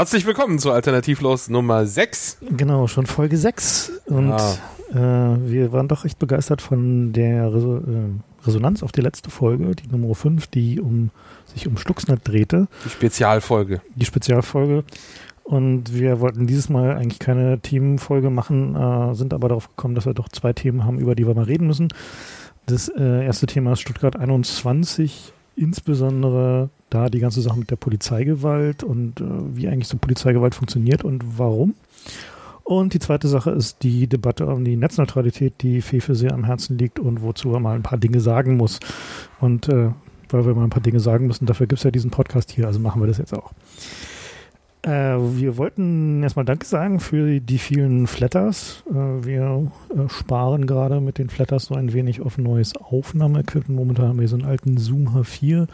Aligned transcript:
Herzlich 0.00 0.24
willkommen 0.24 0.58
zu 0.58 0.72
Alternativlos 0.72 1.50
Nummer 1.50 1.84
6. 1.84 2.38
Genau, 2.56 2.86
schon 2.86 3.04
Folge 3.04 3.36
6. 3.36 3.92
Und 4.06 4.30
Ja. 4.30 5.34
äh, 5.34 5.36
wir 5.46 5.72
waren 5.72 5.88
doch 5.88 6.04
recht 6.06 6.18
begeistert 6.18 6.62
von 6.62 7.12
der 7.12 7.52
Reso 7.52 7.76
äh, 7.76 7.82
Resonanz 8.46 8.82
auf 8.82 8.92
die 8.92 9.02
letzte 9.02 9.28
Folge, 9.28 9.76
die 9.76 9.88
Nummer 9.88 10.14
5, 10.14 10.46
die 10.46 10.80
um, 10.80 11.10
sich 11.52 11.68
um 11.68 11.76
Stuxnet 11.76 12.26
drehte, 12.26 12.66
Die 12.86 12.88
Spezialfolge. 12.88 13.82
die 13.94 14.06
Spezialfolge. 14.06 14.84
Und 15.44 15.92
wir 15.92 16.20
wollten 16.20 16.46
dieses 16.46 16.70
Mal 16.70 16.96
eigentlich 16.96 17.18
keine 17.18 17.60
Themenfolge 17.60 18.30
machen, 18.30 18.74
äh, 18.76 19.14
sind 19.14 19.34
aber 19.34 19.48
darauf 19.50 19.68
gekommen, 19.68 19.94
dass 19.96 20.06
wir 20.06 20.14
doch 20.14 20.30
zwei 20.30 20.54
Themen 20.54 20.86
haben, 20.86 20.98
über 20.98 21.14
die 21.14 21.26
wir 21.26 21.34
mal 21.34 21.44
reden 21.44 21.66
müssen. 21.66 21.88
Das 22.64 22.88
äh, 22.88 23.26
erste 23.26 23.44
Thema 23.44 23.72
ist 23.74 23.80
Stuttgart 23.80 24.16
21, 24.16 25.34
insbesondere 25.60 26.70
da 26.88 27.08
die 27.08 27.20
ganze 27.20 27.42
Sache 27.42 27.58
mit 27.58 27.70
der 27.70 27.76
Polizeigewalt 27.76 28.82
und 28.82 29.20
äh, 29.20 29.24
wie 29.54 29.68
eigentlich 29.68 29.88
so 29.88 29.98
Polizeigewalt 29.98 30.54
funktioniert 30.54 31.04
und 31.04 31.38
warum. 31.38 31.74
Und 32.64 32.94
die 32.94 32.98
zweite 32.98 33.28
Sache 33.28 33.50
ist 33.50 33.82
die 33.82 34.06
Debatte 34.06 34.46
um 34.46 34.64
die 34.64 34.76
Netzneutralität, 34.76 35.54
die 35.60 35.82
Fefe 35.82 36.14
sehr 36.14 36.32
am 36.32 36.44
Herzen 36.44 36.78
liegt 36.78 36.98
und 36.98 37.20
wozu 37.20 37.52
er 37.52 37.60
mal 37.60 37.74
ein 37.74 37.82
paar 37.82 37.98
Dinge 37.98 38.20
sagen 38.20 38.56
muss. 38.56 38.80
Und 39.40 39.68
äh, 39.68 39.90
weil 40.28 40.46
wir 40.46 40.54
mal 40.54 40.64
ein 40.64 40.70
paar 40.70 40.82
Dinge 40.82 41.00
sagen 41.00 41.26
müssen, 41.26 41.46
dafür 41.46 41.66
gibt 41.66 41.80
es 41.80 41.84
ja 41.84 41.90
diesen 41.90 42.10
Podcast 42.10 42.52
hier, 42.52 42.66
also 42.66 42.78
machen 42.78 43.02
wir 43.02 43.06
das 43.06 43.18
jetzt 43.18 43.34
auch. 43.34 43.52
Äh, 44.82 44.90
wir 44.90 45.58
wollten 45.58 46.22
erstmal 46.22 46.46
Danke 46.46 46.66
sagen 46.66 47.00
für 47.00 47.40
die 47.40 47.58
vielen 47.58 48.06
Flatters. 48.06 48.82
Äh, 48.88 49.24
wir 49.24 49.70
äh, 49.90 50.08
sparen 50.08 50.66
gerade 50.66 51.00
mit 51.00 51.18
den 51.18 51.28
Flatters 51.28 51.66
so 51.66 51.74
ein 51.74 51.92
wenig 51.92 52.22
auf 52.22 52.38
neues 52.38 52.76
Aufnahmeequipment. 52.76 53.78
Momentan 53.78 54.08
haben 54.08 54.20
wir 54.20 54.28
so 54.28 54.36
einen 54.36 54.46
alten 54.46 54.78
Zoom 54.78 55.08
H4 55.08 55.66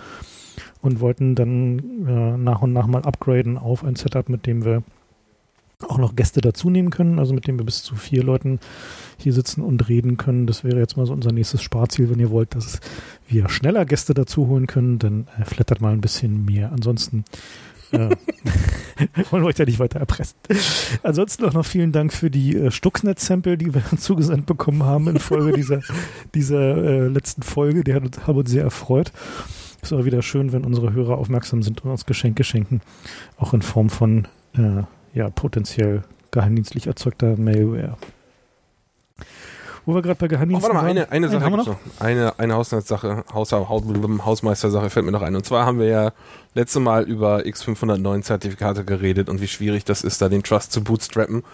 und 0.83 1.01
wollten 1.01 1.35
dann 1.37 2.07
äh, 2.07 2.37
nach 2.37 2.63
und 2.63 2.73
nach 2.73 2.87
mal 2.87 3.03
upgraden 3.03 3.59
auf 3.59 3.85
ein 3.85 3.95
Setup, 3.95 4.29
mit 4.29 4.47
dem 4.47 4.65
wir 4.65 4.83
auch 5.87 5.99
noch 5.99 6.17
Gäste 6.17 6.41
dazu 6.41 6.71
nehmen 6.71 6.91
können, 6.91 7.19
also 7.19 7.35
mit 7.35 7.47
dem 7.47 7.59
wir 7.59 7.67
bis 7.67 7.83
zu 7.83 7.97
vier 7.97 8.25
Leuten 8.25 8.61
hier 9.19 9.33
sitzen 9.33 9.63
und 9.63 9.89
reden 9.89 10.17
können. 10.17 10.47
Das 10.47 10.65
wäre 10.65 10.79
jetzt 10.79 10.97
mal 10.97 11.07
so 11.07 11.13
unser 11.13 11.33
nächstes 11.33 11.63
Sparziel, 11.63 12.11
wenn 12.11 12.19
ihr 12.19 12.31
wollt, 12.31 12.55
dass 12.55 12.81
wir 13.29 13.49
schneller 13.51 13.85
Gäste 13.85 14.15
dazu 14.15 14.49
holen 14.49 14.67
können, 14.67 14.99
dann 14.99 15.29
äh, 15.39 15.45
flattert 15.45 15.81
mal 15.81 15.93
ein 15.93 16.01
bisschen 16.01 16.45
mehr. 16.45 16.73
Ansonsten 16.73 17.25
äh, 17.93 17.99
wollen 19.31 19.43
wir 19.43 19.49
euch 19.49 19.55
da 19.55 19.65
nicht 19.65 19.79
weiter 19.79 19.99
erpressen. 20.01 20.37
Ansonsten 21.03 21.45
auch 21.45 21.53
noch 21.53 21.67
vielen 21.67 21.93
Dank 21.93 22.13
für 22.13 22.31
die 22.31 22.57
äh, 22.57 22.71
Stuxnet-Sample, 22.71 23.57
die 23.59 23.75
wir 23.75 23.83
zugesandt 23.99 24.47
bekommen 24.47 24.83
haben 24.85 25.09
in 25.09 25.19
Folge 25.19 25.53
dieser, 25.53 25.81
dieser 26.35 26.77
äh, 26.77 27.09
letzten 27.09 27.43
Folge. 27.43 27.85
Die 27.85 27.95
hat, 27.95 28.03
uns- 28.05 28.27
haben 28.27 28.39
uns 28.39 28.51
sehr 28.51 28.65
erfreut. 28.65 29.13
Ist 29.83 29.93
auch 29.93 30.05
wieder 30.05 30.23
schön, 30.23 30.53
wenn 30.53 30.65
unsere 30.65 30.93
Hörer 30.93 31.19
aufmerksam 31.19 31.63
sind 31.63 31.85
und 31.85 31.91
uns 31.91 32.07
Geschenke 32.07 32.43
schenken. 32.45 32.81
Auch 33.39 33.55
in 33.55 33.63
Form 33.63 33.89
von 33.91 34.27
äh, 34.57 34.83
ja, 35.15 35.31
potenziell 35.31 36.03
geheimdienstlich 36.33 36.87
erzeugter 36.87 37.37
Malware. 37.37 37.97
Wo 39.87 39.95
wir 39.95 40.03
gerade 40.03 40.19
bei 40.19 40.27
Oh, 40.27 40.29
Geheimdiensten 40.29 40.75
warte 40.75 40.85
mal, 40.85 40.91
eine, 40.91 41.11
eine 41.13 41.29
Sache 41.29 41.45
haben 41.45 41.53
wir 41.53 41.65
gibt's 41.65 41.81
noch. 41.97 42.05
Eine, 42.05 42.39
eine 42.39 42.55
Haushaltssache, 42.55 43.25
Haus, 43.33 43.53
Haus, 43.53 43.85
Hausmeistersache 44.25 44.91
fällt 44.91 45.07
mir 45.07 45.13
noch 45.13 45.23
ein. 45.23 45.37
Und 45.37 45.47
zwar 45.47 45.65
haben 45.65 45.79
wir 45.79 45.87
ja 45.87 46.13
letzte 46.55 46.81
Mal 46.81 47.05
über 47.05 47.39
X509 47.39 48.23
Zertifikate 48.23 48.85
geredet 48.85 49.29
und 49.29 49.41
wie 49.41 49.47
schwierig 49.47 49.85
das 49.85 50.03
ist, 50.03 50.21
da 50.21 50.29
den 50.29 50.43
Trust 50.43 50.73
zu 50.73 50.83
bootstrappen. 50.83 51.45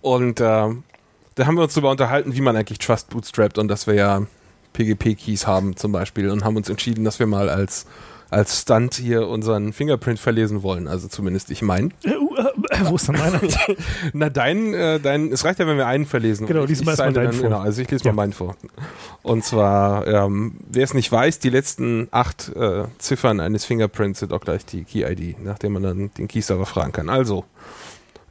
Und 0.00 0.40
äh, 0.40 0.44
da 0.44 1.46
haben 1.46 1.56
wir 1.56 1.62
uns 1.62 1.74
darüber 1.74 1.90
unterhalten, 1.90 2.34
wie 2.36 2.40
man 2.40 2.54
eigentlich 2.54 2.78
Trust 2.78 3.10
bootstrappt 3.10 3.58
und 3.58 3.66
dass 3.66 3.88
wir 3.88 3.94
ja 3.94 4.22
PGP-Keys 4.74 5.48
haben 5.48 5.76
zum 5.76 5.90
Beispiel 5.90 6.30
und 6.30 6.44
haben 6.44 6.56
uns 6.56 6.68
entschieden, 6.68 7.04
dass 7.04 7.18
wir 7.18 7.26
mal 7.26 7.48
als, 7.48 7.86
als 8.32 8.62
Stunt 8.62 8.94
hier 8.94 9.28
unseren 9.28 9.74
Fingerprint 9.74 10.18
verlesen 10.18 10.62
wollen. 10.62 10.88
Also 10.88 11.06
zumindest 11.06 11.50
ich 11.50 11.60
mein. 11.60 11.92
Äh, 12.02 12.16
uh, 12.16 12.34
äh, 12.70 12.78
wo 12.84 12.96
ist 12.96 13.06
denn 13.08 13.18
meiner? 13.18 13.40
Na, 14.14 14.30
dein, 14.30 14.72
äh, 14.72 14.98
dein, 15.00 15.30
es 15.30 15.44
reicht 15.44 15.58
ja, 15.58 15.66
wenn 15.66 15.76
wir 15.76 15.86
einen 15.86 16.06
verlesen. 16.06 16.46
Genau, 16.46 16.64
lies 16.64 16.82
mal 16.82 16.96
deinen 16.96 17.12
dann, 17.12 17.32
vor. 17.34 17.42
Genau, 17.42 17.60
also 17.60 17.82
ich 17.82 17.90
lese 17.90 18.04
Ja. 18.04 18.12
mal 18.12 18.22
meinen 18.22 18.32
vor. 18.32 18.56
Und 19.22 19.44
zwar, 19.44 20.06
ähm, 20.06 20.54
wer 20.70 20.84
es 20.84 20.94
nicht 20.94 21.12
weiß, 21.12 21.40
die 21.40 21.50
letzten 21.50 22.08
acht 22.10 22.48
äh, 22.56 22.84
Ziffern 22.98 23.38
eines 23.40 23.66
Fingerprints 23.66 24.20
sind 24.20 24.32
auch 24.32 24.40
gleich 24.40 24.64
die 24.64 24.84
Key-ID, 24.84 25.44
nachdem 25.44 25.74
man 25.74 25.82
dann 25.82 26.10
den 26.14 26.26
Key-Server 26.26 26.64
fragen 26.64 26.92
kann. 26.92 27.10
Also, 27.10 27.44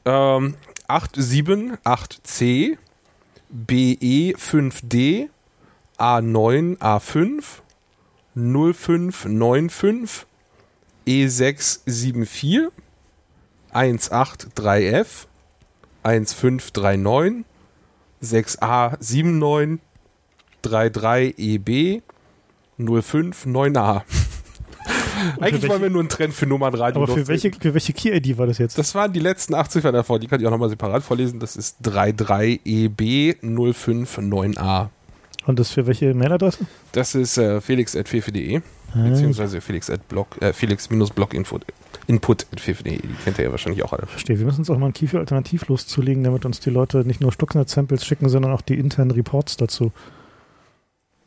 ähm, 0.06 0.56
878C, 0.88 2.78
BE5D, 3.68 5.30
A9, 6.00 6.78
A5, 6.80 7.44
0595, 8.36 10.26
E674, 11.08 12.70
183F, 13.74 15.08
1539, 16.04 17.46
6A79, 18.24 19.80
33EB, 20.64 22.02
059A. 22.80 24.04
Eigentlich 25.40 25.70
wollen 25.70 25.82
wir 25.82 25.90
nur 25.90 26.02
einen 26.02 26.10
Trend 26.10 26.34
für 26.34 26.48
Nummernradio 26.48 27.04
Aber 27.04 27.14
für 27.14 27.28
welche, 27.28 27.52
für 27.52 27.74
welche 27.74 27.94
Key-ID 27.94 28.38
war 28.38 28.48
das 28.48 28.58
jetzt? 28.58 28.78
Das 28.78 28.96
waren 28.96 29.14
die 29.14 29.20
letzten 29.20 29.54
acht 29.54 29.72
Ziffern 29.72 29.94
davor, 29.94 30.20
die 30.20 30.28
kann 30.28 30.40
ich 30.40 30.48
auch 30.48 30.52
nochmal 30.52 30.70
separat 30.70 31.04
vorlesen. 31.04 31.40
Das 31.40 31.56
ist 31.56 31.78
E 31.86 31.90
33EB059A. 31.90 34.90
Und 35.48 35.58
das 35.60 35.72
für 35.72 35.88
welche 35.88 36.14
Mailadresse? 36.14 36.66
Das 36.92 37.16
ist 37.16 37.38
äh, 37.38 37.62
felix.fefe.de, 37.62 38.62
Ah, 38.94 39.08
beziehungsweise 39.08 39.60
felix.blog, 39.62 40.40
äh, 40.42 40.52
felix-bloginfo.input.fefe.de. 40.54 42.98
Die 43.02 43.08
kennt 43.24 43.38
ihr 43.40 43.46
ja 43.46 43.52
wahrscheinlich 43.52 43.84
auch 43.84 43.94
alle. 43.94 44.06
Verstehe. 44.06 44.38
Wir 44.38 44.46
müssen 44.46 44.60
uns 44.60 44.70
auch 44.70 44.78
mal 44.78 44.88
ein 44.88 44.94
Key 44.94 45.08
für 45.08 45.20
alternativlos 45.20 45.88
zulegen, 45.88 46.24
damit 46.24 46.46
uns 46.46 46.60
die 46.60 46.70
Leute 46.70 47.00
nicht 47.06 47.22
nur 47.22 47.32
Stuxnet-Samples 47.32 48.06
schicken, 48.06 48.30
sondern 48.30 48.52
auch 48.52 48.62
die 48.62 48.78
internen 48.78 49.12
Reports 49.12 49.58
dazu. 49.58 49.92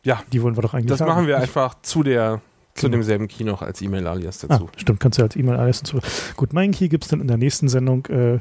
Ja, 0.04 0.22
Die 0.32 0.42
wollen 0.42 0.56
wir 0.56 0.62
doch 0.62 0.75
eigentlich 0.75 0.86
das 0.88 1.00
haben. 1.00 1.08
machen 1.08 1.26
wir 1.26 1.38
einfach 1.38 1.76
zu 1.82 2.02
der 2.02 2.41
zu 2.75 2.86
Genau. 2.86 2.96
demselben 2.98 3.28
Key 3.28 3.44
noch 3.44 3.62
als 3.62 3.81
E-Mail-Alias 3.82 4.44
Ah, 4.44 4.48
dazu. 4.48 4.69
stimmt, 4.76 4.98
kannst 4.98 5.19
du 5.19 5.22
als 5.22 5.36
E-Mail 5.36 5.56
alles 5.56 5.78
dazu. 5.81 6.00
Gut, 6.36 6.52
meinen 6.52 6.72
Key 6.72 6.88
gibt 6.88 7.04
es 7.04 7.10
dann 7.10 7.20
in 7.20 7.28
der 7.28 7.36
nächsten 7.36 7.69
Sendung. 7.69 8.04
Äh, 8.06 8.41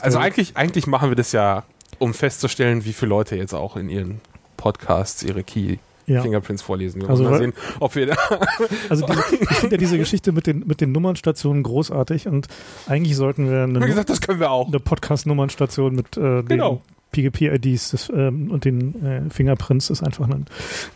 Also 0.00 0.18
eigentlich, 0.18 0.56
eigentlich 0.56 0.86
machen 0.86 1.10
wir 1.10 1.16
das 1.16 1.32
ja, 1.32 1.64
um 1.98 2.14
festzustellen, 2.14 2.84
wie 2.86 2.94
viele 2.94 3.10
Leute 3.10 3.36
jetzt 3.36 3.52
auch 3.54 3.76
in 3.76 3.90
ihren 3.90 4.20
Podcasts 4.58 5.22
ihre 5.22 5.42
Key 5.42 5.78
ja. 6.06 6.20
Fingerprints 6.22 6.60
vorlesen. 6.62 7.00
Wir 7.02 7.08
Also 7.08 7.22
mal 7.24 7.38
sehen, 7.38 7.54
ob 7.80 7.94
wir 7.94 8.06
da 8.06 8.16
Also 8.90 9.06
die, 9.06 9.12
ich 9.40 9.56
finde 9.56 9.76
ja 9.76 9.78
diese 9.78 9.96
Geschichte 9.96 10.32
mit 10.32 10.46
den, 10.46 10.66
mit 10.66 10.82
den 10.82 10.92
Nummernstationen 10.92 11.62
großartig 11.62 12.28
und 12.28 12.48
eigentlich 12.86 13.16
sollten 13.16 13.50
wir 13.50 13.62
eine, 13.62 13.80
Wie 13.80 13.86
gesagt, 13.86 14.10
das 14.10 14.20
können 14.20 14.40
wir 14.40 14.50
auch. 14.50 14.68
eine 14.68 14.80
Podcast-Nummernstation 14.80 15.94
mit 15.94 16.16
äh, 16.16 16.20
den 16.42 16.46
Genau. 16.46 16.82
PGP-IDs 17.12 18.10
ähm, 18.14 18.50
und 18.50 18.64
den 18.66 19.04
äh, 19.06 19.30
Fingerprints 19.30 19.88
ist 19.88 20.02
einfach 20.02 20.28
ein, 20.28 20.44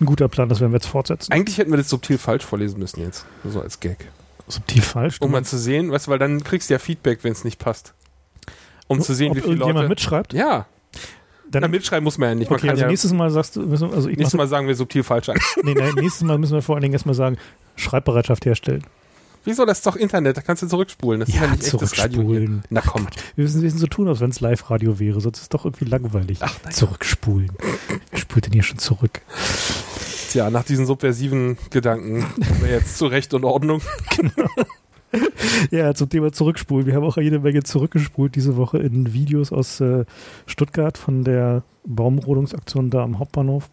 ein 0.00 0.04
guter 0.04 0.28
Plan, 0.28 0.48
das 0.50 0.60
werden 0.60 0.72
wir 0.72 0.76
jetzt 0.76 0.86
fortsetzen. 0.88 1.32
Eigentlich 1.32 1.56
hätten 1.56 1.70
wir 1.70 1.78
das 1.78 1.88
subtil 1.88 2.18
falsch 2.18 2.44
vorlesen 2.44 2.78
müssen 2.78 3.00
jetzt. 3.00 3.24
So 3.44 3.60
als 3.62 3.80
Gag. 3.80 4.08
Subtil 4.46 4.82
falsch. 4.82 5.16
Um 5.20 5.30
mal 5.30 5.44
zu 5.44 5.56
sehen, 5.56 5.90
weißt 5.90 6.06
du, 6.08 6.10
weil 6.10 6.18
dann 6.18 6.44
kriegst 6.44 6.68
du 6.68 6.74
ja 6.74 6.78
Feedback, 6.78 7.20
wenn 7.22 7.32
es 7.32 7.44
nicht 7.44 7.58
passt. 7.58 7.94
Um 8.88 9.00
zu 9.00 9.14
sehen, 9.14 9.30
ob 9.30 9.36
wie 9.38 9.40
viele 9.40 9.54
Leute. 9.54 9.88
mitschreibt. 9.88 10.34
ja, 10.34 10.66
Dann, 11.52 11.60
na, 11.60 11.68
mitschreiben 11.68 12.02
muss 12.02 12.18
man 12.18 12.30
ja 12.30 12.34
nicht. 12.34 12.50
Man 12.50 12.58
okay, 12.58 12.70
also 12.70 12.82
ja 12.82 12.88
nächstes 12.88 13.12
Mal 13.12 13.30
sagst 13.30 13.56
du, 13.56 13.60
müssen, 13.60 13.92
also 13.92 14.08
ich 14.08 14.16
nächstes 14.16 14.36
Mal 14.38 14.48
sagen 14.48 14.66
wir 14.66 14.74
subtil 14.74 15.02
falsch 15.02 15.28
an. 15.28 15.38
nee, 15.62 15.74
nee, 15.74 15.92
nächstes 16.00 16.22
Mal 16.22 16.38
müssen 16.38 16.54
wir 16.54 16.62
vor 16.62 16.76
allen 16.76 16.82
Dingen 16.82 16.94
erstmal 16.94 17.14
sagen, 17.14 17.36
Schreibbereitschaft 17.76 18.46
herstellen. 18.46 18.82
Wieso? 19.44 19.66
Das 19.66 19.78
ist 19.78 19.86
doch 19.86 19.96
Internet, 19.96 20.36
da 20.36 20.40
kannst 20.40 20.62
du 20.62 20.66
zurückspulen. 20.68 21.20
Das 21.20 21.28
ist 21.28 21.34
ja 21.34 21.46
nicht 21.48 21.64
zurückspulen. 21.64 22.62
Na 22.70 22.80
komm. 22.80 23.06
Wir 23.34 23.42
müssen, 23.42 23.60
wir 23.60 23.64
müssen 23.64 23.78
so 23.78 23.86
tun, 23.86 24.08
als 24.08 24.20
wenn 24.20 24.30
es 24.30 24.40
Live-Radio 24.40 24.98
wäre, 24.98 25.20
sonst 25.20 25.38
ist 25.38 25.42
es 25.42 25.48
doch 25.50 25.64
irgendwie 25.64 25.84
langweilig. 25.84 26.38
Ach, 26.40 26.54
ja. 26.64 26.70
Zurückspulen. 26.70 27.50
Wer 28.10 28.18
spult 28.18 28.46
denn 28.46 28.52
hier 28.52 28.62
schon 28.62 28.78
zurück? 28.78 29.20
Tja, 30.30 30.48
nach 30.48 30.64
diesen 30.64 30.86
subversiven 30.86 31.58
Gedanken 31.70 32.22
kommen 32.22 32.62
wir 32.62 32.70
jetzt 32.70 32.96
zu 32.96 33.06
Recht 33.06 33.34
und 33.34 33.44
Ordnung. 33.44 33.82
Ja, 35.70 35.94
zum 35.94 36.08
Thema 36.08 36.32
Zurückspulen. 36.32 36.86
Wir 36.86 36.94
haben 36.94 37.04
auch 37.04 37.16
jede 37.16 37.40
Menge 37.40 37.62
zurückgespult 37.62 38.34
diese 38.34 38.56
Woche 38.56 38.78
in 38.78 39.12
Videos 39.12 39.52
aus 39.52 39.80
äh, 39.80 40.04
Stuttgart 40.46 40.98
von 40.98 41.24
der 41.24 41.62
Baumrodungsaktion 41.84 42.90
da 42.90 43.02
am 43.02 43.18
Hauptbahnhof, 43.18 43.70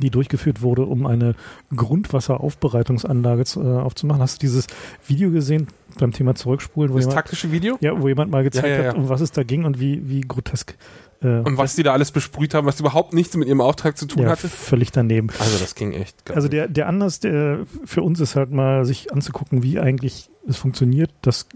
die 0.00 0.10
durchgeführt 0.10 0.62
wurde, 0.62 0.84
um 0.84 1.06
eine 1.06 1.34
Grundwasseraufbereitungsanlage 1.74 3.44
zu, 3.44 3.62
äh, 3.62 3.66
aufzumachen. 3.66 4.22
Hast 4.22 4.36
du 4.36 4.46
dieses 4.46 4.66
Video 5.06 5.30
gesehen 5.30 5.68
beim 5.98 6.12
Thema 6.12 6.34
Zurückspulen, 6.34 6.92
Das 6.92 7.00
jemand, 7.00 7.14
taktische 7.14 7.52
Video? 7.52 7.76
ja, 7.80 8.00
wo 8.00 8.08
jemand 8.08 8.30
mal 8.30 8.42
gezeigt 8.44 8.66
Ja, 8.66 8.74
ja, 8.74 8.82
ja. 8.82 8.88
hat, 8.90 8.96
um 8.96 9.08
was 9.08 9.20
es 9.20 9.32
da 9.32 9.42
ging 9.42 9.64
und 9.64 9.80
wie, 9.80 10.08
wie 10.08 10.20
grotesk 10.20 10.76
äh, 11.22 11.40
Und 11.40 11.58
was 11.58 11.74
die 11.74 11.82
da 11.82 11.92
alles 11.92 12.12
besprüht 12.12 12.54
haben, 12.54 12.66
was 12.66 12.78
überhaupt 12.80 13.12
nichts 13.12 13.36
mit 13.36 13.48
ihrem 13.48 13.60
Auftrag 13.60 13.96
zu 13.96 14.06
tun 14.06 14.22
ja, 14.22 14.30
hatte? 14.30 14.48
völlig 14.48 14.92
daneben. 14.92 15.28
Also 15.38 15.58
das 15.58 15.74
ging 15.74 15.92
echt. 15.92 16.30
Also 16.30 16.48
der, 16.48 16.68
der 16.68 16.88
Anlass 16.88 17.20
der 17.20 17.60
für 17.84 18.02
uns 18.02 18.20
ist 18.20 18.36
halt 18.36 18.50
mal, 18.52 18.84
sich 18.84 19.12
anzugucken, 19.12 19.62
wie 19.62 19.78
eigentlich 19.80 20.30
es 20.46 20.56
funktioniert, 20.56 21.10
dass 21.22 21.46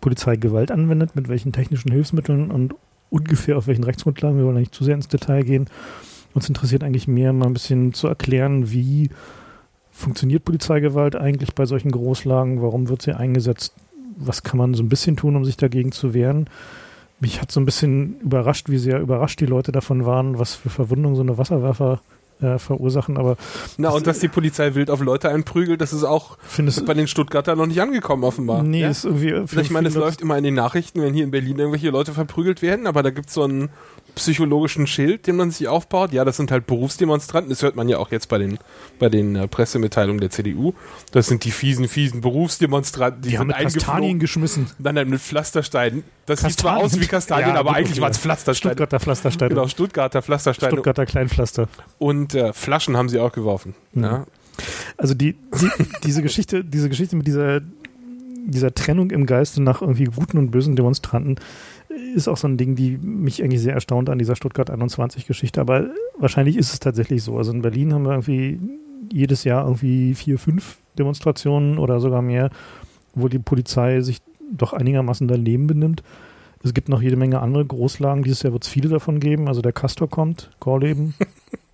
Polizei 0.00 0.36
Gewalt 0.36 0.70
anwendet, 0.70 1.14
mit 1.16 1.28
welchen 1.28 1.52
technischen 1.52 1.90
Hilfsmitteln 1.92 2.50
und 2.50 2.74
ungefähr 3.10 3.58
auf 3.58 3.66
welchen 3.66 3.84
Rechtsgrundlagen. 3.84 4.38
Wir 4.38 4.44
wollen 4.44 4.56
nicht 4.56 4.74
zu 4.74 4.84
sehr 4.84 4.94
ins 4.94 5.08
Detail 5.08 5.42
gehen. 5.42 5.68
Uns 6.38 6.48
interessiert 6.48 6.84
eigentlich 6.84 7.08
mehr, 7.08 7.32
mal 7.32 7.46
ein 7.46 7.52
bisschen 7.52 7.94
zu 7.94 8.06
erklären, 8.06 8.70
wie 8.70 9.10
funktioniert 9.90 10.44
Polizeigewalt 10.44 11.16
eigentlich 11.16 11.52
bei 11.52 11.66
solchen 11.66 11.90
Großlagen, 11.90 12.62
warum 12.62 12.88
wird 12.88 13.02
sie 13.02 13.16
eingesetzt, 13.16 13.74
was 14.16 14.44
kann 14.44 14.56
man 14.56 14.72
so 14.72 14.84
ein 14.84 14.88
bisschen 14.88 15.16
tun, 15.16 15.34
um 15.34 15.44
sich 15.44 15.56
dagegen 15.56 15.90
zu 15.90 16.14
wehren. 16.14 16.48
Mich 17.18 17.42
hat 17.42 17.50
so 17.50 17.58
ein 17.58 17.64
bisschen 17.64 18.20
überrascht, 18.20 18.68
wie 18.68 18.78
sehr 18.78 19.00
überrascht 19.00 19.40
die 19.40 19.46
Leute 19.46 19.72
davon 19.72 20.06
waren, 20.06 20.38
was 20.38 20.54
für 20.54 20.70
Verwundungen 20.70 21.16
so 21.16 21.22
eine 21.22 21.38
Wasserwerfer 21.38 22.02
äh, 22.40 22.58
verursachen, 22.58 23.16
aber. 23.16 23.36
Na, 23.76 23.90
und 23.90 24.06
dass 24.06 24.20
die 24.20 24.28
Polizei 24.28 24.74
wild 24.74 24.90
auf 24.90 25.00
Leute 25.00 25.28
einprügelt, 25.28 25.80
das 25.80 25.92
ist 25.92 26.04
auch 26.04 26.38
findest, 26.42 26.86
bei 26.86 26.94
den 26.94 27.08
Stuttgarter 27.08 27.56
noch 27.56 27.66
nicht 27.66 27.80
angekommen, 27.80 28.24
offenbar. 28.24 28.62
Nee, 28.62 28.82
ja? 28.82 28.90
ist 28.90 29.04
irgendwie. 29.04 29.34
Ich 29.60 29.70
meine, 29.70 29.88
es 29.88 29.94
läuft 29.94 30.20
immer 30.20 30.36
in 30.38 30.44
den 30.44 30.54
Nachrichten, 30.54 31.02
wenn 31.02 31.14
hier 31.14 31.24
in 31.24 31.30
Berlin 31.30 31.58
irgendwelche 31.58 31.90
Leute 31.90 32.12
verprügelt 32.12 32.62
werden, 32.62 32.86
aber 32.86 33.02
da 33.02 33.10
gibt 33.10 33.28
es 33.28 33.34
so 33.34 33.44
einen 33.44 33.70
psychologischen 34.14 34.86
Schild, 34.86 35.26
den 35.26 35.36
man 35.36 35.50
sich 35.50 35.68
aufbaut. 35.68 36.12
Ja, 36.12 36.24
das 36.24 36.36
sind 36.36 36.50
halt 36.50 36.66
Berufsdemonstranten. 36.66 37.50
Das 37.50 37.62
hört 37.62 37.76
man 37.76 37.88
ja 37.88 37.98
auch 37.98 38.10
jetzt 38.10 38.28
bei 38.28 38.38
den, 38.38 38.58
bei 38.98 39.08
den 39.08 39.36
äh, 39.36 39.48
Pressemitteilungen 39.48 40.20
der 40.20 40.30
CDU. 40.30 40.74
Das 41.12 41.26
sind 41.26 41.44
die 41.44 41.50
fiesen, 41.50 41.88
fiesen 41.88 42.20
Berufsdemonstranten, 42.20 43.22
die, 43.22 43.30
die 43.30 43.38
haben 43.38 43.48
mit 43.48 43.56
Kastanien 43.56 44.18
geschmissen. 44.18 44.66
Dann, 44.78 44.96
dann 44.96 45.08
mit 45.08 45.20
Pflastersteinen. 45.20 46.04
Das 46.26 46.42
Kastanien. 46.42 46.50
sieht 46.50 46.60
zwar 46.60 46.76
aus 46.78 47.00
wie 47.00 47.06
Kastanien, 47.06 47.54
ja, 47.54 47.60
aber 47.60 47.74
eigentlich 47.74 48.00
waren 48.00 48.10
es 48.10 48.18
Pflastersteine. 48.18 48.72
Stuttgarter 48.72 49.00
Pflastersteine. 49.00 49.48
Genau, 49.50 49.68
Stuttgarter 49.68 50.22
Pflastersteine. 50.22 50.72
Stuttgarter 50.72 51.06
Kleinpflaster. 51.06 51.68
Und 51.98 52.27
äh, 52.34 52.52
Flaschen 52.52 52.96
haben 52.96 53.08
sie 53.08 53.18
auch 53.18 53.32
geworfen. 53.32 53.74
Mhm. 53.92 54.02
Ja. 54.02 54.26
Also 54.96 55.14
die, 55.14 55.34
die, 55.34 55.68
diese 56.04 56.22
Geschichte, 56.22 56.64
diese 56.64 56.88
Geschichte 56.88 57.16
mit 57.16 57.26
dieser, 57.26 57.60
dieser 58.46 58.74
Trennung 58.74 59.10
im 59.10 59.26
Geiste 59.26 59.62
nach 59.62 59.82
irgendwie 59.82 60.04
guten 60.04 60.38
und 60.38 60.50
bösen 60.50 60.76
Demonstranten, 60.76 61.36
ist 62.14 62.28
auch 62.28 62.36
so 62.36 62.48
ein 62.48 62.56
Ding, 62.56 62.74
die 62.74 62.96
mich 62.98 63.42
eigentlich 63.42 63.60
sehr 63.60 63.74
erstaunt 63.74 64.10
an 64.10 64.18
dieser 64.18 64.36
Stuttgart 64.36 64.70
21 64.70 65.26
Geschichte. 65.26 65.60
Aber 65.60 65.88
wahrscheinlich 66.18 66.56
ist 66.56 66.72
es 66.72 66.80
tatsächlich 66.80 67.22
so. 67.22 67.38
Also 67.38 67.52
in 67.52 67.62
Berlin 67.62 67.92
haben 67.92 68.04
wir 68.04 68.12
irgendwie 68.12 68.60
jedes 69.10 69.44
Jahr 69.44 69.64
irgendwie 69.64 70.14
vier, 70.14 70.38
fünf 70.38 70.78
Demonstrationen 70.98 71.78
oder 71.78 72.00
sogar 72.00 72.22
mehr, 72.22 72.50
wo 73.14 73.28
die 73.28 73.38
Polizei 73.38 74.00
sich 74.00 74.20
doch 74.50 74.72
einigermaßen 74.72 75.28
daneben 75.28 75.66
benimmt. 75.66 76.02
Es 76.62 76.74
gibt 76.74 76.88
noch 76.88 77.00
jede 77.00 77.16
Menge 77.16 77.40
andere 77.40 77.64
Großlagen. 77.64 78.24
Dieses 78.24 78.42
Jahr 78.42 78.52
wird 78.52 78.64
es 78.64 78.68
viele 78.68 78.88
davon 78.88 79.20
geben. 79.20 79.48
Also 79.48 79.62
der 79.62 79.72
Castor 79.72 80.08
kommt, 80.08 80.50
Gorleben. 80.60 81.14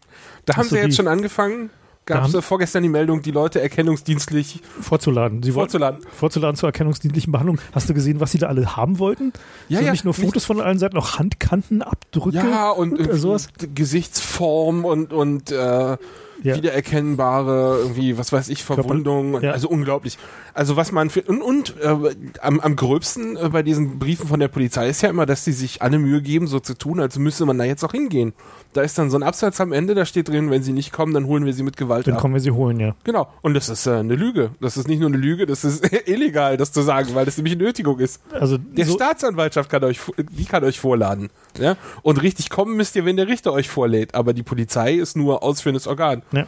da 0.46 0.56
haben 0.56 0.68
sie 0.68 0.76
jetzt 0.76 0.96
schon 0.96 1.08
angefangen 1.08 1.70
gab 2.06 2.26
es 2.26 2.44
vorgestern 2.44 2.82
die 2.82 2.88
Meldung, 2.88 3.22
die 3.22 3.30
Leute 3.30 3.60
erkennungsdienstlich 3.60 4.60
vorzuladen. 4.80 5.42
Sie 5.42 5.52
vorzuladen. 5.52 6.00
Vorzuladen 6.12 6.56
zur 6.56 6.68
erkennungsdienstlichen 6.68 7.32
Behandlung. 7.32 7.60
Hast 7.72 7.88
du 7.88 7.94
gesehen, 7.94 8.20
was 8.20 8.32
sie 8.32 8.38
da 8.38 8.48
alle 8.48 8.76
haben 8.76 8.98
wollten? 8.98 9.32
Ja, 9.68 9.78
so 9.78 9.84
ja. 9.86 9.90
Nicht 9.92 10.04
nur 10.04 10.14
Fotos 10.14 10.34
nicht 10.34 10.44
von 10.46 10.60
allen 10.60 10.78
Seiten, 10.78 10.96
auch 10.96 11.18
Handkantenabdrücke. 11.18 12.36
Ja, 12.36 12.70
und, 12.70 12.98
und 12.98 13.14
sowas. 13.14 13.48
Gesichtsform 13.74 14.84
und, 14.84 15.12
und 15.12 15.50
äh, 15.50 15.96
ja. 16.42 16.56
wiedererkennbare, 16.56 17.78
irgendwie, 17.80 18.18
was 18.18 18.32
weiß 18.32 18.48
ich, 18.48 18.64
Verwundungen. 18.64 19.42
Ja. 19.42 19.52
Also 19.52 19.68
unglaublich. 19.68 20.18
Also 20.52 20.76
was 20.76 20.92
man 20.92 21.10
für, 21.10 21.22
und, 21.22 21.42
und 21.42 21.74
äh, 21.80 21.96
am, 22.40 22.60
am 22.60 22.76
gröbsten 22.76 23.36
äh, 23.36 23.48
bei 23.48 23.62
diesen 23.62 23.98
Briefen 23.98 24.28
von 24.28 24.40
der 24.40 24.48
Polizei 24.48 24.88
ist 24.88 25.02
ja 25.02 25.10
immer, 25.10 25.26
dass 25.26 25.44
sie 25.44 25.52
sich 25.52 25.82
alle 25.82 25.98
Mühe 25.98 26.22
geben, 26.22 26.46
so 26.46 26.60
zu 26.60 26.74
tun, 26.74 27.00
als 27.00 27.18
müsste 27.18 27.44
man 27.46 27.58
da 27.58 27.64
jetzt 27.64 27.84
auch 27.84 27.92
hingehen. 27.92 28.32
Da 28.72 28.82
ist 28.82 28.98
dann 28.98 29.08
so 29.08 29.16
ein 29.16 29.22
Absatz 29.22 29.60
am 29.60 29.72
Ende, 29.72 29.94
da 29.94 30.04
steht 30.04 30.28
drin, 30.28 30.50
wenn 30.50 30.64
sie 30.64 30.72
nicht 30.72 30.92
kommen, 30.92 31.14
dann 31.14 31.26
holen 31.26 31.44
wir 31.44 31.52
sie 31.52 31.62
mit 31.62 31.76
Gewalt 31.76 32.08
Dann 32.08 32.14
ab. 32.14 32.20
kommen 32.20 32.34
wir 32.34 32.40
sie 32.40 32.50
holen, 32.50 32.80
ja. 32.80 32.96
Genau. 33.04 33.28
Und 33.40 33.54
das 33.54 33.68
ist 33.68 33.86
äh, 33.86 33.92
eine 33.92 34.16
Lüge. 34.16 34.50
Das 34.60 34.76
ist 34.76 34.88
nicht 34.88 34.98
nur 34.98 35.08
eine 35.08 35.16
Lüge, 35.16 35.46
das 35.46 35.64
ist 35.64 35.84
illegal, 36.08 36.56
das 36.56 36.72
zu 36.72 36.82
sagen, 36.82 37.14
weil 37.14 37.24
das 37.24 37.36
nämlich 37.36 37.54
eine 37.54 37.62
Nötigung 37.62 38.00
ist. 38.00 38.20
Also 38.32 38.58
der 38.58 38.86
so 38.86 38.94
Staatsanwaltschaft 38.94 39.70
kann 39.70 39.84
euch, 39.84 40.00
die 40.18 40.44
kann 40.44 40.64
euch 40.64 40.80
vorladen. 40.80 41.30
Ja? 41.58 41.76
Und 42.02 42.20
richtig 42.20 42.50
kommen 42.50 42.76
müsst 42.76 42.96
ihr, 42.96 43.04
wenn 43.04 43.16
der 43.16 43.28
Richter 43.28 43.52
euch 43.52 43.68
vorlädt. 43.68 44.14
Aber 44.14 44.32
die 44.32 44.42
Polizei 44.42 44.94
ist 44.94 45.16
nur 45.16 45.44
ausführendes 45.44 45.86
Organ. 45.86 46.22
Ja. 46.32 46.46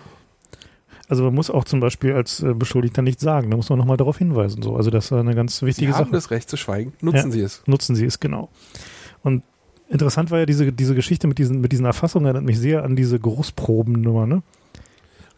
Also 1.08 1.24
man 1.24 1.34
muss 1.34 1.50
auch 1.50 1.64
zum 1.64 1.80
Beispiel 1.80 2.14
als 2.14 2.42
äh, 2.42 2.52
Beschuldigter 2.52 3.02
nicht 3.02 3.20
sagen, 3.20 3.50
da 3.50 3.56
muss 3.56 3.68
man 3.68 3.78
nochmal 3.78 3.96
darauf 3.96 4.18
hinweisen. 4.18 4.62
So. 4.62 4.76
Also 4.76 4.90
das 4.90 5.06
ist 5.06 5.12
eine 5.12 5.34
ganz 5.34 5.62
wichtige 5.62 5.88
Sie 5.88 5.92
Sache. 5.92 6.04
haben 6.04 6.12
das 6.12 6.30
Recht 6.30 6.50
zu 6.50 6.56
schweigen, 6.56 6.92
nutzen 7.00 7.26
ja, 7.26 7.30
Sie 7.30 7.40
es. 7.40 7.62
Nutzen 7.66 7.94
Sie 7.94 8.04
es, 8.04 8.18
genau. 8.18 8.48
Und 9.22 9.42
interessant 9.88 10.30
war 10.30 10.40
ja 10.40 10.46
diese, 10.46 10.72
diese 10.72 10.94
Geschichte 10.94 11.28
mit 11.28 11.38
diesen, 11.38 11.60
mit 11.60 11.70
diesen 11.70 11.86
Erfassungen, 11.86 12.26
erinnert 12.26 12.44
mich 12.44 12.58
sehr 12.58 12.82
an 12.84 12.96
diese 12.96 13.18
Großprobennummer, 13.18 14.26
ne? 14.26 14.42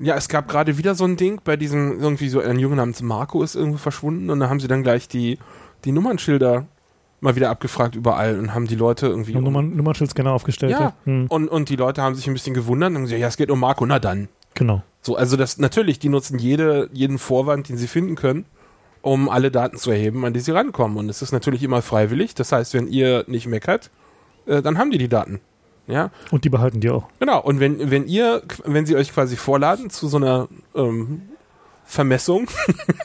Ja, 0.00 0.14
es 0.14 0.28
gab 0.28 0.48
gerade 0.48 0.78
wieder 0.78 0.94
so 0.94 1.04
ein 1.04 1.16
Ding, 1.16 1.40
bei 1.42 1.56
diesem, 1.56 1.98
irgendwie 1.98 2.28
so 2.28 2.40
ein 2.40 2.58
Junge 2.58 2.76
namens 2.76 3.02
Marco 3.02 3.42
ist 3.42 3.56
irgendwie 3.56 3.78
verschwunden 3.78 4.30
und 4.30 4.38
da 4.38 4.48
haben 4.48 4.60
sie 4.60 4.68
dann 4.68 4.84
gleich 4.84 5.08
die, 5.08 5.38
die 5.84 5.92
Nummernschilder 5.92 6.66
mal 7.20 7.36
wieder 7.36 7.50
abgefragt 7.50 7.96
überall 7.96 8.38
und 8.38 8.54
haben 8.54 8.66
die 8.66 8.76
Leute 8.76 9.06
irgendwie. 9.06 9.34
Um, 9.34 9.44
Nummern, 9.44 9.76
Nummernschildscanner 9.76 10.32
aufgestellt. 10.32 10.72
Ja. 10.72 10.94
Hm. 11.04 11.26
Und, 11.28 11.48
und 11.48 11.68
die 11.68 11.76
Leute 11.76 12.02
haben 12.02 12.14
sich 12.14 12.26
ein 12.26 12.32
bisschen 12.32 12.54
gewundert 12.54 12.90
und 12.90 12.96
haben 12.96 13.02
gesagt, 13.04 13.20
ja, 13.20 13.28
es 13.28 13.36
geht 13.36 13.50
um 13.50 13.60
Marco, 13.60 13.86
na 13.86 13.98
dann. 13.98 14.28
Genau. 14.54 14.82
So, 15.02 15.16
also 15.16 15.36
das 15.36 15.58
natürlich, 15.58 15.98
die 15.98 16.08
nutzen 16.08 16.38
jede, 16.38 16.88
jeden 16.92 17.18
Vorwand, 17.18 17.68
den 17.68 17.76
sie 17.76 17.86
finden 17.86 18.14
können, 18.14 18.44
um 19.02 19.28
alle 19.28 19.50
Daten 19.50 19.76
zu 19.76 19.90
erheben, 19.90 20.24
an 20.24 20.32
die 20.32 20.40
sie 20.40 20.52
rankommen. 20.52 20.96
Und 20.96 21.08
es 21.08 21.22
ist 21.22 21.32
natürlich 21.32 21.62
immer 21.62 21.82
freiwillig. 21.82 22.34
Das 22.34 22.52
heißt, 22.52 22.74
wenn 22.74 22.88
ihr 22.88 23.24
nicht 23.26 23.46
meckert, 23.46 23.90
äh, 24.46 24.62
dann 24.62 24.78
haben 24.78 24.90
die 24.90 24.98
die 24.98 25.08
Daten. 25.08 25.40
Ja. 25.86 26.10
Und 26.30 26.44
die 26.44 26.50
behalten 26.50 26.80
die 26.80 26.90
auch. 26.90 27.06
Genau. 27.18 27.40
Und 27.40 27.60
wenn, 27.60 27.90
wenn 27.90 28.06
ihr, 28.06 28.42
wenn 28.64 28.84
sie 28.84 28.96
euch 28.96 29.12
quasi 29.12 29.36
vorladen 29.36 29.90
zu 29.90 30.06
so 30.08 30.18
einer 30.18 30.48
ähm, 30.74 31.22
Vermessung 31.84 32.48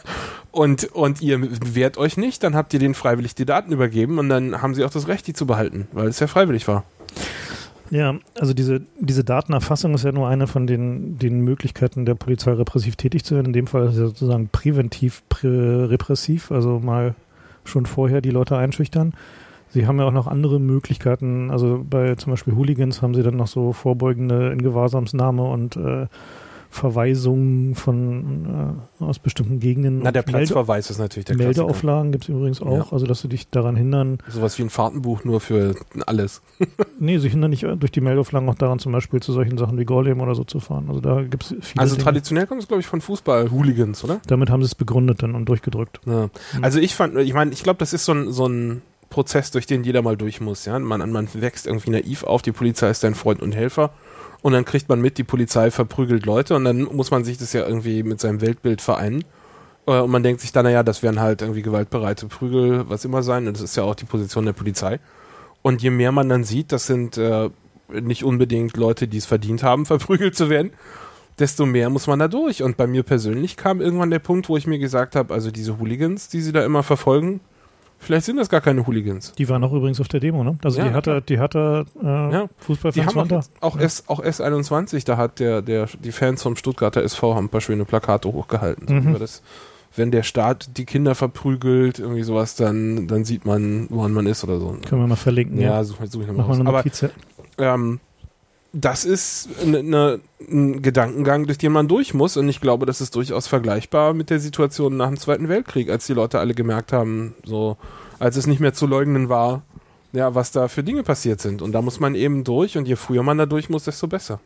und, 0.54 0.86
und 0.94 1.22
ihr 1.22 1.42
wehrt 1.76 1.98
euch 1.98 2.16
nicht, 2.16 2.44
dann 2.44 2.56
habt 2.56 2.74
ihr 2.74 2.80
denen 2.80 2.94
freiwillig 2.94 3.34
die 3.34 3.46
Daten 3.46 3.72
übergeben 3.72 4.20
und 4.20 4.30
dann 4.30 4.62
haben 4.62 4.76
sie 4.76 4.86
auch 4.86 4.92
das 4.92 5.08
Recht, 5.08 5.26
die 5.26 5.34
zu 5.34 5.48
behalten, 5.48 5.88
weil 5.92 6.08
es 6.08 6.20
ja 6.20 6.28
freiwillig 6.28 6.68
war. 6.68 6.84
Ja, 7.90 8.16
also 8.40 8.54
diese, 8.54 8.82
diese 9.00 9.24
Datenerfassung 9.24 9.96
ist 9.96 10.06
ja 10.06 10.12
nur 10.12 10.28
eine 10.28 10.46
von 10.46 10.68
den, 10.68 11.18
den 11.18 11.42
Möglichkeiten 11.42 12.06
der 12.06 12.16
Polizei 12.16 12.52
repressiv 12.52 12.96
tätig 12.96 13.24
zu 13.24 13.36
werden. 13.36 13.48
In 13.48 13.54
dem 13.54 13.68
Fall 13.68 13.86
ist 13.86 13.94
es 13.94 13.98
sozusagen 13.98 14.48
präventiv 14.50 15.24
prä 15.28 15.48
repressiv, 15.48 16.52
also 16.52 16.80
mal 16.80 17.16
schon 17.66 17.88
vorher 17.88 18.22
die 18.22 18.32
Leute 18.32 18.56
einschüchtern. 18.56 19.14
Sie 19.70 19.88
haben 19.88 19.98
ja 19.98 20.06
auch 20.06 20.12
noch 20.12 20.28
andere 20.28 20.60
Möglichkeiten. 20.60 21.50
Also 21.50 21.84
bei 21.88 22.14
zum 22.14 22.34
Beispiel 22.34 22.56
Hooligans 22.56 23.02
haben 23.02 23.16
sie 23.16 23.24
dann 23.24 23.38
noch 23.38 23.48
so 23.48 23.74
vorbeugende 23.74 24.52
Ingewahrssamsnahme 24.52 25.44
und 25.44 25.78
äh, 25.78 26.06
Verweisungen 26.74 27.76
von 27.76 28.76
äh, 29.00 29.04
aus 29.04 29.20
bestimmten 29.20 29.60
Gegenden. 29.60 30.00
Na, 30.04 30.12
der 30.12 30.24
Platzverweis 30.24 30.90
ist 30.90 30.98
natürlich 30.98 31.26
der 31.26 31.38
Meldeauflagen 31.38 32.12
gibt 32.12 32.24
es 32.24 32.30
übrigens 32.30 32.62
auch, 32.62 32.88
ja. 32.88 32.92
also 32.92 33.06
dass 33.06 33.22
sie 33.22 33.30
dich 33.30 33.50
daran 33.50 33.76
hindern. 33.76 34.18
Sowas 34.28 34.58
wie 34.58 34.64
ein 34.64 34.70
Fahrtenbuch 34.70 35.24
nur 35.24 35.40
für 35.40 35.76
alles. 36.08 36.42
nee, 37.00 37.18
sie 37.20 37.30
hindern 37.30 37.52
nicht 37.52 37.64
durch 37.64 37.92
die 37.92 38.02
Meldeauflagen 38.02 38.50
auch 38.50 38.56
daran, 38.56 38.80
zum 38.80 38.92
Beispiel 38.92 39.22
zu 39.22 39.34
solchen 39.34 39.58
Sachen 39.58 39.78
wie 39.78 39.86
Goldem 39.86 40.20
oder 40.22 40.34
so 40.34 40.44
zu 40.44 40.60
fahren. 40.60 40.86
Also 40.90 41.00
da 41.00 41.22
gibt 41.22 41.44
es 41.44 41.56
viele. 41.62 41.82
Also 41.82 41.96
Dinge. 41.96 42.04
traditionell 42.04 42.48
kommt 42.48 42.62
es, 42.62 42.68
glaube 42.68 42.82
ich, 42.82 42.88
von 42.88 43.02
Fußball-Hooligans, 43.02 44.04
oder? 44.04 44.20
Damit 44.28 44.50
haben 44.50 44.62
sie 44.62 44.68
es 44.68 44.76
begründet 44.76 45.22
dann 45.22 45.36
und 45.36 45.46
durchgedrückt. 45.46 46.00
Ja. 46.06 46.30
Also 46.62 46.80
ich 46.80 46.96
fand, 46.96 47.18
ich 47.18 47.34
meine, 47.34 47.52
ich 47.52 47.64
glaube, 47.64 47.78
das 47.78 47.94
ist 47.94 48.06
so 48.06 48.14
ein, 48.14 48.32
so 48.32 48.48
ein 48.48 48.82
Prozess, 49.14 49.52
durch 49.52 49.68
den 49.68 49.84
jeder 49.84 50.02
mal 50.02 50.18
durch 50.18 50.42
muss. 50.42 50.66
Ja? 50.66 50.80
Man, 50.80 51.12
man 51.12 51.28
wächst 51.36 51.68
irgendwie 51.68 51.92
naiv 51.92 52.24
auf, 52.24 52.42
die 52.42 52.52
Polizei 52.52 52.90
ist 52.90 53.04
dein 53.04 53.14
Freund 53.14 53.44
und 53.44 53.56
Helfer. 53.56 53.92
Und 54.44 54.52
dann 54.52 54.66
kriegt 54.66 54.90
man 54.90 55.00
mit, 55.00 55.18
die 55.18 55.24
Polizei 55.24 55.72
verprügelt 55.72 56.26
Leute 56.26 56.56
und 56.56 56.66
dann 56.66 56.82
muss 56.82 57.12
man 57.12 57.24
sich 57.24 57.38
das 57.38 57.54
ja 57.54 57.66
irgendwie 57.66 58.04
mit 58.04 58.20
seinem 58.20 58.42
Weltbild 58.42 58.82
vereinen. 58.82 59.24
Äh, 59.88 60.02
und 60.02 60.12
man 60.12 60.22
denkt 60.22 60.42
sich 60.42 60.52
dann, 60.52 60.66
naja, 60.66 60.84
das 60.84 61.02
werden 61.02 61.22
halt 61.22 61.42
irgendwie 61.42 61.62
gewaltbereite 61.62 62.28
Prügel, 62.28 62.90
was 62.90 63.06
immer 63.06 63.24
sein. 63.24 63.48
Und 63.48 63.56
das 63.56 63.64
ist 63.64 63.78
ja 63.78 63.84
auch 63.84 63.96
die 63.96 64.04
Position 64.04 64.46
der 64.46 64.52
Polizei. 64.52 65.00
Und 65.62 65.82
je 65.82 65.92
mehr 65.92 66.12
man 66.12 66.28
dann 66.28 66.44
sieht, 66.44 66.74
das 66.74 66.88
sind 66.88 67.18
äh, 67.18 67.50
nicht 67.90 68.26
unbedingt 68.26 68.76
Leute, 68.76 69.08
die 69.08 69.18
es 69.18 69.26
verdient 69.26 69.64
haben, 69.64 69.86
verprügelt 69.88 70.36
zu 70.36 70.50
werden, 70.50 70.74
desto 71.40 71.66
mehr 71.66 71.90
muss 71.90 72.08
man 72.08 72.20
da 72.20 72.28
durch. 72.28 72.64
Und 72.64 72.76
bei 72.76 72.86
mir 72.86 73.04
persönlich 73.04 73.56
kam 73.56 73.80
irgendwann 73.80 74.12
der 74.12 74.20
Punkt, 74.20 74.50
wo 74.50 74.58
ich 74.58 74.68
mir 74.68 74.78
gesagt 74.78 75.16
habe, 75.16 75.34
also 75.34 75.52
diese 75.52 75.80
Hooligans, 75.80 76.28
die 76.28 76.42
sie 76.42 76.52
da 76.52 76.66
immer 76.66 76.84
verfolgen, 76.84 77.40
Vielleicht 78.04 78.26
sind 78.26 78.38
das 78.38 78.50
gar 78.50 78.62
keine 78.62 78.86
Hooligans. 78.86 79.34
Die 79.34 79.48
waren 79.50 79.64
auch 79.64 79.74
übrigens 79.74 80.00
auf 80.02 80.08
der 80.08 80.20
Demo, 80.20 80.44
ne? 80.44 80.58
Also 80.64 80.80
ja, 80.80 80.90
die 80.90 80.94
hatte, 80.94 81.22
die 81.22 81.40
hatte 81.40 81.86
äh, 82.02 82.06
ja. 82.06 82.50
Fußballfans 82.58 82.94
die 82.94 83.20
haben 83.20 83.32
auch, 83.32 83.44
auch, 83.62 83.76
ja. 83.78 83.82
S, 83.82 84.04
auch 84.08 84.22
S21, 84.22 85.06
da 85.06 85.18
hat 85.18 85.40
der, 85.40 85.62
der, 85.62 85.88
die 86.04 86.12
Fans 86.12 86.44
vom 86.44 86.56
Stuttgarter 86.56 87.02
SV 87.02 87.36
haben 87.36 87.46
ein 87.46 87.50
paar 87.50 87.62
schöne 87.62 87.86
Plakate 87.86 88.32
hochgehalten. 88.32 88.94
Mhm. 88.94 89.20
Das, 89.20 89.42
wenn 89.96 90.12
der 90.12 90.24
Staat 90.24 90.78
die 90.78 90.86
Kinder 90.86 91.16
verprügelt, 91.16 92.00
irgendwie 92.00 92.24
sowas, 92.24 92.56
dann, 92.56 93.08
dann 93.08 93.26
sieht 93.26 93.46
man, 93.46 93.88
woran 93.90 94.12
man 94.12 94.26
ist 94.26 94.44
oder 94.44 94.60
so. 94.60 94.78
Können 94.86 95.02
wir 95.02 95.08
mal 95.08 95.16
verlinken. 95.16 95.60
Ja, 95.60 95.76
ja. 95.76 95.84
suche 95.84 96.08
such 96.08 96.22
ich 96.22 96.28
nochmal 96.28 96.48
Mach 96.48 96.58
mal 96.58 96.60
eine 96.60 96.70
Aber 96.70 97.74
ähm, 97.76 98.00
das 98.74 99.06
ist 99.06 99.50
eine, 99.62 99.80
eine, 99.80 100.20
ein 100.50 100.82
Gedankengang, 100.82 101.46
durch 101.46 101.60
den 101.60 101.72
man 101.72 101.88
durch 101.88 102.16
muss. 102.16 102.38
Und 102.38 102.50
ich 102.50 102.60
glaube, 102.60 102.88
das 102.88 103.02
ist 103.02 103.16
durchaus 103.16 103.48
vergleichbar 103.48 104.14
mit 104.14 104.32
der 104.32 104.40
Situation 104.40 104.98
nach 104.98 105.08
dem 105.08 105.18
Zweiten 105.18 105.48
Weltkrieg, 105.48 105.90
als 105.90 106.08
die 106.08 106.14
Leute 106.14 106.40
alle 106.40 106.56
gemerkt 106.56 106.92
haben, 106.92 107.36
so, 107.46 107.78
als 108.18 108.36
es 108.36 108.48
nicht 108.48 108.60
mehr 108.60 108.74
zu 108.74 108.88
leugnen 108.88 109.30
war, 109.30 109.62
ja, 110.12 110.34
was 110.34 110.52
da 110.52 110.68
für 110.68 110.84
Dinge 110.84 111.04
passiert 111.04 111.40
sind. 111.40 111.62
Und 111.62 111.72
da 111.72 111.84
muss 111.84 112.00
man 112.00 112.16
eben 112.16 112.44
durch. 112.44 112.76
Und 112.76 112.88
je 112.88 112.96
früher 112.96 113.22
man 113.22 113.38
da 113.38 113.46
durch 113.46 113.70
muss, 113.70 113.84
desto 113.84 114.08
besser. 114.08 114.40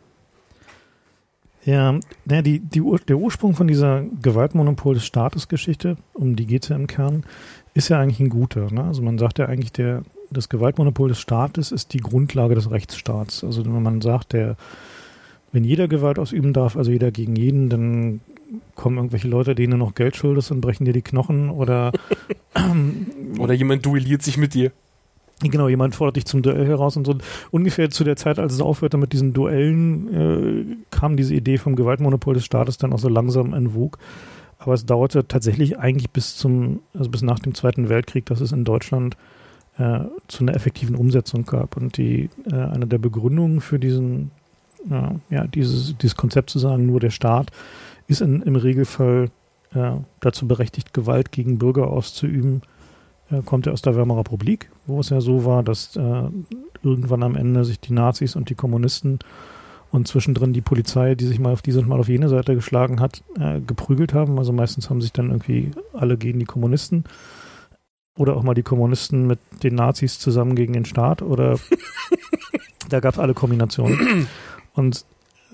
Ja, 1.64 1.98
die, 2.26 2.60
die, 2.60 2.82
der 3.08 3.18
Ursprung 3.18 3.54
von 3.54 3.68
dieser 3.68 4.04
Gewaltmonopol 4.22 4.96
des 4.96 5.06
Staates 5.06 5.48
Geschichte, 5.48 5.98
um 6.14 6.36
die 6.36 6.46
geht 6.46 6.64
es 6.64 6.70
ja 6.70 6.76
im 6.76 6.88
Kern, 6.88 7.26
ist 7.74 7.90
ja 7.90 8.00
eigentlich 8.00 8.20
ein 8.20 8.30
guter. 8.30 8.72
Ne? 8.72 8.84
Also 8.84 9.02
man 9.02 9.18
sagt 9.18 9.40
ja 9.40 9.48
eigentlich, 9.48 9.74
der, 9.74 10.04
das 10.30 10.50
Gewaltmonopol 10.50 11.10
des 11.10 11.20
Staates 11.20 11.72
ist 11.72 11.94
die 11.94 12.00
Grundlage 12.00 12.56
des 12.56 12.72
Rechtsstaats. 12.72 13.44
Also 13.44 13.66
wenn 13.66 13.84
man 13.84 14.02
sagt, 14.02 14.34
der, 14.34 14.56
wenn 15.52 15.64
jeder 15.64 15.88
Gewalt 15.88 16.20
ausüben 16.20 16.54
darf, 16.54 16.76
also 16.76 16.92
jeder 16.92 17.12
gegen 17.12 17.36
jeden, 17.36 17.70
dann 17.70 18.22
kommen 18.76 18.98
irgendwelche 18.98 19.28
Leute, 19.28 19.56
denen 19.56 19.72
du 19.72 19.78
noch 19.78 19.96
Geld 19.96 20.16
schuldest 20.16 20.52
und 20.52 20.62
brechen 20.62 20.86
dir 20.86 20.94
die 20.94 21.02
Knochen 21.02 21.50
oder 21.50 21.92
Oder 23.40 23.54
jemand 23.54 23.86
duelliert 23.86 24.22
sich 24.24 24.38
mit 24.38 24.54
dir. 24.54 24.72
Genau, 25.42 25.68
jemand 25.68 25.94
fordert 25.94 26.16
dich 26.16 26.26
zum 26.26 26.42
Duell 26.42 26.66
heraus 26.66 26.98
und 26.98 27.06
so. 27.06 27.16
Ungefähr 27.52 27.92
zu 27.92 28.04
der 28.04 28.16
Zeit, 28.16 28.40
als 28.40 28.54
es 28.54 28.62
aufhörte 28.62 28.98
mit 28.98 29.14
diesen 29.14 29.34
Duellen, 29.34 30.14
äh, 30.14 30.78
kam 30.90 31.16
diese 31.16 31.36
Idee 31.36 31.60
vom 31.60 31.76
Gewaltmonopol 31.76 32.34
des 32.34 32.46
Staates 32.46 32.80
dann 32.80 32.92
auch 32.92 33.00
so 33.00 33.10
langsam 33.10 33.54
in 33.54 33.76
Wug. 33.76 34.00
Aber 34.58 34.74
es 34.74 34.88
dauerte 34.88 35.28
tatsächlich 35.28 35.78
eigentlich 35.78 36.10
bis 36.10 36.36
zum, 36.36 36.80
also 36.96 37.12
bis 37.12 37.22
nach 37.22 37.38
dem 37.38 37.54
Zweiten 37.54 37.90
Weltkrieg, 37.90 38.26
dass 38.26 38.42
es 38.42 38.52
in 38.52 38.64
Deutschland 38.64 39.16
äh, 39.78 40.00
zu 40.28 40.44
einer 40.44 40.56
effektiven 40.56 40.96
Umsetzung 40.96 41.46
gab. 41.46 41.78
Und 41.78 41.98
die, 41.98 42.30
äh, 42.52 42.56
eine 42.56 42.88
der 42.88 42.98
Begründungen 42.98 43.62
für 43.62 43.80
diesen, 43.80 44.32
äh, 44.90 45.34
ja, 45.34 45.48
dieses, 45.48 45.98
dieses 45.98 46.16
Konzept 46.16 46.50
zu 46.50 46.60
sagen, 46.60 46.86
nur 46.86 47.00
der 47.00 47.12
Staat 47.12 47.52
ist 48.08 48.22
in, 48.22 48.42
im 48.42 48.56
Regelfall 48.56 49.30
äh, 49.74 49.92
dazu 50.20 50.48
berechtigt, 50.48 50.94
Gewalt 50.94 51.32
gegen 51.32 51.60
Bürger 51.60 51.88
auszuüben, 51.88 52.62
äh, 53.30 53.42
kommt 53.42 53.66
ja 53.66 53.72
aus 53.72 53.82
der 53.82 53.96
Weimarer 53.96 54.20
Republik, 54.20 54.70
wo 54.86 55.00
es 55.00 55.10
ja 55.10 55.22
so 55.22 55.46
war, 55.46 55.64
dass 55.64 55.96
äh, 55.96 56.24
irgendwann 56.84 57.24
am 57.24 57.36
Ende 57.36 57.66
sich 57.66 57.80
die 57.80 57.94
Nazis 57.94 58.36
und 58.36 58.50
die 58.50 58.56
Kommunisten 58.56 59.20
und 59.92 60.08
zwischendrin 60.08 60.54
die 60.54 60.62
Polizei, 60.62 61.16
die 61.16 61.26
sich 61.26 61.40
mal 61.40 61.54
auf 61.54 61.62
diese 61.62 61.80
und 61.80 61.88
mal 61.88 62.00
auf 62.00 62.10
jene 62.10 62.30
Seite 62.30 62.56
geschlagen 62.56 63.00
hat, 63.00 63.24
äh, 63.40 63.60
geprügelt 63.62 64.14
haben. 64.14 64.38
Also 64.38 64.54
meistens 64.54 64.90
haben 64.90 65.02
sich 65.02 65.14
dann 65.14 65.30
irgendwie 65.30 65.72
alle 65.94 66.18
gegen 66.18 66.40
die 66.40 66.46
Kommunisten 66.46 67.06
oder 68.18 68.36
auch 68.36 68.44
mal 68.44 68.54
die 68.54 68.64
Kommunisten 68.64 69.28
mit 69.28 69.40
den 69.64 69.76
Nazis 69.76 70.20
zusammen 70.20 70.56
gegen 70.56 70.74
den 70.74 70.86
Staat 70.86 71.22
oder 71.22 71.60
da 72.90 73.00
gab 73.00 73.14
es 73.14 73.20
alle 73.20 73.34
Kombinationen. 73.34 74.28
Und 74.74 75.06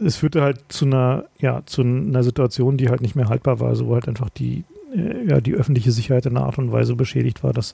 es 0.04 0.16
führte 0.16 0.42
halt 0.42 0.60
zu 0.70 0.86
einer, 0.86 1.26
ja, 1.40 1.62
zu 1.66 1.82
einer 1.82 2.24
Situation, 2.24 2.78
die 2.78 2.90
halt 2.90 3.02
nicht 3.02 3.16
mehr 3.16 3.30
haltbar 3.30 3.60
war, 3.60 3.70
also 3.70 3.88
wo 3.88 3.94
halt 3.94 4.08
einfach 4.08 4.30
die, 4.30 4.64
äh, 4.96 5.28
ja, 5.30 5.42
die 5.42 5.54
öffentliche 5.54 5.92
Sicherheit 5.92 6.26
in 6.26 6.38
einer 6.38 6.46
Art 6.46 6.58
und 6.58 6.72
Weise 6.72 6.96
beschädigt 6.96 7.44
war, 7.44 7.54
dass 7.54 7.74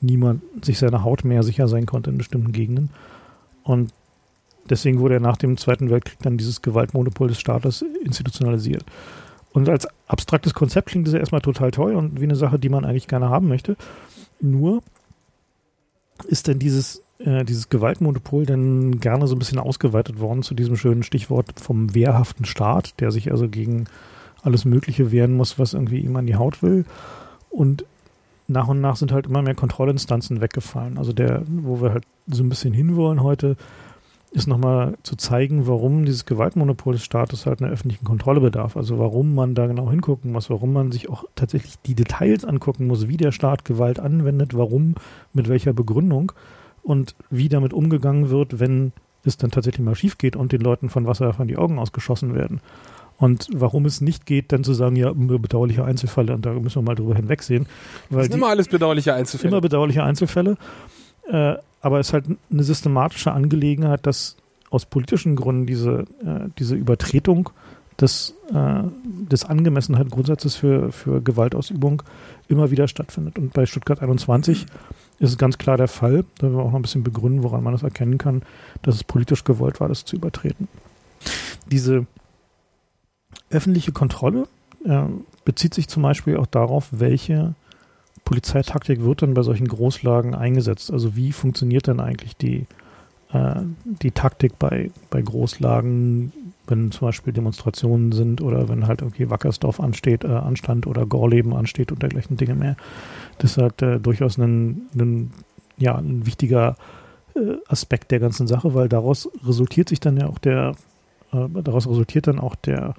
niemand 0.00 0.42
sich 0.64 0.78
seiner 0.78 1.04
Haut 1.04 1.24
mehr 1.24 1.42
sicher 1.42 1.68
sein 1.68 1.86
konnte 1.86 2.10
in 2.10 2.18
bestimmten 2.18 2.52
Gegenden. 2.52 2.90
Und 3.62 3.92
deswegen 4.68 5.00
wurde 5.00 5.14
ja 5.14 5.20
nach 5.20 5.36
dem 5.36 5.56
Zweiten 5.56 5.90
Weltkrieg 5.90 6.18
dann 6.20 6.36
dieses 6.36 6.62
Gewaltmonopol 6.62 7.28
des 7.28 7.40
Staates 7.40 7.84
institutionalisiert. 8.04 8.84
Und 9.52 9.68
als 9.68 9.86
abstraktes 10.08 10.52
Konzept 10.52 10.88
klingt 10.88 11.06
das 11.06 11.14
ja 11.14 11.20
erstmal 11.20 11.40
total 11.40 11.70
toll 11.70 11.94
und 11.94 12.20
wie 12.20 12.24
eine 12.24 12.34
Sache, 12.34 12.58
die 12.58 12.68
man 12.68 12.84
eigentlich 12.84 13.08
gerne 13.08 13.30
haben 13.30 13.48
möchte. 13.48 13.76
Nur 14.40 14.82
ist 16.26 16.46
denn 16.46 16.58
dieses, 16.58 17.02
äh, 17.18 17.44
dieses 17.44 17.68
Gewaltmonopol 17.68 18.46
dann 18.46 19.00
gerne 19.00 19.26
so 19.26 19.34
ein 19.34 19.38
bisschen 19.38 19.58
ausgeweitet 19.58 20.20
worden 20.20 20.42
zu 20.42 20.54
diesem 20.54 20.76
schönen 20.76 21.02
Stichwort 21.02 21.60
vom 21.60 21.94
wehrhaften 21.94 22.44
Staat, 22.44 23.00
der 23.00 23.10
sich 23.10 23.30
also 23.30 23.48
gegen 23.48 23.86
alles 24.42 24.64
Mögliche 24.64 25.10
wehren 25.10 25.34
muss, 25.34 25.58
was 25.58 25.74
irgendwie 25.74 26.00
ihm 26.00 26.16
an 26.16 26.26
die 26.26 26.36
Haut 26.36 26.62
will. 26.62 26.84
Und 27.50 27.84
nach 28.46 28.68
und 28.68 28.80
nach 28.80 28.96
sind 28.96 29.12
halt 29.12 29.26
immer 29.26 29.42
mehr 29.42 29.54
Kontrollinstanzen 29.54 30.40
weggefallen. 30.40 30.98
Also 30.98 31.12
der, 31.12 31.42
wo 31.46 31.80
wir 31.80 31.92
halt 31.92 32.04
so 32.26 32.42
ein 32.42 32.48
bisschen 32.48 32.74
hinwollen 32.74 33.22
heute, 33.22 33.56
ist 34.34 34.48
nochmal 34.48 34.96
zu 35.04 35.14
zeigen, 35.14 35.68
warum 35.68 36.04
dieses 36.04 36.26
Gewaltmonopol 36.26 36.94
des 36.94 37.04
Staates 37.04 37.46
halt 37.46 37.62
einer 37.62 37.70
öffentlichen 37.70 38.04
Kontrolle 38.04 38.40
bedarf. 38.40 38.76
Also 38.76 38.98
warum 38.98 39.32
man 39.32 39.54
da 39.54 39.68
genau 39.68 39.88
hingucken 39.88 40.32
muss, 40.32 40.50
warum 40.50 40.72
man 40.72 40.90
sich 40.90 41.08
auch 41.08 41.24
tatsächlich 41.36 41.76
die 41.86 41.94
Details 41.94 42.44
angucken 42.44 42.88
muss, 42.88 43.06
wie 43.06 43.16
der 43.16 43.30
Staat 43.30 43.64
Gewalt 43.64 44.00
anwendet, 44.00 44.52
warum, 44.52 44.96
mit 45.32 45.48
welcher 45.48 45.72
Begründung 45.72 46.32
und 46.82 47.14
wie 47.30 47.48
damit 47.48 47.72
umgegangen 47.72 48.28
wird, 48.28 48.58
wenn 48.58 48.92
es 49.24 49.36
dann 49.36 49.52
tatsächlich 49.52 49.84
mal 49.84 49.94
schief 49.94 50.18
geht 50.18 50.34
und 50.34 50.50
den 50.50 50.60
Leuten 50.60 50.88
von 50.88 51.06
Wasserwerfern 51.06 51.46
die 51.46 51.56
Augen 51.56 51.78
ausgeschossen 51.78 52.34
werden. 52.34 52.60
Und 53.18 53.46
warum 53.54 53.86
es 53.86 54.00
nicht 54.00 54.26
geht, 54.26 54.50
dann 54.50 54.64
zu 54.64 54.74
sagen, 54.74 54.96
ja, 54.96 55.12
bedauerliche 55.14 55.84
Einzelfälle, 55.84 56.34
und 56.34 56.44
da 56.44 56.52
müssen 56.54 56.78
wir 56.78 56.82
mal 56.82 56.96
drüber 56.96 57.14
hinwegsehen. 57.14 57.66
Weil 58.10 58.18
das 58.18 58.26
sind 58.26 58.38
immer 58.38 58.48
alles 58.48 58.66
bedauerliche 58.66 59.14
Einzelfälle. 59.14 59.52
Immer 59.52 59.60
bedauerliche 59.60 60.02
Einzelfälle. 60.02 60.56
Äh, 61.28 61.54
aber 61.80 62.00
es 62.00 62.08
ist 62.08 62.12
halt 62.14 62.24
eine 62.50 62.64
systematische 62.64 63.32
Angelegenheit, 63.32 64.06
dass 64.06 64.36
aus 64.70 64.86
politischen 64.86 65.36
Gründen 65.36 65.66
diese, 65.66 66.04
äh, 66.24 66.48
diese 66.58 66.74
Übertretung 66.74 67.50
des, 68.00 68.34
äh, 68.52 68.82
des 69.30 69.44
Angemessenheit-Grundsatzes 69.44 70.56
für, 70.56 70.90
für 70.92 71.20
Gewaltausübung 71.22 72.02
immer 72.48 72.70
wieder 72.70 72.88
stattfindet. 72.88 73.38
Und 73.38 73.52
bei 73.52 73.66
Stuttgart 73.66 74.02
21 74.02 74.66
ist 75.20 75.30
es 75.30 75.38
ganz 75.38 75.58
klar 75.58 75.76
der 75.76 75.88
Fall, 75.88 76.24
da 76.38 76.50
wir 76.50 76.58
auch 76.58 76.70
noch 76.70 76.78
ein 76.78 76.82
bisschen 76.82 77.04
begründen, 77.04 77.42
woran 77.42 77.62
man 77.62 77.72
das 77.72 77.82
erkennen 77.82 78.18
kann, 78.18 78.42
dass 78.82 78.96
es 78.96 79.04
politisch 79.04 79.44
gewollt 79.44 79.80
war, 79.80 79.88
das 79.88 80.04
zu 80.04 80.16
übertreten. 80.16 80.68
Diese 81.70 82.06
öffentliche 83.50 83.92
Kontrolle 83.92 84.48
äh, 84.84 85.04
bezieht 85.44 85.74
sich 85.74 85.88
zum 85.88 86.02
Beispiel 86.02 86.36
auch 86.36 86.46
darauf, 86.46 86.88
welche 86.90 87.54
Polizeitaktik 88.24 89.02
wird 89.02 89.22
dann 89.22 89.34
bei 89.34 89.42
solchen 89.42 89.68
Großlagen 89.68 90.34
eingesetzt? 90.34 90.90
Also 90.90 91.16
wie 91.16 91.32
funktioniert 91.32 91.86
denn 91.86 92.00
eigentlich 92.00 92.36
die, 92.36 92.66
äh, 93.32 93.56
die 93.84 94.12
Taktik 94.12 94.58
bei, 94.58 94.90
bei 95.10 95.20
Großlagen, 95.20 96.32
wenn 96.66 96.90
zum 96.90 97.08
Beispiel 97.08 97.32
Demonstrationen 97.32 98.12
sind 98.12 98.40
oder 98.40 98.68
wenn 98.68 98.86
halt 98.86 99.02
irgendwie 99.02 99.28
Wackersdorf 99.28 99.80
ansteht, 99.80 100.24
äh, 100.24 100.28
anstand 100.28 100.86
oder 100.86 101.04
Gorleben 101.04 101.54
ansteht 101.54 101.92
und 101.92 102.02
dergleichen 102.02 102.36
Dinge 102.36 102.54
mehr? 102.54 102.76
Das 103.38 103.52
ist 103.52 103.58
halt 103.58 103.82
äh, 103.82 104.00
durchaus 104.00 104.38
ein, 104.38 104.82
ein, 104.94 105.30
ja, 105.76 105.96
ein 105.96 106.24
wichtiger 106.24 106.76
äh, 107.34 107.56
Aspekt 107.68 108.10
der 108.10 108.20
ganzen 108.20 108.46
Sache, 108.46 108.74
weil 108.74 108.88
daraus 108.88 109.28
resultiert 109.44 109.90
sich 109.90 110.00
dann 110.00 110.16
ja 110.16 110.28
auch 110.28 110.38
der, 110.38 110.74
äh, 111.32 111.48
daraus 111.62 111.86
resultiert 111.86 112.26
dann 112.26 112.38
auch 112.38 112.54
der 112.54 112.94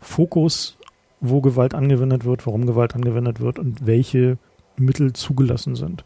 Fokus 0.00 0.76
wo 1.20 1.40
Gewalt 1.40 1.74
angewendet 1.74 2.24
wird, 2.24 2.46
warum 2.46 2.66
Gewalt 2.66 2.94
angewendet 2.94 3.40
wird 3.40 3.58
und 3.58 3.86
welche 3.86 4.38
Mittel 4.76 5.12
zugelassen 5.12 5.74
sind. 5.74 6.04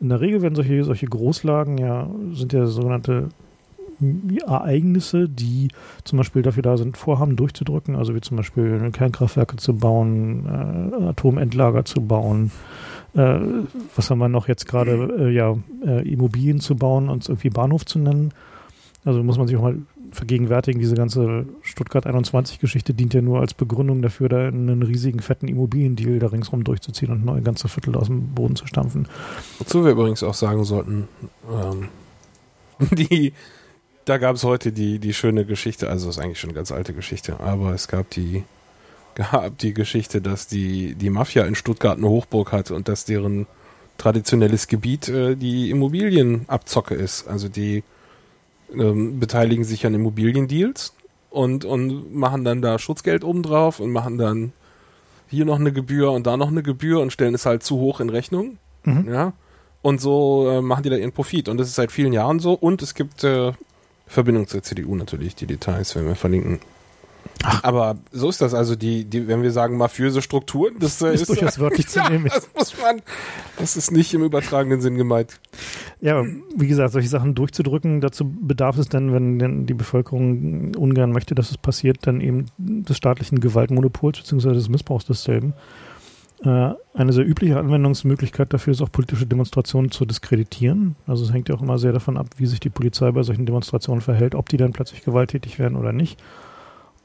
In 0.00 0.08
der 0.08 0.20
Regel 0.20 0.42
werden 0.42 0.54
solche, 0.54 0.84
solche 0.84 1.06
Großlagen 1.06 1.78
ja, 1.78 2.08
sind 2.32 2.52
ja 2.52 2.66
sogenannte 2.66 3.28
Ereignisse, 4.46 5.28
die 5.28 5.68
zum 6.04 6.18
Beispiel 6.18 6.42
dafür 6.42 6.62
da 6.62 6.76
sind, 6.76 6.96
Vorhaben 6.96 7.34
durchzudrücken, 7.34 7.96
also 7.96 8.14
wie 8.14 8.20
zum 8.20 8.36
Beispiel 8.36 8.90
Kernkraftwerke 8.92 9.56
zu 9.56 9.74
bauen, 9.74 10.46
äh, 10.46 11.04
Atomendlager 11.08 11.84
zu 11.84 12.00
bauen, 12.00 12.52
äh, 13.14 13.40
was 13.96 14.10
haben 14.10 14.18
wir 14.18 14.28
noch 14.28 14.46
jetzt 14.48 14.68
gerade, 14.68 15.14
äh, 15.18 15.30
ja, 15.30 15.56
äh, 15.84 16.08
Immobilien 16.08 16.60
zu 16.60 16.76
bauen 16.76 17.08
und 17.08 17.28
irgendwie 17.28 17.50
Bahnhof 17.50 17.84
zu 17.86 17.98
nennen. 17.98 18.32
Also 19.04 19.22
muss 19.22 19.38
man 19.38 19.48
sich 19.48 19.56
auch 19.56 19.62
mal 19.62 19.78
vergegenwärtigen, 20.12 20.80
diese 20.80 20.94
ganze 20.94 21.46
Stuttgart 21.62 22.06
21-Geschichte 22.06 22.94
dient 22.94 23.14
ja 23.14 23.22
nur 23.22 23.40
als 23.40 23.54
Begründung 23.54 24.02
dafür, 24.02 24.28
da 24.28 24.48
einen 24.48 24.82
riesigen, 24.82 25.20
fetten 25.20 25.48
Immobiliendeal 25.48 26.18
da 26.18 26.28
ringsrum 26.28 26.64
durchzuziehen 26.64 27.10
und 27.10 27.24
neue 27.24 27.42
ganze 27.42 27.68
Viertel 27.68 27.96
aus 27.96 28.06
dem 28.06 28.34
Boden 28.34 28.56
zu 28.56 28.66
stampfen. 28.66 29.08
Wozu 29.58 29.84
wir 29.84 29.92
übrigens 29.92 30.22
auch 30.22 30.34
sagen 30.34 30.64
sollten, 30.64 31.08
ähm, 31.50 31.88
die, 32.92 33.32
da 34.04 34.18
gab 34.18 34.36
es 34.36 34.44
heute 34.44 34.72
die, 34.72 34.98
die 34.98 35.14
schöne 35.14 35.44
Geschichte, 35.44 35.88
also 35.88 36.08
ist 36.08 36.18
eigentlich 36.18 36.40
schon 36.40 36.50
eine 36.50 36.56
ganz 36.56 36.72
alte 36.72 36.94
Geschichte, 36.94 37.40
aber 37.40 37.72
es 37.74 37.88
gab 37.88 38.10
die, 38.10 38.44
gab 39.14 39.58
die 39.58 39.74
Geschichte, 39.74 40.20
dass 40.20 40.46
die, 40.46 40.94
die 40.94 41.10
Mafia 41.10 41.44
in 41.44 41.54
Stuttgart 41.54 41.98
eine 41.98 42.08
Hochburg 42.08 42.52
hat 42.52 42.70
und 42.70 42.88
dass 42.88 43.04
deren 43.04 43.46
traditionelles 43.98 44.68
Gebiet 44.68 45.08
äh, 45.08 45.34
die 45.34 45.70
Immobilienabzocke 45.70 46.94
ist. 46.94 47.28
Also 47.28 47.48
die 47.48 47.82
ähm, 48.72 49.20
beteiligen 49.20 49.64
sich 49.64 49.86
an 49.86 49.94
Immobiliendeals 49.94 50.94
und, 51.30 51.64
und 51.64 52.14
machen 52.14 52.44
dann 52.44 52.62
da 52.62 52.78
Schutzgeld 52.78 53.24
obendrauf 53.24 53.80
und 53.80 53.90
machen 53.90 54.18
dann 54.18 54.52
hier 55.28 55.44
noch 55.44 55.58
eine 55.58 55.72
Gebühr 55.72 56.12
und 56.12 56.26
da 56.26 56.36
noch 56.36 56.48
eine 56.48 56.62
Gebühr 56.62 57.00
und 57.00 57.12
stellen 57.12 57.34
es 57.34 57.46
halt 57.46 57.62
zu 57.62 57.76
hoch 57.76 58.00
in 58.00 58.08
Rechnung. 58.08 58.58
Mhm. 58.84 59.12
Ja. 59.12 59.32
Und 59.82 60.00
so 60.00 60.48
äh, 60.50 60.62
machen 60.62 60.82
die 60.82 60.90
da 60.90 60.96
ihren 60.96 61.12
Profit. 61.12 61.48
Und 61.48 61.58
das 61.58 61.68
ist 61.68 61.74
seit 61.74 61.92
vielen 61.92 62.12
Jahren 62.12 62.40
so. 62.40 62.54
Und 62.54 62.82
es 62.82 62.94
gibt 62.94 63.24
äh, 63.24 63.52
Verbindung 64.06 64.46
zur 64.48 64.62
CDU 64.62 64.96
natürlich, 64.96 65.34
die 65.34 65.46
Details 65.46 65.94
werden 65.94 66.08
wir 66.08 66.16
verlinken. 66.16 66.60
Ach. 67.44 67.62
Aber 67.62 67.98
so 68.10 68.28
ist 68.28 68.40
das 68.40 68.52
also 68.52 68.74
die, 68.74 69.04
die, 69.04 69.28
wenn 69.28 69.42
wir 69.42 69.52
sagen 69.52 69.76
mafiöse 69.76 70.22
Strukturen, 70.22 70.74
das 70.80 71.00
äh, 71.00 71.14
ist, 71.14 71.22
ist 71.22 71.28
durchaus 71.28 71.58
wörtlich 71.60 71.86
zu 71.86 72.00
nehmen. 72.10 72.26
Ja, 72.26 72.34
das 72.34 72.48
muss 72.54 72.80
man, 72.80 73.00
das 73.58 73.76
ist 73.76 73.92
nicht 73.92 74.12
im 74.14 74.24
übertragenen 74.24 74.80
Sinn 74.80 74.96
gemeint. 74.96 75.38
Ja, 76.00 76.24
wie 76.56 76.66
gesagt, 76.66 76.92
solche 76.92 77.08
Sachen 77.08 77.34
durchzudrücken, 77.34 78.00
dazu 78.00 78.28
bedarf 78.28 78.78
es 78.78 78.88
dann, 78.88 79.12
wenn 79.12 79.38
denn 79.38 79.66
die 79.66 79.74
Bevölkerung 79.74 80.74
ungern 80.74 81.12
möchte, 81.12 81.34
dass 81.34 81.50
es 81.50 81.58
passiert, 81.58 81.98
dann 82.06 82.20
eben 82.20 82.46
des 82.58 82.96
staatlichen 82.96 83.40
Gewaltmonopols 83.40 84.18
bzw. 84.18 84.54
des 84.54 84.68
Missbrauchs 84.68 85.04
desselben. 85.04 85.54
Äh, 86.44 86.74
eine 86.94 87.12
sehr 87.12 87.26
übliche 87.26 87.58
Anwendungsmöglichkeit 87.58 88.52
dafür 88.52 88.72
ist 88.72 88.82
auch 88.82 88.92
politische 88.92 89.26
Demonstrationen 89.26 89.90
zu 89.90 90.04
diskreditieren. 90.04 90.96
Also 91.06 91.24
es 91.24 91.32
hängt 91.32 91.48
ja 91.48 91.54
auch 91.54 91.62
immer 91.62 91.78
sehr 91.78 91.92
davon 91.92 92.16
ab, 92.16 92.28
wie 92.36 92.46
sich 92.46 92.60
die 92.60 92.70
Polizei 92.70 93.10
bei 93.10 93.22
solchen 93.22 93.46
Demonstrationen 93.46 94.00
verhält, 94.00 94.34
ob 94.34 94.48
die 94.48 94.56
dann 94.56 94.72
plötzlich 94.72 95.04
gewalttätig 95.04 95.58
werden 95.58 95.76
oder 95.76 95.92
nicht. 95.92 96.20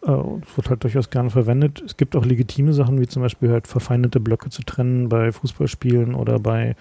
Es 0.04 0.10
äh, 0.10 0.58
wird 0.58 0.70
halt 0.70 0.84
durchaus 0.84 1.10
gerne 1.10 1.30
verwendet. 1.30 1.82
Es 1.86 1.98
gibt 1.98 2.16
auch 2.16 2.26
legitime 2.26 2.74
Sachen, 2.74 3.00
wie 3.00 3.08
zum 3.08 3.22
Beispiel 3.22 3.52
halt 3.52 3.68
verfeindete 3.68 4.20
Blöcke 4.20 4.50
zu 4.50 4.64
trennen 4.64 5.10
bei 5.10 5.32
Fußballspielen 5.32 6.14
oder 6.16 6.40
bei 6.40 6.76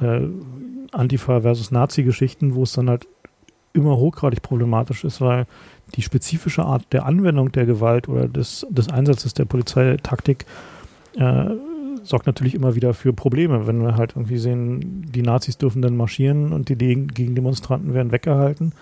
äh, 0.00 0.20
Antifa 0.92 1.40
versus 1.40 1.70
Nazi-Geschichten, 1.70 2.54
wo 2.54 2.62
es 2.62 2.72
dann 2.72 2.90
halt 2.90 3.06
immer 3.72 3.96
hochgradig 3.96 4.42
problematisch 4.42 5.04
ist, 5.04 5.20
weil 5.20 5.46
die 5.94 6.02
spezifische 6.02 6.64
Art 6.64 6.84
der 6.92 7.06
Anwendung 7.06 7.52
der 7.52 7.66
Gewalt 7.66 8.08
oder 8.08 8.28
des, 8.28 8.66
des 8.70 8.88
Einsatzes 8.88 9.34
der 9.34 9.44
Polizeitaktik 9.44 10.46
äh, 11.16 11.50
sorgt 12.02 12.26
natürlich 12.26 12.54
immer 12.54 12.74
wieder 12.74 12.94
für 12.94 13.12
Probleme, 13.12 13.66
wenn 13.66 13.82
wir 13.82 13.96
halt 13.96 14.12
irgendwie 14.14 14.38
sehen, 14.38 15.06
die 15.10 15.22
Nazis 15.22 15.58
dürfen 15.58 15.82
dann 15.82 15.96
marschieren 15.96 16.52
und 16.52 16.68
die 16.68 16.76
Gegendemonstranten 16.76 17.94
werden 17.94 18.12
weggehalten 18.12 18.72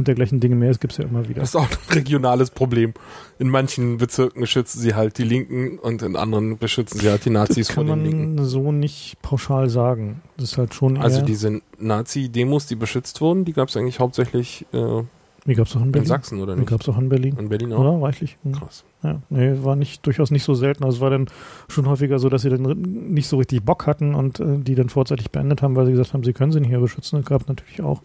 und 0.00 0.08
dergleichen 0.08 0.40
Dinge 0.40 0.56
mehr. 0.56 0.70
Es 0.70 0.80
gibt 0.80 0.92
es 0.92 0.98
ja 0.98 1.04
immer 1.04 1.28
wieder. 1.28 1.40
Das 1.40 1.50
ist 1.50 1.56
auch 1.56 1.68
ein 1.68 1.94
regionales 1.94 2.50
Problem. 2.50 2.92
In 3.38 3.48
manchen 3.48 3.98
Bezirken 3.98 4.46
schützen 4.46 4.80
sie 4.80 4.94
halt 4.94 5.16
die 5.18 5.22
Linken 5.24 5.78
und 5.78 6.02
in 6.02 6.16
anderen 6.16 6.58
beschützen 6.58 6.98
sie 7.00 7.08
halt 7.08 7.24
die 7.24 7.30
Nazis 7.30 7.68
das 7.68 7.76
kann 7.76 7.86
vor 7.86 7.96
den 7.96 8.02
man 8.02 8.10
Linken. 8.10 8.44
so 8.44 8.72
nicht 8.72 9.16
pauschal 9.22 9.68
sagen. 9.68 10.22
Das 10.36 10.52
ist 10.52 10.58
halt 10.58 10.74
schon 10.74 10.96
Also 10.98 11.22
diese 11.22 11.60
Nazi-Demos, 11.78 12.66
die 12.66 12.74
beschützt 12.76 13.20
wurden, 13.20 13.44
die 13.44 13.52
gab 13.52 13.68
es 13.68 13.76
eigentlich 13.76 14.00
hauptsächlich 14.00 14.66
äh, 14.72 15.02
Wie 15.46 15.54
gab 15.54 15.66
es 15.66 15.72
auch 15.76 15.80
in 15.80 15.86
in 15.86 15.92
Berlin? 15.92 16.08
Sachsen, 16.08 16.40
oder 16.40 16.54
Die 16.54 16.60
nicht? 16.60 16.68
gab 16.70 16.80
es 16.80 16.88
auch 16.88 16.98
in 16.98 17.08
Berlin. 17.08 17.36
In 17.38 17.48
Berlin 17.48 17.72
auch. 17.72 17.78
Oder? 17.80 18.02
Reichlich. 18.06 18.36
Hm. 18.42 18.52
Krass. 18.52 18.84
Ja, 19.02 19.20
nee, 19.30 19.54
war 19.62 19.76
nicht, 19.76 20.04
durchaus 20.06 20.30
nicht 20.30 20.44
so 20.44 20.54
selten. 20.54 20.84
Also 20.84 20.96
es 20.96 21.00
war 21.00 21.10
dann 21.10 21.26
schon 21.68 21.86
häufiger 21.88 22.18
so, 22.18 22.28
dass 22.28 22.42
sie 22.42 22.50
dann 22.50 22.62
nicht 22.62 23.28
so 23.28 23.38
richtig 23.38 23.62
Bock 23.62 23.86
hatten 23.86 24.14
und 24.14 24.40
äh, 24.40 24.58
die 24.58 24.74
dann 24.74 24.88
vorzeitig 24.90 25.30
beendet 25.30 25.62
haben, 25.62 25.74
weil 25.76 25.86
sie 25.86 25.92
gesagt 25.92 26.12
haben, 26.14 26.24
sie 26.24 26.32
können 26.34 26.52
sie 26.52 26.60
nicht 26.60 26.70
mehr 26.70 26.80
beschützen. 26.80 27.18
Das 27.20 27.26
gab 27.26 27.42
es 27.42 27.48
natürlich 27.48 27.80
auch. 27.82 28.02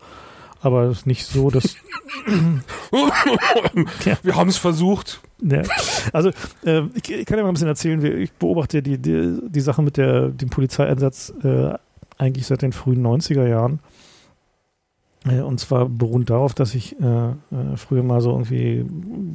Aber 0.66 0.86
es 0.86 1.00
ist 1.00 1.06
nicht 1.06 1.26
so, 1.26 1.50
dass. 1.50 1.76
Ja. 4.06 4.18
Wir 4.24 4.36
haben 4.36 4.50
es 4.50 4.58
versucht. 4.58 5.22
Ja. 5.42 5.62
Also, 6.12 6.30
äh, 6.66 6.84
ich, 6.96 7.12
ich 7.12 7.26
kann 7.26 7.38
ja 7.38 7.44
mal 7.44 7.50
ein 7.50 7.54
bisschen 7.54 7.68
erzählen, 7.68 8.04
ich 8.04 8.32
beobachte 8.32 8.82
die, 8.82 8.98
die, 8.98 9.38
die 9.48 9.60
Sache 9.60 9.84
mit 9.84 9.98
der, 9.98 10.30
dem 10.30 10.50
Polizeieinsatz 10.50 11.34
äh, 11.44 11.74
eigentlich 12.18 12.48
seit 12.48 12.62
den 12.62 12.72
frühen 12.72 13.06
90er 13.06 13.48
Jahren. 13.48 13.80
Äh, 15.26 15.42
und 15.42 15.60
zwar 15.60 15.88
beruht 15.88 16.30
darauf, 16.30 16.54
dass 16.54 16.74
ich 16.74 17.00
äh, 17.00 17.30
äh, 17.30 17.34
früher 17.76 18.02
mal 18.02 18.22
so 18.22 18.32
irgendwie 18.32 18.86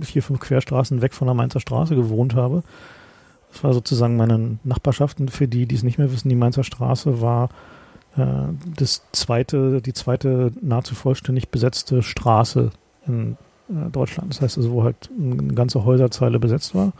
vier, 0.01 0.23
fünf 0.23 0.41
Querstraßen 0.41 1.03
weg 1.03 1.15
von 1.15 1.27
der 1.27 1.35
Mainzer 1.35 1.61
Straße 1.61 1.95
gewohnt 1.95 2.35
habe. 2.35 2.63
Das 3.53 3.63
war 3.63 3.73
sozusagen 3.73 4.17
meine 4.17 4.59
Nachbarschaft. 4.65 5.21
Und 5.21 5.31
für 5.31 5.47
die, 5.47 5.67
die 5.67 5.77
es 5.77 5.83
nicht 5.83 5.99
mehr 5.99 6.11
wissen, 6.13 6.29
die 6.29 6.37
Mainzer 6.37 6.65
Straße 6.65 7.21
war 7.21 7.51
das 8.17 9.02
zweite, 9.12 9.81
die 9.81 9.93
zweite 9.93 10.52
nahezu 10.61 10.95
vollständig 10.95 11.50
besetzte 11.50 12.02
Straße 12.02 12.71
in 13.07 13.37
äh, 13.69 13.90
Deutschland. 13.90 14.35
Das 14.35 14.40
heißt 14.40 14.59
also, 14.59 14.73
wo 14.73 14.85
halt 14.85 15.11
eine 15.19 15.55
ganze 15.55 15.85
Häuserzeile 15.85 16.38
besetzt 16.38 16.75
war. 16.75 16.93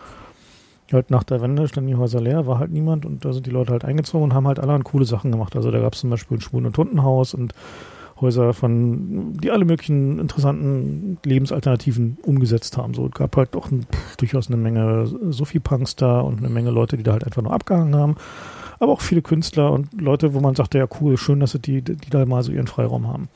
Halt 0.93 1.11
nach 1.11 1.23
der 1.23 1.41
Wende 1.41 1.69
standen 1.69 1.89
die 1.89 1.97
Häuser 1.97 2.21
leer, 2.21 2.47
war 2.47 2.59
halt 2.59 2.73
niemand 2.73 3.07
und 3.07 3.25
da 3.25 3.33
sind 3.33 3.47
die 3.47 3.51
Leute 3.51 3.73
halt 3.73 3.85
eingezogen 3.85 4.25
und 4.25 4.35
haben 4.35 4.49
halt 4.49 4.59
allerhand 4.59 4.85
coole 4.85 5.05
Sachen 5.05 5.31
gemacht. 5.31 5.55
Also 5.55 5.71
da 5.71 5.79
gab 5.79 5.95
es 5.95 6.01
zum 6.01 6.11
Beispiel 6.11 6.39
ein 6.39 6.41
Schwulen- 6.41 6.67
und 6.67 6.75
Tuntenhaus 6.75 7.33
und 7.33 7.55
Häuser 8.21 8.53
von, 8.53 9.35
die 9.35 9.51
alle 9.51 9.65
möglichen 9.65 10.19
interessanten 10.19 11.19
Lebensalternativen 11.25 12.19
umgesetzt 12.23 12.77
haben. 12.77 12.95
So 12.95 13.07
es 13.07 13.13
gab 13.13 13.37
halt 13.37 13.55
doch 13.55 13.71
ein, 13.71 13.87
durchaus 14.19 14.49
eine 14.49 14.57
Menge 14.57 15.07
Sophie-Punks 15.07 15.97
da 15.97 16.21
und 16.21 16.39
eine 16.39 16.51
Menge 16.51 16.71
Leute, 16.71 16.97
die 16.97 17.03
da 17.05 17.13
halt 17.13 17.25
einfach 17.25 17.43
nur 17.43 17.53
abgehangen 17.53 17.95
haben. 17.95 18.17
Aber 18.81 18.93
auch 18.93 19.03
viele 19.03 19.23
Künstler 19.23 19.71
und 19.71 20.01
Leute, 20.01 20.35
wo 20.35 20.41
man 20.41 20.57
sagte, 20.57 20.79
ja 20.79 20.89
cool, 21.01 21.17
schön, 21.17 21.39
dass 21.41 21.53
die, 21.53 21.83
die 21.83 22.11
da 22.11 22.25
mal 22.25 22.43
so 22.43 22.51
ihren 22.51 22.67
Freiraum 22.67 23.07
haben. 23.07 23.29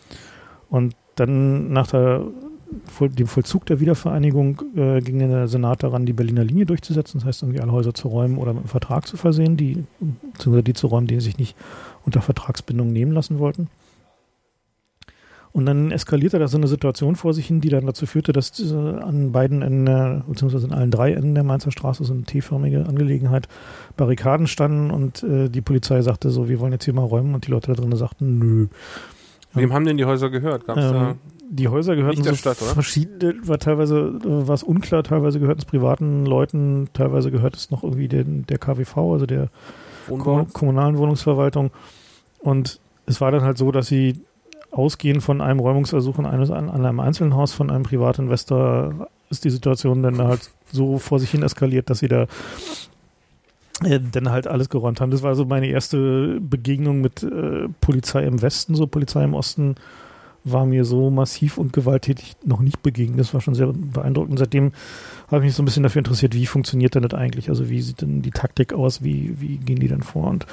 Und 0.71 0.97
dann 1.17 1.71
nach 1.73 1.87
der, 1.87 2.25
dem 3.01 3.27
Vollzug 3.27 3.67
der 3.67 3.79
Wiedervereinigung 3.79 4.63
äh, 4.75 5.00
ging 5.00 5.19
der 5.19 5.47
Senat 5.47 5.83
daran, 5.83 6.07
die 6.07 6.15
Berliner 6.15 6.45
Linie 6.45 6.67
durchzusetzen. 6.67 7.21
Das 7.21 7.26
heißt, 7.28 7.43
irgendwie 7.43 7.61
alle 7.61 7.73
Häuser 7.73 7.95
zu 7.95 8.09
räumen 8.09 8.39
oder 8.39 8.54
mit 8.54 8.63
einem 8.63 8.69
Vertrag 8.69 9.07
zu 9.07 9.19
versehen, 9.19 9.57
die, 9.59 9.85
beziehungsweise 10.33 10.65
die 10.65 10.73
zu 10.73 10.87
räumen, 10.87 11.07
die 11.07 11.21
sich 11.21 11.39
nicht 11.39 11.57
unter 12.04 12.23
Vertragsbindung 12.23 12.91
nehmen 12.91 13.13
lassen 13.13 13.39
wollten. 13.39 13.69
Und 15.54 15.67
dann 15.67 15.93
eskalierte 15.93 16.40
da 16.40 16.49
so 16.49 16.56
eine 16.56 16.67
Situation 16.67 17.14
vor 17.14 17.32
sich 17.32 17.47
hin, 17.47 17.60
die 17.60 17.69
dann 17.69 17.86
dazu 17.86 18.06
führte, 18.06 18.32
dass 18.32 18.58
äh, 18.58 18.75
an 18.75 19.30
beiden 19.30 19.62
Enden, 19.62 20.25
beziehungsweise 20.26 20.67
an 20.67 20.73
allen 20.73 20.90
drei 20.90 21.12
Enden 21.12 21.36
der 21.36 21.45
Mainzer 21.45 21.71
Straße, 21.71 22.02
so 22.02 22.12
eine 22.12 22.25
T-förmige 22.25 22.86
Angelegenheit, 22.86 23.47
Barrikaden 23.97 24.49
standen 24.49 24.90
und 24.90 25.23
äh, 25.23 25.49
die 25.49 25.60
Polizei 25.60 26.02
sagte 26.02 26.30
so, 26.30 26.49
wir 26.49 26.58
wollen 26.58 26.73
jetzt 26.73 26.86
hier 26.86 26.95
mal 26.95 27.04
räumen 27.04 27.36
und 27.36 27.47
die 27.47 27.52
Leute 27.52 27.69
da 27.69 27.80
drinnen 27.80 27.97
sagten, 27.97 28.40
nö. 28.40 28.67
Wem 29.52 29.73
haben 29.73 29.84
denn 29.84 29.97
die 29.97 30.04
Häuser 30.04 30.28
gehört? 30.28 30.67
Gab's 30.67 30.80
da? 30.80 31.10
Ähm, 31.10 31.19
die 31.49 31.69
Häuser 31.69 31.95
gehörten 31.95 32.17
Nicht 32.17 32.26
der 32.26 32.32
so 32.32 32.38
Stadt, 32.38 32.60
oder? 32.60 32.73
verschiedene, 32.73 33.36
war 33.47 33.60
teilweise 33.60 34.19
war 34.25 34.54
es 34.54 34.64
unklar, 34.64 35.04
teilweise 35.04 35.38
gehörten 35.38 35.60
es 35.60 35.67
privaten 35.67 36.26
Leuten, 36.26 36.88
teilweise 36.95 37.30
gehört 37.30 37.54
es 37.54 37.71
noch 37.71 37.84
irgendwie 37.84 38.08
den, 38.08 38.45
der 38.47 38.58
KWV, 38.58 38.97
also 38.97 39.26
der 39.26 39.50
Wohnbau? 40.08 40.38
Kom 40.38 40.52
kommunalen 40.52 40.99
Wohnungsverwaltung. 40.99 41.71
Und 42.40 42.80
es 43.06 43.21
war 43.21 43.30
dann 43.30 43.43
halt 43.43 43.56
so, 43.56 43.71
dass 43.71 43.86
sie 43.86 44.25
ausgehend 44.75 45.23
von 45.23 45.41
einem 45.41 45.60
Räumungsersuch 45.60 46.19
in 46.19 46.26
eines, 46.26 46.50
an, 46.50 46.69
einem 46.71 47.00
einzelnen 47.00 47.34
Haus 47.34 47.52
von 47.52 47.71
einem 47.71 47.84
Privatinvestor 47.84 49.08
ist 49.30 49.45
die 49.45 49.50
Situation 49.50 50.02
dann 50.02 50.19
halt 50.19 50.50
so 50.73 50.99
vor 50.99 51.21
sich 51.21 51.30
hin 51.30 51.43
eskaliert, 51.43 51.91
dass 51.91 52.00
sie 52.00 52.08
da 52.08 52.26
äh, 53.82 54.00
dann 54.00 54.30
halt 54.30 54.47
alles 54.47 54.69
geräumt 54.69 55.00
haben. 55.00 55.10
Das 55.10 55.23
war 55.23 55.34
so 55.34 55.45
meine 55.45 55.69
erste 55.69 56.41
Begegnung 56.41 57.00
mit 57.00 57.23
äh, 57.23 57.69
Polizei 57.80 58.25
im 58.25 58.43
Westen. 58.43 58.75
So 58.75 58.87
Polizei 58.87 59.25
im 59.25 59.34
Osten 59.34 59.76
war 60.45 60.67
mir 60.67 60.84
so 60.84 61.10
massiv 61.10 61.56
und 61.56 61.73
gewalttätig 61.73 62.37
noch 62.45 62.60
nicht 62.60 62.82
begegnet. 62.82 63.21
Das 63.21 63.32
war 63.32 63.41
schon 63.41 63.54
sehr 63.54 63.73
beeindruckend. 63.73 64.39
Seitdem 64.39 64.73
habe 65.28 65.39
ich 65.39 65.45
mich 65.45 65.54
so 65.54 65.63
ein 65.63 65.65
bisschen 65.65 65.82
dafür 65.82 66.00
interessiert, 66.00 66.34
wie 66.34 66.47
funktioniert 66.47 66.95
denn 66.95 67.02
das 67.02 67.15
eigentlich? 67.15 67.49
Also 67.49 67.71
wie 67.71 67.80
sieht 67.80 68.02
denn 68.02 68.23
die 68.23 68.30
Taktik 68.30 68.75
aus? 68.75 69.02
Wie, 69.02 69.41
wie 69.41 69.56
gehen 69.56 69.80
die 69.80 69.89
denn 69.89 70.02
vor? 70.02 70.28
Und 70.28 70.47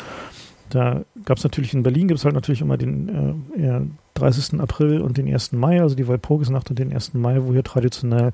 da 0.70 1.04
gab 1.26 1.38
es 1.38 1.44
natürlich 1.44 1.74
in 1.74 1.84
Berlin, 1.84 2.08
gibt 2.08 2.20
es 2.20 2.26
halt 2.26 2.36
natürlich 2.36 2.62
immer 2.62 2.78
den 2.78 3.44
äh, 3.58 3.82
30. 4.22 4.60
April 4.60 5.02
und 5.02 5.18
den 5.18 5.28
1. 5.28 5.54
Mai, 5.54 5.82
also 5.82 5.96
die 5.96 6.08
Walpurgisnacht 6.08 6.70
und 6.70 6.80
den 6.80 6.94
1. 6.94 7.14
Mai, 7.16 7.42
wo 7.44 7.54
hier 7.54 7.64
traditionell 7.64 8.34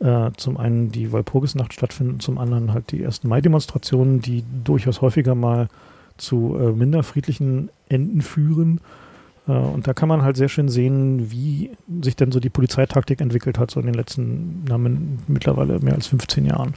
äh, 0.00 0.30
zum 0.36 0.56
einen 0.56 0.90
die 0.90 1.12
Walpurgisnacht 1.12 1.72
stattfindet, 1.72 2.22
zum 2.22 2.38
anderen 2.38 2.72
halt 2.72 2.92
die 2.92 3.04
1. 3.04 3.24
Mai-Demonstrationen, 3.24 4.20
die 4.20 4.44
durchaus 4.64 5.00
häufiger 5.00 5.34
mal 5.34 5.68
zu 6.16 6.56
äh, 6.58 6.72
minder 6.72 7.02
friedlichen 7.02 7.70
Enden 7.88 8.20
führen. 8.20 8.80
Äh, 9.48 9.52
und 9.52 9.86
da 9.86 9.94
kann 9.94 10.08
man 10.08 10.22
halt 10.22 10.36
sehr 10.36 10.48
schön 10.48 10.68
sehen, 10.68 11.30
wie 11.30 11.70
sich 12.02 12.16
denn 12.16 12.32
so 12.32 12.40
die 12.40 12.50
Polizeitaktik 12.50 13.20
entwickelt 13.20 13.58
hat, 13.58 13.70
so 13.70 13.80
in 13.80 13.86
den 13.86 13.94
letzten 13.94 14.64
na, 14.68 14.78
mittlerweile 14.78 15.78
mehr 15.80 15.94
als 15.94 16.08
15 16.08 16.44
Jahren. 16.44 16.74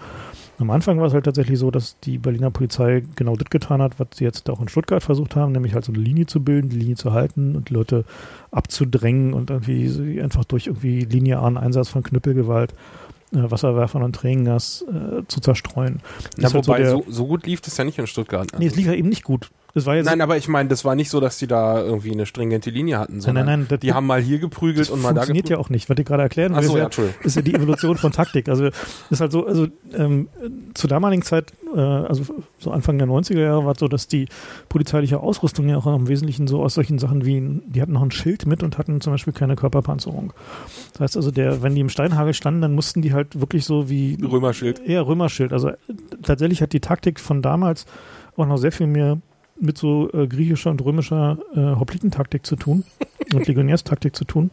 Am 0.58 0.70
Anfang 0.70 1.00
war 1.00 1.08
es 1.08 1.14
halt 1.14 1.26
tatsächlich 1.26 1.60
so, 1.60 1.70
dass 1.70 2.00
die 2.00 2.18
Berliner 2.18 2.50
Polizei 2.50 3.04
genau 3.16 3.36
das 3.36 3.50
getan 3.50 3.82
hat, 3.82 4.00
was 4.00 4.08
sie 4.16 4.24
jetzt 4.24 4.50
auch 4.50 4.62
in 4.62 4.70
Stuttgart 4.70 5.04
versucht 5.04 5.36
haben, 5.36 5.52
nämlich 5.52 5.74
halt 5.74 5.84
so 5.84 5.92
eine 5.92 6.02
Linie 6.02 6.28
zu 6.28 6.42
bilden, 6.44 6.70
die 6.70 6.78
Linie 6.78 6.96
zu 6.96 7.12
halten 7.12 7.56
und 7.56 7.70
Leute 7.70 8.06
abzudrängen 8.52 9.34
und 9.34 9.50
irgendwie 9.50 10.22
einfach 10.22 10.46
durch 10.46 10.68
irgendwie 10.68 11.02
linearen 11.02 11.58
Einsatz 11.58 11.90
von 11.90 12.04
Knüppelgewalt, 12.04 12.72
äh, 13.34 13.38
Wasserwerfern 13.52 14.04
und 14.04 14.16
Tränengas 14.16 14.86
äh, 14.90 15.24
zu 15.28 15.42
zerstreuen. 15.42 16.00
Na, 16.38 16.48
ist 16.48 16.54
halt 16.54 16.68
wobei, 16.68 16.78
der- 16.80 16.92
so, 16.92 17.06
so 17.10 17.28
gut 17.28 17.46
lief 17.46 17.62
das 17.62 17.76
ja 17.78 17.84
nicht 17.84 18.00
in 18.00 18.08
Stuttgart. 18.08 18.48
Nee, 18.58 18.68
es 18.68 18.76
lief 18.76 18.88
ja 18.88 18.94
eben 18.94 19.10
nicht 19.10 19.24
gut. 19.24 19.50
Es 19.78 19.86
war 19.86 19.98
jetzt 19.98 20.06
Nein, 20.06 20.22
aber 20.22 20.38
ich 20.38 20.48
meine, 20.48 20.70
das 20.70 20.86
war 20.86 20.96
nicht 20.96 21.10
so, 21.10 21.20
dass 21.20 21.38
die 21.38 21.48
da 21.48 21.82
irgendwie 21.82 22.14
eine 22.14 22.26
stringente 22.26 22.70
Linie 22.70 22.98
hatten, 22.98 23.16
nein, 23.16 23.22
sondern 23.22 23.46
nein, 23.46 23.60
nein, 23.60 23.68
das, 23.70 23.82
die 23.82 23.92
haben 23.92 24.08
mal 24.08 24.22
hier 24.22 24.40
geprügelt 24.40 24.88
das 24.88 24.90
und 24.90 25.02
mal 25.02 25.10
da 25.10 25.22
funktioniert 25.22 25.50
ja 25.50 25.58
auch 25.58 25.70
nicht. 25.70 25.90
Was 25.90 25.98
ich 26.00 26.06
gerade 26.06 26.24
erklären 26.24 26.56
will, 26.56 26.64
ist 26.64 26.72
ja, 26.72 26.78
ja, 26.78 26.84
Entschuldigung. 26.86 27.22
ist 27.24 27.36
ja 27.36 27.42
die 27.42 27.54
Evolution 27.54 27.98
von 27.98 28.14
Taktik. 28.14 28.48
Also 28.48 28.70
ist 29.10 29.20
halt 29.20 29.34
so, 29.34 29.46
also 29.46 29.68
ähm, 29.94 30.30
zur 30.76 30.90
damaligen 30.90 31.24
Zeit, 31.24 31.52
äh, 31.76 31.80
also 31.80 32.24
so 32.58 32.72
Anfang 32.72 32.98
der 32.98 33.08
90er 33.08 33.42
Jahre 33.42 33.66
war 33.66 33.74
es 33.74 33.80
so, 33.80 33.90
dass 33.90 34.08
die 34.08 34.30
polizeiliche 34.70 35.20
Ausrüstung 35.20 35.68
ja 35.68 35.76
auch 35.76 35.88
im 35.88 36.08
Wesentlichen 36.08 36.48
so 36.48 36.64
aus 36.64 36.76
solchen 36.76 36.98
Sachen 36.98 37.26
wie, 37.26 37.62
die 37.68 37.82
hatten 37.82 37.92
noch 37.92 38.02
ein 38.02 38.12
Schild 38.12 38.46
mit 38.46 38.64
und 38.64 38.78
hatten 38.78 39.02
zum 39.02 39.12
Beispiel 39.12 39.34
keine 39.34 39.58
Körperpanzerung. 39.58 40.32
Das 40.94 41.02
heißt 41.02 41.18
also, 41.18 41.32
der, 41.32 41.64
wenn 41.64 41.76
die 41.76 41.82
im 41.82 41.90
Steinhagel 41.90 42.34
standen, 42.34 42.62
dann 42.62 42.76
mussten 42.76 43.02
die 43.02 43.12
halt 43.12 43.42
wirklich 43.42 43.66
so 43.66 43.90
wie 43.90 44.18
Römerschild. 44.24 44.80
eher 44.88 45.06
Römerschild. 45.06 45.52
Also 45.52 45.72
äh, 45.72 45.76
tatsächlich 46.24 46.62
hat 46.62 46.72
die 46.72 46.80
Taktik 46.80 47.20
von 47.20 47.42
damals 47.42 47.86
auch 48.38 48.46
noch 48.46 48.58
sehr 48.58 48.72
viel 48.72 48.88
mehr 48.88 49.18
mit 49.60 49.78
so 49.78 50.12
äh, 50.14 50.28
griechischer 50.28 50.72
und 50.72 50.84
römischer 50.84 51.38
äh, 51.54 51.80
Hoplitentaktik 51.80 52.46
zu 52.46 52.56
tun 52.56 52.84
und 53.34 53.48
Legionärstaktik 53.48 54.16
zu 54.16 54.26
tun. 54.26 54.52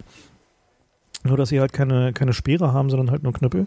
Nur, 1.25 1.37
dass 1.37 1.51
sie 1.51 1.61
halt 1.61 1.73
keine, 1.73 2.13
keine 2.13 2.33
Speere 2.33 2.73
haben, 2.73 2.91
sondern 2.91 3.11
halt 3.11 3.23
nur 3.23 3.33
Knüppel. 3.33 3.67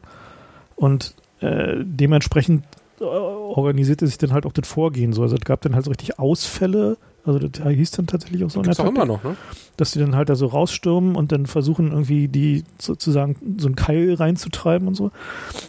Und 0.75 1.15
äh, 1.39 1.75
dementsprechend 1.79 2.65
äh, 2.99 3.03
organisierte 3.03 4.07
sich 4.07 4.17
dann 4.17 4.33
halt 4.33 4.45
auch 4.45 4.51
das 4.51 4.67
Vorgehen 4.67 5.13
so. 5.13 5.21
Also 5.21 5.35
es 5.35 5.41
gab 5.41 5.61
dann 5.61 5.75
halt 5.75 5.85
so 5.85 5.91
richtig 5.91 6.19
Ausfälle. 6.19 6.97
Also 7.25 7.39
das 7.39 7.67
hieß 7.67 7.91
dann 7.91 8.07
tatsächlich 8.07 8.43
auch 8.43 8.49
so 8.49 8.61
der 8.61 8.79
auch 8.79 8.85
immer 8.85 9.05
noch, 9.05 9.23
ne? 9.23 9.35
dass 9.77 9.91
die 9.91 9.99
dann 9.99 10.15
halt 10.15 10.29
da 10.29 10.35
so 10.35 10.45
rausstürmen 10.45 11.15
und 11.15 11.31
dann 11.31 11.47
versuchen 11.47 11.91
irgendwie 11.91 12.27
die 12.27 12.63
sozusagen 12.77 13.57
so 13.57 13.67
einen 13.67 13.75
Keil 13.75 14.13
reinzutreiben 14.13 14.87
und 14.87 14.93
so. 14.93 15.11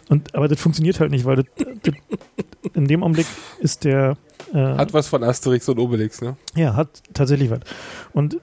Und 0.07 0.35
aber 0.35 0.47
das 0.47 0.59
funktioniert 0.59 0.99
halt 0.99 1.09
nicht, 1.09 1.25
weil 1.25 1.37
das, 1.37 1.45
das, 1.81 1.95
in 2.73 2.87
dem 2.87 3.01
Augenblick 3.01 3.25
ist 3.59 3.85
der 3.85 4.17
Hat 4.53 4.93
was 4.93 5.07
von 5.07 5.23
Asterix 5.23 5.67
und 5.69 5.79
Obelix, 5.79 6.21
ne? 6.21 6.35
ja 6.55 6.75
hat 6.75 7.01
tatsächlich 7.13 7.49
was. 7.49 7.59
Und 8.13 8.39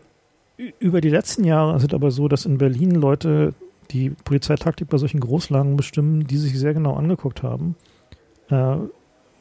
über 0.79 1.01
die 1.01 1.09
letzten 1.09 1.45
Jahre 1.45 1.77
ist 1.77 1.85
es 1.85 1.95
aber 1.95 2.11
so, 2.11 2.29
dass 2.29 2.47
in 2.47 2.59
Berlin 2.59 2.93
Leute 2.93 3.55
die 3.91 4.11
Polizeitaktik 4.11 4.89
bei 4.89 4.99
solchen 4.99 5.21
Großlagen 5.21 5.77
bestimmen, 5.77 6.27
die 6.27 6.37
sich 6.37 6.59
sehr 6.59 6.75
genau 6.75 6.95
angeguckt 6.95 7.43
haben, 7.43 7.77
äh, 8.51 8.77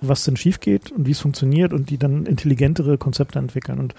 was 0.01 0.23
denn 0.25 0.37
schief 0.37 0.59
geht 0.59 0.91
und 0.91 1.07
wie 1.07 1.11
es 1.11 1.19
funktioniert 1.19 1.73
und 1.73 1.89
die 1.89 1.97
dann 1.97 2.25
intelligentere 2.25 2.97
Konzepte 2.97 3.39
entwickeln. 3.39 3.79
Und 3.79 3.95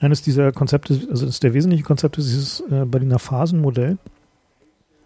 eines 0.00 0.22
dieser 0.22 0.52
Konzepte, 0.52 1.00
also 1.10 1.26
ist 1.26 1.42
der 1.42 1.54
wesentliche 1.54 1.84
Konzept, 1.84 2.18
ist 2.18 2.28
dieses 2.28 2.60
äh, 2.70 2.84
Berliner 2.84 3.18
Phasenmodell. 3.18 3.98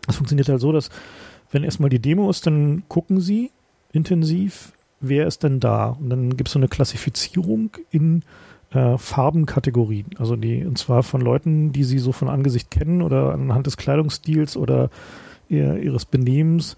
Das 0.07 0.17
funktioniert 0.17 0.49
halt 0.49 0.61
so, 0.61 0.73
dass 0.73 0.91
wenn 1.51 1.65
erstmal 1.65 1.91
die 1.91 1.99
Demo 1.99 2.31
ist, 2.31 2.47
dann 2.47 2.85
gucken 2.89 3.21
sie 3.21 3.51
intensiv, 3.93 4.73
wer 5.09 5.27
ist 5.27 5.43
denn 5.43 5.61
da? 5.61 5.97
Und 6.01 6.11
dann 6.11 6.37
gibt 6.37 6.49
es 6.49 6.53
so 6.53 6.59
eine 6.59 6.69
Klassifizierung 6.69 7.71
in 7.91 8.23
äh, 8.73 8.99
Farbenkategorien. 8.99 10.07
Also 10.19 10.37
die, 10.37 10.65
und 10.65 10.79
zwar 10.79 11.03
von 11.03 11.21
Leuten, 11.21 11.73
die 11.73 11.85
sie 11.85 11.99
so 11.99 12.13
von 12.13 12.29
Angesicht 12.29 12.71
kennen 12.71 13.03
oder 13.03 13.33
anhand 13.33 13.67
des 13.67 13.77
Kleidungsstils 13.77 14.57
oder 14.57 14.91
ihr, 15.49 15.77
ihres 15.77 16.05
Benehmens 16.05 16.77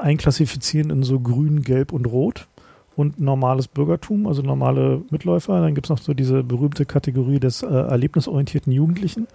einklassifizieren 0.00 0.90
in 0.90 1.02
so 1.02 1.20
grün, 1.20 1.62
gelb 1.62 1.92
und 1.92 2.06
rot 2.06 2.48
und 2.96 3.20
normales 3.20 3.68
Bürgertum, 3.68 4.26
also 4.26 4.42
normale 4.42 5.02
Mitläufer. 5.10 5.60
Dann 5.60 5.74
gibt 5.74 5.86
es 5.86 5.90
noch 5.90 5.98
so 5.98 6.14
diese 6.14 6.42
berühmte 6.42 6.84
Kategorie 6.84 7.40
des 7.40 7.62
äh, 7.62 7.66
erlebnisorientierten 7.66 8.72
Jugendlichen, 8.72 9.28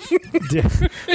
der 0.52 0.64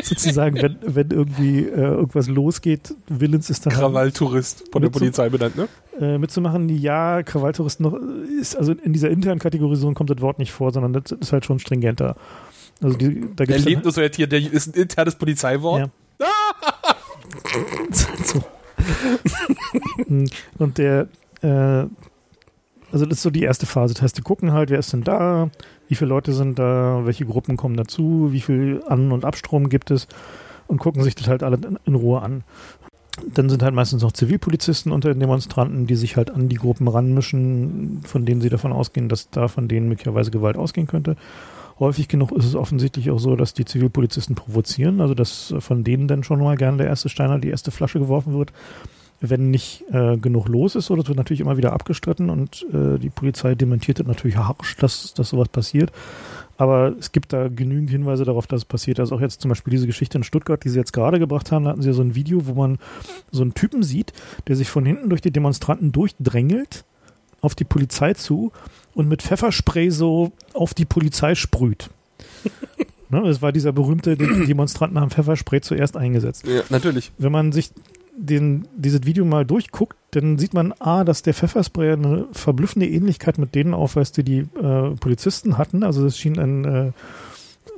sozusagen, 0.04 0.62
wenn, 0.62 0.78
wenn 0.82 1.12
irgendwie 1.12 1.60
äh, 1.60 1.82
irgendwas 1.82 2.28
losgeht, 2.28 2.96
willens 3.08 3.50
ist 3.50 3.66
dann. 3.66 3.74
Halt 3.74 3.82
Krawalltourist 3.82 4.72
von 4.72 4.82
der 4.82 4.90
Polizei 4.90 5.30
benannt, 5.30 5.58
ne? 5.58 5.68
Äh, 6.00 6.18
mitzumachen, 6.18 6.70
ja, 6.70 7.24
Krawalltourist 7.24 7.82
noch 7.82 7.98
ist, 8.40 8.56
also 8.56 8.72
in 8.72 8.94
dieser 8.94 9.10
internen 9.10 9.40
Kategorisierung 9.40 9.94
kommt 9.94 10.10
das 10.10 10.22
Wort 10.22 10.40
nicht 10.40 10.54
vor, 10.54 10.72
sondern 10.72 10.94
das 10.94 11.12
ist 11.12 11.34
halt 11.34 11.46
schon 11.46 11.60
stringenter. 11.60 12.16
Also 12.82 12.96
die, 12.96 13.28
da 13.36 13.44
gibt's 13.44 13.66
Erlebnisorientiert, 13.66 14.32
der 14.32 14.40
ist 14.40 14.68
ein 14.68 14.82
internes 14.82 15.16
Polizeiwort. 15.16 15.90
Ja. 16.20 16.26
so. 18.24 18.44
und 20.58 20.78
der, 20.78 21.08
äh, 21.41 21.88
also 22.91 23.06
das 23.06 23.17
ist 23.17 23.23
so 23.23 23.30
die 23.30 23.43
erste 23.43 23.65
Phase. 23.65 23.93
Das 23.93 24.02
heißt, 24.02 24.17
die 24.17 24.21
gucken 24.21 24.52
halt, 24.52 24.69
wer 24.69 24.80
ist 24.80 24.93
denn 24.93 25.04
da, 25.04 25.49
wie 25.88 25.95
viele 25.95 26.10
Leute 26.10 26.34
sind 26.34 26.60
da, 26.60 27.02
welche 27.06 27.25
Gruppen 27.25 27.58
kommen 27.58 27.78
dazu, 27.78 28.30
wie 28.32 28.41
viel 28.41 28.82
An- 28.88 29.12
und 29.12 29.25
Abstrom 29.25 29.69
gibt 29.69 29.91
es 29.91 30.08
und 30.67 30.80
gucken 30.80 31.04
sich 31.04 31.15
das 31.15 31.28
halt 31.28 31.43
alle 31.43 31.60
in 31.86 31.95
Ruhe 31.95 32.21
an. 32.21 32.43
Dann 33.34 33.49
sind 33.49 33.63
halt 33.63 33.75
meistens 33.75 34.02
noch 34.02 34.13
Zivilpolizisten 34.13 34.91
unter 34.91 35.10
den 35.10 35.19
Demonstranten, 35.19 35.88
die 35.88 35.95
sich 35.95 36.15
halt 36.15 36.32
an 36.32 36.47
die 36.47 36.56
Gruppen 36.56 36.88
ranmischen, 36.88 38.02
von 38.06 38.25
denen 38.25 38.39
sie 38.39 38.49
davon 38.49 38.71
ausgehen, 38.71 39.10
dass 39.10 39.30
da 39.30 39.47
von 39.47 39.67
denen 39.67 39.89
möglicherweise 39.89 40.32
Gewalt 40.32 40.58
ausgehen 40.58 40.88
könnte. 40.88 41.15
Häufig 41.80 42.08
genug 42.08 42.32
ist 42.32 42.45
es 42.45 42.56
offensichtlich 42.56 43.10
auch 43.12 43.19
so, 43.19 43.36
dass 43.36 43.54
die 43.54 43.65
Zivilpolizisten 43.65 44.36
provozieren, 44.36 44.99
also 45.02 45.13
dass 45.13 45.54
von 45.60 45.84
denen 45.84 46.08
dann 46.08 46.23
schon 46.23 46.39
mal 46.39 46.58
gerne 46.58 46.78
der 46.78 46.88
erste 46.88 47.10
Steiner, 47.10 47.39
die 47.39 47.49
erste 47.49 47.71
Flasche 47.71 47.99
geworfen 47.99 48.34
wird 48.34 48.52
wenn 49.22 49.52
nicht 49.52 49.84
äh, 49.92 50.18
genug 50.18 50.48
los 50.48 50.76
ist, 50.76 50.86
so, 50.86 50.96
das 50.96 51.08
wird 51.08 51.18
natürlich 51.18 51.42
immer 51.42 51.58
wieder 51.58 51.74
abgestritten 51.74 52.30
und 52.30 52.66
äh, 52.74 52.98
die 52.98 53.10
Polizei 53.10 53.56
dementiert 53.56 54.00
das 54.00 54.08
natürlich 54.08 54.38
harsch, 54.38 54.78
dass, 54.78 55.14
dass 55.14 55.30
sowas 55.30 55.50
passiert. 55.50 55.92
Aber 56.58 56.94
es 57.00 57.14
gibt 57.14 57.32
da 57.32 57.48
genügend 57.48 57.90
Hinweise 57.90 58.26
darauf, 58.26 58.46
dass 58.46 58.62
es 58.62 58.66
passiert. 58.66 59.00
Also 59.00 59.16
auch 59.16 59.22
jetzt 59.22 59.42
zum 59.42 59.48
Beispiel 59.48 59.72
diese 59.72 59.88
Geschichte 59.88 60.18
in 60.18 60.26
Stuttgart, 60.26 60.62
die 60.62 60.70
sie 60.70 60.78
jetzt 60.78 60.92
gerade 60.92 61.18
gebracht 61.18 61.52
haben, 61.52 61.64
da 61.64 61.72
hatten 61.72 61.82
sie 61.82 61.88
ja 61.88 61.94
so 61.94 62.02
ein 62.02 62.16
Video, 62.16 62.48
wo 62.48 62.54
man 62.54 62.80
so 63.32 63.42
einen 63.42 63.54
Typen 63.54 63.82
sieht, 63.82 64.12
der 64.48 64.58
sich 64.58 64.70
von 64.70 64.86
hinten 64.86 65.10
durch 65.10 65.22
die 65.22 65.32
Demonstranten 65.32 65.94
durchdrängelt 65.94 66.84
auf 67.40 67.56
die 67.56 67.64
Polizei 67.64 68.14
zu 68.14 68.52
und 68.94 69.08
mit 69.08 69.22
Pfefferspray 69.22 69.90
so 69.90 70.34
auf 70.54 70.74
die 70.74 70.84
Polizei 70.84 71.36
sprüht. 71.36 71.90
ne, 73.10 73.22
das 73.24 73.42
war 73.42 73.54
dieser 73.54 73.72
berühmte, 73.72 74.18
die 74.18 74.46
Demonstranten 74.46 75.00
haben 75.00 75.12
Pfefferspray 75.12 75.62
zuerst 75.62 75.96
eingesetzt. 75.96 76.46
Ja, 76.46 76.64
natürlich. 76.70 77.14
Wenn 77.18 77.32
man 77.32 77.54
sich 77.54 77.72
den, 78.20 78.68
dieses 78.76 79.06
Video 79.06 79.26
mal 79.26 79.46
durchguckt, 79.46 79.96
dann 80.12 80.38
sieht 80.38 80.54
man 80.54 80.74
A, 80.80 81.04
dass 81.04 81.22
der 81.22 81.34
Pfefferspray 81.34 81.94
eine 81.94 82.28
verblüffende 82.32 82.88
Ähnlichkeit 82.88 83.38
mit 83.38 83.56
denen 83.56 83.74
aufweist, 83.74 84.18
die 84.18 84.24
die 84.24 84.40
äh, 84.40 84.96
Polizisten 85.00 85.58
hatten. 85.58 85.84
Also 85.84 86.06
es 86.06 86.18
schien 86.18 86.38
ein 86.40 86.66
äh, 86.66 86.92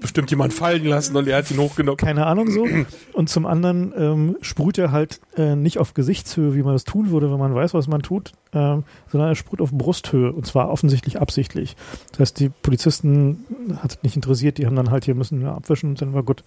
bestimmt 0.01 0.31
jemand 0.31 0.51
fallen 0.51 0.83
lassen 0.85 1.15
und 1.15 1.27
er 1.27 1.37
hat 1.37 1.51
ihn 1.51 1.59
hochgenommen. 1.59 1.97
Keine 1.97 2.25
Ahnung 2.25 2.49
so. 2.49 2.67
Und 3.13 3.29
zum 3.29 3.45
anderen 3.45 3.93
ähm, 3.95 4.37
sprüht 4.41 4.77
er 4.77 4.91
halt 4.91 5.21
äh, 5.37 5.55
nicht 5.55 5.77
auf 5.77 5.93
Gesichtshöhe, 5.93 6.55
wie 6.55 6.63
man 6.63 6.73
das 6.73 6.83
tun 6.83 7.11
würde, 7.11 7.31
wenn 7.31 7.39
man 7.39 7.53
weiß, 7.53 7.73
was 7.73 7.87
man 7.87 8.01
tut, 8.01 8.33
ähm, 8.51 8.83
sondern 9.09 9.29
er 9.29 9.35
sprüht 9.35 9.61
auf 9.61 9.71
Brusthöhe 9.71 10.31
und 10.31 10.45
zwar 10.45 10.69
offensichtlich 10.69 11.21
absichtlich. 11.21 11.75
Das 12.11 12.19
heißt, 12.19 12.39
die 12.39 12.49
Polizisten 12.49 13.45
hat 13.77 13.91
es 13.91 14.03
nicht 14.03 14.15
interessiert, 14.15 14.57
die 14.57 14.65
haben 14.65 14.75
dann 14.75 14.89
halt 14.89 15.05
hier 15.05 15.15
müssen 15.15 15.39
wir 15.41 15.51
abwischen 15.51 15.91
und 15.91 16.01
dann 16.01 16.13
war 16.13 16.23
gut. 16.23 16.43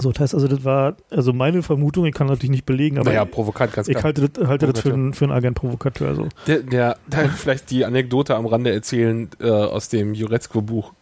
So, 0.00 0.12
das 0.12 0.20
heißt 0.20 0.34
also, 0.34 0.48
das 0.48 0.64
war, 0.64 0.96
also 1.10 1.32
meine 1.32 1.62
Vermutung, 1.62 2.06
ich 2.06 2.14
kann 2.14 2.26
natürlich 2.26 2.50
nicht 2.50 2.66
belegen, 2.66 2.98
aber 2.98 3.10
naja, 3.10 3.24
provokant 3.24 3.72
ganz 3.72 3.88
ich 3.88 4.02
halte, 4.02 4.28
das, 4.28 4.46
halte 4.46 4.66
das 4.66 4.80
für, 4.80 4.92
einen, 4.92 5.12
für 5.12 5.24
einen 5.24 5.32
Agent 5.32 5.56
Provokateur. 5.56 6.14
So. 6.14 6.28
Der, 6.46 6.60
der, 6.60 6.96
der 7.06 7.28
vielleicht 7.36 7.70
die 7.70 7.84
Anekdote 7.84 8.36
am 8.36 8.46
Rande 8.46 8.72
erzählen 8.72 9.28
äh, 9.40 9.50
aus 9.50 9.88
dem 9.88 10.14
Juretzko-Buch. 10.14 10.92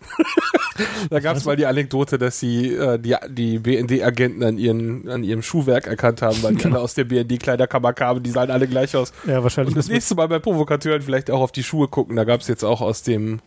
da 1.11 1.21
gab 1.21 1.37
es 1.37 1.45
mal 1.45 1.57
die 1.57 1.67
Anekdote, 1.67 2.19
dass 2.19 2.41
sie 2.41 2.75
äh, 2.75 2.99
die, 2.99 3.15
die 3.29 3.59
BND-Agenten 3.59 4.43
an, 4.43 4.59
ihren, 4.59 5.09
an 5.09 5.25
ihrem 5.25 5.43
Schuhwerk 5.43 5.87
erkannt 5.87 6.23
haben, 6.23 6.43
weil 6.43 6.55
die 6.55 6.65
alle 6.65 6.81
aus 6.81 6.95
der 6.95 7.05
BND-Kleiderkammer 7.05 7.93
kamen, 7.93 8.23
die 8.23 8.31
sahen 8.31 8.51
alle 8.51 8.67
gleich 8.67 8.97
aus. 8.97 9.13
Ja, 9.27 9.43
wahrscheinlich. 9.43 9.75
Und 9.75 9.79
das 9.79 9.89
nächste 9.89 10.15
Mal 10.15 10.29
bei 10.29 10.39
Provokateuren 10.39 11.03
vielleicht 11.03 11.31
auch 11.31 11.41
auf 11.41 11.53
die 11.53 11.63
Schuhe 11.63 11.89
gucken. 11.89 12.17
Da 12.17 12.25
gab 12.25 12.41
es 12.41 12.49
jetzt 12.49 12.65
auch 12.65 12.81
aus 12.81 13.03
dem 13.03 13.41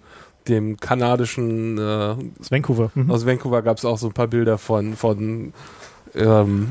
dem 0.48 0.78
kanadischen 0.78 1.78
äh, 1.78 2.16
aus 2.40 2.52
Vancouver. 2.52 2.92
Mhm. 2.96 3.12
Aus 3.12 3.26
Vancouver 3.26 3.62
gab 3.62 3.78
es 3.78 3.86
auch 3.86 3.98
so 3.98 4.08
ein 4.08 4.14
paar 4.14 4.28
Bilder 4.28 4.58
von, 4.58 4.96
von 4.96 5.54
ähm, 6.16 6.70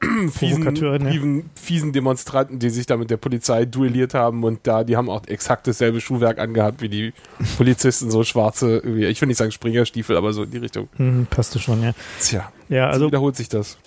fiesen, 0.30 0.76
fiesen, 0.76 1.50
fiesen, 1.54 1.92
Demonstranten, 1.92 2.58
die 2.58 2.70
sich 2.70 2.86
da 2.86 2.96
mit 2.96 3.10
der 3.10 3.16
Polizei 3.16 3.64
duelliert 3.64 4.14
haben 4.14 4.44
und 4.44 4.60
da, 4.62 4.84
die 4.84 4.96
haben 4.96 5.10
auch 5.10 5.26
exakt 5.26 5.66
dasselbe 5.66 6.00
Schuhwerk 6.00 6.38
angehabt 6.38 6.82
wie 6.82 6.88
die 6.88 7.12
Polizisten, 7.56 8.10
so 8.10 8.22
schwarze, 8.22 8.78
ich 8.78 9.20
will 9.20 9.26
nicht 9.26 9.38
sagen 9.38 9.50
Springerstiefel, 9.50 10.16
aber 10.16 10.32
so 10.32 10.44
in 10.44 10.50
die 10.50 10.58
Richtung. 10.58 10.88
Mhm, 10.98 11.26
passte 11.28 11.58
schon, 11.58 11.82
ja. 11.82 11.92
Tja, 12.20 12.52
ja, 12.68 12.88
also 12.88 13.00
so 13.00 13.06
wiederholt 13.08 13.36
sich 13.36 13.48
das. 13.48 13.78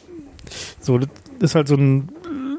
So, 0.79 0.97
das 0.97 1.09
ist 1.39 1.55
halt 1.55 1.67
so 1.67 1.75
ein, 1.75 2.09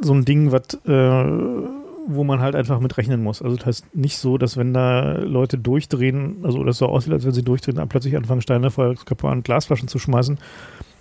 so 0.00 0.14
ein 0.14 0.24
Ding, 0.24 0.50
was 0.52 0.74
äh, 0.86 1.81
wo 2.06 2.24
man 2.24 2.40
halt 2.40 2.54
einfach 2.54 2.80
mit 2.80 2.96
rechnen 2.96 3.22
muss. 3.22 3.42
Also 3.42 3.56
das 3.56 3.66
heißt 3.66 3.96
nicht 3.96 4.18
so, 4.18 4.38
dass 4.38 4.56
wenn 4.56 4.74
da 4.74 5.18
Leute 5.18 5.58
durchdrehen, 5.58 6.38
also 6.42 6.64
es 6.66 6.78
so 6.78 6.86
aussieht, 6.86 7.12
als 7.12 7.24
wenn 7.24 7.32
sie 7.32 7.44
durchdrehen, 7.44 7.76
dann 7.76 7.88
plötzlich 7.88 8.16
anfangen 8.16 8.42
Steine, 8.42 8.70
Feuerkörper 8.70 9.30
und 9.30 9.44
Glasflaschen 9.44 9.88
zu 9.88 9.98
schmeißen, 9.98 10.38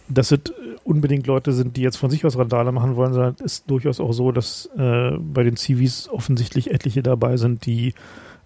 dass 0.10 0.32
es 0.32 0.40
unbedingt 0.84 1.28
Leute 1.28 1.54
sind, 1.54 1.78
die 1.78 1.82
jetzt 1.82 1.98
von 1.98 2.10
sich 2.10 2.26
aus 2.26 2.38
Randale 2.38 2.72
machen 2.72 2.96
wollen, 2.96 3.14
sondern 3.14 3.36
es 3.36 3.42
ist 3.42 3.70
durchaus 3.70 4.00
auch 4.00 4.14
so, 4.14 4.32
dass 4.32 4.70
äh, 4.78 5.12
bei 5.18 5.44
den 5.44 5.58
Civis 5.58 6.10
offensichtlich 6.10 6.72
etliche 6.72 7.04
dabei 7.04 7.38
sind, 7.38 7.66
die 7.66 7.94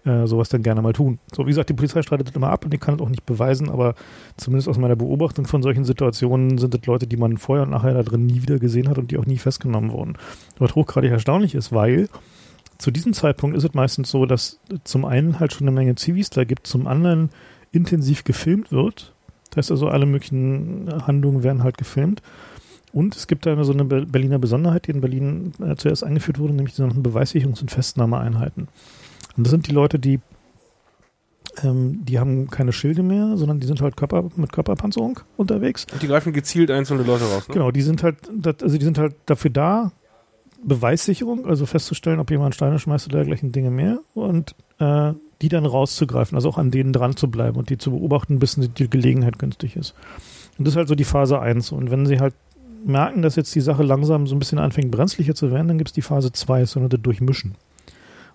äh, 0.04 0.26
sowas 0.26 0.48
dann 0.48 0.62
gerne 0.62 0.82
mal 0.82 0.92
tun. 0.92 1.18
So, 1.34 1.44
wie 1.46 1.50
gesagt, 1.50 1.68
die 1.68 1.74
Polizei 1.74 2.02
streitet 2.02 2.28
das 2.28 2.36
immer 2.36 2.50
ab 2.50 2.64
und 2.64 2.72
ich 2.72 2.80
kann 2.80 2.94
es 2.94 3.00
auch 3.00 3.08
nicht 3.08 3.26
beweisen, 3.26 3.68
aber 3.68 3.94
zumindest 4.36 4.68
aus 4.68 4.78
meiner 4.78 4.96
Beobachtung 4.96 5.46
von 5.46 5.62
solchen 5.62 5.84
Situationen 5.84 6.58
sind 6.58 6.72
das 6.74 6.86
Leute, 6.86 7.06
die 7.06 7.16
man 7.16 7.38
vorher 7.38 7.64
und 7.64 7.70
nachher 7.70 7.94
da 7.94 8.02
drin 8.02 8.26
nie 8.26 8.42
wieder 8.42 8.58
gesehen 8.58 8.88
hat 8.88 8.98
und 8.98 9.10
die 9.10 9.18
auch 9.18 9.26
nie 9.26 9.38
festgenommen 9.38 9.90
wurden. 9.90 10.16
Was 10.58 10.74
hochgradig 10.74 11.10
erstaunlich 11.10 11.54
ist, 11.54 11.72
weil 11.72 12.08
zu 12.78 12.90
diesem 12.90 13.12
Zeitpunkt 13.12 13.56
ist 13.56 13.64
es 13.64 13.74
meistens 13.74 14.10
so, 14.10 14.26
dass 14.26 14.60
zum 14.84 15.04
einen 15.04 15.40
halt 15.40 15.52
schon 15.52 15.66
eine 15.66 15.74
Menge 15.74 15.94
Zivis 15.94 16.30
da 16.30 16.44
gibt, 16.44 16.66
zum 16.66 16.86
anderen 16.86 17.30
intensiv 17.72 18.24
gefilmt 18.24 18.72
wird. 18.72 19.14
Das 19.50 19.56
heißt 19.64 19.70
also, 19.72 19.88
alle 19.88 20.06
möglichen 20.06 20.88
Handlungen 21.06 21.42
werden 21.42 21.62
halt 21.62 21.78
gefilmt. 21.78 22.22
Und 22.92 23.14
es 23.14 23.26
gibt 23.26 23.44
da 23.44 23.62
so 23.62 23.72
eine 23.72 23.84
Berliner 23.84 24.38
Besonderheit, 24.38 24.86
die 24.86 24.92
in 24.92 25.00
Berlin 25.00 25.52
äh, 25.60 25.76
zuerst 25.76 26.02
eingeführt 26.02 26.38
wurde, 26.38 26.54
nämlich 26.54 26.74
die 26.74 26.78
sogenannten 26.78 27.06
Beweissicherungs- 27.06 27.60
und 27.60 27.70
Festnahmeeinheiten. 27.70 28.68
Und 29.36 29.46
das 29.46 29.50
sind 29.50 29.66
die 29.66 29.72
Leute, 29.72 29.98
die, 29.98 30.20
ähm, 31.62 32.04
die 32.04 32.18
haben 32.18 32.48
keine 32.48 32.72
Schilde 32.72 33.02
mehr, 33.02 33.36
sondern 33.36 33.60
die 33.60 33.66
sind 33.66 33.82
halt 33.82 33.96
Körper, 33.96 34.30
mit 34.36 34.52
Körperpanzerung 34.52 35.20
unterwegs. 35.36 35.86
Und 35.92 36.02
die 36.02 36.06
greifen 36.06 36.32
gezielt 36.32 36.70
einzelne 36.70 37.02
Leute 37.02 37.24
raus, 37.24 37.48
ne? 37.48 37.54
Genau, 37.54 37.70
die 37.70 37.82
sind 37.82 38.02
halt, 38.02 38.16
also 38.62 38.78
die 38.78 38.84
sind 38.84 38.96
halt 38.96 39.14
dafür 39.26 39.50
da, 39.50 39.92
Beweissicherung, 40.66 41.46
also 41.46 41.64
festzustellen, 41.64 42.18
ob 42.18 42.30
jemand 42.30 42.54
Steine 42.54 42.78
schmeißt 42.78 43.06
oder 43.06 43.18
dergleichen 43.18 43.52
Dinge 43.52 43.70
mehr 43.70 44.00
und 44.14 44.54
äh, 44.78 45.12
die 45.40 45.48
dann 45.48 45.64
rauszugreifen, 45.64 46.34
also 46.34 46.48
auch 46.48 46.58
an 46.58 46.70
denen 46.70 46.92
dran 46.92 47.16
zu 47.16 47.30
bleiben 47.30 47.56
und 47.56 47.70
die 47.70 47.78
zu 47.78 47.92
beobachten, 47.92 48.38
bis 48.38 48.56
die 48.56 48.90
Gelegenheit 48.90 49.38
günstig 49.38 49.76
ist. 49.76 49.94
Und 50.58 50.66
das 50.66 50.72
ist 50.74 50.78
halt 50.78 50.88
so 50.88 50.94
die 50.94 51.04
Phase 51.04 51.40
1. 51.40 51.72
Und 51.72 51.90
wenn 51.90 52.06
sie 52.06 52.18
halt 52.18 52.34
merken, 52.84 53.22
dass 53.22 53.36
jetzt 53.36 53.54
die 53.54 53.60
Sache 53.60 53.82
langsam 53.82 54.26
so 54.26 54.34
ein 54.34 54.38
bisschen 54.38 54.58
anfängt 54.58 54.90
brenzlicher 54.90 55.34
zu 55.34 55.52
werden, 55.52 55.68
dann 55.68 55.78
gibt 55.78 55.90
es 55.90 55.94
die 55.94 56.02
Phase 56.02 56.32
2, 56.32 56.64
sondern 56.64 56.90
das 56.90 57.00
Durchmischen. 57.00 57.54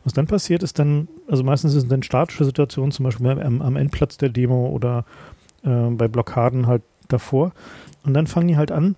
Was 0.04 0.13
dann 0.13 0.28
passiert 0.28 0.63
ist 0.63 0.80
dann, 0.80 1.08
also 1.28 1.44
meistens 1.44 1.74
sind 1.74 1.91
dann 1.91 2.04
statische 2.04 2.46
Situationen, 2.46 2.91
zum 2.91 3.04
Beispiel 3.04 3.28
am, 3.28 3.62
am 3.62 3.76
Endplatz 3.76 4.17
der 4.17 4.30
Demo 4.30 4.67
oder 4.67 5.06
äh, 5.63 5.89
bei 5.89 6.08
Blockaden 6.08 6.67
halt 6.67 6.84
davor. 7.08 7.52
Und 8.04 8.13
dann 8.13 8.28
fangen 8.28 8.48
die 8.48 8.58
halt 8.58 8.72
an, 8.72 8.96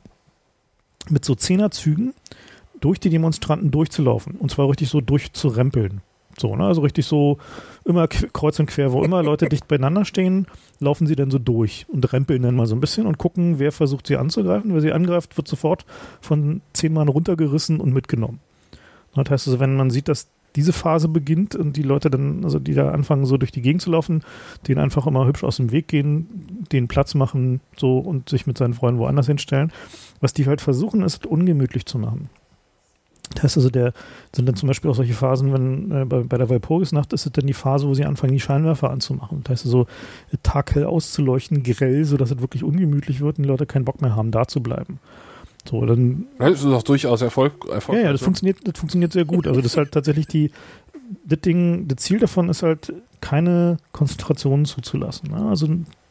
mit 1.09 1.25
so 1.25 1.35
Zehnerzügen 1.35 2.13
durch 2.83 2.99
die 2.99 3.09
Demonstranten 3.09 3.71
durchzulaufen. 3.71 4.35
Und 4.35 4.51
zwar 4.51 4.67
richtig 4.67 4.89
so 4.89 4.99
durchzurempeln. 4.99 6.01
So, 6.37 6.55
ne? 6.55 6.65
Also 6.65 6.81
richtig 6.81 7.05
so 7.05 7.37
immer 7.85 8.07
kreuz 8.07 8.59
und 8.59 8.65
quer, 8.65 8.91
wo 8.91 9.03
immer 9.03 9.23
Leute 9.23 9.47
dicht 9.47 9.67
beieinander 9.67 10.03
stehen, 10.03 10.47
laufen 10.79 11.07
sie 11.07 11.15
dann 11.15 11.31
so 11.31 11.39
durch 11.39 11.85
und 11.89 12.11
rempeln 12.11 12.41
dann 12.41 12.55
mal 12.55 12.65
so 12.65 12.75
ein 12.75 12.81
bisschen 12.81 13.05
und 13.05 13.17
gucken, 13.17 13.59
wer 13.59 13.71
versucht 13.71 14.07
sie 14.07 14.17
anzugreifen. 14.17 14.73
Wer 14.73 14.81
sie 14.81 14.91
angreift, 14.91 15.37
wird 15.37 15.47
sofort 15.47 15.85
von 16.21 16.61
zehn 16.73 16.93
Mann 16.93 17.07
runtergerissen 17.07 17.79
und 17.79 17.93
mitgenommen. 17.93 18.39
Das 19.15 19.29
heißt 19.29 19.47
also, 19.47 19.59
wenn 19.59 19.77
man 19.77 19.89
sieht, 19.89 20.07
dass 20.07 20.27
diese 20.55 20.73
Phase 20.73 21.07
beginnt 21.07 21.55
und 21.55 21.77
die 21.77 21.83
Leute 21.83 22.09
dann, 22.09 22.43
also 22.43 22.59
die 22.59 22.73
da 22.73 22.91
anfangen, 22.91 23.25
so 23.25 23.37
durch 23.37 23.51
die 23.51 23.61
Gegend 23.61 23.81
zu 23.81 23.91
laufen, 23.91 24.23
denen 24.67 24.79
einfach 24.79 25.07
immer 25.07 25.25
hübsch 25.25 25.43
aus 25.43 25.57
dem 25.57 25.71
Weg 25.71 25.87
gehen, 25.87 26.67
den 26.71 26.87
Platz 26.87 27.15
machen, 27.15 27.61
so 27.77 27.97
und 27.97 28.29
sich 28.29 28.45
mit 28.45 28.57
seinen 28.57 28.73
Freunden 28.73 28.99
woanders 28.99 29.27
hinstellen. 29.27 29.71
Was 30.19 30.33
die 30.33 30.45
halt 30.45 30.61
versuchen, 30.61 31.01
ist 31.01 31.25
ungemütlich 31.25 31.85
zu 31.85 31.97
machen. 31.97 32.29
Das 33.33 33.43
heißt 33.43 33.57
also, 33.57 33.69
der 33.69 33.93
sind 34.35 34.47
dann 34.47 34.55
zum 34.55 34.67
Beispiel 34.67 34.91
auch 34.91 34.95
solche 34.95 35.13
Phasen, 35.13 35.53
wenn 35.53 35.91
äh, 35.91 36.05
bei, 36.05 36.23
bei 36.23 36.37
der 36.37 36.49
Walpurgisnacht 36.49 37.13
ist 37.13 37.25
es 37.25 37.31
dann 37.31 37.47
die 37.47 37.53
Phase, 37.53 37.87
wo 37.87 37.93
sie 37.93 38.05
anfangen, 38.05 38.33
die 38.33 38.39
Scheinwerfer 38.39 38.91
anzumachen. 38.91 39.41
Das 39.43 39.51
heißt 39.51 39.65
also, 39.65 39.87
taghell 40.43 40.85
auszuleuchten, 40.85 41.63
grell, 41.63 42.05
sodass 42.05 42.31
es 42.31 42.41
wirklich 42.41 42.63
ungemütlich 42.63 43.21
wird 43.21 43.37
und 43.37 43.43
die 43.43 43.49
Leute 43.49 43.65
keinen 43.65 43.85
Bock 43.85 44.01
mehr 44.01 44.15
haben, 44.15 44.31
da 44.31 44.47
zu 44.47 44.61
bleiben. 44.61 44.99
So, 45.69 45.85
dann. 45.85 46.25
Das 46.37 46.59
ist 46.59 46.65
auch 46.65 46.83
durchaus 46.83 47.21
Erfolg. 47.21 47.53
Erfolg 47.69 47.97
ja, 47.97 48.05
ja, 48.05 48.11
das 48.11 48.21
funktioniert, 48.21 48.59
das 48.65 48.77
funktioniert 48.77 49.13
sehr 49.13 49.25
gut. 49.25 49.47
Also 49.47 49.61
das 49.61 49.71
ist 49.71 49.77
halt 49.77 49.91
tatsächlich 49.93 50.27
die, 50.27 50.51
das 51.25 51.39
Ding, 51.39 51.87
das 51.87 52.03
Ziel 52.03 52.19
davon 52.19 52.49
ist 52.49 52.63
halt, 52.63 52.93
keine 53.21 53.77
Konzentrationen 53.93 54.65
zuzulassen. 54.65 55.31
Ne? 55.31 55.47
Also 55.47 55.67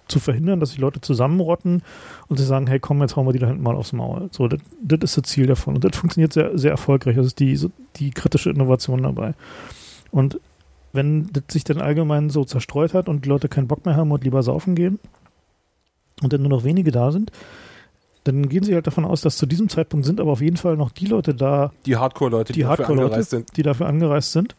zu 0.09 0.21
verhindern, 0.21 0.61
dass 0.61 0.71
sich 0.71 0.79
Leute 0.79 1.01
zusammenrotten 1.01 1.83
und 2.29 2.37
sie 2.37 2.45
sagen, 2.45 2.67
hey, 2.67 2.81
komm, 2.81 3.01
jetzt 3.01 3.17
hauen 3.17 3.27
wir 3.27 3.33
die 3.33 3.39
da 3.39 3.47
hinten 3.47 3.63
mal 3.63 3.77
aufs 3.77 3.93
Maul. 3.93 4.29
So, 4.31 4.49
das, 4.49 4.61
ist 5.03 5.17
das 5.17 5.25
Ziel 5.25 5.47
davon. 5.47 5.75
Und 5.75 5.85
das 5.85 5.97
funktioniert 5.97 6.33
sehr, 6.33 6.57
sehr 6.59 6.71
erfolgreich. 6.71 7.17
Das 7.17 7.27
ist 7.27 7.41
die, 7.41 7.59
die 7.97 8.11
kritische 8.11 8.51
Innovation 8.51 9.03
dabei. 9.03 9.35
Und 10.11 10.41
wenn 10.93 11.31
das 11.33 11.45
sich 11.51 11.65
dann 11.65 11.81
allgemein 11.81 12.31
so 12.31 12.45
zerstreut 12.45 12.95
hat 12.95 13.09
und 13.09 13.25
die 13.25 13.29
Leute 13.29 13.49
keinen 13.49 13.69
Bock 13.69 13.87
mehr 13.87 13.97
haben 13.97 14.11
und 14.11 14.25
lieber 14.25 14.43
saufen 14.43 14.75
gehen 14.75 14.99
und 16.23 16.33
dann 16.33 16.43
nur 16.43 16.51
noch 16.51 16.65
wenige 16.65 16.93
da 16.93 17.11
sind, 17.13 17.33
dann 18.25 18.49
gehen 18.49 18.63
sie 18.63 18.75
halt 18.75 18.87
davon 18.87 19.05
aus, 19.05 19.21
dass 19.21 19.37
zu 19.37 19.47
diesem 19.47 19.69
Zeitpunkt 19.69 20.07
sind 20.07 20.21
aber 20.21 20.33
auf 20.33 20.41
jeden 20.41 20.57
Fall 20.57 20.77
noch 20.77 20.91
die 20.91 21.07
Leute 21.07 21.35
da, 21.35 21.73
die 21.87 21.97
Hardcore-Leute, 21.97 22.53
die, 22.53 22.61
die 22.61 22.67
Hardcore 22.67 23.03
angereist 23.03 23.31
sind. 23.31 23.57
die 23.57 23.63
dafür 23.63 23.87
angereist 23.87 24.33
sind. 24.33 24.55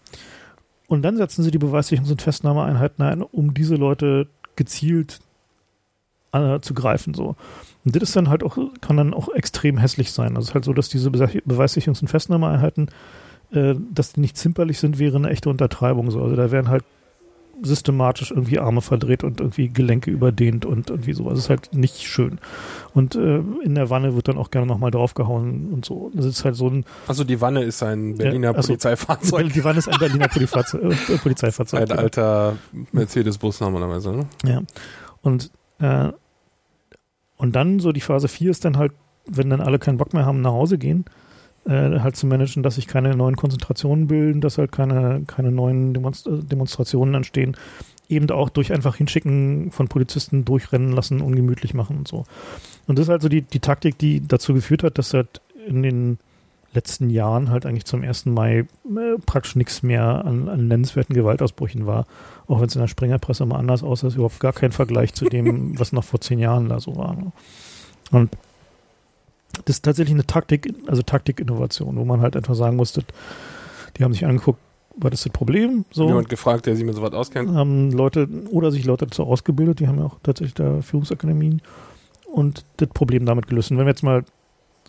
Und 0.87 1.03
dann 1.03 1.15
setzen 1.15 1.43
sie 1.43 1.51
die 1.51 1.59
Beweissicherungs- 1.59 2.11
und 2.11 2.21
Festnahmeeinheiten 2.21 3.03
ein, 3.05 3.21
um 3.21 3.53
diese 3.53 3.75
Leute 3.75 4.27
gezielt 4.55 5.21
äh, 6.33 6.59
zu 6.61 6.73
greifen 6.73 7.13
so. 7.13 7.35
Und 7.85 7.95
das 7.95 8.03
ist 8.03 8.15
dann 8.15 8.29
halt 8.29 8.43
auch, 8.43 8.57
kann 8.81 8.97
dann 8.97 9.13
auch 9.13 9.29
extrem 9.29 9.77
hässlich 9.77 10.11
sein. 10.11 10.35
Also 10.35 10.41
es 10.41 10.49
ist 10.49 10.53
halt 10.55 10.65
so, 10.65 10.73
dass 10.73 10.89
diese 10.89 11.09
Beweissicherungs- 11.09 12.01
und 12.01 12.07
Festnahmeeinheiten, 12.07 12.89
äh, 13.51 13.75
dass 13.93 14.13
die 14.13 14.21
nicht 14.21 14.37
zimperlich 14.37 14.79
sind, 14.79 14.99
wäre 14.99 15.17
eine 15.17 15.29
echte 15.29 15.49
Untertreibung 15.49 16.09
so. 16.11 16.21
Also 16.21 16.35
da 16.35 16.51
werden 16.51 16.69
halt 16.69 16.83
systematisch 17.61 18.31
irgendwie 18.31 18.59
Arme 18.59 18.81
verdreht 18.81 19.23
und 19.23 19.39
irgendwie 19.39 19.69
Gelenke 19.69 20.09
überdehnt 20.09 20.65
und 20.65 20.89
irgendwie 20.89 21.13
sowas. 21.13 21.33
Das 21.33 21.43
ist 21.43 21.49
halt 21.49 21.73
nicht 21.73 22.01
schön. 22.01 22.39
Und 22.93 23.15
äh, 23.15 23.39
in 23.63 23.75
der 23.75 23.89
Wanne 23.89 24.15
wird 24.15 24.27
dann 24.27 24.37
auch 24.37 24.49
gerne 24.49 24.65
nochmal 24.65 24.91
draufgehauen 24.91 25.71
und 25.71 25.85
so. 25.85 26.11
Das 26.13 26.25
ist 26.25 26.43
halt 26.45 26.55
so 26.55 26.69
ein. 26.69 26.85
Also 27.07 27.23
die 27.23 27.39
Wanne 27.41 27.63
ist 27.63 27.83
ein 27.83 28.17
Berliner 28.17 28.51
ja, 28.51 28.53
also, 28.55 28.67
Polizeifahrzeug. 28.67 29.53
Die 29.53 29.63
Wanne 29.63 29.79
ist 29.79 29.87
ein 29.87 29.99
Berliner 29.99 30.25
äh, 30.25 31.17
Polizeifahrzeug. 31.17 31.91
Ein 31.91 31.97
alter 31.97 32.55
Mercedes-Bus 32.91 33.59
normalerweise, 33.59 34.11
ne? 34.13 34.25
Ja. 34.45 34.61
Und 35.21 35.51
äh, 35.79 36.11
und 37.43 37.57
dann 37.57 37.81
so 37.81 37.91
die 37.91 37.99
Phase 37.99 38.29
4 38.29 38.51
ist 38.51 38.63
dann 38.63 38.77
halt, 38.77 38.93
wenn 39.25 39.49
dann 39.49 39.59
alle 39.59 39.77
keinen 39.77 39.97
Bock 39.97 40.13
mehr 40.13 40.25
haben, 40.25 40.39
nach 40.39 40.53
Hause 40.53 40.77
gehen, 40.77 41.03
äh, 41.65 41.99
halt 41.99 42.15
zu 42.15 42.25
managen, 42.25 42.63
dass 42.63 42.75
sich 42.75 42.87
keine 42.87 43.17
neuen 43.17 43.35
Konzentrationen 43.35 44.07
bilden, 44.07 44.39
dass 44.39 44.57
halt 44.57 44.71
keine, 44.71 45.23
keine 45.27 45.51
neuen 45.51 45.93
Demonst 45.93 46.25
Demonstrationen 46.25 47.15
entstehen. 47.15 47.57
Eben 48.07 48.29
auch 48.31 48.49
durch 48.49 48.71
einfach 48.71 48.95
hinschicken 48.95 49.71
von 49.71 49.89
Polizisten 49.89 50.45
durchrennen 50.45 50.93
lassen, 50.93 51.19
ungemütlich 51.19 51.73
machen 51.73 51.97
und 51.97 52.07
so. 52.07 52.23
Und 52.87 52.97
das 52.97 53.07
ist 53.07 53.09
also 53.09 53.27
die, 53.27 53.41
die 53.41 53.59
Taktik, 53.59 53.97
die 53.97 54.25
dazu 54.25 54.53
geführt 54.53 54.83
hat, 54.83 54.97
dass 54.97 55.13
halt 55.13 55.41
in 55.67 55.83
den 55.83 56.19
letzten 56.73 57.09
Jahren 57.09 57.49
halt 57.49 57.65
eigentlich 57.65 57.85
zum 57.85 58.03
1. 58.03 58.25
Mai 58.27 58.59
äh, 58.59 58.65
praktisch 59.25 59.55
nichts 59.55 59.83
mehr 59.83 60.25
an, 60.25 60.49
an 60.49 60.67
nennenswerten 60.67 61.15
Gewaltausbrüchen 61.15 61.85
war. 61.85 62.05
Auch 62.47 62.59
wenn 62.59 62.67
es 62.67 62.75
in 62.75 62.81
der 62.81 62.87
Springerpresse 62.87 63.45
mal 63.45 63.57
anders 63.57 63.83
aussah, 63.83 64.07
ist 64.07 64.15
überhaupt 64.15 64.39
gar 64.39 64.53
kein 64.53 64.71
Vergleich 64.71 65.13
zu 65.13 65.25
dem, 65.25 65.79
was 65.79 65.93
noch 65.93 66.03
vor 66.03 66.21
zehn 66.21 66.39
Jahren 66.39 66.69
da 66.69 66.79
so 66.79 66.95
war. 66.95 67.15
Ne? 67.15 67.31
Und 68.11 68.31
das 69.65 69.77
ist 69.77 69.85
tatsächlich 69.85 70.15
eine 70.15 70.25
Taktik, 70.25 70.73
also 70.87 71.01
Taktikinnovation, 71.01 71.95
wo 71.95 72.05
man 72.05 72.21
halt 72.21 72.35
einfach 72.35 72.55
sagen 72.55 72.75
musste, 72.75 73.03
die 73.97 74.03
haben 74.03 74.13
sich 74.13 74.25
angeguckt, 74.25 74.59
was 74.95 75.13
ist 75.13 75.25
das 75.25 75.33
Problem? 75.33 75.85
So. 75.91 76.07
Jemand 76.07 76.29
gefragt, 76.29 76.65
der 76.65 76.75
sich 76.75 76.85
mit 76.85 76.95
sowas 76.95 77.13
auskennt? 77.13 77.51
Haben 77.51 77.91
Leute, 77.91 78.27
oder 78.51 78.71
sich 78.71 78.85
Leute 78.85 79.05
dazu 79.07 79.23
ausgebildet, 79.23 79.79
die 79.79 79.87
haben 79.87 79.97
ja 79.97 80.05
auch 80.05 80.17
tatsächlich 80.21 80.53
da 80.53 80.81
Führungsakademien 80.81 81.61
und 82.31 82.65
das 82.77 82.89
Problem 82.89 83.25
damit 83.25 83.47
gelöst. 83.47 83.71
Und 83.71 83.77
wenn 83.77 83.85
wir 83.85 83.91
jetzt 83.91 84.03
mal 84.03 84.23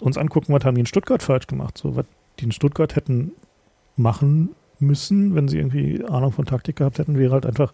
uns 0.04 0.18
angucken, 0.18 0.52
was 0.52 0.64
haben 0.64 0.74
die 0.74 0.80
in 0.80 0.86
Stuttgart 0.86 1.22
falsch 1.22 1.46
gemacht, 1.46 1.78
so 1.78 1.96
was 1.96 2.04
die 2.38 2.44
in 2.44 2.52
Stuttgart 2.52 2.94
hätten 2.94 3.32
machen 3.96 4.50
müssen, 4.78 5.34
wenn 5.34 5.48
sie 5.48 5.58
irgendwie 5.58 6.04
Ahnung 6.04 6.32
von 6.32 6.44
Taktik 6.44 6.76
gehabt 6.76 6.98
hätten, 6.98 7.18
wäre 7.18 7.32
halt 7.32 7.46
einfach 7.46 7.72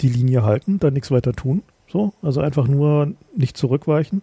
die 0.00 0.08
Linie 0.08 0.42
halten, 0.42 0.78
dann 0.78 0.92
nichts 0.92 1.10
weiter 1.10 1.32
tun. 1.32 1.62
So, 1.88 2.12
also 2.22 2.40
einfach 2.40 2.68
nur 2.68 3.12
nicht 3.36 3.56
zurückweichen 3.56 4.22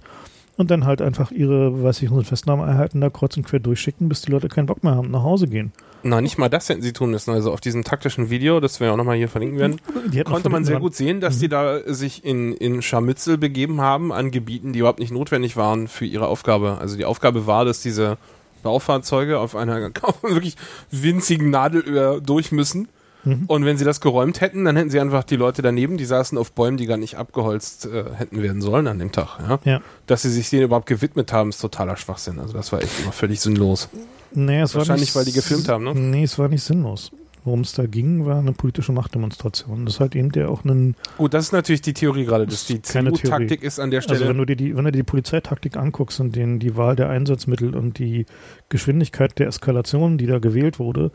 und 0.56 0.72
dann 0.72 0.86
halt 0.86 1.02
einfach 1.02 1.32
ihre, 1.32 1.84
weiß 1.84 2.02
ich, 2.02 2.10
Festnahmeeinheiten 2.10 3.02
da 3.02 3.10
kreuz 3.10 3.36
und 3.38 3.46
quer 3.46 3.60
durchschicken, 3.60 4.08
bis 4.08 4.22
die 4.22 4.32
Leute 4.32 4.50
keinen 4.50 4.68
Bock 4.68 4.84
mehr 4.84 4.96
haben, 4.96 5.12
nach 5.12 5.24
Hause 5.24 5.48
gehen. 5.48 5.72
Na, 6.04 6.22
nicht 6.22 6.38
mal 6.38 6.50
das 6.50 6.70
hätten 6.70 6.82
sie 6.82 6.94
tun 6.94 7.12
müssen. 7.12 7.32
Also 7.32 7.52
auf 7.52 7.62
diesem 7.62 7.84
taktischen 7.84 8.30
Video, 8.30 8.60
das 8.60 8.80
wir 8.80 8.92
auch 8.92 8.98
nochmal 8.98 9.18
hier 9.18 9.30
verlinken 9.30 9.60
werden, 9.60 9.82
konnte 10.26 10.50
man 10.50 10.64
sehr 10.64 10.80
gut 10.80 10.96
sehen, 10.96 11.22
dass 11.22 11.38
mhm. 11.38 11.40
die 11.40 11.50
da 11.50 11.80
sich 11.86 12.24
in, 12.24 12.54
in 12.54 12.82
Scharmützel 12.82 13.38
begeben 13.38 13.82
haben 13.82 14.14
an 14.14 14.32
Gebieten, 14.32 14.74
die 14.74 14.80
überhaupt 14.80 15.00
nicht 15.00 15.12
notwendig 15.12 15.58
waren 15.58 15.88
für 15.88 16.06
ihre 16.06 16.28
Aufgabe. 16.28 16.78
Also 16.80 16.98
die 16.98 17.06
Aufgabe 17.06 17.48
war, 17.48 17.66
dass 17.66 17.82
diese 17.82 18.18
Baufahrzeuge 18.64 19.40
auf 19.40 19.56
einer 19.56 19.90
wirklich 20.22 20.56
winzigen 20.92 21.50
Nadelöhr 21.50 22.22
durch 22.22 22.52
müssen. 22.52 22.88
Mhm. 23.24 23.46
Und 23.48 23.66
wenn 23.66 23.78
sie 23.78 23.86
das 23.86 24.00
geräumt 24.00 24.42
hätten, 24.42 24.66
dann 24.66 24.76
hätten 24.76 24.90
sie 24.90 25.00
einfach 25.00 25.24
die 25.24 25.36
Leute 25.36 25.62
daneben, 25.62 25.98
die 25.98 26.06
saßen 26.06 26.38
auf 26.38 26.52
Bäumen, 26.54 26.78
die 26.78 26.86
gar 26.86 26.98
nicht 26.98 27.16
abgeholzt 27.16 27.86
äh, 27.86 28.06
hätten 28.16 28.42
werden 28.42 28.62
sollen 28.62 28.88
an 28.88 29.00
dem 29.00 29.12
Tag. 29.12 29.40
Ja? 29.40 29.60
ja? 29.64 29.82
Dass 30.06 30.22
sie 30.22 30.30
sich 30.30 30.50
denen 30.50 30.64
überhaupt 30.64 30.86
gewidmet 30.86 31.34
haben, 31.34 31.50
ist 31.50 31.60
totaler 31.60 31.98
Schwachsinn. 31.98 32.40
Also 32.40 32.54
das 32.54 32.72
war 32.72 32.82
echt 32.82 33.00
immer 33.02 33.12
völlig 33.12 33.42
sinnlos. 33.42 33.90
Nee, 34.34 34.62
es 34.62 34.76
Wahrscheinlich, 34.76 34.88
war 34.88 34.98
nicht, 34.98 35.16
weil 35.16 35.26
die 35.26 35.32
gefilmt 35.34 35.70
haben, 35.70 35.84
ne? 35.84 35.94
Nee, 35.96 36.24
es 36.24 36.38
war 36.38 36.48
nicht 36.48 36.64
sinnlos. 36.64 37.12
Worum 37.48 37.62
es 37.62 37.72
da 37.72 37.86
ging, 37.86 38.26
war 38.26 38.40
eine 38.40 38.52
politische 38.52 38.92
Machtdemonstration. 38.92 39.86
Das 39.86 39.96
ist 39.96 40.00
halt 40.02 40.18
eben 40.18 40.34
der 40.34 40.50
auch 40.50 40.66
ein. 40.66 40.96
Gut, 41.18 41.34
das 41.34 41.46
ist 41.46 41.52
natürlich 41.54 41.80
die 41.80 41.94
Theorie 41.94 42.26
gerade, 42.26 42.46
dass 42.46 42.66
die 42.66 42.82
CDU-Taktik 42.82 43.64
ist 43.64 43.80
an 43.80 43.90
der 43.90 44.02
Stelle. 44.02 44.20
Also 44.20 44.30
wenn 44.30 44.38
du 44.38 44.46
dir 44.46 44.58
die, 44.58 44.76
wenn 44.76 44.84
du 44.84 44.92
dir 44.92 44.98
die 44.98 45.04
Polizeitaktik 45.04 45.78
anguckst 45.78 46.20
und 46.20 46.36
den, 46.36 46.60
die 46.60 46.76
Wahl 46.76 46.98
der 46.98 47.10
Einsatzmittel 47.10 47.74
und 47.74 48.00
die 48.00 48.26
Geschwindigkeit 48.68 49.40
der 49.40 49.48
Eskalation, 49.48 50.18
die 50.18 50.26
da 50.26 50.40
gewählt 50.40 50.78
wurde, 50.78 51.12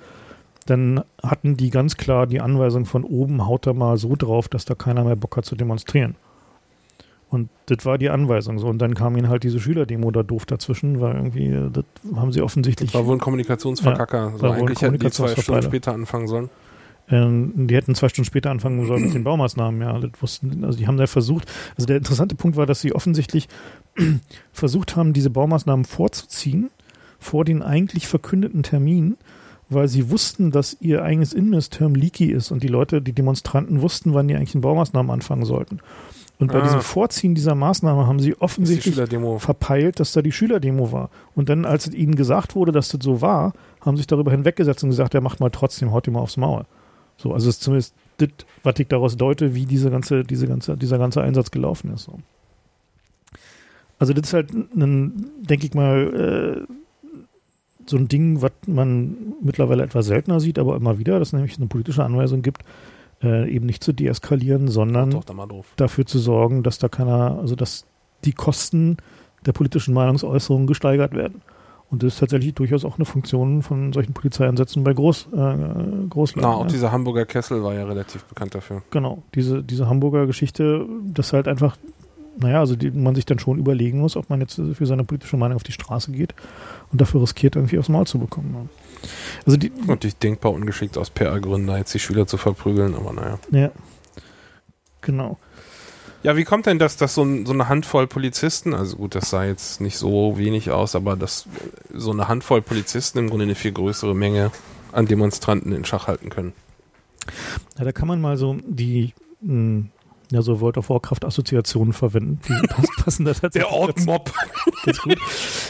dann 0.65 1.03
hatten 1.23 1.59
die 1.59 1.69
ganz 1.69 1.99
klar 1.99 2.27
die 2.27 2.41
Anweisung 2.41 2.87
von 2.87 3.05
oben, 3.05 3.47
haut 3.47 3.67
da 3.67 3.75
mal 3.75 3.99
so 3.99 4.17
drauf, 4.17 4.49
dass 4.49 4.65
da 4.65 4.75
keiner 4.75 5.05
mehr 5.05 5.17
Bock 5.17 5.37
hat 5.37 5.45
zu 5.45 5.55
demonstrieren. 5.55 6.17
Und 7.33 7.49
das 7.65 7.87
war 7.87 7.97
die 7.97 8.11
Anweisung 8.11 8.59
so. 8.59 8.67
Und 8.67 8.77
dann 8.79 8.95
kam 8.95 9.17
ihnen 9.17 9.31
halt 9.31 9.43
diese 9.43 9.59
Schülerdemo 9.59 10.11
da 10.11 10.23
doof 10.23 10.45
dazwischen, 10.45 11.01
weil 11.01 11.15
irgendwie, 11.15 11.51
das 11.73 11.85
haben 12.15 12.31
sie 12.31 12.43
offensichtlich. 12.43 12.93
Das 12.93 13.01
war 13.01 13.07
wohl 13.07 13.17
ein 13.17 13.21
Kommunikationsverkacker. 13.21 14.33
Ja, 14.33 14.39
so 14.39 14.51
eigentlich 14.51 14.83
hätten 14.83 14.99
die 14.99 15.11
zwei 15.11 15.35
Stunden 15.35 15.63
später 15.63 15.95
anfangen 15.95 16.29
sollen. 16.29 16.51
Ähm, 17.09 17.67
die 17.69 17.75
hätten 17.75 17.95
zwei 17.95 18.11
Stunden 18.11 18.27
später 18.27 18.51
anfangen 18.51 18.87
sollen 18.87 19.05
mit 19.05 19.15
den 19.15 19.25
Baumaßnahmen, 19.25 19.81
ja. 19.81 19.99
Das 19.99 20.11
wussten, 20.21 20.63
also 20.63 20.79
die 20.79 20.87
haben 20.87 20.99
da 20.99 21.07
versucht. 21.07 21.51
Also 21.75 21.87
der 21.87 21.97
interessante 21.97 22.35
Punkt 22.35 22.59
war, 22.59 22.67
dass 22.67 22.83
sie 22.83 22.95
offensichtlich 22.95 23.49
versucht 24.53 24.95
haben, 24.95 25.15
diese 25.15 25.31
Baumaßnahmen 25.31 25.87
vorzuziehen 25.87 26.69
vor 27.19 27.47
den 27.47 27.63
eigentlich 27.63 28.09
verkündeten 28.09 28.63
Termin, 28.63 29.17
weil 29.71 29.89
sie 29.89 30.11
wussten, 30.11 30.51
dass 30.51 30.77
ihr 30.81 31.03
eigenes 31.03 31.33
Innenministerium 31.33 31.95
leaky 31.95 32.31
ist 32.31 32.51
und 32.51 32.63
die 32.63 32.69
Leute, 32.69 33.01
die 33.01 33.15
Demonstranten 33.15 33.81
wussten, 33.81 34.13
wann 34.13 34.29
die 34.29 34.37
eigentlich 34.37 34.55
in 34.55 34.61
Baumaßnahmen 34.61 35.11
anfangen 35.11 35.47
sollten. 35.47 35.81
Und 36.43 36.51
bei 36.51 36.59
ah. 36.59 36.63
diesem 36.63 36.81
Vorziehen 36.81 37.37
dieser 37.37 37.55
Maßnahme 37.55 38.07
haben 38.07 38.19
sie 38.19 38.35
offensichtlich 38.41 38.97
verpeilt, 39.39 40.01
dass 40.01 40.13
da 40.13 40.23
die 40.23 40.33
Schülerdemo 40.33 40.91
war. 40.91 41.09
Und 41.37 41.49
dann, 41.49 41.65
als 41.65 41.89
ihnen 41.95 42.17
gesagt 42.17 42.57
wurde, 42.57 42.73
dass 42.73 42.89
das 42.89 43.05
so 43.05 43.21
war, 43.21 43.53
haben 43.81 43.97
sich 43.97 44.09
darüber 44.09 44.33
hinweggesetzt 44.33 44.83
und 44.83 44.91
gesagt, 44.91 45.15
er 45.15 45.21
macht 45.21 45.39
mal 45.39 45.51
trotzdem, 45.51 45.93
haut 45.93 46.09
ihm 46.09 46.15
mal 46.15 46.21
aufs 46.21 46.37
Maul. 46.37 46.65
So, 47.17 47.33
also 47.33 47.49
es 47.49 47.57
ist 47.57 47.63
zumindest 47.63 47.95
das, 48.17 48.31
was 48.65 48.75
ich 48.81 48.89
daraus 48.89 49.17
deute, 49.17 49.55
wie 49.55 49.67
diese 49.67 49.89
ganze, 49.89 50.25
diese 50.25 50.49
ganze, 50.49 50.77
dieser 50.77 50.99
ganze 50.99 51.23
Einsatz 51.23 51.53
gelaufen 51.53 51.95
ist. 51.95 52.05
So. 52.05 52.19
Also 54.01 54.13
das 54.13 54.27
ist 54.27 54.35
halt 54.35 54.53
ein, 54.53 55.31
denke 55.43 55.67
ich 55.67 55.75
mal, 55.75 56.67
äh, 56.67 56.73
so 57.87 57.97
ein 57.97 58.09
Ding, 58.09 58.43
was 58.43 58.51
man 58.67 59.35
mittlerweile 59.41 59.85
etwas 59.85 60.07
seltener 60.07 60.41
sieht, 60.41 60.59
aber 60.59 60.75
immer 60.75 60.99
wieder, 60.99 61.21
dass 61.21 61.29
es 61.29 61.33
nämlich 61.35 61.57
eine 61.57 61.69
politische 61.69 62.05
Anweisung 62.05 62.43
gibt, 62.43 62.65
äh, 63.23 63.51
eben 63.51 63.67
nicht 63.67 63.85
zu 63.85 63.93
deeskalieren, 63.93 64.69
sondern 64.69 65.21
dafür 65.77 66.07
zu 66.07 66.19
sorgen, 66.19 66.63
dass 66.63 66.79
da 66.79 66.89
keiner, 66.89 67.39
also 67.39 67.55
dass 67.55 67.85
die 68.25 68.33
Kosten 68.33 68.97
der 69.47 69.53
politischen 69.53 69.95
Meinungsäußerung 69.95 70.67
gesteigert 70.67 71.15
werden. 71.15 71.43
Und 71.91 72.03
das 72.03 72.15
ist 72.15 72.21
tatsächlich 72.21 72.55
durchaus 72.55 72.87
auch 72.87 72.97
eine 72.97 73.05
Funktion 73.05 73.61
von 73.61 73.93
solchen 73.93 74.15
Polizeieinsätzen 74.15 74.83
bei 74.83 74.95
Groß, 74.95 75.29
äh, 75.35 76.09
Großlagen. 76.09 76.51
Na, 76.51 76.57
auch 76.57 76.63
ja. 76.63 76.69
dieser 76.69 76.91
Hamburger 76.91 77.27
Kessel 77.27 77.63
war 77.63 77.75
ja 77.75 77.85
relativ 77.85 78.25
bekannt 78.25 78.55
dafür. 78.55 78.83
Genau, 78.91 79.23
diese, 79.35 79.63
diese 79.63 79.89
Hamburger 79.91 80.27
Geschichte, 80.27 80.87
das 81.05 81.35
halt 81.35 81.49
einfach, 81.49 81.77
naja, 82.39 82.61
also 82.61 82.77
die, 82.77 82.91
man 82.91 83.15
sich 83.15 83.27
dann 83.27 83.39
schon 83.39 83.59
überlegen 83.59 83.99
muss, 83.99 84.17
ob 84.17 84.31
man 84.31 84.41
jetzt 84.41 84.55
für 84.73 84.87
seine 84.87 85.05
politische 85.05 85.37
Meinung 85.37 85.57
auf 85.57 85.65
die 85.65 85.73
Straße 85.73 86.13
geht 86.13 86.35
und 86.93 86.99
dafür 86.99 87.21
riskiert, 87.21 87.57
irgendwie 87.57 87.79
aufs 87.79 87.91
Maul 87.91 88.07
zu 88.07 88.19
bekommen. 88.19 88.53
Ne? 88.53 88.69
Also 89.47 89.57
die, 89.57 89.73
Natürlich 89.87 90.17
denkbar 90.17 90.53
ungeschickt 90.53 90.97
aus 90.99 91.11
PR-Gründen, 91.11 91.67
da 91.67 91.79
jetzt 91.79 91.95
die 91.95 91.99
Schüler 91.99 92.27
zu 92.27 92.37
verprügeln, 92.37 92.95
aber 92.95 93.13
naja. 93.13 93.39
Ja. 93.51 93.71
Genau. 95.01 95.39
Ja, 96.23 96.37
wie 96.37 96.45
kommt 96.45 96.67
denn 96.67 96.79
das, 96.79 96.97
dass 96.97 97.15
so, 97.15 97.25
ein, 97.25 97.47
so, 97.47 97.53
eine 97.53 97.69
Handvoll 97.69 98.07
Polizisten, 98.07 98.75
also 98.75 98.97
gut, 98.97 99.17
das 99.17 99.31
sah 99.31 99.45
jetzt 99.45 99.81
nicht 99.81 99.99
so 99.99 100.39
wenig 100.39 100.71
aus, 100.71 100.95
aber 100.95 101.17
dass 101.17 101.49
so 101.93 102.13
eine 102.13 102.29
Handvoll 102.29 102.63
Polizisten 102.63 103.19
im 103.19 103.29
Grunde 103.29 103.45
eine 103.45 103.57
viel 103.57 103.73
größere 103.73 104.15
Menge 104.15 104.53
an 104.93 105.07
Demonstranten 105.07 105.73
in 105.73 105.85
Schach 105.85 106.07
halten 106.07 106.31
können? 106.31 106.53
Ja, 107.77 107.85
da 107.85 107.93
kann 107.93 108.07
man 108.07 108.21
mal 108.21 108.37
so 108.37 108.57
die 108.65 109.15
mh, 109.41 109.49
hm, 109.49 109.91
ja, 110.33 110.41
so 110.41 110.61
World 110.61 110.79
of 110.79 110.89
Warcraft 110.89 111.27
Assoziationen 111.27 111.93
verwenden. 111.93 112.41
Die 112.49 112.67
passen 113.03 113.27
da 113.27 113.35
tatsächlich. 113.35 113.71
Der 113.71 113.71
Ork-Mob. 113.71 114.33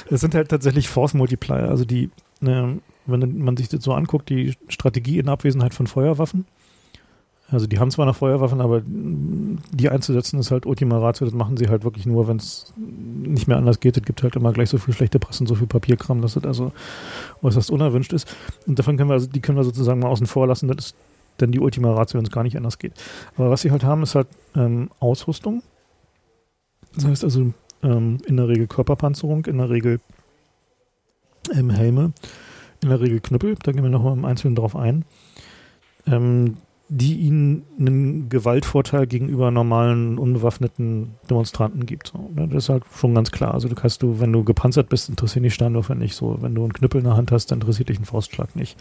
Das 0.09 0.21
sind 0.21 0.37
halt 0.37 0.51
tatsächlich 0.51 0.89
Force 0.89 1.15
Multiplier. 1.15 1.69
Also 1.69 1.85
die, 1.85 2.11
wenn 2.43 3.39
man 3.39 3.57
sich 3.57 3.69
das 3.69 3.85
so 3.85 3.93
anguckt, 3.95 4.29
die 4.29 4.55
Strategie 4.69 5.19
in 5.19 5.29
Abwesenheit 5.29 5.75
von 5.75 5.87
Feuerwaffen. 5.87 6.47
Also 7.51 7.67
die 7.67 7.79
haben 7.79 7.91
zwar 7.91 8.07
noch 8.07 8.17
Feuerwaffen, 8.17 8.63
aber 8.63 8.81
die 8.87 9.91
einzusetzen 9.91 10.41
ist 10.41 10.51
halt 10.51 10.65
Ultima 10.65 10.99
Ratio. 10.99 11.27
Das 11.27 11.35
machen 11.35 11.59
sie 11.59 11.69
halt 11.69 11.85
wirklich 11.85 12.07
nur, 12.07 12.27
wenn 12.27 12.39
es 12.39 12.73
nicht 12.77 13.47
mehr 13.47 13.59
anders 13.59 13.81
geht. 13.81 13.97
Es 13.99 14.05
gibt 14.05 14.23
halt 14.23 14.37
immer 14.37 14.53
gleich 14.53 14.71
so 14.71 14.79
viel 14.79 14.95
schlechte 14.95 15.19
Presse 15.19 15.43
und 15.43 15.49
so 15.49 15.55
viel 15.55 15.67
Papierkram, 15.67 16.23
dass 16.23 16.35
das 16.35 16.45
also 16.45 16.73
äußerst 17.43 17.71
unerwünscht 17.71 18.15
ist. 18.15 18.35
Und 18.67 18.79
davon 18.79 18.97
können 18.97 19.11
wir, 19.11 19.15
also, 19.15 19.27
die 19.27 19.41
können 19.41 19.59
wir 19.59 19.65
sozusagen 19.65 20.01
mal 20.01 20.09
außen 20.09 20.27
vor 20.27 20.47
lassen. 20.47 20.69
Das 20.69 20.87
ist 20.87 20.97
dann 21.37 21.53
die 21.53 21.61
Ultima 21.61 21.93
Ratio, 21.93 22.19
wenn 22.19 22.25
es 22.25 22.33
gar 22.33 22.43
nicht 22.43 22.57
anders 22.57 22.79
geht. 22.79 22.95
Aber 23.37 23.51
was 23.51 23.61
sie 23.61 23.71
halt 23.71 23.85
haben, 23.85 24.03
ist 24.03 24.15
halt 24.15 24.29
ähm, 24.57 24.89
Ausrüstung. 24.99 25.63
Das 26.95 27.05
heißt 27.05 27.25
also 27.25 27.53
ähm, 27.83 28.19
in 28.27 28.37
der 28.39 28.49
Regel 28.49 28.67
Körperpanzerung, 28.67 29.45
in 29.45 29.59
der 29.59 29.69
Regel 29.69 30.01
ähm, 31.55 31.71
Helme, 31.71 32.13
in 32.83 32.89
der 32.89 33.01
Regel 33.01 33.21
Knüppel. 33.21 33.57
Da 33.63 33.73
gehen 33.73 33.83
wir 33.83 33.91
nochmal 33.91 34.15
im 34.15 34.25
Einzelnen 34.25 34.55
drauf 34.55 34.77
ein. 34.77 35.05
Ähm, 36.07 36.57
die 36.95 37.15
ihnen 37.21 37.65
einen 37.79 38.29
Gewaltvorteil 38.29 39.07
gegenüber 39.07 39.51
normalen, 39.51 40.19
unbewaffneten 40.19 41.15
Demonstranten 41.31 41.87
gibt. 41.87 42.09
So, 42.09 42.31
ne? 42.35 42.47
Das 42.49 42.65
ist 42.65 42.69
halt 42.69 42.85
schon 42.95 43.15
ganz 43.15 43.31
klar. 43.31 43.55
Also 43.55 43.67
du 43.69 43.75
kannst 43.75 44.03
du, 44.03 44.21
wenn 44.21 44.31
du 44.31 44.45
gepanzert 44.45 44.91
bist, 44.91 45.09
interessieren 45.09 45.43
dich 45.43 45.55
Steinwürfe 45.55 45.95
nicht 45.95 46.15
so. 46.15 46.37
Wenn 46.43 46.55
du 46.55 46.63
einen 46.63 46.75
Knüppel 46.75 46.99
in 46.99 47.07
der 47.07 47.17
Hand 47.17 47.33
hast, 47.33 47.51
dann 47.51 47.61
interessiert 47.61 47.89
dich 47.89 47.99
ein 47.99 48.05
Faustschlag 48.05 48.55
nicht. 48.57 48.77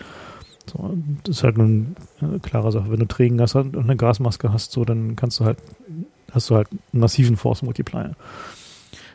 So, 0.69 0.93
das 1.23 1.37
ist 1.37 1.43
halt 1.45 1.57
eine 1.57 1.85
äh, 2.21 2.39
klare 2.41 2.73
Sache. 2.73 2.91
Wenn 2.91 2.99
du 2.99 3.07
Trägen 3.07 3.39
hast 3.39 3.55
und 3.55 3.77
eine 3.77 3.95
Gasmaske 3.95 4.51
hast, 4.51 4.73
so, 4.73 4.83
dann 4.83 5.15
kannst 5.15 5.39
du 5.39 5.45
halt, 5.45 5.59
hast 6.33 6.49
du 6.49 6.55
halt 6.55 6.67
einen 6.69 6.99
massiven 6.99 7.37
Force 7.37 7.61
Multiplier. 7.61 8.17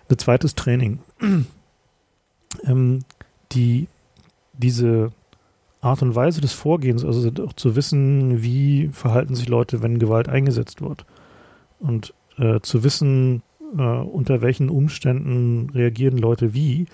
Das 0.09 0.19
zweite 0.19 0.47
ist 0.47 0.57
Training. 0.57 1.01
ähm, 2.65 3.01
die, 3.57 3.89
diese 4.53 5.11
Art 5.81 6.03
und 6.03 6.15
Weise 6.15 6.41
des 6.41 6.53
Vorgehens, 6.53 7.05
also 7.05 7.31
auch 7.45 7.53
zu 7.53 7.77
wissen, 7.77 8.43
wie 8.43 8.89
verhalten 8.93 9.35
sich 9.35 9.49
Leute, 9.49 9.83
wenn 9.83 9.99
Gewalt 9.99 10.29
eingesetzt 10.29 10.83
wird. 10.83 11.05
Und 11.79 12.15
äh, 12.39 12.61
zu 12.61 12.85
wissen, 12.85 13.43
äh, 13.77 13.83
unter 13.83 14.41
welchen 14.41 14.69
Umständen 14.69 15.71
reagieren 15.71 16.19
Leute 16.19 16.55
wie, 16.55 16.87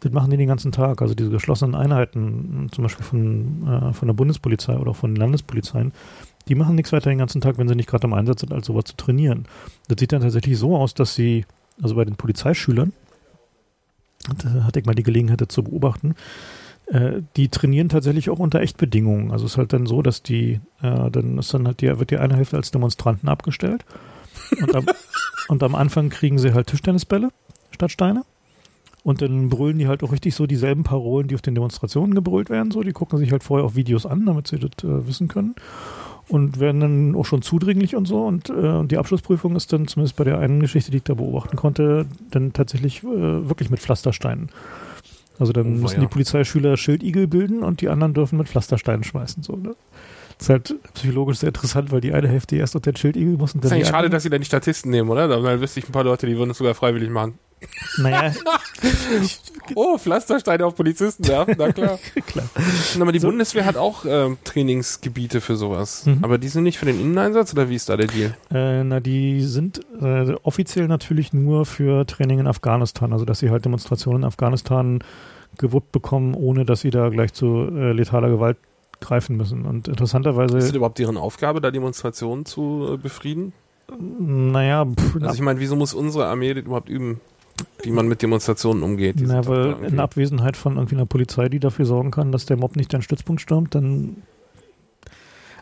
das 0.00 0.12
machen 0.12 0.30
die 0.30 0.36
den 0.36 0.48
ganzen 0.48 0.72
Tag. 0.72 1.00
Also 1.02 1.14
diese 1.14 1.30
geschlossenen 1.30 1.74
Einheiten, 1.74 2.68
zum 2.72 2.84
Beispiel 2.84 3.04
von, 3.04 3.66
äh, 3.66 3.92
von 3.92 4.08
der 4.08 4.14
Bundespolizei 4.14 4.76
oder 4.76 4.94
von 4.94 5.14
den 5.14 5.20
Landespolizeien, 5.20 5.92
die 6.48 6.54
machen 6.54 6.76
nichts 6.76 6.92
weiter 6.92 7.10
den 7.10 7.18
ganzen 7.18 7.40
Tag, 7.40 7.58
wenn 7.58 7.68
sie 7.68 7.74
nicht 7.74 7.88
gerade 7.88 8.06
im 8.06 8.12
Einsatz 8.12 8.40
sind, 8.40 8.52
als 8.52 8.66
sowas 8.66 8.84
zu 8.84 8.96
trainieren. 8.96 9.46
Das 9.88 9.98
sieht 9.98 10.12
dann 10.12 10.22
tatsächlich 10.22 10.58
so 10.58 10.76
aus, 10.76 10.94
dass 10.94 11.14
sie, 11.14 11.44
also 11.82 11.96
bei 11.96 12.04
den 12.04 12.16
Polizeischülern, 12.16 12.92
da 14.38 14.64
hatte 14.64 14.80
ich 14.80 14.86
mal 14.86 14.94
die 14.94 15.02
Gelegenheit, 15.02 15.40
das 15.40 15.48
zu 15.48 15.62
beobachten, 15.62 16.14
äh, 16.86 17.22
die 17.36 17.48
trainieren 17.48 17.88
tatsächlich 17.88 18.30
auch 18.30 18.38
unter 18.38 18.60
Echtbedingungen. 18.60 19.32
Also 19.32 19.46
es 19.46 19.52
ist 19.52 19.58
halt 19.58 19.72
dann 19.72 19.86
so, 19.86 20.02
dass 20.02 20.22
die, 20.22 20.60
äh, 20.82 21.10
dann 21.10 21.38
ist 21.38 21.52
dann 21.52 21.66
halt 21.66 21.80
die, 21.80 21.98
wird 21.98 22.10
die 22.10 22.18
eine 22.18 22.36
Hälfte 22.36 22.56
als 22.56 22.70
Demonstranten 22.70 23.28
abgestellt. 23.28 23.84
Und 24.60 24.74
am, 24.74 24.86
und 25.48 25.62
am 25.62 25.74
Anfang 25.74 26.10
kriegen 26.10 26.38
sie 26.38 26.54
halt 26.54 26.68
Tischtennisbälle 26.68 27.30
statt 27.70 27.90
Steine. 27.90 28.24
Und 29.02 29.22
dann 29.22 29.48
brüllen 29.48 29.78
die 29.78 29.86
halt 29.86 30.02
auch 30.02 30.10
richtig 30.10 30.34
so 30.34 30.46
dieselben 30.46 30.82
Parolen, 30.82 31.28
die 31.28 31.36
auf 31.36 31.42
den 31.42 31.54
Demonstrationen 31.54 32.14
gebrüllt 32.14 32.50
werden. 32.50 32.72
So, 32.72 32.82
die 32.82 32.90
gucken 32.90 33.18
sich 33.18 33.30
halt 33.30 33.44
vorher 33.44 33.64
auch 33.64 33.76
Videos 33.76 34.04
an, 34.04 34.26
damit 34.26 34.48
sie 34.48 34.58
das 34.58 34.70
äh, 34.82 35.06
wissen 35.06 35.28
können. 35.28 35.54
Und 36.28 36.58
werden 36.58 36.80
dann 36.80 37.14
auch 37.14 37.24
schon 37.24 37.42
zudringlich 37.42 37.94
und 37.94 38.06
so. 38.06 38.24
Und 38.24 38.50
äh, 38.50 38.84
die 38.84 38.98
Abschlussprüfung 38.98 39.54
ist 39.54 39.72
dann, 39.72 39.86
zumindest 39.86 40.16
bei 40.16 40.24
der 40.24 40.38
einen 40.38 40.60
Geschichte, 40.60 40.90
die 40.90 40.96
ich 40.98 41.04
da 41.04 41.14
beobachten 41.14 41.56
konnte, 41.56 42.06
dann 42.30 42.52
tatsächlich 42.52 43.04
äh, 43.04 43.48
wirklich 43.48 43.70
mit 43.70 43.80
Pflastersteinen. 43.80 44.50
Also 45.38 45.52
dann 45.52 45.66
oh, 45.66 45.82
müssen 45.82 45.96
ja. 45.96 46.00
die 46.00 46.06
Polizeischüler 46.06 46.76
Schildigel 46.76 47.26
bilden 47.26 47.62
und 47.62 47.80
die 47.80 47.88
anderen 47.88 48.14
dürfen 48.14 48.38
mit 48.38 48.48
Pflastersteinen 48.48 49.04
schmeißen. 49.04 49.42
So, 49.42 49.54
ne? 49.54 49.76
Das 50.38 50.48
ist 50.48 50.50
halt 50.50 50.74
psychologisch 50.94 51.38
sehr 51.38 51.48
interessant, 51.48 51.92
weil 51.92 52.00
die 52.00 52.12
eine 52.12 52.28
Hälfte 52.28 52.56
erst 52.56 52.76
auf 52.76 52.82
den 52.82 52.96
Schildigel 52.96 53.36
muss 53.36 53.54
und 53.54 53.64
dann. 53.64 53.70
Das 53.70 53.78
ist 53.78 53.84
eigentlich 53.84 53.88
schade, 53.88 54.10
dass 54.10 54.22
sie 54.22 54.30
da 54.30 54.38
die 54.38 54.44
Statisten 54.44 54.90
nehmen, 54.90 55.08
oder? 55.08 55.28
Dann 55.28 55.60
wüsste 55.60 55.80
ich 55.80 55.88
ein 55.88 55.92
paar 55.92 56.04
Leute, 56.04 56.26
die 56.26 56.36
würden 56.36 56.50
es 56.50 56.58
sogar 56.58 56.74
freiwillig 56.74 57.08
machen. 57.08 57.38
Naja. 57.98 58.34
oh, 59.74 59.98
Pflastersteine 59.98 60.64
auf 60.64 60.74
Polizisten 60.74 61.26
werfen, 61.26 61.54
na 61.58 61.72
klar. 61.72 61.98
klar. 62.26 62.48
Aber 63.00 63.12
die 63.12 63.18
so. 63.18 63.28
Bundeswehr 63.28 63.64
hat 63.64 63.76
auch 63.76 64.04
äh, 64.04 64.36
Trainingsgebiete 64.44 65.40
für 65.40 65.56
sowas. 65.56 66.06
Mhm. 66.06 66.18
Aber 66.22 66.38
die 66.38 66.48
sind 66.48 66.64
nicht 66.64 66.78
für 66.78 66.86
den 66.86 67.00
Inneneinsatz 67.00 67.52
oder 67.52 67.68
wie 67.68 67.74
ist 67.74 67.88
da 67.88 67.96
der 67.96 68.06
Deal? 68.06 68.36
Äh, 68.52 68.84
na, 68.84 69.00
die 69.00 69.42
sind 69.42 69.80
äh, 70.00 70.32
offiziell 70.42 70.88
natürlich 70.88 71.32
nur 71.32 71.66
für 71.66 72.06
Training 72.06 72.40
in 72.40 72.46
Afghanistan. 72.46 73.12
Also, 73.12 73.24
dass 73.24 73.38
sie 73.38 73.50
halt 73.50 73.64
Demonstrationen 73.64 74.22
in 74.22 74.26
Afghanistan 74.26 75.00
gewuppt 75.58 75.92
bekommen, 75.92 76.34
ohne 76.34 76.64
dass 76.64 76.80
sie 76.80 76.90
da 76.90 77.08
gleich 77.08 77.32
zu 77.32 77.68
äh, 77.70 77.92
letaler 77.92 78.28
Gewalt 78.28 78.58
greifen 79.00 79.36
müssen. 79.36 79.64
Und 79.64 79.88
interessanterweise. 79.88 80.58
Ist 80.58 80.64
es 80.64 80.72
überhaupt 80.72 80.98
deren 80.98 81.16
Aufgabe, 81.16 81.60
da 81.60 81.70
Demonstrationen 81.70 82.44
zu 82.44 82.94
äh, 82.94 82.96
befrieden? 82.96 83.52
Naja, 84.18 84.84
pff, 84.84 85.16
also 85.22 85.34
ich 85.34 85.40
meine, 85.40 85.60
wieso 85.60 85.76
muss 85.76 85.94
unsere 85.94 86.26
Armee 86.26 86.54
das 86.54 86.64
überhaupt 86.64 86.88
üben? 86.88 87.20
Wie 87.82 87.90
man 87.90 88.08
mit 88.08 88.22
Demonstrationen 88.22 88.82
umgeht. 88.82 89.16
Na, 89.20 89.46
weil 89.46 89.76
in 89.84 90.00
Abwesenheit 90.00 90.56
von 90.56 90.76
irgendwie 90.76 90.96
einer 90.96 91.06
Polizei, 91.06 91.48
die 91.48 91.60
dafür 91.60 91.86
sorgen 91.86 92.10
kann, 92.10 92.32
dass 92.32 92.46
der 92.46 92.56
Mob 92.56 92.76
nicht 92.76 92.92
deinen 92.92 93.02
Stützpunkt 93.02 93.40
stürmt, 93.40 93.74
dann 93.74 94.22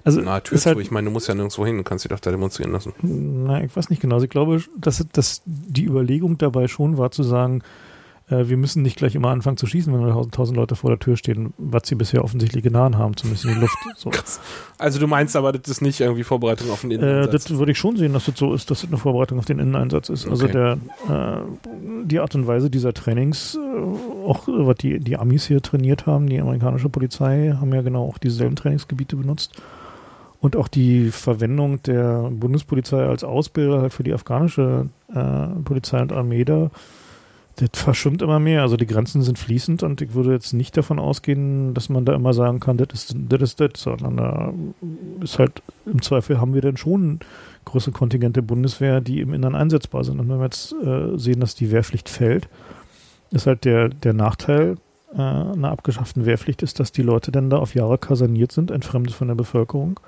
also 0.04 0.20
Na, 0.20 0.40
Tür 0.40 0.58
zu. 0.58 0.66
Halt, 0.66 0.78
ich 0.80 0.90
meine, 0.90 1.06
du 1.06 1.10
musst 1.10 1.28
ja 1.28 1.34
nirgendwo 1.34 1.64
hin, 1.64 1.78
du 1.78 1.82
kannst 1.82 2.04
dich 2.04 2.10
doch 2.10 2.20
da 2.20 2.30
demonstrieren 2.30 2.72
lassen. 2.72 2.92
Na, 3.00 3.62
ich 3.64 3.74
weiß 3.74 3.88
nicht 3.90 4.02
genau. 4.02 4.20
Ich 4.20 4.28
glaube, 4.28 4.62
dass, 4.76 5.04
dass 5.12 5.42
die 5.46 5.84
Überlegung 5.84 6.36
dabei 6.36 6.68
schon 6.68 6.98
war 6.98 7.10
zu 7.10 7.22
sagen, 7.22 7.62
äh, 8.30 8.48
wir 8.48 8.56
müssen 8.56 8.82
nicht 8.82 8.96
gleich 8.96 9.14
immer 9.14 9.28
anfangen 9.28 9.58
zu 9.58 9.66
schießen, 9.66 9.92
wenn 9.92 10.00
tausend, 10.10 10.34
tausend 10.34 10.56
Leute 10.56 10.76
vor 10.76 10.90
der 10.90 10.98
Tür 10.98 11.16
stehen, 11.16 11.52
was 11.58 11.82
sie 11.86 11.94
bisher 11.94 12.24
offensichtlich 12.24 12.62
getan 12.62 12.96
haben, 12.96 13.16
zumindest 13.16 13.44
in 13.44 13.54
die 13.54 13.60
Luft. 13.60 13.76
So. 13.96 14.10
Also 14.76 14.98
du 14.98 15.06
meinst 15.06 15.36
aber, 15.36 15.52
das 15.52 15.70
ist 15.70 15.82
nicht 15.82 16.00
irgendwie 16.00 16.24
Vorbereitung 16.24 16.70
auf 16.70 16.80
den 16.80 16.90
äh, 16.90 16.94
Inneneinsatz? 16.94 17.46
Äh, 17.46 17.48
das 17.48 17.58
würde 17.58 17.72
ich 17.72 17.78
schon 17.78 17.96
sehen, 17.96 18.12
dass 18.12 18.24
das 18.26 18.36
so 18.36 18.52
ist, 18.52 18.70
dass 18.70 18.80
das 18.80 18.90
eine 18.90 18.98
Vorbereitung 18.98 19.38
auf 19.38 19.44
den 19.44 19.58
Inneneinsatz 19.58 20.08
ist. 20.08 20.28
Also 20.28 20.46
okay. 20.46 20.58
Also 20.58 20.80
der, 21.08 21.38
äh, 21.38 22.04
die 22.04 22.18
Art 22.18 22.34
und 22.34 22.46
Weise 22.46 22.70
dieser 22.70 22.92
Trainings, 22.92 23.54
äh, 23.54 24.26
auch 24.26 24.48
was 24.48 24.76
die, 24.78 24.98
die 24.98 25.16
Amis 25.16 25.46
hier 25.46 25.62
trainiert 25.62 26.06
haben, 26.06 26.28
die 26.28 26.40
amerikanische 26.40 26.88
Polizei, 26.88 27.54
haben 27.58 27.72
ja 27.72 27.82
genau 27.82 28.06
auch 28.06 28.18
dieselben 28.18 28.56
Trainingsgebiete 28.56 29.16
benutzt. 29.16 29.52
Und 30.40 30.56
auch 30.56 30.68
die 30.68 31.10
Verwendung 31.10 31.82
der 31.84 32.30
Bundespolizei 32.30 33.06
als 33.06 33.24
Ausbilder 33.24 33.80
halt 33.80 33.94
für 33.94 34.02
die 34.02 34.12
afghanische 34.12 34.88
äh, 35.14 35.46
Polizei 35.64 36.02
und 36.02 36.12
Armee 36.12 36.44
da 36.44 36.70
das 37.56 37.68
verschwimmt 37.72 38.22
immer 38.22 38.40
mehr. 38.40 38.62
Also 38.62 38.76
die 38.76 38.86
Grenzen 38.86 39.22
sind 39.22 39.38
fließend 39.38 39.82
und 39.82 40.00
ich 40.00 40.14
würde 40.14 40.32
jetzt 40.32 40.52
nicht 40.52 40.76
davon 40.76 40.98
ausgehen, 40.98 41.72
dass 41.74 41.88
man 41.88 42.04
da 42.04 42.14
immer 42.14 42.32
sagen 42.32 42.60
kann, 42.60 42.76
das 42.76 42.88
ist 42.92 43.14
das, 43.16 43.42
ist 43.42 43.60
das, 43.60 43.70
sondern 43.76 44.16
da 44.16 44.52
ist 45.22 45.38
halt 45.38 45.62
im 45.86 46.02
Zweifel 46.02 46.40
haben 46.40 46.54
wir 46.54 46.62
dann 46.62 46.76
schon 46.76 47.20
große 47.64 47.92
Kontingente 47.92 48.42
Bundeswehr, 48.42 49.00
die 49.00 49.20
im 49.20 49.32
Innern 49.32 49.54
einsetzbar 49.54 50.04
sind. 50.04 50.18
Und 50.18 50.28
wenn 50.28 50.38
wir 50.38 50.44
jetzt 50.44 50.72
äh, 50.72 51.16
sehen, 51.16 51.40
dass 51.40 51.54
die 51.54 51.70
Wehrpflicht 51.70 52.08
fällt, 52.08 52.48
ist 53.30 53.46
halt 53.46 53.64
der, 53.64 53.88
der 53.88 54.12
Nachteil 54.12 54.76
äh, 55.12 55.18
einer 55.18 55.70
abgeschafften 55.70 56.26
Wehrpflicht 56.26 56.62
ist, 56.62 56.80
dass 56.80 56.92
die 56.92 57.02
Leute 57.02 57.30
dann 57.30 57.50
da 57.50 57.58
auf 57.58 57.74
Jahre 57.74 57.98
kaserniert 57.98 58.52
sind, 58.52 58.70
entfremdet 58.70 59.14
von 59.14 59.28
der 59.28 59.34
Bevölkerung 59.36 60.00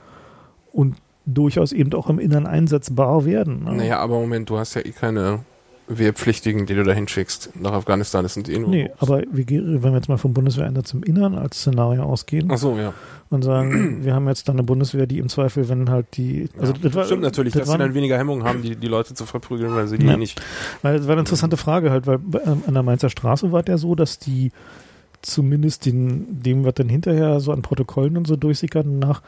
und 0.72 0.96
durchaus 1.26 1.72
eben 1.72 1.92
auch 1.94 2.08
im 2.08 2.18
Innern 2.18 2.46
einsetzbar 2.46 3.24
werden. 3.24 3.64
Ne? 3.64 3.76
Naja, 3.76 3.98
aber 3.98 4.18
Moment, 4.18 4.50
du 4.50 4.58
hast 4.58 4.74
ja 4.74 4.82
eh 4.82 4.90
keine 4.90 5.40
Wehrpflichtigen, 5.88 6.66
die 6.66 6.74
du 6.74 6.82
da 6.82 6.92
hinschickst 6.92 7.50
nach 7.60 7.72
Afghanistan. 7.72 8.24
Das 8.24 8.34
sind 8.34 8.48
eh 8.48 8.58
nur. 8.58 8.68
Nee, 8.68 8.90
aber 8.98 9.22
wir, 9.30 9.46
wenn 9.46 9.82
wir 9.82 9.94
jetzt 9.94 10.08
mal 10.08 10.16
vom 10.16 10.34
Bundeswehreinsatz 10.34 10.92
im 10.92 11.02
Innern 11.02 11.36
als 11.36 11.60
Szenario 11.60 12.02
ausgehen. 12.02 12.48
Ach 12.50 12.58
so, 12.58 12.76
ja. 12.76 12.92
Und 13.30 13.42
sagen, 13.42 13.98
wir 14.04 14.14
haben 14.14 14.26
jetzt 14.26 14.48
dann 14.48 14.56
eine 14.56 14.64
Bundeswehr, 14.64 15.06
die 15.06 15.18
im 15.18 15.28
Zweifel, 15.28 15.68
wenn 15.68 15.88
halt 15.90 16.16
die. 16.16 16.48
Also 16.58 16.72
ja, 16.72 16.78
das, 16.82 16.94
war, 16.94 17.04
stimmt 17.04 17.22
natürlich, 17.22 17.52
das 17.52 17.62
dass 17.62 17.72
sie 17.72 17.78
dann 17.78 17.94
weniger 17.94 18.18
Hemmungen 18.18 18.44
haben, 18.44 18.62
die, 18.62 18.76
die 18.76 18.88
Leute 18.88 19.14
zu 19.14 19.26
verprügeln, 19.26 19.74
weil 19.74 19.86
sie 19.86 19.98
die 19.98 20.06
ja. 20.06 20.16
nicht. 20.16 20.40
Weil 20.82 20.98
das 20.98 21.06
war 21.06 21.12
eine 21.12 21.20
interessante 21.20 21.56
Frage 21.56 21.90
halt, 21.90 22.06
weil 22.06 22.18
ähm, 22.44 22.62
an 22.66 22.74
der 22.74 22.82
Mainzer 22.82 23.10
Straße 23.10 23.52
war 23.52 23.62
der 23.62 23.78
so, 23.78 23.94
dass 23.94 24.18
die 24.18 24.50
zumindest 25.22 25.86
den, 25.86 26.42
dem, 26.42 26.64
was 26.64 26.74
dann 26.74 26.88
hinterher 26.88 27.40
so 27.40 27.52
an 27.52 27.62
Protokollen 27.62 28.16
und 28.16 28.26
so 28.26 28.36
durchsickerten 28.36 28.98
nach, 28.98 29.22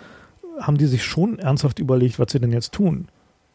haben 0.61 0.77
die 0.77 0.87
sich 0.87 1.05
schon 1.05 1.39
ernsthaft 1.39 1.79
überlegt, 1.79 2.19
was 2.19 2.33
sie 2.33 2.41
denn 2.41 2.53
jetzt 2.53 2.73
tun 2.73 3.09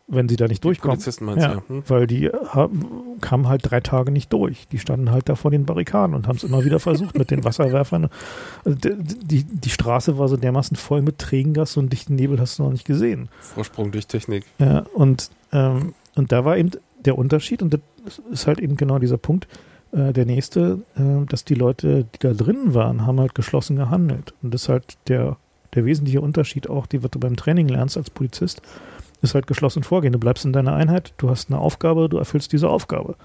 wenn 0.08 0.28
sie 0.28 0.36
da 0.36 0.48
nicht 0.48 0.64
durchkommen. 0.64 0.98
Polizisten 0.98 1.26
meinst 1.26 1.44
ja, 1.44 1.54
ja. 1.54 1.64
Hm? 1.68 1.84
Weil 1.88 2.08
die 2.08 2.30
haben, 2.30 3.20
kamen 3.22 3.48
halt 3.48 3.62
drei 3.64 3.80
Tage 3.80 4.12
nicht 4.12 4.32
durch. 4.34 4.68
Die 4.68 4.80
standen 4.80 5.12
halt 5.12 5.30
da 5.30 5.36
vor 5.36 5.50
den 5.50 5.66
Barrikaden 5.66 6.16
und 6.16 6.28
haben 6.28 6.36
es 6.36 6.44
immer 6.44 6.66
wieder 6.66 6.80
versucht 6.80 7.18
mit 7.18 7.32
den 7.32 7.44
Wasserwerfern. 7.46 8.10
Also 8.66 8.78
die, 8.78 8.96
die, 8.96 9.44
die, 9.44 9.70
Straße 9.70 10.18
war 10.18 10.28
so 10.28 10.38
dermaßen 10.38 10.76
voll 10.76 11.02
mit 11.02 11.20
Tränengas 11.20 11.78
und 11.78 11.92
dichten 11.92 12.16
Nebel 12.16 12.40
hast 12.40 12.60
du 12.60 12.64
noch 12.64 12.72
nicht 12.72 12.86
gesehen. 12.86 13.30
Vorsprung 13.40 13.92
durch 13.92 14.08
Technik. 14.08 14.46
Ja, 14.60 14.86
und 14.94 15.30
ähm, 15.54 15.94
und 16.16 16.32
da 16.32 16.46
war 16.46 16.58
eben 16.58 16.72
der 17.06 17.18
Unterschied, 17.18 17.62
und 17.62 17.74
das 18.06 18.22
ist 18.32 18.48
halt 18.48 18.60
eben 18.60 18.78
genau 18.78 19.00
dieser 19.00 19.18
Punkt, 19.18 19.48
äh, 19.92 20.14
der 20.14 20.26
nächste, 20.26 20.80
äh, 20.96 21.26
dass 21.28 21.46
die 21.46 21.56
Leute, 21.56 22.06
die 22.14 22.20
da 22.20 22.34
drin 22.34 22.74
waren, 22.74 23.06
haben 23.06 23.20
halt 23.20 23.36
geschlossen 23.36 23.76
gehandelt. 23.76 24.34
Und 24.42 24.54
das 24.54 24.64
ist 24.64 24.70
halt 24.70 24.98
der, 25.08 25.38
der 25.74 25.86
wesentliche 25.86 26.22
Unterschied 26.22 26.70
auch, 26.70 26.86
die 26.86 27.04
was 27.04 27.12
du 27.12 27.20
beim 27.20 27.36
Training 27.36 27.68
lernst 27.68 27.98
als 27.98 28.10
Polizist, 28.10 28.62
ist 29.24 29.36
halt 29.36 29.48
geschlossen 29.48 29.84
vorgehen. 29.84 30.14
Du 30.14 30.20
bleibst 30.20 30.46
in 30.46 30.54
deiner 30.54 30.74
Einheit, 30.74 31.14
du 31.18 31.30
hast 31.30 31.50
eine 31.50 31.60
Aufgabe, 31.60 32.10
du 32.10 32.18
erfüllst 32.18 32.52
diese 32.52 32.70
Aufgabe. 32.70 33.16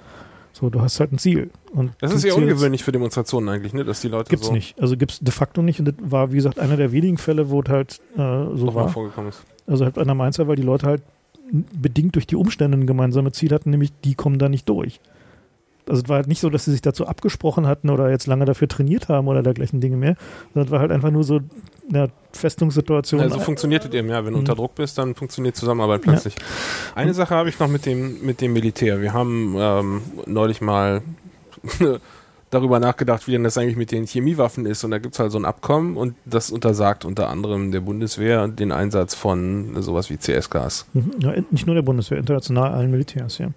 So, 0.53 0.71
du 0.71 0.81
hast 0.81 0.99
halt 0.99 1.13
ein 1.13 1.19
Ziel. 1.19 1.51
Und 1.73 1.93
das 2.01 2.13
ist 2.15 2.25
ja 2.25 2.35
ungewöhnlich 2.35 2.83
für 2.83 2.91
Demonstrationen 2.91 3.49
eigentlich, 3.49 3.75
ne? 3.75 3.85
dass 3.85 4.01
die 4.01 4.09
Leute 4.09 4.31
gibt's 4.31 4.47
so 4.47 4.53
nicht. 4.53 4.81
Also 4.81 4.97
gibt's 4.97 5.21
de 5.21 5.33
facto 5.33 5.63
nicht. 5.63 5.79
Und 5.79 5.87
das 5.87 5.95
war, 6.01 6.33
wie 6.33 6.37
gesagt, 6.37 6.59
einer 6.59 6.77
der 6.77 6.91
wenigen 6.91 7.19
Fälle, 7.19 7.51
wo 7.51 7.61
es 7.61 7.69
halt 7.69 8.01
äh, 8.17 8.57
so 8.57 8.75
war. 8.75 8.89
vorgekommen 8.89 9.31
ist. 9.31 9.45
Also 9.67 9.85
halt 9.85 9.99
einer 9.99 10.15
Mainzer, 10.15 10.49
weil 10.49 10.57
die 10.57 10.63
Leute 10.63 10.87
halt 10.87 11.03
bedingt 11.51 12.15
durch 12.15 12.27
die 12.27 12.37
Umstände 12.37 12.77
ein 12.77 12.87
gemeinsames 12.87 13.35
Ziel 13.35 13.53
hatten, 13.53 13.71
nämlich 13.71 13.93
die 14.05 14.15
kommen 14.15 14.39
da 14.39 14.49
nicht 14.49 14.69
durch. 14.69 15.01
Also 15.89 16.03
es 16.03 16.09
war 16.09 16.17
halt 16.17 16.27
nicht 16.29 16.41
so, 16.41 16.51
dass 16.51 16.65
sie 16.65 16.73
sich 16.73 16.83
dazu 16.83 17.07
abgesprochen 17.07 17.67
hatten 17.67 17.91
oder 17.91 18.11
jetzt 18.11 18.27
lange 18.27 18.45
dafür 18.45 18.69
trainiert 18.69 19.09
haben 19.09 19.29
oder 19.29 19.43
dergleichen 19.43 19.81
Dinge 19.81 19.97
mehr, 19.97 20.17
sondern 20.55 20.67
es 20.67 20.71
war 20.73 20.81
halt 20.81 20.93
einfach 20.93 21.11
nur 21.11 21.25
so 21.25 21.41
eine 21.89 22.11
Festungssituation. 22.33 23.21
Also 23.21 23.39
funktioniert 23.41 23.85
es 23.85 23.93
eben, 23.95 24.09
ja. 24.09 24.17
Wenn 24.25 24.33
du 24.33 24.39
Mhm. 24.39 24.41
unter 24.41 24.55
Druck 24.55 24.75
bist, 24.75 24.99
dann 24.99 25.15
funktioniert 25.15 25.57
Zusammenarbeit 25.57 26.03
plötzlich. 26.03 26.35
Eine 26.95 27.15
Sache 27.15 27.35
habe 27.35 27.49
ich 27.49 27.59
noch 27.59 27.69
mit 27.69 27.87
dem, 27.87 28.21
mit 28.25 28.41
dem 28.41 28.53
Militär. 28.53 29.01
Wir 29.01 29.13
haben 29.13 29.55
ähm, 29.59 30.03
neulich 30.27 30.61
mal 30.61 31.03
darüber 32.51 32.81
nachgedacht, 32.81 33.27
wie 33.27 33.33
denn 33.33 33.45
das 33.45 33.59
eigentlich 33.59 33.77
mit 33.77 33.91
den 33.93 34.07
Chemiewaffen 34.07 34.65
ist. 34.67 34.83
Und 34.85 34.91
da 34.91 34.99
gibt 34.99 35.15
es 35.15 35.19
halt 35.21 35.33
so 35.33 35.39
ein 35.39 35.45
Abkommen 35.45 35.97
und 35.97 36.15
das 36.25 36.51
untersagt 36.51 37.05
unter 37.05 37.29
anderem 37.29 37.73
der 37.73 37.81
Bundeswehr 37.81 38.49
den 38.49 38.73
Einsatz 38.73 39.15
von 39.15 39.83
sowas 39.83 40.09
wie 40.11 40.17
CS-Gas. 40.17 40.87
Mhm. 40.95 41.13
Ja, 41.21 41.33
nicht 41.51 41.67
nur 41.67 41.75
der 41.75 41.83
Bundeswehr, 41.83 42.19
international 42.19 42.73
allen 42.73 42.91
Militärs, 42.91 43.39
ja. 43.39 43.49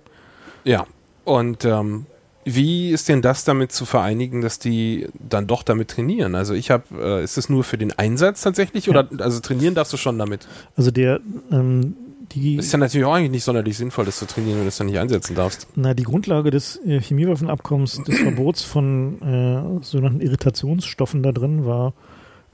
Ja. 0.64 0.86
Und 1.24 1.66
ähm, 1.66 2.06
wie 2.46 2.90
ist 2.92 3.10
denn 3.10 3.22
das 3.22 3.44
damit 3.44 3.72
zu 3.72 3.86
vereinigen, 3.86 4.42
dass 4.42 4.60
die 4.60 5.08
dann 5.20 5.48
doch 5.48 5.64
damit 5.64 5.90
trainieren? 5.90 6.36
Also 6.36 6.54
ich 6.54 6.72
habe, 6.72 6.84
äh, 7.00 7.24
ist 7.24 7.38
es 7.38 7.50
nur 7.50 7.64
für 7.64 7.78
den 7.78 7.92
Einsatz 7.98 8.42
tatsächlich 8.42 8.90
oder 8.90 9.08
also 9.20 9.40
trainieren 9.40 9.76
darfst 9.76 9.94
du 9.94 9.98
schon 9.98 10.18
damit? 10.18 10.48
Also 10.76 10.92
der, 10.92 11.20
ähm, 11.52 11.96
die, 12.34 12.56
Ist 12.56 12.72
ja 12.72 12.80
natürlich 12.80 13.06
auch 13.06 13.14
eigentlich 13.14 13.32
nicht 13.32 13.44
sonderlich 13.44 13.78
sinnvoll, 13.78 14.06
das 14.06 14.18
zu 14.18 14.26
trainieren, 14.26 14.58
wenn 14.58 14.64
du 14.64 14.70
es 14.70 14.78
dann 14.78 14.88
nicht 14.88 15.00
einsetzen 15.00 15.36
darfst. 15.36 15.68
na, 15.76 15.94
die 15.94 16.04
Grundlage 16.04 16.50
des 16.50 16.78
äh, 16.86 17.02
Chemiewaffenabkommens, 17.02 18.04
des 18.04 18.20
Verbots 18.24 18.64
von 18.64 19.22
äh, 19.22 19.84
sogenannten 19.84 20.22
Irritationsstoffen 20.22 21.24
da 21.24 21.32
drin 21.32 21.66
war, 21.66 21.94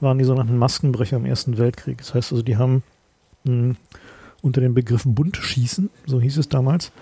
waren 0.00 0.18
die 0.18 0.24
sogenannten 0.24 0.56
Maskenbrecher 0.56 1.16
im 1.16 1.26
Ersten 1.26 1.58
Weltkrieg. 1.58 1.98
Das 1.98 2.14
heißt 2.14 2.32
also, 2.32 2.42
die 2.42 2.56
haben 2.56 2.82
mh, 3.44 3.76
unter 4.42 4.60
dem 4.60 4.74
Begriff 4.74 5.02
Buntschießen, 5.04 5.90
so 6.06 6.20
hieß 6.20 6.38
es 6.38 6.48
damals, 6.48 6.92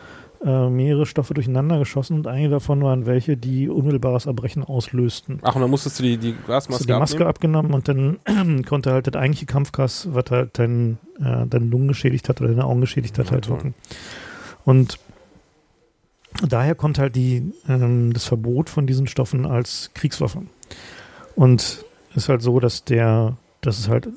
äh, 0.44 0.68
mehrere 0.68 1.06
Stoffe 1.06 1.34
durcheinander 1.34 1.78
geschossen 1.78 2.18
und 2.18 2.26
einige 2.26 2.50
davon 2.50 2.82
waren 2.82 3.06
welche, 3.06 3.36
die 3.36 3.68
unmittelbares 3.68 4.26
Erbrechen 4.26 4.62
auslösten. 4.62 5.40
Ach, 5.42 5.54
und 5.54 5.62
dann 5.62 5.70
musstest 5.70 5.98
du 5.98 6.02
die, 6.02 6.18
die 6.18 6.34
Gasmaske 6.46 6.84
du 6.84 6.92
die 6.92 6.98
Maske 6.98 7.26
abnehmen? 7.26 7.56
abgenommen 7.56 7.74
und 7.74 7.88
dann 7.88 8.62
konnte 8.68 8.92
halt 8.92 9.06
das 9.06 9.14
eigentliche 9.14 9.46
Kampfgas, 9.46 10.08
was 10.12 10.24
halt 10.30 10.58
dein, 10.58 10.98
äh, 11.18 11.46
deine 11.46 11.66
Lungen 11.66 11.88
geschädigt 11.88 12.28
hat 12.28 12.40
oder 12.40 12.50
deine 12.50 12.64
Augen 12.64 12.80
geschädigt 12.80 13.18
hat, 13.18 13.26
Ja, 13.26 13.32
halt 13.32 13.48
wirken. 13.48 13.74
Und 14.64 14.98
daher 16.46 16.74
kommt 16.74 16.98
halt 16.98 17.16
die, 17.16 17.52
ähm, 17.68 18.12
das 18.12 18.24
Verbot 18.24 18.68
von 18.68 18.86
diesen 18.86 19.06
Stoffen 19.06 19.46
als 19.46 19.90
Kriegswaffe. 19.94 20.42
Und 21.34 21.84
es 22.10 22.16
ist 22.16 22.28
halt 22.28 22.42
so, 22.42 22.60
dass 22.60 22.84
der, 22.84 23.36
dass 23.60 23.78
es 23.78 23.88
halt 23.88 24.08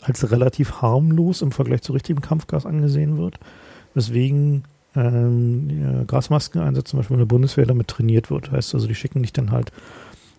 als 0.00 0.30
relativ 0.30 0.82
harmlos 0.82 1.42
im 1.42 1.52
Vergleich 1.52 1.82
zu 1.82 1.92
richtigem 1.92 2.20
Kampfgas 2.20 2.66
angesehen 2.66 3.16
wird, 3.16 3.38
weswegen 3.94 4.64
ähm, 4.96 6.04
Gasmaskeneinsatz 6.06 6.90
zum 6.90 6.98
Beispiel 6.98 7.14
in 7.14 7.20
der 7.20 7.26
Bundeswehr 7.26 7.66
damit 7.66 7.88
trainiert 7.88 8.30
wird. 8.30 8.50
Heißt 8.50 8.74
also, 8.74 8.86
die 8.86 8.94
schicken 8.94 9.22
dich 9.22 9.32
dann 9.32 9.50
halt, 9.50 9.72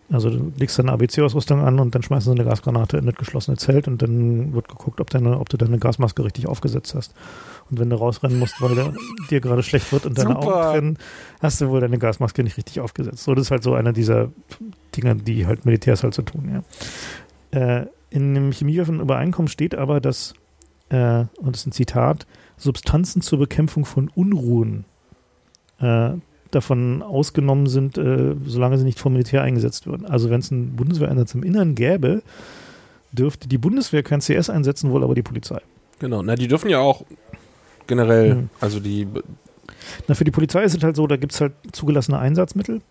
also 0.09 0.29
du 0.29 0.51
legst 0.57 0.77
deine 0.77 0.91
ABC-Ausrüstung 0.91 1.61
an 1.61 1.79
und 1.79 1.95
dann 1.95 2.03
schmeißen 2.03 2.31
sie 2.31 2.39
eine 2.39 2.49
Gasgranate 2.49 2.97
in 2.97 3.05
das 3.05 3.15
geschlossene 3.15 3.57
Zelt 3.57 3.87
und 3.87 4.01
dann 4.01 4.53
wird 4.53 4.67
geguckt, 4.69 5.01
ob, 5.01 5.09
deine, 5.09 5.39
ob 5.39 5.49
du 5.49 5.57
deine 5.57 5.79
Gasmaske 5.79 6.23
richtig 6.23 6.47
aufgesetzt 6.47 6.93
hast. 6.95 7.13
Und 7.69 7.79
wenn 7.79 7.89
du 7.89 7.95
rausrennen 7.95 8.37
musst, 8.37 8.61
weil 8.61 8.75
der, 8.75 8.93
dir 9.29 9.41
gerade 9.41 9.63
schlecht 9.63 9.91
wird 9.91 10.05
und 10.05 10.17
deine 10.17 10.35
Super. 10.35 10.39
Augen 10.39 10.71
trennen, 10.71 10.97
hast 11.41 11.59
du 11.59 11.69
wohl 11.69 11.81
deine 11.81 11.97
Gasmaske 11.97 12.43
nicht 12.43 12.57
richtig 12.57 12.79
aufgesetzt. 12.79 13.23
So, 13.23 13.33
das 13.33 13.47
ist 13.47 13.51
halt 13.51 13.63
so 13.63 13.73
einer 13.73 13.93
dieser 13.93 14.31
Dinge, 14.95 15.15
die 15.15 15.47
halt 15.47 15.65
Militärs 15.65 16.03
halt 16.03 16.13
so 16.13 16.21
tun, 16.21 16.63
ja. 17.51 17.79
Äh, 17.79 17.87
in 18.11 18.33
dem 18.33 18.51
Chemiewaffenübereinkommen 18.51 19.49
steht 19.49 19.75
aber, 19.75 19.99
dass, 19.99 20.35
äh, 20.89 21.25
und 21.37 21.53
das 21.53 21.61
ist 21.61 21.67
ein 21.67 21.71
Zitat, 21.71 22.25
Substanzen 22.57 23.21
zur 23.21 23.39
Bekämpfung 23.39 23.85
von 23.85 24.09
Unruhen 24.15 24.85
äh, 25.79 26.11
davon 26.51 27.01
ausgenommen 27.01 27.67
sind, 27.67 27.97
äh, 27.97 28.35
solange 28.45 28.77
sie 28.77 28.85
nicht 28.85 28.99
vom 28.99 29.13
Militär 29.13 29.41
eingesetzt 29.43 29.87
würden. 29.87 30.05
Also 30.05 30.29
wenn 30.29 30.39
es 30.39 30.51
einen 30.51 30.75
Bundeswehreinsatz 30.75 31.33
im 31.35 31.43
Innern 31.43 31.75
gäbe, 31.75 32.21
dürfte 33.11 33.47
die 33.47 33.57
Bundeswehr 33.57 34.03
kein 34.03 34.19
CS 34.21 34.49
einsetzen, 34.49 34.91
wohl 34.91 35.03
aber 35.03 35.15
die 35.15 35.23
Polizei. 35.23 35.59
Genau. 35.99 36.21
Na, 36.21 36.35
die 36.35 36.47
dürfen 36.47 36.69
ja 36.69 36.79
auch 36.79 37.03
generell, 37.87 38.35
Mhm. 38.35 38.49
also 38.59 38.79
die, 38.79 39.07
Na, 40.07 40.15
für 40.15 40.23
die 40.23 40.31
Polizei 40.31 40.63
ist 40.63 40.75
es 40.75 40.83
halt 40.83 40.95
so, 40.95 41.07
da 41.07 41.17
gibt 41.17 41.33
es 41.33 41.41
halt 41.41 41.53
zugelassene 41.71 42.17
Einsatzmittel 42.19 42.81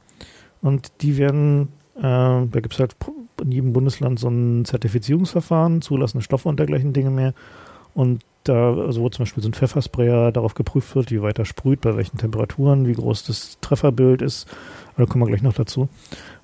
und 0.63 0.93
die 1.01 1.17
werden, 1.17 1.69
äh, 1.97 2.01
da 2.03 2.47
gibt 2.61 2.75
es 2.75 2.81
halt 2.81 2.97
in 3.43 3.51
jedem 3.53 3.73
Bundesland 3.73 4.19
so 4.19 4.29
ein 4.29 4.65
Zertifizierungsverfahren, 4.65 5.83
zugelassene 5.83 6.23
Stoffe 6.23 6.49
und 6.49 6.59
dergleichen 6.59 6.93
Dinge 6.93 7.11
mehr. 7.11 7.35
Und 7.95 8.23
da, 8.45 8.75
also 8.75 9.01
wo 9.01 9.09
zum 9.09 9.25
Beispiel 9.25 9.43
so 9.43 9.49
ein 9.49 9.55
Pfeffersprayer 9.55 10.31
darauf 10.31 10.55
geprüft 10.55 10.95
wird, 10.95 11.11
wie 11.11 11.23
weit 11.23 11.39
er 11.39 11.45
sprüht, 11.45 11.81
bei 11.81 11.97
welchen 11.97 12.19
Temperaturen, 12.19 12.87
wie 12.87 12.93
groß 12.93 13.25
das 13.25 13.59
Trefferbild 13.61 14.23
ist, 14.23 14.47
da 14.97 15.07
kommen 15.07 15.25
wir 15.25 15.29
gleich 15.29 15.43
noch 15.43 15.55
dazu. 15.55 15.89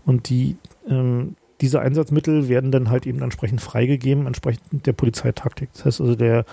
Und 0.07 0.29
die, 0.29 0.57
ähm, 0.89 1.37
diese 1.61 1.81
Einsatzmittel 1.81 2.49
werden 2.49 2.71
dann 2.73 2.89
halt 2.89 3.07
eben 3.07 3.21
entsprechend 3.23 3.61
freigegeben, 3.61 4.27
entsprechend 4.27 4.87
der 4.87 4.93
Polizeitaktik. 4.95 5.69
Das 5.75 5.85
heißt 5.85 6.01
also, 6.01 6.15
der, 6.15 6.45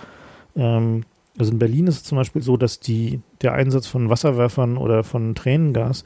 ähm, 0.55 1.03
also 1.39 1.51
in 1.51 1.59
Berlin 1.59 1.87
ist 1.87 1.97
es 1.97 2.03
zum 2.03 2.17
Beispiel 2.17 2.41
so, 2.41 2.57
dass 2.57 2.79
die, 2.79 3.21
der 3.41 3.53
Einsatz 3.53 3.87
von 3.87 4.09
Wasserwerfern 4.09 4.77
oder 4.77 5.03
von 5.03 5.33
Tränengas 5.33 6.03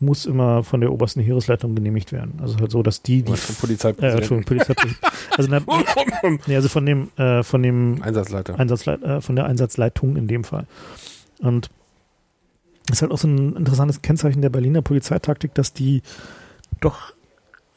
muss 0.00 0.24
immer 0.24 0.62
von 0.64 0.80
der 0.80 0.92
obersten 0.92 1.20
Heeresleitung 1.20 1.74
genehmigt 1.74 2.12
werden. 2.12 2.38
Also 2.40 2.58
halt 2.58 2.70
so, 2.70 2.82
dass 2.82 3.02
die, 3.02 3.22
die 3.22 3.36
vom 3.36 3.54
äh, 3.54 3.58
Polizeipräsidenten. 3.58 4.18
Entschuldigung, 4.18 4.44
Polizeipräsident. 4.44 4.98
Also, 5.36 5.50
na, 5.50 6.38
nee, 6.46 6.56
also 6.56 6.68
von 6.68 6.86
dem, 6.86 7.10
äh, 7.16 7.42
von 7.42 7.62
dem 7.62 8.02
Einsatzleiter. 8.02 8.58
Einsatzleit 8.58 9.02
äh, 9.02 9.20
von 9.20 9.36
der 9.36 9.44
Einsatzleitung 9.44 10.16
in 10.16 10.26
dem 10.26 10.44
Fall. 10.44 10.66
Und 11.40 11.70
das 12.86 12.96
ist 12.96 13.02
halt 13.02 13.12
auch 13.12 13.18
so 13.18 13.28
ein 13.28 13.56
interessantes 13.56 14.02
Kennzeichen 14.02 14.42
der 14.42 14.50
Berliner 14.50 14.82
Polizeitaktik, 14.82 15.54
dass 15.54 15.74
die 15.74 16.02
doch 16.80 17.12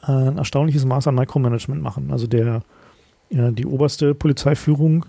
äh, 0.02 0.12
ein 0.12 0.38
erstaunliches 0.38 0.84
Maß 0.86 1.06
an 1.06 1.14
Micromanagement 1.14 1.82
machen. 1.82 2.10
Also 2.10 2.26
der 2.26 2.62
ja, 3.30 3.50
die 3.50 3.66
oberste 3.66 4.14
Polizeiführung 4.14 5.06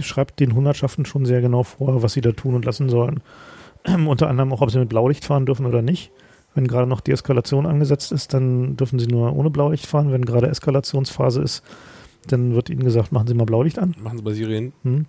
schreibt 0.00 0.40
den 0.40 0.54
Hundertschaften 0.54 1.06
schon 1.06 1.24
sehr 1.24 1.40
genau 1.40 1.62
vor, 1.62 2.02
was 2.02 2.12
sie 2.12 2.20
da 2.20 2.32
tun 2.32 2.54
und 2.54 2.64
lassen 2.64 2.88
sollen. 2.88 3.20
Unter 4.06 4.28
anderem 4.28 4.52
auch, 4.52 4.60
ob 4.60 4.70
sie 4.70 4.78
mit 4.78 4.88
Blaulicht 4.88 5.24
fahren 5.24 5.46
dürfen 5.46 5.66
oder 5.66 5.82
nicht. 5.82 6.10
Wenn 6.54 6.68
gerade 6.68 6.86
noch 6.86 7.00
Deeskalation 7.00 7.66
angesetzt 7.66 8.12
ist, 8.12 8.34
dann 8.34 8.76
dürfen 8.76 8.98
sie 8.98 9.06
nur 9.06 9.34
ohne 9.34 9.50
Blaulicht 9.50 9.86
fahren. 9.86 10.12
Wenn 10.12 10.24
gerade 10.24 10.48
Eskalationsphase 10.48 11.42
ist, 11.42 11.62
dann 12.28 12.54
wird 12.54 12.70
ihnen 12.70 12.84
gesagt, 12.84 13.10
machen 13.10 13.26
Sie 13.26 13.34
mal 13.34 13.44
Blaulicht 13.44 13.78
an. 13.78 13.94
Machen 14.00 14.18
sie 14.18 14.22
bei 14.22 14.32
Sirenen. 14.32 14.72
Hm. 14.84 15.06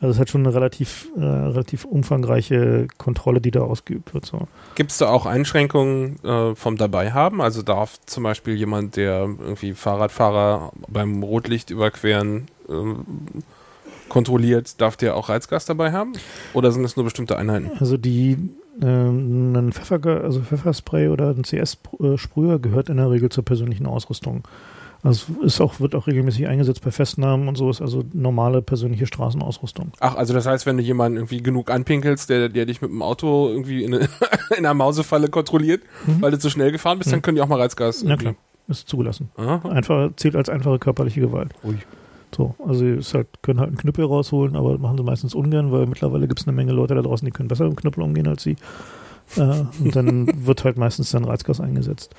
Also 0.00 0.12
es 0.12 0.18
hat 0.18 0.30
schon 0.30 0.46
eine 0.46 0.54
relativ, 0.54 1.08
äh, 1.16 1.22
relativ 1.22 1.84
umfangreiche 1.84 2.86
Kontrolle, 2.98 3.40
die 3.40 3.50
da 3.50 3.60
ausgeübt 3.60 4.14
wird. 4.14 4.26
So. 4.26 4.46
Gibt 4.74 4.90
es 4.90 4.98
da 4.98 5.08
auch 5.08 5.26
Einschränkungen 5.26 6.22
äh, 6.24 6.54
vom 6.54 6.76
Dabeihaben? 6.76 7.40
Also 7.40 7.62
darf 7.62 7.98
zum 8.06 8.24
Beispiel 8.24 8.54
jemand, 8.54 8.96
der 8.96 9.20
irgendwie 9.20 9.74
Fahrradfahrer 9.74 10.72
beim 10.88 11.22
Rotlicht 11.22 11.70
überqueren 11.70 12.46
ähm, 12.68 13.04
kontrolliert, 14.08 14.80
darf 14.80 14.96
der 14.96 15.16
auch 15.16 15.28
Reizgas 15.28 15.64
dabei 15.64 15.92
haben? 15.92 16.12
Oder 16.52 16.72
sind 16.72 16.84
es 16.84 16.96
nur 16.96 17.04
bestimmte 17.04 17.36
Einheiten? 17.38 17.70
Also 17.78 17.96
die 17.96 18.50
ähm, 18.82 19.54
ein 19.54 19.72
Pfeffer, 19.72 20.22
also 20.24 20.40
Pfefferspray 20.40 21.08
oder 21.08 21.30
ein 21.30 21.42
CS-Sprüher 21.42 22.58
gehört 22.58 22.88
in 22.88 22.96
der 22.96 23.10
Regel 23.10 23.28
zur 23.28 23.44
persönlichen 23.44 23.86
Ausrüstung. 23.86 24.46
Also 25.02 25.32
es 25.40 25.54
ist 25.54 25.60
auch, 25.62 25.80
wird 25.80 25.94
auch 25.94 26.06
regelmäßig 26.06 26.46
eingesetzt 26.46 26.84
bei 26.84 26.90
Festnahmen 26.90 27.48
und 27.48 27.56
so, 27.56 27.70
ist 27.70 27.80
also 27.80 28.04
normale 28.12 28.60
persönliche 28.60 29.06
Straßenausrüstung. 29.06 29.92
Ach, 30.00 30.14
also 30.16 30.34
das 30.34 30.44
heißt, 30.44 30.66
wenn 30.66 30.76
du 30.76 30.82
jemanden 30.82 31.16
irgendwie 31.16 31.42
genug 31.42 31.70
anpinkelst, 31.70 32.28
der, 32.28 32.50
der 32.50 32.66
dich 32.66 32.82
mit 32.82 32.90
dem 32.90 33.00
Auto 33.00 33.48
irgendwie 33.48 33.82
in, 33.82 33.94
eine, 33.94 34.08
in 34.50 34.58
einer 34.58 34.74
Mausefalle 34.74 35.28
kontrolliert, 35.28 35.82
Mhm. 36.06 36.20
weil 36.20 36.30
du 36.32 36.38
zu 36.38 36.50
schnell 36.50 36.70
gefahren 36.70 36.98
bist, 36.98 37.10
dann 37.12 37.20
Mhm. 37.20 37.22
können 37.22 37.36
die 37.36 37.40
auch 37.42 37.48
mal 37.48 37.58
Reizgas. 37.60 38.02
Irgendwie- 38.02 38.18
klar, 38.24 38.34
ist 38.68 38.88
zugelassen. 38.90 39.30
Aha. 39.38 39.62
Einfach, 39.70 40.10
zählt 40.16 40.36
als 40.36 40.50
einfache 40.50 40.78
körperliche 40.78 41.20
Gewalt. 41.22 41.52
Ui. 41.64 41.76
So, 42.34 42.54
also 42.66 42.86
es 42.86 43.14
halt, 43.14 43.28
können 43.42 43.60
halt 43.60 43.68
einen 43.68 43.78
Knüppel 43.78 44.04
rausholen, 44.04 44.56
aber 44.56 44.78
machen 44.78 44.96
sie 44.96 45.02
meistens 45.02 45.34
ungern, 45.34 45.72
weil 45.72 45.86
mittlerweile 45.86 46.28
gibt 46.28 46.40
es 46.40 46.46
eine 46.46 46.56
Menge 46.56 46.72
Leute 46.72 46.94
da 46.94 47.02
draußen, 47.02 47.24
die 47.24 47.32
können 47.32 47.48
besser 47.48 47.64
mit 47.64 47.74
dem 47.74 47.76
Knüppel 47.76 48.02
umgehen 48.02 48.28
als 48.28 48.42
sie. 48.42 48.56
Äh, 49.36 49.64
und 49.80 49.94
dann 49.94 50.28
wird 50.46 50.64
halt 50.64 50.76
meistens 50.76 51.10
dann 51.10 51.24
Reizgas 51.24 51.60
eingesetzt. 51.60 52.14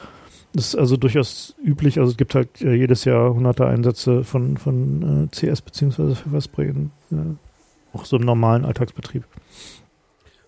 Das 0.54 0.68
ist 0.68 0.76
also 0.76 0.98
durchaus 0.98 1.56
üblich. 1.64 2.00
Also 2.00 2.12
es 2.12 2.18
gibt 2.18 2.36
halt 2.36 2.62
äh, 2.62 2.74
jedes 2.74 3.06
Jahr 3.06 3.34
hunderte 3.34 3.66
Einsätze 3.66 4.24
von, 4.24 4.58
von 4.58 5.30
äh, 5.32 5.36
CS 5.36 5.62
bzw. 5.62 6.16
Pfefferspray 6.16 6.68
in 6.70 6.92
äh, 7.12 7.96
auch 7.98 8.06
so 8.06 8.18
im 8.18 8.24
normalen 8.24 8.66
Alltagsbetrieb. 8.66 9.24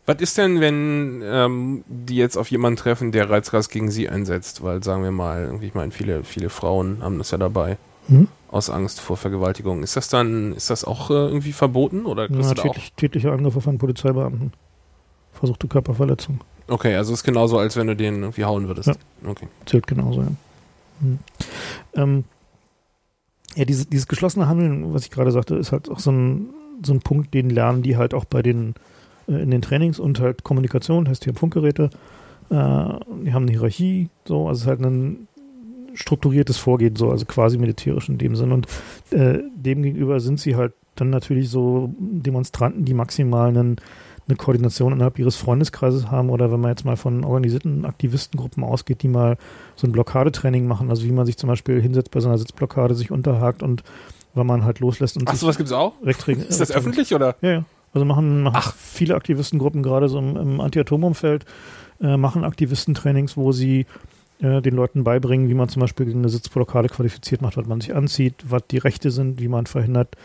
Was 0.05 0.18
ist 0.20 0.38
denn, 0.38 0.59
wenn 0.59 1.22
ähm, 1.24 1.84
die 1.88 2.18
jetzt 2.18 2.38
auf 2.38 2.51
jemanden 2.51 2.78
treffen, 2.78 3.14
der 3.14 3.30
Reizgas 3.30 3.70
gegen 3.70 3.89
sie 3.89 4.09
einsetzt? 4.09 4.61
Weil, 4.61 4.84
sagen 4.84 5.03
wir 5.03 5.11
mal, 5.11 5.57
ich 5.61 5.74
meine, 5.74 5.91
viele, 5.91 6.26
viele 6.26 6.49
Frauen 6.49 6.97
haben 7.01 7.18
das 7.18 7.32
ja 7.32 7.38
dabei. 7.38 7.78
Hm? 8.07 8.28
Aus 8.54 8.70
Angst 8.70 8.99
vor 9.01 9.18
Vergewaltigung. 9.18 9.82
Ist 9.82 9.95
das 9.95 10.10
dann, 10.10 10.54
ist 10.54 10.70
das 10.70 10.86
auch 10.86 11.10
äh, 11.10 11.14
irgendwie 11.14 11.54
verboten? 11.54 12.06
Oder 12.06 12.28
kriegst 12.28 12.49
Ja, 12.49 12.54
da 12.54 12.62
auch? 12.62 12.66
tätlich, 12.68 12.93
tätliche 12.93 13.32
Angriffe 13.32 13.62
von 13.62 13.80
Polizeibeamten. 13.80 14.54
Versuchte 15.32 15.68
Körperverletzung. 15.68 16.39
Okay, 16.68 16.95
also 16.95 17.14
ist 17.14 17.24
genauso, 17.24 17.58
als 17.58 17.76
wenn 17.76 17.88
du 17.88 17.95
den 17.95 18.22
irgendwie 18.22 18.45
hauen 18.45 18.68
würdest. 18.68 18.89
Ja. 18.89 18.95
Okay. 19.28 19.47
Zählt 19.66 19.88
genauso, 19.88 20.22
ja. 20.22 20.28
Hm. 21.01 21.20
Ähm, 21.95 22.24
ja, 23.56 23.66
diese, 23.66 23.88
dieses 23.88 24.08
geschlossene 24.08 24.47
Handeln, 24.47 24.93
was 24.93 25.04
ich 25.06 25.10
gerade 25.10 25.32
sagte, 25.32 25.56
ist 25.56 25.72
halt 25.72 25.89
auch 25.89 25.99
so 25.99 26.12
ein, 26.12 26.49
so 26.86 26.93
ein 26.93 26.99
Punkt, 26.99 27.34
den 27.34 27.49
lernen 27.49 27.82
die 27.82 27.97
halt 27.97 28.14
auch 28.14 28.26
bei 28.26 28.43
den, 28.43 28.76
äh, 29.28 29.34
in 29.41 29.49
den 29.49 29.64
Trainings 29.64 29.99
und 29.99 30.20
halt 30.20 30.43
Kommunikation, 30.43 31.10
heißt, 31.10 31.26
die 31.26 31.30
haben 31.30 31.38
Funkgeräte, 31.38 31.89
äh, 32.51 32.54
die 32.54 33.34
haben 33.34 33.43
eine 33.43 33.51
Hierarchie, 33.51 34.10
so, 34.26 34.47
also 34.47 34.58
es 34.60 34.62
ist 34.62 34.68
halt 34.68 34.82
ein 34.82 35.28
strukturiertes 35.94 36.58
Vorgehen, 36.58 36.96
so, 36.96 37.10
also 37.12 37.26
quasi 37.26 37.58
militärisch 37.58 38.10
in 38.10 38.18
dem 38.18 38.36
Sinn. 38.36 38.52
Und 38.52 38.68
äh, 39.12 39.39
demgegenüber 39.56 40.20
sind 40.20 40.39
sie 40.39 40.56
halt 40.56 40.74
dann 40.96 41.10
natürlich 41.10 41.50
so 41.50 41.89
Demonstranten, 42.00 42.86
die 42.86 42.94
maximal 42.94 43.50
einen, 43.50 43.78
eine 44.28 44.38
Koordination 44.38 44.94
innerhalb 44.94 45.18
ihres 45.20 45.36
Freundeskreises 45.36 46.10
haben 46.12 46.30
oder 46.30 46.52
wenn 46.52 46.60
man 46.60 46.70
jetzt 46.72 46.86
mal 46.86 46.96
von 46.98 47.24
organisierten 47.26 47.86
Aktivistengruppen 47.86 48.64
ausgeht, 48.64 49.02
die 49.04 49.08
mal 49.08 49.38
so 49.76 49.88
ein 49.88 49.91
Blockadetraining 49.91 50.68
machen, 50.68 50.89
also 50.89 51.04
wie 51.04 51.12
man 51.12 51.26
sich 51.26 51.38
zum 51.38 51.48
Beispiel 51.50 51.82
hinsetzt 51.82 52.12
bei 52.12 52.20
so 52.20 52.30
einer 52.30 52.38
Sitzblockade, 52.38 52.94
sich 52.96 53.12
unterhakt 53.12 53.64
und 53.64 53.84
wenn 54.36 54.48
man 54.48 54.64
halt 54.64 54.80
loslässt 54.80 55.18
und 55.18 55.28
Ach, 55.30 55.36
sowas 55.36 55.58
gibt's 55.58 55.72
auch? 55.72 55.94
Rechtring- 56.04 56.39
Ist 56.39 56.60
das 56.60 56.70
Rechtring- 56.70 56.78
öffentlich 56.78 57.14
oder? 57.14 57.36
ja, 57.41 57.52
ja. 57.52 57.66
Also 57.94 58.06
machen, 58.06 58.41
machen 58.41 58.56
Ach. 58.58 58.74
viele 58.76 59.14
Aktivistengruppen 59.16 59.84
gerade 59.84 60.10
so 60.10 60.18
im, 60.18 60.36
im 60.36 60.62
Anti-Atom-Umfeld, 60.62 61.46
äh, 62.02 62.18
machen 62.18 62.44
Aktivistentrainings, 62.44 63.38
wo 63.38 63.52
sie 63.52 63.86
äh, 64.42 64.62
den 64.62 64.76
Leuten 64.76 65.04
beibringen, 65.04 65.50
wie 65.50 65.54
man 65.54 65.70
zum 65.70 65.80
Beispiel 65.82 66.06
gegen 66.06 66.20
eine 66.20 66.30
Sitzblockade 66.30 66.90
qualifiziert 66.90 67.42
macht, 67.42 67.58
was 67.58 67.68
man 67.68 67.82
sich 67.82 67.96
anzieht, 67.96 68.36
was 68.48 68.64
die 68.70 68.78
Rechte 68.78 69.12
sind, 69.12 69.40
wie 69.42 69.48
man 69.48 69.66
verhindert, 69.66 70.16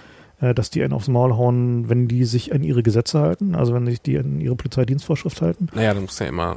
äh, 0.41 0.55
dass 0.55 0.71
die 0.71 0.83
einen 0.83 0.93
aufs 0.93 1.09
Maul 1.09 1.37
hauen, 1.37 1.89
wenn 1.89 2.09
die 2.09 2.25
sich 2.25 2.53
an 2.53 2.63
ihre 2.63 2.83
Gesetze 2.83 3.21
halten, 3.21 3.55
also 3.55 3.75
wenn 3.75 3.87
sich 3.87 4.01
die 4.03 4.19
an 4.19 4.41
ihre 4.41 4.57
Polizeidienstvorschrift 4.57 5.43
halten. 5.43 5.69
Naja, 5.75 5.95
dann 5.95 6.05
muss 6.05 6.19
ja 6.19 6.27
immer. 6.27 6.57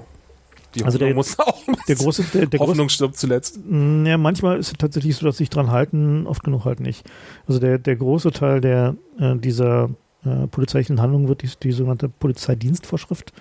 Die 0.75 0.85
Also 0.85 0.95
Hoffnung 0.95 1.07
der- 1.09 1.15
muss 1.15 1.37
auch. 1.39 1.61
Der 1.89 1.95
große, 1.97 2.23
der, 2.33 2.45
der 2.45 2.57
große 2.59 2.69
Hoffnung 2.71 2.87
stirbt 2.87 3.17
zuletzt. 3.17 3.59
Mm, 3.69 4.05
Ja, 4.05 4.17
manchmal 4.17 4.57
ist 4.57 4.67
es 4.67 4.73
tatsächlich 4.77 5.17
so, 5.17 5.25
dass 5.25 5.35
sich 5.37 5.49
dran 5.49 5.69
halten, 5.69 6.25
oft 6.27 6.43
genug 6.43 6.63
halt 6.63 6.79
nicht. 6.79 7.05
Also 7.45 7.59
der, 7.59 7.77
der 7.77 7.97
große 7.97 8.31
Teil 8.31 8.61
der, 8.61 8.95
äh, 9.19 9.35
dieser 9.35 9.89
äh, 10.23 10.47
polizeilichen 10.47 11.01
Handlung 11.01 11.27
wird 11.27 11.41
die, 11.41 11.49
die 11.61 11.71
sogenannte 11.73 12.07
Polizeidienstvorschrift 12.07 13.33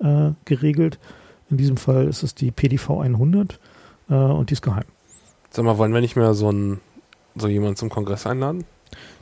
äh, 0.00 0.30
geregelt. 0.46 0.98
In 1.50 1.56
diesem 1.56 1.76
Fall 1.76 2.06
ist 2.06 2.22
es 2.22 2.34
die 2.34 2.50
PDV 2.50 3.00
100 3.00 3.58
äh, 4.08 4.14
und 4.14 4.50
die 4.50 4.54
ist 4.54 4.62
geheim. 4.62 4.84
Sag 5.50 5.64
mal, 5.64 5.78
wollen 5.78 5.92
wir 5.92 6.00
nicht 6.00 6.16
mehr 6.16 6.34
so 6.34 6.50
ein 6.50 6.80
so 7.34 7.48
jemanden 7.48 7.76
zum 7.76 7.90
Kongress 7.90 8.26
einladen? 8.26 8.64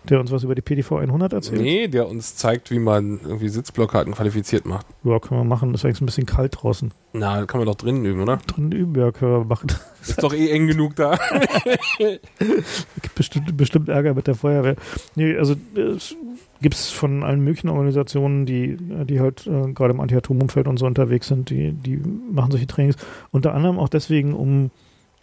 Der 0.09 0.21
uns 0.21 0.31
was 0.33 0.43
über 0.43 0.55
die 0.55 0.63
PDV 0.63 0.93
100 0.97 1.33
erzählt? 1.33 1.61
Nee, 1.61 1.89
der 1.89 2.09
uns 2.09 2.37
zeigt, 2.37 2.71
wie 2.71 2.79
man 2.79 3.21
irgendwie 3.23 3.49
Sitzblockaden 3.49 4.15
qualifiziert 4.15 4.65
macht. 4.65 4.87
Ja, 5.05 5.19
können 5.19 5.41
wir 5.41 5.45
machen. 5.45 5.75
Ist 5.75 5.85
eigentlich 5.85 6.01
ein 6.01 6.07
bisschen 6.07 6.27
kalt 6.27 6.57
draußen. 6.61 6.93
Na, 7.13 7.41
da 7.41 7.47
kann 7.47 7.61
man 7.61 7.67
doch 7.67 7.75
drinnen 7.75 8.05
üben, 8.05 8.23
oder? 8.23 8.39
Drin 8.47 8.73
üben, 8.73 8.95
ja, 8.99 9.13
können 9.13 9.33
wir 9.33 9.45
machen. 9.45 9.69
Ist 10.03 10.23
doch 10.23 10.33
eh 10.33 10.51
eng 10.51 10.67
genug 10.67 10.97
da. 10.97 11.19
gibt 11.99 13.15
bestimmt, 13.15 13.57
bestimmt 13.57 13.89
Ärger 13.89 14.15
mit 14.15 14.27
der 14.27 14.35
Feuerwehr. 14.35 14.77
Nee, 15.15 15.37
also 15.37 15.55
es 15.75 16.17
gibt 16.63 16.75
es 16.75 16.91
von 16.91 17.23
allen 17.23 17.41
möglichen 17.41 17.69
Organisationen, 17.69 18.47
die, 18.47 18.77
die 18.79 19.21
halt 19.21 19.47
äh, 19.47 19.73
gerade 19.73 19.93
im 19.93 20.01
Anti-Atom-Umfeld 20.01 20.69
und 20.69 20.79
so 20.79 20.87
unterwegs 20.87 21.29
sind, 21.29 21.51
die, 21.51 21.73
die 21.73 22.01
machen 22.31 22.51
solche 22.51 22.67
Trainings. 22.67 22.97
Unter 23.31 23.55
anderem 23.55 23.79
auch 23.79 23.89
deswegen, 23.89 24.35
um 24.35 24.71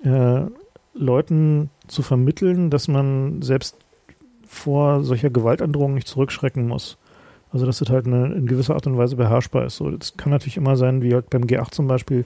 äh, 0.03 0.41
Leuten 0.93 1.69
zu 1.87 2.03
vermitteln, 2.03 2.69
dass 2.69 2.87
man 2.87 3.41
selbst 3.41 3.77
vor 4.55 5.03
solcher 5.03 5.29
Gewaltandrohung 5.29 5.93
nicht 5.93 6.07
zurückschrecken 6.07 6.67
muss. 6.67 6.97
Also 7.51 7.65
dass 7.65 7.79
das 7.79 7.89
halt 7.89 8.05
eine, 8.05 8.33
in 8.33 8.47
gewisser 8.47 8.73
Art 8.73 8.85
und 8.87 8.97
Weise 8.97 9.15
beherrschbar 9.15 9.65
ist. 9.65 9.77
So, 9.77 9.89
das 9.91 10.17
kann 10.17 10.31
natürlich 10.31 10.57
immer 10.57 10.75
sein, 10.75 11.01
wie 11.01 11.13
halt 11.13 11.29
beim 11.29 11.43
G8 11.43 11.71
zum 11.71 11.87
Beispiel, 11.87 12.25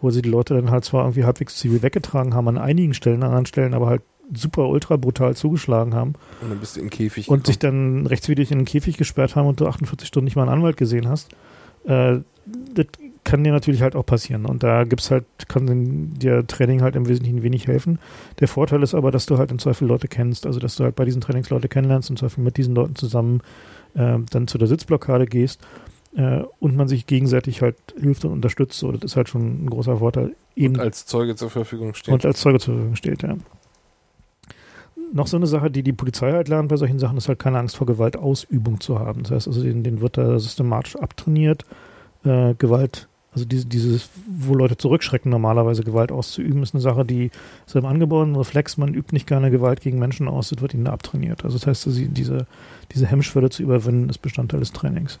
wo 0.00 0.10
sie 0.10 0.22
die 0.22 0.28
Leute 0.28 0.54
dann 0.54 0.70
halt 0.70 0.84
zwar 0.84 1.02
irgendwie 1.04 1.24
halbwegs 1.24 1.56
zivil 1.56 1.82
weggetragen 1.82 2.34
haben 2.34 2.46
an 2.48 2.58
einigen 2.58 2.94
Stellen, 2.94 3.22
an 3.22 3.30
anderen 3.30 3.46
Stellen 3.46 3.74
aber 3.74 3.86
halt 3.86 4.02
super 4.32 4.68
ultra 4.68 4.96
brutal 4.96 5.34
zugeschlagen 5.34 5.94
haben 5.94 6.14
Und 6.42 6.50
dann 6.50 6.58
bist 6.58 6.76
du 6.76 6.80
im 6.80 6.90
Käfig. 6.90 7.28
und 7.28 7.46
sich 7.46 7.58
dann 7.58 8.06
rechtswidrig 8.06 8.52
in 8.52 8.58
den 8.58 8.64
Käfig 8.66 8.98
gesperrt 8.98 9.36
haben 9.36 9.46
und 9.48 9.58
du 9.60 9.66
48 9.66 10.06
Stunden 10.06 10.26
nicht 10.26 10.36
mal 10.36 10.42
einen 10.42 10.52
Anwalt 10.52 10.76
gesehen 10.76 11.08
hast. 11.08 11.30
Äh, 11.84 12.18
das 12.74 12.86
kann 13.28 13.44
dir 13.44 13.52
natürlich 13.52 13.82
halt 13.82 13.94
auch 13.94 14.06
passieren. 14.06 14.46
Und 14.46 14.62
da 14.62 14.84
gibt's 14.84 15.10
halt, 15.10 15.26
kann 15.48 16.14
dir 16.14 16.46
Training 16.46 16.80
halt 16.80 16.96
im 16.96 17.06
Wesentlichen 17.06 17.42
wenig 17.42 17.66
helfen. 17.66 17.98
Der 18.40 18.48
Vorteil 18.48 18.82
ist 18.82 18.94
aber, 18.94 19.10
dass 19.10 19.26
du 19.26 19.36
halt 19.36 19.50
im 19.50 19.58
Zweifel 19.58 19.86
Leute 19.86 20.08
kennst, 20.08 20.46
also 20.46 20.58
dass 20.60 20.76
du 20.76 20.84
halt 20.84 20.96
bei 20.96 21.04
diesen 21.04 21.20
Trainings 21.20 21.50
Leute 21.50 21.68
kennenlernst, 21.68 22.08
im 22.08 22.16
Zweifel 22.16 22.42
mit 22.42 22.56
diesen 22.56 22.74
Leuten 22.74 22.96
zusammen 22.96 23.42
äh, 23.94 24.16
dann 24.30 24.48
zu 24.48 24.56
der 24.56 24.66
Sitzblockade 24.66 25.26
gehst 25.26 25.60
äh, 26.16 26.42
und 26.58 26.74
man 26.74 26.88
sich 26.88 27.06
gegenseitig 27.06 27.60
halt 27.60 27.76
hilft 28.00 28.24
und 28.24 28.32
unterstützt. 28.32 28.78
So, 28.78 28.92
das 28.92 29.04
ist 29.04 29.16
halt 29.16 29.28
schon 29.28 29.66
ein 29.66 29.68
großer 29.68 29.98
Vorteil. 29.98 30.34
Eben 30.56 30.76
und 30.76 30.80
als 30.80 31.04
Zeuge 31.04 31.36
zur 31.36 31.50
Verfügung 31.50 31.92
steht. 31.92 32.14
und 32.14 32.24
als 32.24 32.40
Zeuge 32.40 32.60
zur 32.60 32.72
Verfügung 32.76 32.96
steht, 32.96 33.22
ja. 33.22 33.36
Noch 35.12 35.26
so 35.26 35.36
eine 35.36 35.46
Sache, 35.46 35.70
die 35.70 35.82
die 35.82 35.92
Polizei 35.92 36.32
halt 36.32 36.48
lernt 36.48 36.70
bei 36.70 36.76
solchen 36.76 36.98
Sachen, 36.98 37.18
ist 37.18 37.28
halt 37.28 37.38
keine 37.38 37.58
Angst 37.58 37.76
vor 37.76 37.86
Gewaltausübung 37.86 38.80
zu 38.80 38.98
haben. 38.98 39.22
Das 39.24 39.32
heißt 39.32 39.48
also, 39.48 39.62
den, 39.62 39.82
den 39.82 40.00
wird 40.00 40.16
da 40.16 40.38
systematisch 40.38 40.96
abtrainiert, 40.96 41.66
äh, 42.24 42.54
Gewalt, 42.54 43.07
also 43.32 43.44
diese, 43.44 43.66
dieses, 43.66 44.08
wo 44.26 44.54
Leute 44.54 44.76
zurückschrecken, 44.76 45.30
normalerweise 45.30 45.84
Gewalt 45.84 46.10
auszuüben, 46.10 46.62
ist 46.62 46.74
eine 46.74 46.80
Sache, 46.80 47.04
die 47.04 47.30
ist 47.66 47.76
im 47.76 47.84
angeborenen 47.84 48.36
Reflex, 48.36 48.76
man 48.78 48.94
übt 48.94 49.12
nicht 49.14 49.26
gerne 49.26 49.50
Gewalt 49.50 49.80
gegen 49.80 49.98
Menschen 49.98 50.28
aus, 50.28 50.48
das 50.48 50.60
wird 50.62 50.74
ihnen 50.74 50.86
abtrainiert. 50.86 51.44
Also 51.44 51.58
das 51.58 51.66
heißt, 51.66 51.86
diese, 51.86 52.46
diese 52.92 53.06
Hemmschwelle 53.06 53.50
zu 53.50 53.62
überwinden, 53.62 54.08
ist 54.08 54.18
Bestandteil 54.18 54.60
des 54.60 54.72
Trainings. 54.72 55.18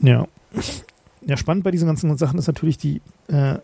Ja. 0.00 0.26
Ja, 1.26 1.36
spannend 1.36 1.64
bei 1.64 1.70
diesen 1.70 1.86
ganzen 1.86 2.14
Sachen 2.18 2.38
ist 2.38 2.46
natürlich 2.48 2.76
die, 2.76 3.00
äh, 3.28 3.54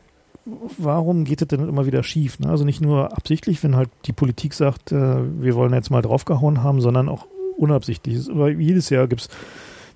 warum 0.78 1.24
geht 1.24 1.42
das 1.42 1.48
denn 1.48 1.68
immer 1.68 1.84
wieder 1.84 2.02
schief? 2.02 2.38
Ne? 2.38 2.48
Also 2.48 2.64
nicht 2.64 2.80
nur 2.80 3.12
absichtlich, 3.16 3.62
wenn 3.62 3.76
halt 3.76 3.90
die 4.06 4.12
Politik 4.12 4.54
sagt, 4.54 4.92
äh, 4.92 4.96
wir 5.42 5.54
wollen 5.54 5.74
jetzt 5.74 5.90
mal 5.90 6.00
draufgehauen 6.00 6.62
haben, 6.62 6.80
sondern 6.80 7.08
auch 7.08 7.26
unabsichtlich. 7.58 8.14
Es- 8.16 8.30
Aber 8.30 8.48
jedes 8.50 8.88
Jahr 8.88 9.06
gibt 9.08 9.20
es 9.22 9.28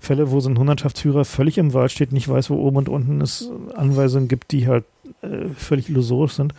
Fälle, 0.04 0.30
wo 0.30 0.40
so 0.40 0.48
ein 0.48 0.58
Hundertschaftsführer 0.58 1.24
völlig 1.24 1.58
im 1.58 1.74
Wald 1.74 1.90
steht, 1.90 2.12
nicht 2.12 2.28
weiß, 2.28 2.50
wo 2.50 2.56
oben 2.56 2.76
und 2.76 2.88
unten 2.88 3.20
es 3.20 3.50
Anweisungen 3.74 4.28
gibt, 4.28 4.52
die 4.52 4.68
halt 4.68 4.84
äh, 5.22 5.48
völlig 5.56 5.88
illusorisch 5.88 6.34
sind. 6.34 6.54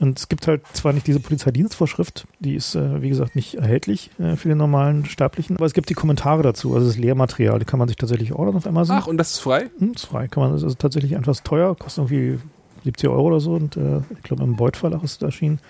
Und 0.00 0.18
es 0.18 0.28
gibt 0.28 0.46
halt 0.48 0.62
zwar 0.72 0.92
nicht 0.92 1.06
diese 1.06 1.20
Polizeidienstvorschrift, 1.20 2.26
die 2.40 2.56
ist, 2.56 2.74
äh, 2.74 3.00
wie 3.00 3.08
gesagt, 3.08 3.36
nicht 3.36 3.54
erhältlich 3.54 4.10
äh, 4.18 4.36
für 4.36 4.48
den 4.48 4.58
normalen 4.58 5.04
Sterblichen, 5.04 5.56
aber 5.56 5.66
es 5.66 5.72
gibt 5.72 5.88
die 5.88 5.94
Kommentare 5.94 6.42
dazu, 6.42 6.74
also 6.74 6.86
das 6.86 6.98
Lehrmaterial, 6.98 7.58
die 7.58 7.64
kann 7.64 7.78
man 7.78 7.88
sich 7.88 7.96
tatsächlich 7.96 8.32
ordern 8.32 8.56
auf 8.56 8.66
Amazon. 8.66 8.96
Ach, 8.98 9.06
und 9.06 9.18
das 9.18 9.32
ist 9.32 9.38
frei? 9.40 9.70
Hm, 9.78 9.92
ist 9.92 10.06
frei. 10.06 10.28
Kann 10.28 10.42
man, 10.42 10.52
das 10.52 10.62
ist 10.62 10.78
tatsächlich 10.78 11.12
etwas 11.12 11.42
teuer, 11.42 11.76
kostet 11.76 12.10
irgendwie 12.10 12.40
70 12.84 13.08
Euro 13.08 13.28
oder 13.28 13.40
so 13.40 13.54
und 13.54 13.76
äh, 13.76 14.00
ich 14.14 14.22
glaube 14.22 14.42
im 14.42 14.56
Beuth 14.56 14.76
Verlag 14.76 15.02
ist 15.02 15.22
es 15.22 15.22
erschienen. 15.22 15.60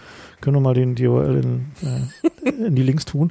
Können 0.40 0.56
wir 0.56 0.60
mal 0.60 0.74
den 0.74 0.96
URL 0.98 1.36
in, 1.36 1.66
äh, 1.82 2.66
in 2.66 2.74
die 2.74 2.82
Links 2.82 3.04
tun. 3.04 3.30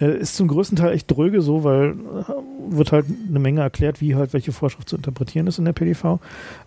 Äh, 0.00 0.18
ist 0.18 0.36
zum 0.36 0.48
größten 0.48 0.76
Teil 0.76 0.92
echt 0.92 1.10
dröge 1.10 1.40
so, 1.40 1.62
weil 1.62 1.90
äh, 1.90 2.74
wird 2.76 2.92
halt 2.92 3.06
eine 3.28 3.38
Menge 3.38 3.60
erklärt, 3.60 4.00
wie 4.00 4.16
halt 4.16 4.32
welche 4.32 4.52
Vorschrift 4.52 4.88
zu 4.88 4.96
interpretieren 4.96 5.46
ist 5.46 5.58
in 5.58 5.64
der 5.64 5.72
PDV. 5.72 6.18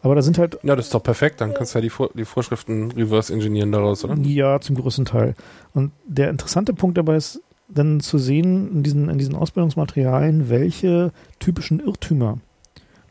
Aber 0.02 0.16
da 0.16 0.22
sind 0.22 0.38
halt 0.38 0.58
Ja, 0.64 0.76
das 0.76 0.86
ist 0.86 0.94
doch 0.94 1.04
perfekt. 1.04 1.42
Dann 1.42 1.54
kannst 1.54 1.74
du 1.74 1.80
ja 1.80 1.82
die, 1.82 1.90
Vor 1.90 2.10
die 2.14 2.26
Vorschriften 2.26 2.92
reverse 2.92 3.34
engineeren 3.34 3.72
daraus, 3.72 4.06
oder? 4.06 4.16
Ja, 4.22 4.62
zum 4.62 4.76
größten 4.76 5.06
Teil. 5.06 5.36
Und 5.74 5.92
der 6.06 6.30
interessante 6.30 6.74
Punkt 6.74 6.98
dabei 6.98 7.18
ist 7.18 7.42
dann 7.68 8.00
zu 8.00 8.18
sehen 8.18 8.72
in 8.72 8.84
diesen, 8.84 9.10
in 9.10 9.18
diesen 9.18 9.36
Ausbildungsmaterialien, 9.36 10.50
welche 10.50 11.12
typischen 11.40 11.82
Irrtümer 11.82 12.40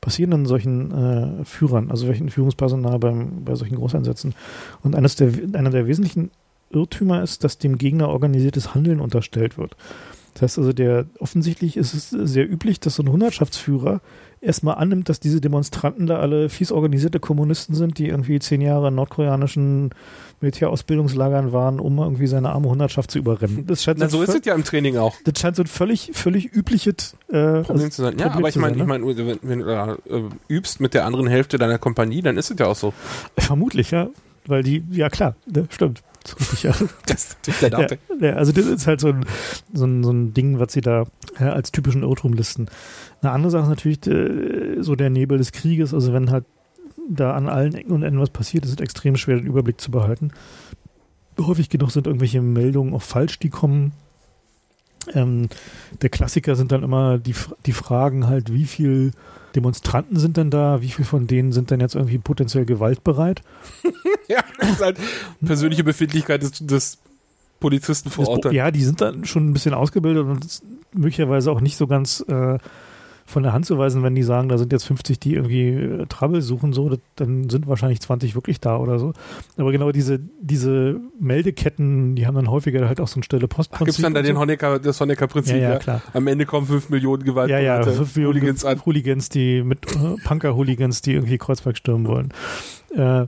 passieren 0.00 0.32
in 0.32 0.46
solchen 0.46 0.92
äh, 0.92 1.44
Führern, 1.44 1.90
also 1.90 2.06
welchen 2.06 2.30
Führungspersonal 2.30 2.98
beim, 2.98 3.44
bei 3.44 3.54
solchen 3.54 3.76
Großeinsätzen. 3.76 4.34
Und 4.82 4.94
eines 4.94 5.16
der, 5.16 5.32
einer 5.52 5.70
der 5.70 5.86
wesentlichen 5.86 6.30
Irrtümer 6.70 7.22
ist, 7.22 7.44
dass 7.44 7.58
dem 7.58 7.78
Gegner 7.78 8.08
organisiertes 8.08 8.74
Handeln 8.74 9.00
unterstellt 9.00 9.58
wird. 9.58 9.76
Das 10.34 10.42
heißt 10.42 10.58
also, 10.58 10.72
der 10.74 11.06
offensichtlich 11.18 11.78
ist 11.78 11.94
es 11.94 12.10
sehr 12.10 12.50
üblich, 12.50 12.78
dass 12.78 12.96
so 12.96 13.02
ein 13.02 13.10
Hundertschaftsführer 13.10 14.02
erstmal 14.42 14.74
annimmt, 14.74 15.08
dass 15.08 15.18
diese 15.18 15.40
Demonstranten 15.40 16.06
da 16.06 16.18
alle 16.18 16.50
fies 16.50 16.72
organisierte 16.72 17.20
Kommunisten 17.20 17.74
sind, 17.74 17.96
die 17.96 18.08
irgendwie 18.08 18.38
zehn 18.38 18.60
Jahre 18.60 18.88
in 18.88 18.94
nordkoreanischen 18.96 19.94
Militärausbildungslagern 20.42 21.52
waren, 21.52 21.80
um 21.80 21.98
irgendwie 21.98 22.26
seine 22.26 22.50
arme 22.50 22.68
Hundertschaft 22.68 23.10
zu 23.10 23.18
überrennen. 23.18 23.66
Das 23.66 23.82
scheint 23.82 23.98
Na, 23.98 24.10
so 24.10 24.18
ein 24.18 24.24
ist 24.24 24.34
es 24.34 24.44
ja 24.44 24.54
im 24.54 24.64
Training 24.64 24.98
auch. 24.98 25.14
das 25.24 25.40
scheint 25.40 25.56
so 25.56 25.62
ein 25.62 25.66
völlig, 25.66 26.10
völlig 26.12 26.54
übliches 26.54 27.16
äh, 27.28 27.62
Problem 27.62 27.90
zu 27.90 28.02
sein. 28.02 28.18
Ja, 28.18 28.28
Problem 28.28 28.44
aber 28.44 28.48
ich 28.50 28.56
meine, 28.56 28.76
ich 28.76 28.84
meine, 28.84 29.06
wenn, 29.06 29.38
wenn 29.40 29.58
du 29.60 29.64
da, 29.64 29.94
äh, 29.94 30.22
übst 30.48 30.80
mit 30.80 30.92
der 30.92 31.06
anderen 31.06 31.28
Hälfte 31.28 31.56
deiner 31.56 31.78
Kompanie, 31.78 32.20
dann 32.20 32.36
ist 32.36 32.50
es 32.50 32.58
ja 32.58 32.66
auch 32.66 32.76
so. 32.76 32.92
Vermutlich, 33.38 33.90
ja. 33.90 34.08
Weil 34.46 34.62
die, 34.62 34.84
ja 34.90 35.08
klar, 35.08 35.36
ne, 35.46 35.66
stimmt. 35.70 36.02
Ja. 36.62 36.74
Das 37.06 37.24
ist 37.24 37.36
natürlich 37.38 37.60
der 37.60 37.70
Date. 37.70 37.98
Ja, 38.20 38.32
also 38.32 38.52
das 38.52 38.66
ist 38.66 38.86
halt 38.86 39.00
so 39.00 39.08
ein, 39.08 39.24
so 39.72 39.84
ein, 39.84 40.02
so 40.02 40.10
ein 40.10 40.34
Ding, 40.34 40.58
was 40.58 40.72
sie 40.72 40.80
da 40.80 41.04
äh, 41.38 41.44
als 41.44 41.70
typischen 41.70 42.02
Irrtum 42.02 42.32
listen. 42.32 42.66
Eine 43.22 43.32
andere 43.32 43.50
Sache 43.50 43.62
ist 43.64 43.68
natürlich 43.68 44.06
äh, 44.06 44.82
so 44.82 44.96
der 44.96 45.10
Nebel 45.10 45.38
des 45.38 45.52
Krieges. 45.52 45.94
Also 45.94 46.12
wenn 46.12 46.30
halt 46.30 46.44
da 47.08 47.34
an 47.34 47.48
allen 47.48 47.74
Ecken 47.74 47.92
und 47.92 48.02
Enden 48.02 48.20
was 48.20 48.30
passiert, 48.30 48.64
ist 48.64 48.72
es 48.72 48.80
extrem 48.80 49.16
schwer, 49.16 49.36
den 49.36 49.46
Überblick 49.46 49.80
zu 49.80 49.90
behalten. 49.90 50.32
Häufig 51.38 51.68
genug 51.68 51.92
sind 51.92 52.06
irgendwelche 52.06 52.40
Meldungen 52.40 52.94
auch 52.94 53.02
falsch, 53.02 53.38
die 53.38 53.50
kommen. 53.50 53.92
Ähm, 55.14 55.48
der 56.02 56.10
Klassiker 56.10 56.56
sind 56.56 56.72
dann 56.72 56.82
immer 56.82 57.18
die, 57.18 57.34
die 57.66 57.72
Fragen 57.72 58.26
halt, 58.26 58.52
wie 58.52 58.64
viel 58.64 59.12
Demonstranten 59.54 60.18
sind 60.18 60.36
denn 60.36 60.50
da, 60.50 60.82
wie 60.82 60.90
viel 60.90 61.04
von 61.04 61.26
denen 61.26 61.52
sind 61.52 61.70
denn 61.70 61.80
jetzt 61.80 61.94
irgendwie 61.94 62.18
potenziell 62.18 62.66
gewaltbereit? 62.66 63.42
ja, 64.28 64.44
das 64.58 64.70
ist 64.70 64.80
halt 64.82 64.98
persönliche 65.44 65.84
Befindlichkeit 65.84 66.42
des, 66.42 66.52
des 66.64 66.98
Polizisten 67.60 68.10
vor 68.10 68.28
Ort. 68.28 68.52
Ja, 68.52 68.70
die 68.70 68.84
sind 68.84 69.00
dann 69.00 69.24
schon 69.24 69.48
ein 69.48 69.52
bisschen 69.52 69.74
ausgebildet 69.74 70.26
und 70.26 70.60
möglicherweise 70.92 71.50
auch 71.50 71.60
nicht 71.60 71.76
so 71.76 71.86
ganz 71.86 72.24
äh, 72.28 72.58
von 73.26 73.42
der 73.42 73.52
Hand 73.52 73.66
zu 73.66 73.76
weisen, 73.76 74.02
wenn 74.04 74.14
die 74.14 74.22
sagen, 74.22 74.48
da 74.48 74.56
sind 74.56 74.72
jetzt 74.72 74.84
50, 74.84 75.18
die 75.18 75.34
irgendwie 75.34 75.68
äh, 75.68 76.06
Trouble 76.06 76.40
suchen, 76.40 76.72
so, 76.72 76.96
dann 77.16 77.50
sind 77.50 77.66
wahrscheinlich 77.66 78.00
20 78.00 78.36
wirklich 78.36 78.60
da 78.60 78.76
oder 78.76 78.98
so. 78.98 79.12
Aber 79.56 79.72
genau 79.72 79.90
diese, 79.90 80.20
diese 80.40 81.00
Meldeketten, 81.18 82.14
die 82.14 82.26
haben 82.26 82.36
dann 82.36 82.48
häufiger 82.48 82.86
halt 82.86 83.00
auch 83.00 83.08
so 83.08 83.18
ein 83.18 83.24
stelle 83.24 83.48
Postprinzip. 83.48 83.86
Gibt 83.86 83.98
es 83.98 84.02
dann 84.02 84.14
da 84.14 84.22
den 84.22 84.38
Honecker, 84.38 84.78
das 84.78 85.00
Honecker-Prinzip? 85.00 85.56
Ja, 85.56 85.72
ja, 85.72 85.78
klar. 85.78 86.02
Am 86.12 86.26
Ende 86.28 86.46
kommen 86.46 86.66
5 86.66 86.88
Millionen 86.88 87.24
Gewalt. 87.24 87.50
Ja, 87.50 87.58
ja, 87.58 87.82
5 87.82 88.14
Millionen 88.14 88.36
Hooligans, 88.36 88.64
an. 88.64 88.86
Hooligans 88.86 89.28
die 89.28 89.62
mit 89.62 89.84
äh, 89.96 90.16
Punker-Hooligans, 90.24 91.02
die 91.02 91.14
irgendwie 91.14 91.38
Kreuzberg 91.38 91.76
stürmen 91.76 92.06
wollen. 92.06 92.32
Äh, 92.94 93.26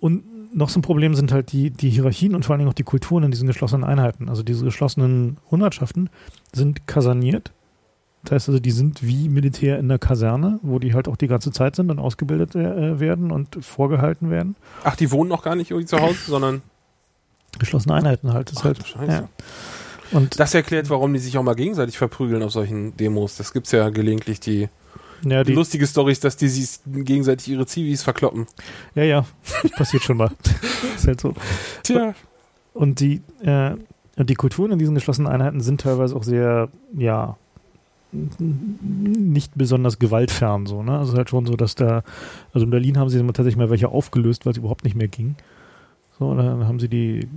und 0.00 0.24
noch 0.54 0.68
so 0.68 0.78
ein 0.78 0.82
Problem 0.82 1.14
sind 1.14 1.32
halt 1.32 1.52
die, 1.52 1.70
die 1.70 1.90
Hierarchien 1.90 2.34
und 2.34 2.44
vor 2.44 2.54
allen 2.54 2.60
Dingen 2.60 2.70
auch 2.70 2.74
die 2.74 2.82
Kulturen 2.82 3.24
in 3.24 3.30
diesen 3.30 3.46
geschlossenen 3.46 3.84
Einheiten. 3.84 4.28
Also 4.28 4.42
diese 4.42 4.64
geschlossenen 4.64 5.38
Hundertschaften 5.50 6.10
sind 6.52 6.86
kaserniert 6.86 7.52
das 8.26 8.42
heißt 8.42 8.48
also, 8.48 8.60
die 8.60 8.72
sind 8.72 9.06
wie 9.06 9.28
Militär 9.28 9.78
in 9.78 9.88
der 9.88 10.00
Kaserne, 10.00 10.58
wo 10.62 10.80
die 10.80 10.94
halt 10.94 11.06
auch 11.06 11.16
die 11.16 11.28
ganze 11.28 11.52
Zeit 11.52 11.76
sind 11.76 11.90
und 11.90 12.00
ausgebildet 12.00 12.56
äh, 12.56 12.98
werden 12.98 13.30
und 13.30 13.64
vorgehalten 13.64 14.30
werden. 14.30 14.56
Ach, 14.82 14.96
die 14.96 15.12
wohnen 15.12 15.30
noch 15.30 15.44
gar 15.44 15.54
nicht 15.54 15.70
irgendwie 15.70 15.86
zu 15.86 16.00
Hause, 16.00 16.18
sondern 16.26 16.62
geschlossene 17.58 17.94
Einheiten 17.94 18.32
halt. 18.32 18.50
Das 18.50 18.58
Ach, 18.58 18.64
halt. 18.64 18.78
Ja. 19.08 19.28
Und 20.10 20.40
das 20.40 20.54
erklärt, 20.54 20.90
warum 20.90 21.12
die 21.12 21.20
sich 21.20 21.38
auch 21.38 21.42
mal 21.44 21.54
gegenseitig 21.54 21.98
verprügeln 21.98 22.42
auf 22.42 22.50
solchen 22.50 22.96
Demos. 22.96 23.36
Das 23.36 23.52
gibt 23.52 23.66
es 23.66 23.72
ja 23.72 23.90
gelegentlich 23.90 24.40
die, 24.40 24.68
ja, 25.24 25.44
die, 25.44 25.52
die 25.52 25.56
lustige 25.56 25.86
Stories, 25.86 26.18
dass 26.18 26.36
die 26.36 26.48
sich 26.48 26.80
gegenseitig 26.84 27.48
ihre 27.48 27.66
Zivis 27.66 28.02
verkloppen. 28.02 28.46
Ja, 28.96 29.04
ja, 29.04 29.24
das 29.62 29.70
passiert 29.70 30.02
schon 30.02 30.16
mal. 30.16 30.32
ist 30.96 31.06
halt 31.06 31.20
so. 31.20 31.32
Tja. 31.84 32.14
Und 32.74 32.98
die, 32.98 33.22
äh, 33.42 33.76
die 34.18 34.34
Kulturen 34.34 34.72
in 34.72 34.78
diesen 34.80 34.96
geschlossenen 34.96 35.30
Einheiten 35.30 35.60
sind 35.60 35.80
teilweise 35.80 36.14
auch 36.16 36.24
sehr, 36.24 36.68
ja, 36.92 37.36
nicht 38.12 39.52
besonders 39.56 39.98
gewaltfern 39.98 40.66
so, 40.66 40.82
ne? 40.82 40.98
Also 40.98 41.16
halt 41.16 41.30
schon 41.30 41.46
so, 41.46 41.54
dass 41.54 41.74
da, 41.74 42.02
also 42.52 42.64
in 42.64 42.70
Berlin 42.70 42.98
haben 42.98 43.08
sie 43.08 43.18
tatsächlich 43.18 43.56
mal 43.56 43.70
welche 43.70 43.88
aufgelöst, 43.88 44.46
weil 44.46 44.52
es 44.52 44.58
überhaupt 44.58 44.84
nicht 44.84 44.96
mehr 44.96 45.08
ging. 45.08 45.36
So, 46.18 46.34
dann 46.34 46.66
haben 46.66 46.80
sie 46.80 46.88
die 46.88 47.28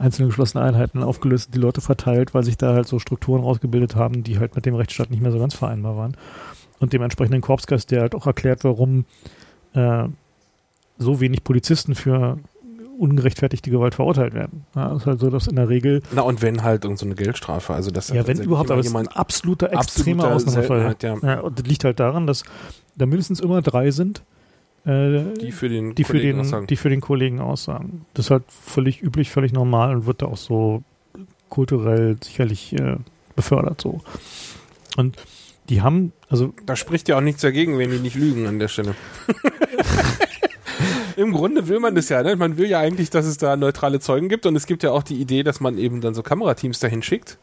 einzelnen 0.00 0.30
geschlossenen 0.30 0.66
Einheiten 0.66 1.04
aufgelöst, 1.04 1.54
die 1.54 1.60
Leute 1.60 1.80
verteilt, 1.80 2.34
weil 2.34 2.42
sich 2.42 2.56
da 2.56 2.74
halt 2.74 2.88
so 2.88 2.98
Strukturen 2.98 3.42
rausgebildet 3.42 3.94
haben, 3.94 4.24
die 4.24 4.38
halt 4.40 4.56
mit 4.56 4.66
dem 4.66 4.74
Rechtsstaat 4.74 5.10
nicht 5.10 5.22
mehr 5.22 5.30
so 5.30 5.38
ganz 5.38 5.54
vereinbar 5.54 5.96
waren. 5.96 6.16
Und 6.80 6.92
dem 6.92 7.02
entsprechenden 7.02 7.42
Korpsgeist, 7.42 7.92
der 7.92 8.00
halt 8.00 8.14
auch 8.16 8.26
erklärt, 8.26 8.64
warum 8.64 9.04
äh, 9.74 10.08
so 10.98 11.20
wenig 11.20 11.44
Polizisten 11.44 11.94
für 11.94 12.38
ungerechtfertigte 12.98 13.70
Gewalt 13.70 13.94
verurteilt 13.94 14.34
werden. 14.34 14.64
Ja, 14.74 14.94
ist 14.94 15.06
halt 15.06 15.20
so, 15.20 15.30
dass 15.30 15.46
in 15.46 15.56
der 15.56 15.68
Regel. 15.68 16.02
Na, 16.12 16.22
und 16.22 16.42
wenn 16.42 16.62
halt 16.62 16.84
irgendeine 16.84 17.12
so 17.12 17.16
Geldstrafe, 17.16 17.74
also 17.74 17.90
das 17.90 18.08
Ja, 18.08 18.26
wenn 18.26 18.40
überhaupt, 18.40 18.70
aber 18.70 18.80
es 18.80 18.86
ist 18.86 18.94
ein 18.94 19.08
absoluter, 19.08 19.72
extremer 19.72 20.32
Ausnahmefall. 20.32 20.96
Ja. 21.02 21.16
ja. 21.22 21.40
und 21.40 21.58
das 21.58 21.66
liegt 21.66 21.84
halt 21.84 22.00
daran, 22.00 22.26
dass 22.26 22.44
da 22.96 23.06
mindestens 23.06 23.40
immer 23.40 23.62
drei 23.62 23.90
sind, 23.90 24.22
äh, 24.84 25.24
die 25.40 25.52
für 25.52 25.68
den 25.68 25.94
die 25.94 26.04
für 26.04 26.18
den, 26.18 26.40
aussagen. 26.40 26.66
die 26.66 26.76
für 26.76 26.90
den 26.90 27.00
Kollegen 27.00 27.40
aussagen. 27.40 28.06
Das 28.14 28.26
ist 28.26 28.30
halt 28.30 28.44
völlig 28.48 29.02
üblich, 29.02 29.30
völlig 29.30 29.52
normal 29.52 29.96
und 29.96 30.06
wird 30.06 30.22
da 30.22 30.26
auch 30.26 30.36
so 30.36 30.82
kulturell 31.48 32.16
sicherlich 32.22 32.72
äh, 32.74 32.96
befördert 33.36 33.80
so. 33.80 34.00
Und 34.96 35.16
die 35.68 35.82
haben, 35.82 36.12
also. 36.28 36.52
Da 36.66 36.76
spricht 36.76 37.08
ja 37.08 37.16
auch 37.16 37.22
nichts 37.22 37.42
dagegen, 37.42 37.78
wenn 37.78 37.90
die 37.90 37.98
nicht 37.98 38.16
lügen 38.16 38.46
an 38.46 38.58
der 38.58 38.68
Stelle. 38.68 38.94
Im 41.16 41.32
Grunde 41.32 41.68
will 41.68 41.80
man 41.80 41.94
das 41.94 42.08
ja, 42.08 42.22
ne? 42.22 42.36
Man 42.36 42.56
will 42.56 42.68
ja 42.68 42.80
eigentlich, 42.80 43.10
dass 43.10 43.26
es 43.26 43.36
da 43.36 43.56
neutrale 43.56 44.00
Zeugen 44.00 44.28
gibt 44.28 44.46
und 44.46 44.56
es 44.56 44.66
gibt 44.66 44.82
ja 44.82 44.90
auch 44.90 45.02
die 45.02 45.20
Idee, 45.20 45.42
dass 45.42 45.60
man 45.60 45.78
eben 45.78 46.00
dann 46.00 46.14
so 46.14 46.22
Kamerateams 46.22 46.80
dahin 46.80 47.02
schickt. 47.02 47.38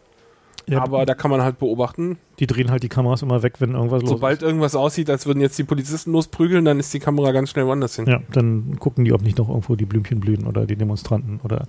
Ja, 0.68 0.84
aber 0.84 1.06
da 1.06 1.16
kann 1.16 1.32
man 1.32 1.42
halt 1.42 1.58
beobachten. 1.60 2.18
Die 2.40 2.48
drehen 2.48 2.72
halt 2.72 2.84
die 2.84 2.90
Kameras 2.90 3.22
immer 3.22 3.42
weg, 3.44 3.56
wenn 3.60 3.74
irgendwas 3.74 4.04
los 4.04 4.12
Sobald 4.12 4.42
irgendwas 4.42 4.76
aussieht, 4.76 5.10
als 5.10 5.26
würden 5.26 5.42
jetzt 5.42 5.58
die 5.58 5.64
Polizisten 5.64 6.12
losprügeln, 6.12 6.66
dann 6.66 6.80
ist 6.80 6.94
die 6.94 7.00
Kamera 7.00 7.32
ganz 7.32 7.50
schnell 7.50 7.66
woanders 7.66 7.96
hin. 7.96 8.06
Ja, 8.08 8.22
dann 8.32 8.78
gucken 8.80 9.04
die, 9.04 9.14
ob 9.14 9.22
nicht 9.22 9.38
noch 9.38 9.50
irgendwo 9.50 9.76
die 9.76 9.86
Blümchen 9.86 10.20
blühen 10.20 10.46
oder 10.46 10.66
die 10.66 10.76
Demonstranten 10.76 11.40
oder 11.44 11.66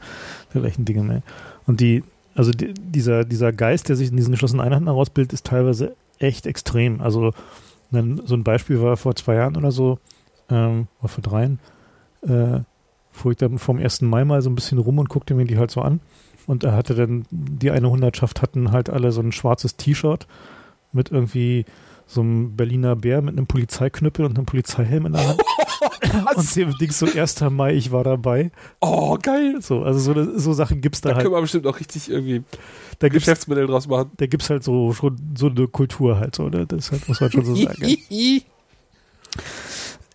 dergleichen 0.52 0.84
Dinge 0.84 1.02
mehr. 1.02 1.22
Und 1.66 1.80
die, 1.80 2.04
also 2.34 2.50
die, 2.50 2.74
dieser, 2.74 3.24
dieser 3.24 3.52
Geist, 3.52 3.88
der 3.88 3.96
sich 3.96 4.10
in 4.10 4.16
diesen 4.16 4.32
geschlossenen 4.32 4.64
Einheiten 4.64 4.86
herausbildet, 4.86 5.32
ist 5.32 5.46
teilweise 5.46 5.96
echt 6.18 6.46
extrem. 6.46 7.00
Also 7.00 7.32
so 7.90 8.34
ein 8.34 8.44
Beispiel 8.44 8.80
war 8.80 8.96
vor 8.96 9.14
zwei 9.16 9.34
Jahren 9.34 9.56
oder 9.56 9.70
so, 9.70 9.98
ähm, 10.48 10.86
oder 11.00 11.08
vor 11.08 11.22
dreien, 11.22 11.58
äh, 12.22 12.60
fuhr 13.10 13.32
ich 13.32 13.38
dann 13.38 13.58
vom 13.58 13.78
1. 13.78 14.02
Mai 14.02 14.24
mal 14.24 14.42
so 14.42 14.50
ein 14.50 14.54
bisschen 14.54 14.78
rum 14.78 14.98
und 14.98 15.08
guckte 15.08 15.34
mir 15.34 15.44
die 15.44 15.58
halt 15.58 15.70
so 15.70 15.80
an. 15.80 16.00
Und 16.46 16.64
er 16.64 16.72
hatte 16.72 16.94
dann, 16.94 17.24
die 17.30 17.70
eine 17.70 17.90
Hundertschaft 17.90 18.42
hatten 18.42 18.72
halt 18.72 18.90
alle 18.90 19.12
so 19.12 19.20
ein 19.20 19.32
schwarzes 19.32 19.76
T-Shirt 19.76 20.26
mit 20.92 21.10
irgendwie 21.10 21.64
so 22.06 22.20
einem 22.20 22.56
Berliner 22.56 22.96
Bär 22.96 23.22
mit 23.22 23.36
einem 23.36 23.46
Polizeiknüppel 23.46 24.24
und 24.24 24.36
einem 24.36 24.46
Polizeihelm 24.46 25.06
in 25.06 25.12
der 25.12 25.28
Hand. 25.28 25.42
und 26.36 26.56
dem 26.56 26.76
Ding 26.78 26.90
so 26.90 27.06
1. 27.06 27.40
Mai, 27.50 27.74
ich 27.74 27.92
war 27.92 28.04
dabei. 28.04 28.50
Oh, 28.80 29.16
geil. 29.20 29.58
So, 29.60 29.82
also 29.82 29.98
so, 29.98 30.38
so 30.38 30.52
Sachen 30.52 30.80
gibt's 30.80 31.00
da, 31.00 31.10
da 31.10 31.14
halt. 31.14 31.20
Da 31.20 31.24
können 31.24 31.36
wir 31.36 31.42
bestimmt 31.42 31.66
auch 31.66 31.78
richtig 31.78 32.10
irgendwie 32.10 32.42
da 32.98 33.08
Geschäftsmodell 33.08 33.66
draus 33.66 33.88
machen. 33.88 34.10
Da 34.16 34.26
gibt's 34.26 34.50
halt 34.50 34.64
so 34.64 34.92
schon 34.92 35.16
so 35.36 35.48
eine 35.48 35.68
Kultur 35.68 36.18
halt 36.18 36.34
so, 36.36 36.48
ne? 36.48 36.66
Das 36.66 36.92
halt, 36.92 37.08
muss 37.08 37.20
man 37.20 37.30
schon 37.30 37.44
so 37.44 37.54
sagen. 37.54 37.96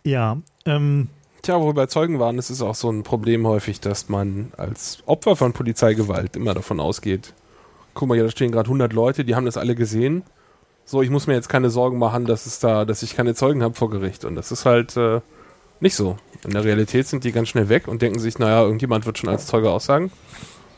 ja, 0.03 0.38
ähm, 0.66 1.10
Tja, 1.47 1.61
wo 1.61 1.67
wir 1.67 1.73
bei 1.73 1.85
Zeugen 1.85 2.19
waren, 2.19 2.37
ist 2.37 2.49
es 2.49 2.61
auch 2.61 2.75
so 2.75 2.89
ein 2.89 3.03
Problem 3.03 3.47
häufig, 3.47 3.79
dass 3.79 4.09
man 4.09 4.51
als 4.57 4.97
Opfer 5.05 5.37
von 5.37 5.53
Polizeigewalt 5.53 6.35
immer 6.35 6.53
davon 6.53 6.81
ausgeht, 6.81 7.33
guck 7.93 8.09
mal, 8.09 8.15
hier 8.15 8.25
da 8.25 8.31
stehen 8.31 8.51
gerade 8.51 8.67
100 8.67 8.91
Leute, 8.91 9.23
die 9.23 9.33
haben 9.33 9.45
das 9.45 9.55
alle 9.55 9.73
gesehen. 9.73 10.23
So, 10.83 11.01
ich 11.01 11.09
muss 11.09 11.25
mir 11.25 11.35
jetzt 11.35 11.47
keine 11.47 11.69
Sorgen 11.69 11.99
machen, 11.99 12.25
dass 12.25 12.47
es 12.47 12.59
da, 12.59 12.83
dass 12.83 13.01
ich 13.01 13.15
keine 13.15 13.33
Zeugen 13.33 13.63
habe 13.63 13.75
vor 13.75 13.89
Gericht. 13.89 14.25
Und 14.25 14.35
das 14.35 14.51
ist 14.51 14.65
halt 14.65 14.97
äh, 14.97 15.21
nicht 15.79 15.95
so. 15.95 16.17
In 16.43 16.51
der 16.51 16.65
Realität 16.65 17.07
sind 17.07 17.23
die 17.23 17.31
ganz 17.31 17.47
schnell 17.47 17.69
weg 17.69 17.87
und 17.87 18.01
denken 18.01 18.19
sich, 18.19 18.37
naja, 18.39 18.63
irgendjemand 18.63 19.05
wird 19.05 19.17
schon 19.17 19.29
als 19.29 19.47
Zeuge 19.47 19.71
aussagen. 19.71 20.11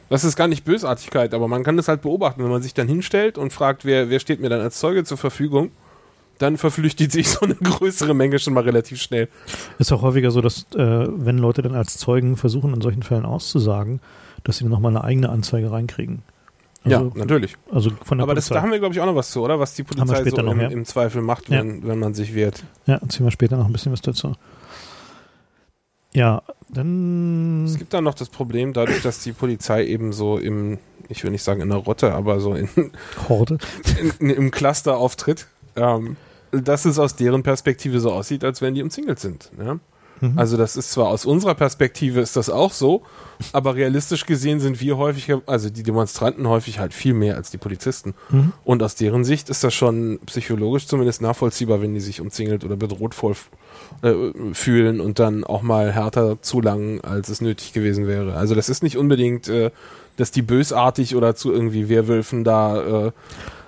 Das 0.10 0.24
ist 0.24 0.36
gar 0.36 0.48
nicht 0.48 0.66
Bösartigkeit, 0.66 1.34
aber 1.34 1.48
man 1.48 1.64
kann 1.64 1.78
das 1.78 1.88
halt 1.88 2.04
beobachten, 2.04 2.44
wenn 2.44 2.52
man 2.52 2.62
sich 2.62 2.76
dann 2.76 2.88
hinstellt 2.88 3.40
und 3.40 3.54
fragt, 3.54 3.86
wer, 3.86 4.12
wer 4.12 4.20
steht 4.20 4.40
mir 4.40 4.50
dann 4.50 4.62
als 4.62 4.78
Zeuge 4.78 5.04
zur 5.04 5.18
Verfügung 5.18 5.72
dann 6.40 6.58
verflüchtigt 6.58 7.12
sich 7.12 7.30
so 7.30 7.42
eine 7.42 7.56
größere 7.56 8.16
Menge 8.16 8.40
schon 8.40 8.54
mal 8.54 8.64
relativ 8.64 9.00
schnell. 9.02 9.28
Ist 9.78 9.92
auch 9.92 10.02
häufiger 10.02 10.32
so, 10.32 10.42
dass 10.42 10.66
äh, 10.76 11.08
wenn 11.08 11.38
Leute 11.38 11.62
dann 11.62 11.76
als 11.76 11.98
Zeugen 11.98 12.38
versuchen, 12.38 12.74
in 12.74 12.82
solchen 12.82 13.04
Fällen 13.04 13.26
auszusagen, 13.26 14.00
dass 14.44 14.58
sie 14.58 14.64
dann 14.64 14.72
nochmal 14.72 14.96
eine 14.96 15.04
eigene 15.04 15.30
Anzeige 15.30 15.72
reinkriegen. 15.72 16.24
Also, 16.84 16.98
ja, 16.98 17.12
natürlich. 17.14 17.58
Also 17.72 17.92
von 18.04 18.18
der 18.18 18.24
Aber 18.24 18.36
das, 18.36 18.48
da 18.48 18.62
haben 18.62 18.72
wir, 18.72 18.80
glaube 18.80 18.96
ich, 18.96 19.02
auch 19.02 19.06
noch 19.06 19.16
was 19.16 19.32
zu, 19.32 19.42
oder? 19.42 19.60
Was 19.60 19.74
die 19.74 19.84
Polizei 19.84 20.24
so 20.30 20.38
noch, 20.38 20.54
im, 20.54 20.62
ja. 20.62 20.70
im, 20.70 20.86
Zweifel 20.86 21.22
macht, 21.22 21.50
wenn, 21.50 21.82
ja. 21.82 21.88
wenn 21.88 22.00
man 22.00 22.14
sich 22.14 22.34
wehrt. 22.34 22.64
Ja, 22.86 22.96
erzählen 22.96 23.28
wir 23.28 23.32
später 23.32 23.58
noch 23.58 23.66
ein 23.66 23.74
bisschen 23.74 23.92
was 23.92 24.02
dazu. 24.02 24.34
Ja, 26.14 26.42
dann. 26.70 27.66
Es 27.66 27.78
gibt 27.78 27.94
dann 27.94 28.06
noch 28.06 28.14
das 28.14 28.30
Problem, 28.30 28.72
dadurch, 28.72 29.02
dass 29.02 29.20
die 29.20 29.34
Polizei 29.34 29.86
eben 29.86 30.14
so 30.14 30.38
im, 30.38 30.80
ich 31.10 31.24
will 31.24 31.32
nicht 31.32 31.44
sagen 31.44 31.60
in 31.60 31.70
der 31.70 31.80
Rotte, 31.80 32.14
aber 32.14 32.40
so 32.40 32.56
in 32.56 32.70
Horde, 33.28 33.58
in, 34.00 34.30
in, 34.30 34.30
im 34.30 34.52
Cluster 34.52 34.98
auftritt. 34.98 35.48
Ähm, 35.76 36.16
dass 36.52 36.86
es 36.86 37.00
aus 37.00 37.16
deren 37.16 37.44
Perspektive 37.44 38.00
so 38.00 38.12
aussieht, 38.12 38.44
als 38.44 38.62
wenn 38.62 38.76
die 38.76 38.84
umzingelt 38.84 39.20
sind. 39.20 39.52
Ja? 39.58 39.80
Mhm. 40.22 40.38
Also 40.38 40.58
das 40.58 40.76
ist 40.76 40.92
zwar 40.92 41.08
aus 41.08 41.26
unserer 41.26 41.56
Perspektive 41.56 42.20
ist 42.20 42.36
das 42.36 42.50
auch 42.50 42.74
so, 42.74 43.04
aber 43.54 43.76
realistisch 43.76 44.26
gesehen 44.26 44.60
sind 44.60 44.82
wir 44.82 44.98
häufig, 44.98 45.34
also 45.46 45.70
die 45.70 45.84
Demonstranten 45.84 46.48
häufig 46.48 46.80
halt 46.80 46.94
viel 46.94 47.14
mehr 47.14 47.36
als 47.36 47.52
die 47.52 47.58
Polizisten. 47.58 48.14
Mhm. 48.30 48.54
Und 48.64 48.84
aus 48.84 48.96
deren 48.96 49.24
Sicht 49.24 49.50
ist 49.50 49.64
das 49.64 49.74
schon 49.74 50.20
psychologisch 50.26 50.88
zumindest 50.88 51.22
nachvollziehbar, 51.22 51.82
wenn 51.82 51.94
die 51.94 52.00
sich 52.00 52.22
umzingelt 52.22 52.64
oder 52.64 52.76
bedroht 52.76 53.16
voll, 53.16 53.36
äh, 54.02 54.14
fühlen 54.54 55.00
und 55.00 55.20
dann 55.20 55.44
auch 55.44 55.62
mal 55.62 55.92
härter 55.92 56.42
zulangen, 56.42 57.02
als 57.02 57.30
es 57.30 57.42
nötig 57.42 57.74
gewesen 57.74 58.08
wäre. 58.08 58.36
Also 58.36 58.56
das 58.56 58.70
ist 58.70 58.84
nicht 58.84 58.98
unbedingt, 58.98 59.48
äh, 59.48 59.72
dass 60.18 60.32
die 60.32 60.42
bösartig 60.42 61.16
oder 61.16 61.36
zu 61.36 61.52
irgendwie 61.52 61.88
Werwölfen 61.88 62.44
da 62.44 63.08
äh, 63.08 63.12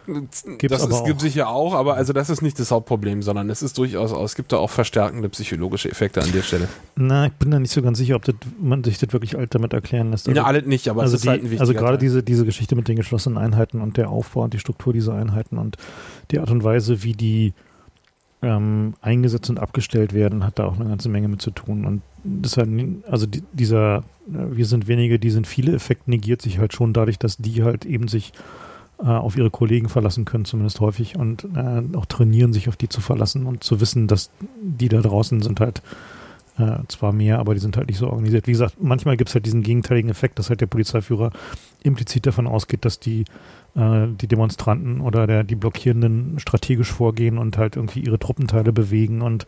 Gibt's 0.06 0.44
das 0.68 0.86
ist, 0.86 1.06
gibt 1.06 1.22
sicher 1.22 1.50
auch, 1.50 1.74
aber 1.74 1.96
also 1.96 2.14
das 2.14 2.30
ist 2.30 2.42
nicht 2.42 2.60
das 2.60 2.72
Hauptproblem, 2.72 3.22
sondern 3.22 3.50
es 3.50 3.62
ist 3.62 3.78
durchaus, 3.78 4.12
es 4.12 4.36
gibt 4.36 4.52
da 4.52 4.58
auch 4.58 4.70
verstärkende 4.70 5.30
psychologische 5.30 5.90
Effekte 5.90 6.22
an 6.22 6.32
der 6.32 6.42
Stelle. 6.42 6.68
Na, 6.96 7.28
ich 7.28 7.34
bin 7.34 7.52
da 7.52 7.60
nicht 7.60 7.72
so 7.72 7.82
ganz 7.82 7.98
sicher, 7.98 8.16
ob 8.16 8.26
das, 8.26 8.36
man 8.60 8.84
sich 8.84 8.98
das 8.98 9.14
wirklich 9.14 9.38
alt 9.38 9.54
damit 9.54 9.74
erklären 9.74 10.12
lässt. 10.12 10.28
ja, 10.28 10.44
alle 10.44 10.64
nicht, 10.64 10.88
aber 10.90 11.02
also, 11.02 11.16
es 11.16 11.22
ist 11.22 11.28
halt 11.28 11.42
ein 11.42 11.46
die, 11.46 11.52
wichtiger 11.52 11.62
also 11.62 11.74
gerade 11.74 11.98
Teil. 11.98 12.00
diese, 12.00 12.24
diese 12.24 12.46
Geschichte 12.46 12.76
mit 12.76 12.88
den 12.88 12.96
geschlossenen 12.96 13.38
Einheiten 13.38 13.82
und 13.82 13.98
der 13.98 14.10
Aufbau 14.10 14.44
und 14.44 14.54
die 14.54 14.60
Struktur 14.60 14.94
dieser 14.94 15.14
Einheiten 15.14 15.58
und 15.58 15.78
die 16.32 16.40
Art 16.40 16.52
und 16.52 16.64
Weise, 16.64 17.04
wie 17.04 17.14
die 17.14 17.54
ähm, 18.42 18.96
eingesetzt 19.02 19.50
und 19.50 19.60
abgestellt 19.60 20.14
werden, 20.14 20.44
hat 20.44 20.58
da 20.58 20.66
auch 20.66 20.80
eine 20.80 20.90
ganze 20.90 21.10
Menge 21.10 21.28
mit 21.28 21.42
zu 21.42 21.52
tun. 21.52 21.86
Und 21.86 22.02
das 22.24 22.58
hat, 22.58 22.68
also 23.10 23.28
die, 23.28 23.44
dieser 23.54 24.04
äh, 24.28 24.56
Wir 24.56 24.66
sind 24.66 24.88
wenige, 24.88 25.20
die 25.20 25.30
sind 25.30 25.48
viele 25.48 25.74
Effekt 25.74 26.08
negiert 26.08 26.42
sich 26.42 26.60
halt 26.60 26.74
schon 26.74 26.94
dadurch, 26.94 27.20
dass 27.20 27.38
die 27.38 27.64
halt 27.64 27.86
eben 27.86 28.08
sich 28.08 28.34
äh, 29.02 29.08
auf 29.08 29.38
ihre 29.38 29.50
Kollegen 29.50 29.90
verlassen 29.90 30.26
können, 30.26 30.46
zumindest 30.46 30.80
häufig, 30.80 31.16
und 31.18 31.46
äh, 31.56 31.98
auch 31.98 32.06
trainieren, 32.06 32.54
sich 32.54 32.70
auf 32.70 32.78
die 32.78 32.90
zu 32.90 33.02
verlassen 33.02 33.46
und 33.46 33.64
zu 33.64 33.82
wissen, 33.82 34.08
dass 34.08 34.32
die 34.62 34.90
da 34.90 35.02
draußen 35.02 35.42
sind 35.42 35.60
halt 35.60 35.82
äh, 36.58 36.80
zwar 36.88 37.14
mehr, 37.14 37.40
aber 37.40 37.54
die 37.54 37.60
sind 37.60 37.78
halt 37.78 37.88
nicht 37.88 37.98
so 37.98 38.08
organisiert. 38.08 38.46
Wie 38.48 38.52
gesagt, 38.52 38.76
manchmal 38.80 39.18
gibt 39.18 39.30
es 39.30 39.36
halt 39.36 39.46
diesen 39.46 39.64
gegenteiligen 39.64 40.10
Effekt, 40.10 40.38
dass 40.38 40.50
halt 40.50 40.62
der 40.62 40.68
Polizeiführer 40.68 41.32
implizit 41.82 42.26
davon 42.26 42.46
ausgeht, 42.46 42.86
dass 42.86 43.00
die, 43.00 43.26
äh, 43.76 44.08
die 44.10 44.28
Demonstranten 44.28 45.02
oder 45.02 45.28
der, 45.28 45.44
die 45.44 45.56
Blockierenden 45.56 46.40
strategisch 46.40 46.92
vorgehen 46.92 47.38
und 47.38 47.58
halt 47.58 47.78
irgendwie 47.78 48.02
ihre 48.02 48.20
Truppenteile 48.20 48.74
bewegen 48.74 49.22
und, 49.22 49.48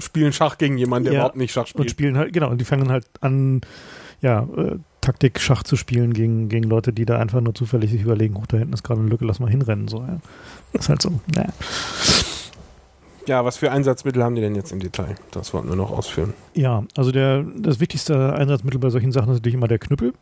Spielen 0.00 0.32
Schach 0.32 0.58
gegen 0.58 0.78
jemanden, 0.78 1.04
der 1.06 1.14
Ja, 1.14 1.18
überhaupt 1.20 1.36
nicht 1.36 1.52
Schach 1.52 1.62
und 1.62 1.68
spielt. 1.68 1.90
spielen 1.90 2.16
halt, 2.16 2.32
genau, 2.32 2.50
und 2.50 2.60
die 2.60 2.64
fangen 2.64 2.90
halt 2.90 3.06
an, 3.20 3.62
ja, 4.20 4.46
äh, 4.56 4.78
Taktik 5.06 5.38
Schach 5.40 5.62
zu 5.62 5.76
spielen 5.76 6.12
gegen, 6.12 6.48
gegen 6.48 6.64
Leute, 6.64 6.92
die 6.92 7.04
da 7.04 7.18
einfach 7.20 7.40
nur 7.40 7.54
zufällig 7.54 7.92
sich 7.92 8.02
überlegen, 8.02 8.34
oh, 8.36 8.42
da 8.48 8.56
hinten 8.56 8.72
ist 8.74 8.82
gerade 8.82 9.00
eine 9.00 9.08
Lücke, 9.08 9.24
lass 9.24 9.38
mal 9.38 9.48
hinrennen. 9.48 9.86
So, 9.86 9.98
ja. 9.98 10.18
Das 10.72 10.86
ist 10.86 10.88
halt 10.88 11.00
so, 11.00 11.12
ja. 11.36 11.46
Ja, 13.26 13.44
was 13.44 13.56
für 13.56 13.70
Einsatzmittel 13.70 14.24
haben 14.24 14.34
die 14.34 14.40
denn 14.40 14.56
jetzt 14.56 14.72
im 14.72 14.80
Detail? 14.80 15.14
Das 15.30 15.54
wollten 15.54 15.68
wir 15.68 15.76
noch 15.76 15.92
ausführen. 15.92 16.34
Ja, 16.54 16.82
also 16.96 17.12
der, 17.12 17.44
das 17.56 17.78
wichtigste 17.78 18.34
Einsatzmittel 18.34 18.80
bei 18.80 18.90
solchen 18.90 19.12
Sachen 19.12 19.28
ist 19.30 19.36
natürlich 19.38 19.54
immer 19.54 19.68
der 19.68 19.78
Knüppel. 19.78 20.12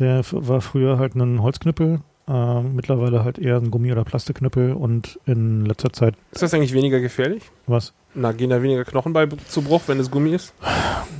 Der 0.00 0.22
war 0.32 0.60
früher 0.60 0.98
halt 0.98 1.14
ein 1.14 1.40
Holzknüppel, 1.40 2.00
äh, 2.28 2.62
mittlerweile 2.62 3.22
halt 3.24 3.38
eher 3.38 3.58
ein 3.58 3.70
Gummi- 3.70 3.92
oder 3.92 4.04
Plastikknüppel 4.04 4.72
und 4.72 5.20
in 5.24 5.64
letzter 5.66 5.92
Zeit 5.92 6.14
Ist 6.32 6.42
das 6.42 6.52
eigentlich 6.52 6.72
weniger 6.72 6.98
gefährlich? 7.00 7.44
was? 7.68 7.92
Na, 8.18 8.32
gehen 8.32 8.48
da 8.48 8.62
weniger 8.62 8.84
Knochen 8.84 9.12
bei 9.12 9.26
zu 9.26 9.60
Bruch, 9.60 9.82
wenn 9.88 10.00
es 10.00 10.10
Gummi 10.10 10.30
ist? 10.30 10.54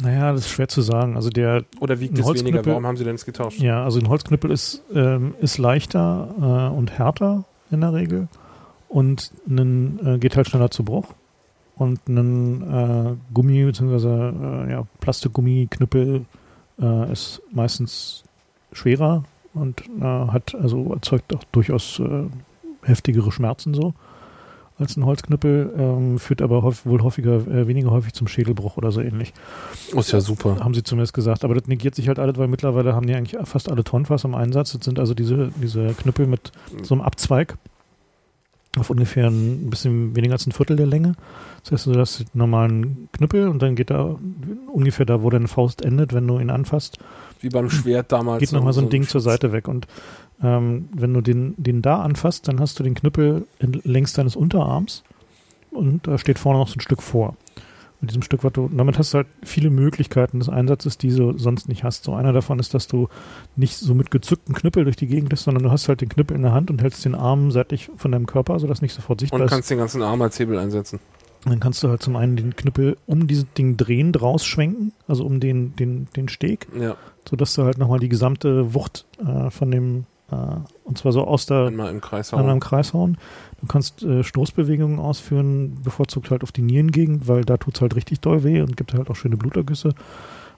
Naja, 0.02 0.32
das 0.32 0.42
ist 0.42 0.50
schwer 0.50 0.66
zu 0.66 0.80
sagen. 0.80 1.14
Also 1.14 1.28
der, 1.28 1.64
Oder 1.78 2.00
wiegt 2.00 2.18
es 2.18 2.26
weniger? 2.26 2.64
Warum 2.64 2.86
haben 2.86 2.96
sie 2.96 3.04
denn 3.04 3.14
es 3.14 3.26
getauscht? 3.26 3.60
ja, 3.60 3.84
also 3.84 4.00
ein 4.00 4.08
Holzknüppel 4.08 4.50
ist, 4.50 4.82
ähm, 4.94 5.34
ist 5.40 5.58
leichter 5.58 6.70
äh, 6.72 6.74
und 6.74 6.98
härter 6.98 7.44
in 7.70 7.82
der 7.82 7.92
Regel 7.92 8.28
und 8.88 9.30
ein, 9.46 10.00
äh, 10.06 10.18
geht 10.18 10.36
halt 10.36 10.48
schneller 10.48 10.70
zu 10.70 10.84
Bruch. 10.84 11.08
Und 11.76 12.08
ein 12.08 12.62
äh, 12.62 13.34
Gummi 13.34 13.64
bzw. 13.64 14.08
Äh, 14.08 14.70
ja, 14.70 14.86
Plastikgummiknüppel 15.00 16.24
äh, 16.80 17.12
ist 17.12 17.42
meistens 17.52 18.24
schwerer 18.72 19.24
und 19.52 19.82
äh, 20.00 20.02
hat 20.02 20.54
also 20.54 20.94
erzeugt 20.94 21.34
auch 21.34 21.44
durchaus 21.52 22.00
heftigere 22.82 23.32
Schmerzen 23.32 23.74
so 23.74 23.92
als 24.78 24.96
ein 24.96 25.06
Holzknüppel, 25.06 25.72
ähm, 25.78 26.18
führt 26.18 26.42
aber 26.42 26.62
häufig, 26.62 26.86
wohl 26.86 27.02
häufiger, 27.02 27.36
äh, 27.46 27.66
weniger 27.66 27.90
häufig 27.90 28.12
zum 28.12 28.28
Schädelbruch 28.28 28.76
oder 28.76 28.92
so 28.92 29.00
ähnlich. 29.00 29.32
Oh, 29.94 30.00
ist 30.00 30.12
ja 30.12 30.20
super. 30.20 30.58
Haben 30.60 30.74
sie 30.74 30.82
zumindest 30.82 31.14
gesagt. 31.14 31.44
Aber 31.44 31.54
das 31.54 31.66
negiert 31.66 31.94
sich 31.94 32.08
halt 32.08 32.18
alles, 32.18 32.36
weil 32.36 32.48
mittlerweile 32.48 32.94
haben 32.94 33.06
die 33.06 33.14
eigentlich 33.14 33.40
fast 33.46 33.70
alle 33.70 33.84
Tonfass 33.84 34.24
im 34.24 34.34
Einsatz. 34.34 34.72
Das 34.72 34.84
sind 34.84 34.98
also 34.98 35.14
diese, 35.14 35.50
diese 35.62 35.94
Knüppel 35.94 36.26
mit 36.26 36.52
so 36.82 36.94
einem 36.94 37.02
Abzweig 37.02 37.56
auf 38.78 38.90
ungefähr 38.90 39.28
ein 39.28 39.70
bisschen 39.70 40.14
weniger 40.14 40.34
als 40.34 40.46
ein 40.46 40.52
Viertel 40.52 40.76
der 40.76 40.86
Länge. 40.86 41.14
Das 41.62 41.72
heißt, 41.72 41.86
du 41.86 41.98
hast 41.98 42.24
normalen 42.34 43.08
Knüppel 43.12 43.48
und 43.48 43.62
dann 43.62 43.74
geht 43.74 43.90
da 43.90 44.16
ungefähr 44.72 45.06
da, 45.06 45.22
wo 45.22 45.30
deine 45.30 45.48
Faust 45.48 45.82
endet, 45.82 46.12
wenn 46.12 46.26
du 46.26 46.38
ihn 46.38 46.50
anfasst, 46.50 46.98
Wie 47.40 47.48
beim 47.48 47.70
Schwert 47.70 48.12
damals. 48.12 48.40
geht 48.40 48.52
nochmal 48.52 48.72
so 48.72 48.80
ein 48.80 48.88
Ding 48.90 49.02
Schutz. 49.02 49.12
zur 49.12 49.20
Seite 49.20 49.52
weg. 49.52 49.68
Und 49.68 49.86
ähm, 50.42 50.88
wenn 50.94 51.12
du 51.14 51.20
den, 51.20 51.54
den 51.56 51.82
da 51.82 52.02
anfasst, 52.02 52.48
dann 52.48 52.60
hast 52.60 52.78
du 52.78 52.82
den 52.82 52.94
Knüppel 52.94 53.46
längs 53.60 54.12
deines 54.12 54.36
Unterarms 54.36 55.02
und 55.70 56.06
da 56.06 56.18
steht 56.18 56.38
vorne 56.38 56.58
noch 56.58 56.68
so 56.68 56.76
ein 56.76 56.80
Stück 56.80 57.02
vor. 57.02 57.36
Mit 58.02 58.10
diesem 58.10 58.22
Stück, 58.22 58.44
was 58.44 58.52
du, 58.52 58.64
und 58.66 58.76
damit 58.76 58.98
hast 58.98 59.14
du 59.14 59.16
halt 59.18 59.26
viele 59.42 59.70
Möglichkeiten 59.70 60.38
des 60.38 60.50
Einsatzes, 60.50 60.98
die 60.98 61.08
du 61.08 61.38
sonst 61.38 61.66
nicht 61.66 61.82
hast. 61.82 62.04
So 62.04 62.12
einer 62.14 62.34
davon 62.34 62.58
ist, 62.58 62.74
dass 62.74 62.86
du 62.88 63.08
nicht 63.56 63.78
so 63.78 63.94
mit 63.94 64.10
gezückten 64.10 64.54
Knüppel 64.54 64.84
durch 64.84 64.96
die 64.96 65.06
Gegend 65.06 65.30
bist, 65.30 65.44
sondern 65.44 65.62
du 65.64 65.70
hast 65.70 65.88
halt 65.88 66.02
den 66.02 66.10
Knüppel 66.10 66.36
in 66.36 66.42
der 66.42 66.52
Hand 66.52 66.70
und 66.70 66.82
hältst 66.82 67.06
den 67.06 67.14
Arm 67.14 67.50
seitlich 67.52 67.90
von 67.96 68.12
deinem 68.12 68.26
Körper, 68.26 68.58
sodass 68.58 68.82
nicht 68.82 68.92
sofort 68.92 69.20
sichtbar 69.20 69.40
Und 69.40 69.46
ist. 69.46 69.50
kannst 69.50 69.70
den 69.70 69.78
ganzen 69.78 70.02
Arm 70.02 70.20
als 70.20 70.38
Hebel 70.38 70.58
einsetzen. 70.58 71.00
Dann 71.46 71.58
kannst 71.58 71.82
du 71.82 71.88
halt 71.88 72.02
zum 72.02 72.16
einen 72.16 72.36
den 72.36 72.54
Knüppel 72.54 72.98
um 73.06 73.26
dieses 73.28 73.46
Ding 73.56 73.78
drehend 73.78 74.20
rausschwenken, 74.20 74.92
also 75.08 75.24
um 75.24 75.40
den, 75.40 75.74
den, 75.76 76.06
den 76.16 76.28
Steg, 76.28 76.66
Ja, 76.78 76.96
sodass 77.28 77.54
du 77.54 77.64
halt 77.64 77.78
nochmal 77.78 77.98
die 77.98 78.08
gesamte 78.08 78.74
Wucht 78.74 79.04
äh, 79.18 79.50
von 79.50 79.70
dem, 79.70 80.06
äh, 80.30 80.36
und 80.84 80.98
zwar 80.98 81.12
so 81.12 81.26
aus 81.26 81.46
der, 81.46 81.66
einmal 81.66 81.90
im 81.90 82.00
Kreis 82.00 82.32
hauen. 82.32 82.60
Kreis 82.60 82.92
hauen. 82.92 83.18
Du 83.60 83.66
kannst 83.66 84.02
äh, 84.02 84.22
Stoßbewegungen 84.22 84.98
ausführen, 84.98 85.78
bevorzugt 85.82 86.30
halt 86.30 86.42
auf 86.42 86.52
die 86.52 86.62
Nierengegend, 86.62 87.26
weil 87.26 87.44
da 87.44 87.56
tut's 87.56 87.80
halt 87.80 87.96
richtig 87.96 88.20
doll 88.20 88.44
weh 88.44 88.60
und 88.60 88.76
gibt 88.76 88.94
halt 88.94 89.10
auch 89.10 89.16
schöne 89.16 89.36
Blutergüsse. 89.36 89.94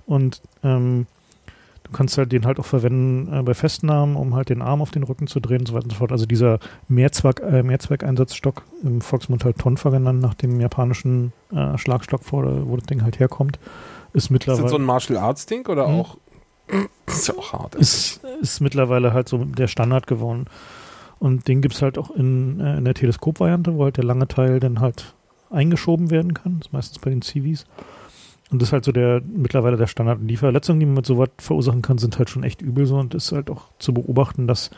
Und 0.06 0.40
ähm, 0.62 1.06
du 1.84 1.92
kannst 1.92 2.18
halt 2.18 2.32
den 2.32 2.44
halt 2.44 2.58
auch 2.58 2.64
verwenden 2.64 3.32
äh, 3.32 3.42
bei 3.42 3.54
Festnahmen, 3.54 4.16
um 4.16 4.34
halt 4.34 4.48
den 4.48 4.62
Arm 4.62 4.82
auf 4.82 4.90
den 4.90 5.04
Rücken 5.04 5.26
zu 5.26 5.38
drehen 5.40 5.60
und 5.60 5.68
so 5.68 5.74
weiter 5.74 5.84
und 5.84 5.92
so 5.92 5.96
fort. 5.96 6.12
Also 6.12 6.26
dieser 6.26 6.58
Mehrzweck, 6.88 7.40
äh, 7.40 7.62
Mehrzweckeinsatzstock, 7.62 8.62
im 8.82 9.00
Volksmund 9.00 9.44
halt 9.44 9.58
Tonfa 9.58 9.90
genannt, 9.90 10.20
nach 10.20 10.34
dem 10.34 10.60
japanischen 10.60 11.32
äh, 11.54 11.78
Schlagstock, 11.78 12.22
wo, 12.30 12.42
wo 12.42 12.76
das 12.76 12.86
Ding 12.86 13.02
halt 13.02 13.18
herkommt, 13.20 13.58
ist 14.12 14.24
Ist 14.24 14.30
mittlerweile 14.30 14.62
das 14.62 14.70
so 14.72 14.78
ein 14.78 14.84
Martial 14.84 15.18
Arts 15.18 15.46
Ding 15.46 15.66
oder 15.68 15.86
Hm. 15.86 15.94
auch? 15.94 16.16
Das 17.06 17.16
ist 17.20 17.28
ja 17.28 17.34
auch 17.36 17.52
hart. 17.52 17.74
ist, 17.74 18.20
ist 18.40 18.60
mittlerweile 18.60 19.12
halt 19.12 19.28
so 19.28 19.38
der 19.44 19.66
Standard 19.68 20.06
geworden. 20.06 20.46
Und 21.18 21.48
den 21.48 21.62
gibt's 21.62 21.82
halt 21.82 21.98
auch 21.98 22.10
in, 22.10 22.60
äh, 22.60 22.76
in 22.78 22.84
der 22.84 22.94
Teleskopvariante, 22.94 23.74
wo 23.74 23.84
halt 23.84 23.96
der 23.96 24.04
lange 24.04 24.28
Teil 24.28 24.60
dann 24.60 24.80
halt 24.80 25.14
eingeschoben 25.50 26.10
werden 26.10 26.34
kann. 26.34 26.58
Das 26.58 26.68
ist 26.68 26.72
meistens 26.72 26.98
bei 27.00 27.10
den 27.10 27.22
Civis. 27.22 27.66
Und 28.50 28.62
das 28.62 28.68
ist 28.68 28.72
halt 28.72 28.84
so 28.84 28.92
der 28.92 29.20
mittlerweile 29.26 29.76
der 29.76 29.86
Standard. 29.88 30.20
Und 30.20 30.28
die 30.28 30.36
Verletzungen, 30.36 30.80
die 30.80 30.86
man 30.86 30.96
mit 30.96 31.06
sowas 31.06 31.30
verursachen 31.38 31.82
kann, 31.82 31.98
sind 31.98 32.18
halt 32.18 32.30
schon 32.30 32.44
echt 32.44 32.62
übel 32.62 32.86
so. 32.86 32.96
Und 32.96 33.14
ist 33.14 33.32
halt 33.32 33.50
auch 33.50 33.64
zu 33.78 33.92
beobachten, 33.92 34.46
dass, 34.46 34.70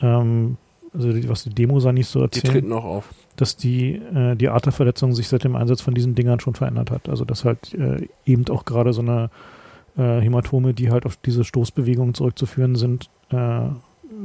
ähm, 0.00 0.56
also 0.92 1.12
die, 1.12 1.28
was 1.28 1.44
die 1.44 1.50
Demos 1.50 1.84
da 1.84 1.92
nicht 1.92 2.08
so 2.08 2.20
Die 2.20 2.24
erzählen, 2.38 2.52
treten 2.54 2.72
auch 2.72 2.84
auf. 2.84 3.08
dass 3.36 3.56
die, 3.56 3.94
äh, 3.94 4.34
die 4.34 4.48
Art 4.48 4.64
der 4.64 4.72
Verletzung 4.72 5.14
sich 5.14 5.28
seit 5.28 5.44
dem 5.44 5.56
Einsatz 5.56 5.82
von 5.82 5.94
diesen 5.94 6.14
Dingern 6.14 6.40
schon 6.40 6.54
verändert 6.54 6.90
hat. 6.90 7.08
Also 7.08 7.24
dass 7.24 7.44
halt 7.44 7.72
äh, 7.74 8.08
eben 8.24 8.46
auch 8.48 8.64
gerade 8.64 8.92
so 8.92 9.02
eine 9.02 9.30
äh, 9.96 10.20
Hämatome, 10.20 10.74
die 10.74 10.90
halt 10.90 11.06
auf 11.06 11.16
diese 11.16 11.44
Stoßbewegungen 11.44 12.14
zurückzuführen 12.14 12.76
sind, 12.76 13.10
äh, 13.30 13.68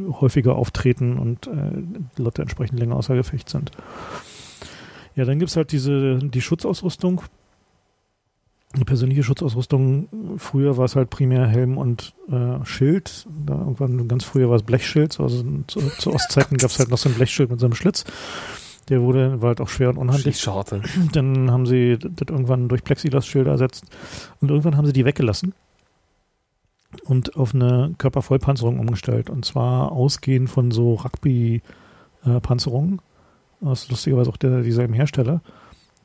häufiger 0.09 0.55
auftreten 0.55 1.17
und 1.17 1.47
äh, 1.47 2.21
Leute 2.21 2.41
entsprechend 2.41 2.79
länger 2.79 2.95
außer 2.95 3.15
Gefecht 3.15 3.49
sind. 3.49 3.71
Ja, 5.15 5.25
dann 5.25 5.39
gibt's 5.39 5.55
halt 5.55 5.71
diese, 5.71 6.19
die 6.19 6.41
Schutzausrüstung. 6.41 7.21
Die 8.77 8.85
persönliche 8.85 9.23
Schutzausrüstung, 9.23 10.07
früher 10.37 10.77
war 10.77 10.85
es 10.85 10.95
halt 10.95 11.09
primär 11.09 11.45
Helm 11.45 11.77
und 11.77 12.13
äh, 12.31 12.63
Schild. 12.63 13.27
Da 13.45 13.55
irgendwann 13.55 14.07
ganz 14.07 14.23
früher 14.23 14.49
war 14.49 14.55
es 14.55 14.63
Blechschild. 14.63 15.19
Also 15.19 15.43
zu, 15.67 15.81
zu 15.97 16.13
Ostzeiten 16.13 16.55
gab's 16.57 16.79
halt 16.79 16.89
noch 16.89 16.97
so 16.97 17.09
ein 17.09 17.15
Blechschild 17.15 17.49
mit 17.51 17.59
so 17.59 17.65
einem 17.65 17.75
Schlitz. 17.75 18.05
Der 18.91 19.01
wurde, 19.01 19.41
war 19.41 19.47
halt 19.47 19.61
auch 19.61 19.69
schwer 19.69 19.89
und 19.89 19.97
unhandlich. 19.97 20.35
Schießscharte. 20.35 20.81
Dann 21.13 21.49
haben 21.49 21.65
sie 21.65 21.97
das 21.97 22.27
irgendwann 22.29 22.67
durch 22.67 22.83
Plexiglasschilder 22.83 23.51
ersetzt 23.51 23.85
und 24.41 24.51
irgendwann 24.51 24.75
haben 24.75 24.85
sie 24.85 24.91
die 24.91 25.05
weggelassen 25.05 25.53
und 27.05 27.37
auf 27.37 27.55
eine 27.55 27.95
Körpervollpanzerung 27.97 28.79
umgestellt. 28.79 29.29
Und 29.29 29.45
zwar 29.45 29.93
ausgehend 29.93 30.49
von 30.49 30.71
so 30.71 30.95
Rugby-Panzerungen. 30.95 32.99
Das 33.61 33.83
ist 33.83 33.91
lustigerweise 33.91 34.29
auch 34.29 34.35
der, 34.35 34.61
dieselben 34.61 34.93
Hersteller. 34.93 35.41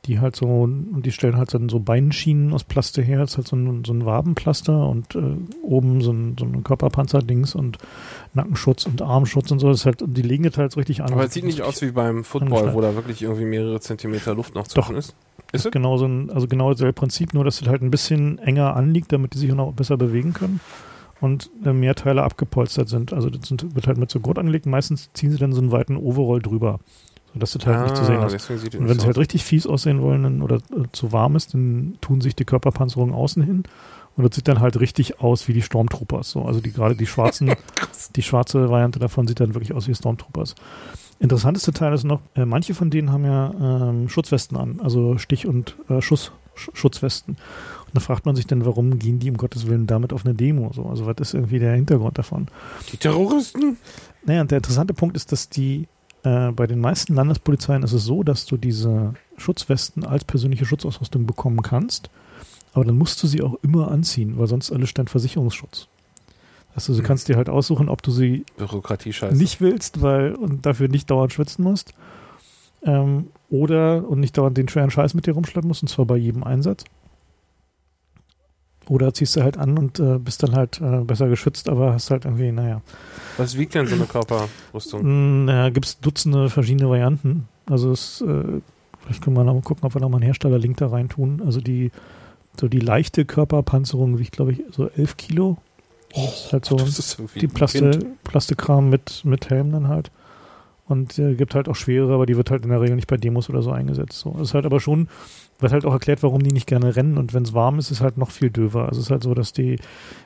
Die 0.05 0.19
halt 0.19 0.37
so, 0.37 0.45
und 0.45 1.01
die 1.01 1.11
stellen 1.11 1.35
halt 1.35 1.53
dann 1.53 1.67
so 1.67 1.79
Beinschienen 1.79 2.53
aus 2.53 2.63
Plaste 2.63 3.01
her. 3.01 3.19
Das 3.19 3.31
ist 3.31 3.37
halt 3.37 3.47
so 3.47 3.55
ein, 3.57 3.83
so 3.83 3.91
ein 3.91 4.05
Wabenplaster 4.05 4.87
und 4.87 5.15
äh, 5.15 5.35
oben 5.61 6.01
so 6.01 6.11
ein, 6.11 6.37
so 6.39 6.45
ein 6.45 6.63
Körperpanzerdings 6.63 7.55
und 7.55 7.77
Nackenschutz 8.33 8.85
und 8.85 9.01
Armschutz 9.01 9.51
und 9.51 9.59
so. 9.59 9.67
Das 9.67 9.79
ist 9.79 9.85
halt, 9.85 10.03
die 10.05 10.21
legen 10.21 10.43
das 10.43 10.57
halt 10.57 10.71
so 10.71 10.79
richtig 10.79 11.03
an. 11.03 11.11
Aber 11.11 11.25
es 11.25 11.33
sieht 11.33 11.43
nicht 11.43 11.61
aus 11.61 11.81
wie 11.81 11.91
beim 11.91 12.23
Football, 12.23 12.73
wo 12.73 12.79
da 12.79 12.95
wirklich 12.95 13.21
irgendwie 13.21 13.45
mehrere 13.45 13.81
Zentimeter 13.81 14.33
Luft 14.33 14.55
noch 14.55 14.67
zwischen 14.67 14.95
ist. 14.95 15.15
Ist 15.51 15.65
es? 15.65 15.71
genau 15.71 15.97
so 15.97 16.05
ein, 16.05 16.29
also 16.29 16.47
genau 16.47 16.71
dasselbe 16.71 16.93
Prinzip, 16.93 17.33
nur 17.33 17.43
dass 17.43 17.61
es 17.61 17.67
halt 17.67 17.81
ein 17.81 17.91
bisschen 17.91 18.37
enger 18.39 18.75
anliegt, 18.75 19.11
damit 19.11 19.33
die 19.33 19.37
sich 19.37 19.51
auch 19.51 19.55
noch 19.55 19.73
besser 19.73 19.97
bewegen 19.97 20.33
können 20.33 20.59
und 21.21 21.49
äh, 21.65 21.73
mehr 21.73 21.95
Teile 21.95 22.23
abgepolstert 22.23 22.89
sind. 22.89 23.13
Also 23.13 23.29
das 23.29 23.47
sind, 23.47 23.75
wird 23.75 23.87
halt 23.87 23.97
mit 23.97 24.09
so 24.09 24.19
Gurt 24.19 24.37
angelegt. 24.37 24.65
Meistens 24.65 25.09
ziehen 25.13 25.31
sie 25.31 25.37
dann 25.37 25.53
so 25.53 25.61
einen 25.61 25.71
weiten 25.71 25.97
Overall 25.97 26.41
drüber, 26.41 26.79
sodass 27.37 27.51
das 27.51 27.65
halt 27.65 27.83
nicht 27.83 27.95
zu 27.95 28.03
sehen 28.03 28.21
ist. 28.23 28.49
Ah, 28.49 28.53
es 28.53 28.75
Und 28.75 28.89
wenn 28.89 28.99
sie 28.99 29.05
halt 29.05 29.17
richtig 29.17 29.43
fies 29.43 29.67
aussehen 29.67 30.01
wollen 30.01 30.23
dann, 30.23 30.41
oder 30.41 30.55
äh, 30.55 30.85
zu 30.91 31.11
warm 31.11 31.35
ist, 31.35 31.53
dann 31.53 31.97
tun 32.01 32.21
sich 32.21 32.35
die 32.35 32.45
Körperpanzerung 32.45 33.13
außen 33.13 33.43
hin 33.43 33.63
Und 34.15 34.27
das 34.27 34.35
sieht 34.35 34.47
dann 34.47 34.59
halt 34.59 34.79
richtig 34.79 35.21
aus 35.21 35.47
wie 35.47 35.53
die 35.53 35.61
Stormtroopers. 35.61 36.31
So. 36.31 36.43
Also 36.43 36.61
die 36.61 36.71
gerade 36.71 36.95
die 36.95 37.05
schwarzen, 37.05 37.53
die 38.15 38.23
schwarze 38.23 38.69
Variante 38.69 38.99
davon 38.99 39.27
sieht 39.27 39.39
dann 39.39 39.53
wirklich 39.53 39.73
aus 39.73 39.87
wie 39.87 39.93
Stormtroopers. 39.93 40.55
Interessanteste 41.19 41.71
Teil 41.73 41.93
ist 41.93 42.03
noch, 42.03 42.21
äh, 42.35 42.45
manche 42.45 42.73
von 42.73 42.89
denen 42.89 43.11
haben 43.11 43.25
ja 43.25 43.53
ähm, 43.89 44.09
Schutzwesten 44.09 44.57
an, 44.57 44.79
also 44.83 45.17
Stich- 45.17 45.47
und 45.47 45.75
äh, 45.89 46.01
Schuss, 46.01 46.31
Sch 46.55 46.69
Schutzwesten. 46.73 47.35
Und 47.85 47.95
da 47.95 47.99
fragt 47.99 48.25
man 48.25 48.35
sich 48.35 48.45
dann, 48.45 48.65
warum 48.65 48.99
gehen 48.99 49.19
die 49.19 49.29
um 49.29 49.37
Gottes 49.37 49.67
Willen 49.67 49.87
damit 49.87 50.13
auf 50.13 50.25
eine 50.25 50.35
Demo? 50.35 50.71
So, 50.73 50.85
also 50.85 51.05
was 51.05 51.17
ist 51.19 51.33
irgendwie 51.33 51.59
der 51.59 51.73
Hintergrund 51.73 52.17
davon? 52.17 52.47
Die 52.91 52.97
Terroristen? 52.97 53.77
Naja, 54.25 54.41
und 54.41 54.51
der 54.51 54.57
interessante 54.57 54.93
Punkt 54.93 55.15
ist, 55.15 55.31
dass 55.31 55.49
die 55.49 55.87
äh, 56.27 56.51
bei 56.51 56.67
den 56.67 56.79
meisten 56.79 57.15
Landespolizeien 57.15 57.83
ist 57.83 57.93
es 57.93 58.03
so, 58.03 58.23
dass 58.23 58.45
du 58.45 58.57
diese 58.57 59.13
Schutzwesten 59.37 60.05
als 60.05 60.25
persönliche 60.25 60.65
Schutzausrüstung 60.65 61.25
bekommen 61.25 61.61
kannst, 61.61 62.09
aber 62.73 62.85
dann 62.85 62.97
musst 62.97 63.21
du 63.23 63.27
sie 63.27 63.41
auch 63.41 63.55
immer 63.63 63.89
anziehen, 63.91 64.37
weil 64.37 64.47
sonst 64.47 64.71
alles 64.71 64.89
stand 64.89 65.09
Versicherungsschutz. 65.09 65.87
Also 66.75 66.93
du 66.93 66.99
Hm. 66.99 67.05
kannst 67.05 67.27
dir 67.27 67.37
halt 67.37 67.49
aussuchen, 67.49 67.89
ob 67.89 68.03
du 68.03 68.11
sie 68.11 68.45
nicht 69.39 69.61
willst, 69.61 70.01
weil 70.01 70.35
und 70.35 70.65
dafür 70.65 70.87
nicht 70.89 71.09
dauernd 71.09 71.33
schwitzen 71.33 71.63
musst. 71.63 71.93
Ähm, 72.83 73.27
oder 73.49 74.07
und 74.07 74.19
nicht 74.19 74.37
dauernd 74.37 74.57
den 74.57 74.67
schweren 74.69 74.91
Scheiß 74.91 75.13
mit 75.15 75.25
dir 75.25 75.33
rumschleppen 75.33 75.67
musst, 75.67 75.81
und 75.81 75.87
zwar 75.87 76.05
bei 76.05 76.17
jedem 76.17 76.43
Einsatz. 76.43 76.83
Oder 78.89 79.13
ziehst 79.13 79.35
du 79.35 79.43
halt 79.43 79.57
an 79.57 79.77
und 79.77 79.99
äh, 79.99 80.17
bist 80.17 80.43
dann 80.43 80.55
halt 80.55 80.79
äh, 80.81 81.01
besser 81.01 81.27
geschützt, 81.27 81.67
aber 81.69 81.93
hast 81.93 82.09
halt 82.11 82.25
irgendwie, 82.25 82.51
naja. 82.51 82.81
Was 83.37 83.57
wiegt 83.57 83.75
denn 83.75 83.85
so 83.85 83.95
eine 83.95 84.05
Körperrüstung? 84.05 85.01
Mm, 85.03 85.45
Naja, 85.45 85.69
gibt 85.69 85.85
es 85.85 85.99
Dutzende 85.99 86.49
verschiedene 86.49 86.89
Varianten. 86.89 87.47
Also 87.65 87.91
es, 87.91 88.21
äh, 88.21 88.43
vielleicht 89.01 89.23
können 89.23 89.35
wir 89.35 89.43
noch 89.43 89.53
mal 89.55 89.61
gucken, 89.61 89.83
ob 89.85 89.93
wir 89.93 90.01
noch 90.01 90.09
mal 90.09 90.17
einen 90.17 90.23
Herstellerlink 90.25 90.77
da 90.77 90.87
rein 90.87 91.09
tun. 91.09 91.41
Also 91.45 91.59
die, 91.59 91.91
so 92.59 92.67
die 92.67 92.79
leichte 92.79 93.25
Körperpanzerung 93.25 94.19
wiegt, 94.19 94.31
glaube 94.31 94.53
ich, 94.53 94.63
so 94.71 94.87
11 94.89 95.17
Kilo. 95.17 95.57
Das 96.15 96.45
ist 96.45 96.53
halt 96.53 96.65
so 96.65 96.77
das 96.77 96.97
ist 96.97 97.17
die 97.35 97.47
Plaste. 97.47 97.99
Plastikkram 98.23 98.89
mit, 98.89 99.25
mit 99.25 99.49
Helm 99.49 99.71
dann 99.73 99.89
halt. 99.89 100.11
Und 100.87 101.19
äh, 101.19 101.35
gibt 101.35 101.53
halt 101.53 101.67
auch 101.67 101.75
schwere, 101.75 102.13
aber 102.13 102.25
die 102.25 102.37
wird 102.37 102.49
halt 102.49 102.63
in 102.63 102.69
der 102.69 102.79
Regel 102.79 102.95
nicht 102.95 103.07
bei 103.07 103.17
Demos 103.17 103.49
oder 103.49 103.61
so 103.61 103.71
eingesetzt. 103.71 104.19
So. 104.19 104.31
Das 104.31 104.49
ist 104.49 104.53
halt 104.53 104.65
aber 104.65 104.79
schon, 104.79 105.09
wird 105.59 105.71
halt 105.71 105.85
auch 105.85 105.93
erklärt, 105.93 106.21
warum 106.23 106.41
die 106.43 106.51
nicht 106.51 106.67
gerne 106.67 106.95
rennen. 106.95 107.17
Und 107.17 107.33
wenn 107.33 107.43
es 107.43 107.53
warm 107.53 107.79
ist, 107.79 107.89
ist 107.91 108.01
halt 108.01 108.17
noch 108.17 108.31
viel 108.31 108.49
döver. 108.49 108.87
Also 108.87 108.99
es 108.99 109.07
ist 109.07 109.11
halt 109.11 109.23
so, 109.23 109.33
dass 109.33 109.53
die, 109.53 109.79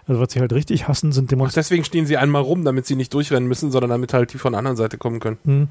also 0.07 0.19
was 0.19 0.33
sie 0.33 0.39
halt 0.39 0.53
richtig 0.53 0.87
hassen, 0.87 1.11
sind 1.11 1.25
Ach, 1.25 1.29
Demonstrationen. 1.29 1.63
deswegen 1.63 1.83
stehen 1.85 2.05
sie 2.05 2.17
einmal 2.17 2.41
rum, 2.41 2.65
damit 2.65 2.85
sie 2.85 2.95
nicht 2.95 3.13
durchrennen 3.13 3.47
müssen, 3.47 3.71
sondern 3.71 3.89
damit 3.91 4.13
halt 4.13 4.33
die 4.33 4.37
von 4.37 4.53
der 4.53 4.59
anderen 4.59 4.77
Seite 4.77 4.97
kommen 4.97 5.19
können. 5.19 5.37
Hm. 5.45 5.67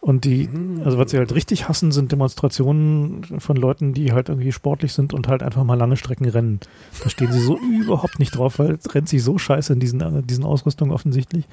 Und 0.00 0.24
die, 0.24 0.46
Hm. 0.46 0.82
also 0.84 0.96
was 0.98 1.10
sie 1.10 1.18
halt 1.18 1.34
richtig 1.34 1.68
hassen, 1.68 1.90
sind 1.90 2.12
Demonstrationen 2.12 3.24
von 3.40 3.56
Leuten, 3.56 3.94
die 3.94 4.12
halt 4.12 4.28
irgendwie 4.28 4.52
sportlich 4.52 4.92
sind 4.92 5.12
und 5.14 5.26
halt 5.26 5.42
einfach 5.42 5.64
mal 5.64 5.74
lange 5.74 5.96
Strecken 5.96 6.28
rennen. 6.28 6.60
Da 7.02 7.08
stehen 7.10 7.32
sie 7.32 7.40
so 7.40 7.58
überhaupt 7.82 8.18
nicht 8.18 8.36
drauf, 8.36 8.58
weil 8.58 8.72
es 8.72 8.94
rennt 8.94 9.08
sich 9.08 9.22
so 9.24 9.38
scheiße 9.38 9.72
in 9.72 9.80
diesen, 9.80 10.00
äh, 10.00 10.22
diesen 10.22 10.44
Ausrüstungen 10.44 10.92
offensichtlich 10.92 11.46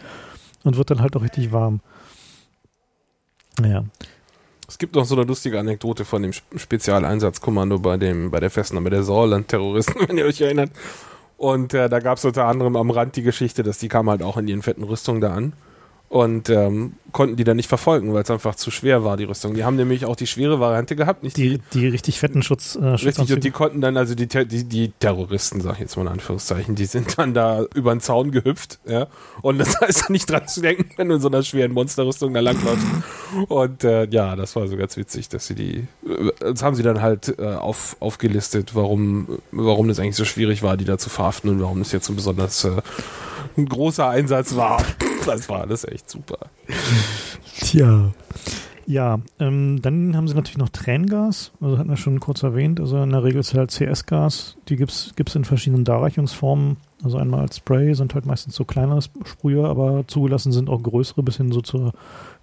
und 0.64 0.78
wird 0.78 0.92
dann 0.92 1.02
halt 1.02 1.16
auch 1.16 1.24
richtig 1.24 1.52
warm. 1.52 1.80
Naja. 3.60 3.86
Es 4.68 4.78
gibt 4.78 4.96
noch 4.96 5.06
so 5.06 5.16
eine 5.16 5.26
lustige 5.26 5.60
Anekdote 5.60 6.06
von 6.06 6.22
dem 6.24 6.32
Sp- 6.34 6.58
Spezialeinsatzkommando 6.58 7.80
bei 7.80 7.98
dem 7.98 8.32
bei 8.32 8.40
der 8.40 8.50
Festnahme 8.50 8.90
der 8.90 9.04
Sauerland-Terroristen, 9.04 9.96
wenn 10.08 10.18
ihr 10.18 10.26
euch 10.26 10.42
erinnert. 10.42 10.72
Und 11.38 11.74
äh, 11.74 11.90
da 11.90 12.00
gab 12.00 12.18
es 12.18 12.26
unter 12.26 12.46
anderem 12.46 12.76
am 12.76 12.90
Rand 12.92 13.16
die 13.16 13.22
Geschichte, 13.24 13.62
dass 13.62 13.78
die 13.78 13.90
kamen 13.90 14.10
halt 14.10 14.24
auch 14.24 14.38
in 14.38 14.48
ihren 14.48 14.62
fetten 14.62 14.84
Rüstungen 14.84 15.22
da 15.22 15.34
an 15.34 15.54
und 16.16 16.50
ähm, 16.50 16.94
konnten 17.12 17.36
die 17.36 17.44
dann 17.44 17.58
nicht 17.58 17.68
verfolgen, 17.68 18.14
weil 18.14 18.24
es 18.24 18.32
einfach 18.32 18.56
zu 18.56 18.72
schwer 18.72 19.04
war, 19.04 19.18
die 19.18 19.26
Rüstung. 19.26 19.54
Die 19.54 19.66
haben 19.66 19.76
nämlich 19.76 20.06
auch 20.06 20.16
die 20.16 20.28
schwere 20.28 20.62
Variante 20.62 20.96
gehabt, 20.96 21.24
nicht 21.24 21.36
Die, 21.36 21.60
die 21.74 21.90
richtig 21.90 22.20
fetten 22.20 22.42
Schutz, 22.42 22.78
äh, 22.78 22.86
Richtig, 22.86 23.34
und 23.34 23.44
die 23.44 23.52
konnten 23.52 23.82
dann, 23.82 23.98
also 23.98 24.16
die, 24.16 24.28
die, 24.28 24.64
die 24.64 24.94
Terroristen, 24.98 25.60
sag 25.60 25.74
ich 25.74 25.80
jetzt 25.80 25.98
mal 25.98 26.04
in 26.04 26.08
Anführungszeichen, 26.08 26.76
die 26.76 26.86
sind 26.86 27.18
dann 27.18 27.34
da 27.34 27.66
über 27.76 27.94
den 27.94 28.00
Zaun 28.00 28.32
gehüpft, 28.32 28.80
ja. 28.86 29.08
Und 29.42 29.58
das 29.58 29.78
heißt 29.82 30.10
nicht 30.10 30.30
dran 30.30 30.48
zu 30.48 30.62
denken, 30.62 30.90
wenn 30.96 31.10
du 31.10 31.16
in 31.16 31.22
so 31.22 31.28
einer 31.28 31.44
schweren 31.44 31.74
Monsterrüstung 31.74 32.34
da 32.34 32.40
langläufst. 32.40 32.88
Und 33.50 33.84
äh, 33.84 34.08
ja, 34.10 34.38
das 34.38 34.56
war 34.56 34.70
so 34.70 34.78
ganz 34.78 34.96
witzig, 34.96 35.28
dass 35.28 35.48
sie 35.48 35.56
die, 35.56 35.88
äh, 36.08 36.32
das 36.40 36.64
haben 36.64 36.78
sie 36.78 36.84
dann 36.84 37.02
halt 37.02 37.38
äh, 37.40 37.46
auf, 37.46 37.98
aufgelistet, 38.00 38.74
warum, 38.74 39.40
warum 39.52 39.90
das 39.90 40.00
eigentlich 40.00 40.16
so 40.16 40.24
schwierig 40.24 40.64
war, 40.64 40.78
die 40.78 40.86
da 40.86 40.98
zu 40.98 41.10
verhaften 41.10 41.50
und 41.50 41.62
warum 41.62 41.80
das 41.80 41.92
jetzt 41.92 42.06
so 42.06 42.14
besonders 42.14 42.64
äh, 42.64 42.82
ein 43.58 43.66
großer 43.66 44.10
Einsatz 44.10 44.56
war. 44.56 44.82
Das 45.26 45.50
war 45.50 45.62
alles 45.62 45.86
echt 45.86 46.10
super. 46.10 46.38
Tja. 47.60 48.12
Ja, 48.88 49.20
ähm, 49.40 49.82
dann 49.82 50.16
haben 50.16 50.28
sie 50.28 50.36
natürlich 50.36 50.60
noch 50.60 50.70
Tränengas, 50.70 51.52
also 51.60 51.80
hatten 51.80 51.90
wir 51.90 51.98
schon 51.98 52.20
kurz 52.20 52.44
erwähnt. 52.44 52.80
Also 52.80 53.02
in 53.02 53.10
der 53.10 53.24
Regel 53.24 53.40
ist 53.40 53.56
halt 53.56 53.72
CS-Gas, 53.72 54.58
die 54.70 54.76
gibt's 54.76 55.14
gibt's 55.16 55.34
in 55.34 55.44
verschiedenen 55.44 55.86
Darreichungsformen. 55.86 56.78
Also 57.04 57.18
einmal 57.18 57.42
als 57.42 57.58
Spray, 57.58 57.96
sind 57.96 58.14
halt 58.14 58.26
meistens 58.26 58.56
so 58.56 58.64
kleinere 58.64 59.02
Sprüher, 59.02 59.68
aber 59.70 60.06
zugelassen 60.08 60.52
sind 60.52 60.70
auch 60.70 60.82
größere, 60.82 61.24
bis 61.24 61.38
hin 61.38 61.52
so 61.52 61.62
zur 61.62 61.94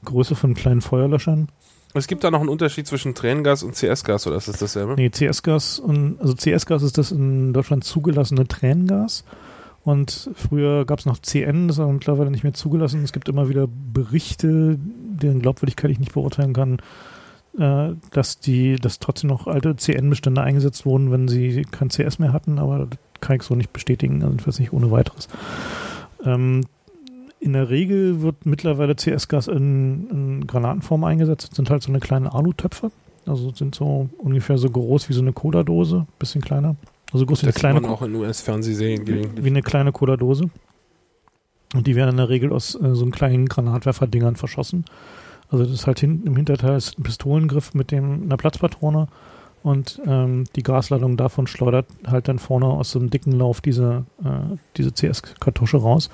Größe 0.05 0.35
von 0.35 0.55
kleinen 0.55 0.81
Feuerlöschern. 0.81 1.49
Es 1.95 2.07
gibt 2.07 2.25
da 2.25 2.31
noch 2.31 2.41
einen 2.41 2.49
Unterschied 2.49 2.87
zwischen 2.87 3.15
Tränengas 3.15 3.63
und 3.63 3.75
CS-Gas, 3.75 4.27
oder 4.27 4.37
ist 4.37 4.49
das 4.49 4.59
dasselbe? 4.59 4.95
Nee, 4.95 5.11
CS-Gas 5.11 5.79
und 5.79 6.21
also 6.21 6.35
CS-Gas 6.35 6.83
ist 6.83 6.99
das 6.99 7.13
in 7.13 7.53
Deutschland 7.53 7.85
zugelassene 7.85 8.49
Tränengas. 8.49 9.25
Und 9.85 10.31
früher 10.35 10.85
gab 10.85 11.01
es 11.01 11.07
noch 11.07 11.19
CN, 11.19 11.67
das 11.67 11.77
ist 11.77 11.81
aber 11.81 11.93
mittlerweile 11.93 12.31
nicht 12.31 12.45
mehr 12.45 12.55
zugelassen. 12.55 13.03
Es 13.03 13.13
gibt 13.13 13.29
immer 13.29 13.49
wieder 13.49 13.67
Berichte, 13.67 14.79
deren 14.79 15.41
Glaubwürdigkeit 15.41 15.91
ich 15.91 15.99
nicht 15.99 16.15
beurteilen 16.15 16.53
kann, 16.53 16.79
äh, 17.59 17.95
dass 18.13 18.39
die, 18.39 18.77
dass 18.77 19.01
trotzdem 19.01 19.29
noch 19.29 19.49
alte 19.49 19.75
CN-Bestände 19.75 20.41
eingesetzt 20.41 20.87
wurden, 20.87 21.11
wenn 21.11 21.27
sie 21.27 21.63
kein 21.71 21.89
CS 21.89 22.21
mehr 22.21 22.33
hatten, 22.33 22.59
aber 22.59 22.87
das 22.87 22.99
kann 23.21 23.37
ich 23.37 23.43
so 23.43 23.55
nicht 23.55 23.73
bestätigen, 23.73 24.17
also 24.17 24.29
jedenfalls 24.29 24.61
nicht 24.61 24.73
ohne 24.73 24.91
weiteres. 24.91 25.29
Ähm, 26.25 26.63
in 27.41 27.55
der 27.55 27.71
Regel 27.71 28.23
wird 28.23 28.47
mittlerweile 28.47 28.95
CS-Gas 28.95 29.49
in, 29.49 30.09
in 30.11 30.47
Granatenform 30.47 31.03
eingesetzt. 31.03 31.49
Das 31.51 31.57
sind 31.57 31.71
halt 31.71 31.83
so 31.83 31.91
eine 31.91 31.99
kleine 31.99 32.33
Alutöpfe. 32.33 32.93
Also 33.27 33.51
sind 33.53 33.75
so 33.75 34.09
ungefähr 34.19 34.59
so 34.59 34.71
groß 34.71 35.09
wie 35.09 35.13
so 35.13 35.23
eine 35.23 35.33
Cola-Dose, 35.33 36.07
bisschen 36.21 36.41
kleiner. 36.41 36.77
Also 37.13 37.27
groß 37.27 37.43
wie 37.43 37.47
eine 37.47 37.53
Das 37.53 37.61
kleine 37.61 37.79
sieht 37.79 37.83
man 37.83 37.93
auch 37.93 38.03
in 38.03 38.15
US-Fernsehserien 38.15 39.05
gelegentlich. 39.05 39.45
wie 39.45 39.51
eine 39.51 39.63
kleine 39.63 39.93
Cola-Dose. 39.93 40.51
Und 41.75 41.87
die 41.87 41.97
werden 41.97 42.11
in 42.11 42.17
der 42.19 42.29
Regel 42.29 42.53
aus 42.53 42.75
äh, 42.75 42.95
so 42.95 43.03
einen 43.03 43.13
kleinen 43.13 43.47
Granatwerferdingern 43.47 44.37
verschossen. 44.37 44.85
Also 45.51 45.65
das 45.65 45.73
ist 45.73 45.87
halt 45.87 46.01
hin, 46.01 46.23
im 46.25 46.37
Hinterteil 46.37 46.77
ist 46.77 46.99
ein 46.99 47.03
Pistolengriff 47.03 47.75
mit 47.75 47.91
dem, 47.91 48.23
einer 48.23 48.37
Platzpatrone 48.39 49.09
und 49.63 50.01
ähm, 50.07 50.45
die 50.57 50.63
Gasladung 50.63 51.17
davon 51.17 51.47
schleudert 51.47 51.87
halt 52.07 52.27
dann 52.29 52.39
vorne 52.39 52.67
aus 52.67 52.91
so 52.93 52.99
einem 52.99 53.11
dicken 53.11 53.33
Lauf 53.33 53.61
diese, 53.61 54.05
äh, 54.25 54.57
diese 54.77 54.93
CS-Kartusche 54.93 55.77
raus 55.77 56.09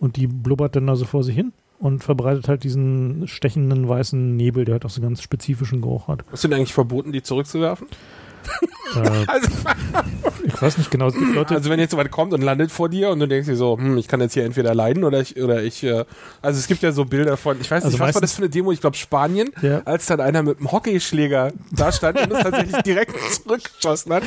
und 0.00 0.16
die 0.16 0.28
blubbert 0.28 0.76
dann 0.76 0.88
also 0.88 1.04
vor 1.04 1.24
sich 1.24 1.34
hin 1.34 1.52
und 1.80 2.02
verbreitet 2.04 2.48
halt 2.48 2.64
diesen 2.64 3.26
stechenden 3.26 3.88
weißen 3.88 4.36
Nebel, 4.36 4.64
der 4.64 4.74
halt 4.74 4.84
auch 4.84 4.90
so 4.90 5.00
einen 5.00 5.10
ganz 5.10 5.22
spezifischen 5.22 5.80
Geruch 5.80 6.08
hat. 6.08 6.24
Ist 6.32 6.44
denn 6.44 6.52
eigentlich 6.52 6.72
verboten, 6.74 7.12
die 7.12 7.22
zurückzuwerfen? 7.22 7.88
Äh, 8.96 9.00
Also, 9.26 9.48
ich 10.44 10.62
weiß 10.62 10.78
nicht 10.78 10.90
genau, 10.90 11.10
Leute, 11.34 11.54
also 11.54 11.68
wenn 11.68 11.78
jetzt 11.78 11.92
jemand 11.92 12.10
kommt 12.10 12.32
und 12.32 12.40
landet 12.42 12.72
vor 12.72 12.88
dir 12.88 13.10
und 13.10 13.20
du 13.20 13.28
denkst 13.28 13.46
dir 13.46 13.56
so, 13.56 13.76
hm, 13.76 13.98
ich 13.98 14.08
kann 14.08 14.20
jetzt 14.20 14.32
hier 14.32 14.44
entweder 14.44 14.74
leiden 14.74 15.04
oder 15.04 15.20
ich, 15.20 15.40
oder 15.40 15.62
ich, 15.62 15.84
äh, 15.84 16.04
also 16.40 16.58
es 16.58 16.66
gibt 16.66 16.82
ja 16.82 16.90
so 16.90 17.04
Bilder 17.04 17.36
von, 17.36 17.60
ich 17.60 17.70
weiß 17.70 17.84
Also 17.84 17.96
nicht, 17.96 18.00
was 18.00 18.14
war 18.14 18.20
das 18.22 18.32
für 18.32 18.38
eine 18.42 18.48
Demo? 18.48 18.72
Ich 18.72 18.80
glaube 18.80 18.96
Spanien, 18.96 19.50
Ja. 19.60 19.82
als 19.84 20.06
dann 20.06 20.20
einer 20.20 20.42
mit 20.42 20.58
einem 20.58 20.72
Hockeyschläger 20.72 21.52
da 21.70 21.92
stand 21.92 22.18
und 22.20 22.32
es 22.32 22.42
tatsächlich 22.42 22.80
direkt 22.82 23.14
zurückgeschossen 23.44 24.12
hat. 24.14 24.22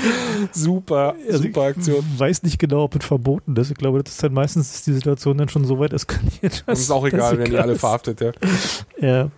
Super, 0.51 1.15
Also 1.27 1.41
super 1.43 1.61
Aktion. 1.63 2.05
Ich 2.13 2.19
weiß 2.19 2.43
nicht 2.43 2.59
genau, 2.59 2.83
ob 2.83 2.95
es 2.95 3.03
verboten 3.05 3.55
ist. 3.55 3.71
Ich 3.71 3.77
glaube, 3.77 4.03
das 4.03 4.13
ist 4.13 4.23
dann 4.23 4.33
meistens 4.33 4.73
ist 4.75 4.87
die 4.87 4.93
Situation 4.93 5.37
dann 5.39 5.49
schon 5.49 5.65
so 5.65 5.79
weit 5.79 5.93
eskaliert. 5.93 6.63
Das 6.67 6.79
ist 6.79 6.91
auch 6.91 7.05
egal, 7.05 7.37
wenn 7.39 7.49
die 7.49 7.57
alle 7.57 7.75
verhaftet, 7.77 8.21
ja. 8.21 8.31
Ja. 9.01 9.29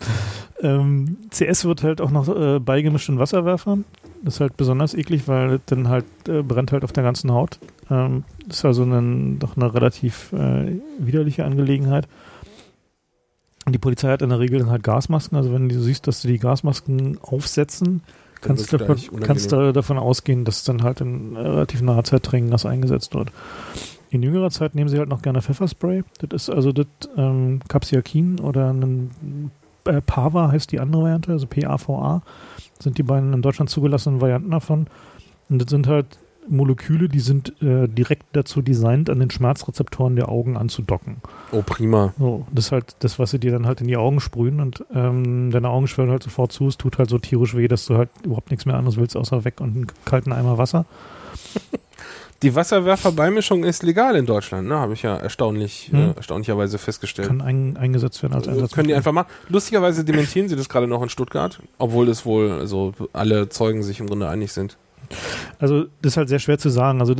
Ähm, 0.61 1.17
CS 1.29 1.65
wird 1.65 1.83
halt 1.83 1.99
auch 2.01 2.11
noch 2.11 2.27
äh, 2.27 2.59
beigemischt 2.59 3.09
in 3.09 3.19
Wasserwerfern. 3.19 3.85
Das 4.23 4.35
ist 4.35 4.39
halt 4.39 4.55
besonders 4.55 4.93
eklig, 4.93 5.27
weil 5.27 5.59
dann 5.65 5.89
halt 5.89 6.05
äh, 6.27 6.41
brennt 6.41 6.71
halt 6.71 6.83
auf 6.83 6.93
der 6.93 7.03
ganzen 7.03 7.31
Haut. 7.31 7.59
Ähm, 7.91 8.23
das 8.47 8.59
ist 8.59 8.65
also 8.65 8.83
ein, 8.83 9.37
doch 9.39 9.57
eine 9.57 9.73
relativ 9.73 10.31
äh, 10.33 10.79
widerliche 10.97 11.43
Angelegenheit. 11.43 12.07
Die 13.67 13.77
Polizei 13.77 14.09
hat 14.09 14.21
in 14.21 14.29
der 14.29 14.39
Regel 14.39 14.59
dann 14.59 14.69
halt 14.69 14.83
Gasmasken. 14.83 15.37
Also 15.37 15.53
wenn 15.53 15.69
du 15.69 15.79
siehst, 15.79 16.07
dass 16.07 16.21
sie 16.21 16.29
die 16.29 16.39
Gasmasken 16.39 17.17
aufsetzen, 17.21 18.01
kannst, 18.41 18.71
davon, 18.71 18.97
kannst 19.21 19.51
du 19.51 19.73
davon 19.73 19.97
ausgehen, 19.97 20.45
dass 20.45 20.63
dann 20.63 20.83
halt 20.83 21.01
in 21.01 21.35
relativ 21.35 21.81
naher 21.81 22.03
Zeit 22.03 22.23
Tränengas 22.23 22.65
eingesetzt 22.65 23.13
wird. 23.15 23.31
In 24.09 24.21
jüngerer 24.21 24.51
Zeit 24.51 24.75
nehmen 24.75 24.89
sie 24.89 24.99
halt 24.99 25.09
noch 25.09 25.21
gerne 25.21 25.41
Pfefferspray. 25.41 26.03
Das 26.19 26.43
ist 26.43 26.49
also 26.49 26.71
das 26.71 26.87
ähm, 27.17 27.59
Capsiakin 27.67 28.39
oder 28.39 28.71
ein 28.71 29.51
äh, 29.85 30.01
Pava 30.01 30.51
heißt 30.51 30.71
die 30.71 30.79
andere 30.79 31.03
Variante, 31.03 31.31
also 31.31 31.47
P-A-V-A, 31.47 32.21
sind 32.83 32.97
die 32.97 33.03
beiden 33.03 33.33
in 33.33 33.41
Deutschland 33.41 33.69
zugelassenen 33.69 34.21
Varianten 34.21 34.51
davon. 34.51 34.87
Und 35.49 35.61
das 35.61 35.69
sind 35.69 35.87
halt 35.87 36.19
Moleküle, 36.47 37.07
die 37.07 37.19
sind 37.19 37.61
äh, 37.61 37.87
direkt 37.87 38.25
dazu 38.33 38.61
designt, 38.61 39.09
an 39.09 39.19
den 39.19 39.31
Schmerzrezeptoren 39.31 40.15
der 40.15 40.29
Augen 40.29 40.57
anzudocken. 40.57 41.17
Oh, 41.51 41.63
prima. 41.65 42.13
So, 42.19 42.45
das 42.51 42.65
ist 42.65 42.71
halt 42.71 42.95
das, 42.99 43.19
was 43.19 43.31
sie 43.31 43.39
dir 43.39 43.51
dann 43.51 43.65
halt 43.65 43.81
in 43.81 43.87
die 43.87 43.97
Augen 43.97 44.19
sprühen 44.19 44.59
und 44.59 44.83
ähm, 44.93 45.51
deine 45.51 45.69
Augen 45.69 45.87
schwören 45.87 46.11
halt 46.11 46.23
sofort 46.23 46.51
zu. 46.51 46.67
Es 46.67 46.77
tut 46.77 46.97
halt 46.97 47.09
so 47.09 47.17
tierisch 47.17 47.55
weh, 47.55 47.67
dass 47.67 47.85
du 47.85 47.97
halt 47.97 48.09
überhaupt 48.23 48.51
nichts 48.51 48.65
mehr 48.65 48.75
anderes 48.75 48.97
willst, 48.97 49.15
außer 49.15 49.45
weg 49.45 49.61
und 49.61 49.75
einen 49.75 49.87
kalten 50.05 50.33
Eimer 50.33 50.57
Wasser. 50.57 50.85
Die 52.43 52.53
Wasserwerferbeimischung 52.55 53.63
ist 53.63 53.81
legal 53.83 54.15
in 54.15 54.25
Deutschland, 54.25 54.67
ne? 54.67 54.75
Habe 54.75 54.93
ich 54.93 55.01
ja 55.01 55.15
erstaunlich, 55.15 55.89
Hm. 55.91 56.11
äh, 56.11 56.13
erstaunlicherweise 56.15 56.77
festgestellt. 56.77 57.27
Kann 57.29 57.41
ein, 57.41 57.77
eingesetzt 57.77 58.21
werden 58.21 58.33
als 58.33 58.47
Einsatz. 58.47 58.71
Können 58.73 58.89
die 58.89 58.93
einfach 58.93 59.11
machen. 59.13 59.27
Lustigerweise 59.49 60.03
dementieren 60.03 60.47
sie 60.49 60.55
das 60.55 60.69
gerade 60.69 60.87
noch 60.87 61.01
in 61.01 61.09
Stuttgart, 61.09 61.59
obwohl 61.79 62.09
es 62.09 62.25
wohl, 62.25 62.51
also 62.51 62.93
alle 63.13 63.49
Zeugen 63.49 63.81
sich 63.81 63.99
im 63.99 64.07
Grunde 64.07 64.27
einig 64.29 64.51
sind. 64.51 64.77
Also 65.59 65.83
das 66.01 66.13
ist 66.13 66.17
halt 66.17 66.29
sehr 66.29 66.39
schwer 66.39 66.57
zu 66.57 66.69
sagen. 66.69 66.99
Also 66.99 67.13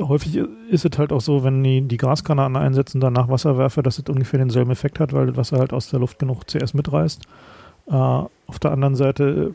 häufig 0.00 0.36
ist 0.70 0.84
es 0.84 0.98
halt 0.98 1.12
auch 1.12 1.20
so, 1.20 1.44
wenn 1.44 1.62
die 1.62 1.82
die 1.82 1.96
Gaskanne 1.96 2.44
einsetzen, 2.58 3.00
danach 3.00 3.28
Wasserwerfer, 3.28 3.82
dass 3.82 3.98
es 3.98 4.04
ungefähr 4.08 4.38
denselben 4.38 4.70
Effekt 4.70 5.00
hat, 5.00 5.12
weil 5.12 5.26
das 5.26 5.36
Wasser 5.36 5.58
halt 5.58 5.72
aus 5.72 5.88
der 5.90 6.00
Luft 6.00 6.18
genug 6.18 6.46
CS 6.46 6.74
mitreißt. 6.74 7.22
Äh, 7.88 7.92
auf 7.92 8.58
der 8.60 8.72
anderen 8.72 8.96
Seite 8.96 9.54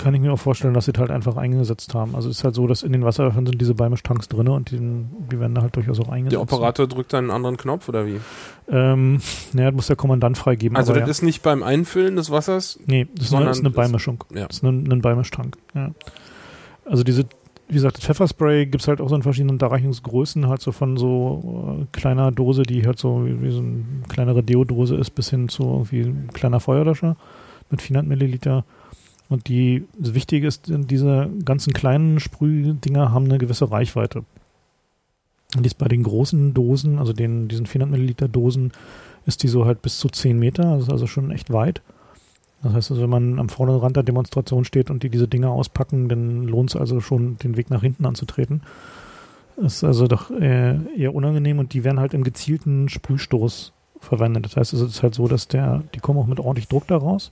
kann 0.00 0.14
ich 0.14 0.20
mir 0.20 0.32
auch 0.32 0.38
vorstellen, 0.38 0.74
dass 0.74 0.86
sie 0.86 0.92
halt 0.96 1.10
einfach 1.10 1.36
eingesetzt 1.36 1.94
haben. 1.94 2.14
Also 2.14 2.28
es 2.30 2.38
ist 2.38 2.44
halt 2.44 2.54
so, 2.54 2.66
dass 2.66 2.82
in 2.82 2.92
den 2.92 3.04
Wasserwerfern 3.04 3.46
sind 3.46 3.60
diese 3.60 3.74
Beimischtanks 3.74 4.28
drin 4.28 4.48
und 4.48 4.70
die, 4.70 4.78
die 4.78 5.38
werden 5.38 5.54
da 5.54 5.62
halt 5.62 5.76
durchaus 5.76 6.00
auch 6.00 6.08
eingesetzt. 6.08 6.32
Der 6.32 6.40
Operator 6.40 6.86
drückt 6.86 7.12
dann 7.12 7.24
einen 7.24 7.30
anderen 7.30 7.56
Knopf 7.56 7.88
oder 7.88 8.06
wie? 8.06 8.20
Ähm, 8.68 9.20
naja, 9.52 9.70
das 9.70 9.76
muss 9.76 9.86
der 9.88 9.96
Kommandant 9.96 10.38
freigeben. 10.38 10.76
Also 10.76 10.92
das 10.92 11.02
ja. 11.02 11.06
ist 11.08 11.22
nicht 11.22 11.42
beim 11.42 11.62
Einfüllen 11.62 12.16
des 12.16 12.30
Wassers. 12.30 12.78
Nee, 12.86 13.08
das 13.14 13.26
ist 13.26 13.34
eine, 13.34 13.46
das 13.46 13.58
ist 13.58 13.64
eine 13.64 13.74
Beimischung. 13.74 14.24
ja. 14.34 14.46
Das 14.46 14.56
ist 14.56 14.62
ein, 14.62 14.90
ein 14.90 15.02
Beimischtank. 15.02 15.58
Ja. 15.74 15.90
Also 16.86 17.04
diese, 17.04 17.26
wie 17.68 17.74
gesagt, 17.74 17.98
das 17.98 18.04
Pfefferspray 18.04 18.66
gibt 18.66 18.82
es 18.82 18.88
halt 18.88 19.00
auch 19.00 19.08
so 19.08 19.14
in 19.14 19.22
verschiedenen 19.22 19.58
Darreichungsgrößen, 19.58 20.48
halt 20.48 20.62
so 20.62 20.72
von 20.72 20.96
so 20.96 21.78
äh, 21.82 21.86
kleiner 21.92 22.32
Dose, 22.32 22.62
die 22.62 22.86
halt 22.86 22.98
so 22.98 23.26
wie, 23.26 23.42
wie 23.42 23.50
so 23.50 23.60
eine 23.60 23.84
kleinere 24.08 24.42
Deodose 24.42 24.96
ist, 24.96 25.10
bis 25.10 25.28
hin 25.30 25.48
zu 25.48 25.64
irgendwie 25.64 26.00
ein 26.00 26.30
kleiner 26.32 26.58
Feuerlöscher 26.58 27.16
mit 27.70 27.82
400 27.82 28.08
Milliliter. 28.08 28.64
Und 29.30 29.48
die, 29.48 29.86
das 29.96 30.12
Wichtige 30.12 30.46
ist, 30.46 30.64
diese 30.68 31.30
ganzen 31.44 31.72
kleinen 31.72 32.20
Sprühdinger 32.20 33.12
haben 33.12 33.26
eine 33.26 33.38
gewisse 33.38 33.70
Reichweite. 33.70 34.24
Und 35.56 35.62
die 35.62 35.68
ist 35.68 35.78
bei 35.78 35.88
den 35.88 36.02
großen 36.02 36.52
Dosen, 36.52 36.98
also 36.98 37.12
den, 37.12 37.48
diesen 37.48 37.66
400 37.66 37.90
Milliliter 37.92 38.28
Dosen, 38.28 38.72
ist 39.26 39.42
die 39.42 39.48
so 39.48 39.64
halt 39.64 39.82
bis 39.82 39.98
zu 39.98 40.08
10 40.08 40.38
Meter, 40.38 40.74
das 40.74 40.84
ist 40.84 40.90
also 40.90 41.06
schon 41.06 41.30
echt 41.30 41.52
weit. 41.52 41.80
Das 42.62 42.74
heißt 42.74 42.90
also, 42.90 43.02
wenn 43.02 43.10
man 43.10 43.38
am 43.38 43.48
vorderen 43.48 43.80
Rand 43.80 43.96
der 43.96 44.02
Demonstration 44.02 44.64
steht 44.64 44.90
und 44.90 45.02
die 45.02 45.08
diese 45.08 45.28
Dinger 45.28 45.50
auspacken, 45.50 46.08
dann 46.08 46.44
lohnt 46.44 46.70
es 46.70 46.76
also 46.76 47.00
schon, 47.00 47.38
den 47.38 47.56
Weg 47.56 47.70
nach 47.70 47.80
hinten 47.80 48.04
anzutreten. 48.04 48.62
Das 49.56 49.76
ist 49.76 49.84
also 49.84 50.06
doch 50.06 50.30
äh, 50.30 50.76
eher 50.96 51.14
unangenehm 51.14 51.58
und 51.58 51.72
die 51.72 51.84
werden 51.84 52.00
halt 52.00 52.14
im 52.14 52.24
gezielten 52.24 52.88
Sprühstoß 52.88 53.72
verwendet. 54.00 54.44
Das 54.44 54.56
heißt, 54.56 54.72
es 54.72 54.80
ist 54.80 55.02
halt 55.02 55.14
so, 55.14 55.28
dass 55.28 55.48
der, 55.48 55.82
die 55.94 56.00
kommen 56.00 56.18
auch 56.18 56.26
mit 56.26 56.40
ordentlich 56.40 56.68
Druck 56.68 56.86
da 56.86 56.96
raus. 56.96 57.30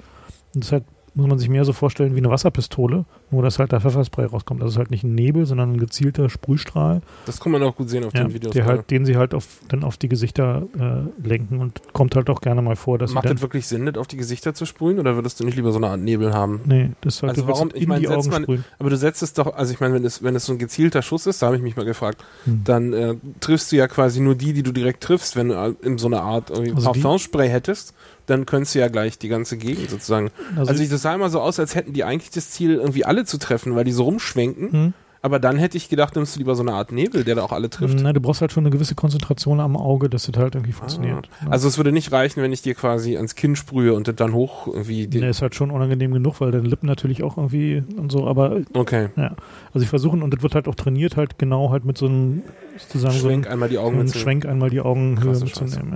Und 0.54 0.62
das 0.62 0.68
ist 0.68 0.72
halt, 0.72 0.84
muss 1.14 1.26
man 1.26 1.38
sich 1.38 1.48
mehr 1.48 1.64
so 1.64 1.72
vorstellen 1.72 2.14
wie 2.14 2.18
eine 2.18 2.30
Wasserpistole, 2.30 3.04
nur 3.30 3.42
dass 3.42 3.58
halt 3.58 3.72
der 3.72 3.80
Pfefferspray 3.80 4.26
rauskommt. 4.26 4.62
Das 4.62 4.70
ist 4.72 4.78
halt 4.78 4.90
nicht 4.90 5.04
ein 5.04 5.14
Nebel, 5.14 5.46
sondern 5.46 5.72
ein 5.72 5.78
gezielter 5.78 6.28
Sprühstrahl, 6.28 7.00
Das 7.26 7.40
kann 7.40 7.52
man 7.52 7.62
auch 7.62 7.76
gut 7.76 7.88
sehen 7.90 8.04
auf 8.04 8.14
ja, 8.14 8.24
den 8.24 8.34
Videos. 8.34 8.52
der 8.54 8.66
halt, 8.66 8.90
den 8.90 9.04
sie 9.04 9.16
halt 9.16 9.34
auf, 9.34 9.46
dann 9.68 9.84
auf 9.84 9.96
die 9.96 10.08
Gesichter 10.08 10.66
äh, 10.78 11.26
lenken 11.28 11.60
und 11.60 11.80
kommt 11.92 12.14
halt 12.16 12.30
auch 12.30 12.40
gerne 12.40 12.62
mal 12.62 12.76
vor, 12.76 12.98
dass 12.98 13.12
Macht 13.12 13.24
das 13.30 13.40
wirklich 13.42 13.66
Sinn, 13.66 13.86
das 13.86 13.96
auf 13.96 14.06
die 14.06 14.16
Gesichter 14.16 14.54
zu 14.54 14.64
sprühen 14.66 14.98
oder 14.98 15.14
würdest 15.16 15.40
du 15.40 15.44
nicht 15.44 15.56
lieber 15.56 15.72
so 15.72 15.78
eine 15.78 15.88
Art 15.88 16.00
Nebel 16.00 16.32
haben? 16.32 16.60
Nee, 16.64 16.90
das 17.00 17.22
halt 17.22 17.30
Also 17.30 17.42
du 17.42 17.48
warum- 17.48 17.70
ich 17.74 17.82
in 17.82 17.88
meine, 17.88 18.00
die 18.00 18.08
Augen 18.08 18.28
man- 18.30 18.42
sprühen. 18.42 18.64
Aber 18.78 18.90
du 18.90 18.96
setzt 18.96 19.22
es 19.22 19.32
doch, 19.32 19.54
also 19.54 19.72
ich 19.72 19.80
meine, 19.80 19.94
wenn 19.94 20.04
es, 20.04 20.22
wenn 20.22 20.34
es 20.36 20.46
so 20.46 20.52
ein 20.52 20.58
gezielter 20.58 21.02
Schuss 21.02 21.26
ist, 21.26 21.42
da 21.42 21.46
habe 21.46 21.56
ich 21.56 21.62
mich 21.62 21.76
mal 21.76 21.84
gefragt, 21.84 22.24
Hm. 22.44 22.62
dann 22.64 22.92
äh, 22.92 23.14
triffst 23.40 23.72
du 23.72 23.76
ja 23.76 23.88
quasi 23.88 24.20
nur 24.20 24.34
die, 24.34 24.52
die 24.52 24.62
du 24.62 24.72
direkt 24.72 25.02
triffst. 25.02 25.36
Wenn 25.36 25.48
du 25.48 25.54
äh, 25.54 25.74
in 25.82 25.98
so 25.98 26.06
einer 26.06 26.22
Art 26.22 26.50
irgendwie 26.50 26.72
Also 26.74 26.92
Parfumspray 26.92 27.48
hättest, 27.48 27.94
dann 28.28 28.46
könntest 28.46 28.74
du 28.74 28.78
ja 28.78 28.88
gleich 28.88 29.18
die 29.18 29.28
ganze 29.28 29.56
Gegend 29.56 29.90
sozusagen. 29.90 30.30
Also, 30.56 30.70
Also, 30.70 30.82
ich, 30.82 30.88
das 30.88 31.02
sah 31.02 31.14
immer 31.14 31.30
so 31.30 31.40
aus, 31.40 31.58
als 31.58 31.74
hätten 31.74 31.92
die 31.92 32.04
eigentlich 32.04 32.30
das 32.30 32.50
Ziel, 32.50 32.74
irgendwie 32.74 33.04
alle 33.04 33.24
zu 33.24 33.38
treffen, 33.38 33.74
weil 33.74 33.84
die 33.84 33.92
so 33.92 34.04
rumschwenken. 34.04 34.72
hm? 34.72 34.92
Aber 35.20 35.40
dann 35.40 35.58
hätte 35.58 35.76
ich 35.76 35.88
gedacht, 35.88 36.14
nimmst 36.14 36.36
du 36.36 36.38
lieber 36.38 36.54
so 36.54 36.62
eine 36.62 36.74
Art 36.74 36.92
Nebel, 36.92 37.24
der 37.24 37.34
da 37.34 37.42
auch 37.42 37.50
alle 37.50 37.68
trifft. 37.68 37.98
Na, 38.00 38.12
du 38.12 38.20
brauchst 38.20 38.40
halt 38.40 38.52
schon 38.52 38.62
eine 38.62 38.70
gewisse 38.70 38.94
Konzentration 38.94 39.58
am 39.58 39.76
Auge, 39.76 40.08
dass 40.08 40.26
das 40.26 40.40
halt 40.40 40.54
irgendwie 40.54 40.70
funktioniert. 40.70 41.28
Ja. 41.42 41.50
Also 41.50 41.66
es 41.66 41.76
würde 41.76 41.90
nicht 41.90 42.12
reichen, 42.12 42.40
wenn 42.40 42.52
ich 42.52 42.62
dir 42.62 42.76
quasi 42.76 43.16
ans 43.16 43.34
Kinn 43.34 43.56
sprühe 43.56 43.94
und 43.94 44.06
das 44.06 44.14
dann 44.14 44.32
hoch 44.32 44.68
irgendwie. 44.68 45.08
Nee, 45.08 45.28
ist 45.28 45.42
halt 45.42 45.56
schon 45.56 45.72
unangenehm 45.72 46.12
genug, 46.12 46.40
weil 46.40 46.52
deine 46.52 46.68
Lippen 46.68 46.86
natürlich 46.86 47.24
auch 47.24 47.36
irgendwie 47.36 47.82
und 47.96 48.12
so, 48.12 48.28
aber 48.28 48.58
Okay. 48.74 49.08
also 49.16 49.82
ich 49.82 49.88
versuche 49.88 50.16
und 50.16 50.32
das 50.32 50.40
wird 50.44 50.54
halt 50.54 50.68
auch 50.68 50.76
trainiert, 50.76 51.16
halt 51.16 51.36
genau 51.36 51.72
halt 51.72 51.84
mit 51.84 51.98
so 51.98 52.06
einem 52.06 52.44
sozusagen 52.78 53.14
Schwenk 53.18 53.46
so 53.46 53.50
einmal 53.50 53.68
die 53.68 53.78
einem, 53.78 53.86
Augen 53.88 53.96
einem 53.96 54.06
mit. 54.06 54.16
Schwenk 54.16 54.46
einmal 54.46 54.70
die 54.70 54.78
Krasse 54.78 55.44
mitzunehmen, 55.44 55.92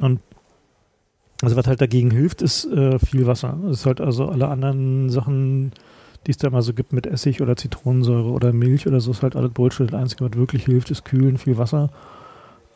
ja. 0.00 0.04
Und 0.06 0.20
also 1.44 1.56
was 1.56 1.66
halt 1.66 1.80
dagegen 1.80 2.10
hilft, 2.10 2.42
ist 2.42 2.64
äh, 2.66 2.98
viel 2.98 3.26
Wasser. 3.26 3.58
Das 3.62 3.80
ist 3.80 3.86
halt 3.86 4.00
also 4.00 4.28
alle 4.28 4.48
anderen 4.48 5.10
Sachen, 5.10 5.72
die 6.26 6.30
es 6.30 6.38
da 6.38 6.50
mal 6.50 6.62
so 6.62 6.72
gibt 6.72 6.92
mit 6.92 7.06
Essig 7.06 7.40
oder 7.40 7.56
Zitronensäure 7.56 8.30
oder 8.30 8.52
Milch 8.52 8.86
oder 8.86 9.00
so, 9.00 9.10
ist 9.10 9.22
halt 9.22 9.36
alles 9.36 9.52
Bullshit. 9.52 9.92
Das 9.92 10.00
Einzige, 10.00 10.24
was 10.24 10.36
wirklich 10.36 10.64
hilft, 10.64 10.90
ist 10.90 11.04
Kühlen, 11.04 11.38
viel 11.38 11.58
Wasser. 11.58 11.90